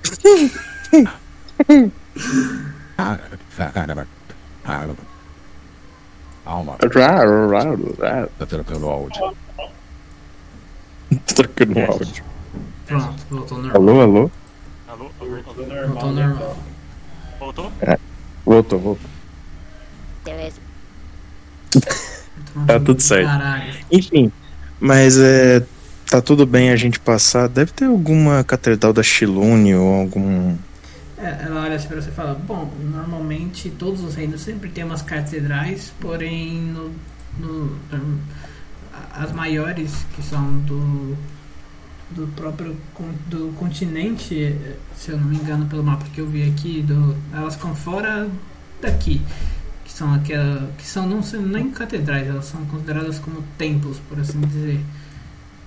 Alma, 6.44 6.76
Trocando 11.34 11.78
o 11.78 11.84
áudio. 11.84 12.24
Pronto, 12.86 13.26
voltou 13.30 13.58
normal. 13.58 13.76
Alô, 13.76 14.00
alô? 14.00 14.30
Alô? 14.88 15.10
Alô? 15.20 15.42
Alô? 15.46 15.86
Voltou 15.88 16.12
normal. 16.12 16.56
Voltou? 17.38 17.72
Voltou, 18.44 18.78
voltou. 18.78 19.10
Beleza. 20.24 20.60
Tá 22.66 22.80
tudo 22.80 23.00
certo. 23.00 23.26
Caralho. 23.26 23.74
Enfim, 23.92 24.32
mas 24.80 25.18
é. 25.18 25.62
Tá 26.08 26.20
tudo 26.20 26.44
bem 26.44 26.70
a 26.70 26.76
gente 26.76 26.98
passar. 26.98 27.48
Deve 27.48 27.70
ter 27.70 27.84
alguma 27.84 28.42
catedral 28.42 28.92
da 28.92 29.00
Shilune 29.02 29.76
ou 29.76 29.94
algum. 29.94 30.56
É, 31.16 31.44
ela 31.44 31.62
olha 31.62 31.76
assim 31.76 31.86
pra 31.86 32.00
você 32.02 32.08
e 32.08 32.12
fala, 32.12 32.34
bom, 32.34 32.68
normalmente 32.92 33.70
todos 33.70 34.02
os 34.02 34.16
reinos 34.16 34.40
sempre 34.40 34.70
tem 34.70 34.82
umas 34.82 35.02
catedrais, 35.02 35.92
porém 36.00 36.62
no, 36.62 36.90
no- 37.38 37.78
as 39.14 39.30
maiores 39.32 39.92
que 40.16 40.22
são 40.22 40.58
do 40.60 41.16
do 42.10 42.26
próprio 42.34 42.76
do 43.28 43.54
continente, 43.56 44.56
se 44.96 45.10
eu 45.12 45.16
não 45.16 45.26
me 45.28 45.36
engano 45.36 45.66
pelo 45.66 45.84
mapa 45.84 46.04
que 46.12 46.20
eu 46.20 46.26
vi 46.26 46.42
aqui, 46.48 46.82
do, 46.82 47.14
elas 47.32 47.54
ficam 47.54 47.72
fora 47.72 48.28
daqui, 48.82 49.20
são 50.00 50.14
aquela 50.14 50.70
que 50.78 50.86
são 50.86 51.06
não 51.06 51.22
são 51.22 51.42
nem 51.42 51.70
catedrais, 51.70 52.26
elas 52.26 52.46
são 52.46 52.64
consideradas 52.64 53.18
como 53.18 53.44
templos, 53.58 53.98
por 54.08 54.18
assim 54.18 54.40
dizer. 54.40 54.80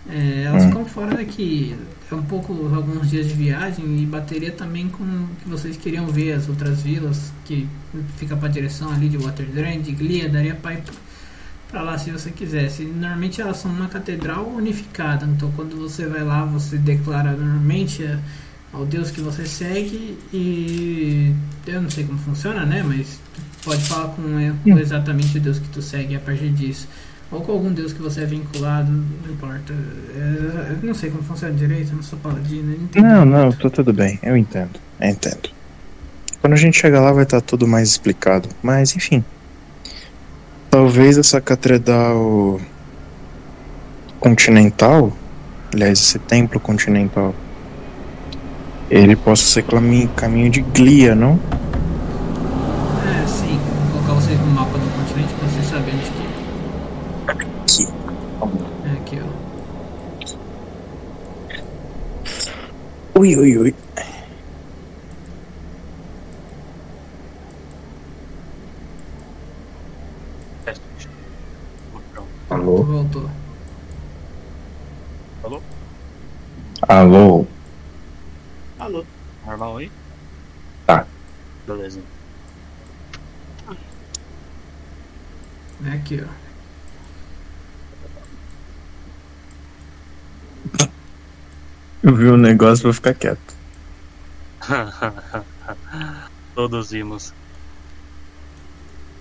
É, 0.10 0.44
elas 0.48 0.64
Hum. 0.64 0.68
ficam 0.70 0.86
fora 0.86 1.16
daqui. 1.16 1.76
É 2.12 2.16
um 2.16 2.24
pouco 2.24 2.52
alguns 2.76 3.10
dias 3.12 3.28
de 3.28 3.34
viagem 3.36 3.86
e 4.02 4.06
bateria 4.06 4.52
também 4.52 4.90
com 4.90 5.06
que 5.42 5.48
vocês 5.48 5.78
queriam 5.78 6.08
ver 6.08 6.34
as 6.34 6.50
outras 6.50 6.82
vilas 6.82 7.32
que 7.46 7.68
fica 8.18 8.36
pra 8.36 8.48
direção 8.50 8.92
ali 8.92 9.08
de 9.08 9.18
Waterdrain, 9.18 9.82
de 9.82 9.92
Glia, 9.92 10.28
daria 10.30 10.56
pra 10.56 10.74
ir 10.74 10.84
pra 11.70 11.82
lá 11.84 11.98
se 11.98 12.10
você 12.12 12.30
quisesse. 12.32 12.84
Normalmente 12.84 13.40
elas 13.42 13.58
são 13.58 13.72
uma 13.72 13.88
catedral 13.88 14.48
unificada, 14.48 15.26
então 15.26 15.52
quando 15.56 15.76
você 15.78 16.06
vai 16.08 16.24
lá 16.24 16.44
você 16.44 16.78
declara 16.78 17.32
normalmente 17.34 18.08
ao 18.72 18.86
Deus 18.86 19.10
que 19.12 19.22
você 19.22 19.46
segue 19.46 20.18
e 20.34 21.34
eu 21.68 21.82
não 21.82 21.90
sei 21.90 22.04
como 22.04 22.18
funciona, 22.20 22.66
né? 22.66 22.84
Mas 22.84 23.20
pode 23.64 23.82
falar 23.84 24.10
com, 24.10 24.22
com 24.64 24.80
exatamente 24.80 25.38
o 25.38 25.42
Deus 25.42 25.60
que 25.60 25.68
tu 25.70 25.82
segue 25.82 26.16
a 26.16 26.20
partir 26.20 26.50
disso. 26.50 26.88
Ou 27.32 27.42
com 27.42 27.52
algum 27.52 27.72
deus 27.72 27.94
que 27.94 28.02
você 28.02 28.22
é 28.22 28.26
vinculado, 28.26 28.92
não 28.92 29.34
importa. 29.34 29.74
É, 30.16 30.74
eu 30.82 30.88
não 30.88 30.94
sei 30.94 31.10
como 31.10 31.24
funciona 31.24 31.54
direito, 31.54 31.90
eu 31.90 31.96
não 31.96 32.04
sou 32.04 32.20
paladino. 32.20 32.78
Não, 32.96 33.26
Não, 33.26 33.26
não, 33.26 33.52
tá 33.52 33.70
tudo 33.70 33.92
bem. 33.92 34.20
Eu 34.22 34.38
entendo. 34.38 34.80
Eu 35.00 35.10
entendo. 35.10 35.50
Quando 36.42 36.54
a 36.54 36.58
gente 36.58 36.78
chegar 36.78 37.00
lá 37.00 37.12
vai 37.12 37.24
estar 37.24 37.42
tudo 37.42 37.68
mais 37.68 37.90
explicado. 37.90 38.50
Mas, 38.62 38.96
enfim. 38.96 39.24
Talvez 40.70 41.18
essa 41.18 41.42
catedral 41.42 42.60
continental, 44.20 45.12
aliás, 45.74 46.00
esse 46.00 46.20
templo 46.20 46.60
continental, 46.60 47.34
ele 48.90 49.16
possa 49.16 49.44
ser 49.44 49.66
caminho 50.16 50.50
de 50.50 50.62
Glia, 50.62 51.16
não? 51.16 51.40
É, 53.06 53.28
sim. 53.28 53.60
Vou 53.92 54.02
colocar 54.02 54.14
vocês 54.14 54.40
no 54.40 54.48
mapa 54.48 54.78
do 54.78 54.86
continente 54.98 55.34
pra 55.34 55.48
vocês 55.48 55.66
saberem 55.68 56.00
onde 56.00 56.10
que 56.12 56.24
é. 56.24 56.34
Aqui. 57.28 57.88
É 58.86 58.92
aqui, 58.94 59.20
ó. 59.22 59.28
Ui, 63.24 63.38
ui, 63.38 63.58
ui. 63.58 63.76
Pronto. 71.86 72.28
Alô? 72.50 72.84
Voltou. 72.84 73.30
Alô? 76.82 77.48
Alô. 78.78 79.06
Normal 79.46 79.78
aí? 79.78 79.92
Tá. 80.86 81.08
Beleza. 81.66 82.02
É 85.86 85.92
aqui, 85.94 86.22
ó. 86.22 86.43
Eu 92.04 92.14
vi 92.16 92.28
um 92.30 92.38
negócio, 92.38 92.84
vou 92.84 92.94
ficar 92.94 93.14
quieto. 93.14 93.40
Todos 96.56 96.92
vimos. 96.92 97.34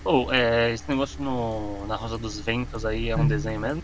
Ou, 0.04 0.32
é, 0.32 0.72
esse 0.72 0.84
negócio 0.88 1.22
no, 1.22 1.86
na 1.86 1.94
Rosa 1.94 2.18
dos 2.18 2.38
Ventos 2.40 2.84
aí 2.84 3.08
é 3.08 3.16
um 3.16 3.26
desenho 3.26 3.60
mesmo? 3.60 3.82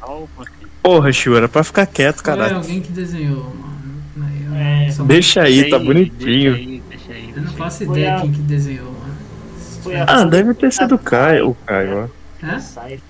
Total? 0.00 0.28
É 0.40 0.66
Porra, 0.82 1.12
Chiu, 1.12 1.36
era 1.36 1.48
pra 1.48 1.64
ficar 1.64 1.86
quieto, 1.86 2.16
Foi 2.16 2.24
caralho. 2.24 2.56
alguém 2.56 2.80
que 2.80 2.92
desenhou, 2.92 3.44
mano. 3.54 3.80
Eu, 4.46 4.54
É, 4.54 4.90
sou- 4.90 5.06
Deixa 5.06 5.42
aí, 5.42 5.68
tá 5.68 5.76
Deixa 5.78 5.84
bonitinho. 5.84 6.54
aí, 6.54 6.82
deixa 6.88 7.12
aí, 7.12 7.22
eu 7.30 7.36
não 7.36 7.42
deixa 7.44 7.56
faço 7.58 7.82
ideia 7.84 8.16
a- 8.16 8.20
quem 8.20 8.32
que 8.32 8.40
desenhou, 8.42 8.92
mano. 8.92 9.14
Foi 9.82 9.96
a- 9.96 10.04
Ah, 10.08 10.24
deve 10.24 10.54
ter 10.54 10.72
sido 10.72 10.94
o 10.94 10.98
Caio, 10.98 11.50
o 11.50 11.54
Caio, 11.66 12.04
ó. 12.42 12.46
Hã? 12.46 12.60
Sai. 12.60 13.00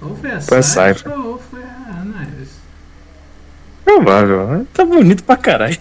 Ou 0.00 0.14
foi 0.16 0.30
a 0.32 0.40
Cypher, 0.62 1.18
ou 1.18 1.38
foi 1.38 1.62
a. 1.62 2.03
Provável. 3.84 4.66
Tá 4.72 4.84
bonito 4.84 5.22
pra 5.24 5.36
caralho. 5.36 5.78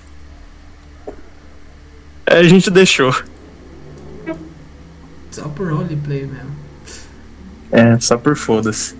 É, 2.25 2.37
a 2.37 2.43
gente 2.43 2.69
deixou. 2.69 3.13
Só 5.31 5.47
por 5.49 5.71
roleplay 5.71 6.25
mesmo. 6.25 6.51
É, 7.71 7.99
só 7.99 8.17
por 8.17 8.35
foda-se. 8.35 8.95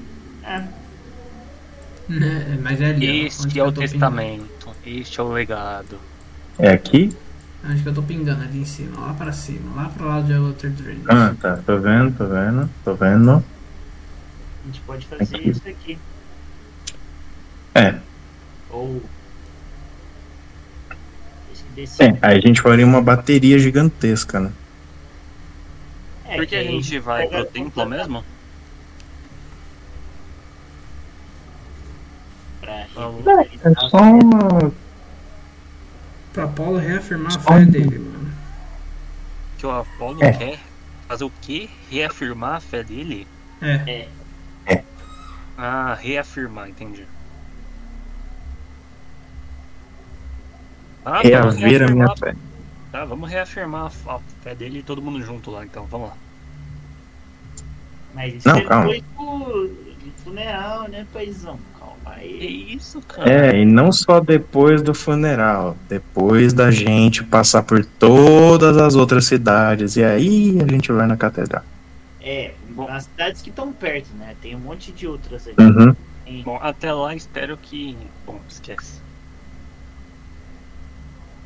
Né, 2.10 2.60
Mas 2.62 2.82
é 2.82 2.88
ali, 2.88 3.08
ó, 3.08 3.12
onde 3.14 3.26
Este 3.28 3.60
é 3.60 3.64
o 3.64 3.68
tô 3.68 3.82
pingando. 3.82 3.92
testamento, 3.92 4.70
este 4.86 5.20
é 5.20 5.24
o 5.24 5.32
legado. 5.32 5.98
É 6.60 6.70
aqui? 6.72 7.16
Acho 7.64 7.82
que 7.82 7.90
eu 7.90 7.94
tô 7.94 8.02
pingando 8.04 8.44
ali 8.44 8.60
em 8.60 8.66
cima, 8.66 9.00
lá 9.00 9.14
pra 9.14 9.32
cima, 9.32 9.74
lá 9.82 9.90
pro 9.90 10.06
lado 10.06 10.28
de 10.28 10.34
Water 10.38 10.70
Drain. 10.72 11.02
Ah, 11.08 11.34
tá. 11.40 11.58
Tô 11.66 11.78
vendo, 11.80 12.16
tô 12.18 12.26
vendo, 12.28 12.70
tô 12.84 12.94
vendo. 12.94 13.32
A 13.32 14.66
gente 14.66 14.82
pode 14.82 15.06
fazer 15.08 15.24
Aqui. 15.36 15.50
isso 15.50 15.62
aqui. 15.68 15.98
É. 17.74 17.96
Ou. 18.74 19.02
É, 22.00 22.18
aí 22.22 22.38
a 22.38 22.42
gente 22.42 22.62
faria 22.62 22.86
uma 22.86 23.02
bateria 23.02 23.58
gigantesca, 23.60 24.40
né? 24.40 24.52
É, 26.26 26.36
Por 26.38 26.46
que 26.48 26.56
a 26.56 26.64
gente 26.64 27.00
vai 27.00 27.28
pro 27.28 27.46
templo 27.46 27.86
mesmo? 27.86 28.24
Pra 32.62 32.86
Ah, 32.96 33.90
Só. 33.90 34.72
Pra 36.34 36.44
Apolo 36.46 36.78
reafirmar 36.80 37.36
a 37.36 37.40
fé 37.40 37.66
dele, 37.66 38.00
mano. 38.00 38.32
Que 39.58 39.66
o 39.66 39.72
Apolo 39.72 40.24
É. 40.24 40.32
quer 40.34 40.60
fazer 41.08 41.24
o 41.26 41.32
quê? 41.42 41.70
Reafirmar 41.92 42.56
a 42.56 42.60
fé 42.60 42.84
dele? 42.84 43.28
É, 43.62 44.08
Ah, 45.56 45.94
reafirmar, 46.00 46.68
entendi. 46.70 47.06
Ah, 51.06 51.22
vamos 51.24 51.56
Reaver 51.56 51.90
a 51.90 51.92
minha 51.94 52.16
fé. 52.16 52.36
Tá, 52.92 53.06
vamos 53.06 53.30
reafirmar 53.30 53.92
a 54.06 54.14
a 54.14 54.20
fé 54.44 54.54
dele 54.54 54.80
e 54.80 54.84
todo 54.84 55.02
mundo 55.02 55.22
junto 55.22 55.50
lá, 55.50 55.66
então, 55.66 55.86
vamos 55.90 56.10
lá. 56.10 56.18
Mas 58.14 58.36
isso 58.36 58.48
Não, 58.48 58.58
é 58.58 58.62
calma. 58.62 58.94
depois 58.94 59.04
do, 59.18 59.68
do 59.68 60.12
funeral, 60.24 60.88
né, 60.88 61.06
paizão? 61.12 61.60
Calma 61.80 62.18
aí. 62.18 62.76
isso, 62.76 63.02
cara? 63.02 63.30
É, 63.30 63.60
e 63.60 63.66
não 63.66 63.92
só 63.92 64.20
depois 64.20 64.82
do 64.82 64.94
funeral, 64.94 65.76
depois 65.90 66.54
da 66.54 66.70
gente 66.70 67.24
passar 67.24 67.64
por 67.64 67.84
todas 67.84 68.78
as 68.78 68.96
outras 68.96 69.26
cidades, 69.26 69.96
e 69.96 70.04
aí 70.04 70.60
a 70.62 70.72
gente 70.72 70.92
vai 70.92 71.08
na 71.08 71.18
catedral. 71.18 71.64
É, 72.22 72.54
Bom. 72.70 72.88
as 72.88 73.04
cidades 73.06 73.42
que 73.42 73.50
estão 73.50 73.74
perto, 73.74 74.08
né? 74.16 74.36
Tem 74.42 74.56
um 74.56 74.60
monte 74.60 74.92
de 74.92 75.08
outras 75.08 75.48
ali. 75.48 75.56
Uhum. 75.60 75.96
Bom, 76.44 76.58
até 76.62 76.94
lá 76.94 77.14
espero 77.16 77.58
que. 77.58 77.98
Bom, 78.26 78.40
esquece. 78.48 79.03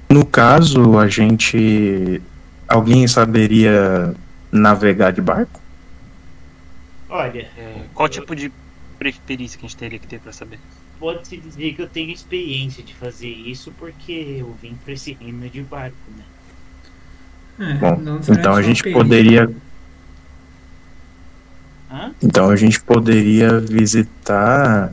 No 0.09 0.25
caso, 0.25 0.97
a 0.97 1.07
gente. 1.07 2.21
Alguém 2.67 3.07
saberia 3.07 4.13
navegar 4.51 5.11
de 5.11 5.21
barco? 5.21 5.61
Olha, 7.09 7.47
É, 7.57 7.85
qual 7.93 8.09
tipo 8.09 8.35
de 8.35 8.51
preferência 8.99 9.57
que 9.57 9.65
a 9.65 9.69
gente 9.69 9.77
teria 9.77 9.99
que 9.99 10.07
ter 10.07 10.19
pra 10.19 10.31
saber? 10.31 10.59
pode-se 10.99 11.37
dizer 11.37 11.73
que 11.73 11.81
eu 11.83 11.87
tenho 11.87 12.09
experiência 12.11 12.83
de 12.83 12.91
fazer 12.95 13.29
isso 13.29 13.71
porque 13.77 14.11
eu 14.39 14.55
vim 14.59 14.75
pra 14.83 14.93
esse 14.93 15.13
reino 15.13 15.47
de 15.47 15.61
barco, 15.61 15.95
né? 16.17 16.23
é. 17.59 17.73
Bom, 17.75 18.19
então 18.27 18.55
a 18.55 18.61
gente 18.63 18.81
perigo. 18.81 18.99
poderia. 18.99 19.51
Hã? 21.91 22.11
Então 22.21 22.49
a 22.49 22.55
gente 22.55 22.81
poderia 22.81 23.59
visitar 23.59 24.91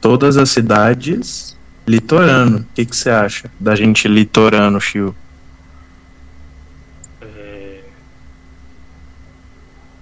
todas 0.00 0.36
as 0.36 0.50
cidades 0.50 1.56
litorano. 1.86 2.58
O 2.58 2.64
que, 2.74 2.86
que 2.86 2.96
você 2.96 3.10
acha 3.10 3.50
da 3.58 3.74
gente 3.74 4.06
litorano, 4.08 4.80
Shio? 4.80 5.14
É... 7.20 7.84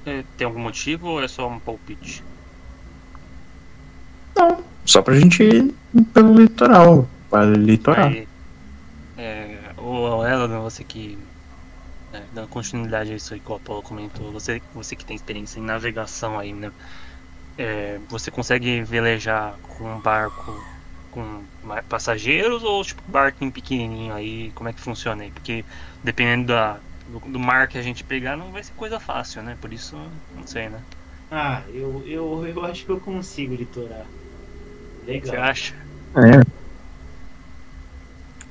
é, 0.06 0.24
Tem 0.36 0.46
algum 0.46 0.60
motivo 0.60 1.08
ou 1.08 1.22
é 1.22 1.28
só 1.28 1.48
um 1.48 1.58
palpite? 1.58 2.22
Só 4.84 5.02
pra 5.02 5.18
gente 5.18 5.42
ir 5.42 5.74
pelo 6.14 6.34
litoral. 6.34 7.08
Para 7.28 7.44
litoral. 7.44 8.08
Aí, 8.08 8.28
é, 9.16 9.74
o 9.76 10.24
Elana, 10.24 10.60
você 10.60 10.84
que. 10.84 11.18
É, 12.12 12.22
dando 12.32 12.48
continuidade 12.48 13.12
a 13.12 13.16
isso 13.16 13.34
aí 13.34 13.40
que 13.40 13.52
o 13.52 13.54
Apolo 13.54 13.82
comentou, 13.82 14.32
você, 14.32 14.62
você 14.72 14.96
que 14.96 15.04
tem 15.04 15.14
experiência 15.14 15.60
em 15.60 15.62
navegação 15.62 16.38
aí, 16.38 16.54
né? 16.54 16.72
É, 17.58 17.98
você 18.08 18.30
consegue 18.30 18.80
velejar 18.82 19.58
com 19.60 19.96
um 19.96 20.00
barco 20.00 20.64
com 21.18 21.46
passageiros 21.88 22.62
ou 22.62 22.82
tipo 22.84 23.02
barquinho 23.10 23.52
pequenininho 23.52 24.14
aí? 24.14 24.52
Como 24.52 24.68
é 24.68 24.72
que 24.72 24.80
funciona 24.80 25.22
aí? 25.24 25.30
Porque 25.30 25.64
dependendo 26.02 26.48
da, 26.48 26.80
do, 27.06 27.20
do 27.20 27.38
mar 27.40 27.68
que 27.68 27.78
a 27.78 27.82
gente 27.82 28.04
pegar, 28.04 28.36
não 28.36 28.52
vai 28.52 28.62
ser 28.62 28.72
coisa 28.74 29.00
fácil, 29.00 29.42
né? 29.42 29.56
Por 29.60 29.72
isso, 29.72 29.96
não 30.34 30.46
sei, 30.46 30.68
né? 30.68 30.82
Ah, 31.30 31.64
eu, 31.68 32.02
eu, 32.06 32.46
eu 32.46 32.64
acho 32.64 32.84
que 32.84 32.90
eu 32.92 33.00
consigo 33.00 33.54
litorar. 33.54 34.06
Legal. 35.06 35.34
Você 35.34 35.36
acha? 35.36 35.74
É, 36.16 36.42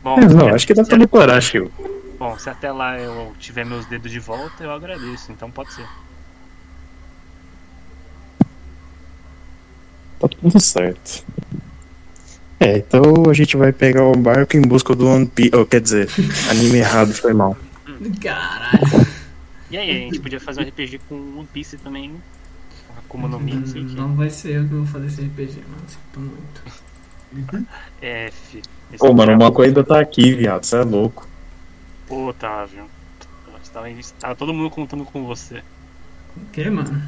Bom, 0.02 0.20
é, 0.22 0.28
não, 0.34 0.50
se- 0.50 0.56
acho 0.56 0.68
que 0.68 0.74
dá 0.74 0.84
pra 0.84 0.98
litorar, 0.98 1.42
Shio. 1.42 1.72
Bom, 2.20 2.38
se 2.38 2.50
até 2.50 2.72
lá 2.72 3.00
eu 3.00 3.34
tiver 3.38 3.66
meus 3.66 3.86
dedos 3.86 4.12
de 4.12 4.20
volta, 4.20 4.64
eu 4.64 4.72
agradeço, 4.72 5.32
então 5.32 5.52
pode 5.52 5.74
ser. 5.74 5.90
Tá 10.20 10.28
tudo 10.28 10.60
certo. 10.60 11.24
É, 12.60 12.78
então 12.78 13.02
a 13.30 13.34
gente 13.34 13.56
vai 13.56 13.72
pegar 13.72 14.04
o 14.04 14.16
barco 14.18 14.58
em 14.58 14.62
busca 14.62 14.96
do 14.96 15.08
One 15.08 15.28
Piece. 15.28 15.56
Oh, 15.56 15.66
quer 15.66 15.80
dizer, 15.82 16.10
anime 16.50 16.80
errado, 16.80 17.14
foi 17.14 17.34
mal. 17.34 17.56
Caralho. 18.22 19.08
E 19.70 19.78
aí, 19.78 19.90
a 19.92 19.94
gente 19.94 20.20
podia 20.20 20.40
fazer 20.40 20.62
um 20.62 20.64
RPG 20.68 21.00
com 21.08 21.16
One 21.16 21.48
Piece 21.54 21.78
também. 21.78 22.16
Akuma 22.98 23.28
no 23.28 23.40
Mi, 23.40 23.54
não 23.54 23.68
sei 23.68 23.82
o 23.84 23.86
que. 23.86 23.96
Não 23.96 24.16
vai 24.16 24.30
ser 24.30 24.56
eu 24.58 24.64
que 24.68 24.74
vou 24.74 24.86
fazer 24.86 25.08
esse 25.08 25.22
RPG, 25.22 25.62
mano. 25.70 25.84
Sinto 25.88 26.20
muito. 26.20 27.58
F. 28.02 28.62
Esse 28.94 29.04
Ô, 29.04 29.08
mano, 29.14 29.34
o 29.34 29.38
diabo- 29.38 29.44
Mako 29.44 29.62
ainda 29.62 29.84
tá 29.84 30.00
aqui, 30.00 30.34
viado, 30.34 30.64
você 30.64 30.78
é 30.78 30.84
louco. 30.84 31.28
Ô, 32.10 32.28
Otávio. 32.28 32.86
Tava, 33.74 33.88
tava 34.20 34.36
todo 34.36 34.54
mundo 34.54 34.72
contando 34.72 35.06
com 35.06 35.26
você. 35.26 35.62
O 36.36 36.46
que, 36.52 36.68
mano? 36.70 37.00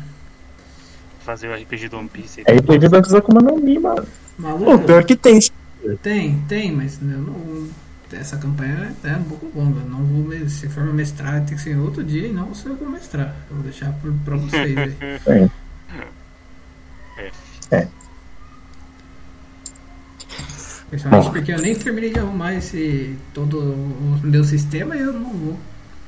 Fazer 1.22 1.48
o 1.48 1.56
RPG 1.56 1.90
do 1.90 1.98
One 1.98 2.10
Piece. 2.10 2.44
É 2.45 2.53
RPG 2.53 2.90
da 2.90 3.00
Akuma 3.00 3.42
no 3.42 3.58
Mi, 3.58 3.80
mano. 3.80 4.06
Pô, 4.42 4.48
Maluco? 4.48 4.80
pior 4.85 5.03
que 5.03 5.16
tem. 5.16 5.40
Tem, 6.01 6.40
tem, 6.48 6.72
mas 6.72 7.00
eu 7.01 7.19
não. 7.19 7.68
Essa 8.11 8.38
campanha 8.38 8.95
é 9.03 9.16
um 9.16 9.24
pouco 9.24 9.51
longa. 9.56 9.82
Não 9.82 10.03
vou 10.03 10.50
se 10.50 10.68
for 10.68 10.84
mestrar, 10.93 11.45
tem 11.45 11.56
que 11.56 11.61
ser 11.61 11.77
outro 11.77 12.03
dia 12.03 12.27
e 12.27 12.34
não 12.34 12.56
sou 12.56 12.72
eu 12.72 12.77
vou 12.77 12.90
mestrar. 12.90 13.35
Eu 13.50 13.58
vou 13.58 13.64
deixar 13.64 13.92
por, 13.93 14.11
pra 14.26 14.35
vocês 14.35 14.77
aí. 14.77 15.50
É. 17.72 17.82
F. 17.82 17.90
Principalmente 20.90 21.26
Bom. 21.26 21.32
porque 21.34 21.51
eu 21.51 21.59
nem 21.59 21.76
terminei 21.76 22.11
de 22.11 22.19
arrumar 22.19 22.53
esse 22.56 23.16
todo 23.34 23.59
o 23.59 24.19
meu 24.24 24.43
sistema 24.43 24.95
e 24.95 25.01
eu 25.01 25.14
não 25.14 25.30
vou 25.32 25.59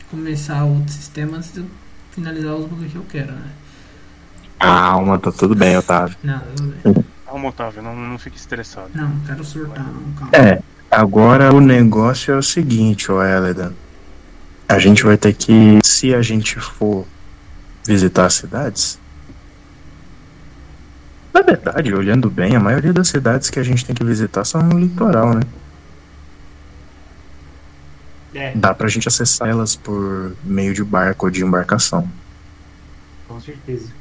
começar 0.10 0.64
outro 0.64 0.92
sistema 0.92 1.38
antes 1.38 1.53
de 1.53 1.60
eu 1.60 1.66
finalizar 2.11 2.56
os 2.56 2.66
bugs 2.66 2.92
que 2.92 2.98
eu 2.98 3.06
quero, 3.08 3.32
né? 3.34 3.51
Calma, 4.60 5.19
tá 5.19 5.32
tudo 5.32 5.53
bem, 5.56 5.77
Otávio. 5.77 6.16
Não, 6.24 6.42
eu, 6.84 7.03
Calma, 7.32 7.48
Otávio, 7.48 7.82
não, 7.82 7.95
não 7.95 8.19
fique 8.19 8.35
estressado. 8.35 8.90
não, 8.93 9.08
não 9.08 9.19
quero 9.22 9.42
surtar, 9.42 9.85
não, 9.85 10.11
calma. 10.16 10.35
É, 10.35 10.61
agora 10.92 11.56
o 11.56 11.61
negócio 11.61 12.34
é 12.34 12.38
o 12.38 12.43
seguinte, 12.43 13.10
ô 13.10 13.24
Eledan. 13.24 13.72
A 14.68 14.77
gente 14.77 15.01
vai 15.06 15.16
ter 15.16 15.34
que, 15.34 15.80
se 15.82 16.14
a 16.14 16.22
gente 16.22 16.60
for 16.60 17.06
visitar 17.88 18.26
as 18.26 18.34
cidades. 18.34 19.00
Na 21.34 21.42
verdade, 21.42 21.93
olhando 21.93 22.30
bem, 22.30 22.53
a 22.53 22.60
maioria 22.60 22.92
das 22.92 23.08
cidades 23.08 23.50
que 23.50 23.60
a 23.60 23.64
gente 23.64 23.85
tem 23.85 23.95
que 23.95 24.03
visitar 24.03 24.43
são 24.43 24.61
no 24.61 24.77
litoral, 24.77 25.34
né? 25.34 25.42
É, 28.35 28.51
Dá 28.56 28.74
pra 28.74 28.90
gente 28.90 29.08
acessar 29.08 29.48
elas 29.48 29.74
por 29.74 30.35
meio 30.43 30.74
de 30.74 30.84
barco 30.84 31.27
ou 31.27 31.32
de 31.32 31.45
embarcação. 31.45 32.10
com 33.26 33.40
certeza. 33.40 34.01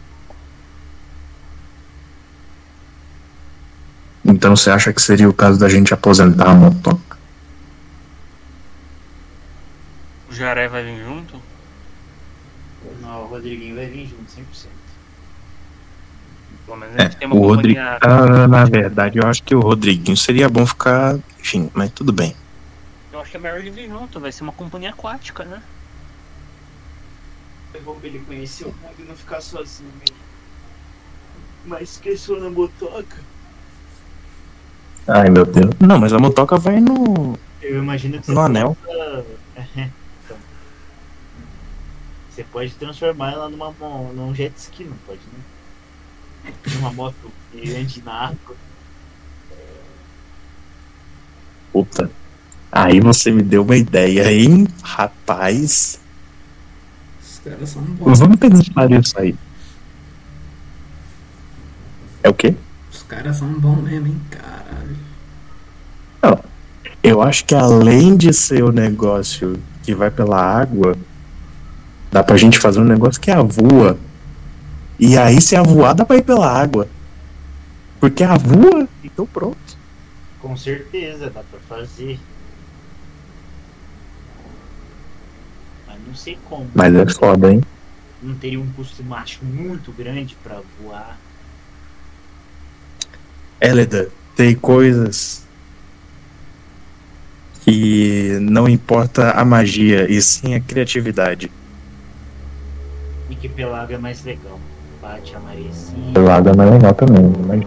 Então 4.30 4.54
você 4.54 4.70
acha 4.70 4.92
que 4.92 5.02
seria 5.02 5.28
o 5.28 5.34
caso 5.34 5.58
da 5.58 5.68
gente 5.68 5.92
aposentar 5.92 6.50
a 6.50 6.54
motoca? 6.54 7.18
O 10.28 10.32
Jaré 10.32 10.68
vai 10.68 10.84
vir 10.84 11.02
junto? 11.04 11.40
Não, 13.00 13.24
o 13.24 13.26
Rodriguinho 13.26 13.74
vai 13.74 13.86
vir 13.86 14.06
junto, 14.06 14.30
100%. 14.30 14.66
Pelo 16.64 16.76
menos 16.78 16.96
a 16.96 17.02
gente 17.02 17.16
tem 17.16 17.26
uma 17.26 17.36
É, 17.36 17.38
O 17.38 17.42
Rodrigo. 17.42 17.80
companhia. 17.80 17.98
Ah, 18.00 18.46
na 18.48 18.64
verdade, 18.64 19.18
eu 19.18 19.26
acho 19.26 19.42
que 19.42 19.54
o 19.54 19.60
Rodriguinho 19.60 20.16
seria 20.16 20.48
bom 20.48 20.64
ficar. 20.64 21.18
Enfim, 21.40 21.68
mas 21.74 21.90
tudo 21.90 22.12
bem. 22.12 22.36
Eu 23.12 23.20
acho 23.20 23.32
que 23.32 23.36
é 23.36 23.40
melhor 23.40 23.58
ele 23.58 23.70
vir 23.70 23.88
junto, 23.88 24.20
vai 24.20 24.30
ser 24.30 24.44
uma 24.44 24.52
companhia 24.52 24.90
aquática, 24.90 25.44
né? 25.44 25.60
É 27.74 27.80
bom 27.80 27.98
ele 28.04 28.20
conhecer 28.20 28.64
o 28.64 28.68
mundo 28.68 28.94
e 29.00 29.02
não 29.02 29.16
ficar 29.16 29.40
sozinho 29.40 29.90
mesmo. 29.98 30.16
Mas 31.66 31.90
esqueceu 31.90 32.40
na 32.40 32.48
motoca. 32.48 33.16
Ai, 35.12 35.28
meu 35.30 35.44
Deus. 35.44 35.74
Não, 35.80 35.98
mas 35.98 36.12
a 36.12 36.18
motoca 36.18 36.56
vai 36.56 36.80
no. 36.80 37.38
Eu 37.60 37.78
imagino 37.82 38.18
que 38.20 38.26
você 38.26 38.32
No 38.32 38.40
anel. 38.40 38.76
possa- 38.84 39.24
então. 40.24 40.36
Você 42.30 42.44
pode 42.44 42.70
transformar 42.74 43.32
ela 43.32 43.48
numa, 43.48 43.72
mo- 43.72 44.12
num 44.14 44.34
jet 44.34 44.56
ski, 44.56 44.84
não 44.84 44.96
pode, 45.06 45.20
né? 45.32 46.52
Numa 46.74 46.92
moto 46.92 47.30
grande 47.54 48.02
na 48.02 48.12
água. 48.28 48.56
Puta. 51.72 52.10
Aí 52.72 53.00
você 53.00 53.30
me 53.32 53.42
deu 53.42 53.62
uma 53.62 53.76
ideia, 53.76 54.32
hein? 54.32 54.66
Rapaz. 54.82 56.00
Os 57.22 57.38
caras 57.40 57.68
são 57.68 57.82
bons. 57.82 58.18
Vamos 58.18 58.36
pensar 58.38 58.88
nisso 58.88 59.18
aí. 59.18 59.34
É 62.22 62.28
o 62.28 62.34
quê? 62.34 62.54
Os 62.92 63.02
caras 63.02 63.36
são 63.36 63.52
bons 63.54 63.82
mesmo, 63.82 64.06
hein, 64.08 64.20
caralho. 64.30 64.49
Eu 67.02 67.22
acho 67.22 67.44
que 67.44 67.54
além 67.54 68.16
de 68.16 68.32
ser 68.32 68.62
o 68.62 68.70
negócio 68.70 69.60
que 69.82 69.94
vai 69.94 70.10
pela 70.10 70.38
água, 70.38 70.96
dá 72.12 72.22
pra 72.22 72.36
gente 72.36 72.58
fazer 72.58 72.80
um 72.80 72.84
negócio 72.84 73.20
que 73.20 73.30
é 73.30 73.34
a 73.34 73.42
voa. 73.42 73.98
E 74.98 75.16
aí, 75.16 75.40
se 75.40 75.56
a 75.56 75.62
voar, 75.62 75.94
dá 75.94 76.04
pra 76.04 76.16
ir 76.16 76.22
pela 76.22 76.46
água. 76.46 76.86
Porque 77.98 78.22
a 78.22 78.36
voa, 78.36 78.86
então 79.02 79.26
pronto. 79.26 79.78
Com 80.40 80.56
certeza, 80.56 81.30
dá 81.30 81.42
pra 81.42 81.60
fazer. 81.60 82.18
Mas 85.86 85.98
não 86.06 86.14
sei 86.14 86.38
como. 86.48 86.66
Mas 86.74 86.94
é 86.94 87.06
foda, 87.08 87.50
hein? 87.50 87.62
Não 88.22 88.34
teria 88.34 88.60
um 88.60 88.70
custo 88.72 89.02
macho 89.02 89.42
muito 89.42 89.90
grande 89.92 90.36
pra 90.42 90.60
voar. 90.82 91.18
Eleda, 93.58 94.10
tem 94.36 94.54
coisas 94.54 95.46
que 97.70 98.38
não 98.40 98.68
importa 98.68 99.30
a 99.30 99.44
magia, 99.44 100.10
e 100.10 100.20
sim 100.20 100.54
a 100.54 100.60
criatividade. 100.60 101.50
E 103.28 103.34
que 103.36 103.48
pela 103.48 103.82
água 103.82 103.94
é 103.94 103.98
mais 103.98 104.24
legal. 104.24 104.58
Bate 105.00 105.36
a 105.36 105.40
maresia. 105.40 105.94
Pelada 106.12 106.52
não 106.52 106.64
é 106.64 106.70
legal 106.70 106.94
também, 106.94 107.32
mas 107.46 107.62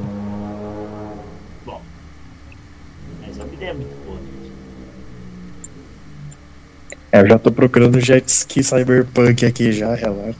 Mas 3.22 3.40
a 3.40 3.46
ideia 3.46 3.70
é 3.70 3.74
muito 3.74 4.06
boa. 4.06 4.20
É, 7.10 7.22
eu 7.22 7.30
já 7.30 7.40
tô 7.40 7.52
procurando 7.52 8.02
jet 8.02 8.28
ski 8.28 8.62
cyberpunk 8.62 9.46
aqui 9.46 9.72
já, 9.72 9.96
relaxa. 9.96 10.38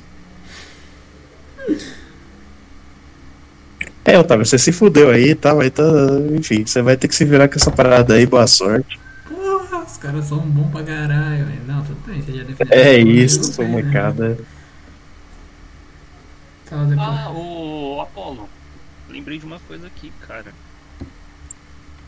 É, 4.04 4.20
Otávio, 4.20 4.46
você 4.46 4.58
se 4.58 4.74
fudeu 4.74 5.10
aí, 5.10 5.34
tá? 5.34 5.56
Mas 5.56 5.72
tá. 5.72 5.84
Enfim, 6.38 6.66
você 6.66 6.82
vai 6.82 6.98
ter 6.98 7.08
que 7.08 7.16
se 7.16 7.24
virar 7.24 7.48
com 7.48 7.56
essa 7.56 7.72
parada 7.72 8.16
aí, 8.16 8.26
boa 8.26 8.46
sorte. 8.46 9.03
Caras 10.04 10.26
são 10.26 10.40
bons 10.40 10.70
pra 10.70 10.84
caralho, 10.84 11.46
velho. 11.46 11.62
Não, 11.66 11.82
tudo 11.84 11.98
bem, 12.06 12.22
você 12.22 12.34
já 12.34 12.44
definiu. 12.44 12.74
É 12.74 13.02
Eu 13.02 13.08
isso, 13.08 13.42
sei, 13.46 13.66
né? 13.66 13.72
molecada. 13.72 14.38
Depois. 16.70 17.00
Ah, 17.00 17.32
o 17.32 18.02
Apolo. 18.02 18.50
Lembrei 19.10 19.38
de 19.40 19.46
uma 19.46 19.60
coisa 19.60 19.88
aqui, 19.88 20.12
cara. 20.28 20.52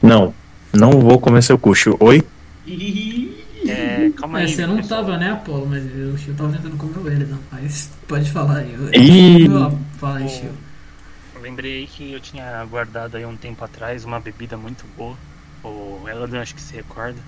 Não, 0.01 0.33
não 0.73 0.91
vou 0.99 1.19
comer 1.19 1.41
seu 1.43 1.57
cucho. 1.57 1.95
Oi? 1.99 2.23
É, 3.67 4.09
calma 4.17 4.39
aí. 4.39 4.43
Mas 4.45 4.55
você 4.55 4.65
não 4.67 4.77
pessoal. 4.77 5.05
tava, 5.05 5.17
né, 5.17 5.31
Apolo? 5.31 5.67
Mas 5.67 5.83
o 5.85 6.17
Chiu 6.17 6.33
tava 6.35 6.51
tentando 6.51 6.77
comer 6.77 7.11
ele, 7.13 7.25
não. 7.25 7.39
Mas 7.51 7.89
pode 8.07 8.29
falar 8.31 8.57
aí. 8.57 8.73
Eu- 8.73 8.93
Ih. 8.93 9.45
eu- 9.45 9.79
Fala 9.97 10.17
aí, 10.17 10.25
O- 10.25 10.29
Chiu. 10.29 10.51
Eu 11.35 11.41
lembrei 11.41 11.85
que 11.87 12.11
eu 12.13 12.19
tinha 12.19 12.65
guardado 12.65 13.15
aí 13.17 13.25
um 13.25 13.37
tempo 13.37 13.63
atrás 13.63 14.03
uma 14.03 14.19
bebida 14.19 14.57
muito 14.57 14.83
boa. 14.97 15.15
O 15.63 16.01
Eladan, 16.09 16.41
acho 16.41 16.55
que 16.55 16.61
se 16.61 16.75
recorda. 16.75 17.19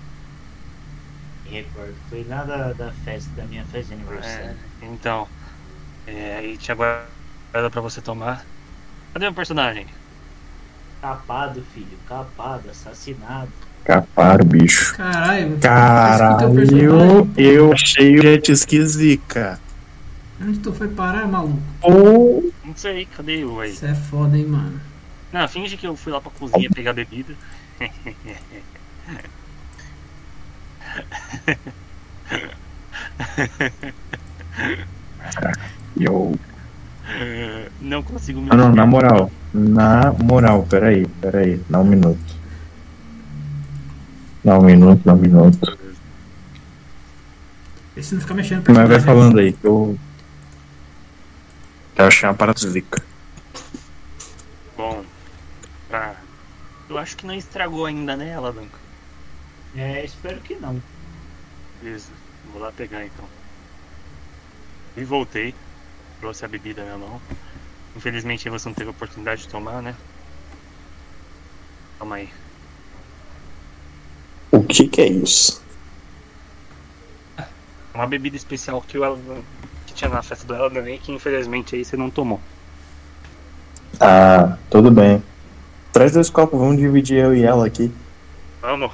Recordo. 1.50 1.94
Foi 2.08 2.24
lá 2.24 2.44
da, 2.44 2.72
da 2.72 2.92
festa, 2.92 3.30
da 3.36 3.44
minha 3.44 3.64
festa 3.66 3.94
de 3.94 4.02
É, 4.02 4.04
aniversário. 4.06 4.56
então, 4.82 5.28
é, 6.06 6.36
aí 6.36 6.58
tinha 6.58 6.74
guardado 6.74 7.70
pra 7.70 7.80
você 7.80 8.00
tomar. 8.00 8.44
Cadê 9.12 9.26
meu 9.26 9.34
personagem? 9.34 9.86
Capado, 11.00 11.62
filho. 11.72 11.96
Capado, 12.08 12.68
assassinado. 12.70 13.52
Caparo, 13.84 14.44
bicho. 14.44 14.94
Caralho, 14.96 15.58
Caralho, 15.58 17.32
eu 17.36 17.72
achei 17.72 18.18
o 18.18 18.22
jet 18.22 18.52
ski 18.52 18.84
zica. 18.86 19.58
Onde 20.40 20.58
tu 20.58 20.72
foi 20.72 20.88
parar, 20.88 21.26
maluco? 21.26 21.60
Oh, 21.82 22.42
Não 22.64 22.76
sei, 22.76 23.06
cadê 23.06 23.44
o 23.44 23.60
aí? 23.60 23.74
Você 23.74 23.86
é 23.86 23.94
foda, 23.94 24.36
hein, 24.36 24.46
mano. 24.46 24.80
Não, 25.32 25.48
finge 25.48 25.76
que 25.76 25.86
eu 25.86 25.96
fui 25.96 26.12
lá 26.12 26.20
pra 26.20 26.30
cozinha 26.30 26.68
pegar 26.70 26.92
bebida. 26.92 27.34
eu. 36.00 36.38
Não 37.80 38.02
consigo 38.02 38.40
me 38.40 38.48
Ah, 38.50 38.56
não, 38.56 38.74
na 38.74 38.86
moral. 38.86 39.30
Na 39.52 40.12
moral, 40.12 40.66
peraí, 40.68 41.06
peraí. 41.20 41.60
Dá 41.68 41.80
um 41.80 41.84
minuto. 41.84 42.18
Dá 44.44 44.58
um 44.58 44.62
minuto, 44.62 45.02
dá 45.04 45.14
um 45.14 45.18
minuto. 45.18 45.78
E 47.96 48.02
se 48.02 48.14
não 48.14 48.20
ficar 48.20 48.34
mexendo 48.34 48.68
no 48.68 48.74
Mas 48.74 48.76
vai 48.76 48.86
personagem, 48.86 49.22
falando 49.22 49.38
aí, 49.38 49.52
que 49.52 49.66
eu. 49.66 49.98
Eu 51.96 52.06
achei 52.06 52.28
uma 52.28 52.34
parada 52.34 52.60
zica. 52.60 53.02
Bom, 54.76 55.02
pra 55.88 56.14
Eu 56.88 56.96
acho 56.96 57.16
que 57.16 57.26
não 57.26 57.34
estragou 57.34 57.86
ainda, 57.86 58.16
né, 58.16 58.36
Alavanca? 58.36 58.78
É, 59.76 60.04
espero 60.04 60.40
que 60.40 60.54
não. 60.56 60.82
Beleza, 61.82 62.10
vou 62.52 62.60
lá 62.60 62.72
pegar 62.72 63.04
então. 63.04 63.24
E 64.96 65.04
voltei. 65.04 65.54
Trouxe 66.20 66.44
a 66.44 66.48
bebida 66.48 66.84
na 66.84 66.98
mão. 66.98 67.20
Infelizmente 67.96 68.48
você 68.48 68.68
não 68.68 68.74
teve 68.74 68.88
a 68.88 68.90
oportunidade 68.90 69.42
de 69.42 69.48
tomar, 69.48 69.80
né? 69.82 69.94
Calma 71.98 72.16
aí. 72.16 72.28
O 74.50 74.62
que 74.62 74.88
que 74.88 75.00
é 75.00 75.06
isso? 75.08 75.62
Uma 77.94 78.06
bebida 78.06 78.36
especial 78.36 78.80
que, 78.80 78.96
Alavan- 78.96 79.42
que 79.86 79.94
tinha 79.94 80.08
na 80.10 80.22
festa 80.22 80.46
do 80.46 80.54
Eldan 80.54 80.88
e 80.90 80.98
que 80.98 81.12
infelizmente 81.12 81.74
aí 81.76 81.84
você 81.84 81.96
não 81.96 82.10
tomou. 82.10 82.40
Ah, 84.00 84.56
tudo 84.70 84.90
bem. 84.90 85.22
Traz 85.92 86.12
dois 86.12 86.30
copos, 86.30 86.58
vamos 86.58 86.76
dividir 86.76 87.18
eu 87.18 87.34
e 87.34 87.42
ela 87.42 87.66
aqui. 87.66 87.92
Vamos. 88.60 88.92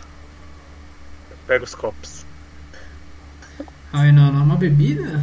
Pega 1.47 1.65
os 1.65 1.75
copos. 1.75 2.25
Ai, 3.93 4.11
não, 4.13 4.33
não, 4.33 4.43
uma 4.43 4.57
bebida? 4.57 5.23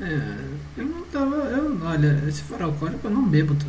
É, 0.00 0.80
eu 0.80 0.84
não 0.86 1.02
tava. 1.04 1.36
Eu, 1.36 1.78
olha, 1.84 2.32
se 2.32 2.42
for 2.42 2.60
alcoólico 2.62 3.06
eu 3.06 3.10
não 3.10 3.22
bebo, 3.28 3.54
tá? 3.54 3.66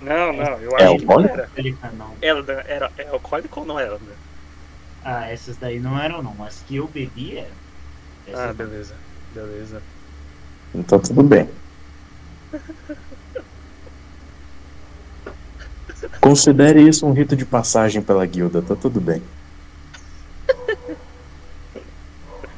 Não, 0.00 0.32
não, 0.32 0.58
eu 0.58 0.76
É 0.78 0.84
acho 0.84 0.98
que 0.98 1.04
não 1.04 1.20
era. 1.20 1.48
Não. 1.96 2.14
Eldan 2.20 2.62
era 2.66 2.90
é 2.96 3.08
alcoólico 3.08 3.60
ou 3.60 3.66
não 3.66 3.78
era? 3.78 3.92
Eldan? 3.94 4.12
Ah, 5.04 5.30
essas 5.30 5.56
daí 5.56 5.78
não 5.78 5.98
eram 5.98 6.22
não. 6.22 6.42
As 6.42 6.62
que 6.66 6.76
eu 6.76 6.88
bebi 6.88 7.38
eram. 7.38 7.50
Essas 8.26 8.50
Ah, 8.50 8.52
beleza. 8.52 8.94
Beleza. 9.34 9.82
Então 10.74 10.98
tudo 10.98 11.22
bem. 11.22 11.48
Considere 16.20 16.80
isso 16.82 17.06
um 17.06 17.12
rito 17.12 17.36
de 17.36 17.44
passagem 17.46 18.02
pela 18.02 18.26
guilda, 18.26 18.60
tá 18.60 18.74
tudo 18.74 19.00
bem. 19.00 19.22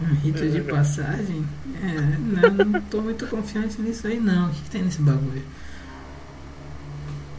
Um 0.01 0.15
rito 0.15 0.49
de 0.49 0.61
passagem? 0.61 1.45
É, 1.83 2.01
não, 2.19 2.65
não 2.65 2.81
tô 2.83 3.01
muito 3.01 3.27
confiante 3.27 3.81
nisso 3.81 4.07
aí 4.07 4.21
não. 4.21 4.49
O 4.49 4.55
que, 4.55 4.63
que 4.63 4.71
tem 4.71 4.83
nesse 4.83 5.03
bagulho? 5.03 5.45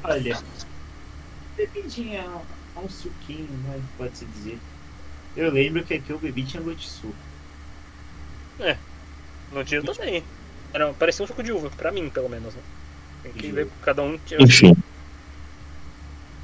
Olha, 0.04 0.38
bebidinha, 1.56 2.26
um 2.76 2.90
suquinho, 2.90 3.50
né, 3.64 3.80
pode-se 3.98 4.26
dizer. 4.26 4.60
Eu 5.38 5.52
lembro 5.52 5.84
que 5.84 5.94
aqui 5.94 6.10
eu 6.10 6.20
bebi 6.20 6.44
tinha 6.44 6.62
gosto 6.62 6.80
de 6.80 6.88
suco. 6.88 7.16
No 9.52 9.64
dia 9.64 9.82
também. 9.82 10.24
Era, 10.74 10.94
parecia 10.94 11.24
um 11.24 11.28
suco 11.28 11.42
de 11.42 11.52
uva, 11.52 11.70
pra 11.72 11.92
mim, 11.92 12.10
pelo 12.10 12.30
menos, 12.30 12.54
né? 12.54 12.62
Tem 13.24 13.32
que 13.32 13.52
ver, 13.52 13.68
cada 13.82 14.04
um 14.04 14.18
tinha. 14.20 14.42
Enfim, 14.42 14.76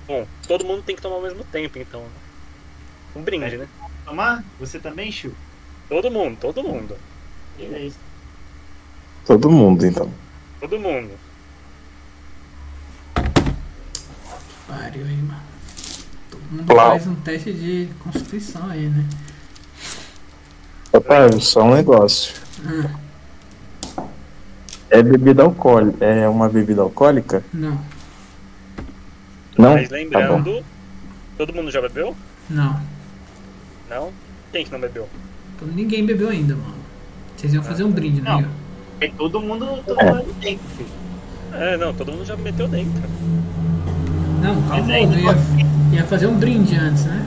Bom, 0.07 0.27
todo 0.47 0.65
mundo 0.65 0.83
tem 0.83 0.95
que 0.95 1.01
tomar 1.01 1.15
ao 1.15 1.21
mesmo 1.21 1.43
tempo, 1.45 1.77
então. 1.79 2.01
né? 2.01 2.09
Um 3.15 3.21
brinde, 3.21 3.55
É. 3.55 3.57
né? 3.59 3.67
Tomar? 4.05 4.43
Você 4.59 4.79
também, 4.79 5.11
Chu? 5.11 5.31
Todo 5.89 6.09
mundo, 6.11 6.37
todo 6.39 6.63
mundo. 6.63 6.95
Beleza. 7.57 7.95
todo 9.25 9.49
mundo 9.49 9.85
então. 9.85 10.09
Todo 10.59 10.79
mundo. 10.79 11.11
Pariu 14.67 15.05
aí, 15.05 15.17
mano. 15.17 15.41
Todo 16.31 16.41
mundo 16.51 16.65
Plau. 16.65 16.89
faz 16.91 17.07
um 17.07 17.15
teste 17.15 17.53
de 17.53 17.89
constituição 18.03 18.69
aí, 18.69 18.87
né? 18.89 19.05
Rapaz, 20.93 21.43
só 21.45 21.63
um 21.63 21.75
negócio. 21.75 22.35
Ah, 22.65 22.89
É 24.89 25.03
bebida 25.03 25.43
alcoólica. 25.43 26.05
É 26.05 26.27
uma 26.27 26.47
bebida 26.49 26.81
alcoólica? 26.81 27.43
não, 27.53 27.79
Não? 29.57 29.73
Mas 29.73 29.89
Tá 29.89 29.95
lembrando. 29.95 30.65
todo 31.37 31.53
mundo 31.53 31.69
já 31.71 31.81
bebeu? 31.81 32.15
não. 32.49 32.94
Não? 33.95 34.11
Quem 34.51 34.65
que 34.65 34.71
não 34.71 34.79
bebeu? 34.79 35.07
Então, 35.55 35.67
ninguém 35.69 36.05
bebeu 36.05 36.29
ainda, 36.29 36.53
mano. 36.55 36.75
Vocês 37.35 37.53
iam 37.53 37.63
fazer 37.63 37.83
um 37.83 37.91
brinde, 37.91 38.21
né? 38.21 38.29
Não. 38.29 38.39
Igor? 38.41 38.51
É 39.01 39.07
todo 39.17 39.39
mundo 39.41 39.65
tomando 39.85 40.33
tempo, 40.41 40.61
filho. 40.77 40.89
É, 41.53 41.77
não, 41.77 41.93
todo 41.93 42.11
mundo 42.11 42.25
já 42.25 42.35
meteu 42.35 42.67
dentro. 42.67 43.01
Não, 44.41 44.61
calma, 44.63 44.93
aí 44.93 45.03
eu 45.03 45.09
não 45.09 45.17
ia, 45.19 45.35
ia 45.93 46.03
fazer 46.05 46.27
um 46.27 46.35
brinde 46.37 46.75
antes, 46.75 47.05
né? 47.05 47.25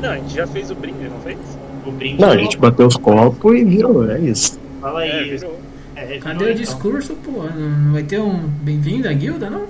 Não, 0.00 0.10
a 0.10 0.16
gente 0.16 0.34
já 0.34 0.46
fez 0.46 0.70
o 0.70 0.74
brinde, 0.74 1.08
não 1.08 1.20
fez? 1.20 1.38
O 1.86 1.92
brinde 1.92 2.20
Não, 2.20 2.30
a 2.30 2.36
gente 2.36 2.56
bateu 2.56 2.86
os 2.86 2.96
copos 2.96 3.54
e 3.54 3.64
virou, 3.64 4.10
é 4.10 4.18
isso. 4.20 4.58
Fala 4.80 5.04
É, 5.04 5.12
aí. 5.12 5.30
virou. 5.30 5.60
É, 5.94 6.06
virou, 6.06 6.20
Cadê 6.22 6.44
o 6.44 6.48
então. 6.48 6.60
discurso, 6.62 7.14
pô? 7.16 7.42
Não 7.44 7.92
vai 7.92 8.02
ter 8.02 8.18
um 8.20 8.48
bem-vindo 8.48 9.08
à 9.08 9.12
guilda, 9.12 9.48
não? 9.50 9.66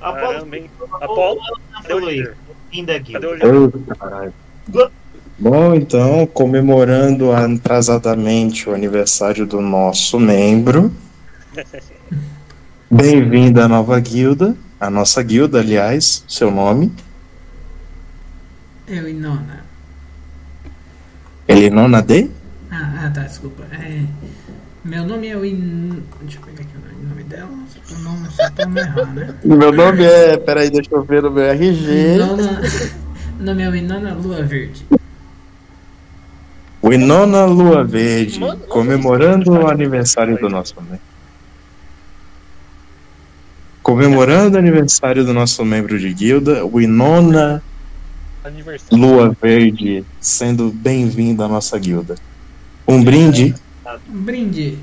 Apolo? 0.00 0.38
Apolo, 0.38 0.70
Apolo, 1.00 1.00
Apolo 1.00 1.40
Cadê 1.72 1.86
o 1.94 1.96
falou 1.96 2.08
aí. 2.08 2.16
líder? 2.18 2.36
Fim 2.70 2.84
da 2.84 2.98
guilda. 2.98 3.20
Cadê 3.20 3.56
o 3.56 3.66
líder? 3.66 3.78
Ô, 3.90 3.94
caralho. 3.96 4.34
Bom, 5.38 5.74
então, 5.74 6.26
comemorando 6.26 7.32
atrasadamente 7.32 8.68
o 8.68 8.74
aniversário 8.74 9.46
do 9.46 9.60
nosso 9.60 10.18
membro. 10.18 10.92
Bem-vindo 12.90 13.60
à 13.60 13.68
nova 13.68 13.98
guilda. 14.00 14.56
A 14.80 14.88
nossa 14.88 15.22
guilda, 15.22 15.60
aliás, 15.60 16.24
seu 16.28 16.50
nome. 16.50 16.92
Eu 18.86 19.08
e 19.08 19.12
Nona. 19.12 19.64
Ele 21.48 21.70
não 21.70 21.90
de? 22.02 22.30
Ah, 22.70 23.04
ah, 23.04 23.10
tá, 23.10 23.22
desculpa. 23.22 23.64
É, 23.72 24.02
meu 24.84 25.04
nome 25.04 25.28
é 25.28 25.36
Win... 25.36 26.02
Deixa 26.22 26.38
eu 26.38 26.42
pegar 26.42 26.62
aqui 26.62 26.72
o 26.76 27.08
nome 27.08 27.22
dela, 27.24 27.50
só 27.68 27.80
pra 27.80 27.98
não, 27.98 28.30
só 28.30 28.50
pra 28.50 28.66
não 28.66 28.78
errar, 28.78 29.14
né? 29.14 29.34
Meu 29.44 29.72
nome 29.72 30.04
é. 30.04 30.36
Peraí, 30.36 30.70
deixa 30.70 30.90
eu 30.92 31.02
ver 31.02 31.22
no 31.22 31.30
meu 31.30 31.44
RG. 31.44 32.12
Winona... 32.12 32.60
O 33.38 33.42
nome 33.42 33.62
é 33.62 33.70
Winona 33.70 34.14
Lua 34.14 34.42
Verde. 34.42 34.84
Winona 36.82 37.44
Lua 37.46 37.82
Verde, 37.84 38.40
comemorando 38.68 39.52
o 39.52 39.68
aniversário 39.68 40.38
do 40.38 40.48
nosso 40.48 40.74
membro. 40.80 41.00
Comemorando 43.82 44.56
o 44.56 44.58
aniversário 44.58 45.24
do 45.24 45.32
nosso 45.32 45.64
membro 45.64 45.98
de 45.98 46.12
guilda, 46.12 46.64
Winona. 46.66 47.62
Lua 48.92 49.34
Verde, 49.40 50.04
sendo 50.20 50.70
bem-vindo 50.70 51.42
à 51.42 51.48
nossa 51.48 51.78
guilda. 51.78 52.14
Um 52.86 53.02
brinde. 53.02 53.54
Um 54.08 54.22
brinde. 54.22 54.78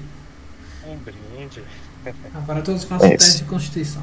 Um 0.87 0.95
brinde. 0.97 1.61
Agora 2.33 2.61
todos 2.61 2.83
façam 2.83 3.07
É 3.07 3.13
o 3.13 3.17
teste 3.17 3.43
de 3.43 3.49
constituição. 3.49 4.01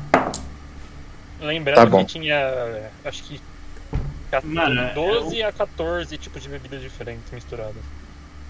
Lembrando 1.41 1.77
Tá 1.77 1.87
bom. 1.87 2.05
que 2.05 2.13
tinha. 2.13 2.91
Acho 3.05 3.25
que. 3.25 3.41
14, 4.31 4.55
Mano, 4.55 4.81
é 4.81 4.95
12 4.95 5.43
a 5.43 5.53
14 5.53 6.17
tipos 6.19 6.43
de 6.43 6.49
bebidas 6.49 6.81
diferentes 6.83 7.31
misturadas. 7.33 7.83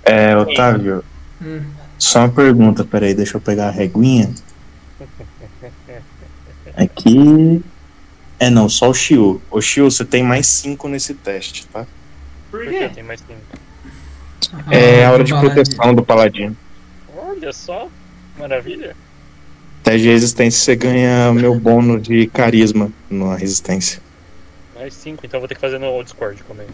É, 0.05 0.37
Otávio, 0.37 1.05
Hum. 1.41 1.63
só 1.99 2.21
uma 2.21 2.29
pergunta, 2.31 2.85
peraí, 2.85 3.15
deixa 3.15 3.37
eu 3.37 3.41
pegar 3.41 3.69
a 3.69 3.71
reguinha. 3.71 4.31
Aqui. 6.77 7.63
É 8.41 8.51
não, 8.51 8.69
só 8.69 8.91
o 8.91 8.95
Shiu. 8.95 9.43
O 9.51 9.61
Shiu, 9.61 9.91
você 9.91 10.05
tem 10.05 10.23
mais 10.23 10.47
cinco 10.47 10.89
nesse 10.89 11.13
teste, 11.15 11.67
tá? 11.67 11.85
Por 12.51 12.65
quê? 12.65 12.89
tem 12.95 13.03
mais 13.03 13.21
tempo? 13.21 13.41
É 14.71 15.05
a 15.05 15.11
hora 15.13 15.25
de 15.25 15.33
Paladino. 15.33 15.55
proteção 15.55 15.95
do 15.95 16.03
paladino. 16.05 16.57
Olha 17.17 17.53
só, 17.53 17.89
maravilha. 18.39 18.97
Teste 19.83 20.03
de 20.03 20.09
resistência 20.09 20.61
você 20.61 20.77
ganha 20.77 21.33
meu 21.33 21.59
bônus 21.59 22.03
de 22.03 22.27
carisma 22.29 22.91
na 23.11 23.35
resistência. 23.37 24.01
Mais 24.79 24.95
5, 24.95 25.27
então 25.27 25.39
eu 25.39 25.41
vou 25.41 25.49
ter 25.49 25.55
que 25.57 25.61
fazer 25.61 25.79
no 25.79 26.03
Discord 26.05 26.43
também. 26.45 26.67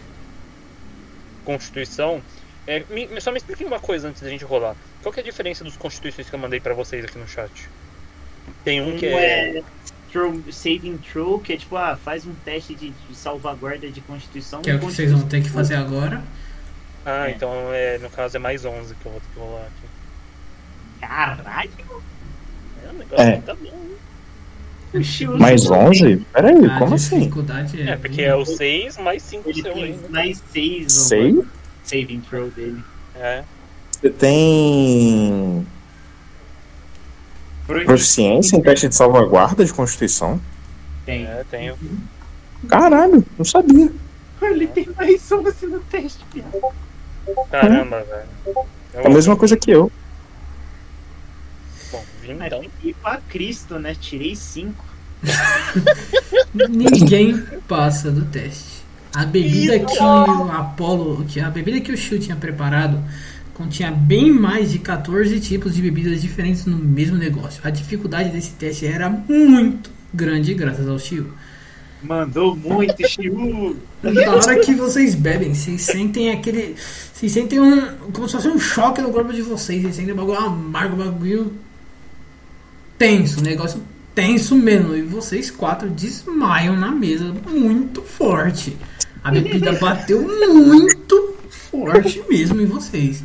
Constituição. 1.43 2.21
É, 2.67 2.83
me- 2.89 3.19
só 3.21 3.31
me 3.31 3.37
explique 3.37 3.63
uma 3.63 3.79
coisa 3.79 4.07
antes 4.09 4.21
da 4.21 4.29
gente 4.29 4.43
rolar. 4.45 4.75
Qual 5.01 5.11
que 5.13 5.19
é 5.19 5.23
a 5.23 5.25
diferença 5.25 5.63
dos 5.63 5.77
constituições 5.77 6.29
que 6.29 6.35
eu 6.35 6.39
mandei 6.39 6.59
pra 6.59 6.73
vocês 6.73 7.03
aqui 7.05 7.17
no 7.17 7.27
chat? 7.27 7.51
Tem 8.63 8.81
um 8.81 8.95
Um 8.95 8.97
que 8.97 9.05
é. 9.07 9.57
é 9.59 9.63
saving 10.51 10.97
throw, 10.97 11.39
que 11.39 11.53
é 11.53 11.57
tipo, 11.57 11.75
ah, 11.75 11.97
faz 11.97 12.25
um 12.25 12.33
teste 12.45 12.73
de, 12.73 12.89
de 12.91 13.15
salvaguarda 13.15 13.89
de 13.91 14.01
constituição. 14.01 14.61
Que 14.61 14.71
é 14.71 14.75
o 14.75 14.79
que 14.79 14.85
vocês 14.85 15.11
vão 15.11 15.27
ter 15.27 15.41
que 15.41 15.49
fazer 15.49 15.75
agora. 15.75 16.23
Ah, 17.05 17.27
É. 17.27 17.31
então 17.31 17.51
é, 17.73 17.97
no 17.99 18.09
caso 18.09 18.35
é 18.37 18.39
mais 18.39 18.63
11 18.65 18.95
que 18.95 19.05
eu 19.05 19.11
vou 19.11 19.21
ter 19.21 19.27
que 19.33 19.39
rolar 19.39 19.61
aqui. 19.67 19.87
Caralho! 21.01 22.03
É, 22.83 22.89
o 22.89 22.93
negócio 22.93 23.25
É. 23.25 23.41
tá 23.41 23.53
bom. 23.55 23.94
Shield 25.03 25.39
Mais 25.39 25.69
11? 25.69 26.25
Peraí, 26.33 26.65
A 26.65 26.79
como 26.79 26.95
assim? 26.95 27.31
é. 27.77 27.91
É, 27.91 27.95
porque 27.95 28.21
é 28.21 28.35
o 28.35 28.45
6 28.45 28.97
mais 28.97 29.21
5 29.23 29.49
Ele 29.49 29.61
seu 29.61 29.73
tem 29.73 29.91
né? 29.93 29.97
mais 30.09 30.41
6 30.51 30.83
no 30.83 30.89
Sei? 30.89 31.43
saving 31.83 32.21
throw 32.29 32.49
dele. 32.49 32.83
É. 33.15 33.43
Você 33.91 34.09
tem 34.09 35.65
proficiência 37.67 38.55
em 38.57 38.61
teste 38.61 38.87
de 38.87 38.95
salvaguarda 38.95 39.65
de 39.65 39.73
constituição? 39.73 40.39
Tem. 41.05 41.25
É, 41.25 41.43
tenho. 41.49 41.75
Caralho, 42.67 43.23
não 43.37 43.45
sabia. 43.45 43.91
Ele 44.41 44.67
tem 44.67 44.87
mais 44.95 45.31
11 45.31 45.65
no 45.67 45.79
teste, 45.79 46.23
viado. 46.33 46.73
Caramba, 47.49 48.03
velho. 48.03 48.65
É 48.93 49.07
a 49.07 49.09
mesma 49.09 49.35
coisa 49.35 49.57
que 49.57 49.71
eu. 49.71 49.91
Então. 52.33 52.63
ir 52.83 52.95
pra 53.01 53.17
Cristo, 53.17 53.79
né? 53.79 53.95
Tirei 53.99 54.35
5. 54.35 54.85
Ninguém 56.69 57.41
passa 57.67 58.11
do 58.11 58.25
teste. 58.25 58.83
A 59.13 59.25
bebida 59.25 59.79
que 59.79 59.97
o 59.97 60.51
Apollo, 60.51 61.25
que 61.25 61.39
a 61.39 61.49
bebida 61.49 61.79
que 61.79 61.91
o 61.91 61.97
Shu 61.97 62.19
tinha 62.19 62.35
preparado 62.35 63.01
continha 63.53 63.89
bem 63.89 64.29
mais 64.29 64.71
de 64.71 64.79
14 64.79 65.39
tipos 65.39 65.73
de 65.73 65.81
bebidas 65.81 66.21
diferentes 66.21 66.65
no 66.65 66.77
mesmo 66.77 67.17
negócio. 67.17 67.61
A 67.63 67.69
dificuldade 67.69 68.29
desse 68.29 68.51
teste 68.51 68.85
era 68.85 69.09
muito 69.09 69.89
grande 70.13 70.53
graças 70.53 70.87
ao 70.87 70.99
Shu. 70.99 71.25
Mandou 72.03 72.55
muito, 72.55 73.07
Shiu. 73.07 73.77
Na 74.03 74.35
hora 74.35 74.59
que 74.59 74.75
vocês 74.75 75.15
bebem, 75.15 75.55
vocês 75.55 75.81
sentem 75.81 76.31
aquele. 76.31 76.75
Vocês 77.13 77.31
sentem 77.31 77.59
um. 77.59 77.81
como 78.11 78.27
se 78.27 78.35
fosse 78.35 78.47
um 78.47 78.59
choque 78.59 79.01
no 79.01 79.11
corpo 79.11 79.33
de 79.33 79.41
vocês. 79.41 79.81
Vocês 79.81 79.95
sentem 79.95 80.13
um 80.13 80.17
bagulho 80.17 80.37
amargo, 80.37 80.95
um 80.95 81.05
bagulho 81.05 81.53
tenso, 82.97 83.41
negócio 83.41 83.81
tenso 84.13 84.55
mesmo. 84.55 84.95
E 84.95 85.01
vocês 85.01 85.51
quatro 85.51 85.89
desmaiam 85.89 86.75
na 86.75 86.91
mesa 86.91 87.33
muito 87.49 88.01
forte. 88.01 88.77
A 89.23 89.31
bebida 89.31 89.73
bateu 89.79 90.21
muito 90.21 91.35
forte 91.49 92.23
mesmo 92.29 92.61
em 92.61 92.65
vocês. 92.65 93.23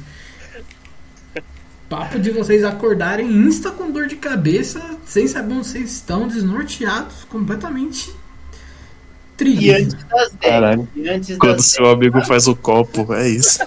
Papo 1.89 2.21
de 2.21 2.31
vocês 2.31 2.63
acordarem 2.63 3.29
insta 3.29 3.71
com 3.73 3.91
dor 3.91 4.07
de 4.07 4.15
cabeça, 4.15 4.81
sem 5.05 5.27
saber 5.27 5.55
onde 5.55 5.67
vocês 5.67 5.91
estão, 5.91 6.29
desnorteados, 6.29 7.25
completamente 7.25 8.15
E 9.41 9.57
tristes. 9.57 9.95
antes 9.95 10.05
das 10.05 10.33
10. 10.33 10.53
Caralho. 10.53 10.89
E 10.95 11.09
antes 11.09 11.39
Quando 11.39 11.57
das 11.57 11.67
seu 11.67 11.89
amigo 11.89 12.21
faz 12.25 12.47
o 12.47 12.57
copo, 12.57 13.13
é 13.15 13.29
isso. 13.29 13.59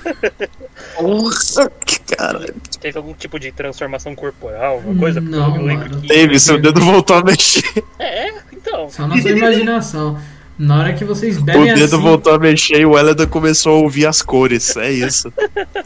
Porra, 0.95 1.71
que 1.85 2.15
caralho. 2.15 2.55
Teve 2.79 2.97
algum 2.97 3.13
tipo 3.13 3.39
de 3.39 3.51
transformação 3.51 4.15
corporal, 4.15 4.75
alguma 4.75 4.99
coisa? 4.99 5.19
Não, 5.21 5.55
eu 5.55 5.63
lembro 5.63 5.89
mano. 5.89 6.01
que. 6.01 6.07
Teve, 6.07 6.39
seu 6.39 6.59
dedo 6.61 6.81
voltou 6.81 7.17
a 7.17 7.23
mexer. 7.23 7.63
É, 7.99 8.31
então. 8.51 8.89
Só 8.89 9.07
na 9.07 9.19
sua 9.21 9.31
imaginação. 9.31 10.17
Na 10.57 10.79
hora 10.79 10.93
que 10.93 11.03
vocês 11.03 11.37
O 11.37 11.41
bebem 11.41 11.73
dedo 11.73 11.95
assim, 11.95 12.03
voltou 12.03 12.33
a 12.33 12.37
mexer 12.37 12.79
e 12.79 12.85
o 12.85 12.97
Elida 12.97 13.25
começou 13.25 13.73
a 13.73 13.81
ouvir 13.81 14.05
as 14.05 14.21
cores. 14.21 14.77
É 14.77 14.91
isso. 14.91 15.33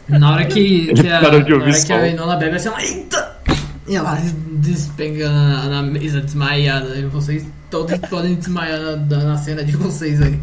na 0.06 0.32
hora 0.32 0.44
que, 0.44 0.90
a, 0.90 1.20
na 1.22 1.28
hora 1.28 1.44
que 1.44 1.92
a. 1.92 2.08
Enola 2.08 2.36
bebe 2.36 2.56
assim, 2.56 2.68
ela, 2.68 2.82
eita! 2.82 3.37
E 3.88 3.96
ela 3.96 4.16
despenga 4.60 5.28
na, 5.30 5.64
na 5.68 5.82
mesa 5.82 6.20
desmaiada. 6.20 6.96
E 6.96 7.06
vocês 7.06 7.44
todos 7.70 7.96
podem 8.10 8.34
desmaiar 8.34 8.78
na, 8.80 8.96
na 9.24 9.38
cena 9.38 9.64
de 9.64 9.72
vocês 9.76 10.20
aí. 10.20 10.38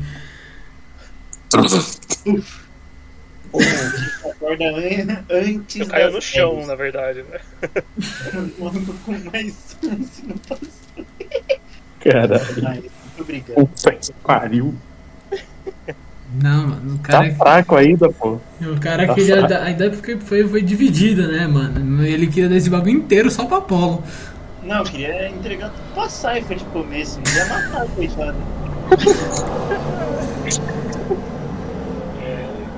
acorda 4.29 4.65
an- 4.65 5.23
antes 5.29 5.75
Eu 5.77 5.87
caio 5.87 6.11
no 6.11 6.21
chão, 6.21 6.55
10. 6.55 6.67
na 6.67 6.75
verdade, 6.75 7.23
né? 7.23 7.39
Mano, 8.59 8.85
com 9.05 9.11
mais 9.31 9.77
um, 9.83 10.03
se 10.03 10.25
não 10.25 10.37
passar. 10.37 11.05
Caralho. 11.99 12.67
Ai, 12.67 12.79
Muito 12.81 13.21
obrigado. 13.21 13.55
Puta 13.55 13.91
que 13.93 14.13
pariu. 14.23 14.75
Não, 16.41 16.67
mano, 16.67 16.93
o 16.95 16.97
Tá 16.97 17.03
cara, 17.19 17.35
fraco 17.35 17.75
ainda, 17.75 18.09
pô. 18.11 18.39
o 18.61 18.79
cara 18.79 19.07
tá 19.07 19.13
fraco. 19.15 19.47
dar, 19.47 19.63
a 19.63 19.71
ideia 19.71 19.93
foi, 19.93 20.19
foi, 20.19 20.47
foi 20.47 20.61
dividida, 20.61 21.27
né, 21.27 21.47
mano? 21.47 22.03
Ele 22.05 22.27
queria 22.27 22.49
dar 22.49 22.55
esse 22.55 22.69
bagulho 22.69 22.91
inteiro 22.91 23.29
só 23.31 23.45
pra 23.45 23.57
Apolo. 23.57 24.03
Não, 24.63 24.77
eu 24.77 24.83
queria 24.83 25.29
entregar 25.29 25.69
tudo 25.69 25.93
pra 25.93 26.09
Cypher 26.09 26.57
de 26.57 26.65
começo. 26.65 27.19
Não 27.25 27.33
ia 27.35 27.45
matar, 27.45 27.85
coitado. 27.95 28.37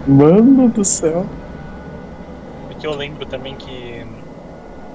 Mano 0.08 0.70
do 0.70 0.84
céu. 0.86 1.26
Porque 2.68 2.86
eu 2.88 2.96
lembro 2.96 3.26
também 3.26 3.56
que. 3.56 4.06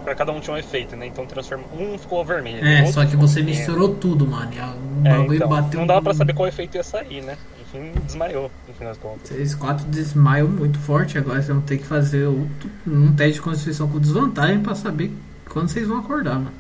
Pra 0.05 0.15
cada 0.17 0.33
um 0.33 0.41
tinha 0.41 0.55
um 0.55 0.59
efeito, 0.59 0.97
né? 0.97 1.07
Então 1.07 1.27
transforma. 1.27 1.65
Um 1.79 1.97
ficou 1.99 2.25
vermelho. 2.25 2.65
É, 2.67 2.79
outro 2.79 2.93
só 2.95 3.05
que 3.05 3.17
você 3.17 3.43
misturou 3.43 3.95
tudo, 3.95 4.27
mano. 4.27 4.51
E 4.53 4.59
a- 4.59 4.73
o 4.73 5.07
É, 5.07 5.11
bagulho 5.11 5.37
então, 5.37 5.49
bateu. 5.49 5.81
Não 5.81 5.87
dava 5.87 6.03
pra 6.03 6.15
saber 6.15 6.35
qual 6.35 6.49
efeito 6.49 6.77
ia 6.77 6.83
sair, 6.83 7.23
né? 7.23 7.37
Enfim, 7.75 7.93
desmaiou, 8.07 8.51
no 8.69 8.75
fim 8.75 8.85
das 8.85 8.99
contas. 8.99 9.29
Vocês 9.29 9.55
quatro 9.55 9.85
desmaiam 9.87 10.49
muito 10.49 10.79
forte, 10.79 11.17
agora 11.17 11.37
vocês 11.37 11.49
vão 11.49 11.61
ter 11.63 11.79
que 11.79 11.85
fazer 11.85 12.27
outro, 12.27 12.71
um 12.87 13.15
teste 13.15 13.35
de 13.35 13.41
constituição 13.43 13.89
com 13.89 13.99
desvantagem 13.99 14.61
pra 14.63 14.75
saber 14.75 15.11
quando 15.49 15.69
vocês 15.69 15.87
vão 15.89 15.99
acordar, 15.99 16.35
mano. 16.35 16.53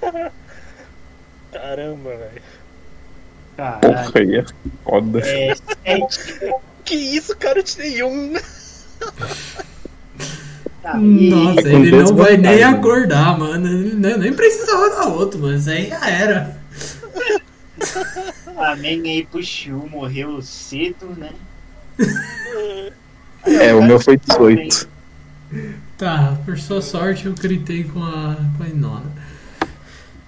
Caramba, 1.52 2.10
velho. 2.10 2.42
Caralho. 3.56 3.80
Porra, 3.80 4.12
aí 4.16 4.36
é 4.36 4.44
foda. 4.84 5.20
É, 5.20 5.54
sete. 5.54 6.54
Que 6.84 6.94
isso, 6.94 7.36
cara? 7.36 7.58
Eu 7.60 7.64
tirei 7.64 8.02
um. 8.02 8.34
Tá, 10.82 10.98
e- 10.98 11.30
Nossa, 11.30 11.66
É 11.66 11.72
ele 11.72 11.96
não 11.96 12.14
vai 12.14 12.36
nem 12.36 12.62
acordar, 12.62 13.38
mano. 13.38 13.66
Ele 13.66 13.94
nem, 13.94 14.18
nem 14.18 14.34
precisa 14.34 14.76
rodar 14.76 15.08
outro, 15.08 15.40
mano. 15.40 15.56
Isso 15.56 15.70
aí 15.70 15.88
já 15.88 16.10
era. 16.10 16.58
Amém 18.56 19.00
aí 19.02 19.26
pro 19.26 19.42
Shiu, 19.42 19.88
morreu 19.90 20.40
cedo, 20.42 21.06
né? 21.16 21.32
É, 23.46 23.74
o 23.74 23.82
meu 23.82 24.00
foi 24.00 24.16
18. 24.16 24.88
Tá, 25.98 26.38
por 26.46 26.58
sua 26.58 26.80
sorte 26.80 27.26
eu 27.26 27.34
gritei 27.34 27.84
com 27.84 28.02
a, 28.02 28.36
com 28.56 28.62
a 28.64 28.68
Inona. 28.68 29.12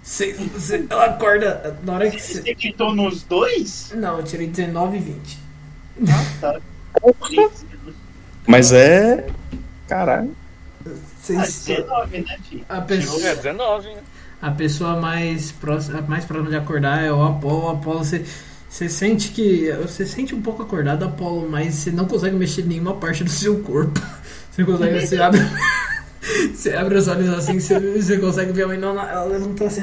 Você, 0.03 0.35
você- 0.35 0.85
ela 0.91 1.07
acorda 1.07 1.79
na 1.83 1.95
hora 1.95 2.11
que 2.11 2.21
você. 2.21 2.43
Você 2.43 2.55
quitou 2.55 2.95
nos 2.95 3.23
dois? 3.23 3.91
Não, 3.97 4.19
eu 4.19 4.23
tirei 4.23 4.47
19 4.47 4.99
e 4.99 5.01
20. 5.01 5.39
Ah, 6.11 6.25
tá. 6.43 6.61
Mas 8.47 8.71
é. 8.73 9.27
Caralho. 9.89 10.37
Ah, 10.87 10.91
Vocês, 11.23 11.65
19, 11.65 12.19
né, 12.21 12.39
filho? 12.49 12.67
a, 12.69 12.77
É, 12.77 12.81
pessoa, 12.83 13.19
19, 13.35 13.89
né? 13.89 14.01
A 14.41 14.51
pessoa 14.51 15.01
mais 15.01 15.53
próxima, 15.53 16.03
mais 16.03 16.25
próxima 16.25 16.51
de 16.51 16.57
acordar 16.57 17.03
é 17.03 17.13
o 17.13 17.23
Apolo. 17.23 17.65
O 17.65 17.71
Apolo, 17.71 17.99
você, 17.99 18.25
você 18.69 18.89
sente 18.89 19.31
que. 19.31 19.73
Você 19.83 20.05
sente 20.07 20.35
um 20.35 20.43
pouco 20.43 20.63
acordado, 20.63 21.05
Apolo, 21.05 21.49
mas 21.49 21.75
você 21.75 21.91
não 21.91 22.05
consegue 22.07 22.37
mexer 22.37 22.63
em 22.63 22.69
nenhuma 22.69 22.95
parte 22.95 23.25
do 23.25 23.31
seu 23.31 23.61
corpo. 23.61 24.01
Você 24.57 24.65
consegue. 24.65 25.07
Você 25.07 25.21
abre. 25.21 25.41
Você 26.55 26.75
abre 26.75 26.97
os 26.97 27.07
olhos 27.07 27.29
assim, 27.29 27.61
você, 27.61 27.79
você 27.79 28.19
consegue 28.19 28.51
ver 28.51 28.65
a 28.65 28.69
Winona, 28.69 29.03
ela 29.03 29.25
levantou 29.27 29.69
assim. 29.69 29.83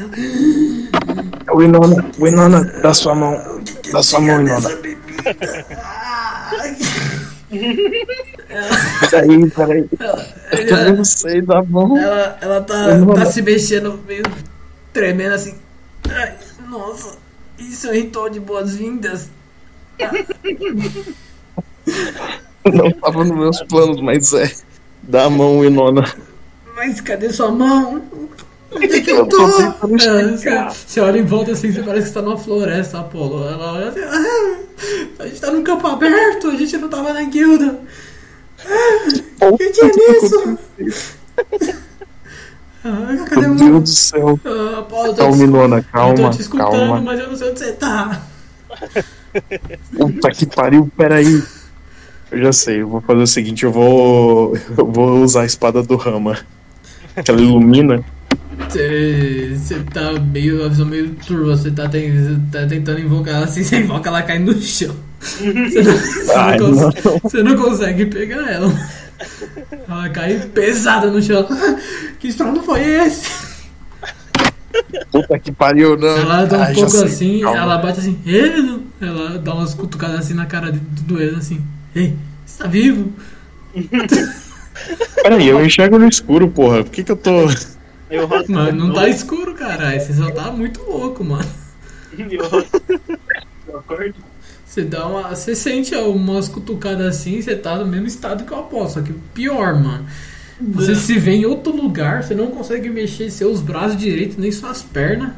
Winona, 1.56 2.12
Winona, 2.20 2.64
dá 2.82 2.94
sua 2.94 3.16
mão. 3.16 3.62
Dá 3.92 4.04
sua 4.04 4.20
mão, 4.20 4.40
Winona. 4.40 4.70
Peraí, 9.10 9.50
peraí. 9.52 9.90
Eu 10.00 10.78
Ela, 10.78 10.92
não 10.94 11.04
sei 11.06 11.42
da 11.42 11.64
mão. 11.64 11.98
ela, 11.98 12.38
ela 12.42 12.62
tá, 12.62 12.86
tá 13.16 13.26
se 13.26 13.42
mexendo 13.42 14.00
meio 14.08 14.24
tremendo 14.92 15.34
assim. 15.36 15.56
Ai, 16.10 16.36
nossa, 16.70 17.18
isso 17.58 17.88
é 17.88 17.92
um 17.92 17.94
ritual 17.94 18.30
de 18.30 18.40
boas-vindas. 18.40 19.30
Não 22.66 22.92
tava 22.92 23.24
nos 23.26 23.38
meus 23.38 23.62
planos, 23.64 24.02
mas 24.02 24.34
é. 24.34 24.52
Dá 25.04 25.26
a 25.26 25.30
mão, 25.30 25.60
Winona. 25.60 26.04
Mas 26.76 27.02
cadê 27.02 27.32
sua 27.32 27.52
mão? 27.52 28.02
Onde 28.72 28.86
é 28.86 29.02
que 29.02 29.12
eu 29.12 29.18
Eu 29.18 29.26
tô? 29.28 29.48
chegar. 30.40 30.72
você, 30.72 30.88
você 30.88 31.00
olha 31.02 31.20
em 31.20 31.26
volta 31.26 31.52
assim, 31.52 31.72
você 31.72 31.84
parece 31.84 32.04
que 32.04 32.08
está 32.10 32.22
numa 32.22 32.38
floresta, 32.38 33.00
Apolo. 33.00 33.48
Ela 33.48 33.74
olha 33.74 33.90
assim, 33.90 34.00
ah, 34.00 34.58
a 35.20 35.28
gente 35.28 35.42
tá 35.42 35.52
num 35.52 35.64
campo 35.64 35.86
aberto, 35.88 36.48
a 36.50 36.56
gente 36.56 36.78
não 36.78 36.90
tava 36.90 37.14
na 37.14 37.24
guilda. 37.24 37.80
O 39.42 39.58
que, 39.58 39.70
que 39.72 39.82
é 39.82 39.88
nisso? 39.88 40.58
Ah, 42.86 43.16
cadê 43.30 43.48
Meu 43.48 43.56
Deus 43.56 43.82
do 43.84 43.90
céu. 43.90 44.40
Ah, 44.46 44.84
tô 44.88 45.14
Calma, 45.16 45.36
te- 45.36 45.40
Winona, 45.42 45.78
eu 45.78 45.84
tô 45.84 45.90
calma, 45.92 46.30
te 46.30 46.42
escutando, 46.42 46.70
calma. 46.70 47.02
mas 47.02 47.20
eu 47.20 47.30
não 47.30 47.36
sei 47.36 47.50
onde 47.50 47.60
você 47.60 47.72
tá. 47.74 48.22
Puta 49.98 50.32
que 50.32 50.46
pariu, 50.46 50.90
peraí. 50.98 51.44
Eu 52.32 52.42
já 52.44 52.52
sei, 52.54 52.82
eu 52.82 52.88
vou 52.90 53.02
fazer 53.02 53.22
o 53.22 53.28
seguinte, 53.28 53.64
eu 53.64 53.72
vou. 53.72 54.58
Eu 54.78 54.88
vou 54.92 55.24
usar 55.24 55.42
a 55.42 55.46
espada 55.46 55.84
do 55.84 55.96
Rama. 55.96 56.38
Que 57.24 57.30
ela 57.30 57.40
ilumina. 57.42 58.04
Você 58.70 59.80
tá 59.94 60.14
meio, 60.14 60.66
a 60.66 60.70
visão 60.70 60.86
meio 60.86 61.12
turva, 61.16 61.56
você 61.56 61.70
tá, 61.70 61.84
tá 61.84 62.66
tentando 62.68 63.00
invocar 63.00 63.36
ela 63.36 63.46
assim, 63.46 63.62
você 63.64 63.80
invoca 63.82 64.10
ela 64.10 64.24
cai 64.24 64.40
no 64.40 64.60
chão. 64.60 64.96
Você 65.24 65.54
não, 65.54 65.70
você 65.70 65.84
não 65.84 66.36
Ai, 66.36 66.58
não. 66.60 66.92
você 67.22 67.44
não 67.44 67.56
consegue 67.56 68.06
pegar 68.08 68.52
ela. 68.52 68.72
Ela 69.88 70.10
cai 70.10 70.38
pesada 70.54 71.10
no 71.10 71.22
chão. 71.22 71.48
Que 72.20 72.28
estrondo 72.28 72.62
foi 72.62 72.82
esse? 72.82 73.30
Puta 75.12 75.40
que 75.40 75.52
pariu, 75.52 75.98
não. 75.98 76.18
Ela 76.18 76.46
dá 76.46 76.58
um 76.58 76.66
já 76.66 76.74
pouco 76.74 76.90
sei, 76.90 77.04
assim, 77.06 77.42
calma. 77.42 77.58
ela 77.60 77.78
bate 77.78 78.00
assim! 78.00 78.20
Ela 79.00 79.38
dá 79.38 79.54
umas 79.54 79.74
cutucadas 79.74 80.20
assim 80.20 80.34
na 80.34 80.46
cara 80.46 80.72
do 80.72 81.22
Eno 81.22 81.38
assim, 81.38 81.62
ei, 81.96 82.16
você 82.46 82.64
tá 82.64 82.68
vivo? 82.70 83.14
Peraí, 85.22 85.48
eu 85.48 85.64
enxergo 85.64 86.00
no 86.00 86.08
escuro, 86.08 86.48
porra. 86.50 86.84
Por 86.84 86.92
que 86.92 87.04
que 87.04 87.12
eu 87.12 87.16
tô. 87.16 87.48
Eu 88.10 88.28
Mano, 88.50 88.88
não 88.88 88.94
tá 88.94 89.08
escuro, 89.08 89.54
caralho. 89.54 90.00
Você 90.00 90.14
só 90.14 90.30
tá 90.32 90.52
muito 90.52 90.82
louco, 90.84 91.24
mano. 91.24 91.46
Eu. 92.18 92.66
Eu 93.68 93.80
acordo. 93.80 94.16
Você 94.74 94.82
dá 94.82 95.06
uma. 95.06 95.36
Você 95.36 95.56
sente 95.56 95.94
umas 95.94 96.50
cutucadas 96.50 97.06
assim, 97.06 97.40
você 97.40 97.56
tá 97.56 97.76
no 97.76 97.86
mesmo 97.86 98.08
estado 98.08 98.44
que 98.44 98.52
eu 98.52 98.58
aposto. 98.58 98.96
Só 98.96 99.02
que 99.04 99.14
pior, 99.32 99.80
mano. 99.80 100.04
Você 100.60 100.96
se 100.96 101.20
vê 101.20 101.34
em 101.34 101.46
outro 101.46 101.76
lugar, 101.76 102.24
você 102.24 102.34
não 102.34 102.48
consegue 102.48 102.90
mexer 102.90 103.30
seus 103.30 103.62
braços 103.62 103.96
direito, 103.96 104.42
nem 104.42 104.52
suas 104.52 104.82
pernas. 104.82 105.34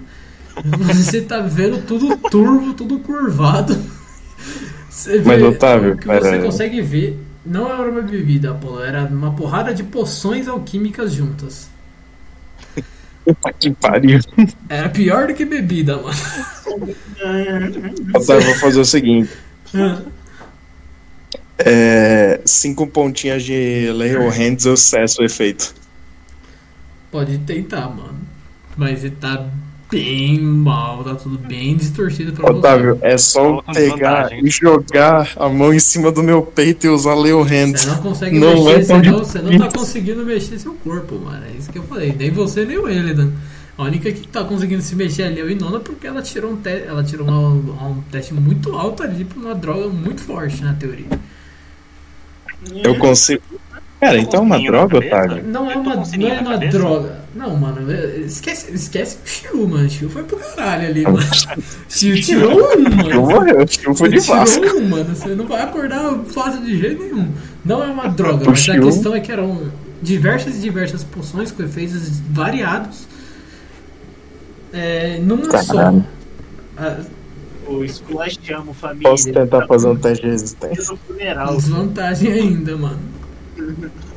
Você 0.77 1.19
tá 1.27 1.41
vendo 1.41 1.85
tudo 1.85 2.15
turvo, 2.29 2.73
tudo 2.73 2.99
curvado. 2.99 3.77
Você 4.89 5.21
Mas, 5.25 5.43
Otávio, 5.43 5.95
o 5.95 5.97
que 5.97 6.07
você 6.07 6.21
pera- 6.21 6.41
consegue 6.41 6.81
ver 6.81 7.19
não 7.45 7.67
era 7.69 7.91
uma 7.91 8.01
bebida, 8.01 8.51
Apolo, 8.51 8.81
era 8.81 9.03
uma 9.03 9.33
porrada 9.33 9.73
de 9.73 9.83
poções 9.83 10.47
alquímicas 10.47 11.11
juntas. 11.11 11.69
Puta 13.25 13.51
que 13.59 13.69
pariu. 13.71 14.21
Era 14.69 14.87
pior 14.87 15.27
do 15.27 15.33
que 15.33 15.43
bebida, 15.43 15.97
mano. 15.97 16.15
Otávio, 18.13 18.45
vou 18.45 18.55
fazer 18.55 18.79
o 18.79 18.85
seguinte. 18.85 19.31
É, 21.57 22.41
cinco 22.45 22.85
pontinhas 22.85 23.43
de 23.43 23.91
Lay 23.93 24.17
on 24.17 24.29
Hands 24.29 24.65
eu 24.65 24.75
cesso 24.75 25.21
o 25.21 25.25
efeito. 25.25 25.73
Pode 27.11 27.37
tentar, 27.39 27.87
mano. 27.89 28.19
Mas 28.75 29.03
ele 29.03 29.15
tá 29.15 29.47
bem 29.89 30.41
mal, 30.41 31.03
tá 31.03 31.15
tudo 31.15 31.37
bem 31.37 31.77
distorcido 31.77 32.33
pra 32.33 32.51
Otávio, 32.51 32.97
é 33.01 33.17
só 33.17 33.45
eu 33.45 33.63
pegar 33.73 34.33
e 34.33 34.49
jogar 34.49 35.31
a 35.37 35.47
mão 35.47 35.73
em 35.73 35.79
cima 35.79 36.11
do 36.11 36.23
meu 36.23 36.41
peito 36.41 36.85
e 36.85 36.89
usar 36.89 37.15
você. 37.15 37.41
Hands. 37.43 37.81
Você 37.81 37.87
não 37.87 37.97
consegue 37.97 38.39
Não 38.39 38.65
mexer, 38.65 38.71
é 38.71 38.83
você, 38.83 39.09
não, 39.09 39.19
você 39.19 39.41
não 39.41 39.57
tá 39.57 39.77
conseguindo 39.77 40.25
mexer 40.25 40.59
seu 40.59 40.73
corpo, 40.73 41.15
mano. 41.15 41.45
É 41.45 41.57
isso 41.57 41.71
que 41.71 41.77
eu 41.77 41.83
falei. 41.83 42.13
Nem 42.17 42.31
você, 42.31 42.65
nem 42.65 42.77
o 42.77 42.89
Elidan. 42.89 43.31
A 43.77 43.83
única 43.83 44.09
que 44.11 44.27
tá 44.27 44.43
conseguindo 44.43 44.81
se 44.81 44.95
mexer 44.95 45.23
ali 45.23 45.41
é 45.41 45.43
o 45.43 45.49
Inona 45.49 45.79
porque 45.81 46.07
ela 46.07 46.21
tirou 46.21 46.51
um, 46.53 46.55
te 46.55 46.69
ela 46.69 47.03
tirou 47.03 47.27
uma- 47.27 47.87
um 47.89 48.01
teste 48.09 48.33
muito 48.33 48.73
alto 48.73 49.03
ali 49.03 49.25
pra 49.25 49.37
uma 49.37 49.53
droga 49.55 49.89
muito 49.89 50.21
forte 50.21 50.63
na 50.63 50.73
teoria. 50.73 51.07
Eu 52.83 52.97
consigo. 52.97 53.41
Cara, 53.99 54.17
então 54.17 54.39
é 54.41 54.43
uma 54.43 54.59
droga? 54.61 54.97
Otávio? 54.97 55.43
Não 55.43 55.69
é 55.71 55.75
uma, 55.75 55.95
um 55.97 56.03
não 56.17 56.27
é 56.27 56.39
uma 56.39 56.57
droga. 56.57 57.25
Não, 57.35 57.55
mano, 57.57 57.91
é- 57.91 58.19
esquece, 58.19 58.71
esquece 58.73 59.17
o 59.23 59.27
Shiu, 59.27 59.67
mano. 59.67 59.89
Shiu 59.89 60.09
foi 60.09 60.23
pro 60.23 60.37
caralho 60.37 60.87
ali, 60.87 61.03
mano. 61.03 61.19
Shiu 61.89 62.15
tirou 62.21 62.77
um, 62.77 62.81
mano. 62.83 63.21
morreu, 63.21 63.59
eu 63.85 63.95
fui 63.95 64.09
de 64.09 64.19
Vasco. 64.19 64.61
tirou 64.61 64.79
um, 64.79 64.87
mano. 64.89 65.15
Você 65.15 65.29
não 65.35 65.45
vai 65.47 65.61
acordar 65.63 66.13
fácil 66.33 66.61
de 66.63 66.77
jeito 66.79 67.03
nenhum. 67.03 67.29
Não 67.63 67.83
é 67.83 67.87
uma 67.87 68.07
droga, 68.07 68.45
mas 68.45 68.69
a 68.69 68.73
Shiu? 68.73 68.83
questão 68.85 69.15
é 69.15 69.19
que 69.19 69.31
eram 69.31 69.69
diversas 70.01 70.55
e 70.57 70.59
diversas 70.59 71.03
poções 71.03 71.51
com 71.51 71.63
efeitos 71.63 72.19
variados. 72.29 73.07
É, 74.75 75.19
numa 75.19 75.45
só. 75.63 75.73
Caralho. 75.73 76.05
A 76.77 76.97
O 77.67 77.83
esculachamo, 77.83 78.73
família. 78.73 79.09
Posso 79.09 79.31
tentar 79.31 79.65
fazer 79.67 79.87
um 79.87 79.95
teste 79.95 80.25
de 80.25 80.31
resistência? 80.31 80.97
funeral. 81.07 81.55
desvantagem 81.55 82.31
ainda, 82.31 82.75
mano. 82.77 82.99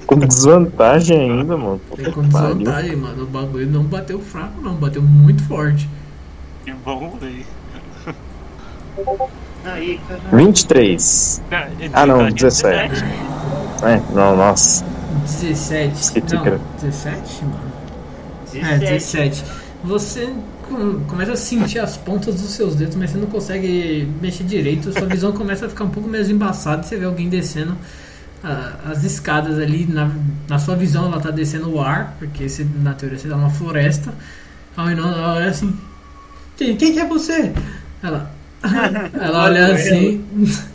Com 0.04 0.18
desvantagem 0.18 1.30
ainda, 1.30 1.56
mano. 1.56 1.80
Puta 1.88 2.10
com 2.10 2.22
desvantagem, 2.22 2.96
mano. 2.96 3.22
O 3.22 3.26
bagulho 3.26 3.70
não 3.70 3.84
bateu 3.84 4.20
fraco, 4.20 4.60
não. 4.60 4.74
Bateu 4.74 5.00
muito 5.00 5.44
forte. 5.44 5.88
Que 6.64 6.72
bom, 6.72 7.16
velho. 7.20 7.46
Aí, 9.64 10.00
cara. 10.08 10.20
23. 10.32 11.42
Ah, 11.92 12.06
não, 12.06 12.30
17. 12.30 13.04
É, 13.84 14.02
não, 14.12 14.36
nossa. 14.36 14.84
17. 15.22 15.94
Esqueci 15.94 16.34
não, 16.34 16.42
que 16.42 16.48
era. 16.48 16.60
17, 16.80 17.44
mano. 17.44 17.68
É, 18.54 18.78
17. 18.78 19.44
17. 19.82 19.84
Você 19.84 20.34
com- 20.68 21.04
começa 21.04 21.32
a 21.32 21.36
sentir 21.36 21.78
as 21.78 21.96
pontas 21.96 22.34
dos 22.40 22.50
seus 22.50 22.74
dedos, 22.74 22.96
mas 22.96 23.10
você 23.10 23.18
não 23.18 23.26
consegue 23.28 24.08
mexer 24.20 24.44
direito. 24.44 24.92
Sua 24.92 25.06
visão 25.06 25.32
começa 25.32 25.66
a 25.66 25.68
ficar 25.68 25.84
um 25.84 25.90
pouco 25.90 26.08
mais 26.08 26.28
embaçada. 26.30 26.82
Você 26.82 26.96
vê 26.96 27.04
alguém 27.06 27.28
descendo 27.28 27.76
ah, 28.42 28.74
as 28.86 29.04
escadas 29.04 29.58
ali. 29.58 29.86
Na, 29.86 30.10
na 30.48 30.58
sua 30.58 30.76
visão, 30.76 31.06
ela 31.06 31.20
tá 31.20 31.30
descendo 31.30 31.70
o 31.72 31.80
ar, 31.80 32.16
porque 32.18 32.48
você, 32.48 32.66
na 32.82 32.94
teoria 32.94 33.18
você 33.18 33.28
tá 33.28 33.36
numa 33.36 33.50
floresta. 33.50 34.12
Aí 34.76 34.94
não, 34.94 35.08
ela 35.12 35.34
olha 35.34 35.50
assim: 35.50 35.76
Quem, 36.56 36.76
quem 36.76 36.92
que 36.92 37.00
é 37.00 37.06
você? 37.06 37.52
Ela, 38.02 38.30
ela 39.20 39.44
olha 39.44 39.74
assim. 39.74 40.24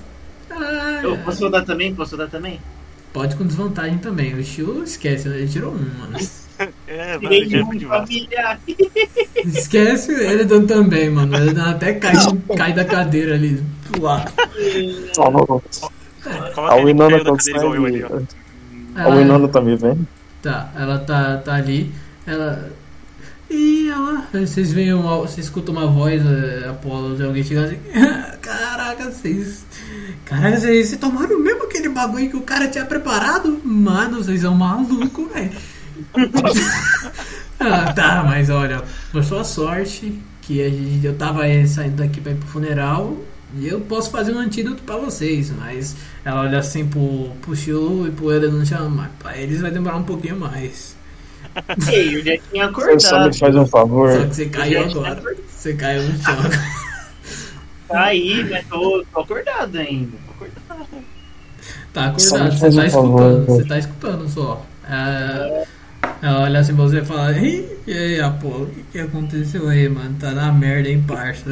"Ah, 0.51 1.01
Eu 1.03 1.17
posso 1.19 1.43
rodar 1.43 1.65
também? 1.65 1.93
Posso 1.95 2.11
rodar 2.11 2.29
também? 2.29 2.59
Pode 3.11 3.35
com 3.35 3.45
desvantagem 3.45 3.97
também. 3.99 4.33
O 4.35 4.43
Shio 4.43 4.83
esquece, 4.83 5.27
ele 5.27 5.47
tirou 5.47 5.73
um, 5.73 5.99
mano. 5.99 6.17
É, 6.87 7.19
família. 7.19 8.59
Esquece 9.45 10.11
ele 10.11 10.45
dando 10.45 10.67
também, 10.67 11.09
mano. 11.09 11.35
Ele 11.35 11.59
até 11.59 11.93
cai, 11.93 12.13
cai 12.55 12.73
da 12.73 12.85
cadeira 12.85 13.35
ali 13.35 13.63
pro 13.91 14.03
lado. 14.03 14.31
Coloca 15.15 15.61
A 16.71 16.77
ele 16.77 16.85
Winona 16.85 17.23
consegue. 17.23 17.57
A 18.95 19.09
Winona 19.09 19.47
tá 19.47 19.61
me 19.61 19.75
vendo? 19.75 20.07
Tá, 20.41 20.71
ela 20.75 20.99
tá, 20.99 21.37
tá 21.37 21.55
ali. 21.55 21.91
Ela. 22.25 22.71
E 23.49 23.89
ela. 23.89 24.27
Vocês 24.33 24.71
veem 24.71 24.93
uma, 24.93 25.17
Você 25.17 25.41
escuta 25.41 25.71
uma 25.71 25.87
voz, 25.87 26.21
é, 26.25 26.69
Apolo, 26.69 27.15
de 27.15 27.23
alguém 27.23 27.43
chegando 27.43 27.67
assim. 27.67 27.79
Caraca, 28.41 29.11
vocês. 29.11 29.65
Caraca, 30.25 30.59
vocês 30.59 30.87
vocês 30.87 30.99
tomaram 30.99 31.39
mesmo 31.39 31.63
aquele 31.63 31.89
bagulho 31.89 32.29
que 32.29 32.37
o 32.37 32.41
cara 32.41 32.67
tinha 32.67 32.85
preparado? 32.85 33.59
Mano, 33.63 34.23
vocês 34.23 34.41
são 34.41 34.53
malucos, 34.53 35.31
velho. 35.31 35.51
ah, 37.59 37.93
tá, 37.93 38.23
mas 38.25 38.49
olha, 38.49 38.81
por 39.11 39.23
sua 39.23 39.43
sorte, 39.43 40.19
que 40.41 40.61
a 40.61 40.69
gente, 40.69 41.05
eu 41.05 41.15
tava 41.15 41.41
saindo 41.67 41.97
daqui 41.97 42.19
pra 42.21 42.31
ir 42.31 42.35
pro 42.35 42.47
funeral. 42.47 43.15
E 43.55 43.67
eu 43.67 43.79
posso 43.81 44.09
fazer 44.09 44.33
um 44.33 44.39
antídoto 44.39 44.81
pra 44.81 44.97
vocês, 44.97 45.51
mas 45.51 45.95
ela 46.25 46.41
olha 46.41 46.57
assim 46.57 46.87
pro, 46.87 47.29
pro 47.39 47.55
Shiu 47.55 48.07
e 48.07 48.11
pro 48.11 48.31
ele 48.31 48.47
não 48.47 48.65
chama, 48.65 48.89
mas 48.89 49.11
pra 49.19 49.37
eles 49.37 49.61
vai 49.61 49.69
demorar 49.69 49.97
um 49.97 50.03
pouquinho 50.03 50.39
mais. 50.39 50.95
Ei, 51.91 52.15
eu 52.15 52.25
já 52.25 52.37
tinha 52.49 52.71
Você 52.71 52.99
só 52.99 53.17
acordado. 53.17 53.27
me 53.29 53.37
faz 53.37 53.55
um 53.55 53.65
Só 53.65 53.71
favor. 53.71 54.27
que 54.27 54.35
você 54.35 54.45
caiu 54.47 54.83
agora. 54.85 55.23
Você 55.47 55.73
caiu 55.75 56.03
no 56.03 56.17
chão. 56.17 56.35
Tá 57.87 58.01
aí, 58.05 58.43
mas 58.49 58.65
tô, 58.67 59.05
tô 59.13 59.19
acordado 59.19 59.77
ainda. 59.77 60.17
Tô 60.25 60.31
acordado. 60.45 61.03
Tá 61.93 62.13
Só 62.17 62.35
acordado, 62.37 62.57
você 62.57 62.71
tá 62.71 62.81
um 62.81 62.85
escutando, 62.85 62.91
favor. 62.91 63.45
você 63.45 63.63
tá 63.65 63.77
escutando 63.77 64.29
só. 64.29 64.65
É, 64.89 65.67
ela 66.21 66.41
olha 66.43 66.59
assim 66.59 66.73
pra 66.75 66.83
você 66.85 66.99
e 66.99 67.05
fala, 67.05 67.31
Ih, 67.37 67.65
e 67.87 67.93
aí, 67.93 68.19
Apolo, 68.21 68.63
o 68.63 68.67
que, 68.67 68.83
que 68.93 68.99
aconteceu 68.99 69.67
aí, 69.67 69.87
mano? 69.89 70.15
Tá 70.19 70.31
na 70.31 70.51
merda, 70.51 70.89
hein, 70.89 71.03
parça? 71.07 71.49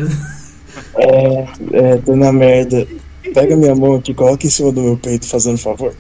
É, 0.95 1.47
é, 1.73 1.97
tô 1.97 2.15
na 2.15 2.31
merda. 2.31 2.87
Pega 3.33 3.55
minha 3.55 3.75
mão 3.75 3.95
aqui, 3.95 4.13
coloca 4.13 4.45
em 4.45 4.49
cima 4.49 4.71
do 4.71 4.81
meu 4.81 4.97
peito, 4.97 5.27
fazendo 5.27 5.57
favor. 5.57 5.93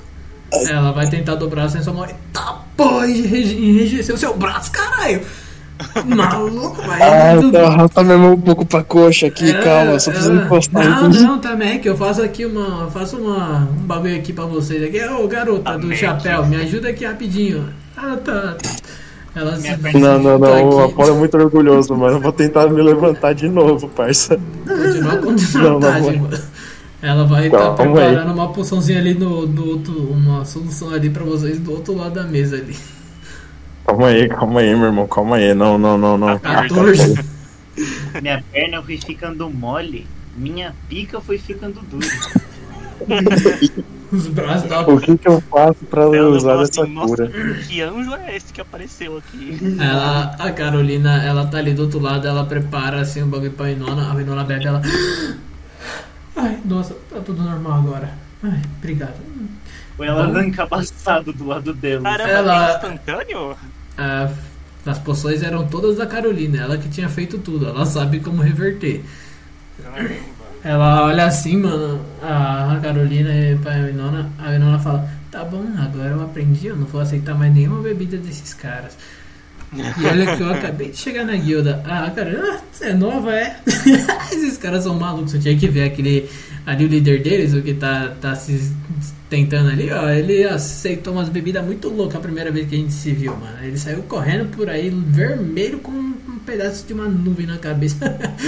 Ela 0.51 0.91
vai 0.91 1.09
tentar 1.09 1.35
dobrar 1.35 1.65
assim 1.65 1.81
sua 1.81 1.93
mão. 1.93 2.05
Eita 2.05 2.55
porra, 2.75 3.07
enrije- 3.07 3.55
enrijeceu 3.57 4.17
seu 4.17 4.35
braço, 4.37 4.71
caralho! 4.71 5.21
Maluco, 6.05 6.81
vai. 6.83 7.01
Ah, 7.01 7.35
então 7.41 7.65
arrasta 7.65 8.03
minha 8.03 8.17
mão 8.17 8.33
um 8.33 8.41
pouco 8.41 8.65
pra 8.65 8.83
coxa 8.83 9.27
aqui, 9.27 9.49
É, 9.49 9.61
calma, 9.63 9.99
só 9.99 10.11
preciso 10.11 10.33
é. 10.39 10.45
encostar 10.45 10.83
Não, 10.87 11.07
aqui. 11.07 11.19
não, 11.19 11.39
também, 11.39 11.79
que 11.79 11.89
eu 11.89 11.97
faço 11.97 12.21
aqui 12.21 12.45
uma. 12.45 12.89
Faço 12.91 13.17
uma, 13.17 13.61
um 13.61 13.83
bagulho 13.83 14.15
aqui 14.15 14.31
pra 14.31 14.45
vocês 14.45 14.83
aqui. 14.83 15.03
Ô 15.05 15.27
garota 15.27 15.77
do 15.77 15.93
chapéu, 15.95 16.45
me 16.45 16.55
ajuda 16.57 16.89
aqui 16.89 17.03
rapidinho. 17.05 17.69
Ah, 17.97 18.17
tá. 18.17 18.57
Ela 19.33 19.55
se. 19.57 19.97
Não, 19.97 20.19
não, 20.19 20.39
tá 20.39 20.47
não, 20.47 20.69
o 20.69 20.79
aqui. 20.79 20.91
Apolo 20.93 21.09
é 21.09 21.13
muito 21.13 21.37
orgulhoso, 21.37 21.95
mano. 21.95 22.17
Eu 22.17 22.21
vou 22.21 22.33
tentar 22.33 22.67
me 22.67 22.81
levantar 22.81 23.33
de 23.33 23.47
novo, 23.47 23.87
parça. 23.89 24.39
Continua 24.67 25.17
com 25.23 25.35
desvantagem, 25.35 26.19
não, 26.19 26.29
mano. 26.29 26.43
Ela 27.01 27.25
vai 27.25 27.47
estar 27.47 27.69
aí. 27.69 27.75
preparando 27.75 28.33
uma 28.33 28.51
poçãozinha 28.51 28.99
ali 28.99 29.13
no, 29.13 29.47
do 29.47 29.69
outro. 29.69 30.11
Uma 30.11 30.43
solução 30.45 30.93
ali 30.93 31.09
pra 31.09 31.23
vocês 31.23 31.59
do 31.59 31.71
outro 31.71 31.95
lado 31.95 32.15
da 32.15 32.23
mesa 32.23 32.57
ali. 32.57 32.75
Calma 33.85 34.07
aí, 34.07 34.27
calma 34.29 34.59
aí, 34.59 34.75
meu 34.75 34.85
irmão, 34.85 35.07
calma 35.07 35.37
aí. 35.37 35.53
Não, 35.53 35.77
não, 35.77 35.97
não, 35.97 36.17
não. 36.17 36.37
14. 36.37 37.25
Minha 38.21 38.43
perna 38.51 38.83
foi 38.83 38.97
ficando 38.97 39.49
mole, 39.49 40.05
minha 40.35 40.75
pica 40.89 41.21
foi 41.21 41.37
ficando 41.37 41.79
dura. 41.89 42.07
Os 44.11 44.27
braços 44.27 44.69
da. 44.69 44.81
O 44.81 44.99
que 44.99 45.17
que 45.17 45.27
eu 45.27 45.39
faço 45.41 45.85
pra 45.89 46.03
Ela 46.03 46.29
usar 46.29 46.49
falou 46.49 46.63
essa 46.63 46.81
assim, 46.83 46.93
nossa, 46.93 47.15
cura? 47.15 47.29
que 47.67 47.81
anjo 47.81 48.13
é 48.15 48.35
esse 48.35 48.51
que 48.51 48.59
apareceu 48.61 49.17
aqui? 49.17 49.57
Ela, 49.79 50.35
a 50.37 50.51
Carolina, 50.51 51.23
ela 51.23 51.45
tá 51.47 51.57
ali 51.59 51.73
do 51.73 51.83
outro 51.83 51.99
lado, 51.99 52.27
ela 52.27 52.45
prepara 52.45 52.99
assim 53.01 53.23
um 53.23 53.27
bagulho 53.29 53.51
pra 53.51 53.71
Inona, 53.71 54.11
a 54.11 54.21
Inona 54.21 54.43
bebe, 54.43 54.65
ela. 54.65 54.81
Ai, 56.35 56.59
nossa, 56.65 56.95
tá 57.09 57.19
tudo 57.21 57.41
normal 57.43 57.79
agora. 57.79 58.13
Ai, 58.43 58.61
obrigado. 58.77 59.15
Foi 59.95 60.07
ela 60.07 60.25
Bom. 60.25 60.33
dando 60.33 60.45
encabaçado 60.47 61.31
do 61.33 61.45
lado 61.45 61.73
dela. 61.73 62.03
Caramba, 62.03 62.29
Ela- 62.31 62.71
é 62.71 62.75
instantâneo? 62.75 63.55
Ah, 63.97 64.29
as 64.85 64.97
poções 64.99 65.43
eram 65.43 65.67
todas 65.67 65.97
da 65.97 66.05
Carolina, 66.05 66.59
ela 66.61 66.77
que 66.77 66.89
tinha 66.89 67.07
feito 67.07 67.37
tudo, 67.37 67.67
ela 67.67 67.85
sabe 67.85 68.19
como 68.19 68.41
reverter. 68.41 69.03
Caramba. 69.83 70.09
Ela 70.63 71.05
olha 71.05 71.25
assim, 71.25 71.57
mano, 71.57 71.99
a 72.21 72.79
Carolina 72.81 73.33
e 73.33 73.55
pra 73.57 73.89
Inona, 73.89 74.29
a 74.37 74.55
Inona 74.55 74.77
fala, 74.77 75.09
tá 75.31 75.43
bom, 75.43 75.65
agora 75.77 76.09
eu 76.09 76.23
aprendi, 76.23 76.67
eu 76.67 76.75
não 76.75 76.85
vou 76.85 77.01
aceitar 77.01 77.33
mais 77.33 77.53
nenhuma 77.53 77.81
bebida 77.81 78.17
desses 78.17 78.53
caras. 78.53 78.95
E 79.73 80.05
olha 80.05 80.35
que 80.35 80.43
eu 80.43 80.49
acabei 80.53 80.89
de 80.89 80.97
chegar 80.97 81.25
na 81.25 81.35
guilda. 81.35 81.81
Ah, 81.85 82.11
cara, 82.13 82.59
você 82.71 82.85
é 82.85 82.93
nova, 82.93 83.33
é? 83.33 83.57
Esses 84.31 84.57
caras 84.57 84.83
são 84.83 84.99
malucos. 84.99 85.33
Eu 85.33 85.39
tinha 85.39 85.57
que 85.57 85.67
ver 85.67 85.83
aquele. 85.85 86.29
Ali 86.65 86.85
o 86.85 86.87
líder 86.87 87.23
deles, 87.23 87.53
o 87.53 87.61
que 87.61 87.73
tá, 87.73 88.13
tá 88.19 88.35
se 88.35 88.71
tentando 89.29 89.69
ali, 89.69 89.89
ó. 89.91 90.09
Ele 90.09 90.43
aceitou 90.43 91.13
umas 91.13 91.29
bebidas 91.29 91.65
muito 91.65 91.87
loucas 91.87 92.17
a 92.17 92.19
primeira 92.19 92.51
vez 92.51 92.67
que 92.67 92.75
a 92.75 92.77
gente 92.77 92.93
se 92.93 93.13
viu, 93.13 93.35
mano. 93.35 93.57
Ele 93.63 93.77
saiu 93.77 94.03
correndo 94.03 94.49
por 94.49 94.69
aí, 94.69 94.89
vermelho, 94.89 95.79
com 95.79 95.91
um 95.91 96.39
pedaço 96.45 96.85
de 96.85 96.93
uma 96.93 97.07
nuvem 97.07 97.47
na 97.47 97.57
cabeça. 97.57 97.97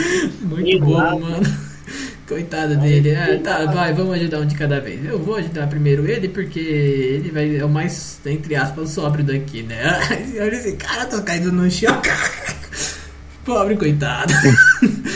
Muito 0.44 0.80
bom, 0.80 1.20
mano. 1.20 1.73
Coitado 2.28 2.78
dele. 2.78 3.16
Ah, 3.16 3.38
tá, 3.44 3.66
vai, 3.66 3.94
vamos 3.94 4.16
ajudar 4.16 4.40
um 4.40 4.46
de 4.46 4.56
cada 4.56 4.80
vez. 4.80 5.04
Eu 5.06 5.20
vou 5.20 5.36
ajudar 5.36 5.68
primeiro 5.68 6.08
ele, 6.10 6.30
porque 6.30 6.60
ele 6.60 7.30
vai, 7.32 7.58
é 7.58 7.66
o 7.66 7.70
mais, 7.70 8.20
entre 8.26 8.56
aspas, 8.56 8.92
sóbrio 8.92 9.26
daqui, 9.26 9.62
né? 9.64 10.00
Olha 10.40 10.56
esse 10.56 10.72
cara, 10.74 11.06
tô 11.06 11.22
caindo 11.22 11.52
no 11.52 11.70
chão. 11.70 12.02
Pobre 13.44 13.76
coitado. 13.76 14.34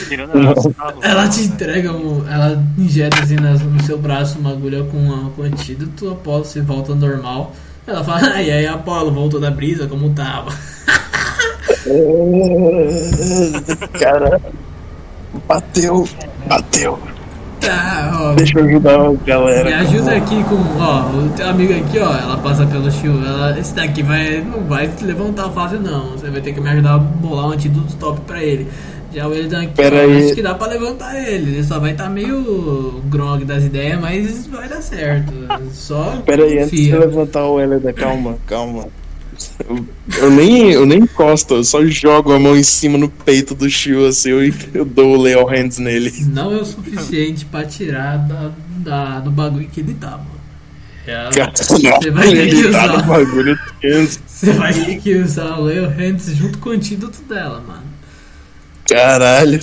Tirando 0.09 0.31
a 0.49 0.55
sarro, 0.61 0.99
Ela 1.01 1.29
te 1.29 1.43
entrega, 1.43 1.93
um, 1.93 2.27
ela 2.29 2.61
injeta 2.77 3.23
assim 3.23 3.35
nas- 3.37 3.61
no 3.61 3.81
seu 3.83 3.97
braço 3.97 4.37
uma 4.37 4.51
agulha 4.51 4.83
com, 4.83 4.97
uma, 4.97 5.29
com 5.31 5.43
antídoto, 5.43 6.09
Apolo 6.09 6.43
você 6.43 6.59
volta 6.59 6.91
ao 6.91 6.97
normal. 6.97 7.55
Ela 7.87 8.03
fala, 8.03 8.19
ai, 8.33 8.51
aí 8.51 8.67
Apolo, 8.67 9.13
voltou 9.13 9.39
da 9.39 9.49
brisa 9.49 9.87
como 9.87 10.13
tava. 10.13 10.51
Cara, 13.97 14.41
bateu, 15.47 16.07
bateu. 16.47 16.99
Tá, 17.59 18.11
ó, 18.21 18.33
Deixa 18.35 18.59
eu 18.59 18.65
ajudar 18.65 18.95
a 19.01 19.13
galera. 19.25 19.63
me 19.65 19.73
ajuda 19.73 20.11
aqui 20.15 20.43
com, 20.43 20.55
ó, 20.79 21.01
o 21.09 21.29
teu 21.35 21.49
amigo 21.49 21.73
aqui, 21.73 21.97
ó, 21.99 22.13
ela 22.15 22.37
passa 22.37 22.65
pelo 22.67 22.89
Shio, 22.91 23.11
ela, 23.25 23.59
esse 23.59 23.73
daqui 23.73 24.03
vai, 24.03 24.41
não 24.41 24.63
vai 24.65 24.87
se 24.95 25.03
levantar 25.03 25.49
fácil 25.49 25.79
não, 25.79 26.11
você 26.11 26.29
vai 26.29 26.39
ter 26.39 26.53
que 26.53 26.61
me 26.61 26.69
ajudar 26.69 26.93
a 26.93 26.97
bolar 26.99 27.47
um 27.47 27.51
antídoto 27.51 27.95
top 27.97 28.21
pra 28.21 28.41
ele. 28.43 28.67
Já 29.13 29.25
o 29.27 29.33
Elidan 29.33 29.63
aqui, 29.63 29.73
Pera 29.73 29.95
ó, 29.95 29.99
aí. 30.01 30.25
acho 30.25 30.35
que 30.35 30.41
dá 30.43 30.53
pra 30.53 30.67
levantar 30.67 31.15
ele, 31.19 31.55
ele 31.55 31.63
só 31.63 31.79
vai 31.79 31.91
estar 31.91 32.09
meio 32.09 33.01
grog 33.05 33.43
das 33.43 33.63
ideias, 33.63 33.99
mas 33.99 34.45
vai 34.47 34.67
dar 34.69 34.81
certo, 34.81 35.33
só 35.71 36.21
Pera 36.25 36.43
aí, 36.43 36.59
antes 36.59 36.71
de 36.71 36.77
confia. 36.91 36.99
levantar 36.99 37.45
o 37.47 37.59
Helena, 37.59 37.91
calma, 37.91 38.35
calma. 38.45 38.85
Eu, 39.67 39.85
eu 40.17 40.31
nem, 40.31 40.71
eu 40.71 40.85
nem 40.85 40.99
encosto, 40.99 41.55
eu 41.55 41.63
só 41.63 41.83
jogo 41.85 42.31
a 42.33 42.39
mão 42.39 42.55
em 42.55 42.63
cima 42.63 42.97
no 42.97 43.09
peito 43.09 43.53
do 43.55 43.69
Shio 43.69 44.05
assim 44.07 44.29
e 44.31 44.53
eu 44.73 44.85
dou 44.85 45.15
o 45.17 45.21
Leo 45.21 45.45
Hands 45.45 45.77
nele. 45.79 46.11
não 46.27 46.51
é 46.53 46.57
o 46.61 46.65
suficiente 46.65 47.45
pra 47.45 47.65
tirar 47.65 48.17
da, 48.17 48.51
da- 48.79 49.19
do 49.19 49.31
bagulho 49.31 49.67
que 49.67 49.79
ele 49.81 49.93
tá, 49.95 50.11
mano. 50.11 50.37
É, 51.05 51.29
Cara, 51.33 51.51
Você 51.55 52.11
vai 52.11 52.29
ter 52.31 52.49
que 52.49 52.61
tá 52.63 52.69
usar. 52.69 52.97
no 52.97 53.03
bagulho. 53.03 53.59
Você 54.27 54.51
vai 54.53 54.73
ter 54.73 54.99
que 55.01 55.15
usar 55.15 55.57
o 55.57 55.63
Leo 55.63 55.87
Hands 55.89 56.25
junto 56.35 56.57
com 56.57 56.69
o 56.69 56.73
antídoto 56.73 57.21
dela, 57.23 57.61
mano. 57.65 57.83
Caralho. 58.85 59.59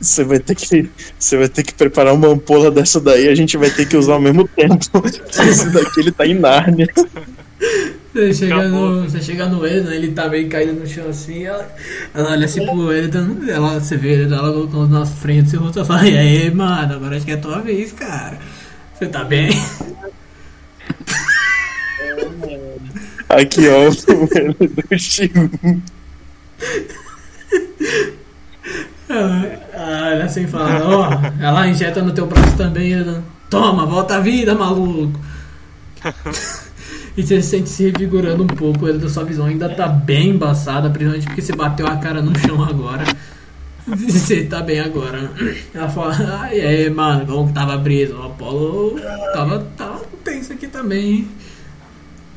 Você 0.00 0.24
vai 0.24 0.40
ter 0.40 0.56
que. 0.56 0.90
Você 1.18 1.36
vai 1.36 1.48
ter 1.48 1.62
que 1.62 1.72
preparar 1.74 2.12
uma 2.12 2.26
ampola 2.28 2.70
dessa 2.72 3.00
daí, 3.00 3.28
a 3.28 3.34
gente 3.36 3.56
vai 3.56 3.70
ter 3.70 3.86
que 3.86 3.96
usar 3.96 4.14
ao 4.14 4.20
mesmo 4.20 4.48
tempo. 4.48 4.76
Esse 5.40 5.70
daqui 5.70 6.00
ele 6.00 6.10
tá 6.10 6.26
em 6.26 6.34
Nárnia. 6.34 6.88
Você 8.14 8.34
chega, 8.34 8.68
no, 8.68 9.04
você 9.04 9.22
chega 9.22 9.46
no 9.46 9.66
Elidan, 9.66 9.94
ele 9.94 10.12
tá 10.12 10.28
meio 10.28 10.46
caído 10.46 10.74
no 10.74 10.86
chão 10.86 11.08
assim, 11.08 11.44
ela, 11.44 11.66
ela 12.12 12.32
olha 12.32 12.44
assim 12.44 12.66
pro 12.66 12.92
Elidan, 12.92 13.38
ela, 13.48 13.80
você 13.80 13.96
vê 13.96 14.12
ele, 14.12 14.34
ela 14.34 14.52
colocando 14.52 14.88
na 14.88 15.06
frente 15.06 15.48
seu 15.48 15.60
rosto 15.60 15.80
e 15.80 15.84
fala, 15.84 16.06
e 16.06 16.18
aí, 16.18 16.54
mano, 16.54 16.94
agora 16.94 17.16
acho 17.16 17.24
que 17.24 17.30
é 17.30 17.34
a 17.34 17.40
tua 17.40 17.60
vez, 17.60 17.90
cara. 17.92 18.38
Você 18.94 19.06
tá 19.06 19.24
bem? 19.24 19.48
Aqui, 23.30 23.66
ó, 23.68 23.88
o 23.88 23.90
do 24.68 24.98
Shio. 24.98 25.50
Ela, 29.08 29.46
ela 29.72 30.10
olha 30.10 30.24
assim 30.26 30.44
e 30.44 30.48
fala, 30.48 30.86
ó, 30.86 31.08
ela 31.42 31.66
injeta 31.66 32.02
no 32.02 32.12
teu 32.12 32.26
braço 32.26 32.58
também, 32.58 32.92
Elidan, 32.92 33.22
toma, 33.48 33.86
volta 33.86 34.16
a 34.16 34.20
vida, 34.20 34.54
maluco. 34.54 35.18
E 37.16 37.22
você 37.22 37.42
se 37.42 37.48
sente 37.48 37.68
se 37.68 37.84
revigorando 37.84 38.42
um 38.42 38.46
pouco, 38.46 38.88
ele 38.88 38.98
da 38.98 39.08
sua 39.08 39.24
visão 39.24 39.46
ainda 39.46 39.68
tá 39.68 39.86
bem 39.86 40.30
embaçada, 40.30 40.88
principalmente 40.88 41.26
porque 41.26 41.42
você 41.42 41.54
bateu 41.54 41.86
a 41.86 41.96
cara 41.96 42.22
no 42.22 42.36
chão 42.38 42.62
agora. 42.62 43.04
Você 43.86 44.44
tá 44.44 44.62
bem 44.62 44.80
agora. 44.80 45.30
Ela 45.74 45.88
fala, 45.88 46.16
ai, 46.40 46.60
aí, 46.60 46.90
mano, 46.90 47.26
como 47.26 47.48
que 47.48 47.54
tava 47.54 47.78
preso? 47.78 48.16
O 48.16 48.22
Apolo 48.22 48.98
tava, 49.32 49.66
tava 49.76 50.04
tenso 50.24 50.52
aqui 50.52 50.68
também, 50.68 51.12
hein? 51.12 51.28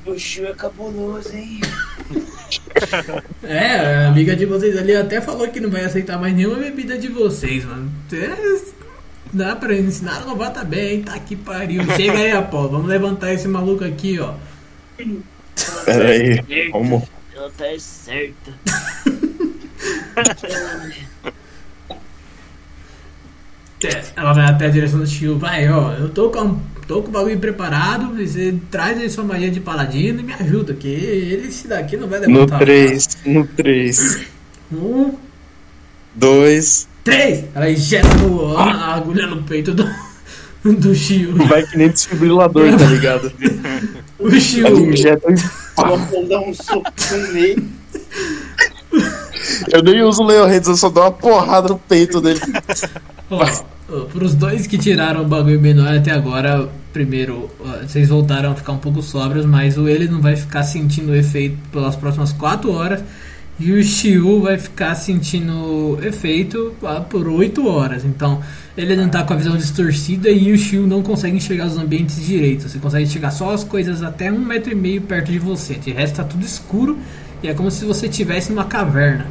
O 0.05 0.17
Shio 0.17 0.47
é 0.47 0.53
cabuloso, 0.53 1.35
hein? 1.35 1.61
É, 3.43 4.05
a 4.05 4.07
amiga 4.09 4.35
de 4.35 4.45
vocês 4.45 4.77
ali 4.77 4.95
até 4.95 5.21
falou 5.21 5.47
que 5.47 5.59
não 5.59 5.69
vai 5.69 5.85
aceitar 5.85 6.19
mais 6.19 6.35
nenhuma 6.35 6.57
bebida 6.57 6.97
de 6.97 7.07
vocês, 7.07 7.63
mano. 7.63 7.91
É, 8.11 8.75
Dá 9.33 9.55
pra 9.55 9.75
ensinar 9.75 10.21
a 10.21 10.25
novata 10.25 10.63
bem, 10.63 11.01
tá 11.01 11.19
que 11.19 11.35
pariu. 11.35 11.83
Chega 11.97 12.19
aí, 12.19 12.31
Apolo, 12.31 12.69
vamos 12.69 12.87
levantar 12.87 13.33
esse 13.33 13.47
maluco 13.47 13.83
aqui, 13.83 14.17
ó. 14.19 14.33
Pera 15.85 16.09
aí, 16.09 16.69
vamos. 16.71 17.03
Ela 17.35 17.49
tá 17.51 17.65
certa. 17.79 18.53
É, 23.83 24.03
Ela 24.15 24.33
vai 24.33 24.45
até 24.45 24.65
a 24.65 24.69
direção 24.69 24.99
do 24.99 25.05
Shio, 25.05 25.37
vai, 25.37 25.69
ó, 25.69 25.91
eu 25.93 26.09
tô 26.09 26.29
com, 26.31 26.59
tô 26.87 27.03
com 27.03 27.09
o 27.09 27.11
bagulho 27.11 27.37
preparado, 27.37 28.15
você 28.15 28.55
traz 28.71 28.97
aí 28.97 29.09
sua 29.09 29.23
magia 29.23 29.51
de 29.51 29.59
paladino 29.59 30.21
e 30.21 30.23
me 30.23 30.33
ajuda, 30.33 30.73
que 30.73 30.87
ele, 30.87 31.47
esse 31.47 31.67
daqui 31.67 31.95
não 31.97 32.07
vai 32.07 32.19
No 32.21 32.27
levantar. 32.27 32.59
3, 32.59 33.07
no 33.25 33.45
3. 33.45 34.21
Um, 34.71 35.13
2. 36.15 36.87
três! 37.03 37.43
Ela 37.53 37.69
injeta 37.69 38.07
no- 38.15 38.57
a, 38.57 38.63
a 38.71 38.95
agulha 38.95 39.27
no 39.27 39.43
peito 39.43 39.71
do, 39.75 39.87
do 40.63 40.95
Shio. 40.95 41.35
Vai 41.45 41.63
que 41.67 41.77
nem 41.77 41.89
desfibrilador, 41.89 42.75
tá 42.77 42.85
ligado? 42.85 43.31
O 44.19 44.31
Shio, 44.39 44.67
Ela 44.67 44.79
injeta 44.79 45.31
e 45.31 45.35
Vou 45.75 46.27
dar 46.27 46.39
um 46.39 46.53
soco 46.53 46.91
nele. 47.33 47.69
Eu 49.71 49.83
nem 49.83 50.01
uso 50.01 50.23
o 50.23 50.25
Leo 50.25 50.45
Hands, 50.45 50.67
eu 50.67 50.75
só 50.75 50.89
dou 50.89 51.03
uma 51.03 51.11
porrada 51.11 51.69
no 51.69 51.77
peito 51.77 52.21
dele. 52.21 52.39
ó, 53.29 53.45
ó, 53.89 53.99
pros 54.05 54.33
dois 54.33 54.65
que 54.65 54.77
tiraram 54.77 55.21
o 55.21 55.25
bagulho 55.25 55.59
menor 55.59 55.93
até 55.93 56.11
agora, 56.11 56.69
primeiro, 56.93 57.49
ó, 57.59 57.85
vocês 57.85 58.09
voltaram 58.09 58.51
a 58.51 58.55
ficar 58.55 58.71
um 58.71 58.77
pouco 58.77 59.01
sóbrios, 59.01 59.45
mas 59.45 59.77
o 59.77 59.87
ele 59.87 60.07
não 60.07 60.21
vai 60.21 60.35
ficar 60.35 60.63
sentindo 60.63 61.11
o 61.11 61.15
efeito 61.15 61.57
pelas 61.71 61.95
próximas 61.95 62.31
4 62.31 62.71
horas. 62.71 63.03
E 63.57 63.71
o 63.71 63.81
Shiu 63.81 64.41
vai 64.41 64.57
ficar 64.57 64.95
sentindo 64.95 65.97
efeito 66.03 66.73
ah, 66.83 66.99
por 66.99 67.25
8 67.25 67.65
horas. 67.67 68.03
Então, 68.03 68.41
ele 68.77 68.97
não 68.97 69.07
tá 69.07 69.23
com 69.23 69.33
a 69.33 69.37
visão 69.37 69.55
distorcida 69.55 70.29
e 70.29 70.51
o 70.51 70.57
Shiu 70.57 70.85
não 70.85 71.01
consegue 71.01 71.37
enxergar 71.37 71.67
os 71.67 71.77
ambientes 71.77 72.25
direito. 72.25 72.67
Você 72.67 72.79
consegue 72.79 73.05
enxergar 73.05 73.31
só 73.31 73.53
as 73.53 73.63
coisas 73.63 74.03
até 74.03 74.29
um 74.29 74.39
metro 74.39 74.73
e 74.73 74.75
meio 74.75 75.01
perto 75.01 75.31
de 75.31 75.39
você. 75.39 75.75
De 75.75 75.91
resto, 75.91 76.17
tá 76.17 76.25
tudo 76.25 76.45
escuro 76.45 76.97
e 77.41 77.47
é 77.47 77.53
como 77.53 77.71
se 77.71 77.85
você 77.85 78.07
estivesse 78.07 78.51
numa 78.51 78.65
caverna. 78.65 79.25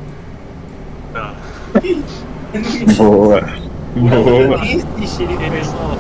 Tá. 1.13 1.35
Boa. 2.97 3.43
Boa. 3.95 4.65
Ixi, 4.65 5.23
ele 5.23 5.33
Ele 5.35 5.65
só 5.65 5.99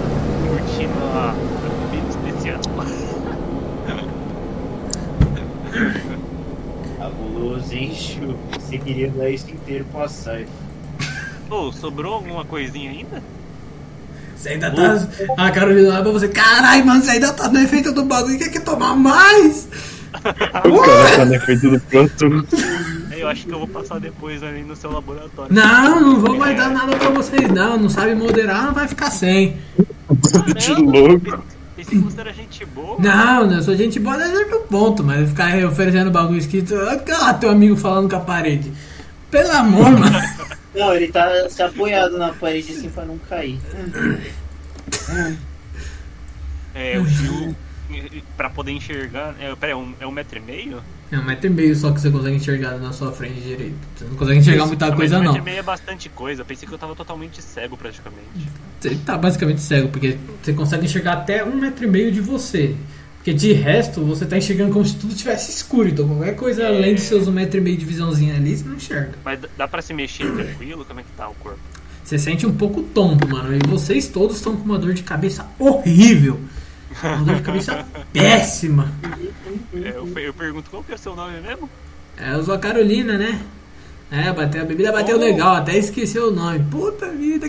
curtindo 0.48 1.04
a 1.12 1.34
a 1.34 1.90
bebida 1.90 2.08
especial. 2.08 2.60
Shio? 7.94 8.36
Você 8.58 8.78
queria 8.78 9.08
dar 9.10 9.30
isso 9.30 9.50
inteiro 9.50 9.84
pro 9.90 10.02
açaí. 10.02 10.46
Ô, 11.50 11.72
sobrou 11.72 12.14
alguma 12.14 12.44
coisinha 12.44 12.90
ainda? 12.90 13.22
Você 14.36 14.50
ainda 14.50 14.70
tá. 14.70 15.08
A 15.38 15.50
Carolina 15.50 15.90
olha 15.90 16.02
pra 16.02 16.12
você. 16.12 16.28
Caralho, 16.28 16.84
mano, 16.84 17.02
você 17.02 17.12
ainda 17.12 17.32
tá 17.32 17.48
no 17.48 17.58
efeito 17.58 17.92
do 17.92 18.04
bagulho. 18.04 18.38
Quer 18.38 18.50
que 18.50 18.60
tomar 18.60 18.94
mais? 18.94 19.68
O 20.64 20.80
cara 20.80 21.16
tá 21.16 21.24
no 21.24 21.34
efeito 21.34 21.70
do 21.70 21.80
pronto. 21.80 22.46
Eu 23.16 23.28
acho 23.28 23.46
que 23.46 23.54
eu 23.54 23.58
vou 23.58 23.68
passar 23.68 23.98
depois 24.00 24.42
ali 24.42 24.62
no 24.62 24.76
seu 24.76 24.90
laboratório. 24.90 25.54
Não, 25.54 26.00
não 26.00 26.20
vou 26.20 26.36
mais 26.36 26.56
dar 26.56 26.70
nada 26.70 26.96
pra 26.96 27.08
vocês, 27.10 27.48
não. 27.48 27.78
Não 27.78 27.88
sabe 27.88 28.14
moderar, 28.14 28.66
não 28.66 28.74
vai 28.74 28.86
ficar 28.88 29.10
sem. 29.10 29.56
De 30.58 30.74
louco. 30.74 31.42
Pensei 31.76 31.98
que 31.98 32.04
você 32.04 32.20
era 32.20 32.32
gente 32.32 32.64
boa. 32.66 32.96
Não, 33.00 33.46
não, 33.46 33.56
eu 33.56 33.62
sou 33.62 33.74
gente 33.74 33.98
boa 33.98 34.16
desde 34.16 34.54
o 34.54 34.60
ponto, 34.60 35.02
mas 35.02 35.28
ficar 35.28 35.56
oferecendo 35.64 36.10
bagulho 36.10 36.38
escrito. 36.38 36.74
Ah, 37.20 37.34
teu 37.34 37.50
amigo 37.50 37.76
falando 37.76 38.08
com 38.08 38.16
a 38.16 38.20
parede. 38.20 38.72
Pelo 39.30 39.50
amor, 39.50 39.90
mano. 39.98 40.18
Não, 40.74 40.94
ele 40.94 41.08
tá 41.08 41.48
se 41.48 41.62
apoiado 41.62 42.16
na 42.16 42.32
parede 42.32 42.72
assim 42.72 42.88
pra 42.88 43.04
não 43.04 43.18
cair. 43.18 43.58
É, 46.74 46.98
o 46.98 47.06
Gil, 47.06 47.54
pra 48.36 48.50
poder 48.50 48.72
enxergar. 48.72 49.34
É, 49.40 49.54
pera, 49.56 49.72
é 49.72 49.76
um, 49.76 49.94
é 50.00 50.06
um 50.06 50.12
metro 50.12 50.38
e 50.38 50.42
meio? 50.42 50.82
É 51.14 51.18
um 51.18 51.24
metro 51.24 51.46
e 51.46 51.50
meio 51.50 51.76
só 51.76 51.92
que 51.92 52.00
você 52.00 52.10
consegue 52.10 52.36
enxergar 52.36 52.72
na 52.78 52.92
sua 52.92 53.12
frente 53.12 53.40
direito. 53.40 53.76
Você 53.96 54.04
não 54.04 54.16
consegue 54.16 54.38
enxergar 54.40 54.66
muita 54.66 54.86
Ah, 54.86 54.88
mas 54.88 54.98
coisa, 54.98 55.16
um 55.16 55.20
metro 55.20 55.32
não. 55.34 55.40
e 55.40 55.44
meio 55.44 55.58
é 55.58 55.62
bastante 55.62 56.08
coisa. 56.08 56.42
Eu 56.42 56.46
pensei 56.46 56.66
que 56.68 56.74
eu 56.74 56.78
tava 56.78 56.94
totalmente 56.96 57.40
cego 57.40 57.76
praticamente. 57.76 58.48
Você 58.80 58.96
tá 58.96 59.16
basicamente 59.16 59.60
cego, 59.60 59.88
porque 59.88 60.18
você 60.42 60.52
consegue 60.52 60.86
enxergar 60.86 61.12
até 61.12 61.44
um 61.44 61.56
metro 61.56 61.84
e 61.84 61.86
meio 61.88 62.10
de 62.10 62.20
você. 62.20 62.74
Porque 63.16 63.32
de 63.32 63.52
resto, 63.52 64.04
você 64.04 64.26
tá 64.26 64.36
enxergando 64.36 64.72
como 64.72 64.84
se 64.84 64.96
tudo 64.96 65.14
tivesse 65.14 65.50
escuro. 65.50 65.88
Então 65.88 66.06
qualquer 66.08 66.34
coisa 66.36 66.66
além 66.66 66.94
de 66.94 67.00
seus 67.00 67.28
um 67.28 67.32
metro 67.32 67.58
e 67.58 67.60
meio 67.62 67.76
de 67.76 67.84
visãozinha 67.84 68.34
ali, 68.34 68.56
você 68.56 68.64
não 68.68 68.74
enxerga. 68.76 69.12
Mas 69.24 69.38
dá 69.56 69.68
pra 69.68 69.80
se 69.80 69.94
mexer 69.94 70.30
tranquilo? 70.34 70.84
Como 70.84 71.00
é 71.00 71.02
que 71.02 71.12
tá 71.16 71.28
o 71.28 71.34
corpo? 71.34 71.58
Você 72.04 72.18
sente 72.18 72.44
um 72.46 72.52
pouco 72.54 72.82
tonto, 72.82 73.26
mano. 73.28 73.54
E 73.54 73.60
vocês 73.66 74.08
todos 74.08 74.36
estão 74.36 74.54
com 74.56 74.64
uma 74.64 74.78
dor 74.78 74.92
de 74.92 75.02
cabeça 75.02 75.46
horrível. 75.58 76.38
Uma 77.02 77.24
dor 77.24 77.36
de 77.36 77.42
cabeça 77.42 77.84
péssima. 78.12 78.92
É, 79.74 79.88
eu, 79.96 80.06
eu 80.18 80.34
pergunto 80.34 80.70
qual 80.70 80.82
que 80.82 80.92
é 80.92 80.94
o 80.94 80.98
seu 80.98 81.14
nome 81.16 81.40
mesmo? 81.40 81.68
É, 82.16 82.34
eu 82.34 82.42
sou 82.44 82.54
a 82.54 82.58
Carolina, 82.58 83.18
né? 83.18 83.40
É, 84.10 84.32
bateu, 84.32 84.62
a 84.62 84.64
bebida 84.64 84.92
bateu 84.92 85.16
Oh. 85.16 85.20
legal, 85.20 85.56
até 85.56 85.76
esqueceu 85.76 86.28
o 86.28 86.30
nome. 86.30 86.60
Puta 86.70 87.10
vida, 87.10 87.48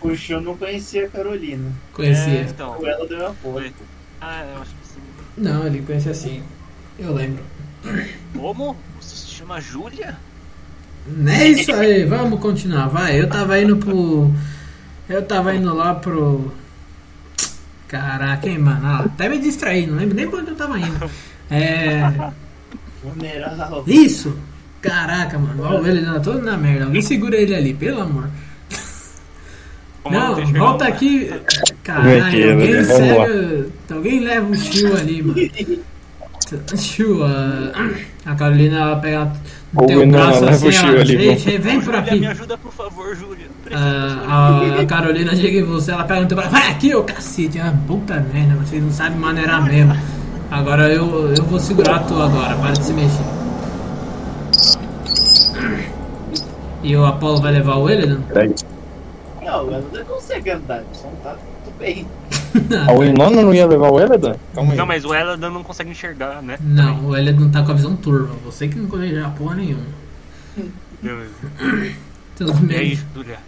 O 0.00 0.14
Shun 0.16 0.40
não 0.40 0.56
conhecia 0.56 1.06
a 1.06 1.08
Carolina. 1.08 1.70
conhecia. 1.92 2.40
É, 2.40 2.42
então. 2.42 2.76
Ou 2.78 2.86
ela 2.86 3.06
deu 3.06 3.26
apoio. 3.28 3.72
Ah, 4.20 4.44
eu 4.54 4.62
acho 4.62 4.70
que 4.72 4.86
sim. 4.88 5.00
Não, 5.36 5.66
ele 5.66 5.82
conhecia 5.82 6.10
assim. 6.12 6.42
Eu 6.98 7.12
lembro. 7.14 7.42
Como? 8.36 8.76
Você 9.00 9.14
se 9.16 9.26
chama 9.28 9.60
Júlia? 9.60 10.16
É 11.26 11.48
isso 11.48 11.72
aí, 11.72 12.04
vamos 12.06 12.40
continuar, 12.40 12.88
vai. 12.88 13.20
Eu 13.20 13.28
tava 13.28 13.58
indo 13.60 13.76
pro. 13.76 14.32
Eu 15.08 15.22
tava 15.24 15.54
indo 15.54 15.72
lá 15.74 15.94
pro. 15.94 16.50
Caraca, 17.88 18.48
hein, 18.48 18.58
mano. 18.58 18.80
Ah, 18.86 19.04
até 19.04 19.28
me 19.28 19.38
distraí, 19.38 19.86
não 19.86 19.96
lembro 19.96 20.14
nem 20.14 20.28
pra 20.28 20.40
onde 20.40 20.50
eu 20.50 20.56
tava 20.56 20.78
indo. 20.78 21.10
É. 21.50 22.02
Isso! 23.86 24.36
Caraca, 24.80 25.38
mano. 25.38 25.62
Ó, 25.62 25.86
ele 25.86 26.04
tá 26.04 26.20
todo 26.20 26.42
na 26.42 26.56
merda. 26.56 26.86
Alguém 26.86 27.02
segura 27.02 27.36
ele 27.36 27.54
ali, 27.54 27.74
pelo 27.74 28.02
amor. 28.02 28.28
Não, 30.10 30.44
volta 30.52 30.86
aqui. 30.86 31.30
Caralho, 31.82 32.52
alguém. 32.52 32.74
Alguém 33.90 34.20
leva 34.20 34.46
o 34.46 34.54
Chiu 34.54 34.94
ali, 34.96 35.22
mano. 35.22 35.40
Chiu, 36.76 37.24
a, 37.24 37.72
a 38.26 38.34
Carolina 38.34 38.78
ela 38.78 38.96
pega 38.96 39.32
o 39.74 39.82
Ô, 39.82 39.86
teu 39.86 40.06
braço 40.06 40.44
assim, 40.44 40.68
o 40.68 41.00
ali, 41.00 41.16
vem, 41.16 41.58
vem 41.58 41.80
por 41.80 41.94
aqui. 41.94 42.20
me 42.20 42.26
ajuda, 42.26 42.58
por 42.58 42.72
favor, 42.72 43.16
Júlia. 43.16 43.46
Ah, 43.72 44.60
a, 44.76 44.80
a 44.80 44.86
Carolina 44.86 45.34
chega 45.34 45.58
em 45.58 45.64
você, 45.64 45.90
ela 45.92 46.04
pega 46.04 46.22
no 46.22 46.28
teu 46.28 46.36
braço, 46.36 46.50
vai 46.52 46.70
aqui, 46.70 46.94
ô 46.94 47.02
cacete. 47.02 47.58
Ah, 47.58 47.74
puta 47.86 48.20
merda, 48.32 48.54
vocês 48.56 48.82
não 48.82 48.92
sabem 48.92 49.18
maneirar 49.18 49.62
mesmo. 49.64 49.96
Agora 50.50 50.88
eu, 50.92 51.34
eu 51.34 51.44
vou 51.44 51.58
segurar 51.58 52.00
tu 52.00 52.20
agora, 52.20 52.54
para 52.56 52.72
de 52.72 52.84
se 52.84 52.92
mexer. 52.92 53.24
E 56.82 56.94
o 56.96 57.04
Apollo 57.04 57.40
vai 57.40 57.52
levar 57.52 57.76
o 57.76 57.88
Elidan? 57.88 58.20
Peraí. 58.22 58.54
Não, 59.42 59.72
ela 59.72 59.84
não 59.92 60.04
consegue 60.04 60.50
andar, 60.50 60.82
só 60.92 61.08
não 61.08 61.16
tá 61.16 61.36
tudo 61.64 61.74
bem. 61.78 62.06
A 62.86 62.92
Winona 62.92 63.42
não 63.42 63.54
ia 63.54 63.66
levar 63.66 63.90
o 63.90 63.98
aí. 63.98 64.76
Não, 64.76 64.86
mas 64.86 65.04
o 65.04 65.12
Eladan 65.14 65.50
não 65.50 65.64
consegue 65.64 65.90
enxergar, 65.90 66.40
né? 66.42 66.56
Não, 66.60 67.06
o 67.06 67.16
Elidan 67.16 67.50
tá 67.50 67.62
com 67.64 67.72
a 67.72 67.74
visão 67.74 67.96
turva. 67.96 68.34
Você 68.44 68.68
que 68.68 68.78
não 68.78 68.86
conhece 68.88 69.18
a 69.18 69.28
porra 69.30 69.56
nenhuma. 69.56 69.82
Beleza. 71.02 71.32
Tudo 72.36 72.52
E 72.52 72.66
bem. 72.66 72.78
aí, 72.78 72.98
Júlia? 73.14 73.38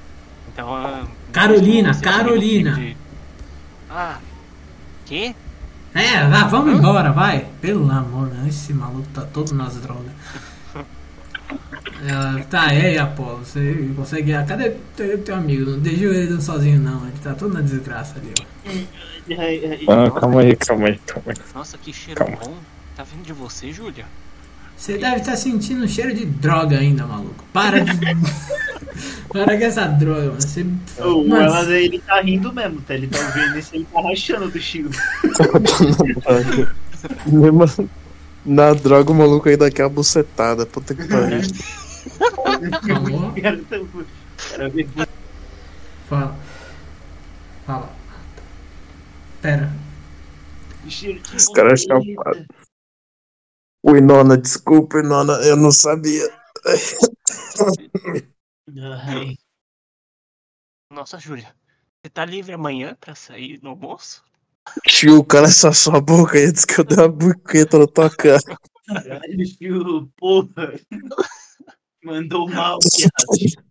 Então, 0.56 0.74
ah, 0.74 1.06
Carolina, 1.32 1.94
Carolina. 2.00 2.72
de- 2.72 2.96
Ah, 3.90 4.18
quê? 5.04 5.34
É, 5.94 6.26
vá, 6.26 6.44
vamos 6.44 6.78
embora, 6.78 7.12
vai. 7.12 7.46
Pelo 7.60 7.90
amor, 7.90 8.28
né? 8.28 8.46
Esse 8.48 8.72
maluco 8.72 9.06
tá 9.12 9.20
todo 9.20 9.54
nas 9.54 9.76
drogas. 9.76 10.12
Ela, 12.08 12.42
tá, 12.44 12.72
e 12.72 12.86
aí, 12.86 12.98
Apolo, 12.98 13.38
você 13.44 13.92
consegue. 13.94 14.32
Cadê 14.46 14.70
teu, 14.96 15.18
teu 15.22 15.34
amigo? 15.36 15.72
Não 15.72 15.78
deixa 15.78 16.04
ele 16.06 16.40
sozinho, 16.40 16.80
não. 16.80 17.06
Ele 17.06 17.18
tá 17.22 17.34
todo 17.34 17.52
na 17.52 17.60
desgraça 17.60 18.18
ali, 18.18 18.32
ó. 18.40 19.92
Ah, 19.92 20.10
calma 20.20 20.40
aí, 20.40 20.56
calma 20.56 20.86
aí, 20.88 20.98
calma 21.06 21.32
aí. 21.32 21.36
Nossa, 21.54 21.76
que 21.76 21.92
cheiro 21.92 22.18
Calma. 22.18 22.36
bom. 22.42 22.56
Tá 22.96 23.02
vindo 23.02 23.24
de 23.24 23.32
você, 23.34 23.72
Júlia? 23.72 24.06
Você 24.76 24.98
deve 24.98 25.16
estar 25.16 25.36
sentindo 25.36 25.84
um 25.84 25.88
cheiro 25.88 26.14
de 26.14 26.26
droga 26.26 26.78
ainda, 26.78 27.06
maluco. 27.06 27.44
Para 27.52 27.80
de. 27.80 27.92
Para 29.32 29.58
com 29.58 29.64
essa 29.64 29.86
droga, 29.86 30.26
mano. 30.26 30.40
Você. 30.40 30.62
O 30.98 31.28
Mano, 31.28 31.44
ela, 31.44 31.74
ele 31.74 31.98
tá 31.98 32.20
rindo 32.20 32.52
mesmo, 32.52 32.80
tá? 32.82 32.94
Ele 32.94 33.06
tá 33.06 33.18
ouvindo 33.18 33.58
isso, 33.58 33.74
ele 33.74 33.86
tá 33.92 34.00
rachando 34.00 34.50
do 34.50 34.60
Chico. 34.60 34.90
Mesmo 37.26 37.90
na 38.44 38.72
droga, 38.72 39.10
o 39.10 39.14
maluco 39.14 39.48
aí 39.48 39.56
daqui 39.56 39.82
a 39.82 39.88
bucetada. 39.88 40.64
Puta 40.64 40.94
que 40.94 41.06
pariu. 41.08 41.40
tá. 44.94 45.08
Fala. 46.08 46.36
Fala. 47.66 47.90
Pera. 49.42 49.72
cheiro 50.88 51.20
de 51.20 51.36
Esse 51.36 51.52
chapado. 53.86 53.94
Winona, 53.94 54.36
desculpa, 54.36 54.98
Winona, 54.98 55.34
eu 55.44 55.56
não 55.56 55.70
sabia. 55.70 56.28
Ai, 58.66 59.36
Nossa, 60.92 61.18
Júlia. 61.18 61.54
Você 62.04 62.10
tá 62.10 62.24
livre 62.24 62.52
amanhã 62.52 62.96
pra 63.00 63.14
sair 63.14 63.60
no 63.62 63.70
almoço? 63.70 64.22
Tio, 64.86 65.24
cala 65.24 65.46
essa 65.46 65.72
sua 65.72 66.00
boca 66.00 66.34
disse 66.34 66.66
que 66.66 66.80
eu 66.80 66.84
dei 66.84 66.98
uma 66.98 67.08
buqueta 67.08 67.78
na 67.78 67.86
tua 67.86 68.10
cara. 68.10 68.40
caralho, 68.86 69.46
Chico, 69.46 70.12
porra. 70.16 70.74
Mandou 72.04 72.48
mal, 72.48 72.78
viado. 72.96 73.66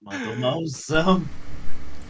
Mandou 0.00 0.36
malzão. 0.36 1.22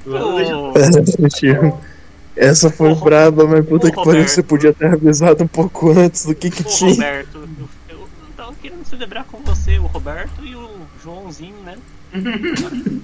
Pera, 0.05 1.29
tio. 1.31 1.98
Essa 2.39 2.71
foi 2.71 2.93
Ô, 2.93 2.95
braba, 2.95 3.45
mas 3.49 3.67
puta 3.67 3.89
ô, 3.89 3.91
que 3.91 3.97
pariu, 3.97 4.27
você 4.27 4.45
podia 4.45 4.73
ter 4.73 4.87
avisado 4.87 5.43
um 5.43 5.49
pouco 5.49 5.91
antes 5.91 6.25
do 6.25 6.35
que 6.37 6.49
que 6.51 6.63
Ô, 6.63 6.67
tinha. 6.67 6.93
Roberto, 6.93 7.49
eu, 7.89 7.99
eu 7.99 8.09
tava 8.37 8.55
querendo 8.63 8.85
celebrar 8.85 9.25
com 9.25 9.39
você, 9.39 9.77
o 9.77 9.87
Roberto 9.87 10.45
e 10.45 10.55
o 10.55 10.71
Joãozinho, 11.03 11.57
né? 11.65 11.77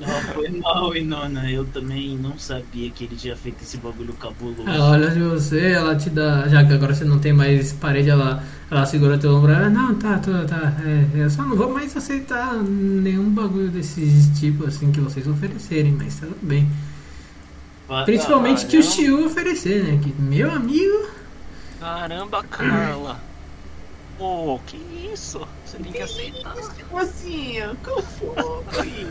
Não, 0.00 0.34
foi 0.34 0.50
mal, 0.50 0.96
Inona. 0.96 1.48
Eu 1.48 1.64
também 1.64 2.18
não 2.18 2.36
sabia 2.36 2.90
que 2.90 3.04
ele 3.04 3.14
tinha 3.14 3.36
feito 3.36 3.62
esse 3.62 3.76
bagulho 3.76 4.12
cabuloso. 4.14 4.68
Ela 4.68 4.90
olha 4.90 5.10
de 5.10 5.20
você, 5.20 5.60
ela 5.70 5.94
te 5.94 6.10
dá. 6.10 6.48
Já 6.48 6.64
que 6.64 6.72
agora 6.72 6.92
você 6.92 7.04
não 7.04 7.20
tem 7.20 7.32
mais 7.32 7.72
parede, 7.72 8.10
ela, 8.10 8.42
ela 8.68 8.84
segura 8.84 9.16
teu 9.16 9.32
ombro. 9.32 9.52
Ela, 9.52 9.70
não, 9.70 9.94
tá, 9.94 10.18
tá, 10.18 10.44
tá. 10.44 10.76
É, 10.84 11.22
eu 11.22 11.30
só 11.30 11.44
não 11.44 11.56
vou 11.56 11.72
mais 11.72 11.96
aceitar 11.96 12.54
nenhum 12.56 13.30
bagulho 13.30 13.68
desses 13.68 14.36
tipos 14.40 14.66
assim 14.66 14.90
que 14.90 14.98
vocês 15.00 15.24
oferecerem, 15.28 15.92
mas 15.96 16.18
tá 16.18 16.26
tudo 16.26 16.40
bem. 16.42 16.68
Ah, 17.94 18.04
Principalmente 18.04 18.66
que 18.66 18.78
o. 18.78 18.82
Shiu 18.82 19.26
oferecer, 19.26 19.84
né? 19.84 20.00
Que 20.02 20.12
meu 20.20 20.50
amigo. 20.50 21.08
Caramba, 21.80 22.42
Carla. 22.44 23.18
Pô, 24.18 24.58
que 24.66 24.76
isso? 25.12 25.40
Você 25.66 25.76
tem 25.78 25.92
que 25.92 26.00
aceitar. 26.02 26.54
Mocinha, 26.90 27.72
como 27.82 28.02
foi? 28.02 29.06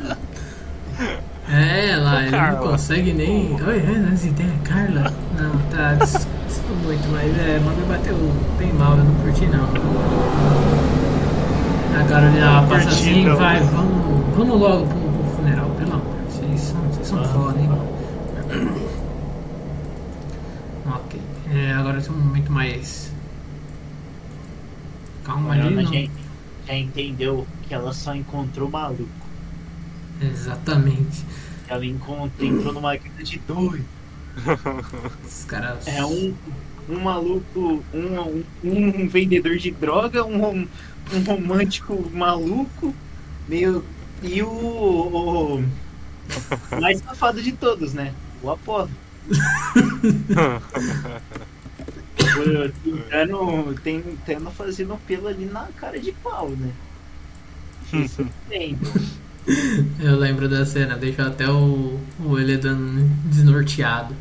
É, 1.49 1.91
ela 1.91 2.15
Ô, 2.15 2.19
ele 2.21 2.31
não 2.31 2.57
consegue 2.57 3.13
nem. 3.13 3.53
Oi, 3.61 3.77
é, 3.79 3.97
nas 3.99 4.23
ideias, 4.25 4.51
Carla? 4.63 5.13
Não, 5.37 5.57
tá. 5.69 5.93
des- 5.95 6.27
Sinto 6.47 6.73
muito, 6.83 7.07
mas 7.09 7.25
é, 7.39 7.57
o 7.57 7.61
bagulho 7.61 7.85
bateu 7.87 8.15
bem 8.57 8.73
mal, 8.73 8.97
eu 8.97 9.03
não 9.03 9.15
curti 9.15 9.45
não. 9.47 9.65
A 11.99 12.03
Carolina 12.05 12.45
ela 12.45 12.67
passa 12.67 12.89
assim, 12.89 13.29
vai, 13.35 13.59
vamos, 13.61 14.35
vamos 14.35 14.59
logo 14.59 14.85
pro, 14.87 14.97
pro 14.99 15.35
funeral, 15.35 15.69
pelo 15.77 15.93
amor. 15.93 16.15
Vocês 16.29 16.59
são, 16.61 16.81
vocês 16.91 17.07
são 17.07 17.23
foda, 17.25 17.59
hein? 17.59 17.69
Ok. 20.85 21.21
É, 21.53 21.73
agora 21.73 22.01
tem 22.01 22.11
um 22.11 22.17
momento 22.17 22.51
mais. 22.51 23.11
Calma 25.23 25.51
ali, 25.51 25.75
Mariana 25.75 25.83
não. 25.83 25.93
já, 25.93 26.09
já 26.67 26.75
entendeu 26.75 27.45
que 27.63 27.73
ela 27.73 27.91
só 27.91 28.15
encontrou 28.15 28.69
maluco. 28.69 29.09
Exatamente. 30.21 31.25
Ela 31.67 31.85
encontrou, 31.85 32.47
entrou 32.47 32.73
numa 32.73 32.95
guerra 32.95 33.23
de 33.23 33.39
dois. 33.39 33.81
Os 35.27 35.43
caras. 35.43 35.87
É 35.87 36.05
um, 36.05 36.33
um 36.89 36.99
maluco, 36.99 37.83
um, 37.93 38.43
um, 38.63 39.03
um 39.03 39.07
vendedor 39.09 39.57
de 39.57 39.71
droga, 39.71 40.23
um, 40.25 40.67
um 41.13 41.23
romântico 41.25 42.09
maluco, 42.13 42.95
meio. 43.47 43.83
E 44.23 44.41
o, 44.41 44.47
o 44.47 45.63
mais 46.79 46.99
safado 46.99 47.41
de 47.41 47.51
todos, 47.51 47.93
né? 47.93 48.13
O 48.41 48.49
Apolo. 48.49 48.89
Tentando, 52.83 53.75
tentando 53.81 54.51
fazendo 54.51 54.97
pelo 55.07 55.27
ali 55.27 55.45
na 55.45 55.67
cara 55.77 55.99
de 55.99 56.11
pau, 56.11 56.49
né? 56.49 56.71
Isso. 57.93 58.27
Eu 59.99 60.17
lembro 60.17 60.47
da 60.47 60.65
cena, 60.65 60.95
deixou 60.95 61.25
até 61.25 61.49
o, 61.49 61.99
o 62.19 62.39
Eledan 62.39 63.07
desnorteado. 63.25 64.15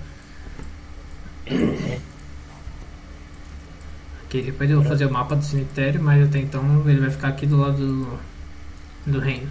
É, 1.47 1.99
Aqui, 4.31 4.43
depois 4.43 4.71
eu 4.71 4.81
vou 4.81 4.89
fazer 4.89 5.07
o 5.07 5.13
mapa 5.13 5.35
do 5.35 5.45
cemitério, 5.45 6.01
mas 6.01 6.25
até 6.25 6.39
então 6.39 6.89
ele 6.89 7.01
vai 7.01 7.11
ficar 7.11 7.29
aqui 7.29 7.47
do 7.47 7.57
lado 7.57 7.79
do, 7.85 8.19
do 9.05 9.19
reino. 9.19 9.51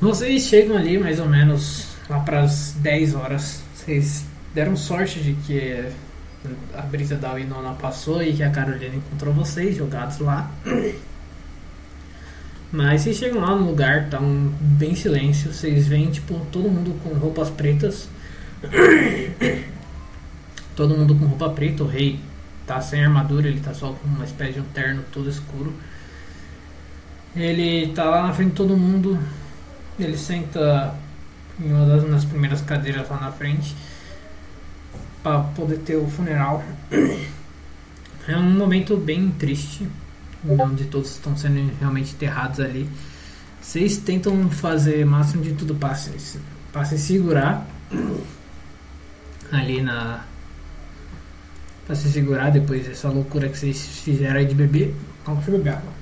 Vocês 0.00 0.44
chegam 0.44 0.76
ali 0.76 0.96
mais 0.96 1.18
ou 1.18 1.28
menos 1.28 1.88
lá 2.08 2.20
para 2.20 2.42
as 2.42 2.74
10 2.74 3.16
horas. 3.16 3.64
Vocês 3.78 4.24
deram 4.52 4.76
sorte 4.76 5.20
de 5.20 5.34
que 5.34 5.84
a 6.74 6.82
brisa 6.82 7.16
da 7.16 7.32
Winona 7.32 7.74
passou 7.74 8.20
e 8.22 8.32
que 8.32 8.42
a 8.42 8.50
Carolina 8.50 8.96
encontrou 8.96 9.32
vocês 9.32 9.76
jogados 9.76 10.18
lá. 10.18 10.50
Mas 12.72 13.02
vocês 13.02 13.16
chegam 13.16 13.40
lá 13.40 13.54
no 13.54 13.66
lugar, 13.66 14.10
tá 14.10 14.20
um, 14.20 14.52
bem 14.60 14.94
silêncio. 14.96 15.52
Vocês 15.54 15.86
veem, 15.86 16.10
tipo, 16.10 16.44
todo 16.52 16.68
mundo 16.68 17.00
com 17.02 17.14
roupas 17.14 17.50
pretas. 17.50 18.08
todo 20.74 20.96
mundo 20.96 21.14
com 21.14 21.26
roupa 21.26 21.48
preta, 21.50 21.84
o 21.84 21.86
rei 21.86 22.18
tá 22.66 22.80
sem 22.80 23.02
armadura, 23.02 23.46
ele 23.48 23.60
tá 23.60 23.72
só 23.72 23.92
com 23.92 24.08
uma 24.08 24.24
espécie 24.24 24.54
de 24.54 24.60
um 24.60 24.64
terno 24.64 25.04
todo 25.12 25.30
escuro. 25.30 25.72
Ele 27.34 27.92
tá 27.94 28.04
lá 28.04 28.26
na 28.26 28.32
frente 28.34 28.50
de 28.50 28.56
todo 28.56 28.76
mundo. 28.76 29.18
Ele 29.98 30.16
senta 30.16 30.94
em 31.60 31.72
uma 31.72 31.86
das 31.86 32.08
nas 32.08 32.24
primeiras 32.24 32.60
cadeiras 32.60 33.08
lá 33.08 33.18
na 33.18 33.32
frente 33.32 33.74
para 35.22 35.40
poder 35.40 35.78
ter 35.78 35.96
o 35.96 36.06
funeral. 36.06 36.64
É 38.26 38.36
um 38.36 38.50
momento 38.50 38.96
bem 38.96 39.30
triste, 39.30 39.88
onde 40.46 40.84
todos 40.84 41.12
estão 41.12 41.36
sendo 41.36 41.72
realmente 41.80 42.12
enterrados 42.12 42.60
ali. 42.60 42.88
Vocês 43.60 43.96
tentam 43.96 44.50
fazer 44.50 45.04
o 45.04 45.10
máximo 45.10 45.42
de 45.42 45.52
tudo 45.54 45.74
para 45.74 45.94
se, 45.94 46.18
se 46.18 46.98
segurar 46.98 47.66
ali 49.50 49.82
na. 49.82 50.24
Pra 51.86 51.96
se 51.96 52.10
segurar 52.10 52.50
depois 52.50 52.86
dessa 52.86 53.08
loucura 53.08 53.48
que 53.48 53.58
vocês 53.58 53.80
fizeram 54.04 54.38
aí 54.38 54.46
de 54.46 54.54
beber. 54.54 54.94
Eu 55.26 55.34
beber 55.36 55.70
água. 55.70 55.92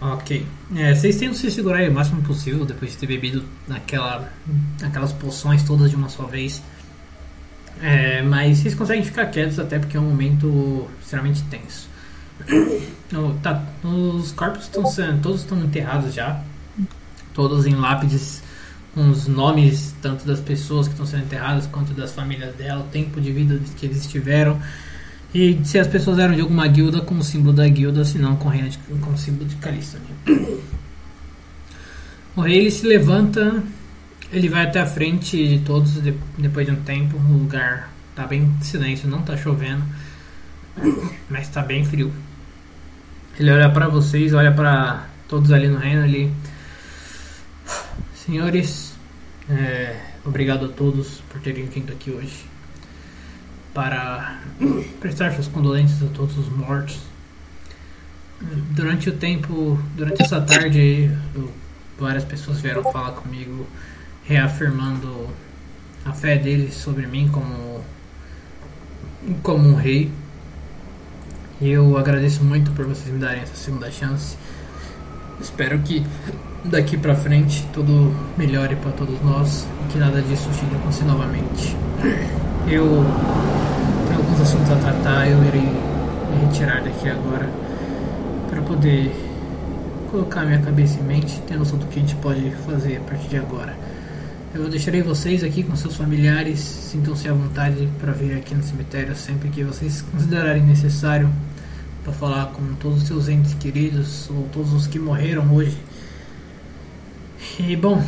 Ok. 0.00 0.46
É, 0.76 0.94
vocês 0.94 1.16
tentam 1.16 1.34
se 1.34 1.50
segurar 1.50 1.78
aí 1.78 1.88
o 1.88 1.92
máximo 1.92 2.22
possível 2.22 2.64
depois 2.64 2.92
de 2.92 2.98
ter 2.98 3.06
bebido 3.06 3.44
naquela, 3.66 4.30
aquelas 4.82 5.12
poções 5.12 5.62
todas 5.62 5.90
de 5.90 5.96
uma 5.96 6.08
só 6.08 6.24
vez. 6.24 6.62
É, 7.80 8.22
mas 8.22 8.58
vocês 8.58 8.74
conseguem 8.74 9.04
ficar 9.04 9.26
quietos 9.26 9.58
até 9.58 9.78
porque 9.78 9.96
é 9.96 10.00
um 10.00 10.08
momento 10.08 10.88
extremamente 11.00 11.42
tenso. 11.44 11.88
O- 13.12 13.34
tá, 13.42 13.64
os 13.82 14.32
corpos 14.32 14.64
estão. 14.64 14.82
Todos 15.22 15.40
estão 15.40 15.58
enterrados 15.64 16.12
já. 16.14 16.42
Todos 17.32 17.66
em 17.66 17.74
lápides 17.74 18.42
com 18.96 19.10
os 19.10 19.26
nomes 19.28 19.94
tanto 20.00 20.26
das 20.26 20.40
pessoas 20.40 20.86
que 20.86 20.94
estão 20.94 21.04
sendo 21.04 21.24
enterradas 21.24 21.66
quanto 21.66 21.92
das 21.92 22.12
famílias 22.12 22.54
dela, 22.56 22.80
o 22.80 22.88
tempo 22.88 23.20
de 23.20 23.30
vida 23.30 23.60
que 23.76 23.84
eles 23.84 24.06
tiveram. 24.06 24.58
E 25.34 25.60
se 25.64 25.78
as 25.78 25.86
pessoas 25.86 26.18
eram 26.18 26.34
de 26.34 26.40
alguma 26.40 26.66
guilda 26.66 27.02
com 27.02 27.14
o 27.18 27.22
símbolo 27.22 27.52
da 27.52 27.68
guilda, 27.68 28.06
se 28.06 28.18
não 28.18 28.36
com, 28.36 28.50
com 28.50 29.10
o 29.12 29.18
símbolo 29.18 29.44
de 29.44 29.56
Calista. 29.56 29.98
O 32.34 32.40
rei 32.40 32.56
ele 32.56 32.70
se 32.70 32.86
levanta, 32.86 33.62
ele 34.32 34.48
vai 34.48 34.64
até 34.64 34.80
a 34.80 34.86
frente 34.86 35.46
de 35.46 35.58
todos 35.58 36.02
de- 36.02 36.14
depois 36.38 36.66
de 36.66 36.72
um 36.72 36.76
tempo. 36.76 37.18
O 37.18 37.32
lugar 37.34 37.92
tá 38.14 38.26
bem 38.26 38.44
em 38.44 38.62
silêncio, 38.64 39.06
não 39.06 39.20
tá 39.20 39.36
chovendo, 39.36 39.84
mas 41.28 41.48
tá 41.48 41.60
bem 41.60 41.84
frio. 41.84 42.10
Ele 43.38 43.50
olha 43.50 43.68
para 43.68 43.88
vocês, 43.88 44.32
olha 44.32 44.52
para 44.52 45.06
todos 45.28 45.52
ali 45.52 45.68
no 45.68 45.76
reino, 45.76 46.02
ele 46.06 46.32
Senhores, 48.26 48.94
é, 49.48 49.96
obrigado 50.24 50.66
a 50.66 50.68
todos 50.68 51.22
por 51.30 51.40
terem 51.40 51.64
vindo 51.66 51.92
aqui 51.92 52.10
hoje 52.10 52.44
para 53.72 54.40
prestar 55.00 55.32
suas 55.32 55.46
condolências 55.46 56.02
a 56.02 56.12
todos 56.12 56.36
os 56.36 56.48
mortos. 56.48 56.98
Durante 58.72 59.08
o 59.08 59.16
tempo, 59.16 59.78
durante 59.96 60.22
essa 60.22 60.40
tarde, 60.40 61.10
eu- 61.34 61.52
várias 61.98 62.24
pessoas 62.24 62.60
vieram 62.60 62.82
falar 62.82 63.12
comigo, 63.12 63.66
reafirmando 64.24 65.28
a 66.04 66.12
fé 66.12 66.36
deles 66.36 66.74
sobre 66.74 67.06
mim 67.06 67.28
como 67.28 67.82
como 69.42 69.68
um 69.68 69.74
rei. 69.74 70.10
E 71.60 71.70
eu 71.70 71.96
agradeço 71.96 72.44
muito 72.44 72.70
por 72.72 72.84
vocês 72.86 73.08
me 73.12 73.18
darem 73.18 73.40
essa 73.42 73.54
segunda 73.56 73.90
chance. 73.90 74.36
Espero 75.40 75.78
que 75.80 76.04
daqui 76.70 76.96
pra 76.96 77.14
frente 77.14 77.66
tudo 77.72 78.14
melhore 78.36 78.76
para 78.76 78.92
todos 78.92 79.20
nós 79.22 79.66
e 79.84 79.92
que 79.92 79.98
nada 79.98 80.20
disso 80.22 80.48
chegue 80.54 80.74
a 80.74 80.78
acontecer 80.78 81.04
novamente. 81.04 81.76
Eu 82.68 83.04
tenho 84.06 84.18
alguns 84.18 84.40
assuntos 84.40 84.70
a 84.70 84.76
tratar, 84.76 85.28
eu 85.28 85.42
irei 85.44 85.60
me 85.60 86.46
retirar 86.46 86.82
daqui 86.82 87.08
agora 87.08 87.48
para 88.50 88.60
poder 88.62 89.14
colocar 90.10 90.44
minha 90.44 90.60
cabeça 90.60 90.98
em 90.98 91.02
mente, 91.02 91.40
ter 91.46 91.56
noção 91.56 91.78
do 91.78 91.86
que 91.86 91.98
a 91.98 92.02
gente 92.02 92.14
pode 92.16 92.50
fazer 92.66 92.96
a 92.96 93.00
partir 93.00 93.28
de 93.28 93.36
agora. 93.36 93.76
Eu 94.54 94.68
deixarei 94.68 95.02
vocês 95.02 95.44
aqui 95.44 95.62
com 95.62 95.76
seus 95.76 95.96
familiares, 95.96 96.60
sintam-se 96.60 97.28
à 97.28 97.32
vontade 97.32 97.88
para 98.00 98.12
vir 98.12 98.36
aqui 98.36 98.54
no 98.54 98.62
cemitério 98.62 99.14
sempre 99.14 99.50
que 99.50 99.62
vocês 99.62 100.02
considerarem 100.02 100.62
necessário 100.62 101.30
para 102.02 102.12
falar 102.12 102.46
com 102.46 102.62
todos 102.74 103.02
os 103.02 103.08
seus 103.08 103.28
entes 103.28 103.52
queridos 103.54 104.30
ou 104.30 104.48
todos 104.52 104.72
os 104.72 104.86
que 104.86 104.98
morreram 104.98 105.54
hoje. 105.54 105.76
E 107.58 107.74
bom, 107.74 108.04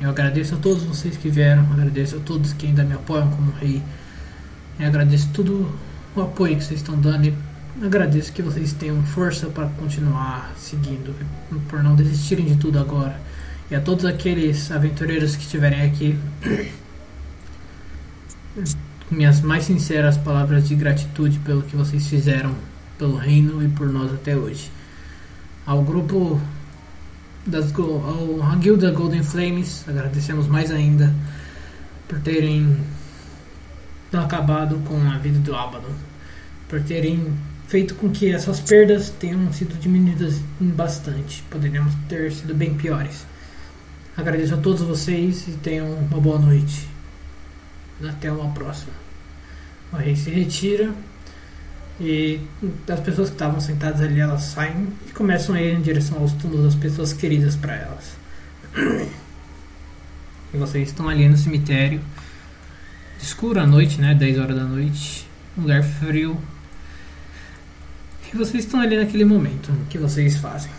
eu 0.00 0.10
agradeço 0.10 0.56
a 0.56 0.58
todos 0.58 0.82
vocês 0.82 1.16
que 1.16 1.28
vieram, 1.28 1.62
agradeço 1.72 2.16
a 2.16 2.20
todos 2.20 2.52
que 2.52 2.66
ainda 2.66 2.82
me 2.82 2.94
apoiam 2.94 3.30
como 3.30 3.52
rei. 3.52 3.80
Agradeço 4.78 5.28
todo 5.32 5.72
o 6.16 6.20
apoio 6.20 6.56
que 6.56 6.64
vocês 6.64 6.80
estão 6.80 7.00
dando 7.00 7.26
e 7.26 7.34
agradeço 7.80 8.32
que 8.32 8.42
vocês 8.42 8.72
tenham 8.72 9.00
força 9.04 9.46
para 9.46 9.68
continuar 9.68 10.52
seguindo, 10.56 11.14
por 11.68 11.82
não 11.82 11.94
desistirem 11.94 12.46
de 12.46 12.56
tudo 12.56 12.78
agora. 12.78 13.20
E 13.70 13.74
a 13.74 13.80
todos 13.80 14.04
aqueles 14.04 14.70
aventureiros 14.72 15.36
que 15.36 15.42
estiverem 15.42 15.82
aqui, 15.82 16.18
minhas 19.10 19.40
mais 19.40 19.64
sinceras 19.64 20.16
palavras 20.16 20.66
de 20.68 20.74
gratitude 20.74 21.38
pelo 21.38 21.62
que 21.62 21.76
vocês 21.76 22.06
fizeram 22.08 22.54
pelo 22.98 23.16
reino 23.16 23.62
e 23.62 23.68
por 23.68 23.88
nós 23.88 24.12
até 24.12 24.36
hoje. 24.36 24.70
Ao 25.64 25.82
grupo 25.82 26.40
das 27.46 27.72
ao, 27.76 28.56
guilda 28.58 28.90
Golden 28.90 29.22
Flames, 29.22 29.84
agradecemos 29.88 30.46
mais 30.46 30.70
ainda 30.70 31.12
por 32.08 32.20
terem 32.20 32.76
acabado 34.12 34.78
com 34.86 35.00
a 35.10 35.18
vida 35.18 35.38
do 35.38 35.54
Abaddon, 35.54 35.94
por 36.68 36.80
terem 36.82 37.32
feito 37.66 37.94
com 37.94 38.10
que 38.10 38.30
essas 38.30 38.60
perdas 38.60 39.10
tenham 39.10 39.52
sido 39.52 39.78
diminuídas 39.80 40.40
bastante. 40.60 41.42
Poderíamos 41.50 41.94
ter 42.08 42.30
sido 42.30 42.54
bem 42.54 42.74
piores. 42.74 43.26
Agradeço 44.16 44.54
a 44.54 44.58
todos 44.58 44.82
vocês 44.82 45.48
e 45.48 45.52
tenham 45.52 45.90
uma 45.90 46.20
boa 46.20 46.38
noite. 46.38 46.86
Até 48.06 48.30
uma 48.30 48.52
próxima. 48.52 48.92
O 49.92 49.96
rei 49.96 50.14
se 50.14 50.28
retira 50.30 50.92
e 52.02 52.40
as 52.88 52.98
pessoas 52.98 53.28
que 53.28 53.36
estavam 53.36 53.60
sentadas 53.60 54.00
ali 54.00 54.18
elas 54.18 54.42
saem 54.42 54.88
e 55.06 55.12
começam 55.12 55.54
a 55.54 55.62
ir 55.62 55.72
em 55.72 55.80
direção 55.80 56.18
aos 56.18 56.32
túmulos 56.32 56.64
das 56.64 56.74
pessoas 56.74 57.12
queridas 57.12 57.54
para 57.54 57.76
elas. 57.76 58.16
E 60.52 60.56
vocês 60.56 60.88
estão 60.88 61.08
ali 61.08 61.28
no 61.28 61.36
cemitério, 61.36 62.00
escuro 63.20 63.60
à 63.60 63.66
noite, 63.66 64.00
né? 64.00 64.14
10 64.14 64.38
horas 64.38 64.56
da 64.56 64.64
noite, 64.64 65.28
um 65.56 65.62
lugar 65.62 65.84
frio. 65.84 66.36
E 68.32 68.36
vocês 68.36 68.64
estão 68.64 68.80
ali 68.80 68.96
naquele 68.96 69.24
momento. 69.24 69.70
O 69.70 69.86
que 69.86 69.96
vocês 69.96 70.36
fazem? 70.38 70.72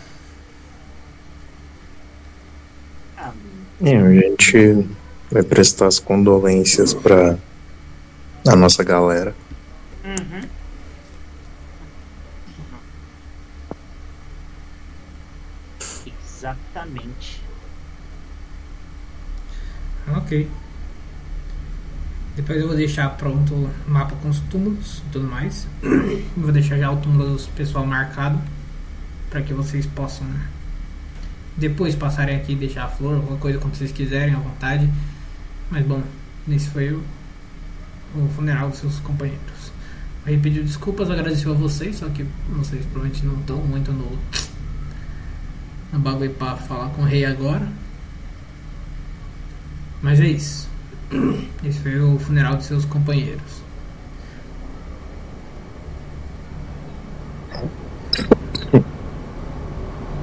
É, 3.82 3.96
a 3.96 4.12
gente 4.12 4.86
vai 5.30 5.42
prestar 5.42 5.86
as 5.86 5.98
condolências 5.98 6.92
pra 6.92 7.38
a 8.46 8.54
nossa 8.54 8.84
galera. 8.84 9.34
uhum. 10.04 10.63
Exatamente. 16.84 17.40
Ok. 20.08 20.50
Depois 22.36 22.60
eu 22.60 22.66
vou 22.66 22.76
deixar 22.76 23.08
pronto 23.16 23.54
o 23.54 23.70
mapa 23.88 24.14
com 24.16 24.28
os 24.28 24.40
túmulos 24.40 25.02
e 25.06 25.12
tudo 25.12 25.26
mais. 25.26 25.66
vou 26.36 26.52
deixar 26.52 26.76
já 26.76 26.90
o 26.90 26.96
túmulo 26.96 27.36
do 27.36 27.48
pessoal 27.52 27.86
marcado. 27.86 28.38
Para 29.30 29.42
que 29.42 29.54
vocês 29.54 29.86
possam 29.86 30.26
depois 31.56 31.94
passarem 31.94 32.36
aqui 32.36 32.52
e 32.52 32.56
deixar 32.56 32.84
a 32.84 32.88
flor, 32.88 33.16
alguma 33.16 33.38
coisa 33.38 33.58
quando 33.58 33.74
vocês 33.74 33.90
quiserem, 33.90 34.34
à 34.34 34.38
vontade. 34.38 34.88
Mas 35.70 35.84
bom, 35.86 36.02
esse 36.48 36.68
foi 36.68 36.92
o, 36.92 37.02
o 38.14 38.28
funeral 38.36 38.68
dos 38.68 38.78
seus 38.78 39.00
companheiros. 39.00 39.72
Rei 40.24 40.38
pediu 40.38 40.62
desculpas, 40.62 41.10
agradeceu 41.10 41.52
a 41.52 41.54
vocês, 41.54 41.96
só 41.96 42.08
que 42.08 42.24
vocês 42.48 42.84
provavelmente 42.86 43.24
não 43.26 43.38
estão 43.40 43.58
muito 43.58 43.92
no, 43.92 44.18
no 45.94 46.00
bagulho 46.00 46.30
para 46.34 46.56
falar 46.56 46.88
com 46.90 47.02
o 47.02 47.04
rei 47.04 47.24
agora. 47.24 47.66
Mas 50.02 50.20
é 50.20 50.26
isso. 50.26 50.68
Esse 51.64 51.78
foi 51.80 51.98
o 52.00 52.18
funeral 52.18 52.56
de 52.56 52.64
seus 52.64 52.84
companheiros. 52.84 53.62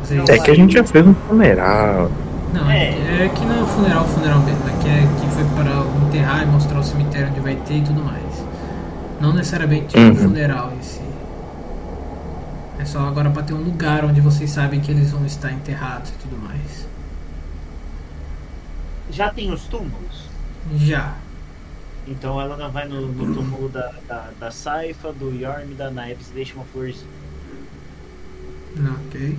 Vocês- 0.03 0.29
É 0.29 0.37
que 0.39 0.51
a 0.51 0.55
gente 0.55 0.73
já 0.73 0.83
fez 0.83 1.05
um 1.07 1.13
funeral. 1.13 2.11
Não, 2.53 2.69
é, 2.69 2.89
é 3.25 3.31
que 3.33 3.45
não 3.45 3.63
é 3.63 3.67
funeral, 3.67 4.05
funeral 4.07 4.39
mesmo. 4.41 4.59
É 4.67 4.83
que, 4.83 4.89
é 4.89 5.07
que 5.21 5.27
foi 5.35 5.43
para 5.55 6.05
enterrar 6.07 6.43
e 6.43 6.45
mostrar 6.47 6.79
o 6.79 6.83
cemitério 6.83 7.29
onde 7.29 7.39
vai 7.39 7.55
ter 7.67 7.77
e 7.77 7.81
tudo 7.81 8.03
mais. 8.03 8.21
Não 9.21 9.33
necessariamente 9.33 9.95
Uhum. 9.97 10.11
um 10.11 10.15
funeral 10.15 10.73
em 10.77 10.83
si. 10.83 11.00
É 12.81 12.85
só 12.85 13.07
agora 13.07 13.29
pra 13.29 13.43
ter 13.43 13.53
um 13.53 13.61
lugar 13.61 14.03
onde 14.03 14.19
vocês 14.19 14.49
sabem 14.49 14.81
que 14.81 14.89
eles 14.89 15.11
vão 15.11 15.23
estar 15.23 15.51
enterrados 15.51 16.09
e 16.09 16.13
tudo 16.13 16.35
mais. 16.35 16.87
Já 19.11 19.31
tem 19.31 19.53
os 19.53 19.65
túmulos? 19.65 20.25
Já. 20.77 21.15
Então 22.07 22.41
ela 22.41 22.57
não 22.57 22.71
vai 22.71 22.87
no, 22.87 23.05
no 23.05 23.35
túmulo 23.35 23.69
da, 23.69 23.93
da, 24.07 24.31
da 24.39 24.49
Saifa, 24.49 25.13
do 25.13 25.29
Yorm 25.29 25.69
e 25.69 25.75
da 25.75 25.91
Knives 25.91 26.31
e 26.31 26.33
deixa 26.33 26.55
uma 26.55 26.65
florzinha. 26.65 27.05
Ok. 29.05 29.37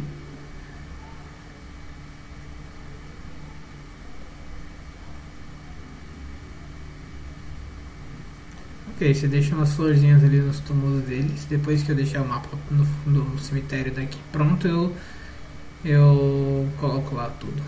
Ok, 9.03 9.15
você 9.15 9.27
deixa 9.27 9.53
umas 9.53 9.75
florzinhas 9.75 10.23
ali 10.23 10.39
nos 10.39 10.61
túmulos 10.61 11.03
deles. 11.03 11.45
Depois 11.47 11.83
que 11.83 11.91
eu 11.91 11.97
deixar 11.97 12.23
o 12.23 12.29
mapa 12.29 12.57
no, 12.71 12.85
no 13.05 13.37
cemitério 13.37 13.93
daqui 13.93 14.17
pronto, 14.31 14.69
eu, 14.69 14.95
eu 15.85 16.69
coloco 16.79 17.13
lá 17.17 17.29
tudo. 17.41 17.61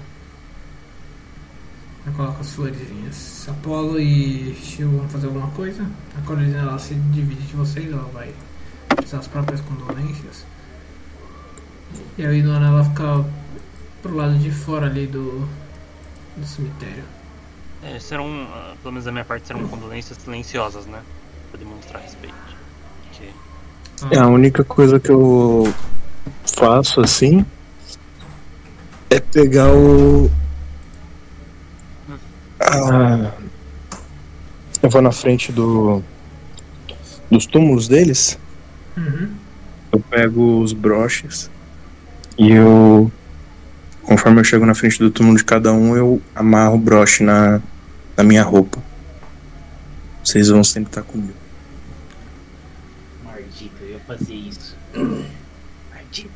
Eu 2.06 2.12
coloco 2.12 2.40
as 2.40 2.52
florzinhas. 2.52 3.48
Apolo 3.48 3.98
e 3.98 4.54
Shio 4.54 4.88
vão 4.88 5.08
fazer 5.08 5.26
alguma 5.26 5.48
coisa. 5.48 5.84
A 6.16 6.20
colina 6.20 6.56
ela 6.56 6.78
se 6.78 6.94
divide 6.94 7.42
de 7.42 7.56
vocês, 7.56 7.92
ela 7.92 8.08
vai 8.12 8.32
fazer 9.02 9.16
as 9.16 9.26
próprias 9.26 9.60
condolências. 9.62 10.46
E 12.16 12.24
a 12.24 12.32
Inona 12.32 12.68
ela 12.68 12.84
fica 12.84 13.24
pro 14.02 14.14
lado 14.14 14.38
de 14.38 14.52
fora 14.52 14.86
ali 14.86 15.08
do, 15.08 15.48
do 16.36 16.46
cemitério. 16.46 17.02
É, 17.82 17.98
serão, 17.98 18.46
pelo 18.80 18.92
menos 18.92 19.04
da 19.04 19.10
minha 19.10 19.24
parte, 19.24 19.48
serão 19.48 19.66
condolências 19.66 20.16
silenciosas, 20.18 20.86
né? 20.86 21.02
Pra 21.54 21.58
demonstrar 21.60 22.02
respeito. 22.02 22.34
É, 24.10 24.18
a 24.18 24.26
única 24.26 24.64
coisa 24.64 24.98
que 24.98 25.08
eu 25.08 25.72
faço 26.56 27.00
assim 27.00 27.46
é 29.08 29.20
pegar 29.20 29.72
o. 29.72 30.28
Ah, 32.58 33.30
eu 34.82 34.90
vou 34.90 35.00
na 35.00 35.12
frente 35.12 35.52
do 35.52 36.02
dos 37.30 37.46
túmulos 37.46 37.86
deles, 37.86 38.36
Uhum. 38.96 39.32
eu 39.92 40.00
pego 40.00 40.60
os 40.60 40.72
broches 40.72 41.48
e 42.36 42.50
eu. 42.50 43.12
Conforme 44.02 44.40
eu 44.40 44.44
chego 44.44 44.66
na 44.66 44.74
frente 44.74 44.98
do 44.98 45.08
túmulo 45.08 45.36
de 45.36 45.44
cada 45.44 45.72
um, 45.72 45.96
eu 45.96 46.20
amarro 46.34 46.74
o 46.74 46.78
broche 46.78 47.22
na, 47.22 47.60
na 48.16 48.24
minha 48.24 48.42
roupa. 48.42 48.82
Vocês 50.24 50.48
vão 50.48 50.64
sempre 50.64 50.90
estar 50.90 51.02
comigo. 51.02 51.44
Maldito, 53.24 53.82
eu 53.82 53.90
ia 53.90 53.98
fazer 54.00 54.34
isso. 54.34 54.76
Maldito. 55.92 56.30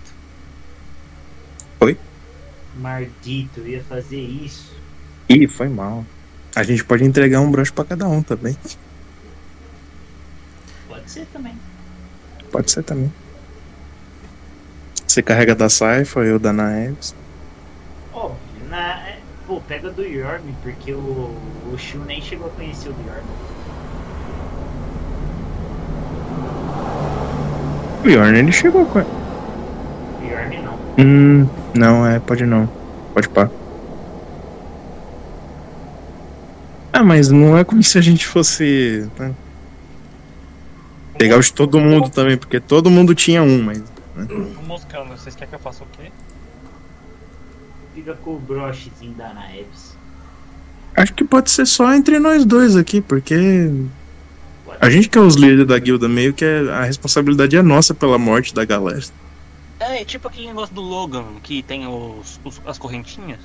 Oi? 1.80 1.97
Maldito, 2.78 3.60
eu 3.60 3.68
ia 3.68 3.84
fazer 3.84 4.20
isso. 4.20 4.74
Ih, 5.28 5.48
foi 5.48 5.68
mal. 5.68 6.05
A 6.55 6.62
gente 6.62 6.84
pode 6.84 7.05
entregar 7.05 7.40
um 7.40 7.50
broche 7.50 7.73
pra 7.73 7.84
cada 7.84 8.08
um 8.08 8.23
também. 8.23 8.57
Pode 10.89 11.10
ser 11.10 11.26
também. 11.32 11.55
Pode 12.50 12.70
ser 12.70 12.82
também. 12.82 13.12
Você 15.07 15.23
carrega 15.23 15.55
da 15.55 15.68
Saifa, 15.68 16.20
eu 16.20 16.39
da 16.39 16.52
Naeves. 16.52 17.15
Ó, 18.12 18.32
na. 18.68 19.08
é, 19.08 19.18
Pô, 19.47 19.62
pega 19.62 19.90
do 19.90 20.02
Yorm, 20.02 20.42
porque 20.62 20.92
o, 20.92 21.34
o 21.73 21.78
Shu 21.78 21.98
nem 22.00 22.20
chegou 22.20 22.48
a 22.48 22.50
conhecer 22.50 22.90
o 22.90 22.94
Yorm. 23.07 23.24
O 28.05 28.08
Yorn, 28.08 28.39
ele 28.39 28.52
chegou 28.52 28.84
com. 28.84 28.98
Yorm. 28.98 29.27
Hum, 30.98 31.46
não, 31.74 32.06
é, 32.06 32.18
pode 32.18 32.44
não. 32.44 32.68
Pode 33.14 33.28
pá. 33.28 33.48
Ah, 36.92 37.04
mas 37.04 37.30
não 37.30 37.56
é 37.56 37.62
como 37.64 37.82
se 37.82 37.96
a 37.98 38.00
gente 38.00 38.26
fosse. 38.26 39.08
né, 39.18 39.32
Pegar 41.16 41.38
os 41.38 41.46
de 41.46 41.52
todo 41.52 41.78
mundo 41.78 42.08
também, 42.10 42.36
porque 42.36 42.58
todo 42.60 42.90
mundo 42.90 43.14
tinha 43.14 43.42
um, 43.42 43.62
mas. 43.62 43.82
Tô 44.26 44.62
moscando, 44.66 45.10
vocês 45.10 45.34
querem 45.34 45.48
que 45.50 45.54
eu 45.54 45.60
faça 45.60 45.84
o 45.84 45.86
quê? 45.92 46.10
Fica 47.94 48.14
com 48.14 48.34
o 48.34 48.38
brochezinho 48.38 49.14
da 49.16 49.32
Naeves. 49.32 49.96
Acho 50.96 51.14
que 51.14 51.24
pode 51.24 51.50
ser 51.50 51.66
só 51.66 51.92
entre 51.94 52.18
nós 52.18 52.44
dois 52.44 52.74
aqui, 52.76 53.00
porque. 53.00 53.70
A 54.80 54.90
gente 54.90 55.08
que 55.08 55.18
é 55.18 55.20
os 55.20 55.34
líderes 55.34 55.66
da 55.66 55.78
guilda, 55.78 56.08
meio 56.08 56.32
que 56.32 56.44
é- 56.44 56.70
a 56.70 56.82
responsabilidade 56.84 57.56
é 57.56 57.62
nossa 57.62 57.94
pela 57.94 58.18
morte 58.18 58.54
da 58.54 58.64
galera. 58.64 59.02
É, 59.81 60.02
é 60.02 60.05
tipo 60.05 60.28
aquele 60.28 60.48
negócio 60.48 60.74
do 60.74 60.81
Logan, 60.81 61.24
que 61.42 61.62
tem 61.62 61.86
os, 61.86 62.40
os- 62.44 62.60
as 62.66 62.78
correntinhas. 62.78 63.39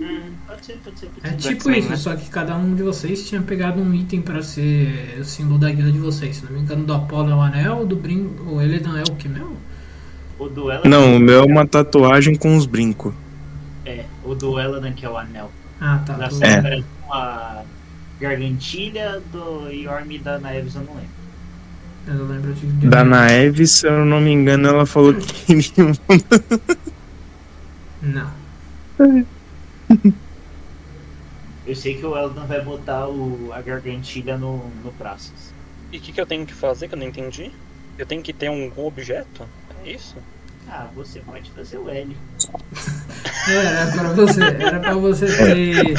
Hum, 0.00 0.32
pode 0.46 0.66
ser, 0.66 0.72
pode 0.84 0.98
ser, 0.98 1.06
pode 1.06 1.26
É 1.26 1.30
ser. 1.30 1.36
tipo 1.36 1.50
X-Men, 1.70 1.78
isso, 1.78 1.88
né? 1.90 1.96
só 1.96 2.16
que 2.16 2.28
cada 2.28 2.56
um 2.56 2.74
de 2.74 2.82
vocês 2.82 3.28
tinha 3.28 3.40
pegado 3.40 3.80
um 3.80 3.94
item 3.94 4.20
pra 4.22 4.42
ser 4.42 5.18
o 5.20 5.24
símbolo 5.24 5.58
da 5.58 5.70
guilda 5.70 5.92
de 5.92 5.98
vocês. 6.00 6.36
Se 6.36 6.44
não 6.44 6.52
me 6.52 6.60
engano, 6.60 6.84
do 6.84 6.92
Apolo 6.94 7.30
é 7.30 7.34
o 7.34 7.40
anel, 7.40 7.86
do 7.86 7.94
Brin. 7.94 8.34
O 8.46 8.60
Eledan 8.60 8.98
é 8.98 9.02
o 9.02 9.14
que 9.14 9.28
mesmo? 9.28 9.56
O 10.38 10.48
do 10.48 10.68
Ela 10.70 10.82
Não, 10.88 11.16
o 11.16 11.20
meu 11.20 11.42
é 11.42 11.44
uma 11.44 11.64
tatuagem 11.66 12.34
com 12.34 12.56
os 12.56 12.66
brincos. 12.66 13.14
É, 13.86 14.04
o 14.24 14.34
do 14.34 14.58
Eladan 14.58 14.92
que 14.92 15.06
é 15.06 15.10
o 15.10 15.16
anel. 15.16 15.50
Ah, 15.80 16.02
tá. 16.04 16.14
Da 16.14 16.26
do- 16.28 16.42
É. 16.44 16.60
Saifa 16.62 16.68
era 16.68 16.84
a 17.10 17.62
gargantilha 18.18 19.22
do 19.30 19.68
Yorm 19.70 20.10
e 20.10 20.18
da 20.18 20.38
Naeves 20.38 20.74
eu 20.74 20.82
não 20.82 20.94
lembro. 20.94 21.13
Eu 22.06 22.14
não 22.14 22.26
lembro 22.26 22.52
de. 22.54 22.66
de- 22.66 22.88
Da 22.88 23.02
Naeves, 23.04 23.70
se 23.70 23.86
eu 23.86 24.04
não 24.04 24.20
me 24.20 24.30
engano, 24.30 24.68
ela 24.68 24.84
falou 24.86 25.14
que 25.14 25.32
queria 25.62 25.86
um 25.86 25.94
Não. 28.02 28.30
Eu 31.66 31.74
sei 31.74 31.94
que 31.94 32.04
o 32.04 32.14
Eladan 32.16 32.44
vai 32.44 32.60
botar 32.60 33.08
o, 33.08 33.50
a 33.52 33.62
gargantilha 33.62 34.36
no, 34.36 34.68
no 34.84 34.92
Praças. 34.98 35.54
E 35.90 35.96
o 35.96 36.00
que, 36.00 36.12
que 36.12 36.20
eu 36.20 36.26
tenho 36.26 36.44
que 36.44 36.52
fazer 36.52 36.88
que 36.88 36.94
eu 36.94 36.98
não 36.98 37.06
entendi? 37.06 37.50
Eu 37.96 38.04
tenho 38.04 38.20
que 38.22 38.34
ter 38.34 38.50
um 38.50 38.70
objeto? 38.76 39.48
É 39.82 39.90
isso? 39.92 40.16
Ah, 40.68 40.88
você 40.94 41.20
pode 41.20 41.50
fazer 41.52 41.78
o 41.78 41.88
L. 41.88 42.14
Era 43.48 43.92
pra 43.92 44.12
você, 44.12 44.42
era 44.42 44.80
pra 44.80 44.94
você 44.94 45.26
ter. 45.26 45.94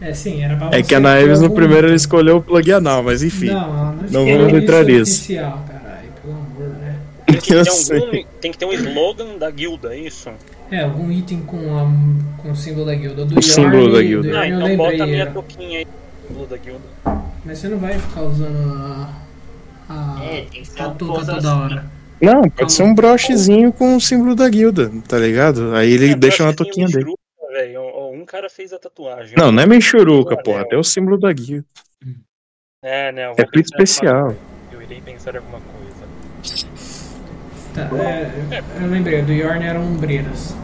É 0.00 0.12
sim, 0.12 0.42
era 0.42 0.56
pra 0.56 0.68
você 0.68 0.76
É 0.76 0.82
que 0.82 0.94
a 0.94 0.98
ter 0.98 1.00
Naeves 1.00 1.40
no 1.40 1.50
primeiro 1.50 1.86
item. 1.86 1.96
escolheu 1.96 2.36
o 2.38 2.42
plug 2.42 2.70
anal, 2.72 3.02
mas 3.02 3.22
enfim. 3.22 3.46
Não, 3.46 3.94
não, 4.10 4.26
não 4.26 4.26
vamos 4.26 4.52
entrar 4.54 4.84
nisso. 4.84 5.02
oficial, 5.02 5.64
caralho, 5.66 6.08
pelo 6.22 6.34
amor, 6.34 6.68
né? 6.78 6.96
Tem 7.26 7.40
que, 7.40 7.48
ter 7.48 7.68
algum, 7.68 8.24
tem 8.40 8.52
que 8.52 8.58
ter 8.58 8.66
um 8.66 8.72
slogan 8.72 9.38
da 9.38 9.50
guilda, 9.50 9.94
é 9.94 9.98
isso? 10.00 10.30
É, 10.70 10.82
algum 10.82 11.10
item 11.10 11.40
com, 11.42 11.56
a, 11.78 12.42
com 12.42 12.50
o 12.50 12.56
símbolo 12.56 12.86
da 12.86 12.94
guilda. 12.94 13.24
Do 13.24 13.38
O 13.38 13.42
símbolo 13.42 13.84
Yorn, 13.84 13.92
da 13.92 13.98
do 13.98 14.04
guilda. 14.04 14.28
Yorn 14.28 14.38
Ah, 14.38 14.46
então 14.48 14.58
lembrei. 14.66 14.76
bota 14.76 15.02
a 15.02 15.06
minha 15.06 15.22
era. 15.22 15.30
toquinha 15.30 15.78
aí, 15.78 15.86
símbolo 16.28 16.46
da 16.46 16.56
guilda. 16.56 16.80
Mas 17.44 17.58
você 17.58 17.68
não 17.68 17.78
vai 17.78 17.98
ficar 17.98 18.22
usando 18.22 18.72
a. 18.74 19.10
a 19.88 20.24
É, 20.24 20.40
tem 20.50 20.62
que 20.62 20.68
ser 20.68 20.80
uma 20.80 20.88
catuca 20.90 21.12
coisa 21.14 21.34
toda 21.34 21.48
assim. 21.52 21.60
hora. 21.62 21.86
Não, 22.20 22.42
pode 22.50 22.72
ser 22.72 22.82
um 22.82 22.94
brochezinho 22.94 23.72
com 23.72 23.96
o 23.96 24.00
símbolo 24.00 24.34
da 24.34 24.48
guilda, 24.48 24.90
tá 25.06 25.18
ligado? 25.18 25.74
Aí 25.74 25.92
ele 25.92 26.10
É, 26.12 26.14
deixa 26.16 26.44
na 26.44 26.52
brochezinho 26.52 26.86
toquinha 26.86 26.86
dele. 26.88 27.14
velho. 27.52 27.85
Um 28.26 28.28
cara 28.28 28.50
fez 28.50 28.72
a 28.72 28.78
tatuagem. 28.80 29.36
Não, 29.38 29.52
não 29.52 29.62
é 29.62 29.66
Menchuruca, 29.66 30.36
porra. 30.36 30.64
É 30.72 30.76
o 30.76 30.82
símbolo 30.82 31.16
da 31.16 31.32
guilda. 31.32 31.64
É, 32.82 33.12
né? 33.12 33.26
eu 33.26 33.34
vou 33.36 33.36
É 33.38 33.44
pito 33.46 33.68
especial. 33.70 34.16
alguma- 34.16 34.36
Eu 34.72 34.82
irei 34.82 35.00
pensar 35.00 35.32
em 35.36 35.38
alguma 35.38 35.60
coisa. 35.60 36.08
Tá, 37.72 37.82
é, 38.02 38.64
eu 38.82 38.90
lembrei, 38.90 39.22
do 39.22 39.32
Yorn 39.32 39.64
eram 39.64 39.82
ombreiras. 39.82 40.56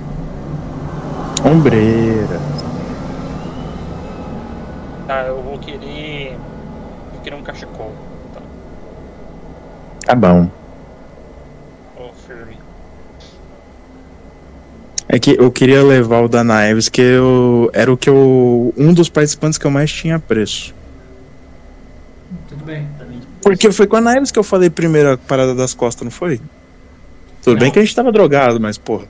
Ombreira. 1.47 2.41
Tá, 5.07 5.23
eu 5.28 5.41
vou 5.41 5.57
querer. 5.60 6.36
Vou 7.12 7.20
querer 7.23 7.36
um 7.36 7.44
cachecol. 7.44 7.92
Tá. 8.34 8.41
Tá 10.05 10.15
bom. 10.16 10.50
Ó, 11.97 12.12
firme. 12.26 12.58
É 15.15 15.18
que 15.18 15.36
eu 15.39 15.52
queria 15.52 15.82
levar 15.84 16.23
o 16.23 16.28
da 16.28 16.42
Naeves, 16.42 16.89
que 16.89 17.02
eu, 17.02 17.68
era 17.74 17.92
o 17.92 17.99
que 17.99 18.08
eu. 18.08 18.73
Um 18.78 18.94
dos 18.94 19.10
participantes 19.10 19.58
que 19.58 19.66
eu 19.66 19.70
mais 19.70 19.92
tinha 19.92 20.18
preço. 20.18 20.74
Tudo 22.49 22.65
bem. 22.65 22.89
Também. 22.99 23.20
Porque 23.42 23.70
foi 23.70 23.86
com 23.86 23.97
a 23.97 24.00
Naeves 24.00 24.31
que 24.31 24.39
eu 24.39 24.42
falei 24.42 24.70
primeiro 24.70 25.12
a 25.12 25.18
parada 25.18 25.55
das 25.55 25.74
costas, 25.74 26.02
não 26.05 26.10
foi? 26.10 26.41
Tudo 27.42 27.58
bem 27.58 27.66
Não. 27.66 27.73
que 27.73 27.78
a 27.78 27.82
gente 27.82 27.94
tava 27.94 28.10
drogado, 28.10 28.58
mas 28.58 28.78
porra. 28.78 29.05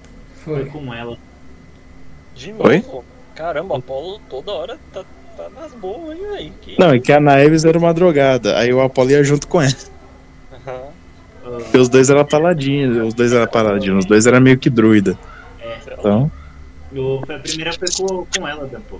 Foi 0.44 0.62
Foi. 0.62 0.64
com 0.70 0.92
ela. 0.92 1.16
De 2.34 2.50
novo? 2.52 2.66
Oi? 2.68 2.84
Caramba, 3.36 3.74
o 3.74 3.78
Apolo 3.78 4.20
toda 4.28 4.50
hora 4.50 4.78
tá, 4.92 5.04
tá 5.36 5.48
nas 5.50 5.72
boas, 5.74 6.16
hein, 6.18 6.24
velho? 6.32 6.52
Que- 6.62 6.76
Não, 6.80 6.90
é 6.90 6.98
que 6.98 7.12
a 7.12 7.20
Naeves 7.20 7.64
era 7.64 7.78
uma 7.78 7.94
drogada. 7.94 8.58
Aí 8.58 8.72
o 8.72 8.80
Apolo 8.80 9.10
ia 9.10 9.22
junto 9.22 9.46
com 9.46 9.62
ela. 9.62 9.72
Aham. 10.66 10.80
Porque 11.60 11.78
os 11.78 11.88
dois 11.88 12.08
eram 12.10 12.24
paladinhos. 12.24 13.06
Os 13.08 13.14
dois 13.14 13.32
eram 13.32 13.46
paladinhos. 13.46 13.98
Os 14.00 14.04
dois 14.06 14.26
eram 14.26 14.40
meio 14.40 14.58
que 14.58 14.68
druida. 14.70 15.16
Então. 16.02 16.28
eu, 16.92 17.22
foi 17.24 17.36
a 17.36 17.38
primeira 17.38 17.72
foi 17.72 17.88
com, 17.96 18.26
com 18.26 18.48
ela, 18.48 18.66
da 18.66 18.80
pô. 18.80 18.98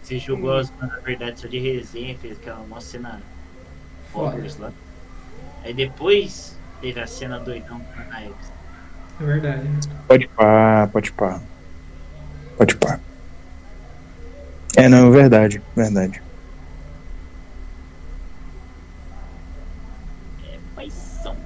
Você 0.00 0.18
jogou 0.18 0.56
as 0.56 0.72
na 0.78 0.86
verdade 1.04 1.40
só 1.40 1.48
de 1.48 1.58
resenha, 1.58 2.16
fez 2.16 2.38
aquela 2.38 2.64
nossa 2.68 2.86
cena. 2.86 3.20
Hogwarts 4.14 4.56
lá. 4.58 4.70
Aí 5.64 5.74
depois 5.74 6.56
teve 6.80 7.00
a 7.00 7.06
cena 7.06 7.40
doidão 7.40 7.80
com 7.80 8.00
a 8.00 8.04
Naeves. 8.04 8.52
É 9.20 9.24
verdade, 9.24 9.68
né? 9.68 9.80
Pode 10.06 10.28
pá, 10.28 10.88
pode 10.92 11.12
pá. 11.12 11.40
Pode 12.56 12.76
pá. 12.76 13.00
É, 14.76 14.88
não, 14.88 15.10
verdade, 15.10 15.60
verdade. 15.74 16.22
É 20.52 20.58
paixão. 20.74 21.36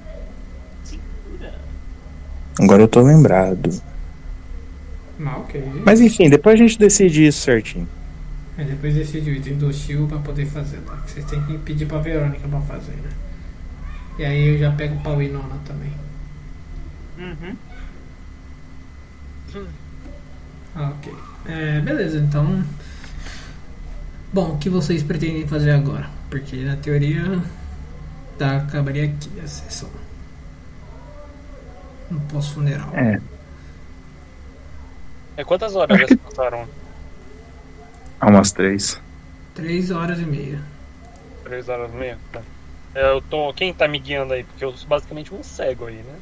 Segura. 0.83 1.53
Agora 2.59 2.81
eu 2.83 2.87
tô 2.87 3.01
lembrado. 3.01 3.81
Mas 5.19 5.37
ok. 5.37 5.81
Mas 5.85 6.01
enfim, 6.01 6.29
depois 6.29 6.55
a 6.55 6.57
gente 6.57 6.77
decide 6.77 7.25
isso 7.25 7.41
certinho. 7.41 7.87
Aí 8.57 8.65
depois 8.65 8.95
decide 8.95 9.29
o 9.29 9.33
item 9.35 9.57
do 9.57 9.71
Shield 9.71 10.07
pra 10.07 10.17
poder 10.19 10.45
fazer, 10.47 10.77
tá? 10.77 10.95
Que 10.97 11.11
vocês 11.11 11.25
têm 11.25 11.41
que 11.43 11.57
pedir 11.59 11.85
pra 11.85 11.99
Verônica 11.99 12.47
pra 12.47 12.61
fazer, 12.61 12.93
né? 12.93 13.09
E 14.17 14.25
aí 14.25 14.47
eu 14.47 14.57
já 14.57 14.71
pego 14.71 14.99
pra 15.01 15.13
Winona 15.13 15.57
também. 15.65 15.91
Uhum. 17.19 17.55
Ah, 20.75 20.89
ok. 20.89 21.13
É, 21.47 21.79
beleza, 21.81 22.17
então. 22.19 22.63
Bom, 24.33 24.53
o 24.53 24.57
que 24.57 24.69
vocês 24.69 25.03
pretendem 25.03 25.47
fazer 25.47 25.71
agora? 25.71 26.09
Porque 26.29 26.57
na 26.57 26.75
teoria 26.75 27.41
tá, 28.37 28.57
acabaria 28.57 29.05
aqui 29.05 29.39
a 29.39 29.47
sessão. 29.47 29.89
No 32.09 32.19
pós-funeral. 32.21 32.91
É, 32.95 33.19
É 35.37 35.43
quantas 35.43 35.75
horas 35.75 35.99
já 35.99 36.07
se 36.07 36.17
passaram? 36.17 36.67
há 38.19 38.27
umas 38.27 38.51
três. 38.51 38.99
Três 39.53 39.91
horas 39.91 40.19
e 40.19 40.25
meia. 40.25 40.59
Três 41.43 41.69
horas 41.69 41.91
e 41.93 41.95
meia? 41.97 42.17
Tá. 42.31 42.41
É, 42.95 43.11
Eu 43.11 43.21
tô. 43.21 43.53
Quem 43.53 43.73
tá 43.73 43.87
me 43.87 43.99
guiando 43.99 44.33
aí? 44.33 44.43
Porque 44.43 44.65
eu 44.65 44.75
sou 44.75 44.87
basicamente 44.87 45.33
um 45.33 45.43
cego 45.43 45.85
aí, 45.85 45.95
né? 45.97 46.15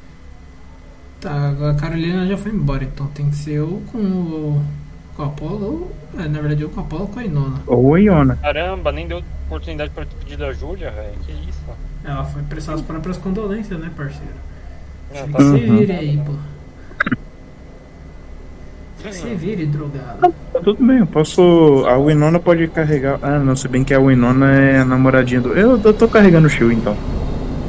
Tá, 1.20 1.50
a 1.70 1.74
Carolina 1.74 2.26
já 2.26 2.36
foi 2.36 2.52
embora, 2.52 2.84
então 2.84 3.06
tem 3.08 3.30
que 3.30 3.36
ser 3.36 3.60
ou 3.60 3.80
com 3.90 3.98
o. 3.98 4.62
com 5.16 5.22
o 5.22 5.26
Apolo, 5.26 5.64
ou. 5.64 5.96
É, 6.22 6.28
na 6.28 6.40
verdade, 6.40 6.64
ou 6.64 6.70
com 6.70 6.80
o 6.80 6.84
Apolo 6.84 7.02
ou 7.02 7.08
com 7.08 7.18
a 7.20 7.24
Inona. 7.24 7.62
Ou 7.66 7.94
a 7.94 8.00
Iona. 8.00 8.36
Caramba, 8.36 8.92
nem 8.92 9.08
deu 9.08 9.22
oportunidade 9.46 9.90
pra 9.90 10.04
ter 10.04 10.14
pedido 10.16 10.44
a 10.44 10.52
Júlia, 10.52 10.90
velho. 10.90 11.18
Que 11.24 11.32
isso? 11.32 11.60
Ela 12.04 12.24
foi 12.24 12.42
prestar 12.42 12.74
as 12.74 12.82
próprias 12.82 13.16
condolências, 13.16 13.78
né, 13.80 13.90
parceiro? 13.96 14.34
Ah, 15.10 15.22
Tem 15.22 15.32
tá 15.32 15.38
que 15.38 15.44
se 15.44 15.50
Uhum. 15.50 15.78
vire 15.78 15.92
aí, 15.92 16.16
pô. 16.18 16.32
Se 19.10 19.34
vire, 19.34 19.66
drogado. 19.66 20.34
Tá 20.52 20.60
tudo 20.60 20.84
bem, 20.84 20.98
eu 20.98 21.06
posso. 21.06 21.84
A 21.86 21.96
Winona 21.96 22.40
pode 22.40 22.66
carregar. 22.68 23.18
Ah, 23.22 23.38
não, 23.38 23.54
se 23.54 23.68
bem 23.68 23.84
que 23.84 23.94
a 23.94 24.00
Winona 24.00 24.52
é 24.52 24.78
a 24.78 24.84
namoradinha 24.84 25.40
do. 25.40 25.52
Eu, 25.52 25.80
eu 25.80 25.94
tô 25.94 26.08
carregando 26.08 26.46
o 26.46 26.50
Shio 26.50 26.72
então. 26.72 26.96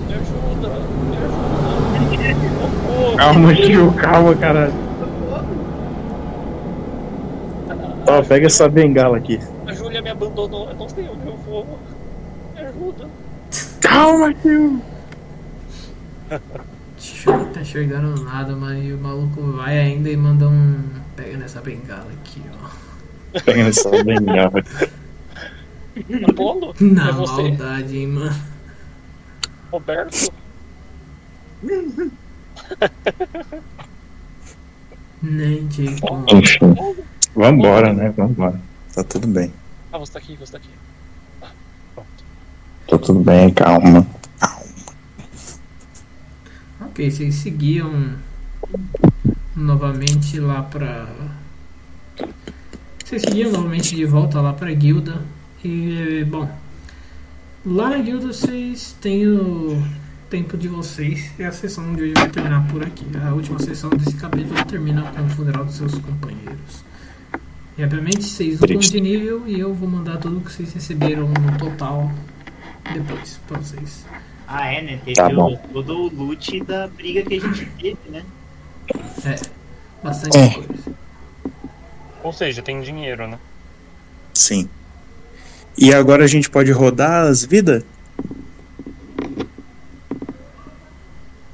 Me 0.07 0.13
ajuda, 0.15 0.69
me 1.91 2.27
ajuda. 2.27 3.17
Calma, 3.17 3.55
Shio, 3.55 3.91
calma, 3.93 4.35
caralho. 4.35 4.73
Ó, 8.07 8.23
pega 8.23 8.47
essa 8.47 8.67
bengala 8.69 9.17
aqui. 9.17 9.39
A 9.67 9.73
Júlia 9.73 10.01
me 10.01 10.09
abandonou, 10.09 10.69
eu 10.69 10.75
não 10.75 10.89
sei 10.89 11.07
onde 11.07 11.27
eu 11.27 11.37
vou. 11.45 11.77
Me 12.55 12.61
ajuda. 12.61 13.07
Calma, 13.81 14.33
Shio. 14.41 14.81
Não 17.27 17.45
tá 17.45 17.61
enxergando 17.61 18.23
nada, 18.23 18.55
mas 18.55 18.91
o 18.91 18.97
maluco 18.97 19.41
vai 19.57 19.77
ainda 19.77 20.09
e 20.09 20.17
manda 20.17 20.47
um. 20.47 20.77
Pega 21.17 21.37
nessa 21.37 21.59
bengala 21.61 22.09
aqui, 22.13 22.41
ó. 22.63 23.39
Pega 23.41 23.61
essa 23.63 23.89
bengala. 24.03 24.63
Apolo? 26.29 26.75
Na 26.79 27.09
É 27.09 27.11
você? 27.11 27.41
maldade, 27.41 27.97
hein, 27.97 28.07
mano. 28.07 28.35
Roberto? 29.71 30.31
Nem 35.21 35.67
conto. 35.99 36.35
Enfim. 36.35 36.59
Vambora, 37.35 37.93
né? 37.93 38.09
Vambora. 38.15 38.59
Tá 38.93 39.03
tudo 39.03 39.27
bem. 39.27 39.51
Ah, 39.91 39.97
você 39.97 40.13
tá 40.13 40.19
aqui, 40.19 40.35
você 40.35 40.51
tá 40.51 40.57
aqui. 40.59 40.69
Ah, 41.41 41.49
pronto. 41.95 42.23
Tá 42.87 42.97
tudo 42.99 43.19
bem, 43.21 43.51
calma. 43.53 44.05
Ok, 46.81 47.09
vocês 47.11 47.35
seguiam 47.35 48.15
novamente 49.57 50.39
lá 50.39 50.61
pra. 50.61 51.07
Vocês 53.03 53.23
seguiam 53.23 53.51
novamente 53.51 53.95
de 53.95 54.05
volta 54.05 54.39
lá 54.39 54.53
pra 54.53 54.71
guilda. 54.71 55.21
E, 55.63 56.23
bom. 56.29 56.49
Lá 57.65 57.89
na 57.89 57.97
guilda 57.97 58.27
vocês 58.27 58.95
têm 59.01 59.27
o 59.27 59.83
tempo 60.29 60.55
de 60.57 60.67
vocês. 60.67 61.31
E 61.39 61.43
a 61.43 61.51
sessão 61.51 61.93
de 61.95 62.03
hoje 62.03 62.13
vai 62.13 62.29
terminar 62.29 62.67
por 62.67 62.83
aqui. 62.83 63.05
A 63.25 63.33
última 63.33 63.59
sessão 63.59 63.89
desse 63.89 64.15
capítulo 64.15 64.63
termina 64.65 65.01
com 65.01 65.23
o 65.23 65.29
funeral 65.29 65.65
dos 65.65 65.75
seus 65.75 65.95
companheiros. 65.95 66.85
E 67.77 67.83
obviamente 67.83 68.23
vocês 68.23 68.59
Triste. 68.59 68.91
de 68.91 69.01
nível 69.01 69.43
e 69.47 69.59
eu 69.59 69.73
vou 69.73 69.89
mandar 69.89 70.17
tudo 70.17 70.39
que 70.41 70.51
vocês 70.51 70.73
receberam 70.73 71.27
no 71.27 71.57
total 71.57 72.11
depois 72.93 73.39
pra 73.47 73.59
vocês. 73.59 74.05
Ah, 74.47 74.71
é, 74.71 74.81
né? 74.81 74.99
Teve 75.03 75.15
Tá 75.15 75.27
o, 75.27 75.57
todo 75.57 75.93
o 75.97 76.09
loot 76.09 76.63
da 76.63 76.87
briga 76.87 77.21
que 77.21 77.35
a 77.35 77.39
gente 77.39 77.65
teve, 77.79 77.97
né? 78.09 78.23
É, 79.25 79.35
bastante 80.03 80.37
É. 80.37 80.49
coisa. 80.53 80.95
Ou 82.23 82.33
seja, 82.33 82.61
tem 82.61 82.81
dinheiro, 82.81 83.27
né? 83.27 83.39
Sim. 84.33 84.69
E 85.77 85.93
agora 85.93 86.23
a 86.23 86.27
gente 86.27 86.49
pode 86.49 86.71
rodar 86.71 87.27
as 87.27 87.43
vidas? 87.45 87.83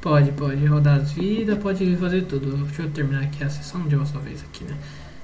Pode, 0.02 0.32
pode 0.34 0.66
rodar 0.66 0.98
as 0.98 1.12
vidas, 1.14 1.58
pode 1.60 1.96
fazer 1.98 2.24
tudo. 2.24 2.58
Deixa 2.66 2.82
eu 2.82 2.90
terminar 2.90 3.24
aqui 3.24 3.44
a 3.44 3.50
sessão 3.50 3.88
de 3.88 3.96
uma 3.96 4.06
só 4.06 4.20
vez 4.20 4.42
aqui, 4.42 4.64
né? 4.66 4.76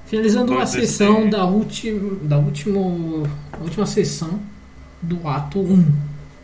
Finalizando 0.06 0.58
a 0.58 0.66
sessão 0.66 1.30
da, 1.30 1.44
última, 1.46 2.16
da 2.24 2.38
último, 2.38 3.28
última 3.62 3.86
sessão 3.86 4.40
do 5.02 5.28
ato 5.28 5.60
1. 5.60 5.86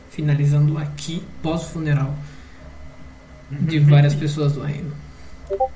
Finalizando 0.09 0.77
aqui, 0.77 1.23
pós-funeral 1.41 2.13
de 3.49 3.79
várias 3.79 4.13
pessoas 4.13 4.53
do 4.53 4.61
reino. 4.61 4.91
Thank 5.47 5.59
you. 5.61 5.67